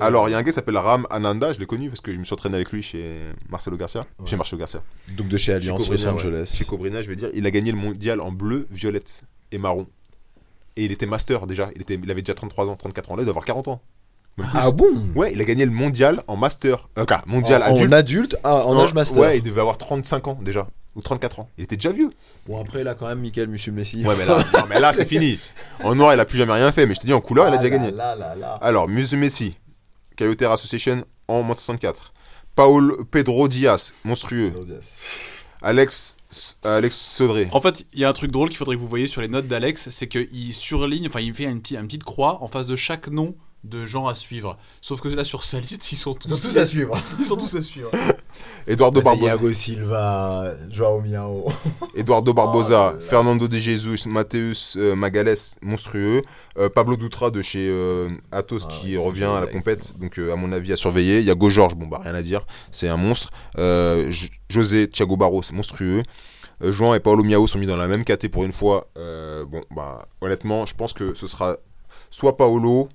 Alors, 0.00 0.28
il 0.28 0.32
y 0.32 0.34
a 0.34 0.38
un 0.38 0.42
gars 0.42 0.50
qui 0.50 0.54
s'appelle 0.54 0.76
Ram 0.76 1.06
Ananda, 1.10 1.52
je 1.52 1.60
l'ai 1.60 1.66
connu 1.66 1.88
parce 1.88 2.00
que 2.00 2.12
je 2.12 2.18
me 2.18 2.24
suis 2.24 2.34
entraîné 2.34 2.56
avec 2.56 2.72
lui 2.72 2.82
chez 2.82 3.20
Marcelo 3.48 3.76
Garcia. 3.76 4.04
Ouais. 4.18 4.26
Chez 4.26 4.36
Marcelo 4.36 4.58
Garcia. 4.58 4.82
Donc 5.16 5.28
de 5.28 5.36
chez 5.38 5.52
Alliance 5.52 5.84
Chez 5.84 5.92
Los. 5.92 6.06
Angeles. 6.08 6.54
Chez 6.56 6.64
Cobrina, 6.64 7.02
je 7.02 7.08
veux 7.08 7.14
dire. 7.14 7.30
Il 7.34 7.46
a 7.46 7.52
gagné 7.52 7.70
le 7.70 7.78
mondial 7.78 8.20
en 8.20 8.32
bleu, 8.32 8.66
violette 8.70 9.22
et 9.52 9.58
marron. 9.58 9.86
Et 10.76 10.86
il 10.86 10.92
était 10.92 11.06
master 11.06 11.46
déjà. 11.46 11.70
Il, 11.76 11.82
était, 11.82 11.98
il 12.02 12.10
avait 12.10 12.22
déjà 12.22 12.34
33 12.34 12.66
ans, 12.66 12.74
34 12.74 13.12
ans. 13.12 13.16
Là, 13.16 13.22
il 13.22 13.26
doit 13.26 13.32
avoir 13.32 13.44
40 13.44 13.68
ans. 13.68 13.80
Ah 14.54 14.70
bon? 14.70 14.86
Ouais, 15.14 15.32
il 15.32 15.40
a 15.40 15.44
gagné 15.44 15.64
le 15.64 15.70
mondial 15.70 16.22
en 16.26 16.36
master. 16.36 16.88
Euh, 16.98 17.04
mondial 17.26 17.62
en, 17.62 17.66
adulte. 17.66 17.88
en 17.88 17.92
adulte, 17.92 18.36
ah, 18.44 18.66
en 18.66 18.74
Non, 18.74 18.82
âge 18.82 18.94
master. 18.94 19.18
Ouais, 19.20 19.38
il 19.38 19.42
devait 19.42 19.60
avoir 19.60 19.78
35 19.78 20.28
ans 20.28 20.38
déjà. 20.40 20.68
Ou 20.98 21.00
34 21.00 21.38
ans. 21.38 21.48
Il 21.56 21.62
était 21.64 21.76
déjà 21.76 21.92
vieux. 21.92 22.10
Bon 22.48 22.60
après 22.60 22.82
là 22.82 22.94
quand 22.96 23.06
même 23.06 23.20
Michael 23.20 23.46
Monsieur 23.48 23.70
Messi. 23.70 24.04
Ouais, 24.04 24.16
mais 24.18 24.26
là, 24.26 24.38
non, 24.52 24.64
mais 24.68 24.80
là 24.80 24.92
c'est 24.92 25.06
fini. 25.06 25.38
En 25.84 25.94
noir, 25.94 26.12
il 26.12 26.18
a 26.18 26.24
plus 26.24 26.36
jamais 26.36 26.52
rien 26.54 26.72
fait. 26.72 26.86
Mais 26.86 26.94
je 26.94 27.00
te 27.00 27.06
dis, 27.06 27.12
en 27.12 27.20
couleur, 27.20 27.46
il 27.48 27.54
a 27.54 27.58
déjà 27.58 27.70
gagné. 27.70 27.92
Là, 27.92 28.16
là, 28.16 28.34
là. 28.34 28.58
Alors, 28.60 28.88
Muse 28.88 29.14
Messi, 29.14 29.56
Coyote 30.18 30.42
Association 30.42 31.04
en 31.28 31.42
moins 31.44 31.54
de 31.54 31.58
64. 31.60 32.12
Paul 32.56 33.04
Pedro 33.12 33.46
Diaz, 33.46 33.94
monstrueux. 34.04 34.52
Alex, 35.62 36.16
Alex 36.64 36.96
Sodré. 36.96 37.48
En 37.52 37.60
fait, 37.60 37.84
il 37.92 38.00
y 38.00 38.04
a 38.04 38.08
un 38.08 38.12
truc 38.12 38.30
drôle 38.30 38.48
qu'il 38.48 38.58
faudrait 38.58 38.76
que 38.76 38.80
vous 38.80 38.88
voyez 38.88 39.06
sur 39.08 39.20
les 39.20 39.28
notes 39.28 39.46
d'Alex, 39.48 39.88
c'est 39.90 40.08
qu'il 40.08 40.52
surligne, 40.54 41.06
enfin 41.08 41.20
il 41.20 41.34
fait 41.34 41.44
une, 41.44 41.60
petite- 41.60 41.78
une 41.78 41.86
petite 41.86 42.04
croix 42.04 42.42
en 42.42 42.46
face 42.48 42.66
de 42.66 42.76
chaque 42.76 43.08
nom 43.08 43.34
de 43.64 43.84
gens 43.84 44.06
à 44.06 44.14
suivre. 44.14 44.56
Sauf 44.80 45.00
que 45.00 45.08
là 45.08 45.24
sur 45.24 45.44
sa 45.44 45.60
liste, 45.60 45.90
ils 45.92 45.96
sont 45.96 46.14
tous, 46.14 46.28
Ils 46.28 46.36
sont 46.36 46.48
tous 46.48 46.56
à 46.56 46.66
suivre. 46.66 46.96
Ils 47.18 47.24
sont 47.24 47.36
tous 47.36 47.54
à 47.54 47.62
suivre. 47.62 47.90
Eduardo 48.66 49.02
Barbosa, 49.02 49.36
Thiago 49.36 49.52
Silva, 49.52 50.54
Joao 50.70 51.00
Miao. 51.00 51.50
Eduardo 51.96 52.32
Barbosa 52.32 52.92
Oh 52.92 52.96
là. 52.96 53.00
Fernando 53.00 53.48
de 53.48 53.56
Jesus, 53.56 54.06
Mateus 54.06 54.76
euh, 54.76 54.94
Magales, 54.94 55.36
monstrueux. 55.62 56.22
Euh, 56.58 56.68
Pablo 56.68 56.96
Dutra 56.96 57.30
de 57.30 57.42
chez 57.42 57.68
euh, 57.68 58.08
Athos 58.30 58.66
Ah 58.66 58.68
qui 58.68 58.96
revient 58.96 59.24
à 59.24 59.40
la 59.40 59.46
compète. 59.46 59.98
Donc, 59.98 60.18
euh, 60.18 60.32
à 60.32 60.36
mon 60.36 60.52
avis, 60.52 60.72
à 60.72 60.76
surveiller. 60.76 61.18
Il 61.18 61.24
y 61.24 61.30
a 61.30 61.34
Go 61.34 61.50
Georges, 61.50 61.74
bon, 61.74 61.86
bah, 61.86 62.00
rien 62.02 62.14
à 62.14 62.22
dire. 62.22 62.46
C'est 62.70 62.88
un 62.88 62.96
monstre. 62.96 63.30
Euh, 63.58 64.12
José 64.48 64.88
Thiago 64.88 65.16
Barros, 65.16 65.42
monstrueux. 65.52 66.02
Euh, 66.62 66.72
Juan 66.72 66.94
et 66.94 67.00
Paolo 67.00 67.22
Miao 67.22 67.46
sont 67.46 67.58
mis 67.58 67.66
dans 67.66 67.76
la 67.76 67.88
même 67.88 68.04
caté 68.04 68.28
pour 68.28 68.44
une 68.44 68.52
fois. 68.52 68.88
Euh, 68.96 69.44
bon, 69.44 69.62
bah, 69.70 70.06
honnêtement, 70.20 70.66
je 70.66 70.74
pense 70.74 70.92
que 70.92 71.14
ce 71.14 71.26
sera 71.26 71.56
soit 72.10 72.36
Paolo, 72.36 72.88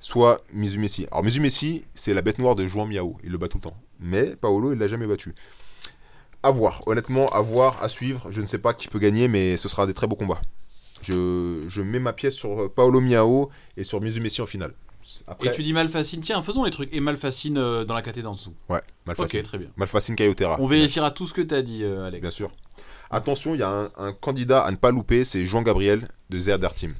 soit 0.00 0.42
Mizu 0.52 0.78
Messi. 0.78 1.06
Alors, 1.10 1.22
Mizu 1.22 1.40
Messi, 1.40 1.84
c'est 1.94 2.14
la 2.14 2.22
bête 2.22 2.38
noire 2.38 2.56
de 2.56 2.66
Juan 2.66 2.88
Miao. 2.88 3.16
Il 3.22 3.30
le 3.30 3.38
bat 3.38 3.48
tout 3.48 3.58
le 3.58 3.62
temps. 3.62 3.76
Mais 4.00 4.34
Paolo, 4.36 4.72
il 4.72 4.78
l'a 4.78 4.88
jamais 4.88 5.06
battu. 5.06 5.34
À 6.42 6.50
voir, 6.50 6.82
honnêtement, 6.86 7.28
à 7.30 7.40
voir, 7.42 7.82
à 7.82 7.88
suivre. 7.88 8.30
Je 8.30 8.40
ne 8.40 8.46
sais 8.46 8.58
pas 8.58 8.72
qui 8.72 8.88
peut 8.88 8.98
gagner, 8.98 9.28
mais 9.28 9.56
ce 9.58 9.68
sera 9.68 9.86
des 9.86 9.94
très 9.94 10.06
beaux 10.06 10.16
combats. 10.16 10.40
Je, 11.02 11.64
je 11.68 11.82
mets 11.82 12.00
ma 12.00 12.12
pièce 12.12 12.34
sur 12.34 12.62
euh, 12.62 12.68
Paolo 12.68 13.00
Miao 13.00 13.50
et 13.76 13.84
sur 13.84 14.00
Mizu 14.00 14.20
Messi 14.20 14.40
en 14.40 14.46
finale. 14.46 14.72
Après, 15.26 15.48
Et 15.48 15.52
tu 15.52 15.62
dis 15.62 15.72
Malfacine, 15.72 16.20
tiens, 16.20 16.42
faisons 16.42 16.64
les 16.64 16.70
trucs. 16.70 16.92
Et 16.92 17.00
Malfacine 17.00 17.56
euh, 17.56 17.84
dans 17.84 17.94
la 17.94 18.02
caté 18.02 18.22
d'en 18.22 18.34
dessous. 18.34 18.54
ouais, 18.68 18.80
Malfacine. 19.06 19.40
Ok, 19.40 19.46
très 19.46 19.58
bien. 19.58 19.68
Malfacine 19.76 20.14
Kayotera. 20.16 20.58
On 20.60 20.66
vérifiera 20.66 21.10
tout 21.10 21.26
ce 21.26 21.32
que 21.34 21.40
t'as 21.40 21.62
dit, 21.62 21.84
euh, 21.84 22.06
Alex. 22.06 22.20
Bien 22.20 22.30
sûr. 22.30 22.50
Attention, 23.10 23.54
il 23.54 23.60
y 23.60 23.62
a 23.62 23.68
un, 23.70 23.90
un 23.96 24.12
candidat 24.12 24.60
à 24.60 24.70
ne 24.70 24.76
pas 24.76 24.90
louper, 24.90 25.24
c'est 25.24 25.44
Jean 25.46 25.62
Gabriel 25.62 26.06
de 26.28 26.38
ZR 26.38 26.74
Team. 26.74 26.94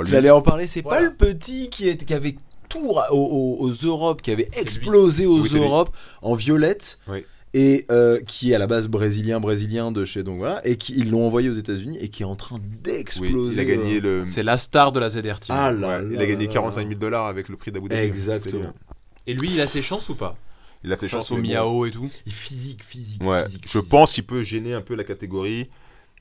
Lui, 0.00 0.08
J'allais 0.10 0.30
en 0.30 0.42
parler, 0.42 0.66
c'est 0.66 0.82
Voilà. 0.82 0.98
pas 0.98 1.04
le 1.04 1.12
petit 1.14 1.68
qui, 1.70 1.88
est, 1.88 2.04
qui 2.04 2.14
avait 2.14 2.36
tout 2.68 2.80
aux, 2.90 2.98
aux- 3.10 3.56
aux 3.60 3.70
Europes, 3.70 4.22
qui 4.22 4.30
avait 4.30 4.48
explosé 4.56 5.26
aux 5.26 5.40
Oui, 5.42 5.48
c'est 5.48 5.56
lui. 5.56 5.64
Europes 5.64 5.94
en 6.22 6.34
violette. 6.34 6.98
Oui. 7.08 7.24
Et 7.56 7.86
euh, 7.92 8.18
qui 8.26 8.50
est 8.50 8.54
à 8.56 8.58
la 8.58 8.66
base 8.66 8.88
brésilien, 8.88 9.38
brésilien 9.38 9.92
de 9.92 10.04
chez 10.04 10.24
donc 10.24 10.38
voilà, 10.38 10.60
et 10.66 10.76
qui 10.76 10.92
ils 10.96 11.08
l'ont 11.12 11.24
envoyé 11.24 11.48
aux 11.48 11.52
États-Unis 11.54 11.96
et 12.00 12.08
qui 12.08 12.22
est 12.22 12.26
en 12.26 12.34
train 12.34 12.56
oui, 12.56 12.62
d'exploser. 12.82 13.52
il 13.52 13.60
a 13.60 13.64
gagné 13.64 14.00
le. 14.00 14.24
C'est 14.26 14.42
la 14.42 14.58
star 14.58 14.90
de 14.90 14.98
la 14.98 15.08
ZR 15.08 15.38
Team. 15.38 15.54
Ah 15.56 15.70
là 15.70 15.98
ouais, 15.98 16.02
là 16.02 16.08
il 16.10 16.18
a 16.20 16.26
gagné 16.26 16.48
là 16.48 16.52
45 16.52 16.80
là. 16.82 16.88
000 16.88 16.98
dollars 17.00 17.26
avec 17.26 17.48
le 17.48 17.56
prix 17.56 17.70
d'Abu 17.70 17.88
Dhabi. 17.88 18.00
Lui, 18.00 18.08
Exactement. 18.08 18.64
hein. 18.64 18.94
Et 19.28 19.34
lui, 19.34 19.50
il 19.54 19.60
a 19.60 19.68
ses 19.68 19.82
chances 19.82 20.08
ou 20.08 20.16
pas? 20.16 20.36
Il 20.82 20.92
a 20.92 20.96
ses 20.96 21.06
chances. 21.06 21.30
Au 21.30 21.36
mais 21.36 21.42
bon. 21.42 21.48
Miao 21.48 21.86
et 21.86 21.92
tout. 21.92 22.10
Il 22.26 22.32
physique, 22.32 22.82
physique. 22.82 23.22
Ouais, 23.22 23.44
physique, 23.44 23.62
je 23.66 23.70
physique. 23.70 23.88
pense 23.88 24.10
qu'il 24.10 24.24
peut 24.24 24.42
gêner 24.42 24.74
un 24.74 24.80
peu 24.80 24.96
la 24.96 25.04
catégorie, 25.04 25.70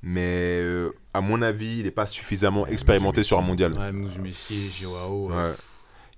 mais 0.03 0.59
euh, 0.61 0.91
à 1.13 1.21
mon 1.21 1.41
avis, 1.41 1.79
il 1.79 1.83
n'est 1.85 1.91
pas 1.91 2.05
suffisamment 2.07 2.67
expérimenté 2.67 3.23
sur 3.23 3.39
un 3.39 3.41
mondial. 3.41 3.73
Ouais, 3.73 3.91
Musumeci, 3.91 4.69
Joao. 4.71 5.31
euh, 5.31 5.51
Ouais. 5.51 5.55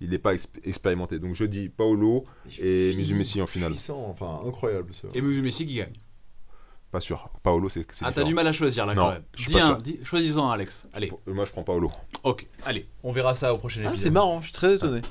Il 0.02 0.10
n'est 0.10 0.20
pas 0.20 0.34
exp- 0.36 0.60
expérimenté. 0.66 1.20
Donc 1.20 1.36
je 1.36 1.46
dis 1.46 1.70
Paolo 1.70 2.26
et 2.60 2.94
Musumeci 2.98 3.42
en 3.42 3.48
finale. 3.48 3.72
Puissant, 3.72 4.04
enfin 4.10 4.42
incroyable. 4.46 4.92
Ce... 4.94 5.08
Et 5.18 5.22
Musumeci 5.22 5.66
qui 5.66 5.76
gagne. 5.76 5.94
Pas 6.92 7.00
sûr. 7.00 7.30
Paolo, 7.44 7.70
c'est 7.70 7.86
c'est 7.92 8.04
Ah, 8.06 8.12
t'as 8.12 8.24
du 8.24 8.34
mal 8.34 8.46
à 8.48 8.52
choisir 8.54 8.86
là 8.86 8.94
Non, 8.94 9.02
quand 9.04 9.12
même. 9.12 9.24
je 9.38 9.48
Dis 9.48 9.60
un, 9.60 9.80
dis- 9.80 10.00
choisis-en 10.04 10.50
un, 10.50 10.54
Alex. 10.54 10.84
Allez, 10.94 11.12
Moi, 11.28 11.46
je 11.46 11.52
prends 11.52 11.64
Paolo. 11.64 11.92
ok, 12.24 12.46
allez, 12.66 12.88
on 13.04 13.12
verra 13.14 13.36
ça 13.36 13.54
au 13.54 13.58
prochain 13.58 13.82
Ah, 13.86 13.90
épisode. 13.90 14.04
c'est 14.04 14.10
marrant, 14.12 14.40
je 14.42 14.46
suis 14.48 14.54
très 14.54 14.76
étonné. 14.76 15.02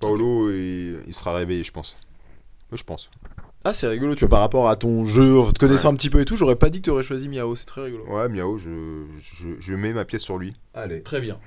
Paolo, 0.00 0.50
il, 0.50 1.00
il 1.06 1.14
sera 1.14 1.34
réveillé, 1.34 1.64
je 1.64 1.72
pense. 1.72 1.96
Ouais, 2.70 2.78
je 2.78 2.84
pense. 2.84 3.10
Ah, 3.64 3.72
c'est 3.72 3.86
rigolo, 3.86 4.14
tu 4.14 4.20
vois, 4.20 4.28
par 4.28 4.40
rapport 4.40 4.68
à 4.68 4.76
ton 4.76 5.06
jeu, 5.06 5.38
en 5.40 5.50
te 5.50 5.58
connaissant 5.58 5.90
un 5.90 5.96
petit 5.96 6.10
peu 6.10 6.20
et 6.20 6.24
tout, 6.26 6.36
j'aurais 6.36 6.56
pas 6.56 6.68
dit 6.68 6.80
que 6.80 6.84
tu 6.84 6.90
aurais 6.90 7.02
choisi 7.02 7.28
Miao, 7.28 7.56
c'est 7.56 7.64
très 7.64 7.82
rigolo. 7.82 8.04
Ouais, 8.06 8.28
Miao, 8.28 8.58
je, 8.58 9.06
je, 9.22 9.48
je 9.58 9.74
mets 9.74 9.94
ma 9.94 10.04
pièce 10.04 10.22
sur 10.22 10.36
lui. 10.36 10.54
Allez. 10.74 11.02
Très 11.02 11.20
bien. 11.22 11.38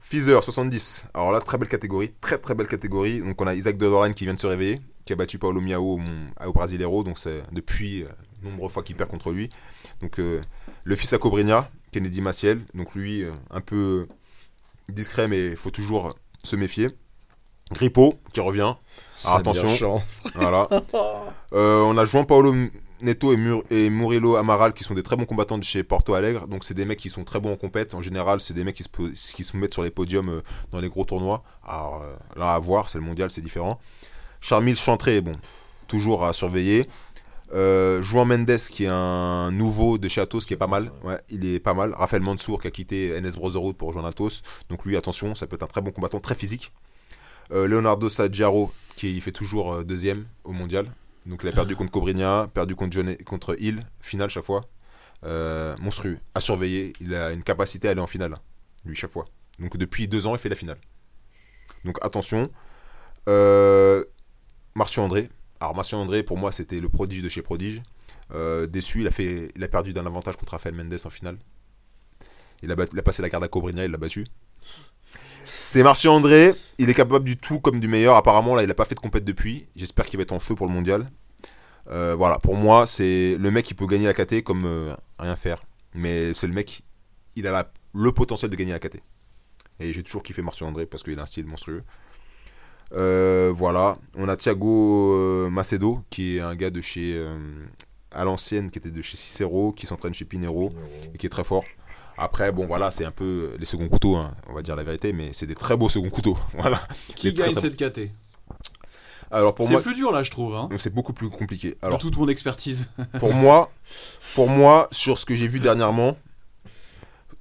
Feezer 0.00 0.42
70. 0.42 1.08
Alors 1.14 1.32
là, 1.32 1.40
très 1.40 1.56
belle 1.56 1.68
catégorie, 1.68 2.12
très 2.20 2.36
très 2.36 2.54
belle 2.54 2.68
catégorie. 2.68 3.20
Donc 3.20 3.40
on 3.40 3.46
a 3.46 3.54
Isaac 3.54 3.78
Dodoran 3.78 4.12
qui 4.12 4.24
vient 4.24 4.34
de 4.34 4.38
se 4.38 4.46
réveiller, 4.46 4.82
qui 5.06 5.14
a 5.14 5.16
battu 5.16 5.38
Paolo 5.38 5.62
Miao 5.62 5.98
au, 5.98 6.00
au 6.46 6.52
Brasileiro. 6.52 7.04
Donc 7.04 7.18
c'est 7.18 7.42
depuis 7.52 8.02
euh, 8.02 8.08
nombreuses 8.42 8.72
fois 8.72 8.82
qu'il 8.82 8.96
perd 8.96 9.10
contre 9.10 9.30
lui. 9.30 9.48
Donc 10.02 10.18
euh, 10.18 10.42
le 10.84 10.94
fils 10.94 11.14
à 11.14 11.18
Cobrinha, 11.18 11.70
Kennedy 11.90 12.20
Maciel. 12.20 12.60
Donc 12.74 12.94
lui, 12.94 13.22
euh, 13.22 13.32
un 13.50 13.62
peu 13.62 14.06
discret, 14.90 15.26
mais 15.26 15.52
il 15.52 15.56
faut 15.56 15.70
toujours 15.70 16.14
se 16.42 16.56
méfier. 16.56 16.90
Grippo 17.72 18.14
qui 18.32 18.40
revient. 18.40 18.74
Alors, 19.24 19.38
attention. 19.38 19.68
Voilà. 20.34 20.68
Euh, 21.52 21.82
on 21.82 21.96
a 21.98 22.04
Juan 22.04 22.26
Paolo 22.26 22.52
Neto 23.00 23.32
et, 23.32 23.36
Mur- 23.36 23.62
et 23.70 23.88
Murilo 23.88 24.34
Amaral 24.34 24.72
qui 24.72 24.82
sont 24.82 24.94
des 24.94 25.04
très 25.04 25.14
bons 25.14 25.24
combattants 25.24 25.56
de 25.56 25.62
chez 25.62 25.84
Porto 25.84 26.14
Alegre. 26.14 26.48
Donc 26.48 26.64
c'est 26.64 26.74
des 26.74 26.84
mecs 26.84 26.98
qui 26.98 27.10
sont 27.10 27.22
très 27.22 27.38
bons 27.38 27.52
en 27.52 27.56
compète. 27.56 27.94
En 27.94 28.00
général, 28.00 28.40
c'est 28.40 28.54
des 28.54 28.64
mecs 28.64 28.74
qui 28.74 28.82
se, 28.82 28.88
po- 28.88 29.06
qui 29.08 29.44
se 29.44 29.56
mettent 29.56 29.72
sur 29.72 29.84
les 29.84 29.90
podiums 29.92 30.28
euh, 30.30 30.40
dans 30.72 30.80
les 30.80 30.88
gros 30.88 31.04
tournois. 31.04 31.44
Alors 31.64 32.02
euh, 32.02 32.12
là 32.34 32.54
à 32.54 32.58
voir, 32.58 32.88
c'est 32.88 32.98
le 32.98 33.04
mondial, 33.04 33.30
c'est 33.30 33.40
différent. 33.40 33.78
Charmil 34.40 34.74
Chantré, 34.74 35.20
bon, 35.20 35.36
toujours 35.86 36.24
à 36.24 36.32
surveiller. 36.32 36.88
Euh, 37.52 38.02
Juan 38.02 38.26
Mendes 38.26 38.56
qui 38.72 38.84
est 38.84 38.90
un 38.90 39.52
nouveau 39.52 39.96
de 39.96 40.08
chez 40.08 40.20
Atos 40.20 40.44
qui 40.44 40.54
est 40.54 40.56
pas 40.56 40.66
mal. 40.66 40.90
Ouais, 41.04 41.20
il 41.30 41.44
est 41.46 41.60
pas 41.60 41.74
mal. 41.74 41.94
Raphaël 41.96 42.22
Mansour 42.22 42.60
qui 42.60 42.66
a 42.66 42.70
quitté 42.72 43.20
NS 43.20 43.36
Brotherhood 43.36 43.76
pour 43.76 43.88
rejoindre 43.88 44.08
Atos. 44.08 44.42
Donc 44.70 44.84
lui, 44.86 44.96
attention, 44.96 45.36
ça 45.36 45.46
peut 45.46 45.54
être 45.54 45.62
un 45.62 45.68
très 45.68 45.82
bon 45.82 45.92
combattant, 45.92 46.18
très 46.18 46.34
physique. 46.34 46.72
Euh, 47.50 47.66
Leonardo 47.66 48.08
Saggiaro 48.08 48.72
qui 48.96 49.20
fait 49.20 49.32
toujours 49.32 49.74
euh, 49.74 49.84
deuxième 49.84 50.26
au 50.44 50.52
mondial. 50.52 50.86
Donc 51.26 51.40
il 51.42 51.48
a 51.48 51.52
perdu 51.52 51.74
contre 51.76 51.90
Cobrinha, 51.90 52.48
perdu 52.52 52.74
contre, 52.74 53.56
Hill, 53.58 53.84
finale 54.00 54.30
chaque 54.30 54.44
fois. 54.44 54.66
Euh, 55.24 55.74
monstrueux, 55.78 56.18
à 56.34 56.40
surveiller. 56.40 56.92
Il 57.00 57.14
a 57.14 57.32
une 57.32 57.42
capacité 57.42 57.88
à 57.88 57.92
aller 57.92 58.00
en 58.00 58.06
finale, 58.06 58.36
lui, 58.84 58.94
chaque 58.94 59.10
fois. 59.10 59.24
Donc 59.58 59.76
depuis 59.76 60.06
deux 60.06 60.26
ans, 60.26 60.34
il 60.34 60.38
fait 60.38 60.48
la 60.50 60.56
finale. 60.56 60.78
Donc 61.84 61.98
attention. 62.02 62.50
Euh, 63.28 64.04
Marcio 64.74 65.02
André. 65.02 65.30
Alors 65.60 65.74
Marcio 65.74 65.96
André, 65.96 66.22
pour 66.22 66.36
moi, 66.36 66.52
c'était 66.52 66.80
le 66.80 66.88
prodige 66.88 67.22
de 67.22 67.28
chez 67.28 67.40
Prodige. 67.42 67.82
Euh, 68.32 68.66
déçu, 68.66 69.00
il 69.00 69.06
a, 69.06 69.10
fait, 69.10 69.50
il 69.56 69.64
a 69.64 69.68
perdu 69.68 69.92
d'un 69.92 70.04
avantage 70.04 70.36
contre 70.36 70.52
Rafael 70.52 70.74
Mendes 70.74 70.98
en 71.04 71.10
finale. 71.10 71.38
Il 72.62 72.70
a, 72.70 72.76
bat- 72.76 72.86
il 72.92 72.98
a 72.98 73.02
passé 73.02 73.22
la 73.22 73.30
carte 73.30 73.44
à 73.44 73.48
Cobrinha, 73.48 73.84
il 73.84 73.90
l'a 73.90 73.98
battu. 73.98 74.26
C'est 75.74 75.82
Marcio 75.82 76.12
André, 76.12 76.54
il 76.78 76.88
est 76.88 76.94
capable 76.94 77.24
du 77.24 77.36
tout 77.36 77.58
comme 77.58 77.80
du 77.80 77.88
meilleur. 77.88 78.14
Apparemment, 78.14 78.54
là, 78.54 78.62
il 78.62 78.68
n'a 78.68 78.74
pas 78.74 78.84
fait 78.84 78.94
de 78.94 79.00
compète 79.00 79.24
depuis. 79.24 79.66
J'espère 79.74 80.06
qu'il 80.06 80.18
va 80.18 80.22
être 80.22 80.30
en 80.30 80.38
feu 80.38 80.54
pour 80.54 80.68
le 80.68 80.72
mondial. 80.72 81.10
Euh, 81.90 82.14
voilà, 82.16 82.38
pour 82.38 82.54
moi, 82.54 82.86
c'est 82.86 83.36
le 83.40 83.50
mec 83.50 83.64
qui 83.66 83.74
peut 83.74 83.88
gagner 83.88 84.06
la 84.06 84.14
KT 84.14 84.44
comme 84.44 84.66
euh, 84.66 84.94
rien 85.18 85.34
faire. 85.34 85.64
Mais 85.92 86.32
c'est 86.32 86.46
le 86.46 86.52
mec, 86.52 86.84
il 87.34 87.48
a 87.48 87.50
la- 87.50 87.72
le 87.92 88.12
potentiel 88.12 88.52
de 88.52 88.54
gagner 88.54 88.70
la 88.70 88.78
KT. 88.78 89.02
Et 89.80 89.92
j'ai 89.92 90.04
toujours 90.04 90.22
kiffé 90.22 90.42
Marcio 90.42 90.64
André 90.64 90.86
parce 90.86 91.02
qu'il 91.02 91.18
a 91.18 91.22
un 91.22 91.26
style 91.26 91.44
monstrueux. 91.46 91.82
Euh, 92.92 93.50
voilà, 93.52 93.98
on 94.16 94.28
a 94.28 94.36
Thiago 94.36 95.50
Macedo 95.50 96.04
qui 96.08 96.36
est 96.36 96.40
un 96.40 96.54
gars 96.54 96.70
de 96.70 96.80
chez 96.80 97.20
à 98.12 98.24
l'ancienne, 98.24 98.70
qui 98.70 98.78
était 98.78 98.92
de 98.92 99.02
chez 99.02 99.16
Cicero, 99.16 99.72
qui 99.72 99.88
s'entraîne 99.88 100.14
chez 100.14 100.24
Pinero 100.24 100.72
et 101.12 101.18
qui 101.18 101.26
est 101.26 101.30
très 101.30 101.42
fort. 101.42 101.64
Après, 102.16 102.52
bon 102.52 102.66
voilà, 102.66 102.90
c'est 102.90 103.04
un 103.04 103.10
peu 103.10 103.54
les 103.58 103.64
seconds 103.64 103.88
couteaux, 103.88 104.16
hein, 104.16 104.34
on 104.48 104.54
va 104.54 104.62
dire 104.62 104.76
la 104.76 104.84
vérité, 104.84 105.12
mais 105.12 105.32
c'est 105.32 105.46
des 105.46 105.54
très 105.54 105.76
beaux 105.76 105.88
seconds 105.88 106.10
couteaux. 106.10 106.38
Voilà. 106.54 106.80
Qui 107.16 107.32
gagne 107.32 107.52
très- 107.54 107.60
cette 107.62 107.76
KT 107.76 108.10
Alors 109.30 109.54
pour 109.54 109.66
C'est 109.66 109.72
moi, 109.72 109.82
plus 109.82 109.94
dur 109.94 110.12
là, 110.12 110.22
je 110.22 110.30
trouve. 110.30 110.54
Hein, 110.54 110.68
c'est 110.78 110.94
beaucoup 110.94 111.12
plus 111.12 111.28
compliqué. 111.30 111.70
de 111.70 111.76
Alors 111.82 111.98
toute 111.98 112.16
mon 112.16 112.28
expertise. 112.28 112.88
pour 113.18 113.34
moi, 113.34 113.70
pour 114.34 114.48
moi, 114.48 114.88
sur 114.92 115.18
ce 115.18 115.24
que 115.26 115.34
j'ai 115.34 115.48
vu 115.48 115.58
dernièrement, 115.60 116.16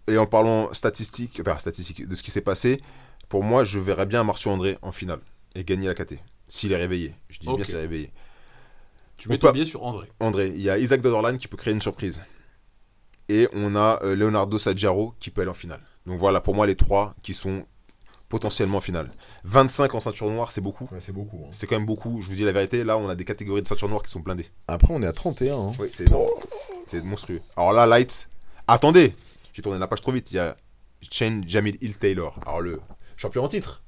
et 0.07 0.17
en 0.17 0.25
parlant 0.25 0.73
statistique, 0.73 1.39
enfin, 1.45 1.57
statistique 1.59 2.07
de 2.07 2.15
ce 2.15 2.23
qui 2.23 2.31
s'est 2.31 2.41
passé, 2.41 2.81
pour 3.29 3.43
moi, 3.43 3.63
je 3.63 3.79
verrais 3.79 4.05
bien 4.05 4.23
Marcio 4.23 4.51
André 4.51 4.77
en 4.81 4.91
finale 4.91 5.19
et 5.55 5.63
gagner 5.63 5.87
la 5.87 5.93
KT. 5.93 6.15
S'il 6.47 6.71
est 6.71 6.77
réveillé. 6.77 7.15
Je 7.29 7.39
dis 7.39 7.47
bien 7.47 7.63
s'il 7.63 7.75
est 7.75 7.79
réveillé. 7.79 8.11
Tu 9.17 9.29
mets 9.29 9.37
ton 9.37 9.51
billet 9.51 9.65
sur 9.65 9.83
André. 9.83 10.07
André, 10.19 10.49
il 10.49 10.61
y 10.61 10.69
a 10.69 10.77
Isaac 10.77 11.01
Dodorlan 11.01 11.37
qui 11.37 11.47
peut 11.47 11.55
créer 11.57 11.73
une 11.73 11.81
surprise. 11.81 12.23
Et 13.29 13.47
on 13.53 13.75
a 13.75 13.99
euh, 14.03 14.15
Leonardo 14.15 14.57
Saggiaro 14.57 15.13
qui 15.19 15.29
peut 15.29 15.41
aller 15.41 15.49
en 15.49 15.55
finale. 15.55 15.81
Donc 16.05 16.19
voilà, 16.19 16.41
pour 16.41 16.53
moi, 16.55 16.67
les 16.67 16.75
trois 16.75 17.13
qui 17.21 17.33
sont 17.33 17.65
potentiellement 18.29 18.79
en 18.79 18.81
finale. 18.81 19.11
25 19.43 19.93
en 19.93 19.99
ceinture 19.99 20.29
noire, 20.29 20.51
c'est 20.51 20.59
beaucoup. 20.61 20.89
Ouais, 20.91 20.99
c'est 20.99 21.11
beaucoup. 21.13 21.43
hein. 21.45 21.49
C'est 21.51 21.67
quand 21.67 21.75
même 21.75 21.85
beaucoup. 21.85 22.21
Je 22.21 22.29
vous 22.29 22.35
dis 22.35 22.43
la 22.43 22.51
vérité, 22.51 22.83
là, 22.83 22.97
on 22.97 23.07
a 23.07 23.15
des 23.15 23.25
catégories 23.25 23.61
de 23.61 23.67
ceinture 23.67 23.87
noire 23.89 24.01
qui 24.03 24.11
sont 24.11 24.19
blindées. 24.19 24.47
Après, 24.67 24.93
on 24.93 25.01
est 25.01 25.07
à 25.07 25.13
31. 25.13 25.55
Hein. 25.55 25.71
Oui, 25.79 25.89
c'est 25.91 26.07
énorme. 26.07 26.27
C'est 26.87 27.03
monstrueux. 27.03 27.41
Alors 27.55 27.73
là, 27.73 27.85
Light. 27.85 28.29
Attendez 28.67 29.13
J'ai 29.53 29.61
tourné 29.61 29.77
la 29.79 29.87
page 29.87 30.01
trop 30.01 30.11
vite. 30.11 30.31
Il 30.31 30.35
y 30.35 30.39
a 30.39 30.57
Shane 31.11 31.43
Jamil 31.47 31.77
Hill 31.81 31.95
Taylor. 31.97 32.39
Alors 32.45 32.61
le 32.61 32.81
champion 33.17 33.43
en 33.43 33.47
titre. 33.47 33.83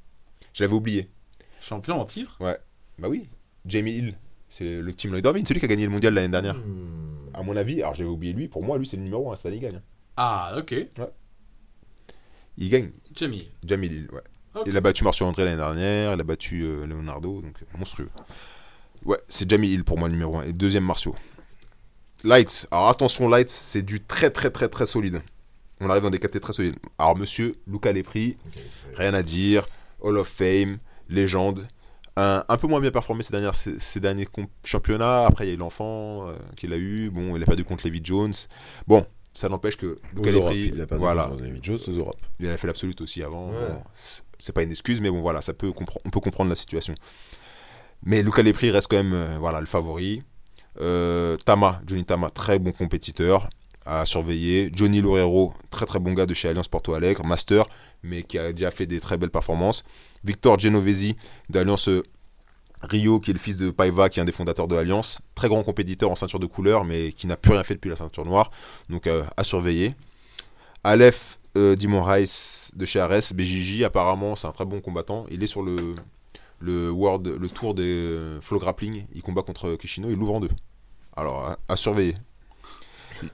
Je 0.54 0.64
l'avais 0.64 0.76
oublié. 0.76 1.10
Champion 1.62 2.00
en 2.00 2.06
titre? 2.06 2.38
Bah 2.40 2.58
oui. 3.10 3.28
Jamie 3.66 3.94
Hill. 3.94 4.18
C'est 4.48 4.80
le 4.82 4.94
team 4.94 5.12
Lloyd 5.12 5.26
Irvine. 5.26 5.46
C'est 5.46 5.54
lui 5.54 5.60
qui 5.60 5.66
a 5.66 5.70
gagné 5.70 5.86
le 5.86 5.92
mondial 5.92 6.14
l'année 6.14 6.30
dernière. 6.30 6.56
Hmm. 6.56 7.15
À 7.36 7.44
mon 7.44 7.56
avis, 7.58 7.82
alors 7.82 7.94
j'avais 7.94 8.10
oublié 8.10 8.34
lui. 8.34 8.48
Pour 8.48 8.64
moi, 8.64 8.78
lui, 8.78 8.88
c'est 8.88 8.96
le 8.96 9.04
numéro 9.04 9.30
1. 9.32 9.36
Cette 9.36 9.48
année, 9.48 9.58
il 9.58 9.62
gagne. 9.62 9.82
Ah, 10.16 10.56
ok. 10.58 10.74
Il 12.58 12.70
gagne. 12.70 12.92
Jamie. 13.14 13.50
Jamil 13.66 14.08
ouais. 14.14 14.22
Il 14.66 14.78
a 14.78 14.82
battu 14.82 15.04
Marcio 15.04 15.26
André 15.26 15.44
l'année 15.44 15.58
dernière. 15.58 16.14
Il 16.14 16.22
a 16.22 16.24
battu 16.24 16.64
euh, 16.64 16.86
Leonardo. 16.86 17.42
Donc 17.42 17.62
euh, 17.62 17.78
monstrueux. 17.78 18.10
Ouais, 19.04 19.18
c'est 19.28 19.50
Jamie 19.50 19.68
Hill 19.68 19.84
pour 19.84 20.00
moi 20.00 20.08
numéro 20.08 20.38
1. 20.38 20.44
Et 20.44 20.54
deuxième 20.54 20.86
Marcio. 20.86 21.14
Lights. 22.24 22.68
Alors 22.72 22.88
attention, 22.88 23.28
Lights, 23.28 23.50
c'est 23.50 23.82
du 23.82 24.00
très 24.00 24.30
très 24.30 24.50
très 24.50 24.70
très 24.70 24.86
solide. 24.86 25.22
On 25.82 25.90
arrive 25.90 26.04
dans 26.04 26.10
des 26.10 26.20
catégories 26.20 26.42
très 26.42 26.54
solides. 26.54 26.76
Alors 26.98 27.18
monsieur, 27.18 27.56
Luca 27.68 27.92
Lepri, 27.92 28.38
rien 28.96 29.14
à 29.14 29.22
dire. 29.22 29.68
Hall 30.00 30.18
of 30.18 30.28
Fame, 30.30 30.78
légende. 31.10 31.68
Un, 32.18 32.46
un 32.48 32.58
peu 32.58 32.68
moins 32.68 32.80
bien 32.80 32.92
performé 32.92 33.24
ces, 33.24 33.32
dernières, 33.32 33.56
ces, 33.56 33.78
ces 33.80 34.00
derniers 34.00 34.28
championnats. 34.64 35.26
Après, 35.26 35.46
il 35.46 35.50
y 35.50 35.52
a 35.52 35.56
eu 35.56 35.58
l'enfant 35.58 36.28
euh, 36.30 36.36
qu'il 36.56 36.72
a 36.72 36.78
eu. 36.78 37.10
Bon, 37.10 37.36
il 37.36 37.44
a 37.44 37.46
perdu 37.46 37.66
contre 37.66 37.86
Levi 37.86 38.00
Jones. 38.04 38.34
Bon, 38.88 39.06
ça 39.34 39.50
n'empêche 39.50 39.76
que 39.76 40.00
Luca 40.16 40.32
Lepri, 40.32 40.72
il 40.74 40.82
a 40.82 40.88
pas 40.88 40.98
voilà, 40.98 41.28
dans 41.28 41.36
les 41.44 41.60
Jones 41.62 41.80
aux 41.88 41.92
Europes. 41.92 42.22
il 42.40 42.48
a 42.48 42.56
fait 42.56 42.68
l'absolute 42.68 43.02
aussi 43.02 43.22
avant. 43.22 43.50
Ouais. 43.50 43.68
Bon, 43.70 43.82
c'est- 43.94 44.54
pas 44.54 44.64
une 44.64 44.72
excuse, 44.72 45.02
mais 45.02 45.10
bon, 45.12 45.22
voilà, 45.22 45.42
ça 45.42 45.54
peut 45.54 45.72
on 46.06 46.10
peut 46.10 46.20
comprendre 46.22 46.50
la 46.50 46.56
situation. 46.56 46.96
Mais 48.04 48.22
Luca 48.24 48.44
Lepri 48.44 48.70
reste 48.72 48.88
quand 48.88 48.98
même 48.98 49.14
euh, 49.14 49.38
voilà, 49.40 49.60
le 49.60 49.66
favori. 49.66 50.24
Euh, 50.80 51.36
Tama, 51.38 51.82
Johnny 51.86 52.06
Tama, 52.06 52.30
très 52.30 52.60
bon 52.60 52.72
compétiteur 52.72 53.50
à 53.86 54.06
surveiller. 54.06 54.70
Johnny 54.74 55.02
Lorero, 55.02 55.54
très 55.70 55.86
très 55.86 56.00
bon 56.00 56.14
gars 56.14 56.26
de 56.26 56.34
chez 56.34 56.48
Alliance 56.48 56.68
Porto 56.68 56.94
Alegre, 56.94 57.26
master, 57.26 57.66
mais 58.04 58.24
qui 58.24 58.38
a 58.38 58.52
déjà 58.54 58.72
fait 58.72 58.86
des 58.86 59.00
très 59.00 59.18
belles 59.18 59.30
performances. 59.32 59.84
Victor 60.26 60.60
Genovesi 60.60 61.16
d'Alliance 61.50 61.88
euh, 61.90 62.04
Rio, 62.82 63.20
qui 63.20 63.32
est 63.32 63.34
le 63.34 63.40
fils 63.40 63.58
de 63.58 63.70
Paiva, 63.70 64.10
qui 64.10 64.20
est 64.20 64.22
un 64.22 64.26
des 64.26 64.32
fondateurs 64.32 64.68
de 64.68 64.76
Alliance. 64.76 65.22
Très 65.34 65.48
grand 65.48 65.64
compétiteur 65.64 66.12
en 66.12 66.16
ceinture 66.16 66.40
de 66.40 66.46
couleur, 66.46 66.86
mais 66.86 67.12
qui 67.12 67.28
n'a 67.28 67.38
plus 67.38 67.52
rien 67.52 67.64
fait 67.64 67.76
depuis 67.76 67.90
la 67.90 67.96
ceinture 67.96 68.26
noire. 68.26 68.52
Donc 68.90 69.08
euh, 69.08 69.24
à 69.38 69.44
surveiller. 69.44 69.96
Aleph 70.84 71.40
euh, 71.58 71.76
Dimon 71.76 72.04
Rice 72.04 72.72
de 72.76 72.86
chez 72.86 73.00
Ares, 73.00 73.34
BJJ, 73.34 73.84
apparemment 73.84 74.36
c'est 74.36 74.48
un 74.48 74.52
très 74.52 74.66
bon 74.66 74.82
combattant. 74.82 75.26
Il 75.32 75.44
est 75.44 75.48
sur 75.48 75.64
le, 75.64 75.96
world, 76.92 77.28
le 77.28 77.50
tour 77.50 77.74
des 77.74 77.84
euh, 77.84 78.42
flow 78.42 78.60
grappling. 78.60 79.06
Il 79.14 79.22
combat 79.22 79.42
contre 79.42 79.76
Kishino, 79.76 80.10
il 80.10 80.18
l'ouvre 80.18 80.36
en 80.36 80.40
deux. 80.40 80.52
Alors 81.16 81.56
à 81.68 81.76
surveiller. 81.76 82.16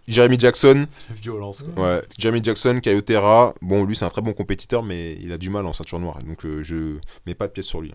Jeremy 0.07 0.37
Jackson, 0.39 0.87
La 1.09 1.15
violence. 1.15 1.63
quoi. 1.75 1.83
ouais, 1.97 2.01
Jeremy 2.17 2.43
Jackson, 2.43 2.79
Kayotera, 2.81 3.53
bon 3.61 3.83
lui 3.85 3.95
c'est 3.95 4.05
un 4.05 4.09
très 4.09 4.21
bon 4.21 4.33
compétiteur 4.33 4.83
mais 4.83 5.17
il 5.21 5.31
a 5.31 5.37
du 5.37 5.49
mal 5.49 5.65
en 5.65 5.73
ceinture 5.73 5.99
noire 5.99 6.17
donc 6.25 6.45
euh, 6.45 6.63
je 6.63 6.97
mets 7.25 7.35
pas 7.35 7.47
de 7.47 7.51
pièce 7.53 7.65
sur 7.67 7.81
lui. 7.81 7.93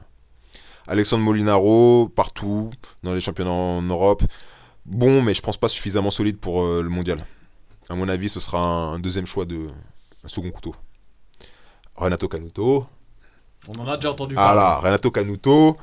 Alexandre 0.88 1.24
Molinaro, 1.24 2.08
partout, 2.14 2.70
dans 3.02 3.12
les 3.12 3.20
championnats 3.20 3.50
en 3.50 3.82
Europe. 3.82 4.22
Bon, 4.84 5.20
mais 5.20 5.34
je 5.34 5.42
pense 5.42 5.56
pas 5.56 5.66
suffisamment 5.66 6.10
solide 6.10 6.38
pour 6.38 6.62
euh, 6.62 6.80
le 6.80 6.88
mondial. 6.88 7.26
À 7.88 7.96
mon 7.96 8.08
avis, 8.08 8.28
ce 8.28 8.38
sera 8.38 8.60
un, 8.60 8.92
un 8.94 8.98
deuxième 9.00 9.26
choix 9.26 9.44
de 9.46 9.66
un 10.24 10.28
second 10.28 10.50
couteau. 10.52 10.76
Renato 11.96 12.28
Canuto. 12.28 12.86
On 13.68 13.80
en 13.80 13.88
a 13.88 13.96
déjà 13.96 14.12
entendu 14.12 14.34
Ah 14.38 14.54
parler. 14.54 14.60
là, 14.60 14.76
Renato 14.76 15.10
Canuto. 15.10 15.76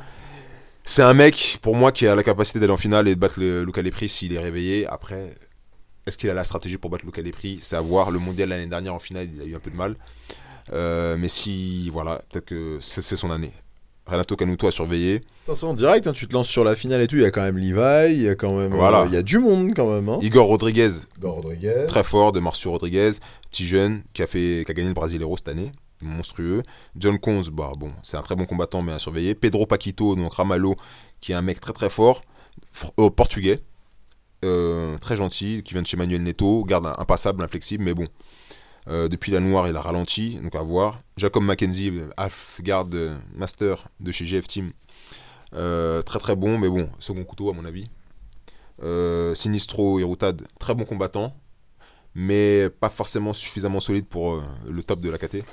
C'est 0.85 1.01
un 1.01 1.13
mec, 1.13 1.59
pour 1.61 1.75
moi, 1.75 1.91
qui 1.91 2.07
a 2.07 2.15
la 2.15 2.23
capacité 2.23 2.59
d'aller 2.59 2.71
en 2.71 2.77
finale 2.77 3.07
et 3.09 3.15
de 3.15 3.19
battre 3.19 3.39
le 3.39 3.63
Luca 3.65 3.81
Lepri 3.81 4.07
s'il 4.09 4.33
est 4.33 4.39
réveillé. 4.39 4.85
Après, 4.87 5.35
est-ce 6.05 6.17
qu'il 6.17 6.29
a 6.29 6.33
la 6.33 6.43
stratégie 6.43 6.77
pour 6.77 6.89
battre 6.89 7.05
Luca 7.05 7.21
Lepri 7.21 7.59
C'est 7.61 7.75
à 7.75 7.81
voir. 7.81 8.11
Le 8.11 8.19
mondial 8.19 8.49
l'année 8.49 8.67
dernière 8.67 8.93
en 8.93 8.99
finale, 8.99 9.29
il 9.35 9.41
a 9.41 9.45
eu 9.45 9.55
un 9.55 9.59
peu 9.59 9.71
de 9.71 9.75
mal. 9.77 9.95
Euh, 10.71 11.15
mais 11.17 11.27
si, 11.27 11.89
voilà, 11.89 12.21
peut-être 12.29 12.45
que 12.45 12.77
c'est 12.81 13.01
c'est 13.01 13.15
son 13.15 13.31
année. 13.31 13.51
Renato 14.05 14.35
Canuto 14.35 14.67
à 14.67 14.71
surveiller. 14.71 15.21
Attention, 15.45 15.69
en 15.69 15.73
direct, 15.73 16.07
hein, 16.07 16.11
tu 16.13 16.27
te 16.27 16.33
lances 16.33 16.49
sur 16.49 16.65
la 16.65 16.75
finale 16.75 17.01
et 17.01 17.07
tout. 17.07 17.15
Il 17.15 17.21
y 17.21 17.25
a 17.25 17.31
quand 17.31 17.41
même 17.41 17.57
Levi, 17.57 18.13
il 18.15 18.21
y 18.23 18.27
a 18.29 18.35
quand 18.35 18.53
même. 18.57 18.73
Voilà. 18.73 19.01
euh, 19.01 19.05
il 19.07 19.13
y 19.13 19.17
a 19.17 19.21
du 19.21 19.39
monde 19.39 19.71
quand 19.75 19.89
même. 19.89 20.09
Hein. 20.09 20.19
Igor 20.21 20.47
Rodriguez, 20.47 20.89
Igor 21.17 21.35
Rodriguez. 21.35 21.85
très 21.87 22.03
fort, 22.03 22.33
de 22.33 22.41
Marcio 22.41 22.71
Rodriguez, 22.71 23.11
petit 23.49 23.65
jeune 23.65 24.03
qui 24.13 24.21
a, 24.21 24.27
fait, 24.27 24.63
qui 24.65 24.71
a 24.71 24.73
gagné 24.73 24.89
le 24.89 24.93
Brasileiro 24.93 25.37
cette 25.37 25.47
année, 25.47 25.71
monstrueux. 26.01 26.63
John 26.97 27.17
Combs, 27.17 27.43
bah, 27.49 27.71
bon, 27.77 27.91
c'est 28.03 28.17
un 28.17 28.21
très 28.21 28.35
bon 28.35 28.45
combattant, 28.45 28.81
mais 28.81 28.91
à 28.91 28.99
surveiller. 28.99 29.35
Pedro 29.35 29.65
Paquito, 29.65 30.17
donc 30.17 30.33
Ramalho, 30.33 30.75
qui 31.21 31.31
est 31.31 31.35
un 31.35 31.41
mec 31.41 31.61
très 31.61 31.71
très 31.73 31.89
fort, 31.89 32.23
fr- 32.75 32.91
euh, 32.99 33.09
portugais, 33.09 33.61
euh, 34.43 34.97
très 34.99 35.15
gentil, 35.15 35.63
qui 35.63 35.73
vient 35.73 35.81
de 35.81 35.87
chez 35.87 35.97
Manuel 35.97 36.21
Neto, 36.23 36.63
garde 36.65 36.85
impassable, 36.97 37.41
inflexible, 37.43 37.83
mais 37.83 37.93
bon. 37.93 38.07
Euh, 38.89 39.07
depuis 39.07 39.31
la 39.31 39.39
noire, 39.39 39.67
il 39.69 39.75
a 39.75 39.81
ralenti, 39.81 40.39
donc 40.41 40.55
à 40.55 40.61
voir. 40.61 41.01
Jacob 41.15 41.43
Mackenzie, 41.43 41.89
euh, 41.89 42.09
half 42.17 42.59
guard 42.61 42.87
euh, 42.93 43.17
master 43.33 43.87
de 43.99 44.11
chez 44.11 44.25
GF 44.25 44.47
Team, 44.47 44.73
Euh, 45.55 46.01
très 46.01 46.19
très 46.19 46.35
bon, 46.35 46.57
mais 46.57 46.67
bon, 46.67 46.89
second 46.99 47.23
couteau 47.23 47.49
à 47.49 47.53
mon 47.53 47.63
avis. 47.65 47.89
Sinistro 49.35 49.99
et 49.99 50.17
très 50.59 50.73
bon 50.75 50.83
combattant, 50.83 51.35
mais 52.15 52.69
pas 52.69 52.89
forcément 52.89 53.33
suffisamment 53.33 53.79
solide 53.79 54.07
pour 54.07 54.43
le 54.67 54.83
top 54.83 54.99
de 54.99 55.09
la 55.09 55.17
KT. 55.17 55.45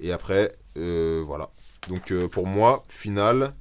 Et 0.00 0.12
après, 0.12 0.54
voilà. 0.76 1.50
Donc 1.88 2.12
pour 2.28 2.46
moi, 2.46 2.84
finale, 2.88 3.54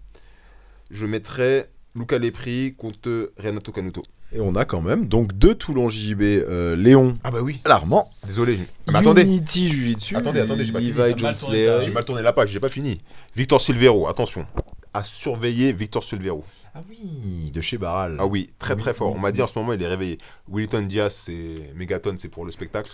je 0.91 1.05
mettrais 1.07 1.71
Luca 1.95 2.17
Lepri 2.17 2.75
contre 2.77 3.31
Renato 3.37 3.71
Canuto. 3.71 4.03
Et 4.35 4.39
on 4.41 4.55
a 4.55 4.65
quand 4.65 4.81
même 4.81 5.07
donc 5.07 5.33
deux 5.33 5.53
Toulon 5.53 5.89
JJB, 5.89 6.21
euh, 6.21 6.75
Léon 6.75 7.13
Ah 7.23 7.29
bah 7.29 7.41
oui, 7.43 7.59
Alarmant, 7.65 8.09
désolé. 8.25 8.57
Ah, 8.87 8.93
mais 8.93 8.97
attendez, 8.99 9.21
Unity 9.21 9.69
Jiu-Jitsu, 9.69 10.15
Attendez, 10.15 10.39
attendez, 10.39 10.65
j'ai 10.65 10.71
pas. 10.73 10.79
Levi 10.79 10.91
mal 10.93 11.09
Jones 11.09 11.33
tourné 11.35 11.35
Slayer. 11.35 11.65
ta- 11.67 11.81
j'ai 11.81 11.91
mal 11.91 12.03
tourné 12.03 12.21
la 12.23 12.33
page, 12.33 12.49
j'ai 12.49 12.59
pas 12.59 12.69
fini. 12.69 12.99
Victor 13.35 13.61
Silvero, 13.61 14.07
attention, 14.07 14.47
à 14.91 15.03
surveiller 15.03 15.71
Victor 15.71 16.03
Silvero. 16.03 16.43
Ah 16.73 16.81
oui, 16.89 17.51
de 17.51 17.61
chez 17.61 17.77
Barral. 17.77 18.15
Ah 18.17 18.25
oui, 18.25 18.49
très 18.57 18.75
très 18.75 18.89
Oui, 18.89 18.97
fort. 18.97 19.11
oui, 19.11 19.17
On 19.19 19.21
m'a 19.21 19.31
dit 19.31 19.43
en 19.43 19.47
ce 19.47 19.59
moment, 19.59 19.73
il 19.73 19.83
est 19.83 19.87
réveillé. 19.87 20.17
Wilton 20.49 20.81
Diaz, 20.87 21.13
c'est 21.25 21.69
Megaton, 21.75 22.15
c'est 22.17 22.29
pour 22.29 22.43
le 22.45 22.51
spectacle. 22.51 22.89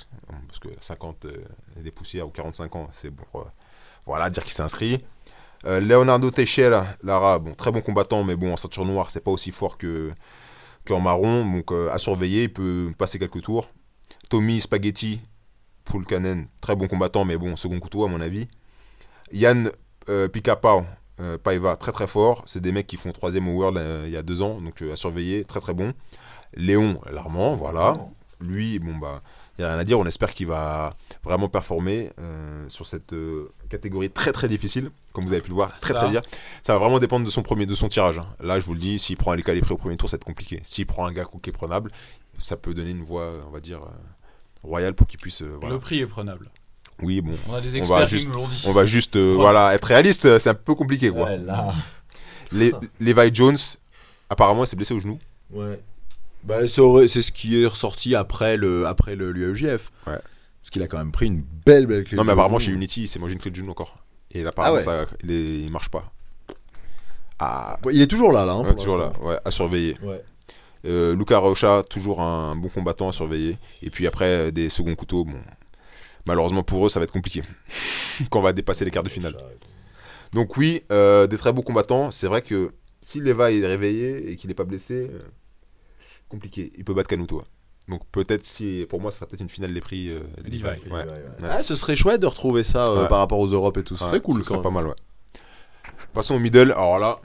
Parce 0.48 0.60
que 0.60 0.68
50 0.82 1.24
euh, 1.24 1.32
des 1.82 1.92
poussières 1.92 2.28
ou 2.28 2.32
45 2.32 2.76
ans, 2.76 2.90
c'est 2.92 3.12
pour 3.12 3.28
euh, 3.40 3.46
voilà, 4.06 4.30
dire 4.30 4.44
qu'il 4.44 4.52
s'est 4.52 4.62
inscrit. 4.64 5.00
Euh, 5.66 5.80
Leonardo 5.80 6.32
Teixeira, 6.32 6.88
Lara, 7.04 7.40
bon, 7.40 7.54
très 7.54 7.72
bon 7.72 7.82
combattant, 7.82 8.24
mais 8.24 8.36
bon, 8.36 8.54
en 8.54 8.58
ceinture 8.58 8.86
noire, 8.86 9.10
c'est 9.10 9.20
pas 9.20 9.32
aussi 9.32 9.52
fort 9.52 9.78
que 9.78 10.12
qu'en 10.88 11.00
marron. 11.00 11.46
Donc 11.46 11.72
euh, 11.72 11.90
à 11.92 11.98
surveiller, 11.98 12.44
il 12.44 12.54
peut 12.54 12.92
passer 12.98 13.20
quelques 13.20 13.42
tours. 13.42 13.70
Tommy 14.30 14.62
Spaghetti, 14.62 15.22
Pulkanen, 15.86 16.48
très 16.62 16.76
bon 16.76 16.88
combattant, 16.88 17.26
mais 17.26 17.38
bon, 17.38 17.56
second 17.56 17.80
couteau 17.80 18.06
à 18.06 18.08
mon 18.08 18.22
avis. 18.22 18.48
Yann 19.32 19.72
euh, 20.10 20.28
Picapao, 20.28 20.86
euh, 21.20 21.38
Paiva, 21.38 21.76
très 21.76 21.92
très 21.92 22.08
fort. 22.08 22.44
C'est 22.46 22.62
des 22.62 22.72
mecs 22.72 22.88
qui 22.88 22.98
font 22.98 23.12
troisième 23.12 23.48
au 23.48 23.54
World 23.54 23.80
il 24.06 24.12
y 24.12 24.18
a 24.18 24.24
deux 24.24 24.42
ans, 24.42 24.62
donc 24.62 24.82
à 24.82 24.96
surveiller, 24.96 25.44
très 25.46 25.60
très 25.60 25.74
bon. 25.74 25.94
Léon 26.56 27.00
Larmand, 27.12 27.56
voilà. 27.56 27.98
Lui, 28.42 28.80
bon 28.80 28.96
bah, 28.96 29.22
il 29.58 29.62
n'y 29.62 29.66
a 29.66 29.72
rien 29.72 29.80
à 29.80 29.84
dire. 29.84 30.00
On 30.00 30.06
espère 30.06 30.34
qu'il 30.34 30.48
va 30.48 30.96
vraiment 31.24 31.50
performer 31.50 32.12
sur 32.70 32.86
cette 32.88 33.14
catégorie 33.70 34.10
très 34.10 34.32
très 34.32 34.48
difficile, 34.48 34.92
comme 35.14 35.26
vous 35.26 35.32
avez 35.34 35.42
pu 35.42 35.50
le 35.50 35.56
voir, 35.56 35.80
très 35.80 35.94
Ça. 35.94 36.02
très 36.02 36.10
dur. 36.12 36.22
Ça 36.64 36.74
va 36.74 36.80
vraiment 36.80 37.00
dépendre 37.00 37.26
de 37.26 37.32
son 37.32 37.42
premier, 37.44 37.66
de 37.66 37.76
son 37.76 37.88
tirage. 37.88 38.18
hein. 38.20 38.28
Là, 38.42 38.60
je 38.60 38.66
vous 38.66 38.74
le 38.74 38.80
dis, 38.80 39.00
s'il 39.00 39.16
prend 39.18 39.32
un 39.32 39.38
Calipri 39.42 39.72
au 39.74 39.78
premier 39.78 39.96
tour, 39.98 40.10
ça 40.10 40.18
va 40.18 40.20
être 40.20 40.26
compliqué. 40.26 40.60
S'il 40.64 40.86
prend 40.86 41.06
un 41.06 41.12
gars 41.12 41.26
qui 41.42 41.50
est 41.50 41.54
prenable, 41.54 41.92
ça 42.38 42.58
peut 42.58 42.74
donner 42.74 42.92
une 42.92 43.04
voie, 43.04 43.32
on 43.48 43.52
va 43.52 43.60
dire, 43.60 43.80
euh, 43.84 43.90
royale 44.64 44.94
pour 44.94 45.08
qu'il 45.08 45.20
puisse. 45.20 45.42
euh, 45.42 45.56
voilà. 45.60 45.76
Le 45.76 45.80
prix 45.80 46.00
est 46.00 46.08
prenable. 46.08 46.50
Oui, 47.02 47.22
bon, 47.22 47.32
On 47.50 47.54
a 47.54 47.62
des 47.62 47.72
On 47.72 47.76
experts 47.76 47.98
va 48.00 48.06
qui 48.06 48.12
juste- 48.12 48.28
nous 48.28 48.48
dit. 48.48 48.64
on 48.68 48.72
va 48.74 48.86
juste, 48.86 49.16
euh, 49.16 49.34
Voilà. 49.36 49.52
voilà, 49.62 49.76
être 49.76 49.86
réaliste. 49.86 50.38
C'est 50.40 50.50
un 50.50 50.54
peu 50.54 50.76
compliqué, 50.76 51.10
quoi. 51.12 51.26
Ouais, 51.30 51.38
là. 51.38 51.74
Les, 52.52 52.74
Levi 53.00 53.30
Jones, 53.34 53.58
apparemment, 54.30 54.64
il 54.64 54.68
s'est 54.68 54.76
blessé 54.76 54.94
au 54.94 55.00
genou. 55.00 55.18
Ouais. 55.52 55.80
Bah, 56.44 56.68
c'est 56.68 57.22
ce 57.22 57.32
qui 57.32 57.62
est 57.62 57.66
ressorti 57.66 58.16
après 58.16 58.58
le 58.58 58.88
après 58.88 59.16
le 59.16 59.32
l'UEJF. 59.32 59.92
Ouais. 60.08 60.20
Parce 60.62 60.70
qu'il 60.72 60.84
a 60.84 60.88
quand 60.88 60.98
même 60.98 61.12
pris 61.12 61.28
une 61.28 61.42
belle 61.66 61.88
belle 61.88 62.04
clé. 62.04 62.18
Non, 62.18 62.24
mais 62.24 62.34
apparemment, 62.34 62.60
chez 62.60 62.72
Unity, 62.72 63.04
il 63.04 63.08
s'est 63.08 63.20
mangé 63.20 63.34
une 63.34 63.40
clé 63.40 63.52
de 63.52 63.56
genou 63.56 63.72
encore. 63.72 63.98
Et 64.32 64.44
là, 64.44 64.50
apparemment, 64.50 64.76
Ah 64.76 64.78
ouais. 64.78 64.84
ça, 64.84 65.06
il, 65.24 65.32
est- 65.32 65.60
il 65.62 65.72
marche 65.72 65.90
pas. 65.90 66.12
Ah, 67.40 67.78
Bon, 67.82 67.90
il 67.90 68.02
est 68.02 68.08
toujours 68.08 68.32
là 68.32 68.46
là. 68.46 68.54
hein, 68.54 68.60
ouais, 68.62 68.68
pour 68.68 68.76
toujours 68.76 68.98
là, 68.98 69.06
l'instant. 69.08 69.26
ouais, 69.28 69.38
à 69.46 69.52
surveiller. 69.52 69.98
Ouais. 70.04 70.22
Euh, 70.86 71.16
Luca 71.16 71.38
Rocha, 71.38 71.84
toujours 71.90 72.22
un 72.22 72.56
bon 72.56 72.70
combattant 72.70 73.10
à 73.10 73.12
surveiller. 73.12 73.58
Et 73.82 73.90
puis 73.90 74.08
après, 74.08 74.26
euh, 74.48 74.52
des 74.52 74.70
seconds 74.70 74.96
couteaux, 74.96 75.26
bon, 75.26 75.40
malheureusement 76.26 76.64
pour 76.64 76.86
eux, 76.86 76.90
ça 76.90 77.00
va 77.00 77.06
être 77.06 77.12
compliqué 77.12 77.44
quand 78.30 78.40
on 78.40 78.44
va 78.44 78.54
dépasser 78.54 78.86
les 78.86 78.92
quarts 78.92 79.04
de 79.04 79.10
finale. 79.10 79.36
Donc 80.34 80.58
oui, 80.58 80.84
euh, 80.92 81.28
des 81.28 81.38
très 81.38 81.52
bons 81.54 81.62
combattants. 81.64 82.12
C'est 82.12 82.28
vrai 82.28 82.42
que 82.42 82.74
si 83.02 83.20
Leva 83.20 83.52
est 83.52 83.66
réveillé 83.66 84.30
et 84.32 84.36
qu'il 84.36 84.50
n'est 84.50 84.54
pas 84.54 84.64
blessé, 84.66 85.10
euh, 85.12 85.20
compliqué. 86.28 86.72
Il 86.78 86.84
peut 86.86 86.94
battre 86.94 87.10
Canuto. 87.10 87.42
Donc 87.90 88.02
peut-être 88.12 88.46
si, 88.46 88.86
pour 88.90 89.02
moi, 89.02 89.12
ça 89.12 89.20
sera 89.20 89.28
peut-être 89.28 89.42
une 89.42 89.50
finale 89.50 89.74
des 89.74 89.82
prix. 89.82 90.10
euh, 90.10 90.20
Levi. 90.44 90.60
Levi. 90.60 90.92
Ouais. 90.92 91.06
Ah, 91.44 91.58
ce 91.58 91.76
serait 91.76 91.96
chouette 91.96 92.22
de 92.22 92.28
retrouver 92.28 92.64
ça 92.64 92.86
euh, 92.86 93.02
Ouais. 93.04 93.08
par 93.10 93.18
rapport 93.20 93.40
aux 93.40 93.48
Europes 93.48 93.78
et 93.78 93.84
tout. 93.84 93.98
Ce 93.98 94.04
Ouais, 94.04 94.10
serait 94.10 94.22
cool 94.22 94.44
ce 94.44 94.48
quand 94.50 94.56
serait 94.56 94.64
pas 94.64 94.70
mal, 94.72 94.88
ouais. 94.88 94.94
Passons 96.14 96.36
au 96.36 96.40
middle. 96.40 96.72
Alors 96.72 97.00
là, 97.00 97.20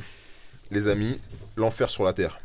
les 0.70 0.89
amis, 0.89 1.20
l'enfer 1.57 1.91
sur 1.91 2.05
la 2.05 2.12
terre. 2.12 2.41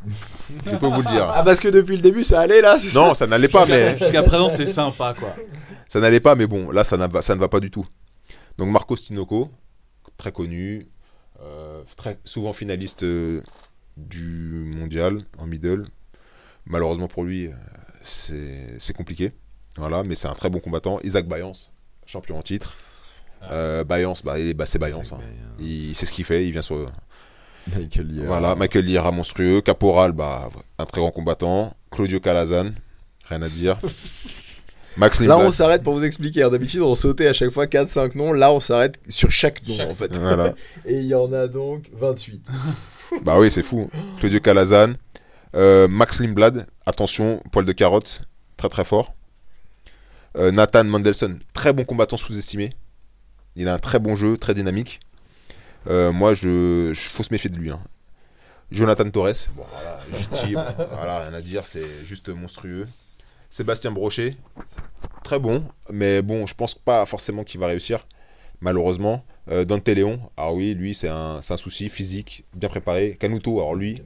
Je 0.65 0.75
peux 0.75 0.87
vous 0.87 1.01
le 1.01 1.07
dire. 1.07 1.29
Ah 1.33 1.43
parce 1.43 1.59
que 1.59 1.67
depuis 1.69 1.95
le 1.95 2.01
début 2.01 2.23
ça 2.23 2.41
allait 2.41 2.61
là. 2.61 2.73
Non, 2.93 3.13
ça 3.13 3.15
ça 3.15 3.27
n'allait 3.27 3.47
pas, 3.47 3.65
mais 3.65 3.97
Jusqu'à 3.97 4.23
présent, 4.23 4.49
c'était 4.49 4.65
sympa, 4.65 5.15
quoi. 5.17 5.33
ça 5.87 5.99
n'allait 5.99 6.19
pas, 6.19 6.35
mais 6.35 6.45
bon, 6.47 6.71
là, 6.71 6.83
ça, 6.83 6.97
ça 7.21 7.35
ne 7.35 7.39
va 7.39 7.47
pas 7.47 7.59
du 7.61 7.71
tout. 7.71 7.85
Donc 8.57 8.69
Marco 8.69 8.95
Stinoco, 8.97 9.49
très 10.17 10.31
connu, 10.33 10.87
euh, 11.41 11.81
très 11.95 12.19
souvent 12.25 12.51
finaliste 12.51 13.03
euh, 13.03 13.41
du 13.95 14.73
mondial 14.75 15.19
en 15.37 15.45
middle. 15.47 15.85
Malheureusement 16.65 17.07
pour 17.07 17.23
lui, 17.23 17.49
c'est 18.01 18.67
c'est 18.79 18.93
compliqué. 18.93 19.31
Voilà, 19.77 20.03
mais 20.03 20.15
c'est 20.15 20.27
un 20.27 20.33
très 20.33 20.49
bon 20.49 20.59
combattant. 20.59 20.99
Isaac 21.03 21.27
Bayance, 21.27 21.71
champion 22.05 22.37
en 22.37 22.41
titre. 22.41 22.73
Euh, 23.51 23.83
Bayance, 23.85 24.23
bah, 24.23 24.35
bah, 24.55 24.65
c'est 24.65 24.79
Bayance. 24.79 25.13
hein. 25.13 25.19
Il 25.59 25.95
sait 25.95 26.05
ce 26.05 26.11
qu'il 26.11 26.25
fait, 26.25 26.45
il 26.45 26.51
vient 26.51 26.61
sur. 26.61 26.91
Michael 27.73 28.07
Lear. 28.07 28.25
Voilà, 28.25 28.55
Michael 28.55 28.85
Lira 28.85 29.11
monstrueux, 29.11 29.61
Caporal, 29.61 30.11
bah, 30.11 30.49
un 30.77 30.85
très 30.85 31.01
grand 31.01 31.11
combattant, 31.11 31.75
Claudio 31.91 32.19
Calazan, 32.19 32.71
rien 33.25 33.41
à 33.41 33.49
dire. 33.49 33.77
Max 34.97 35.21
Là 35.21 35.37
on 35.37 35.51
s'arrête 35.51 35.83
pour 35.83 35.93
vous 35.93 36.03
expliquer. 36.03 36.43
hein. 36.43 36.49
D'habitude 36.49 36.81
on 36.81 36.95
sautait 36.95 37.27
à 37.27 37.33
chaque 37.33 37.51
fois 37.51 37.67
4-5 37.67 38.17
noms. 38.17 38.33
Là 38.33 38.51
on 38.51 38.59
s'arrête 38.59 38.99
sur 39.07 39.31
chaque 39.31 39.65
nom 39.67 39.75
Chaque- 39.77 39.91
en 39.91 39.95
fait. 39.95 40.17
voilà. 40.17 40.55
Et 40.85 40.99
il 40.99 41.05
y 41.05 41.15
en 41.15 41.31
a 41.31 41.47
donc 41.47 41.89
28. 41.93 42.45
Bah 43.23 43.39
oui, 43.39 43.49
c'est 43.51 43.63
fou. 43.63 43.89
Claudio 44.19 44.39
Calazan, 44.39 44.93
euh, 45.55 45.87
Max 45.87 46.19
Lindblad, 46.19 46.67
attention, 46.85 47.41
poil 47.51 47.65
de 47.65 47.71
carotte, 47.71 48.21
très 48.57 48.69
très 48.69 48.83
fort. 48.83 49.13
Euh, 50.37 50.51
Nathan 50.51 50.83
Mandelson, 50.83 51.39
très 51.53 51.73
bon 51.73 51.85
combattant 51.85 52.17
sous-estimé. 52.17 52.71
Il 53.55 53.67
a 53.67 53.73
un 53.73 53.79
très 53.79 53.99
bon 53.99 54.15
jeu, 54.15 54.37
très 54.37 54.53
dynamique. 54.53 54.99
Euh, 55.87 56.11
moi, 56.11 56.33
je, 56.33 56.91
je 56.93 57.01
faut 57.09 57.23
se 57.23 57.33
méfier 57.33 57.49
de 57.49 57.55
lui. 57.57 57.71
hein. 57.71 57.79
Jonathan 58.71 59.09
Torres, 59.09 59.49
bon, 59.55 59.63
voilà, 59.71 59.99
bon, 60.11 60.85
voilà, 60.95 61.19
rien 61.21 61.33
à 61.33 61.41
dire, 61.41 61.65
c'est 61.65 62.05
juste 62.05 62.29
monstrueux. 62.29 62.87
Sébastien 63.49 63.89
Brochet, 63.89 64.35
très 65.23 65.39
bon, 65.39 65.63
mais 65.89 66.21
bon, 66.21 66.45
je 66.45 66.53
pense 66.53 66.75
pas 66.75 67.03
forcément 67.07 67.43
qu'il 67.43 67.59
va 67.59 67.65
réussir, 67.65 68.05
malheureusement. 68.61 69.25
Euh, 69.49 69.65
Dante 69.65 69.87
Léon, 69.87 70.19
ah 70.37 70.53
oui, 70.53 70.75
lui, 70.75 70.93
c'est 70.93 71.07
un, 71.09 71.41
c'est 71.41 71.53
un 71.53 71.57
souci 71.57 71.89
physique, 71.89 72.43
bien 72.53 72.69
préparé. 72.69 73.17
Canuto, 73.19 73.57
alors 73.59 73.73
lui, 73.73 74.03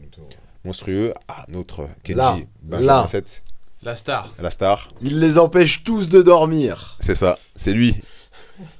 monstrueux. 0.63 1.13
Ah, 1.27 1.45
notre 1.49 1.87
Kenji, 2.03 2.17
Là, 2.17 2.37
Benjamin 2.61 2.85
là. 3.01 3.07
7, 3.07 3.43
La 3.83 3.95
star. 3.95 4.33
la 4.39 4.49
star. 4.49 4.89
Il 5.01 5.19
les 5.19 5.37
empêche 5.37 5.83
tous 5.83 6.09
de 6.09 6.21
dormir. 6.21 6.97
C'est 6.99 7.15
ça, 7.15 7.37
c'est 7.55 7.73
lui. 7.73 7.95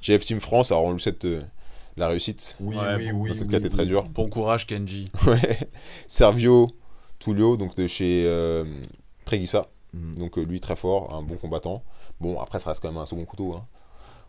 GF 0.02 0.24
Team 0.24 0.40
France, 0.40 0.70
alors 0.72 0.84
on 0.84 0.92
lui 0.92 1.00
souhaite 1.00 1.24
euh, 1.24 1.42
la 1.96 2.08
réussite. 2.08 2.56
Oui, 2.60 2.76
Ouais, 2.76 2.94
oui, 2.96 3.10
oui. 3.12 3.28
dans 3.30 3.34
cette 3.34 3.46
oui, 3.46 3.50
carte 3.52 3.64
est 3.64 3.70
très 3.70 3.82
oui. 3.82 3.88
dur. 3.88 4.04
Bon 4.04 4.28
courage, 4.28 4.66
Kenji. 4.66 5.10
Ouais. 5.26 5.58
Servio 6.08 6.70
Tullio, 7.18 7.56
donc 7.56 7.74
de 7.76 7.86
chez 7.86 8.24
euh, 8.26 8.64
Preguissa. 9.24 9.66
Mm. 9.92 10.14
Donc 10.16 10.38
euh, 10.38 10.42
lui 10.42 10.60
très 10.60 10.76
fort, 10.76 11.14
un 11.14 11.22
bon 11.22 11.36
combattant. 11.36 11.82
Bon, 12.20 12.40
après 12.40 12.58
ça 12.60 12.70
reste 12.70 12.80
quand 12.80 12.88
même 12.92 13.00
un 13.00 13.06
second 13.06 13.24
couteau. 13.24 13.54
Hein. 13.54 13.66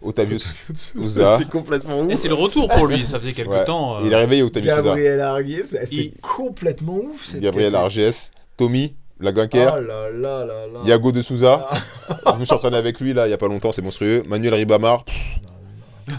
Otavio 0.01 0.37
Souza. 0.75 1.37
C'est 1.37 1.49
complètement 1.49 2.07
Et 2.09 2.13
ouf. 2.13 2.19
c'est 2.19 2.27
le 2.27 2.33
retour 2.35 2.67
pour 2.69 2.87
lui, 2.87 3.05
ça 3.05 3.19
faisait 3.19 3.33
quelques 3.33 3.49
Ouais. 3.49 3.65
temps. 3.65 3.95
euh, 3.97 4.01
Il 4.05 4.13
est 4.13 4.15
réveillé 4.15 4.43
Otavio 4.43 4.69
Souza. 4.69 4.81
Gabriel 4.83 5.21
Arguez, 5.21 5.63
c'est 5.63 5.87
Il- 5.91 6.13
complètement 6.21 6.95
ouf. 6.97 7.25
cette 7.25 7.39
Gabriel. 7.41 7.75
Arges. 7.75 8.01
Tommy 8.57 8.95
Oh 9.21 9.23
là 9.23 9.31
là 10.11 10.45
là. 10.45 10.45
Yago 10.85 11.11
de 11.13 11.21
Souza. 11.21 11.69
Je 12.33 12.39
me 12.39 12.45
suis 12.45 12.53
entraîné 12.53 12.75
avec 12.77 12.99
lui 12.99 13.13
là 13.13 13.27
il 13.27 13.31
y 13.31 13.33
a 13.33 13.37
pas 13.37 13.47
longtemps, 13.47 13.71
c'est 13.71 13.81
monstrueux. 13.81 14.23
Manuel 14.27 14.53
Ribamar. 14.55 15.05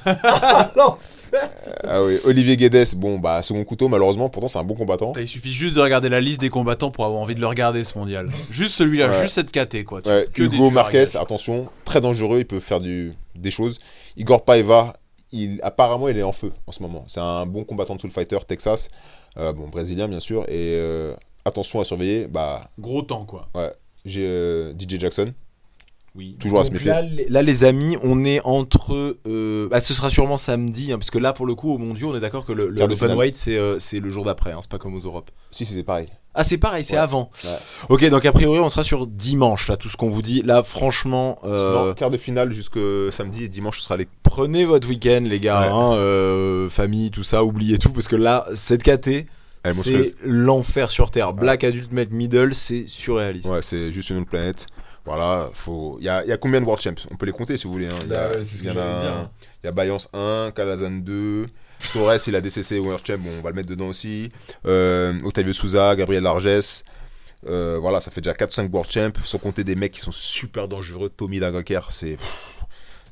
Ah, 0.06 0.72
non. 0.76 0.96
Ah 1.88 2.02
oui, 2.02 2.18
Olivier 2.24 2.56
Guedes, 2.56 2.94
bon, 2.96 3.18
bah, 3.18 3.42
second 3.42 3.64
couteau, 3.64 3.88
malheureusement, 3.88 4.28
pourtant, 4.28 4.48
c'est 4.48 4.58
un 4.58 4.64
bon 4.64 4.74
combattant. 4.74 5.12
Il 5.20 5.28
suffit 5.28 5.52
juste 5.52 5.76
de 5.76 5.80
regarder 5.80 6.08
la 6.08 6.20
liste 6.20 6.40
des 6.40 6.48
combattants 6.48 6.90
pour 6.90 7.04
avoir 7.04 7.20
envie 7.20 7.34
de 7.34 7.40
le 7.40 7.46
regarder 7.46 7.84
ce 7.84 7.96
mondial. 7.98 8.28
Juste 8.50 8.74
celui-là, 8.74 9.10
Ouais. 9.10 9.22
juste 9.22 9.34
cette 9.34 9.52
KT 9.52 9.84
quoi. 9.84 10.02
Tu- 10.02 10.08
Ouais, 10.08 10.26
que 10.32 10.42
Hugo 10.42 10.70
Marquez, 10.70 11.04
attention, 11.16 11.68
très 11.84 12.00
dangereux, 12.00 12.38
il 12.40 12.46
peut 12.46 12.60
faire 12.60 12.80
du, 12.80 13.12
des 13.34 13.50
choses. 13.50 13.78
Igor 14.16 14.44
Paiva, 14.44 14.96
il, 15.32 15.60
apparemment, 15.62 16.08
il 16.08 16.16
est 16.18 16.22
en 16.22 16.32
feu 16.32 16.52
en 16.66 16.72
ce 16.72 16.82
moment. 16.82 17.04
C'est 17.06 17.20
un 17.20 17.46
bon 17.46 17.64
combattant 17.64 17.94
de 17.94 18.00
Soul 18.00 18.10
Fighter, 18.10 18.38
Texas, 18.46 18.90
euh, 19.38 19.52
bon, 19.52 19.68
brésilien, 19.68 20.08
bien 20.08 20.20
sûr, 20.20 20.42
et 20.48 20.74
euh, 20.78 21.14
attention 21.44 21.80
à 21.80 21.84
surveiller, 21.84 22.26
bah, 22.26 22.70
Gros 22.78 23.02
temps 23.02 23.24
quoi. 23.24 23.48
j'ai 24.04 24.24
euh, 24.26 24.72
DJ 24.78 24.98
Jackson, 24.98 25.32
Oui. 26.16 26.36
toujours 26.40 26.60
à 26.60 26.64
se 26.64 26.70
méfier. 26.70 26.88
là, 26.90 27.02
les, 27.02 27.26
là, 27.28 27.42
les 27.42 27.64
amis, 27.64 27.96
on 28.02 28.24
est 28.24 28.40
entre. 28.44 29.16
euh, 29.26 29.68
bah, 29.68 29.80
ce 29.80 29.92
sera 29.94 30.08
sûrement 30.10 30.36
samedi, 30.36 30.92
hein, 30.92 30.98
parce 30.98 31.10
que 31.10 31.18
là, 31.18 31.32
pour 31.32 31.46
le 31.46 31.54
coup, 31.54 31.72
au 31.72 31.78
mondiaux, 31.78 32.10
on 32.12 32.16
est 32.16 32.20
d'accord 32.20 32.44
que 32.44 32.52
le, 32.52 32.68
le 32.68 32.76
Quart 32.76 32.88
de 32.88 32.94
Open 32.94 33.08
finale. 33.08 33.18
Weight, 33.18 33.36
c'est 33.36 33.56
euh, 33.56 33.78
c'est 33.78 34.00
le 34.00 34.10
jour 34.10 34.24
d'après, 34.24 34.52
hein, 34.52 34.58
c'est 34.62 34.70
pas 34.70 34.78
comme 34.78 34.94
aux 34.94 35.00
Europes. 35.00 35.30
Si, 35.50 35.64
si, 35.66 35.74
c'est 35.74 35.82
pareil. 35.82 36.08
Ah, 36.38 36.44
c'est 36.44 36.58
pareil, 36.58 36.84
c'est 36.84 36.94
Ouais. 36.94 37.00
avant. 37.00 37.30
Ouais. 37.44 37.50
Ok, 37.88 38.04
donc 38.10 38.24
a 38.26 38.32
priori, 38.32 38.60
on 38.60 38.68
sera 38.68 38.82
sur 38.82 39.06
dimanche, 39.06 39.68
là, 39.68 39.76
tout 39.78 39.88
ce 39.88 39.96
qu'on 39.96 40.10
vous 40.10 40.20
dit. 40.22 40.42
Là, 40.42 40.62
franchement, 40.62 41.38
euh, 41.44 41.88
Non, 41.88 41.94
quart 41.94 42.10
de 42.10 42.18
finale 42.18 42.52
jusque 42.52 42.78
samedi 43.10 43.44
et 43.44 43.48
dimanche, 43.48 43.78
ce 43.78 43.84
sera 43.84 43.96
les. 43.96 44.06
prenez 44.22 44.64
votre 44.66 44.86
week-end, 44.88 45.22
les 45.24 45.40
gars, 45.40 45.60
Ouais. 45.62 45.68
hein, 45.68 45.94
euh, 45.94 46.68
famille, 46.68 47.10
tout 47.10 47.24
ça, 47.24 47.42
oubliez 47.44 47.78
tout, 47.78 47.90
parce 47.90 48.08
que 48.08 48.16
là, 48.16 48.46
cette 48.54 48.82
KT, 48.82 49.26
c'est 49.82 50.14
l'enfer 50.24 50.90
sur 50.90 51.10
Terre. 51.10 51.32
Black 51.32 51.64
Adult 51.64 51.90
Middle, 52.12 52.54
c'est 52.54 52.84
surréaliste. 52.86 53.48
Ouais, 53.48 53.62
c'est 53.62 53.90
juste 53.90 54.10
une 54.10 54.18
autre 54.18 54.26
planète. 54.28 54.66
Voilà, 55.06 55.48
faut. 55.54 55.96
Il 56.00 56.04
y 56.04 56.08
a, 56.08 56.24
y 56.26 56.32
a 56.32 56.36
combien 56.36 56.60
de 56.60 56.66
World 56.66 56.82
Champs? 56.82 57.06
On 57.10 57.16
peut 57.16 57.26
les 57.26 57.32
compter 57.32 57.56
si 57.56 57.66
vous 57.66 57.72
voulez. 57.72 57.86
hein. 57.86 57.98
Il 58.02 58.08
y 58.10 58.14
a, 58.14 58.28
Bah 58.74 59.30
y 59.64 59.66
a- 59.68 59.72
Bayance 59.72 60.08
1, 60.12 60.50
Calazan 60.54 60.90
2, 60.90 61.46
Torres, 61.92 62.16
il 62.26 62.34
a 62.36 62.40
DCC 62.40 62.78
World 62.80 63.06
Champ, 63.06 63.18
bon, 63.18 63.30
on 63.38 63.42
va 63.42 63.50
le 63.50 63.56
mettre 63.56 63.68
dedans 63.68 63.86
aussi. 63.88 64.30
Euh, 64.66 65.18
Octavio 65.24 65.52
Souza, 65.52 65.94
Gabriel 65.96 66.22
Larges. 66.24 66.82
Euh, 67.46 67.78
voilà, 67.80 68.00
ça 68.00 68.10
fait 68.10 68.20
déjà 68.20 68.34
4-5 68.34 68.68
World 68.72 68.90
Champ, 68.90 69.12
sans 69.24 69.38
compter 69.38 69.62
des 69.62 69.76
mecs 69.76 69.92
qui 69.92 70.00
sont 70.00 70.10
super 70.10 70.66
dangereux. 70.66 71.08
Tommy 71.16 71.38
Lagaker, 71.38 71.80
c'est. 71.90 72.16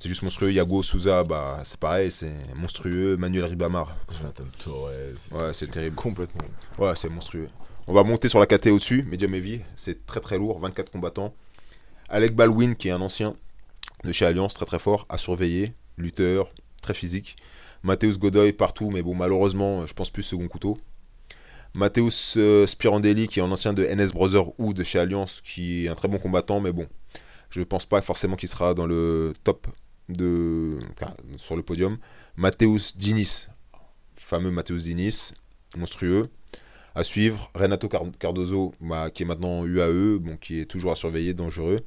C'est 0.00 0.08
juste 0.08 0.22
monstrueux. 0.22 0.50
Yago 0.52 0.82
Souza, 0.82 1.22
bah, 1.24 1.60
c'est 1.64 1.78
pareil, 1.78 2.10
c'est 2.10 2.32
monstrueux. 2.56 3.16
Manuel 3.16 3.44
Ribamar, 3.44 3.96
Jonathan 4.18 4.44
Torres. 4.58 4.90
ouais, 5.32 5.52
c'est 5.52 5.70
terrible. 5.70 5.94
Complètement. 5.94 6.46
Ouais, 6.78 6.92
c'est 6.96 7.08
monstrueux. 7.08 7.48
On 7.86 7.92
va 7.94 8.02
monter 8.02 8.28
sur 8.28 8.38
la 8.40 8.46
KT 8.46 8.66
au-dessus, 8.68 9.06
Medium 9.08 9.34
Heavy, 9.34 9.60
c'est 9.76 10.04
très 10.06 10.20
très 10.20 10.36
lourd, 10.36 10.58
24 10.58 10.90
combattants. 10.90 11.32
Alec 12.14 12.36
Baldwin, 12.36 12.76
qui 12.76 12.86
est 12.86 12.92
un 12.92 13.00
ancien 13.00 13.34
de 14.04 14.12
chez 14.12 14.24
Alliance, 14.24 14.54
très 14.54 14.66
très 14.66 14.78
fort, 14.78 15.04
à 15.08 15.18
surveiller, 15.18 15.74
lutteur, 15.98 16.54
très 16.80 16.94
physique. 16.94 17.34
Mathéus 17.82 18.20
Godoy 18.20 18.52
partout, 18.52 18.92
mais 18.92 19.02
bon, 19.02 19.16
malheureusement, 19.16 19.84
je 19.84 19.92
pense 19.94 20.10
plus 20.10 20.22
second 20.22 20.46
couteau. 20.46 20.78
Mathéus 21.74 22.34
euh, 22.36 22.68
Spirandelli, 22.68 23.26
qui 23.26 23.40
est 23.40 23.42
un 23.42 23.50
ancien 23.50 23.72
de 23.72 23.84
NS 23.84 24.12
Brotherhood 24.12 24.80
chez 24.84 25.00
Alliance, 25.00 25.40
qui 25.40 25.86
est 25.86 25.88
un 25.88 25.96
très 25.96 26.06
bon 26.06 26.18
combattant, 26.18 26.60
mais 26.60 26.70
bon, 26.70 26.86
je 27.50 27.58
ne 27.58 27.64
pense 27.64 27.84
pas 27.84 28.00
forcément 28.00 28.36
qu'il 28.36 28.48
sera 28.48 28.74
dans 28.74 28.86
le 28.86 29.34
top 29.42 29.66
de, 30.08 30.78
sur 31.34 31.56
le 31.56 31.64
podium. 31.64 31.98
Mathéus 32.36 32.96
Dinis, 32.96 33.48
fameux 34.14 34.52
Mathéus 34.52 34.84
Dinis, 34.84 35.32
monstrueux. 35.76 36.28
À 36.94 37.02
suivre, 37.02 37.50
Renato 37.54 37.88
Car- 37.88 38.02
Cardozo, 38.18 38.72
bah, 38.80 39.10
qui 39.10 39.24
est 39.24 39.26
maintenant 39.26 39.64
UAE, 39.66 40.18
bon, 40.20 40.36
qui 40.36 40.60
est 40.60 40.64
toujours 40.64 40.92
à 40.92 40.94
surveiller, 40.96 41.34
dangereux. 41.34 41.80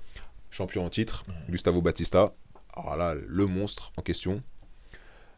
Champion 0.50 0.86
en 0.86 0.90
titre, 0.90 1.24
Gustavo 1.50 1.82
Batista. 1.82 2.34
Alors 2.76 2.98
là, 2.98 3.16
le 3.16 3.46
monstre 3.46 3.92
en 3.98 4.02
question. 4.02 4.42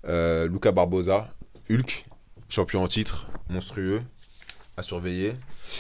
Euh, 0.08 0.48
Luca 0.48 0.72
Barbosa, 0.72 1.30
Hulk, 1.70 2.06
champion 2.48 2.82
en 2.84 2.88
titre, 2.88 3.28
monstrueux, 3.50 4.02
à 4.78 4.82
surveiller. 4.82 5.34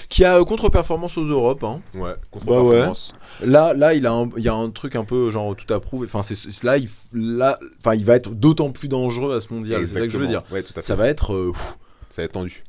Qui 0.09 0.23
a 0.25 0.37
euh, 0.39 0.43
contre-performance 0.45 1.17
aux 1.17 1.25
Europes. 1.25 1.63
Hein. 1.63 1.81
Ouais, 1.95 2.11
Bah 2.13 2.15
contre-performance. 2.31 3.13
Là, 3.41 3.73
là, 3.73 3.93
il 3.95 4.05
a, 4.05 4.11
un, 4.13 4.29
il 4.37 4.43
y 4.43 4.49
a 4.49 4.53
un 4.53 4.69
truc 4.69 4.95
un 4.95 5.05
peu 5.05 5.31
genre 5.31 5.55
tout 5.55 5.73
approuvé. 5.73 6.05
Enfin, 6.05 6.21
c'est 6.21 6.63
là, 6.63 6.77
il, 6.77 6.89
là, 7.13 7.57
enfin, 7.79 7.95
il 7.95 8.05
va 8.05 8.15
être 8.15 8.31
d'autant 8.35 8.71
plus 8.71 8.87
dangereux 8.87 9.35
à 9.35 9.39
ce 9.39 9.51
mondial. 9.53 9.87
C'est 9.87 9.93
ça 9.95 10.01
que 10.01 10.09
je 10.09 10.17
veux 10.19 10.27
dire. 10.27 10.43
Ouais, 10.51 10.61
tout 10.61 10.73
à 10.73 10.81
fait. 10.81 10.81
Ça 10.83 10.95
va 10.95 11.07
être. 11.07 11.33
euh, 11.33 11.53
Ça 12.09 12.21
va 12.21 12.25
être 12.25 12.33
tendu. 12.33 12.63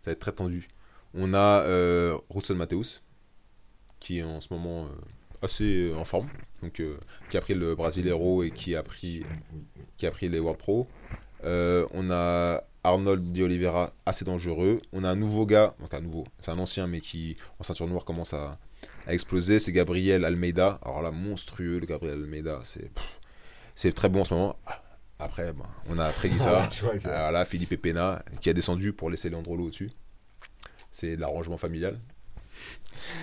Ça 0.00 0.10
va 0.10 0.12
être 0.12 0.20
très 0.20 0.32
tendu. 0.32 0.68
On 1.14 1.34
a 1.34 1.62
euh, 1.62 2.18
Mateus, 2.54 3.02
qui 4.00 4.18
est 4.18 4.22
en 4.22 4.40
ce 4.40 4.52
moment 4.52 4.84
euh, 4.84 4.88
assez 5.42 5.90
euh, 5.90 5.96
en 5.96 6.04
forme, 6.04 6.28
donc 6.62 6.80
euh, 6.80 6.98
qui 7.30 7.36
a 7.36 7.40
pris 7.40 7.54
le 7.54 7.74
Brasileiro 7.74 8.42
et 8.42 8.50
qui 8.50 8.74
a 8.74 8.82
pris, 8.82 9.24
les 10.00 10.38
World 10.38 10.58
Pro. 10.58 10.88
On 11.44 12.10
a 12.10 12.64
Arnold 12.82 13.32
Di 13.32 13.42
Oliveira, 13.42 13.92
assez 14.06 14.24
dangereux. 14.24 14.80
On 14.92 15.04
a 15.04 15.10
un 15.10 15.16
nouveau 15.16 15.46
gars, 15.46 15.74
donc 15.80 15.92
un 15.92 16.00
nouveau, 16.00 16.24
c'est 16.40 16.50
un 16.50 16.58
ancien, 16.58 16.86
mais 16.86 17.00
qui 17.00 17.36
en 17.58 17.64
ceinture 17.64 17.86
noire 17.86 18.04
commence 18.04 18.32
à, 18.32 18.58
exploser. 19.06 19.58
C'est 19.58 19.72
Gabriel 19.72 20.24
Almeida. 20.24 20.78
Alors 20.82 21.02
là, 21.02 21.10
monstrueux, 21.10 21.78
le 21.78 21.86
Gabriel 21.86 22.14
Almeida, 22.14 22.60
c'est 23.74 23.92
très 23.92 24.08
bon 24.08 24.22
en 24.22 24.24
ce 24.24 24.34
moment. 24.34 24.56
Après, 25.20 25.52
ben, 25.52 25.64
on 25.88 25.98
a 25.98 26.10
Preguiça. 26.10 26.68
Alors 27.04 27.32
là, 27.32 27.44
Philippe 27.44 27.80
Pena 27.80 28.22
qui 28.40 28.48
a 28.50 28.52
descendu 28.52 28.92
pour 28.92 29.10
laisser 29.10 29.28
Leandrolo 29.30 29.64
au-dessus. 29.66 29.90
C'est 30.90 31.16
de 31.16 31.20
l'arrangement 31.20 31.56
familial. 31.56 31.98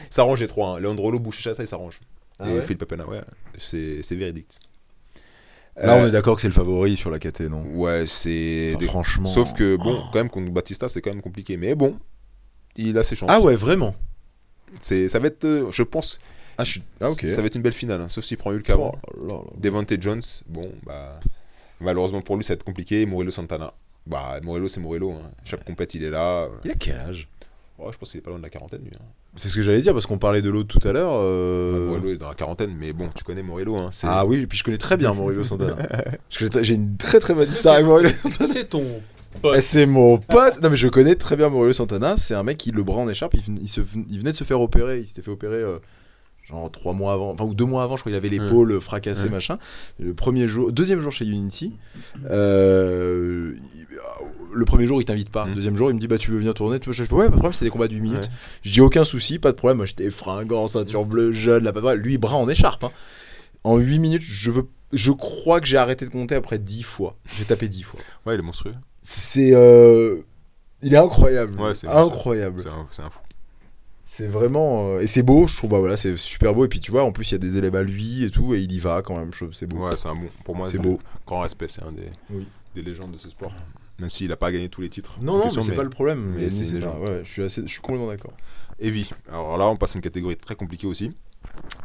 Il 0.08 0.14
s'arrange 0.14 0.40
les 0.40 0.48
trois. 0.48 0.78
Hein. 0.78 0.80
Leandrolo, 0.80 1.20
Bouchicha, 1.20 1.54
ça, 1.56 1.64
il 1.64 1.68
s'arrange. 1.68 2.00
Ah 2.40 2.50
et 2.50 2.54
ouais 2.54 2.62
Philippe 2.62 2.86
Pena, 2.86 3.06
ouais. 3.08 3.22
C'est 3.58 4.02
c'est 4.04 4.16
véridique. 4.16 4.60
Là, 5.76 5.96
Euh, 5.98 6.04
on 6.04 6.08
est 6.08 6.12
d'accord 6.12 6.36
que 6.36 6.42
c'est 6.42 6.48
le 6.48 6.54
favori 6.54 6.98
sur 6.98 7.10
la 7.12 7.20
KT, 7.20 7.42
non? 7.42 7.64
Ouais, 7.74 8.06
c'est. 8.08 8.70
Enfin, 8.72 8.80
des- 8.80 8.86
Franchement. 8.88 9.26
Sauf 9.26 9.54
que, 9.54 9.76
bon, 9.76 10.02
quand 10.12 10.16
même, 10.20 10.30
contre 10.30 10.52
Batista, 10.52 10.90
c'est 10.90 11.02
quand 11.02 11.12
même 11.12 11.22
compliqué. 11.22 11.56
Mais 11.58 11.76
bon, 11.76 12.00
il 12.76 12.98
a 12.98 13.04
ses 13.04 13.16
chances. 13.16 13.30
Ah 13.32 13.40
ouais, 13.40 13.56
vraiment? 13.56 13.96
C'est, 14.82 15.08
ça 15.08 15.20
va 15.20 15.28
être, 15.28 15.46
euh, 15.46 15.72
je 15.72 15.84
pense, 15.84 16.20
Ah, 16.58 16.64
je 16.64 16.72
suis. 16.72 16.84
Ah, 17.00 17.12
ok. 17.12 17.22
ça 17.28 17.42
va 17.42 17.48
être 17.48 17.56
une 17.56 17.62
belle 17.62 17.74
finale. 17.74 18.02
hein, 18.02 18.10
sauf 18.10 18.26
s'il 18.26 18.38
prend 18.38 18.52
Hulk 18.52 18.68
avant. 18.72 18.96
Oh. 19.28 19.46
Devante 19.58 19.94
Jones, 20.02 20.22
bon, 20.48 20.72
bah, 20.84 21.20
malheureusement 21.82 22.22
pour 22.22 22.36
lui, 22.38 22.44
ça 22.44 22.54
va 22.54 22.56
être 22.56 22.64
compliqué. 22.64 23.06
Morello 23.06 23.32
Santana. 23.32 23.74
Bah, 24.06 24.40
Morello, 24.44 24.68
c'est 24.68 24.80
Morello. 24.80 25.12
hein. 25.12 25.30
Chaque 25.44 25.64
compète, 25.66 25.94
il 25.96 26.04
est 26.04 26.10
là. 26.10 26.48
Il 26.64 26.72
a 26.72 26.76
quel 26.76 26.96
âge? 26.98 27.28
Oh, 27.80 27.90
je 27.92 27.98
pense 27.98 28.10
qu'il 28.12 28.18
est 28.20 28.22
pas 28.22 28.30
loin 28.32 28.40
de 28.40 28.44
la 28.44 28.50
quarantaine, 28.50 28.82
lui. 28.84 28.92
hein. 28.96 29.04
C'est 29.36 29.50
ce 29.50 29.56
que 29.56 29.62
j'allais 29.62 29.82
dire 29.82 29.94
parce 29.94 30.08
qu'on 30.08 30.18
parlait 30.18 30.42
de 30.42 30.50
l'autre 30.50 30.80
tout 30.80 30.88
à 30.88 30.92
l'heure. 30.94 31.12
euh, 31.14 31.88
Morello 31.90 32.10
est 32.10 32.18
dans 32.18 32.30
la 32.30 32.34
quarantaine, 32.34 32.74
mais 32.80 32.92
bon, 32.92 33.10
tu 33.14 33.24
connais 33.24 33.44
Morello. 33.44 33.76
Hein. 33.76 33.90
Ah 34.04 34.26
oui, 34.26 34.40
et 34.42 34.48
puis 34.48 34.58
je 34.58 34.64
connais 34.64 34.80
très 34.80 34.98
bien 34.98 35.14
Morello 35.14 35.44
Santana. 35.44 35.76
J'ai- 36.30 36.74
une 36.74 36.98
très 36.98 37.20
très 37.20 37.34
bonne 37.36 37.48
histoire 37.48 37.76
avec 37.76 37.86
Morello. 37.86 38.10
C'est 38.52 38.70
ton. 38.70 38.84
Eh, 39.56 39.62
C'est 39.62 39.86
mon 39.86 40.18
pote. 40.18 40.60
Non 40.64 40.72
mais 40.72 40.78
je 40.78 40.88
connais 40.88 41.14
très 41.14 41.36
bien 41.36 41.50
Morello 41.50 41.72
Santana. 41.74 42.16
C'est 42.18 42.34
un 42.34 42.42
mec 42.42 42.58
qui 42.58 42.72
le 42.72 42.82
bras 42.82 42.98
en 43.02 43.10
écharpe. 43.10 43.36
Il 43.36 43.70
se, 43.70 43.82
il 44.10 44.18
venait 44.18 44.32
de 44.32 44.36
se 44.36 44.44
faire 44.44 44.60
opérer. 44.60 45.00
Il 45.02 45.06
s'était 45.06 45.22
fait 45.22 45.30
opérer 45.30 45.58
euh, 45.58 45.78
genre 46.50 46.72
trois 46.72 46.94
mois 46.94 47.14
avant, 47.14 47.32
enfin 47.32 47.44
ou 47.44 47.54
deux 47.54 47.66
mois 47.66 47.84
avant. 47.84 47.96
Je 47.98 48.02
crois 48.02 48.12
qu'il 48.12 48.18
avait 48.18 48.30
l'épaule 48.30 48.72
euh, 48.72 48.80
fracassée 48.80 49.26
Ouais. 49.26 49.30
machin. 49.30 49.58
Le 50.00 50.14
premier 50.14 50.48
jour, 50.48 50.72
deuxième 50.72 51.00
jour 51.02 51.12
chez 51.12 51.26
Unity. 51.26 51.74
euh, 52.30 53.52
le 54.54 54.66
premier 54.66 54.88
jour 54.88 55.02
il 55.02 55.06
t'invite 55.06 55.30
pas. 55.30 55.46
Mm. 55.46 55.54
Deuxième 55.56 55.76
jour 55.78 55.90
il 55.92 55.96
me 55.96 56.00
dit 56.00 56.08
bah 56.08 56.18
tu 56.18 56.32
veux 56.32 56.38
venir 56.38 56.54
tourner? 56.54 56.80
Tu 56.80 56.92
Je 56.94 57.04
fais 57.04 57.14
ouais 57.14 57.26
pas 57.26 57.30
de 57.30 57.32
problème. 57.34 57.52
C'est 57.52 57.66
des 57.66 57.72
combats 57.72 57.88
de 57.88 57.94
8 57.94 58.02
minutes. 58.02 58.18
Ouais. 58.24 58.30
Je 58.64 58.72
dis 58.72 58.82
aucun 58.82 59.04
souci, 59.04 59.40
pas 59.40 59.52
de 59.52 59.58
problème. 59.58 59.78
Moi 59.78 59.86
j'étais 59.86 60.10
fringant, 60.10 60.68
ceinture 60.68 61.06
bleue, 61.06 61.32
jeune, 61.32 61.64
là 61.64 61.72
pas 61.74 61.80
de 61.80 61.86
problème. 61.86 62.04
Lui 62.04 62.18
bras 62.18 62.36
en 62.38 62.48
écharpe. 62.50 62.84
hein. 62.84 62.92
En 63.64 63.78
8 63.78 64.00
minutes, 64.00 64.22
je 64.24 64.52
veux. 64.52 64.68
Je 64.94 65.12
crois 65.12 65.60
que 65.60 65.68
j'ai 65.68 65.76
arrêté 65.78 66.06
de 66.06 66.12
compter 66.12 66.36
après 66.36 66.60
10 66.60 66.84
fois. 66.84 67.18
J'ai 67.38 67.44
tapé 67.44 67.68
10 67.68 67.84
fois. 67.84 68.00
Ouais, 68.26 68.36
il 68.36 68.40
est 68.40 68.44
monstrueux. 68.44 68.76
C'est. 69.02 69.52
euh, 69.54 70.22
Il 70.82 70.94
est 70.94 70.98
incroyable. 70.98 71.60
Ouais, 71.60 71.76
c'est 71.76 71.88
incroyable. 71.88 72.62
C'est 72.62 72.70
un, 72.70 72.88
c'est 72.92 73.02
un 73.02 73.10
fou. 73.10 73.20
C'est 74.10 74.28
vraiment. 74.28 74.96
euh, 74.96 75.00
Et 75.02 75.08
c'est 75.08 75.22
beau, 75.22 75.48
je 75.48 75.58
trouve. 75.58 75.72
Bah 75.72 75.80
voilà, 75.80 75.98
c'est 75.98 76.16
super 76.16 76.54
beau. 76.54 76.64
Et 76.64 76.70
puis 76.70 76.80
tu 76.80 76.92
vois, 76.92 77.04
en 77.04 77.12
plus, 77.12 77.30
il 77.30 77.34
y 77.34 77.36
a 77.36 77.40
des 77.40 77.58
élèves 77.58 77.76
à 77.76 77.84
lui 77.84 78.24
et 78.24 78.30
tout. 78.30 78.56
Et 78.56 78.60
il 78.62 78.72
y 78.72 78.80
va 78.80 79.02
quand 79.02 79.18
même. 79.18 79.32
je 79.34 79.38
trouve, 79.40 79.54
C'est 79.54 79.68
beau. 79.68 79.86
Ouais, 79.86 79.98
c'est 79.98 80.08
un 80.08 80.16
bon. 80.16 80.30
Pour 80.46 80.56
moi, 80.56 80.70
c'est 80.72 80.78
beau. 80.78 80.98
Grand 81.26 81.42
respect, 81.42 81.68
c'est 81.68 81.84
un 81.84 81.92
des, 81.92 82.10
Oui. 82.30 82.48
des 82.74 82.82
légendes 82.82 83.12
de 83.12 83.18
ce 83.18 83.30
sport. 83.30 83.52
Même 84.00 84.10
s'il 84.10 84.30
n'a 84.30 84.38
pas 84.38 84.50
gagné 84.52 84.70
tous 84.70 84.80
les 84.82 84.90
titres. 84.90 85.18
Non, 85.22 85.38
non, 85.38 85.44
question, 85.44 85.62
mais 85.62 85.68
c'est 85.70 85.76
pas 85.76 85.84
le 85.84 85.90
problème. 85.90 86.34
mais 86.38 86.50
c'est 86.50 86.64
légende. 86.66 87.00
Ouais, 87.02 87.22
je 87.24 87.30
suis, 87.30 87.44
assez... 87.44 87.62
je 87.64 87.68
suis 87.68 87.82
complètement 87.82 88.08
d'accord. 88.08 88.32
Evie. 88.80 89.10
Alors 89.30 89.58
là, 89.58 89.68
on 89.68 89.76
passe 89.76 89.96
à 89.96 90.00
une 90.00 90.04
catégorie 90.04 90.38
très 90.38 90.56
compliquée 90.56 90.88
aussi. 90.88 91.12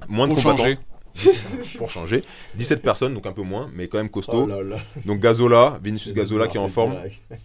Moins 0.08 0.28
de 0.28 0.34
Pour 0.34 0.42
combattants. 0.44 0.62
changer. 0.62 0.78
Pour 1.78 1.90
changer. 1.90 2.22
17 2.54 2.82
personnes, 2.82 3.14
donc 3.14 3.26
un 3.26 3.32
peu 3.32 3.42
moins, 3.42 3.68
mais 3.74 3.88
quand 3.88 3.98
même 3.98 4.10
costaud. 4.10 4.44
Oh 4.44 4.46
là 4.46 4.62
là. 4.62 4.76
Donc 5.06 5.20
Gazola, 5.20 5.78
Vinicius 5.82 6.14
Gazola 6.14 6.46
qui 6.48 6.56
est 6.56 6.60
en 6.60 6.68
forme. 6.68 6.94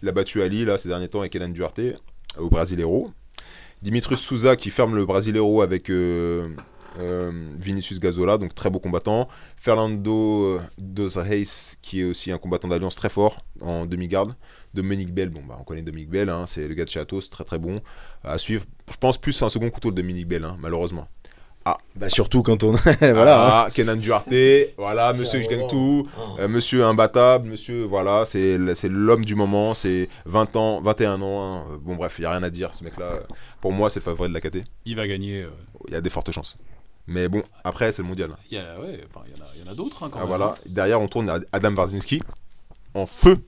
Il 0.02 0.08
a 0.08 0.12
battu 0.12 0.40
Ali 0.40 0.64
là 0.64 0.78
ces 0.78 0.88
derniers 0.88 1.08
temps 1.08 1.20
avec 1.20 1.32
Kenan 1.32 1.48
Duarte 1.48 1.78
euh, 1.80 1.94
au 2.38 2.48
Brasileiro. 2.48 3.10
Dimitrius 3.82 4.20
Souza 4.20 4.56
qui 4.56 4.70
ferme 4.70 4.96
le 4.96 5.04
Brasileiro 5.04 5.62
avec 5.62 5.90
euh, 5.90 6.48
euh, 6.98 7.30
Vinicius 7.58 8.00
Gazola, 8.00 8.38
donc 8.38 8.54
très 8.54 8.70
beau 8.70 8.80
combattant. 8.80 9.28
Fernando 9.56 10.60
Dos 10.78 11.10
Reis 11.16 11.76
qui 11.82 12.00
est 12.00 12.04
aussi 12.04 12.32
un 12.32 12.38
combattant 12.38 12.68
d'alliance 12.68 12.96
très 12.96 13.08
fort 13.08 13.44
en 13.60 13.86
demi-garde. 13.86 14.34
Dominique 14.74 15.14
Bell, 15.14 15.30
bon 15.30 15.42
bah 15.42 15.56
on 15.60 15.64
connaît 15.64 15.82
Dominique 15.82 16.10
Bell, 16.10 16.28
hein, 16.28 16.44
c'est 16.46 16.66
le 16.68 16.74
gars 16.74 16.84
de 16.84 16.90
chez 16.90 17.00
Athos, 17.00 17.22
très 17.30 17.44
très 17.44 17.58
bon 17.58 17.80
à 18.22 18.38
suivre. 18.38 18.64
Je 18.90 18.96
pense 18.96 19.18
plus 19.18 19.32
c'est 19.32 19.44
un 19.44 19.48
second 19.48 19.70
couteau 19.70 19.90
de 19.90 19.96
Dominique 19.96 20.28
Bell, 20.28 20.44
hein, 20.44 20.56
malheureusement. 20.60 21.08
Bah, 21.96 22.08
surtout 22.08 22.42
quand 22.42 22.62
on. 22.64 22.72
voilà. 23.00 23.42
hein. 23.44 23.50
Ah, 23.66 23.70
Kenan 23.74 23.96
Duarte, 23.96 24.32
voilà, 24.76 25.12
monsieur 25.12 25.42
je 25.42 25.48
gagne 25.48 25.66
tout, 25.68 26.08
euh, 26.38 26.46
monsieur 26.48 26.84
imbattable, 26.84 27.48
monsieur, 27.48 27.82
voilà, 27.84 28.24
c'est 28.24 28.56
l'homme 28.88 29.24
du 29.24 29.34
moment, 29.34 29.74
c'est 29.74 30.08
20 30.26 30.54
ans, 30.56 30.80
21 30.80 31.20
ans, 31.20 31.42
hein. 31.42 31.64
Euh, 31.72 31.76
bon 31.80 31.96
bref, 31.96 32.14
il 32.18 32.22
n'y 32.22 32.26
a 32.26 32.30
rien 32.30 32.42
à 32.42 32.50
dire, 32.50 32.72
ce 32.74 32.84
mec-là, 32.84 33.04
euh, 33.06 33.20
pour 33.60 33.72
moi 33.72 33.90
c'est 33.90 34.00
le 34.00 34.04
favori 34.04 34.28
de 34.28 34.34
la 34.34 34.40
KT, 34.40 34.58
Il 34.86 34.96
va 34.96 35.06
gagner. 35.08 35.42
euh, 35.42 35.50
il 35.88 35.94
y 35.94 35.96
a 35.96 36.00
des 36.00 36.10
fortes 36.10 36.30
chances. 36.30 36.56
Mais 37.06 37.28
bon, 37.28 37.42
après 37.64 37.90
c'est 37.92 38.02
le 38.02 38.08
mondial. 38.08 38.30
Il 38.50 38.58
y, 38.58 38.60
a- 38.60 38.78
ouais, 38.80 39.02
enfin, 39.10 39.24
il 39.26 39.36
y 39.36 39.40
en 39.40 39.44
a, 39.44 39.48
il 39.56 39.64
y 39.64 39.68
en 39.68 39.72
a 39.72 39.74
d'autres. 39.74 40.02
hein, 40.04 40.08
quand 40.12 40.18
Ah, 40.18 40.20
même. 40.20 40.28
voilà, 40.28 40.56
derrière 40.66 41.00
on 41.00 41.08
tourne 41.08 41.28
à 41.30 41.38
Adam 41.52 41.74
Warzinski, 41.74 42.22
en 42.94 43.06
feu. 43.06 43.38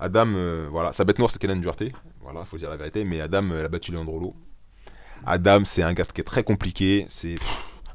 Adam, 0.00 0.28
euh, 0.34 0.68
voilà, 0.70 0.92
sa 0.92 1.04
bête 1.04 1.18
noire 1.18 1.30
c'est 1.30 1.40
Kenan 1.40 1.56
Duarte, 1.56 1.82
voilà, 2.22 2.44
faut 2.44 2.56
dire 2.56 2.70
la 2.70 2.76
vérité, 2.76 3.04
mais 3.04 3.20
Adam 3.20 3.44
elle 3.58 3.64
a 3.64 3.68
battu 3.68 3.90
Leandrolo. 3.92 4.34
Adam 5.26 5.64
c'est 5.64 5.82
un 5.82 5.92
gars 5.92 6.04
qui 6.04 6.20
est 6.20 6.24
très 6.24 6.42
compliqué, 6.44 7.06
c'est 7.08 7.36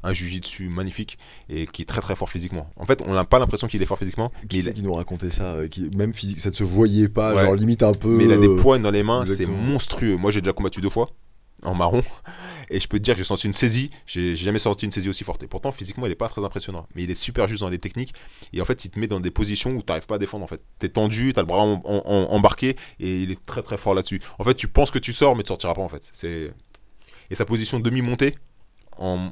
un 0.02 0.12
dessus 0.12 0.68
magnifique 0.68 1.16
et 1.48 1.66
qui 1.66 1.82
est 1.82 1.86
très 1.86 2.02
très 2.02 2.14
fort 2.14 2.28
physiquement. 2.28 2.68
En 2.76 2.84
fait, 2.84 3.02
on 3.06 3.14
n'a 3.14 3.24
pas 3.24 3.38
l'impression 3.38 3.68
qu'il 3.68 3.80
est 3.82 3.86
fort 3.86 3.98
physiquement, 3.98 4.30
Qui 4.50 4.58
il, 4.58 4.72
qui 4.74 4.82
nous 4.82 4.92
racontait 4.92 5.30
ça 5.30 5.54
euh, 5.54 5.66
qui... 5.68 5.88
Même 5.96 6.12
physique, 6.12 6.40
ça 6.42 6.50
ne 6.50 6.54
se 6.54 6.62
voyait 6.62 7.08
pas, 7.08 7.34
Ouais. 7.34 7.42
genre 7.42 7.54
limite 7.54 7.82
un 7.82 7.94
peu. 7.94 8.08
mais 8.08 8.24
il 8.24 8.32
a 8.32 8.36
des 8.36 8.48
euh, 8.48 8.56
points 8.56 8.78
dans 8.78 8.90
les 8.90 9.02
mains, 9.02 9.24
c'est 9.26 9.46
monstrueux. 9.46 10.16
Moi 10.16 10.30
j'ai 10.30 10.42
déjà 10.42 10.52
combattu 10.52 10.80
deux 10.82 10.90
fois 10.90 11.08
en 11.62 11.74
marron 11.74 12.02
et 12.70 12.78
je 12.80 12.86
peux 12.86 12.98
te 12.98 13.02
dire 13.04 13.14
que 13.14 13.18
j'ai 13.18 13.24
senti 13.24 13.46
une 13.46 13.54
saisie, 13.54 13.90
j'ai 14.04 14.36
jamais 14.36 14.58
senti 14.58 14.84
une 14.84 14.92
saisie 14.92 15.08
aussi 15.08 15.24
forte. 15.24 15.42
Et 15.42 15.46
pourtant 15.46 15.72
physiquement 15.72 16.04
il 16.04 16.12
est 16.12 16.16
pas 16.16 16.28
très 16.28 16.44
impressionnant, 16.44 16.86
mais 16.94 17.04
il 17.04 17.10
est 17.10 17.14
super 17.14 17.48
juste 17.48 17.62
dans 17.62 17.70
les 17.70 17.78
techniques 17.78 18.12
et 18.52 18.60
en 18.60 18.66
fait 18.66 18.84
il 18.84 18.90
te 18.90 18.98
met 18.98 19.06
dans 19.06 19.20
des 19.20 19.30
positions 19.30 19.70
où 19.70 19.78
tu 19.78 19.84
n'arrives 19.88 20.06
pas 20.06 20.16
à 20.16 20.18
défendre 20.18 20.44
en 20.44 20.48
fait. 20.48 20.60
T'es 20.78 20.90
tendu, 20.90 21.32
t'as 21.32 21.40
le 21.40 21.46
bras 21.46 21.60
en- 21.62 21.80
en- 21.82 22.02
en- 22.04 22.30
embarqué 22.30 22.76
et 23.00 23.22
il 23.22 23.30
est 23.30 23.38
très 23.46 23.62
très 23.62 23.78
fort 23.78 23.94
là-dessus. 23.94 24.20
En 24.38 24.44
fait 24.44 24.52
tu 24.54 24.68
penses 24.68 24.90
que 24.90 24.98
tu 24.98 25.14
sors 25.14 25.34
mais 25.34 25.44
tu 25.44 25.48
sortiras 25.48 25.72
pas 25.72 25.80
en 25.82 25.88
fait. 25.88 26.10
C'est 26.12 26.52
et 27.30 27.34
sa 27.34 27.44
position 27.44 27.80
demi-montée, 27.80 28.36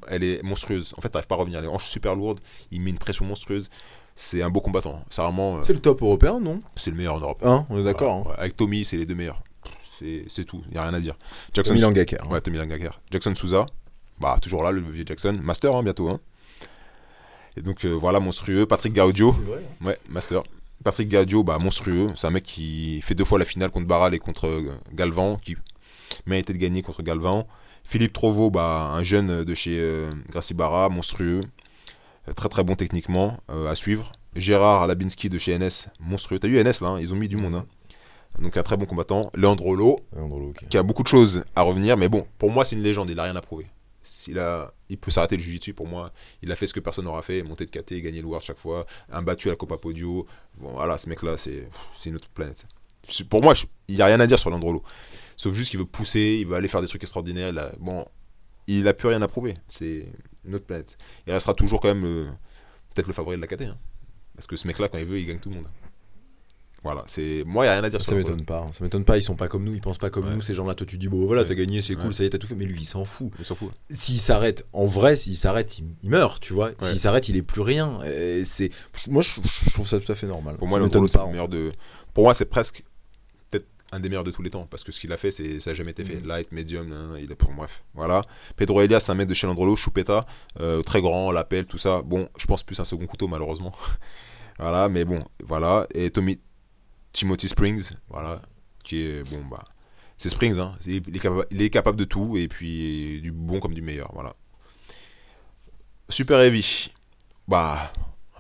elle 0.09 0.25
est 0.25 0.43
monstrueuse. 0.43 0.95
En 0.97 1.01
fait 1.01 1.09
t'arrives 1.09 1.27
pas 1.29 1.35
à 1.37 1.39
revenir, 1.39 1.61
les 1.61 1.69
hanches 1.69 1.87
super 1.89 2.15
lourdes, 2.17 2.41
il 2.71 2.81
met 2.81 2.91
une 2.91 2.99
pression 2.99 3.25
monstrueuse. 3.25 3.71
C'est 4.15 4.43
un 4.43 4.51
beau 4.51 4.61
combattant. 4.61 5.03
C'est 5.09 5.23
vraiment, 5.23 5.57
euh, 5.57 5.62
C'est 5.65 5.73
le 5.73 5.81
top 5.81 6.03
européen, 6.03 6.39
non? 6.39 6.61
C'est 6.75 6.91
le 6.91 6.97
meilleur 6.97 7.15
en 7.15 7.21
Europe. 7.21 7.41
Hein 7.45 7.65
On 7.71 7.79
est 7.79 7.85
d'accord. 7.85 8.25
Voilà, 8.25 8.39
hein. 8.39 8.43
Avec 8.43 8.57
Tommy, 8.57 8.85
c'est 8.85 8.99
les 8.99 9.07
deux 9.07 9.15
meilleurs. 9.15 9.43
C'est 9.99 10.25
c'est 10.29 10.45
tout, 10.45 10.61
il 10.67 10.73
n'y 10.73 10.79
a 10.79 10.83
rien 10.83 10.93
à 10.93 11.01
dire. 11.01 11.17
Jackson 11.55 11.71
Tommy 11.71 11.81
Langaker. 11.81 12.19
hein. 12.23 12.29
Ouais, 12.31 12.41
Tommy 12.43 12.59
Langaker. 12.59 13.01
Jackson 13.11 13.35
Souza, 13.35 13.65
bah 14.21 14.37
toujours 14.43 14.62
là, 14.65 14.71
le 14.71 14.81
vieux 14.83 15.05
Jackson. 15.07 15.39
Master, 15.43 15.75
hein, 15.75 15.83
bientôt. 15.83 16.11
Hein. 16.11 16.21
Et 17.57 17.62
donc 17.62 17.85
euh, 17.85 17.91
voilà, 17.91 18.21
monstrueux. 18.21 18.67
Patrick 18.67 18.93
Gaudio, 18.95 19.31
vrai. 19.31 19.62
ouais, 19.83 19.99
Master. 20.09 20.43
Patrick 20.85 21.09
Gaudio, 21.09 21.43
bah 21.45 21.59
monstrueux. 21.59 22.09
C'est 22.15 22.27
un 22.27 22.31
mec 22.31 22.45
qui 22.45 23.01
fait 23.01 23.15
deux 23.15 23.25
fois 23.25 23.39
la 23.39 23.45
finale 23.45 23.71
contre 23.71 23.87
Barral 23.87 24.15
et 24.15 24.19
contre 24.19 24.47
euh, 24.47 24.73
Galvan, 24.93 25.37
qui 25.37 25.57
méritait 26.27 26.53
de 26.53 26.59
gagner 26.59 26.83
contre 26.83 27.03
Galvan. 27.03 27.47
Philippe 27.85 28.12
Trovo, 28.12 28.51
bah, 28.51 28.91
un 28.93 29.02
jeune 29.02 29.44
de 29.44 29.55
chez 29.55 29.78
euh, 29.78 30.11
monstrueux. 30.91 31.41
Euh, 32.28 32.33
Très 32.33 32.49
très 32.49 32.62
bon 32.65 32.75
techniquement, 32.77 33.39
euh, 33.51 33.69
à 33.70 33.75
suivre. 33.75 34.12
Gérard 34.36 34.83
Alabinski 34.83 35.28
de 35.28 35.39
chez 35.39 35.59
NS, 35.59 35.89
monstrueux. 36.01 36.39
T'as 36.39 36.49
vu 36.49 36.59
NS 36.62 36.81
là, 36.81 36.89
hein, 36.89 37.01
ils 37.01 37.12
ont 37.12 37.17
mis 37.17 37.28
du 37.28 37.36
monde. 37.36 37.55
hein. 37.57 37.67
Donc 38.41 38.57
un 38.57 38.62
très 38.62 38.77
bon 38.78 38.86
combattant. 38.86 39.31
Leandrolo, 39.35 40.01
Leandro, 40.17 40.55
qui 40.70 40.78
a 40.78 40.83
beaucoup 40.83 41.02
de 41.02 41.09
choses 41.09 41.44
à 41.55 41.62
revenir, 41.62 41.97
mais 41.99 42.09
bon, 42.09 42.27
pour 42.39 42.51
moi, 42.51 42.65
c'est 42.65 42.77
une 42.77 42.83
légende, 42.83 43.11
il 43.11 43.19
a 43.20 43.25
rien 43.25 43.36
à 43.36 43.43
prouver. 43.43 43.67
S'il 44.02 44.39
a, 44.39 44.73
il 44.89 44.97
peut 44.99 45.11
s'arrêter 45.11 45.36
le 45.36 45.43
jiu-jitsu, 45.43 45.75
pour 45.75 45.86
moi, 45.86 46.12
il 46.43 46.51
a 46.51 46.57
fait 46.57 46.67
ce 46.67 46.73
que 46.73 46.81
personne 46.81 47.05
n'aura 47.05 47.23
fait, 47.23 47.43
monter 47.43 47.67
de 47.67 47.70
KT, 47.70 47.94
gagner 48.01 48.20
le 48.23 48.27
World 48.27 48.44
chaque 48.44 48.59
fois, 48.59 48.86
un 49.12 49.20
battu 49.23 49.49
à 49.49 49.52
la 49.52 49.57
Copa 49.57 49.77
Podio. 49.77 50.27
Bon, 50.59 50.73
voilà, 50.73 50.97
ce 50.97 51.09
mec-là, 51.09 51.36
c'est, 51.36 51.69
c'est 51.99 52.09
une 52.09 52.17
autre 52.17 52.28
planète. 52.33 52.67
Pour 53.28 53.43
moi, 53.43 53.55
il 53.89 53.97
n'y 53.97 54.01
a 54.01 54.07
rien 54.07 54.19
à 54.20 54.27
dire 54.27 54.39
sur 54.39 54.49
Landrolo. 54.49 54.83
Sauf 55.43 55.55
juste 55.55 55.71
qu'il 55.71 55.81
veut 55.81 55.85
pousser, 55.87 56.39
il 56.41 56.47
veut 56.47 56.55
aller 56.55 56.69
faire 56.69 56.81
des 56.83 56.87
trucs 56.87 57.03
extraordinaires. 57.03 57.49
Il 57.49 57.59
a, 57.59 57.73
bon, 57.81 58.07
il 58.69 58.87
a 58.87 58.95
plus 58.95 59.09
rien 59.09 59.21
à 59.23 59.27
prouver. 59.27 59.55
C'est 59.67 60.07
une 60.45 60.55
autre 60.55 60.67
planète. 60.67 60.97
Il 61.27 61.33
restera 61.33 61.53
toujours 61.53 61.81
quand 61.81 61.89
même 61.89 62.03
le- 62.05 62.29
peut-être 62.95 63.09
le 63.09 63.12
favori 63.12 63.35
de 63.37 63.41
la 63.41 63.49
KT. 63.49 63.62
hein. 63.62 63.77
Parce 64.37 64.47
que 64.47 64.55
ce 64.55 64.69
mec-là, 64.69 64.87
quand 64.87 64.99
il 64.99 65.05
veut, 65.05 65.19
il 65.19 65.27
gagne 65.27 65.41
tout 65.41 65.49
le 65.51 65.57
monde. 65.57 65.67
Voilà, 66.85 67.03
c'est 67.07 67.43
moi, 67.45 67.65
il 67.65 67.69
n'y 67.69 67.71
a 67.71 67.75
rien 67.75 67.85
à 67.85 67.91
dire 67.91 68.01
Ça 68.01 68.07
sur 68.07 68.17
m'étonne 68.17 68.45
pas. 68.45 68.61
hein. 68.61 68.73
Ça 68.73 68.83
m'étonne 68.85 69.05
pas. 69.05 69.17
Ils 69.17 69.23
sont 69.23 69.35
pas 69.37 69.47
comme 69.49 69.62
nous. 69.65 69.73
Ils 69.75 69.81
pensent 69.81 69.99
pas 69.99 70.11
comme 70.11 70.27
Ouais. 70.29 70.35
nous. 70.35 70.41
Ces 70.41 70.55
gens-là, 70.55 70.75
toi, 70.77 70.85
tu 70.87 70.97
dis 70.99 71.09
bon, 71.09 71.27
voilà, 71.27 71.43
Ouais. 71.43 71.49
t'as 71.49 71.55
gagné, 71.55 71.81
c'est 71.81 71.95
cool, 71.95 72.07
Ouais. 72.07 72.12
ça 72.12 72.23
y 72.25 72.27
est, 72.27 72.31
t'as 72.31 72.39
tout 72.39 72.47
fait. 72.49 72.55
Mais 72.57 72.65
lui, 72.65 72.81
il 72.81 72.85
s'en 72.87 73.05
fout. 73.05 73.31
Il 73.39 73.45
s'en 73.45 73.55
fout. 73.57 73.71
S'il 73.91 74.19
s'arrête, 74.19 74.65
en 74.73 74.87
vrai, 74.87 75.15
s'il 75.17 75.37
s'arrête, 75.37 75.79
il, 75.79 75.87
il 76.05 76.11
meurt, 76.11 76.41
tu 76.41 76.53
vois. 76.53 76.73
S'il 76.83 76.99
s'arrête, 77.01 77.29
il 77.29 77.37
est 77.37 77.43
plus 77.43 77.62
rien. 77.62 77.99
C'est, 78.45 78.71
moi, 79.09 79.23
je, 79.23 79.41
je 79.45 79.71
trouve 79.71 79.87
ça 79.89 79.99
tout 80.01 80.11
à 80.11 80.15
fait 80.17 80.27
normal. 80.27 80.57
Pour 80.57 80.69
Ça 80.69 80.79
moi, 80.79 80.89
le 80.89 81.09
pas. 81.09 81.27
meilleur 81.27 81.49
de. 81.49 81.73
Pour 82.15 82.25
moi, 82.25 82.35
c'est 82.35 82.45
presque 82.47 82.85
un 83.93 84.01
des 84.01 84.09
meilleurs 84.09 84.25
de 84.25 84.31
tous 84.31 84.43
les 84.43 84.51
temps 84.51 84.67
parce 84.71 84.83
que 84.83 84.91
ce 84.91 84.99
qu'il 84.99 85.12
a 85.12 85.17
fait, 85.17 85.31
c'est 85.31 85.61
ça 85.61 85.71
n'a 85.71 85.75
jamais 85.75 85.91
été 85.93 86.05
fait. 86.05 86.17
Mhm. 86.17 86.27
Light, 86.27 86.51
medium, 86.53 86.89
nan, 86.89 87.17
il 87.21 87.31
est 87.31 87.35
pour 87.37 87.53
bref. 87.53 87.85
Voilà. 87.95 88.23
Pedro 88.57 88.81
Elias, 88.81 89.01
c'est 89.01 89.12
un 89.12 89.15
mec 89.15 89.29
de 89.29 89.35
chez 89.35 89.47
Landrolo, 89.47 89.77
Choupeta, 89.77 90.27
euh, 90.61 90.83
très 90.83 91.01
grand, 91.01 91.31
l'appel, 91.31 91.67
tout 91.67 91.79
ça. 91.79 92.03
Bon, 92.03 92.29
je 92.39 92.47
pense 92.47 92.62
plus 92.62 92.79
un 92.81 92.85
second 92.85 93.07
couteau 93.07 93.29
malheureusement. 93.29 93.73
voilà, 94.59 94.89
mais 94.89 95.05
bon, 95.05 95.25
voilà. 95.45 95.87
Et 95.95 96.11
Tommy 96.11 96.41
Timothy 97.12 97.49
Springs, 97.49 97.91
voilà, 98.09 98.43
qui 98.85 99.03
est 99.03 99.23
bon 99.31 99.45
bah. 99.51 99.65
C'est 100.17 100.31
Springs, 100.31 100.59
hein. 100.59 100.73
Il, 100.87 100.97
est 101.17 101.19
capa- 101.19 101.47
il 101.51 101.61
est 101.62 101.71
capable 101.71 101.99
de 101.99 102.05
tout 102.05 102.37
et 102.37 102.47
puis 102.49 103.21
du 103.23 103.33
bon 103.33 103.59
comme 103.61 103.75
du 103.75 103.83
meilleur, 103.83 104.11
voilà. 104.15 104.35
Super 106.09 106.41
Heavy, 106.41 106.91
bah 107.49 107.93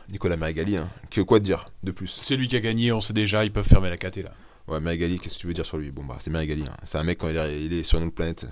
Nicolas 0.08 0.36
Marigali, 0.36 0.76
hein. 0.76 0.90
Que 1.10 1.20
quoi 1.22 1.40
te 1.40 1.44
dire 1.44 1.68
de 1.82 1.90
plus? 1.90 2.18
C'est 2.22 2.36
lui 2.36 2.48
qui 2.48 2.56
a 2.56 2.60
gagné, 2.60 2.92
on 2.92 3.00
sait 3.00 3.12
déjà, 3.14 3.44
ils 3.44 3.52
peuvent 3.52 3.66
fermer 3.66 3.88
la 3.90 3.96
KT 3.96 4.18
là. 4.22 4.32
Ouais, 4.68 4.80
Marigali, 4.80 5.18
qu'est-ce 5.18 5.34
que 5.34 5.40
tu 5.40 5.46
veux 5.48 5.54
dire 5.54 5.66
sur 5.66 5.76
lui? 5.76 5.90
Bon, 5.90 6.04
bah, 6.04 6.16
c'est 6.20 6.30
Marigali. 6.30 6.64
hein. 6.66 6.76
C'est 6.84 6.98
un 6.98 7.04
mec, 7.04 7.18
quand 7.18 7.28
il 7.28 7.72
est, 7.72 7.82
sur 7.82 8.00
notre 8.00 8.14
planète, 8.14 8.46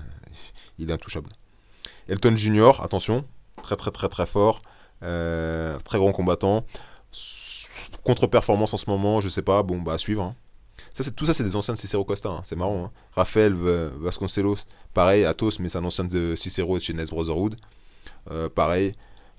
il 0.79 0.91
est 0.91 0.93
intouchable. 0.93 1.31
Elton 2.09 2.37
Junior, 2.37 2.83
attention, 2.83 3.25
très 3.63 3.77
très 3.77 3.91
très 3.93 4.09
très 4.09 4.27
fort, 4.27 4.63
euh, 5.03 5.79
très 5.81 5.99
grand 5.99 6.13
combattant. 6.13 6.65
Contre-performance 8.05 8.75
en 8.75 8.77
ce 8.77 8.89
moment, 8.89 9.21
je 9.21 9.29
sais 9.29 9.43
pas, 9.43 9.63
bon, 9.63 9.79
bah, 9.81 9.95
à 9.95 9.99
suivre. 9.99 10.23
hein. 10.23 10.35
Ça, 10.93 11.09
tout 11.11 11.25
ça, 11.27 11.35
c'est 11.35 11.45
des 11.45 11.55
anciens 11.57 11.75
de 11.75 11.79
Cicero 11.79 12.05
Costa, 12.05 12.29
hein. 12.31 12.41
c'est 12.43 12.57
marrant. 12.57 12.91
Raphaël 13.13 13.55
Vasconcelos, 13.55 14.57
pareil, 14.93 15.25
Athos, 15.25 15.53
mais 15.61 15.69
c'est 15.69 15.79
un 15.79 15.85
ancien 15.85 16.05
de 16.05 16.35
Cicero 16.35 16.77
et 16.77 16.81
de 16.81 16.85
chez 16.85 16.93
Nes 16.95 17.05
Brotherhood. 17.05 17.57
Euh, 18.31 18.49
pareil, 18.49 18.95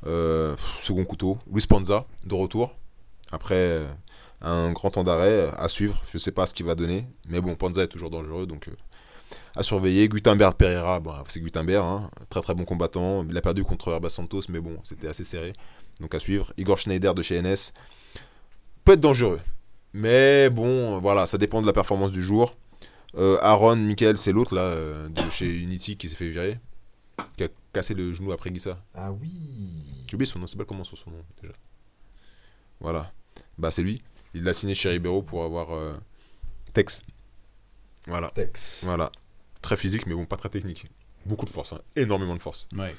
euh, 0.07 0.55
second 0.81 1.03
couteau. 1.03 1.37
Luis 1.51 1.65
Panza, 1.67 2.05
de 2.25 2.33
retour. 2.35 2.73
Après, 3.31 3.81
un 4.41 4.71
grand 4.71 4.91
temps 4.91 5.03
d'arrêt 5.03 5.29
euh, 5.29 5.51
à 5.57 5.67
suivre. 5.67 6.01
Je 6.11 6.17
sais 6.17 6.31
pas 6.31 6.45
ce 6.45 6.53
qu'il 6.53 6.65
va 6.65 6.75
donner, 6.75 7.05
mais 7.27 7.41
bon, 7.41 7.55
Panza 7.55 7.83
est 7.83 7.87
toujours 7.87 8.09
dangereux, 8.09 8.45
donc 8.45 8.67
euh, 8.67 8.75
à 9.55 9.63
surveiller. 9.63 10.07
Gutenberg 10.07 10.55
Pereira, 10.55 11.01
c'est 11.27 11.39
Gutenberg, 11.39 11.85
hein, 11.85 12.09
très 12.29 12.41
très 12.41 12.53
bon 12.53 12.65
combattant. 12.65 13.25
Il 13.29 13.37
a 13.37 13.41
perdu 13.41 13.63
contre 13.63 13.91
Herbas 13.91 14.09
Santos, 14.09 14.43
mais 14.49 14.59
bon, 14.59 14.77
c'était 14.83 15.07
assez 15.07 15.23
serré, 15.23 15.53
donc 15.99 16.13
à 16.15 16.19
suivre. 16.19 16.53
Igor 16.57 16.77
Schneider 16.77 17.13
de 17.13 17.21
chez 17.21 17.41
NS 17.41 17.73
peut 18.83 18.93
être 18.93 19.01
dangereux, 19.01 19.39
mais 19.93 20.49
bon, 20.49 20.99
voilà, 20.99 21.25
ça 21.25 21.37
dépend 21.37 21.61
de 21.61 21.67
la 21.67 21.73
performance 21.73 22.11
du 22.11 22.23
jour. 22.23 22.55
Euh, 23.15 23.37
Aaron 23.41 23.75
Michael, 23.75 24.17
c'est 24.17 24.31
l'autre 24.31 24.55
là 24.55 24.61
euh, 24.61 25.09
de 25.09 25.21
chez 25.31 25.47
Unity 25.47 25.97
qui 25.97 26.07
s'est 26.07 26.15
fait 26.15 26.29
virer, 26.29 26.59
qui 27.35 27.43
a 27.43 27.49
cassé 27.73 27.93
le 27.93 28.13
genou 28.13 28.31
après 28.31 28.51
Guissa. 28.51 28.81
Ah 28.95 29.11
oui. 29.11 29.29
J'ai 30.07 30.15
oublié 30.15 30.29
son 30.29 30.39
nom, 30.39 30.47
c'est 30.47 30.57
pas 30.57 30.65
comment 30.65 30.83
son 30.83 30.95
son 30.95 31.11
nom 31.11 31.23
déjà. 31.41 31.53
Voilà. 32.79 33.11
Bah 33.57 33.69
c'est 33.69 33.83
lui. 33.83 34.01
Il 34.33 34.43
l'a 34.43 34.53
signé 34.53 34.75
chez 34.75 34.89
Ribeiro 34.89 35.21
pour 35.21 35.43
avoir 35.43 35.73
euh, 35.73 35.93
Tex. 36.73 37.03
Voilà. 38.07 38.29
Tex. 38.33 38.81
Voilà. 38.85 39.11
Très 39.61 39.77
physique 39.77 40.05
mais 40.07 40.15
bon 40.15 40.25
pas 40.25 40.37
très 40.37 40.49
technique. 40.49 40.87
Beaucoup 41.25 41.45
de 41.45 41.51
force, 41.51 41.73
hein. 41.73 41.81
énormément 41.95 42.35
de 42.35 42.41
force. 42.41 42.67
Ouais. 42.75 42.95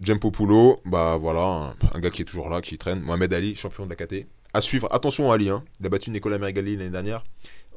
Jempo 0.00 0.30
Pulo, 0.30 0.80
bah 0.84 1.16
voilà, 1.16 1.40
un, 1.44 1.74
un 1.94 2.00
gars 2.00 2.10
qui 2.10 2.22
est 2.22 2.24
toujours 2.26 2.50
là, 2.50 2.60
qui 2.60 2.76
traîne. 2.76 3.00
Mohamed 3.00 3.32
Ali, 3.32 3.54
champion 3.56 3.86
de 3.86 3.90
la 3.90 3.96
KT. 3.96 4.26
À 4.52 4.60
suivre, 4.60 4.88
attention 4.92 5.30
à 5.30 5.34
Ali, 5.36 5.48
hein. 5.48 5.64
il 5.80 5.86
a 5.86 5.88
battu 5.88 6.10
Nicolas 6.10 6.38
Mergali 6.38 6.76
l'année 6.76 6.90
dernière. 6.90 7.24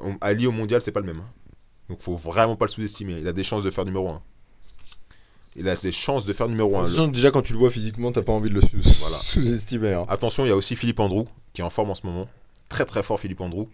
On- 0.01 0.17
Ali 0.19 0.45
au 0.47 0.51
mondial, 0.51 0.81
c'est 0.81 0.91
pas 0.91 0.99
le 0.99 1.05
même. 1.05 1.19
hein. 1.19 1.29
Donc 1.87 2.01
faut 2.01 2.17
vraiment 2.17 2.55
pas 2.57 2.65
le 2.65 2.71
sous-estimer. 2.71 3.13
Il 3.19 3.27
a 3.27 3.33
des 3.33 3.43
chances 3.43 3.63
de 3.63 3.69
faire 3.71 3.85
numéro 3.85 4.09
1. 4.09 4.21
Il 5.55 5.69
a 5.69 5.75
des 5.77 5.91
chances 5.93 6.25
de 6.25 6.33
faire 6.33 6.49
numéro 6.49 6.75
1. 6.77 6.85
Attention, 6.85 7.07
déjà 7.07 7.31
quand 7.31 7.43
tu 7.43 7.53
le 7.53 7.59
vois 7.59 7.69
physiquement, 7.69 8.11
t'as 8.11 8.23
pas 8.23 8.33
envie 8.33 8.49
de 8.49 8.55
le 8.55 8.61
Voilà. 8.99 9.17
sous-estimer. 9.21 9.93
hein. 9.93 10.05
Attention, 10.09 10.43
il 10.45 10.49
y 10.49 10.51
a 10.51 10.55
aussi 10.55 10.75
Philippe 10.75 10.99
Andrew 10.99 11.25
qui 11.53 11.61
est 11.61 11.63
en 11.63 11.69
forme 11.69 11.91
en 11.91 11.95
ce 11.95 12.05
moment. 12.05 12.27
Très 12.69 12.85
très 12.85 13.03
fort 13.03 13.19
Philippe 13.19 13.41
Andrew. 13.41 13.67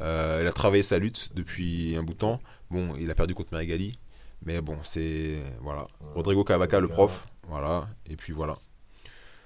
Euh, 0.00 0.38
il 0.42 0.46
a 0.46 0.52
travaillé 0.52 0.82
sa 0.82 0.98
lutte 0.98 1.30
depuis 1.34 1.96
un 1.96 2.02
bout 2.02 2.14
de 2.14 2.18
temps. 2.18 2.40
Bon, 2.70 2.94
il 2.98 3.10
a 3.10 3.14
perdu 3.14 3.34
contre 3.34 3.52
Marigali. 3.52 3.98
Mais 4.44 4.60
bon, 4.60 4.78
c'est. 4.82 5.42
Voilà. 5.60 5.88
Rodrigo 6.14 6.44
Cavaca, 6.44 6.80
le 6.80 6.88
prof. 6.88 7.26
Voilà. 7.48 7.88
Et 8.06 8.16
puis 8.16 8.32
voilà. 8.32 8.56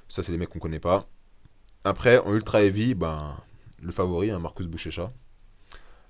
Ça, 0.08 0.22
c'est 0.22 0.32
les 0.32 0.38
mecs 0.38 0.50
qu'on 0.50 0.58
connaît 0.58 0.78
pas. 0.78 1.06
Après, 1.84 2.18
en 2.18 2.34
Ultra 2.34 2.62
Heavy, 2.62 2.94
ben, 2.94 3.36
le 3.80 3.92
favori, 3.92 4.30
hein, 4.30 4.38
Marcus 4.38 4.66
Bouchecha. 4.66 5.10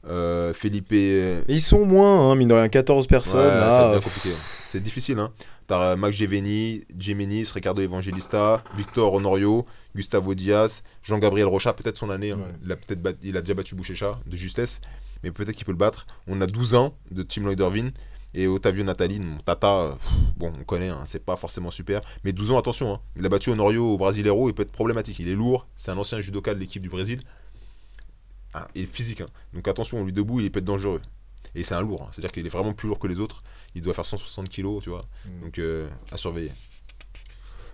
Euh, 0.08 0.52
Felipe. 0.52 0.90
Mais 0.90 1.42
ils 1.48 1.60
sont 1.60 1.84
moins, 1.84 2.30
hein, 2.30 2.34
mine 2.34 2.48
de 2.48 2.54
rien, 2.54 2.68
14 2.68 3.06
personnes. 3.06 3.40
Ouais, 3.40 3.46
là, 3.60 3.98
compliqué. 4.02 4.30
C'est 4.68 4.82
difficile, 4.82 5.18
hein. 5.18 5.30
T'as 5.68 5.92
euh, 5.92 5.96
Max 5.96 6.16
Geveni, 6.16 6.84
Jiménez, 6.98 7.44
Ricardo 7.54 7.82
Evangelista, 7.82 8.64
Victor 8.76 9.12
Honorio, 9.14 9.64
Gustavo 9.94 10.34
Diaz, 10.34 10.82
Jean-Gabriel 11.02 11.46
Rocha, 11.46 11.72
peut-être 11.72 11.98
son 11.98 12.10
année. 12.10 12.32
hein. 12.32 12.38
Ouais. 12.38 12.54
Il, 12.64 12.72
a 12.72 12.76
peut-être 12.76 13.00
bat- 13.00 13.12
il 13.22 13.36
a 13.36 13.40
déjà 13.42 13.54
battu 13.54 13.74
Bouchécha 13.76 14.18
de 14.26 14.34
justesse, 14.36 14.80
mais 15.22 15.30
peut-être 15.30 15.54
qu'il 15.56 15.64
peut 15.66 15.72
le 15.72 15.78
battre. 15.78 16.06
On 16.26 16.40
a 16.40 16.46
12 16.46 16.74
ans 16.74 16.94
de 17.10 17.22
Tim 17.22 17.42
Lloyd 17.42 17.60
Irvine 17.60 17.92
Et 18.34 18.48
Otavio 18.48 18.82
Natali, 18.82 19.20
mon 19.20 19.38
Tata, 19.38 19.68
euh, 19.82 19.92
pff, 19.92 20.08
bon, 20.36 20.52
on 20.60 20.64
connaît, 20.64 20.88
hein, 20.88 21.02
c'est 21.06 21.24
pas 21.24 21.36
forcément 21.36 21.70
super. 21.70 22.00
Mais 22.24 22.32
12 22.32 22.50
ans, 22.50 22.58
attention, 22.58 22.94
hein. 22.94 23.00
il 23.16 23.24
a 23.24 23.28
battu 23.28 23.50
Honorio 23.50 23.84
au 23.94 23.98
Brasileiro, 23.98 24.48
il 24.48 24.54
peut 24.54 24.62
être 24.62 24.72
problématique. 24.72 25.18
Il 25.20 25.28
est 25.28 25.34
lourd, 25.34 25.66
c'est 25.76 25.90
un 25.92 25.96
ancien 25.98 26.20
judoka 26.20 26.54
de 26.54 26.58
l'équipe 26.58 26.82
du 26.82 26.88
Brésil. 26.88 27.20
Ah, 28.54 28.68
il 28.74 28.82
est 28.82 28.86
physique, 28.86 29.22
hein. 29.22 29.28
donc 29.54 29.66
attention, 29.66 30.04
lui 30.04 30.12
debout, 30.12 30.40
il 30.40 30.50
peut 30.50 30.58
être 30.58 30.64
dangereux. 30.64 31.00
Et 31.54 31.64
c'est 31.64 31.74
un 31.74 31.80
lourd, 31.80 32.02
hein. 32.02 32.08
c'est-à-dire 32.12 32.32
qu'il 32.32 32.46
est 32.46 32.50
vraiment 32.50 32.72
plus 32.72 32.88
lourd 32.88 32.98
que 32.98 33.06
les 33.06 33.18
autres. 33.18 33.42
Il 33.74 33.82
doit 33.82 33.94
faire 33.94 34.04
160 34.04 34.48
kilos, 34.48 34.82
tu 34.82 34.90
vois. 34.90 35.06
Mm. 35.24 35.44
Donc 35.44 35.58
euh, 35.58 35.88
à 36.10 36.16
surveiller. 36.16 36.52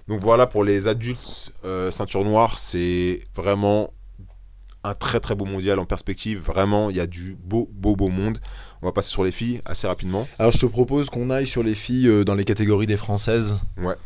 Donc 0.08 0.20
voilà 0.20 0.47
pour 0.47 0.65
les 0.65 0.89
adultes, 0.89 1.52
euh, 1.65 1.90
ceinture 1.90 2.24
noire, 2.24 2.58
c'est 2.58 3.20
vraiment 3.34 3.92
un 4.84 4.94
très 4.94 5.20
très 5.20 5.34
beau 5.34 5.44
mondial 5.44 5.78
en 5.78 5.84
perspective. 5.84 6.40
Vraiment, 6.40 6.90
il 6.90 6.97
y 6.97 7.00
a 7.00 7.07
du 7.07 7.36
beau 7.36 7.68
beau 7.73 7.94
beau 7.94 8.08
monde. 8.08 8.39
On 8.81 8.86
va 8.86 8.92
passer 8.92 9.10
sur 9.10 9.24
les 9.24 9.32
filles 9.32 9.60
assez 9.65 9.86
rapidement. 9.86 10.26
Alors 10.39 10.52
je 10.52 10.58
te 10.58 10.66
propose 10.66 11.10
qu'on 11.10 11.31
aille 11.31 11.47
sur 11.47 11.62
les 11.62 11.74
filles 11.74 12.08
euh, 12.08 12.24
dans 12.24 12.34
les 12.34 12.44
catégories 12.44 12.86
des 12.86 12.97
françaises. 12.97 13.60
Ouais. 13.76 13.97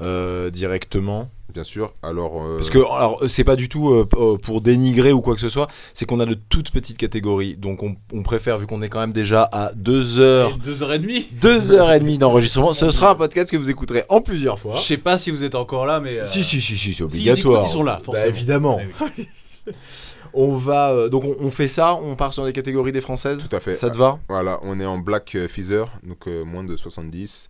Euh, 0.00 0.50
directement. 0.50 1.28
Bien 1.52 1.64
sûr. 1.64 1.94
Alors, 2.02 2.42
euh, 2.44 2.56
Parce 2.58 2.68
que 2.68 2.78
alors 2.78 3.22
c'est 3.26 3.42
pas 3.42 3.56
du 3.56 3.68
tout 3.70 3.90
euh, 3.90 4.06
euh, 4.16 4.36
pour 4.36 4.60
dénigrer 4.60 5.12
ou 5.12 5.22
quoi 5.22 5.34
que 5.34 5.40
ce 5.40 5.48
soit, 5.48 5.66
c'est 5.94 6.04
qu'on 6.04 6.20
a 6.20 6.26
de 6.26 6.34
toutes 6.34 6.70
petites 6.70 6.98
catégories. 6.98 7.56
Donc 7.56 7.82
on, 7.82 7.96
on 8.12 8.22
préfère, 8.22 8.58
vu 8.58 8.66
qu'on 8.66 8.82
est 8.82 8.90
quand 8.90 9.00
même 9.00 9.14
déjà 9.14 9.44
à 9.50 9.72
2 9.74 10.20
heures, 10.20 10.58
Deux 10.58 10.82
heures 10.82 10.92
et 10.92 10.98
demie 10.98 11.26
2 11.40 11.72
heures 11.72 11.90
et 11.90 12.00
demie 12.00 12.18
d'enregistrement, 12.18 12.74
ce 12.74 12.90
sera 12.90 13.10
un 13.10 13.14
podcast 13.14 13.50
que 13.50 13.56
vous 13.56 13.70
écouterez 13.70 14.04
en 14.10 14.20
plusieurs 14.20 14.58
fois. 14.58 14.76
Je 14.76 14.82
sais 14.82 14.98
pas 14.98 15.16
si 15.16 15.30
vous 15.30 15.42
êtes 15.42 15.54
encore 15.54 15.86
là, 15.86 16.00
mais. 16.00 16.18
euh, 16.20 16.24
Si, 16.26 16.44
si, 16.44 16.60
si, 16.60 16.76
si, 16.76 16.92
c'est 16.92 17.02
obligatoire. 17.02 17.54
écoutent, 17.62 17.70
ils 17.70 17.72
sont 17.72 17.82
là, 17.82 17.94
Bah, 17.96 18.02
forcément. 18.04 18.28
évidemment. 18.28 18.80
Eh 18.82 19.04
oui. 19.18 19.28
On 20.34 20.56
va 20.56 20.90
euh, 20.90 21.08
donc 21.08 21.24
on, 21.24 21.34
on 21.40 21.50
fait 21.50 21.68
ça, 21.68 21.94
on 21.94 22.14
part 22.14 22.34
sur 22.34 22.44
les 22.44 22.52
catégories 22.52 22.92
des 22.92 23.00
françaises. 23.00 23.48
tout 23.48 23.56
à 23.56 23.60
fait. 23.60 23.74
Ça 23.74 23.88
te 23.88 23.96
va? 23.96 24.18
Voilà, 24.28 24.60
on 24.62 24.78
est 24.78 24.84
en 24.84 24.98
Black 24.98 25.34
euh, 25.34 25.48
Feather, 25.48 25.86
donc 26.06 26.28
euh, 26.28 26.44
moins 26.44 26.64
de 26.64 26.76
70. 26.76 27.48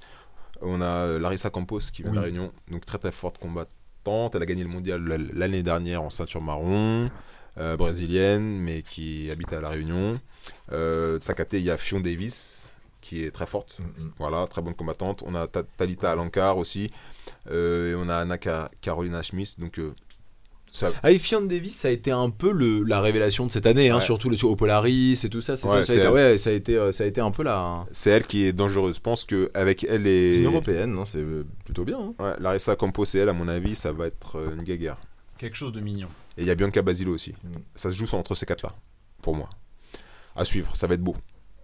On 0.62 0.81
a 0.81 0.87
euh, 1.07 1.19
Larissa 1.19 1.51
Campos 1.51 1.81
qui 1.93 2.03
vient 2.03 2.11
de 2.11 2.17
la. 2.17 2.23
Réunion, 2.23 2.53
donc 2.70 2.85
très 2.85 2.99
très 2.99 3.12
forte 3.12 3.39
combattante. 3.39 4.35
Elle 4.35 4.43
a 4.43 4.47
gagné 4.47 4.62
le 4.65 4.70
mondial 4.70 5.03
l'année 5.35 5.62
dernière 5.62 6.03
en 6.03 6.11
ceinture 6.11 6.41
marron, 6.41 7.11
euh, 7.59 7.77
brésilienne, 7.77 8.59
mais 8.61 8.83
qui 8.83 9.31
habite 9.31 9.53
à 9.53 9.61
la 9.61 9.69
Réunion. 9.69 10.19
Euh, 10.73 11.19
de 11.19 11.23
sa 11.23 11.35
caté, 11.35 11.59
il 11.59 11.65
y 11.65 11.70
a 11.70 11.77
Fion 11.77 12.01
Davis 12.01 12.69
qui 13.01 13.23
est 13.25 13.31
très 13.31 13.47
forte. 13.47 13.78
Voilà, 14.19 14.47
très 14.47 14.61
bonne 14.62 14.75
combattante. 14.75 15.23
On 15.27 15.35
a 15.35 15.47
Ta- 15.47 15.62
Talita 15.62 16.12
Alankar 16.12 16.59
aussi. 16.59 16.91
Euh, 17.51 17.93
et 17.93 17.95
on 17.95 18.09
a 18.09 18.17
Anna 18.17 18.37
Carolina 18.39 19.23
Schmitz. 19.23 19.59
Donc, 19.59 19.78
euh, 19.78 19.95
ça, 20.70 20.92
Davis, 21.48 21.76
ça 21.76 21.88
a 21.88 21.90
été 21.90 22.10
un 22.10 22.30
peu 22.30 22.50
le, 22.52 22.82
la 22.84 23.00
révélation 23.00 23.47
de 23.47 23.50
cette 23.50 23.66
année, 23.66 23.90
hein, 23.90 23.97
Ouais. 23.97 24.00
surtout 24.00 24.30
le, 24.30 24.44
au 24.44 24.56
Polaris 24.56 25.20
et 25.24 25.28
tout 25.28 25.40
ça. 25.40 25.56
C'est 25.56 25.66
Ouais, 25.66 25.72
ça, 25.78 25.82
ça, 25.84 25.92
a 25.92 25.94
c'est 25.94 25.97
été, 25.97 26.06
elle. 26.06 26.12
ouais, 26.12 26.38
ça, 26.38 26.50
a 26.50 26.52
été, 26.52 26.76
euh, 26.76 26.92
ça 26.92 27.05
a 27.05 27.06
été 27.06 27.20
un 27.20 27.30
peu 27.30 27.42
la. 27.42 27.86
c'est 27.92 28.10
elle 28.10 28.26
qui 28.26 28.44
est 28.44 28.52
dangereuse. 28.52 28.97
Je 28.97 29.00
pense 29.00 29.24
qu'avec 29.24 29.84
elle 29.84 30.02
C'est 30.05 30.10
et. 30.10 30.38
une 30.40 30.47
européenne, 30.47 30.97
hein, 30.98 31.05
c'est 31.05 31.18
euh, 31.18 31.44
plutôt 31.64 31.84
bien. 31.84 31.98
hein. 31.98 32.14
Ouais, 32.22 32.34
Larissa 32.40 32.76
Campos 32.76 33.05
et 33.14 33.18
elle, 33.18 33.28
à 33.28 33.32
mon 33.32 33.48
avis, 33.48 33.74
ça 33.74 33.92
va 33.92 34.06
être 34.06 34.36
euh, 34.36 34.55
une 34.55 34.62
guéguerre. 34.62 34.98
Quelque 35.38 35.56
chose 35.56 35.72
de 35.72 35.80
mignon. 35.80 36.08
Et 36.36 36.42
il 36.42 36.47
y 36.47 36.50
a 36.50 36.55
Bianca 36.55 36.82
Basilo 36.82 37.14
aussi. 37.14 37.32
Mm. 37.44 37.48
Ça 37.74 37.90
se 37.90 37.97
joue 37.97 38.06
entre 38.16 38.34
ces 38.34 38.44
quatre-là, 38.47 38.74
pour 39.22 39.34
moi. 39.36 39.48
À 40.36 40.44
suivre, 40.44 40.76
ça 40.76 40.86
va 40.86 40.94
être 40.94 41.02
beau. 41.02 41.16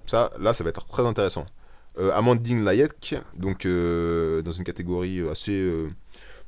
Ça, 0.06 0.30
là, 0.38 0.52
ça 0.52 0.64
va 0.64 0.70
être 0.70 0.84
très 0.86 1.04
intéressant. 1.06 1.46
Euh, 1.98 2.10
Amandine 2.12 2.64
Layek, 2.64 3.14
donc 3.36 3.66
euh, 3.66 4.42
dans 4.42 4.50
une 4.52 4.64
catégorie 4.64 5.26
assez. 5.28 5.52
euh, 5.52 5.88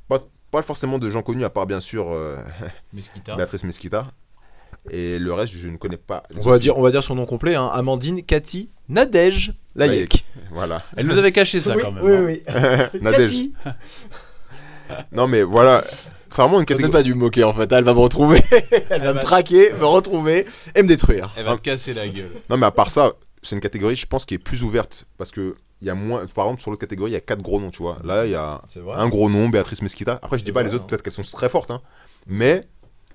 pas, 0.09 0.21
pas 0.51 0.61
forcément 0.61 0.97
de 0.97 1.09
gens 1.09 1.21
connus, 1.21 1.43
à 1.43 1.49
part 1.49 1.65
bien 1.67 1.79
sûr 1.79 2.11
euh, 2.11 2.37
Mesquita. 2.93 3.35
Béatrice 3.35 3.63
Mesquita. 3.63 4.07
Et 4.89 5.19
le 5.19 5.33
reste, 5.33 5.53
je 5.53 5.67
ne 5.69 5.77
connais 5.77 5.97
pas. 5.97 6.23
On 6.35 6.49
va, 6.49 6.59
dire, 6.59 6.77
on 6.77 6.81
va 6.81 6.91
dire 6.91 7.03
son 7.03 7.15
nom 7.15 7.25
complet 7.25 7.55
hein, 7.55 7.69
Amandine 7.73 8.23
Cathy 8.23 8.69
Nadège 8.87 9.53
Layek. 9.75 10.13
filles. 10.13 10.23
Voilà. 10.51 10.81
Elle 10.95 11.07
nous 11.07 11.17
avait 11.17 11.31
caché 11.33 11.59
ça 11.59 11.75
quand 11.75 11.91
même. 11.91 12.05
hein. 12.05 12.23
oui. 12.25 12.43
Nadège. 13.01 13.49
Non, 15.11 15.27
mais 15.27 15.43
voilà. 15.43 15.83
C'est 16.29 16.41
vraiment 16.41 16.59
une 16.59 16.65
catégorie. 16.65 16.91
pas 16.91 17.03
du 17.03 17.13
moquer 17.13 17.43
en 17.43 17.53
fait, 17.53 17.71
elle 17.71 17.83
va 17.85 17.93
me 17.93 17.99
retrouver, 17.99 18.41
elle 18.89 19.01
va 19.01 19.09
me 19.09 19.13
va- 19.13 19.19
traquer, 19.21 19.71
me 19.73 19.85
retrouver 19.85 20.45
et 20.75 20.83
me 20.83 20.87
détruire. 20.87 21.33
Elle 21.37 21.45
va 21.45 21.55
te 21.55 21.61
casser 21.61 21.93
la 21.93 22.07
gueule. 22.07 22.31
Non, 22.49 22.57
mais 22.57 22.65
à 22.65 22.71
part 22.71 22.91
ça, 22.91 23.13
c'est 23.41 23.55
une 23.55 23.61
catégorie, 23.61 23.95
je 23.95 24.05
pense, 24.05 24.25
qui 24.25 24.33
est 24.33 24.39
plus 24.39 24.61
ouverte. 24.63 25.07
Parce 25.17 25.31
que 25.31 25.55
il 25.81 25.87
y 25.87 25.89
a 25.89 25.95
moins. 25.95 26.25
Par 26.27 26.45
exemple, 26.45 26.61
sur 26.61 26.71
l'autre 26.71 26.81
catégorie, 26.81 27.11
il 27.11 27.13
y 27.13 27.17
a 27.17 27.21
quatre 27.21 27.41
gros 27.41 27.59
noms, 27.59 27.69
tu 27.71 27.83
vois. 27.83 27.99
Là, 28.03 28.25
il 28.25 28.31
y 28.31 28.35
a 28.35 28.61
un 28.95 29.07
gros 29.09 29.29
nom, 29.29 29.49
Béatrice 29.49 29.81
Mesquita. 29.81 30.19
Après, 30.21 30.37
je 30.39 30.43
dis 30.45 30.51
pas 30.51 30.61
vrai, 30.61 30.69
les 30.69 30.75
autres, 30.75 30.85
hein. 30.85 30.87
peut-être 30.89 31.03
qu'elles 31.03 31.13
sont 31.13 31.21
très 31.23 31.49
fortes, 31.49 31.71
hein. 31.71 31.81
Mais 32.25 32.67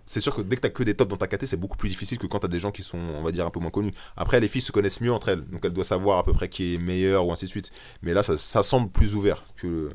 c'est 0.05 0.21
sûr 0.21 0.35
que 0.35 0.43
dès 0.43 0.57
que 0.57 0.61
t'as 0.63 0.69
que 0.69 0.83
des 0.83 0.95
tops 0.95 1.09
dans 1.11 1.17
ta 1.17 1.27
caté, 1.29 1.47
c'est 1.47 1.57
beaucoup 1.57 1.77
plus 1.77 1.89
difficile 1.89 2.19
que 2.19 2.27
quand 2.27 2.41
t'as 2.41 2.49
des 2.49 2.61
gens 2.61 2.71
qui 2.73 2.83
sont, 2.83 2.99
on 2.99 3.23
va 3.23 3.31
dire, 3.31 3.47
un 3.47 3.51
peu 3.51 3.61
moins 3.61 3.71
connus. 3.71 3.93
Après, 4.17 4.41
les 4.41 4.49
filles 4.49 4.61
se 4.63 4.73
connaissent 4.73 5.01
mieux 5.01 5.13
entre 5.13 5.29
elles, 5.29 5.45
donc 5.45 5.61
elles 5.65 5.73
doivent 5.73 5.87
savoir 5.87 6.19
à 6.19 6.25
peu 6.25 6.33
près 6.33 6.49
qui 6.49 6.75
est 6.75 6.79
meilleur 6.79 7.27
ou 7.27 7.33
ainsi 7.33 7.45
de 7.45 7.51
suite. 7.51 7.71
Mais 8.03 8.13
là, 8.15 8.23
ça, 8.23 8.37
ça 8.37 8.63
semble 8.63 8.91
plus 8.91 9.15
ouvert 9.15 9.45
que 9.57 9.91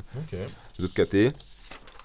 les 0.79 0.85
autres 0.85 0.93
caté. 0.93 1.31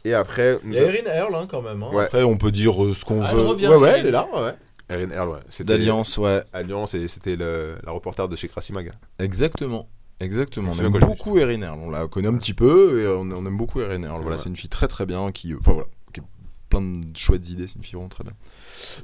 Et 0.04 0.14
après, 0.14 0.58
nous 0.64 0.72
Il 0.72 0.76
y 0.76 0.78
a 0.80 0.82
avons 0.82 0.92
Erin 0.94 1.14
Earl 1.14 1.34
hein, 1.36 1.46
quand 1.48 1.62
même. 1.62 1.80
hein. 1.84 1.90
Ouais. 1.92 2.04
Après, 2.06 2.24
on 2.24 2.36
peut 2.36 2.50
dire 2.50 2.84
euh, 2.84 2.92
ce 2.92 3.04
qu'on 3.04 3.22
Ah, 3.22 3.28
elle 3.30 3.36
veut. 3.36 3.46
revient, 3.46 3.68
ouais, 3.68 3.76
ouais, 3.76 4.00
elle 4.00 4.06
est 4.06 4.10
là. 4.10 4.26
Ouais. 4.34 4.54
Erin 4.88 5.10
Earl, 5.12 5.28
ouais. 5.30 5.38
C'était 5.48 5.64
D'Alliance, 5.76 6.18
ouais. 6.18 6.42
Alliance, 6.52 6.94
et 6.94 7.06
c'était 7.06 7.36
la 7.36 7.92
reporter 7.92 8.28
de 8.28 8.34
chez 8.34 8.48
Crassimag. 8.48 8.90
Exactement. 9.20 9.88
Exactement. 10.22 10.70
On 10.72 10.84
aime 10.84 10.92
beaucoup 11.00 11.38
Erin 11.38 11.60
Earl. 11.62 11.78
On 11.82 11.90
la 11.90 12.06
connaît 12.08 12.28
un 12.28 12.36
petit 12.38 12.54
peu 12.54 13.02
et 13.02 13.06
on, 13.08 13.22
on 13.36 13.46
aime 13.46 13.56
beaucoup 13.56 13.80
Erin 13.80 14.02
Earl. 14.02 14.22
Voilà, 14.22 14.38
c'est 14.38 14.48
une 14.48 14.56
fille 14.56 14.70
très 14.70 14.88
très 14.88 15.04
bien 15.06 15.32
qui, 15.32 15.52
euh, 15.52 15.58
enfin, 15.60 15.72
voilà, 15.72 15.88
qui 16.12 16.20
a 16.20 16.24
plein 16.68 16.80
de 16.82 17.16
chouettes 17.16 17.48
idées. 17.50 17.66
C'est 17.66 17.74
une 17.76 17.82
fille 17.84 17.94
vraiment 17.94 18.08
très 18.08 18.24
bien. 18.24 18.32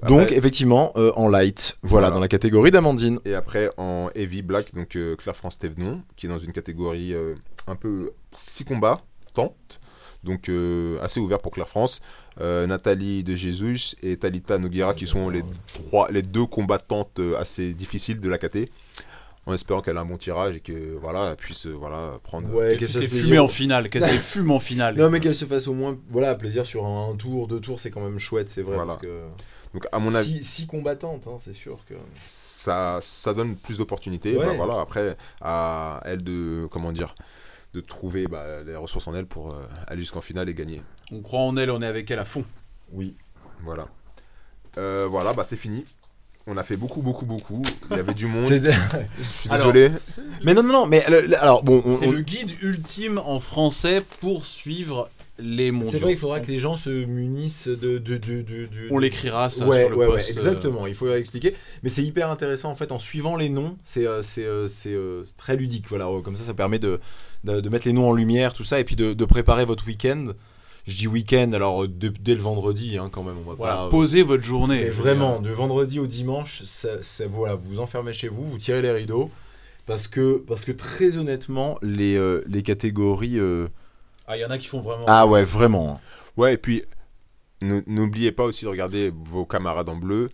Après- 0.02 0.08
Donc, 0.08 0.32
effectivement, 0.32 0.92
euh, 0.96 1.12
en 1.16 1.28
light, 1.28 1.76
voilà, 1.82 2.06
Voilà. 2.06 2.14
dans 2.14 2.20
la 2.20 2.28
catégorie 2.28 2.70
d'Amandine. 2.70 3.20
Et 3.24 3.34
après, 3.34 3.70
en 3.76 4.08
Heavy 4.14 4.42
Black, 4.42 4.74
donc 4.74 4.96
euh, 4.96 5.16
Claire-France 5.16 5.58
Thévenon, 5.58 6.02
qui 6.16 6.26
est 6.26 6.28
dans 6.28 6.38
une 6.38 6.52
catégorie 6.52 7.12
euh, 7.14 7.34
un 7.66 7.76
peu 7.76 8.12
6 8.32 8.64
combats, 8.64 9.00
tente, 9.34 9.80
donc 10.24 10.50
assez 11.00 11.20
ouvert 11.20 11.38
pour 11.38 11.52
Claire-France. 11.52 12.00
Euh, 12.40 12.66
Nathalie 12.66 13.24
de 13.24 13.34
Jesus 13.36 13.96
et 14.02 14.16
Talita 14.16 14.58
Noguera, 14.58 14.94
qui 14.94 15.06
sont 15.06 15.28
les, 15.28 15.42
trois, 15.74 16.08
les 16.10 16.22
deux 16.22 16.46
combattantes 16.46 17.20
assez 17.38 17.74
difficiles 17.74 18.20
de 18.20 18.28
la 18.28 18.38
KT. 18.38 18.68
En 19.48 19.54
espérant 19.54 19.80
qu'elle 19.80 19.96
a 19.96 20.00
un 20.02 20.04
bon 20.04 20.18
tirage 20.18 20.56
et 20.56 20.60
que 20.60 20.94
voilà, 21.00 21.30
elle 21.30 21.36
puisse 21.36 21.66
euh, 21.66 21.70
voilà, 21.72 22.18
prendre. 22.22 22.52
Ouais, 22.54 22.70
Qu'elle 22.70 22.78
qu'elle 22.80 22.88
fasse 22.88 23.04
fumée 23.06 23.20
plaisir. 23.20 23.44
en 23.44 23.48
finale. 23.48 23.88
Qu'elle 23.88 24.04
fume 24.20 24.50
en 24.50 24.60
finale. 24.60 24.94
Non, 24.96 25.08
mais 25.08 25.20
qu'elle 25.20 25.34
se 25.34 25.46
fasse 25.46 25.66
au 25.68 25.72
moins 25.74 25.96
voilà, 26.10 26.34
plaisir 26.34 26.66
sur 26.66 26.84
un, 26.84 27.10
un 27.12 27.16
tour, 27.16 27.48
deux 27.48 27.58
tours, 27.58 27.80
c'est 27.80 27.90
quand 27.90 28.02
même 28.02 28.18
chouette, 28.18 28.50
c'est 28.50 28.60
vrai. 28.62 28.74
Voilà. 28.76 28.92
Parce 28.92 29.02
que 29.02 29.22
Donc, 29.72 29.86
à 29.90 29.98
mon 29.98 30.14
avis, 30.14 30.38
six, 30.38 30.44
six 30.44 30.66
combattantes, 30.66 31.26
hein, 31.26 31.38
c'est 31.42 31.54
sûr 31.54 31.78
que. 31.88 31.94
ça, 32.24 32.98
ça 33.00 33.32
donne 33.32 33.56
plus 33.56 33.78
d'opportunités. 33.78 34.36
Ouais. 34.36 34.44
Bah, 34.44 34.52
voilà, 34.54 34.80
après, 34.80 35.16
à 35.40 36.00
elle 36.04 36.22
de, 36.22 36.68
comment 36.70 36.92
dire, 36.92 37.14
de 37.72 37.80
trouver 37.80 38.26
bah, 38.26 38.62
les 38.66 38.76
ressources 38.76 39.08
en 39.08 39.14
elle 39.14 39.26
pour 39.26 39.52
euh, 39.52 39.62
aller 39.86 40.00
jusqu'en 40.02 40.20
finale 40.20 40.48
et 40.50 40.54
gagner. 40.54 40.82
On 41.10 41.22
croit 41.22 41.40
en 41.40 41.56
elle, 41.56 41.70
on 41.70 41.80
est 41.80 41.86
avec 41.86 42.10
elle 42.10 42.18
à 42.18 42.24
fond. 42.26 42.44
Oui. 42.92 43.16
Voilà. 43.62 43.88
Euh, 44.76 45.06
voilà, 45.10 45.32
bah 45.32 45.42
c'est 45.44 45.56
fini. 45.56 45.86
On 46.50 46.56
a 46.56 46.62
fait 46.62 46.76
beaucoup, 46.78 47.02
beaucoup, 47.02 47.26
beaucoup. 47.26 47.60
Il 47.90 47.96
y 47.98 48.00
avait 48.00 48.14
du 48.14 48.26
monde. 48.26 48.50
Je 48.50 49.22
suis 49.22 49.50
Alors, 49.50 49.70
désolé. 49.72 49.94
mais 50.44 50.54
non, 50.54 50.62
non, 50.62 50.72
non, 50.72 50.86
mais 50.86 51.04
le- 51.08 51.26
le- 51.26 51.42
alors 51.42 51.62
bon, 51.62 51.82
on- 51.84 51.98
C'est 51.98 52.06
on- 52.06 52.10
le 52.12 52.22
guide 52.22 52.50
ultime 52.62 53.18
en 53.18 53.38
français 53.38 54.02
pour 54.20 54.46
suivre 54.46 55.10
les 55.38 55.70
mondiaux. 55.70 55.90
c'est 55.92 55.98
vrai, 55.98 56.12
il 56.12 56.18
faudra 56.18 56.40
que 56.40 56.46
les 56.46 56.58
gens 56.58 56.76
se 56.78 56.88
munissent 56.90 57.68
de. 57.68 57.98
de, 57.98 58.16
de, 58.16 58.16
de- 58.16 58.42
de- 58.42 58.88
On 58.90 58.98
l'écrira 58.98 59.50
ça 59.50 59.66
ouais, 59.66 59.80
sur 59.82 59.90
le 59.90 59.96
ouais, 59.96 60.06
ouais, 60.06 60.12
post. 60.14 60.30
euh, 60.30 60.32
exactement, 60.32 60.86
il 60.86 60.94
faut 60.94 61.12
expliquer. 61.12 61.54
Mais 61.82 61.90
c'est 61.90 62.02
hyper 62.02 62.30
intéressant 62.30 62.70
en 62.70 62.74
fait, 62.74 62.92
en 62.92 62.98
suivant 62.98 63.36
les 63.36 63.50
noms, 63.50 63.76
c'est 63.84 64.06
euh, 64.06 64.22
c'est, 64.22 64.44
euh, 64.46 64.68
c'est, 64.68 64.94
euh, 64.94 65.24
c'est 65.24 65.36
très 65.36 65.54
ludique. 65.54 65.84
Voilà, 65.90 66.06
comme 66.24 66.34
ça, 66.36 66.44
ça 66.44 66.54
permet 66.54 66.78
de, 66.78 66.98
de, 67.44 67.60
de 67.60 67.68
mettre 67.68 67.86
les 67.86 67.92
noms 67.92 68.08
en 68.08 68.12
lumière, 68.14 68.54
tout 68.54 68.64
ça, 68.64 68.80
et 68.80 68.84
puis 68.84 68.96
de, 68.96 69.12
de 69.12 69.24
préparer 69.26 69.64
votre 69.66 69.86
week-end. 69.86 70.28
Je 70.88 70.96
dis 70.96 71.06
week-end, 71.06 71.52
alors 71.52 71.84
euh, 71.84 71.88
de- 71.88 72.08
dès 72.08 72.34
le 72.34 72.40
vendredi, 72.40 72.98
hein, 72.98 73.10
quand 73.12 73.22
même, 73.22 73.36
on 73.38 73.48
va 73.48 73.54
Voilà, 73.54 73.74
pas. 73.76 73.86
euh, 73.86 73.90
posez 73.90 74.22
votre 74.22 74.42
journée. 74.42 74.80
mais 74.84 74.90
vraiment, 74.90 75.38
de 75.40 75.50
vendredi 75.50 76.00
au 76.00 76.06
dimanche, 76.06 76.62
ça, 76.64 77.02
ça- 77.02 77.26
voilà, 77.28 77.54
vous 77.54 77.68
vous 77.74 77.78
enfermez 77.80 78.12
chez 78.12 78.28
vous, 78.28 78.42
vous 78.48 78.58
tirez 78.58 78.82
les 78.82 78.90
rideaux. 78.90 79.30
Parce 79.86 80.08
que, 80.08 80.42
parce 80.46 80.64
que 80.66 80.72
très 80.72 81.16
honnêtement, 81.16 81.78
les, 81.82 82.16
euh, 82.16 82.42
les 82.46 82.62
catégories. 82.62 83.38
euh, 83.38 83.68
Ah, 84.26 84.36
il 84.36 84.40
y 84.40 84.44
en 84.44 84.50
a 84.50 84.58
qui 84.58 84.66
font 84.66 84.80
vraiment. 84.80 85.04
Ah 85.06 85.26
ouais, 85.26 85.44
vraiment. 85.44 86.00
Ouais, 86.36 86.54
et 86.54 86.58
puis, 86.58 86.82
n'oubliez 87.62 88.32
pas 88.32 88.44
aussi 88.44 88.64
de 88.64 88.70
regarder 88.70 89.12
vos 89.24 89.44
camarades 89.46 89.88
en 89.88 89.96
bleu 89.96 90.28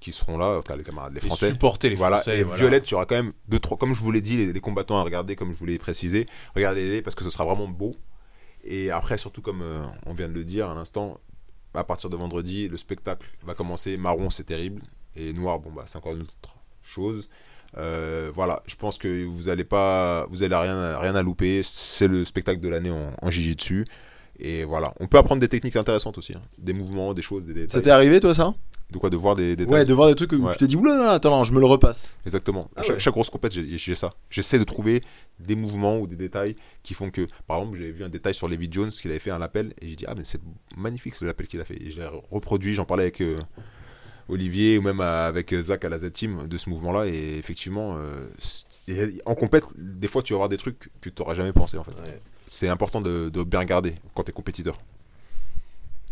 qui 0.00 0.12
seront 0.12 0.36
là, 0.38 0.56
enfin, 0.58 0.76
les 0.76 0.84
camarades, 0.84 1.12
les 1.14 1.18
Et 1.24 1.26
Français. 1.26 1.48
supporter 1.50 1.88
les 1.88 1.96
Voilà, 1.96 2.16
Français. 2.16 2.38
et 2.40 2.42
voilà. 2.44 2.58
Violette, 2.60 2.88
il 2.88 2.92
y 2.92 2.94
aura 2.94 3.06
quand 3.06 3.14
même 3.14 3.32
deux, 3.48 3.58
trois, 3.58 3.76
comme 3.76 3.94
je 3.94 4.00
vous 4.00 4.10
l'ai 4.12 4.20
dit, 4.20 4.36
les, 4.36 4.52
les 4.52 4.60
combattants 4.60 4.98
à 4.98 5.02
regarder, 5.02 5.34
comme 5.34 5.52
je 5.52 5.58
vous 5.58 5.66
l'ai 5.66 5.78
précisé. 5.78 6.26
Regardez-les 6.54 7.00
parce 7.02 7.14
que 7.16 7.24
ce 7.24 7.30
sera 7.30 7.44
vraiment 7.44 7.68
beau. 7.68 7.96
Et 8.64 8.90
après, 8.90 9.18
surtout 9.18 9.42
comme 9.42 9.62
euh, 9.62 9.82
on 10.06 10.12
vient 10.12 10.28
de 10.28 10.32
le 10.32 10.44
dire 10.44 10.70
à 10.70 10.74
l'instant, 10.74 11.20
à 11.74 11.84
partir 11.84 12.08
de 12.10 12.16
vendredi, 12.16 12.68
le 12.68 12.76
spectacle 12.76 13.26
va 13.44 13.54
commencer. 13.54 13.96
Marron, 13.96 14.30
c'est 14.30 14.44
terrible. 14.44 14.82
Et 15.16 15.32
noir, 15.32 15.58
bon, 15.58 15.70
bah, 15.70 15.84
c'est 15.86 15.96
encore 15.96 16.14
une 16.14 16.22
autre 16.22 16.54
chose. 16.82 17.28
Euh, 17.76 18.30
voilà, 18.34 18.62
je 18.66 18.76
pense 18.76 18.98
que 18.98 19.24
vous 19.24 19.48
allez 19.48 19.64
pas, 19.64 20.26
vous 20.30 20.42
allez 20.42 20.54
rien, 20.54 20.96
rien 20.98 21.14
à 21.14 21.22
louper. 21.22 21.62
C'est 21.64 22.08
le 22.08 22.24
spectacle 22.24 22.60
de 22.60 22.68
l'année 22.68 22.90
en, 22.90 23.10
en 23.20 23.28
dessus. 23.28 23.86
Et 24.38 24.64
voilà, 24.64 24.94
on 24.98 25.06
peut 25.06 25.18
apprendre 25.18 25.40
des 25.40 25.48
techniques 25.48 25.76
intéressantes 25.76 26.18
aussi, 26.18 26.34
hein. 26.34 26.42
des 26.58 26.72
mouvements, 26.72 27.14
des 27.14 27.22
choses, 27.22 27.46
des. 27.46 27.68
Ça 27.68 27.80
t'est 27.80 27.90
arrivé 27.90 28.18
toi 28.18 28.34
ça? 28.34 28.54
De 28.94 28.98
quoi 29.00 29.10
De 29.10 29.16
voir 29.16 29.34
des. 29.34 29.56
Ouais, 29.64 29.84
de 29.84 29.92
voir 29.92 30.08
des 30.08 30.14
trucs 30.14 30.30
où 30.32 30.36
Ouais. 30.36 30.52
tu 30.52 30.58
te 30.60 30.64
dis, 30.64 30.76
oulala, 30.76 31.10
attends, 31.10 31.30
non, 31.36 31.42
je 31.44 31.52
me 31.52 31.58
le 31.58 31.66
repasse. 31.66 32.08
Exactement. 32.24 32.70
Ah 32.76 32.82
chaque, 32.82 32.92
ouais. 32.92 32.98
chaque 33.00 33.12
grosse 33.12 33.28
compète, 33.28 33.52
j'ai 33.52 33.94
ça. 33.96 34.14
J'essaie 34.30 34.58
de 34.58 34.64
trouver 34.64 35.02
des 35.40 35.56
mouvements 35.56 35.98
ou 35.98 36.06
des 36.06 36.14
détails 36.16 36.54
qui 36.84 36.94
font 36.94 37.10
que, 37.10 37.26
par 37.48 37.58
exemple, 37.58 37.76
j'avais 37.76 37.90
vu 37.90 38.04
un 38.04 38.08
détail 38.08 38.34
sur 38.34 38.46
Levi 38.48 38.68
Jones 38.70 38.90
qu'il 38.90 39.10
avait 39.10 39.18
fait 39.18 39.32
un 39.32 39.38
lapel 39.40 39.74
et 39.82 39.88
j'ai 39.88 39.96
dit 39.96 40.04
ah 40.06 40.14
mais 40.16 40.22
c'est 40.24 40.40
magnifique 40.76 41.16
ce 41.16 41.24
lapel 41.24 41.48
qu'il 41.48 41.60
a 41.60 41.64
fait. 41.64 41.76
Et 41.82 41.90
je 41.90 42.00
l'ai 42.00 42.08
reproduit. 42.30 42.74
J'en 42.74 42.84
parlais 42.84 43.02
avec 43.02 43.20
euh, 43.20 43.36
Olivier 44.28 44.78
ou 44.78 44.82
même 44.82 45.00
euh, 45.00 45.26
avec 45.28 45.52
euh, 45.52 45.60
Zach 45.60 45.84
à 45.84 45.88
la 45.88 45.98
Z 45.98 46.12
Team 46.12 46.46
de 46.46 46.56
ce 46.56 46.70
mouvement-là 46.70 47.06
et 47.06 47.36
effectivement, 47.36 47.96
euh, 47.98 49.10
en 49.26 49.34
compète, 49.34 49.64
des 49.76 50.08
fois 50.08 50.22
tu 50.22 50.32
vas 50.32 50.38
voir 50.38 50.48
des 50.48 50.56
trucs 50.56 50.78
que 51.00 51.08
tu 51.10 51.20
n'aurais 51.20 51.34
jamais 51.34 51.52
pensé 51.52 51.76
en 51.76 51.84
fait. 51.84 51.90
Ouais. 52.00 52.20
C'est 52.46 52.68
important 52.68 53.00
de, 53.00 53.28
de 53.28 53.42
bien 53.42 53.58
regarder 53.60 53.96
quand 54.14 54.22
tu 54.22 54.30
es 54.30 54.32
compétiteur. 54.32 54.78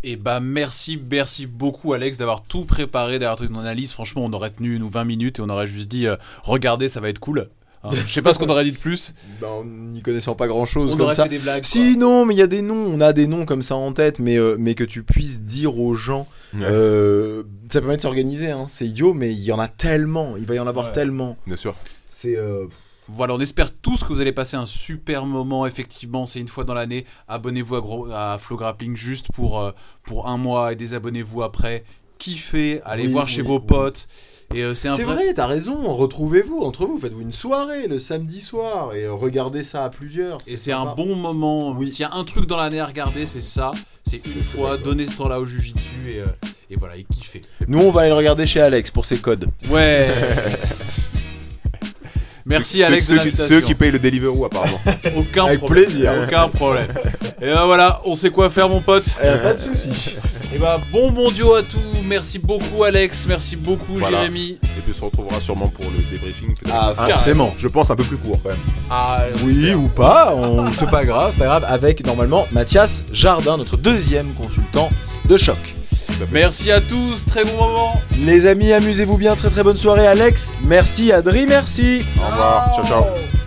Et 0.04 0.16
bah 0.16 0.40
merci, 0.40 1.00
merci 1.10 1.46
beaucoup 1.46 1.92
Alex 1.92 2.16
d'avoir 2.16 2.42
tout 2.42 2.64
préparé 2.64 3.18
derrière 3.18 3.36
ton 3.36 3.56
analyse. 3.58 3.92
Franchement, 3.92 4.24
on 4.24 4.32
aurait 4.32 4.50
tenu 4.50 4.78
nous 4.78 4.88
20 4.88 5.04
minutes 5.04 5.38
et 5.38 5.42
on 5.42 5.48
aurait 5.48 5.66
juste 5.68 5.88
dit 5.88 6.06
euh, 6.06 6.16
regardez, 6.42 6.88
ça 6.88 7.00
va 7.00 7.08
être 7.08 7.20
cool. 7.20 7.48
Hein, 7.84 7.90
Je 8.06 8.12
sais 8.12 8.22
pas 8.22 8.32
ce 8.34 8.38
qu'on 8.38 8.46
aurait 8.46 8.64
dit 8.64 8.72
de 8.72 8.78
plus. 8.78 9.14
Bah, 9.40 9.48
en 9.48 9.64
n'y 9.64 10.02
connaissant 10.02 10.34
pas 10.34 10.46
grand 10.48 10.66
chose 10.66 10.92
On 10.94 10.96
comme 10.96 11.06
aurait 11.06 11.14
ça. 11.14 11.24
fait 11.24 11.28
des 11.30 11.38
blagues. 11.38 11.64
Si, 11.64 11.96
non, 11.96 12.24
mais 12.26 12.34
il 12.34 12.38
y 12.38 12.42
a 12.42 12.46
des 12.48 12.62
noms, 12.62 12.74
on 12.94 13.00
a 13.00 13.12
des 13.12 13.26
noms 13.26 13.44
comme 13.44 13.62
ça 13.62 13.74
en 13.76 13.92
tête, 13.92 14.18
mais, 14.20 14.36
euh, 14.38 14.56
mais 14.58 14.74
que 14.74 14.84
tu 14.84 15.02
puisses 15.02 15.40
dire 15.40 15.78
aux 15.78 15.94
gens, 15.94 16.26
euh, 16.60 17.42
ça 17.68 17.80
permet 17.80 17.96
de 17.96 18.02
s'organiser, 18.02 18.50
hein. 18.50 18.66
c'est 18.68 18.86
idiot, 18.86 19.14
mais 19.14 19.32
il 19.32 19.40
y 19.42 19.50
en 19.52 19.58
a 19.58 19.68
tellement, 19.68 20.36
il 20.36 20.46
va 20.46 20.54
y 20.54 20.58
en 20.60 20.66
avoir 20.66 20.86
Ouais. 20.86 20.92
tellement. 20.92 21.36
Bien 21.46 21.56
sûr. 21.56 21.74
C'est. 22.10 22.36
euh, 22.36 22.66
Voilà, 23.08 23.34
on 23.34 23.40
espère 23.40 23.74
tous 23.74 24.04
que 24.04 24.12
vous 24.12 24.20
allez 24.20 24.32
passer 24.32 24.56
un 24.56 24.66
super 24.66 25.26
moment. 25.26 25.66
Effectivement, 25.66 26.24
c'est 26.26 26.38
une 26.40 26.48
fois 26.48 26.64
dans 26.64 26.74
l'année. 26.74 27.04
Abonnez-vous 27.28 27.74
à, 27.76 27.80
Gro- 27.80 28.08
à 28.12 28.38
Flow 28.38 28.56
Grappling 28.56 28.96
juste 28.96 29.26
pour, 29.32 29.60
euh, 29.60 29.72
pour 30.04 30.28
un 30.28 30.36
mois 30.36 30.72
et 30.72 30.76
désabonnez-vous 30.76 31.42
après. 31.42 31.84
Kiffez, 32.18 32.80
allez 32.84 33.06
Oui, 33.06 33.12
voir 33.12 33.26
chez 33.28 33.42
oui, 33.42 33.48
vos 33.48 33.60
potes. 33.60 34.06
Et 34.54 34.62
euh, 34.62 34.74
c'est 34.74 34.90
vrai, 34.90 35.32
t'as 35.34 35.46
raison, 35.46 35.92
retrouvez-vous 35.94 36.60
entre 36.60 36.84
vous, 36.84 36.98
faites-vous 36.98 37.22
une 37.22 37.32
soirée 37.32 37.88
le 37.88 37.98
samedi 37.98 38.42
soir 38.42 38.92
et 38.94 39.04
euh, 39.04 39.14
regardez 39.14 39.62
ça 39.62 39.84
à 39.86 39.88
plusieurs. 39.88 40.38
Et 40.46 40.56
c'est 40.56 40.72
un 40.72 40.94
bon 40.94 41.16
moment. 41.16 41.74
S'il 41.86 42.00
y 42.00 42.04
a 42.04 42.12
un 42.12 42.22
truc 42.24 42.46
dans 42.46 42.58
l'année 42.58 42.78
à 42.78 42.84
regarder, 42.86 43.24
c'est 43.26 43.40
ça. 43.40 43.70
C'est 44.04 44.20
une 44.26 44.42
fois, 44.42 44.76
donner 44.76 45.06
ce 45.06 45.16
temps-là 45.16 45.40
au 45.40 45.46
Jujitsu 45.46 45.88
et, 46.10 46.20
euh, 46.20 46.26
et 46.68 46.76
voilà, 46.76 46.96
et 46.96 47.04
kiffer. 47.04 47.42
Nous, 47.66 47.78
on 47.80 47.90
va 47.90 48.02
aller 48.02 48.10
le 48.10 48.14
regarder 48.16 48.44
chez 48.46 48.60
Alex 48.60 48.90
pour 48.90 49.06
ses 49.06 49.18
codes. 49.18 49.48
Ouais 49.70 50.08
Merci 52.44 52.78
Ceux- 52.78 52.84
Alex 52.84 53.06
ceux, 53.06 53.18
de 53.18 53.36
ceux 53.36 53.60
qui 53.60 53.74
payent 53.74 53.92
le 53.92 53.98
Deliveroo 53.98 54.44
apparemment. 54.44 54.80
Aucun 55.16 55.44
Avec 55.46 55.58
problème. 55.60 55.84
plaisir. 55.84 56.10
Aucun 56.24 56.48
problème. 56.48 56.88
Et 57.40 57.46
ben 57.46 57.64
voilà, 57.66 58.00
on 58.04 58.14
sait 58.14 58.30
quoi 58.30 58.50
faire 58.50 58.68
mon 58.68 58.80
pote. 58.80 59.04
pas 59.20 59.54
de 59.54 59.60
soucis. 59.60 60.16
Et 60.54 60.58
bah 60.58 60.78
bon 60.92 61.10
mondio 61.10 61.54
à 61.54 61.62
tous. 61.62 61.78
Merci 62.04 62.38
beaucoup 62.38 62.84
Alex. 62.84 63.26
Merci 63.26 63.56
beaucoup 63.56 63.96
Voilà. 63.98 64.18
Jérémy. 64.18 64.58
Et 64.62 64.80
puis 64.82 64.90
on 64.90 64.92
se 64.92 65.04
retrouvera 65.04 65.40
sûrement 65.40 65.68
pour 65.68 65.84
le 65.86 66.02
débriefing. 66.10 66.54
Ah, 66.70 66.94
Un- 66.98 67.08
forcément. 67.10 67.54
Je 67.56 67.68
pense 67.68 67.90
un 67.90 67.96
peu 67.96 68.04
plus 68.04 68.16
court 68.18 68.38
quand 68.42 68.50
même. 68.50 68.58
Ah, 68.90 69.24
Oui 69.44 69.72
ou 69.74 69.88
pas, 69.88 70.34
on... 70.36 70.70
c'est 70.70 70.90
pas 70.90 71.04
grave, 71.04 71.34
pas 71.36 71.44
grave, 71.44 71.64
avec 71.66 72.04
normalement 72.06 72.46
Mathias 72.52 73.02
Jardin, 73.12 73.56
notre 73.56 73.76
deuxième 73.76 74.32
consultant 74.34 74.90
de 75.28 75.36
choc. 75.36 75.56
Merci 76.30 76.70
à 76.70 76.80
tous. 76.80 77.24
Très 77.26 77.44
bon 77.44 77.56
moment. 77.56 78.00
Les 78.18 78.46
amis, 78.46 78.72
amusez-vous 78.72 79.18
bien, 79.18 79.34
très 79.34 79.50
très 79.50 79.62
bonne 79.62 79.76
soirée 79.76 80.06
Alex, 80.06 80.52
merci 80.62 81.12
Adri, 81.12 81.46
merci. 81.46 82.04
Au 82.16 82.30
revoir. 82.30 82.74
Ciao 82.74 82.84
ciao. 82.84 83.41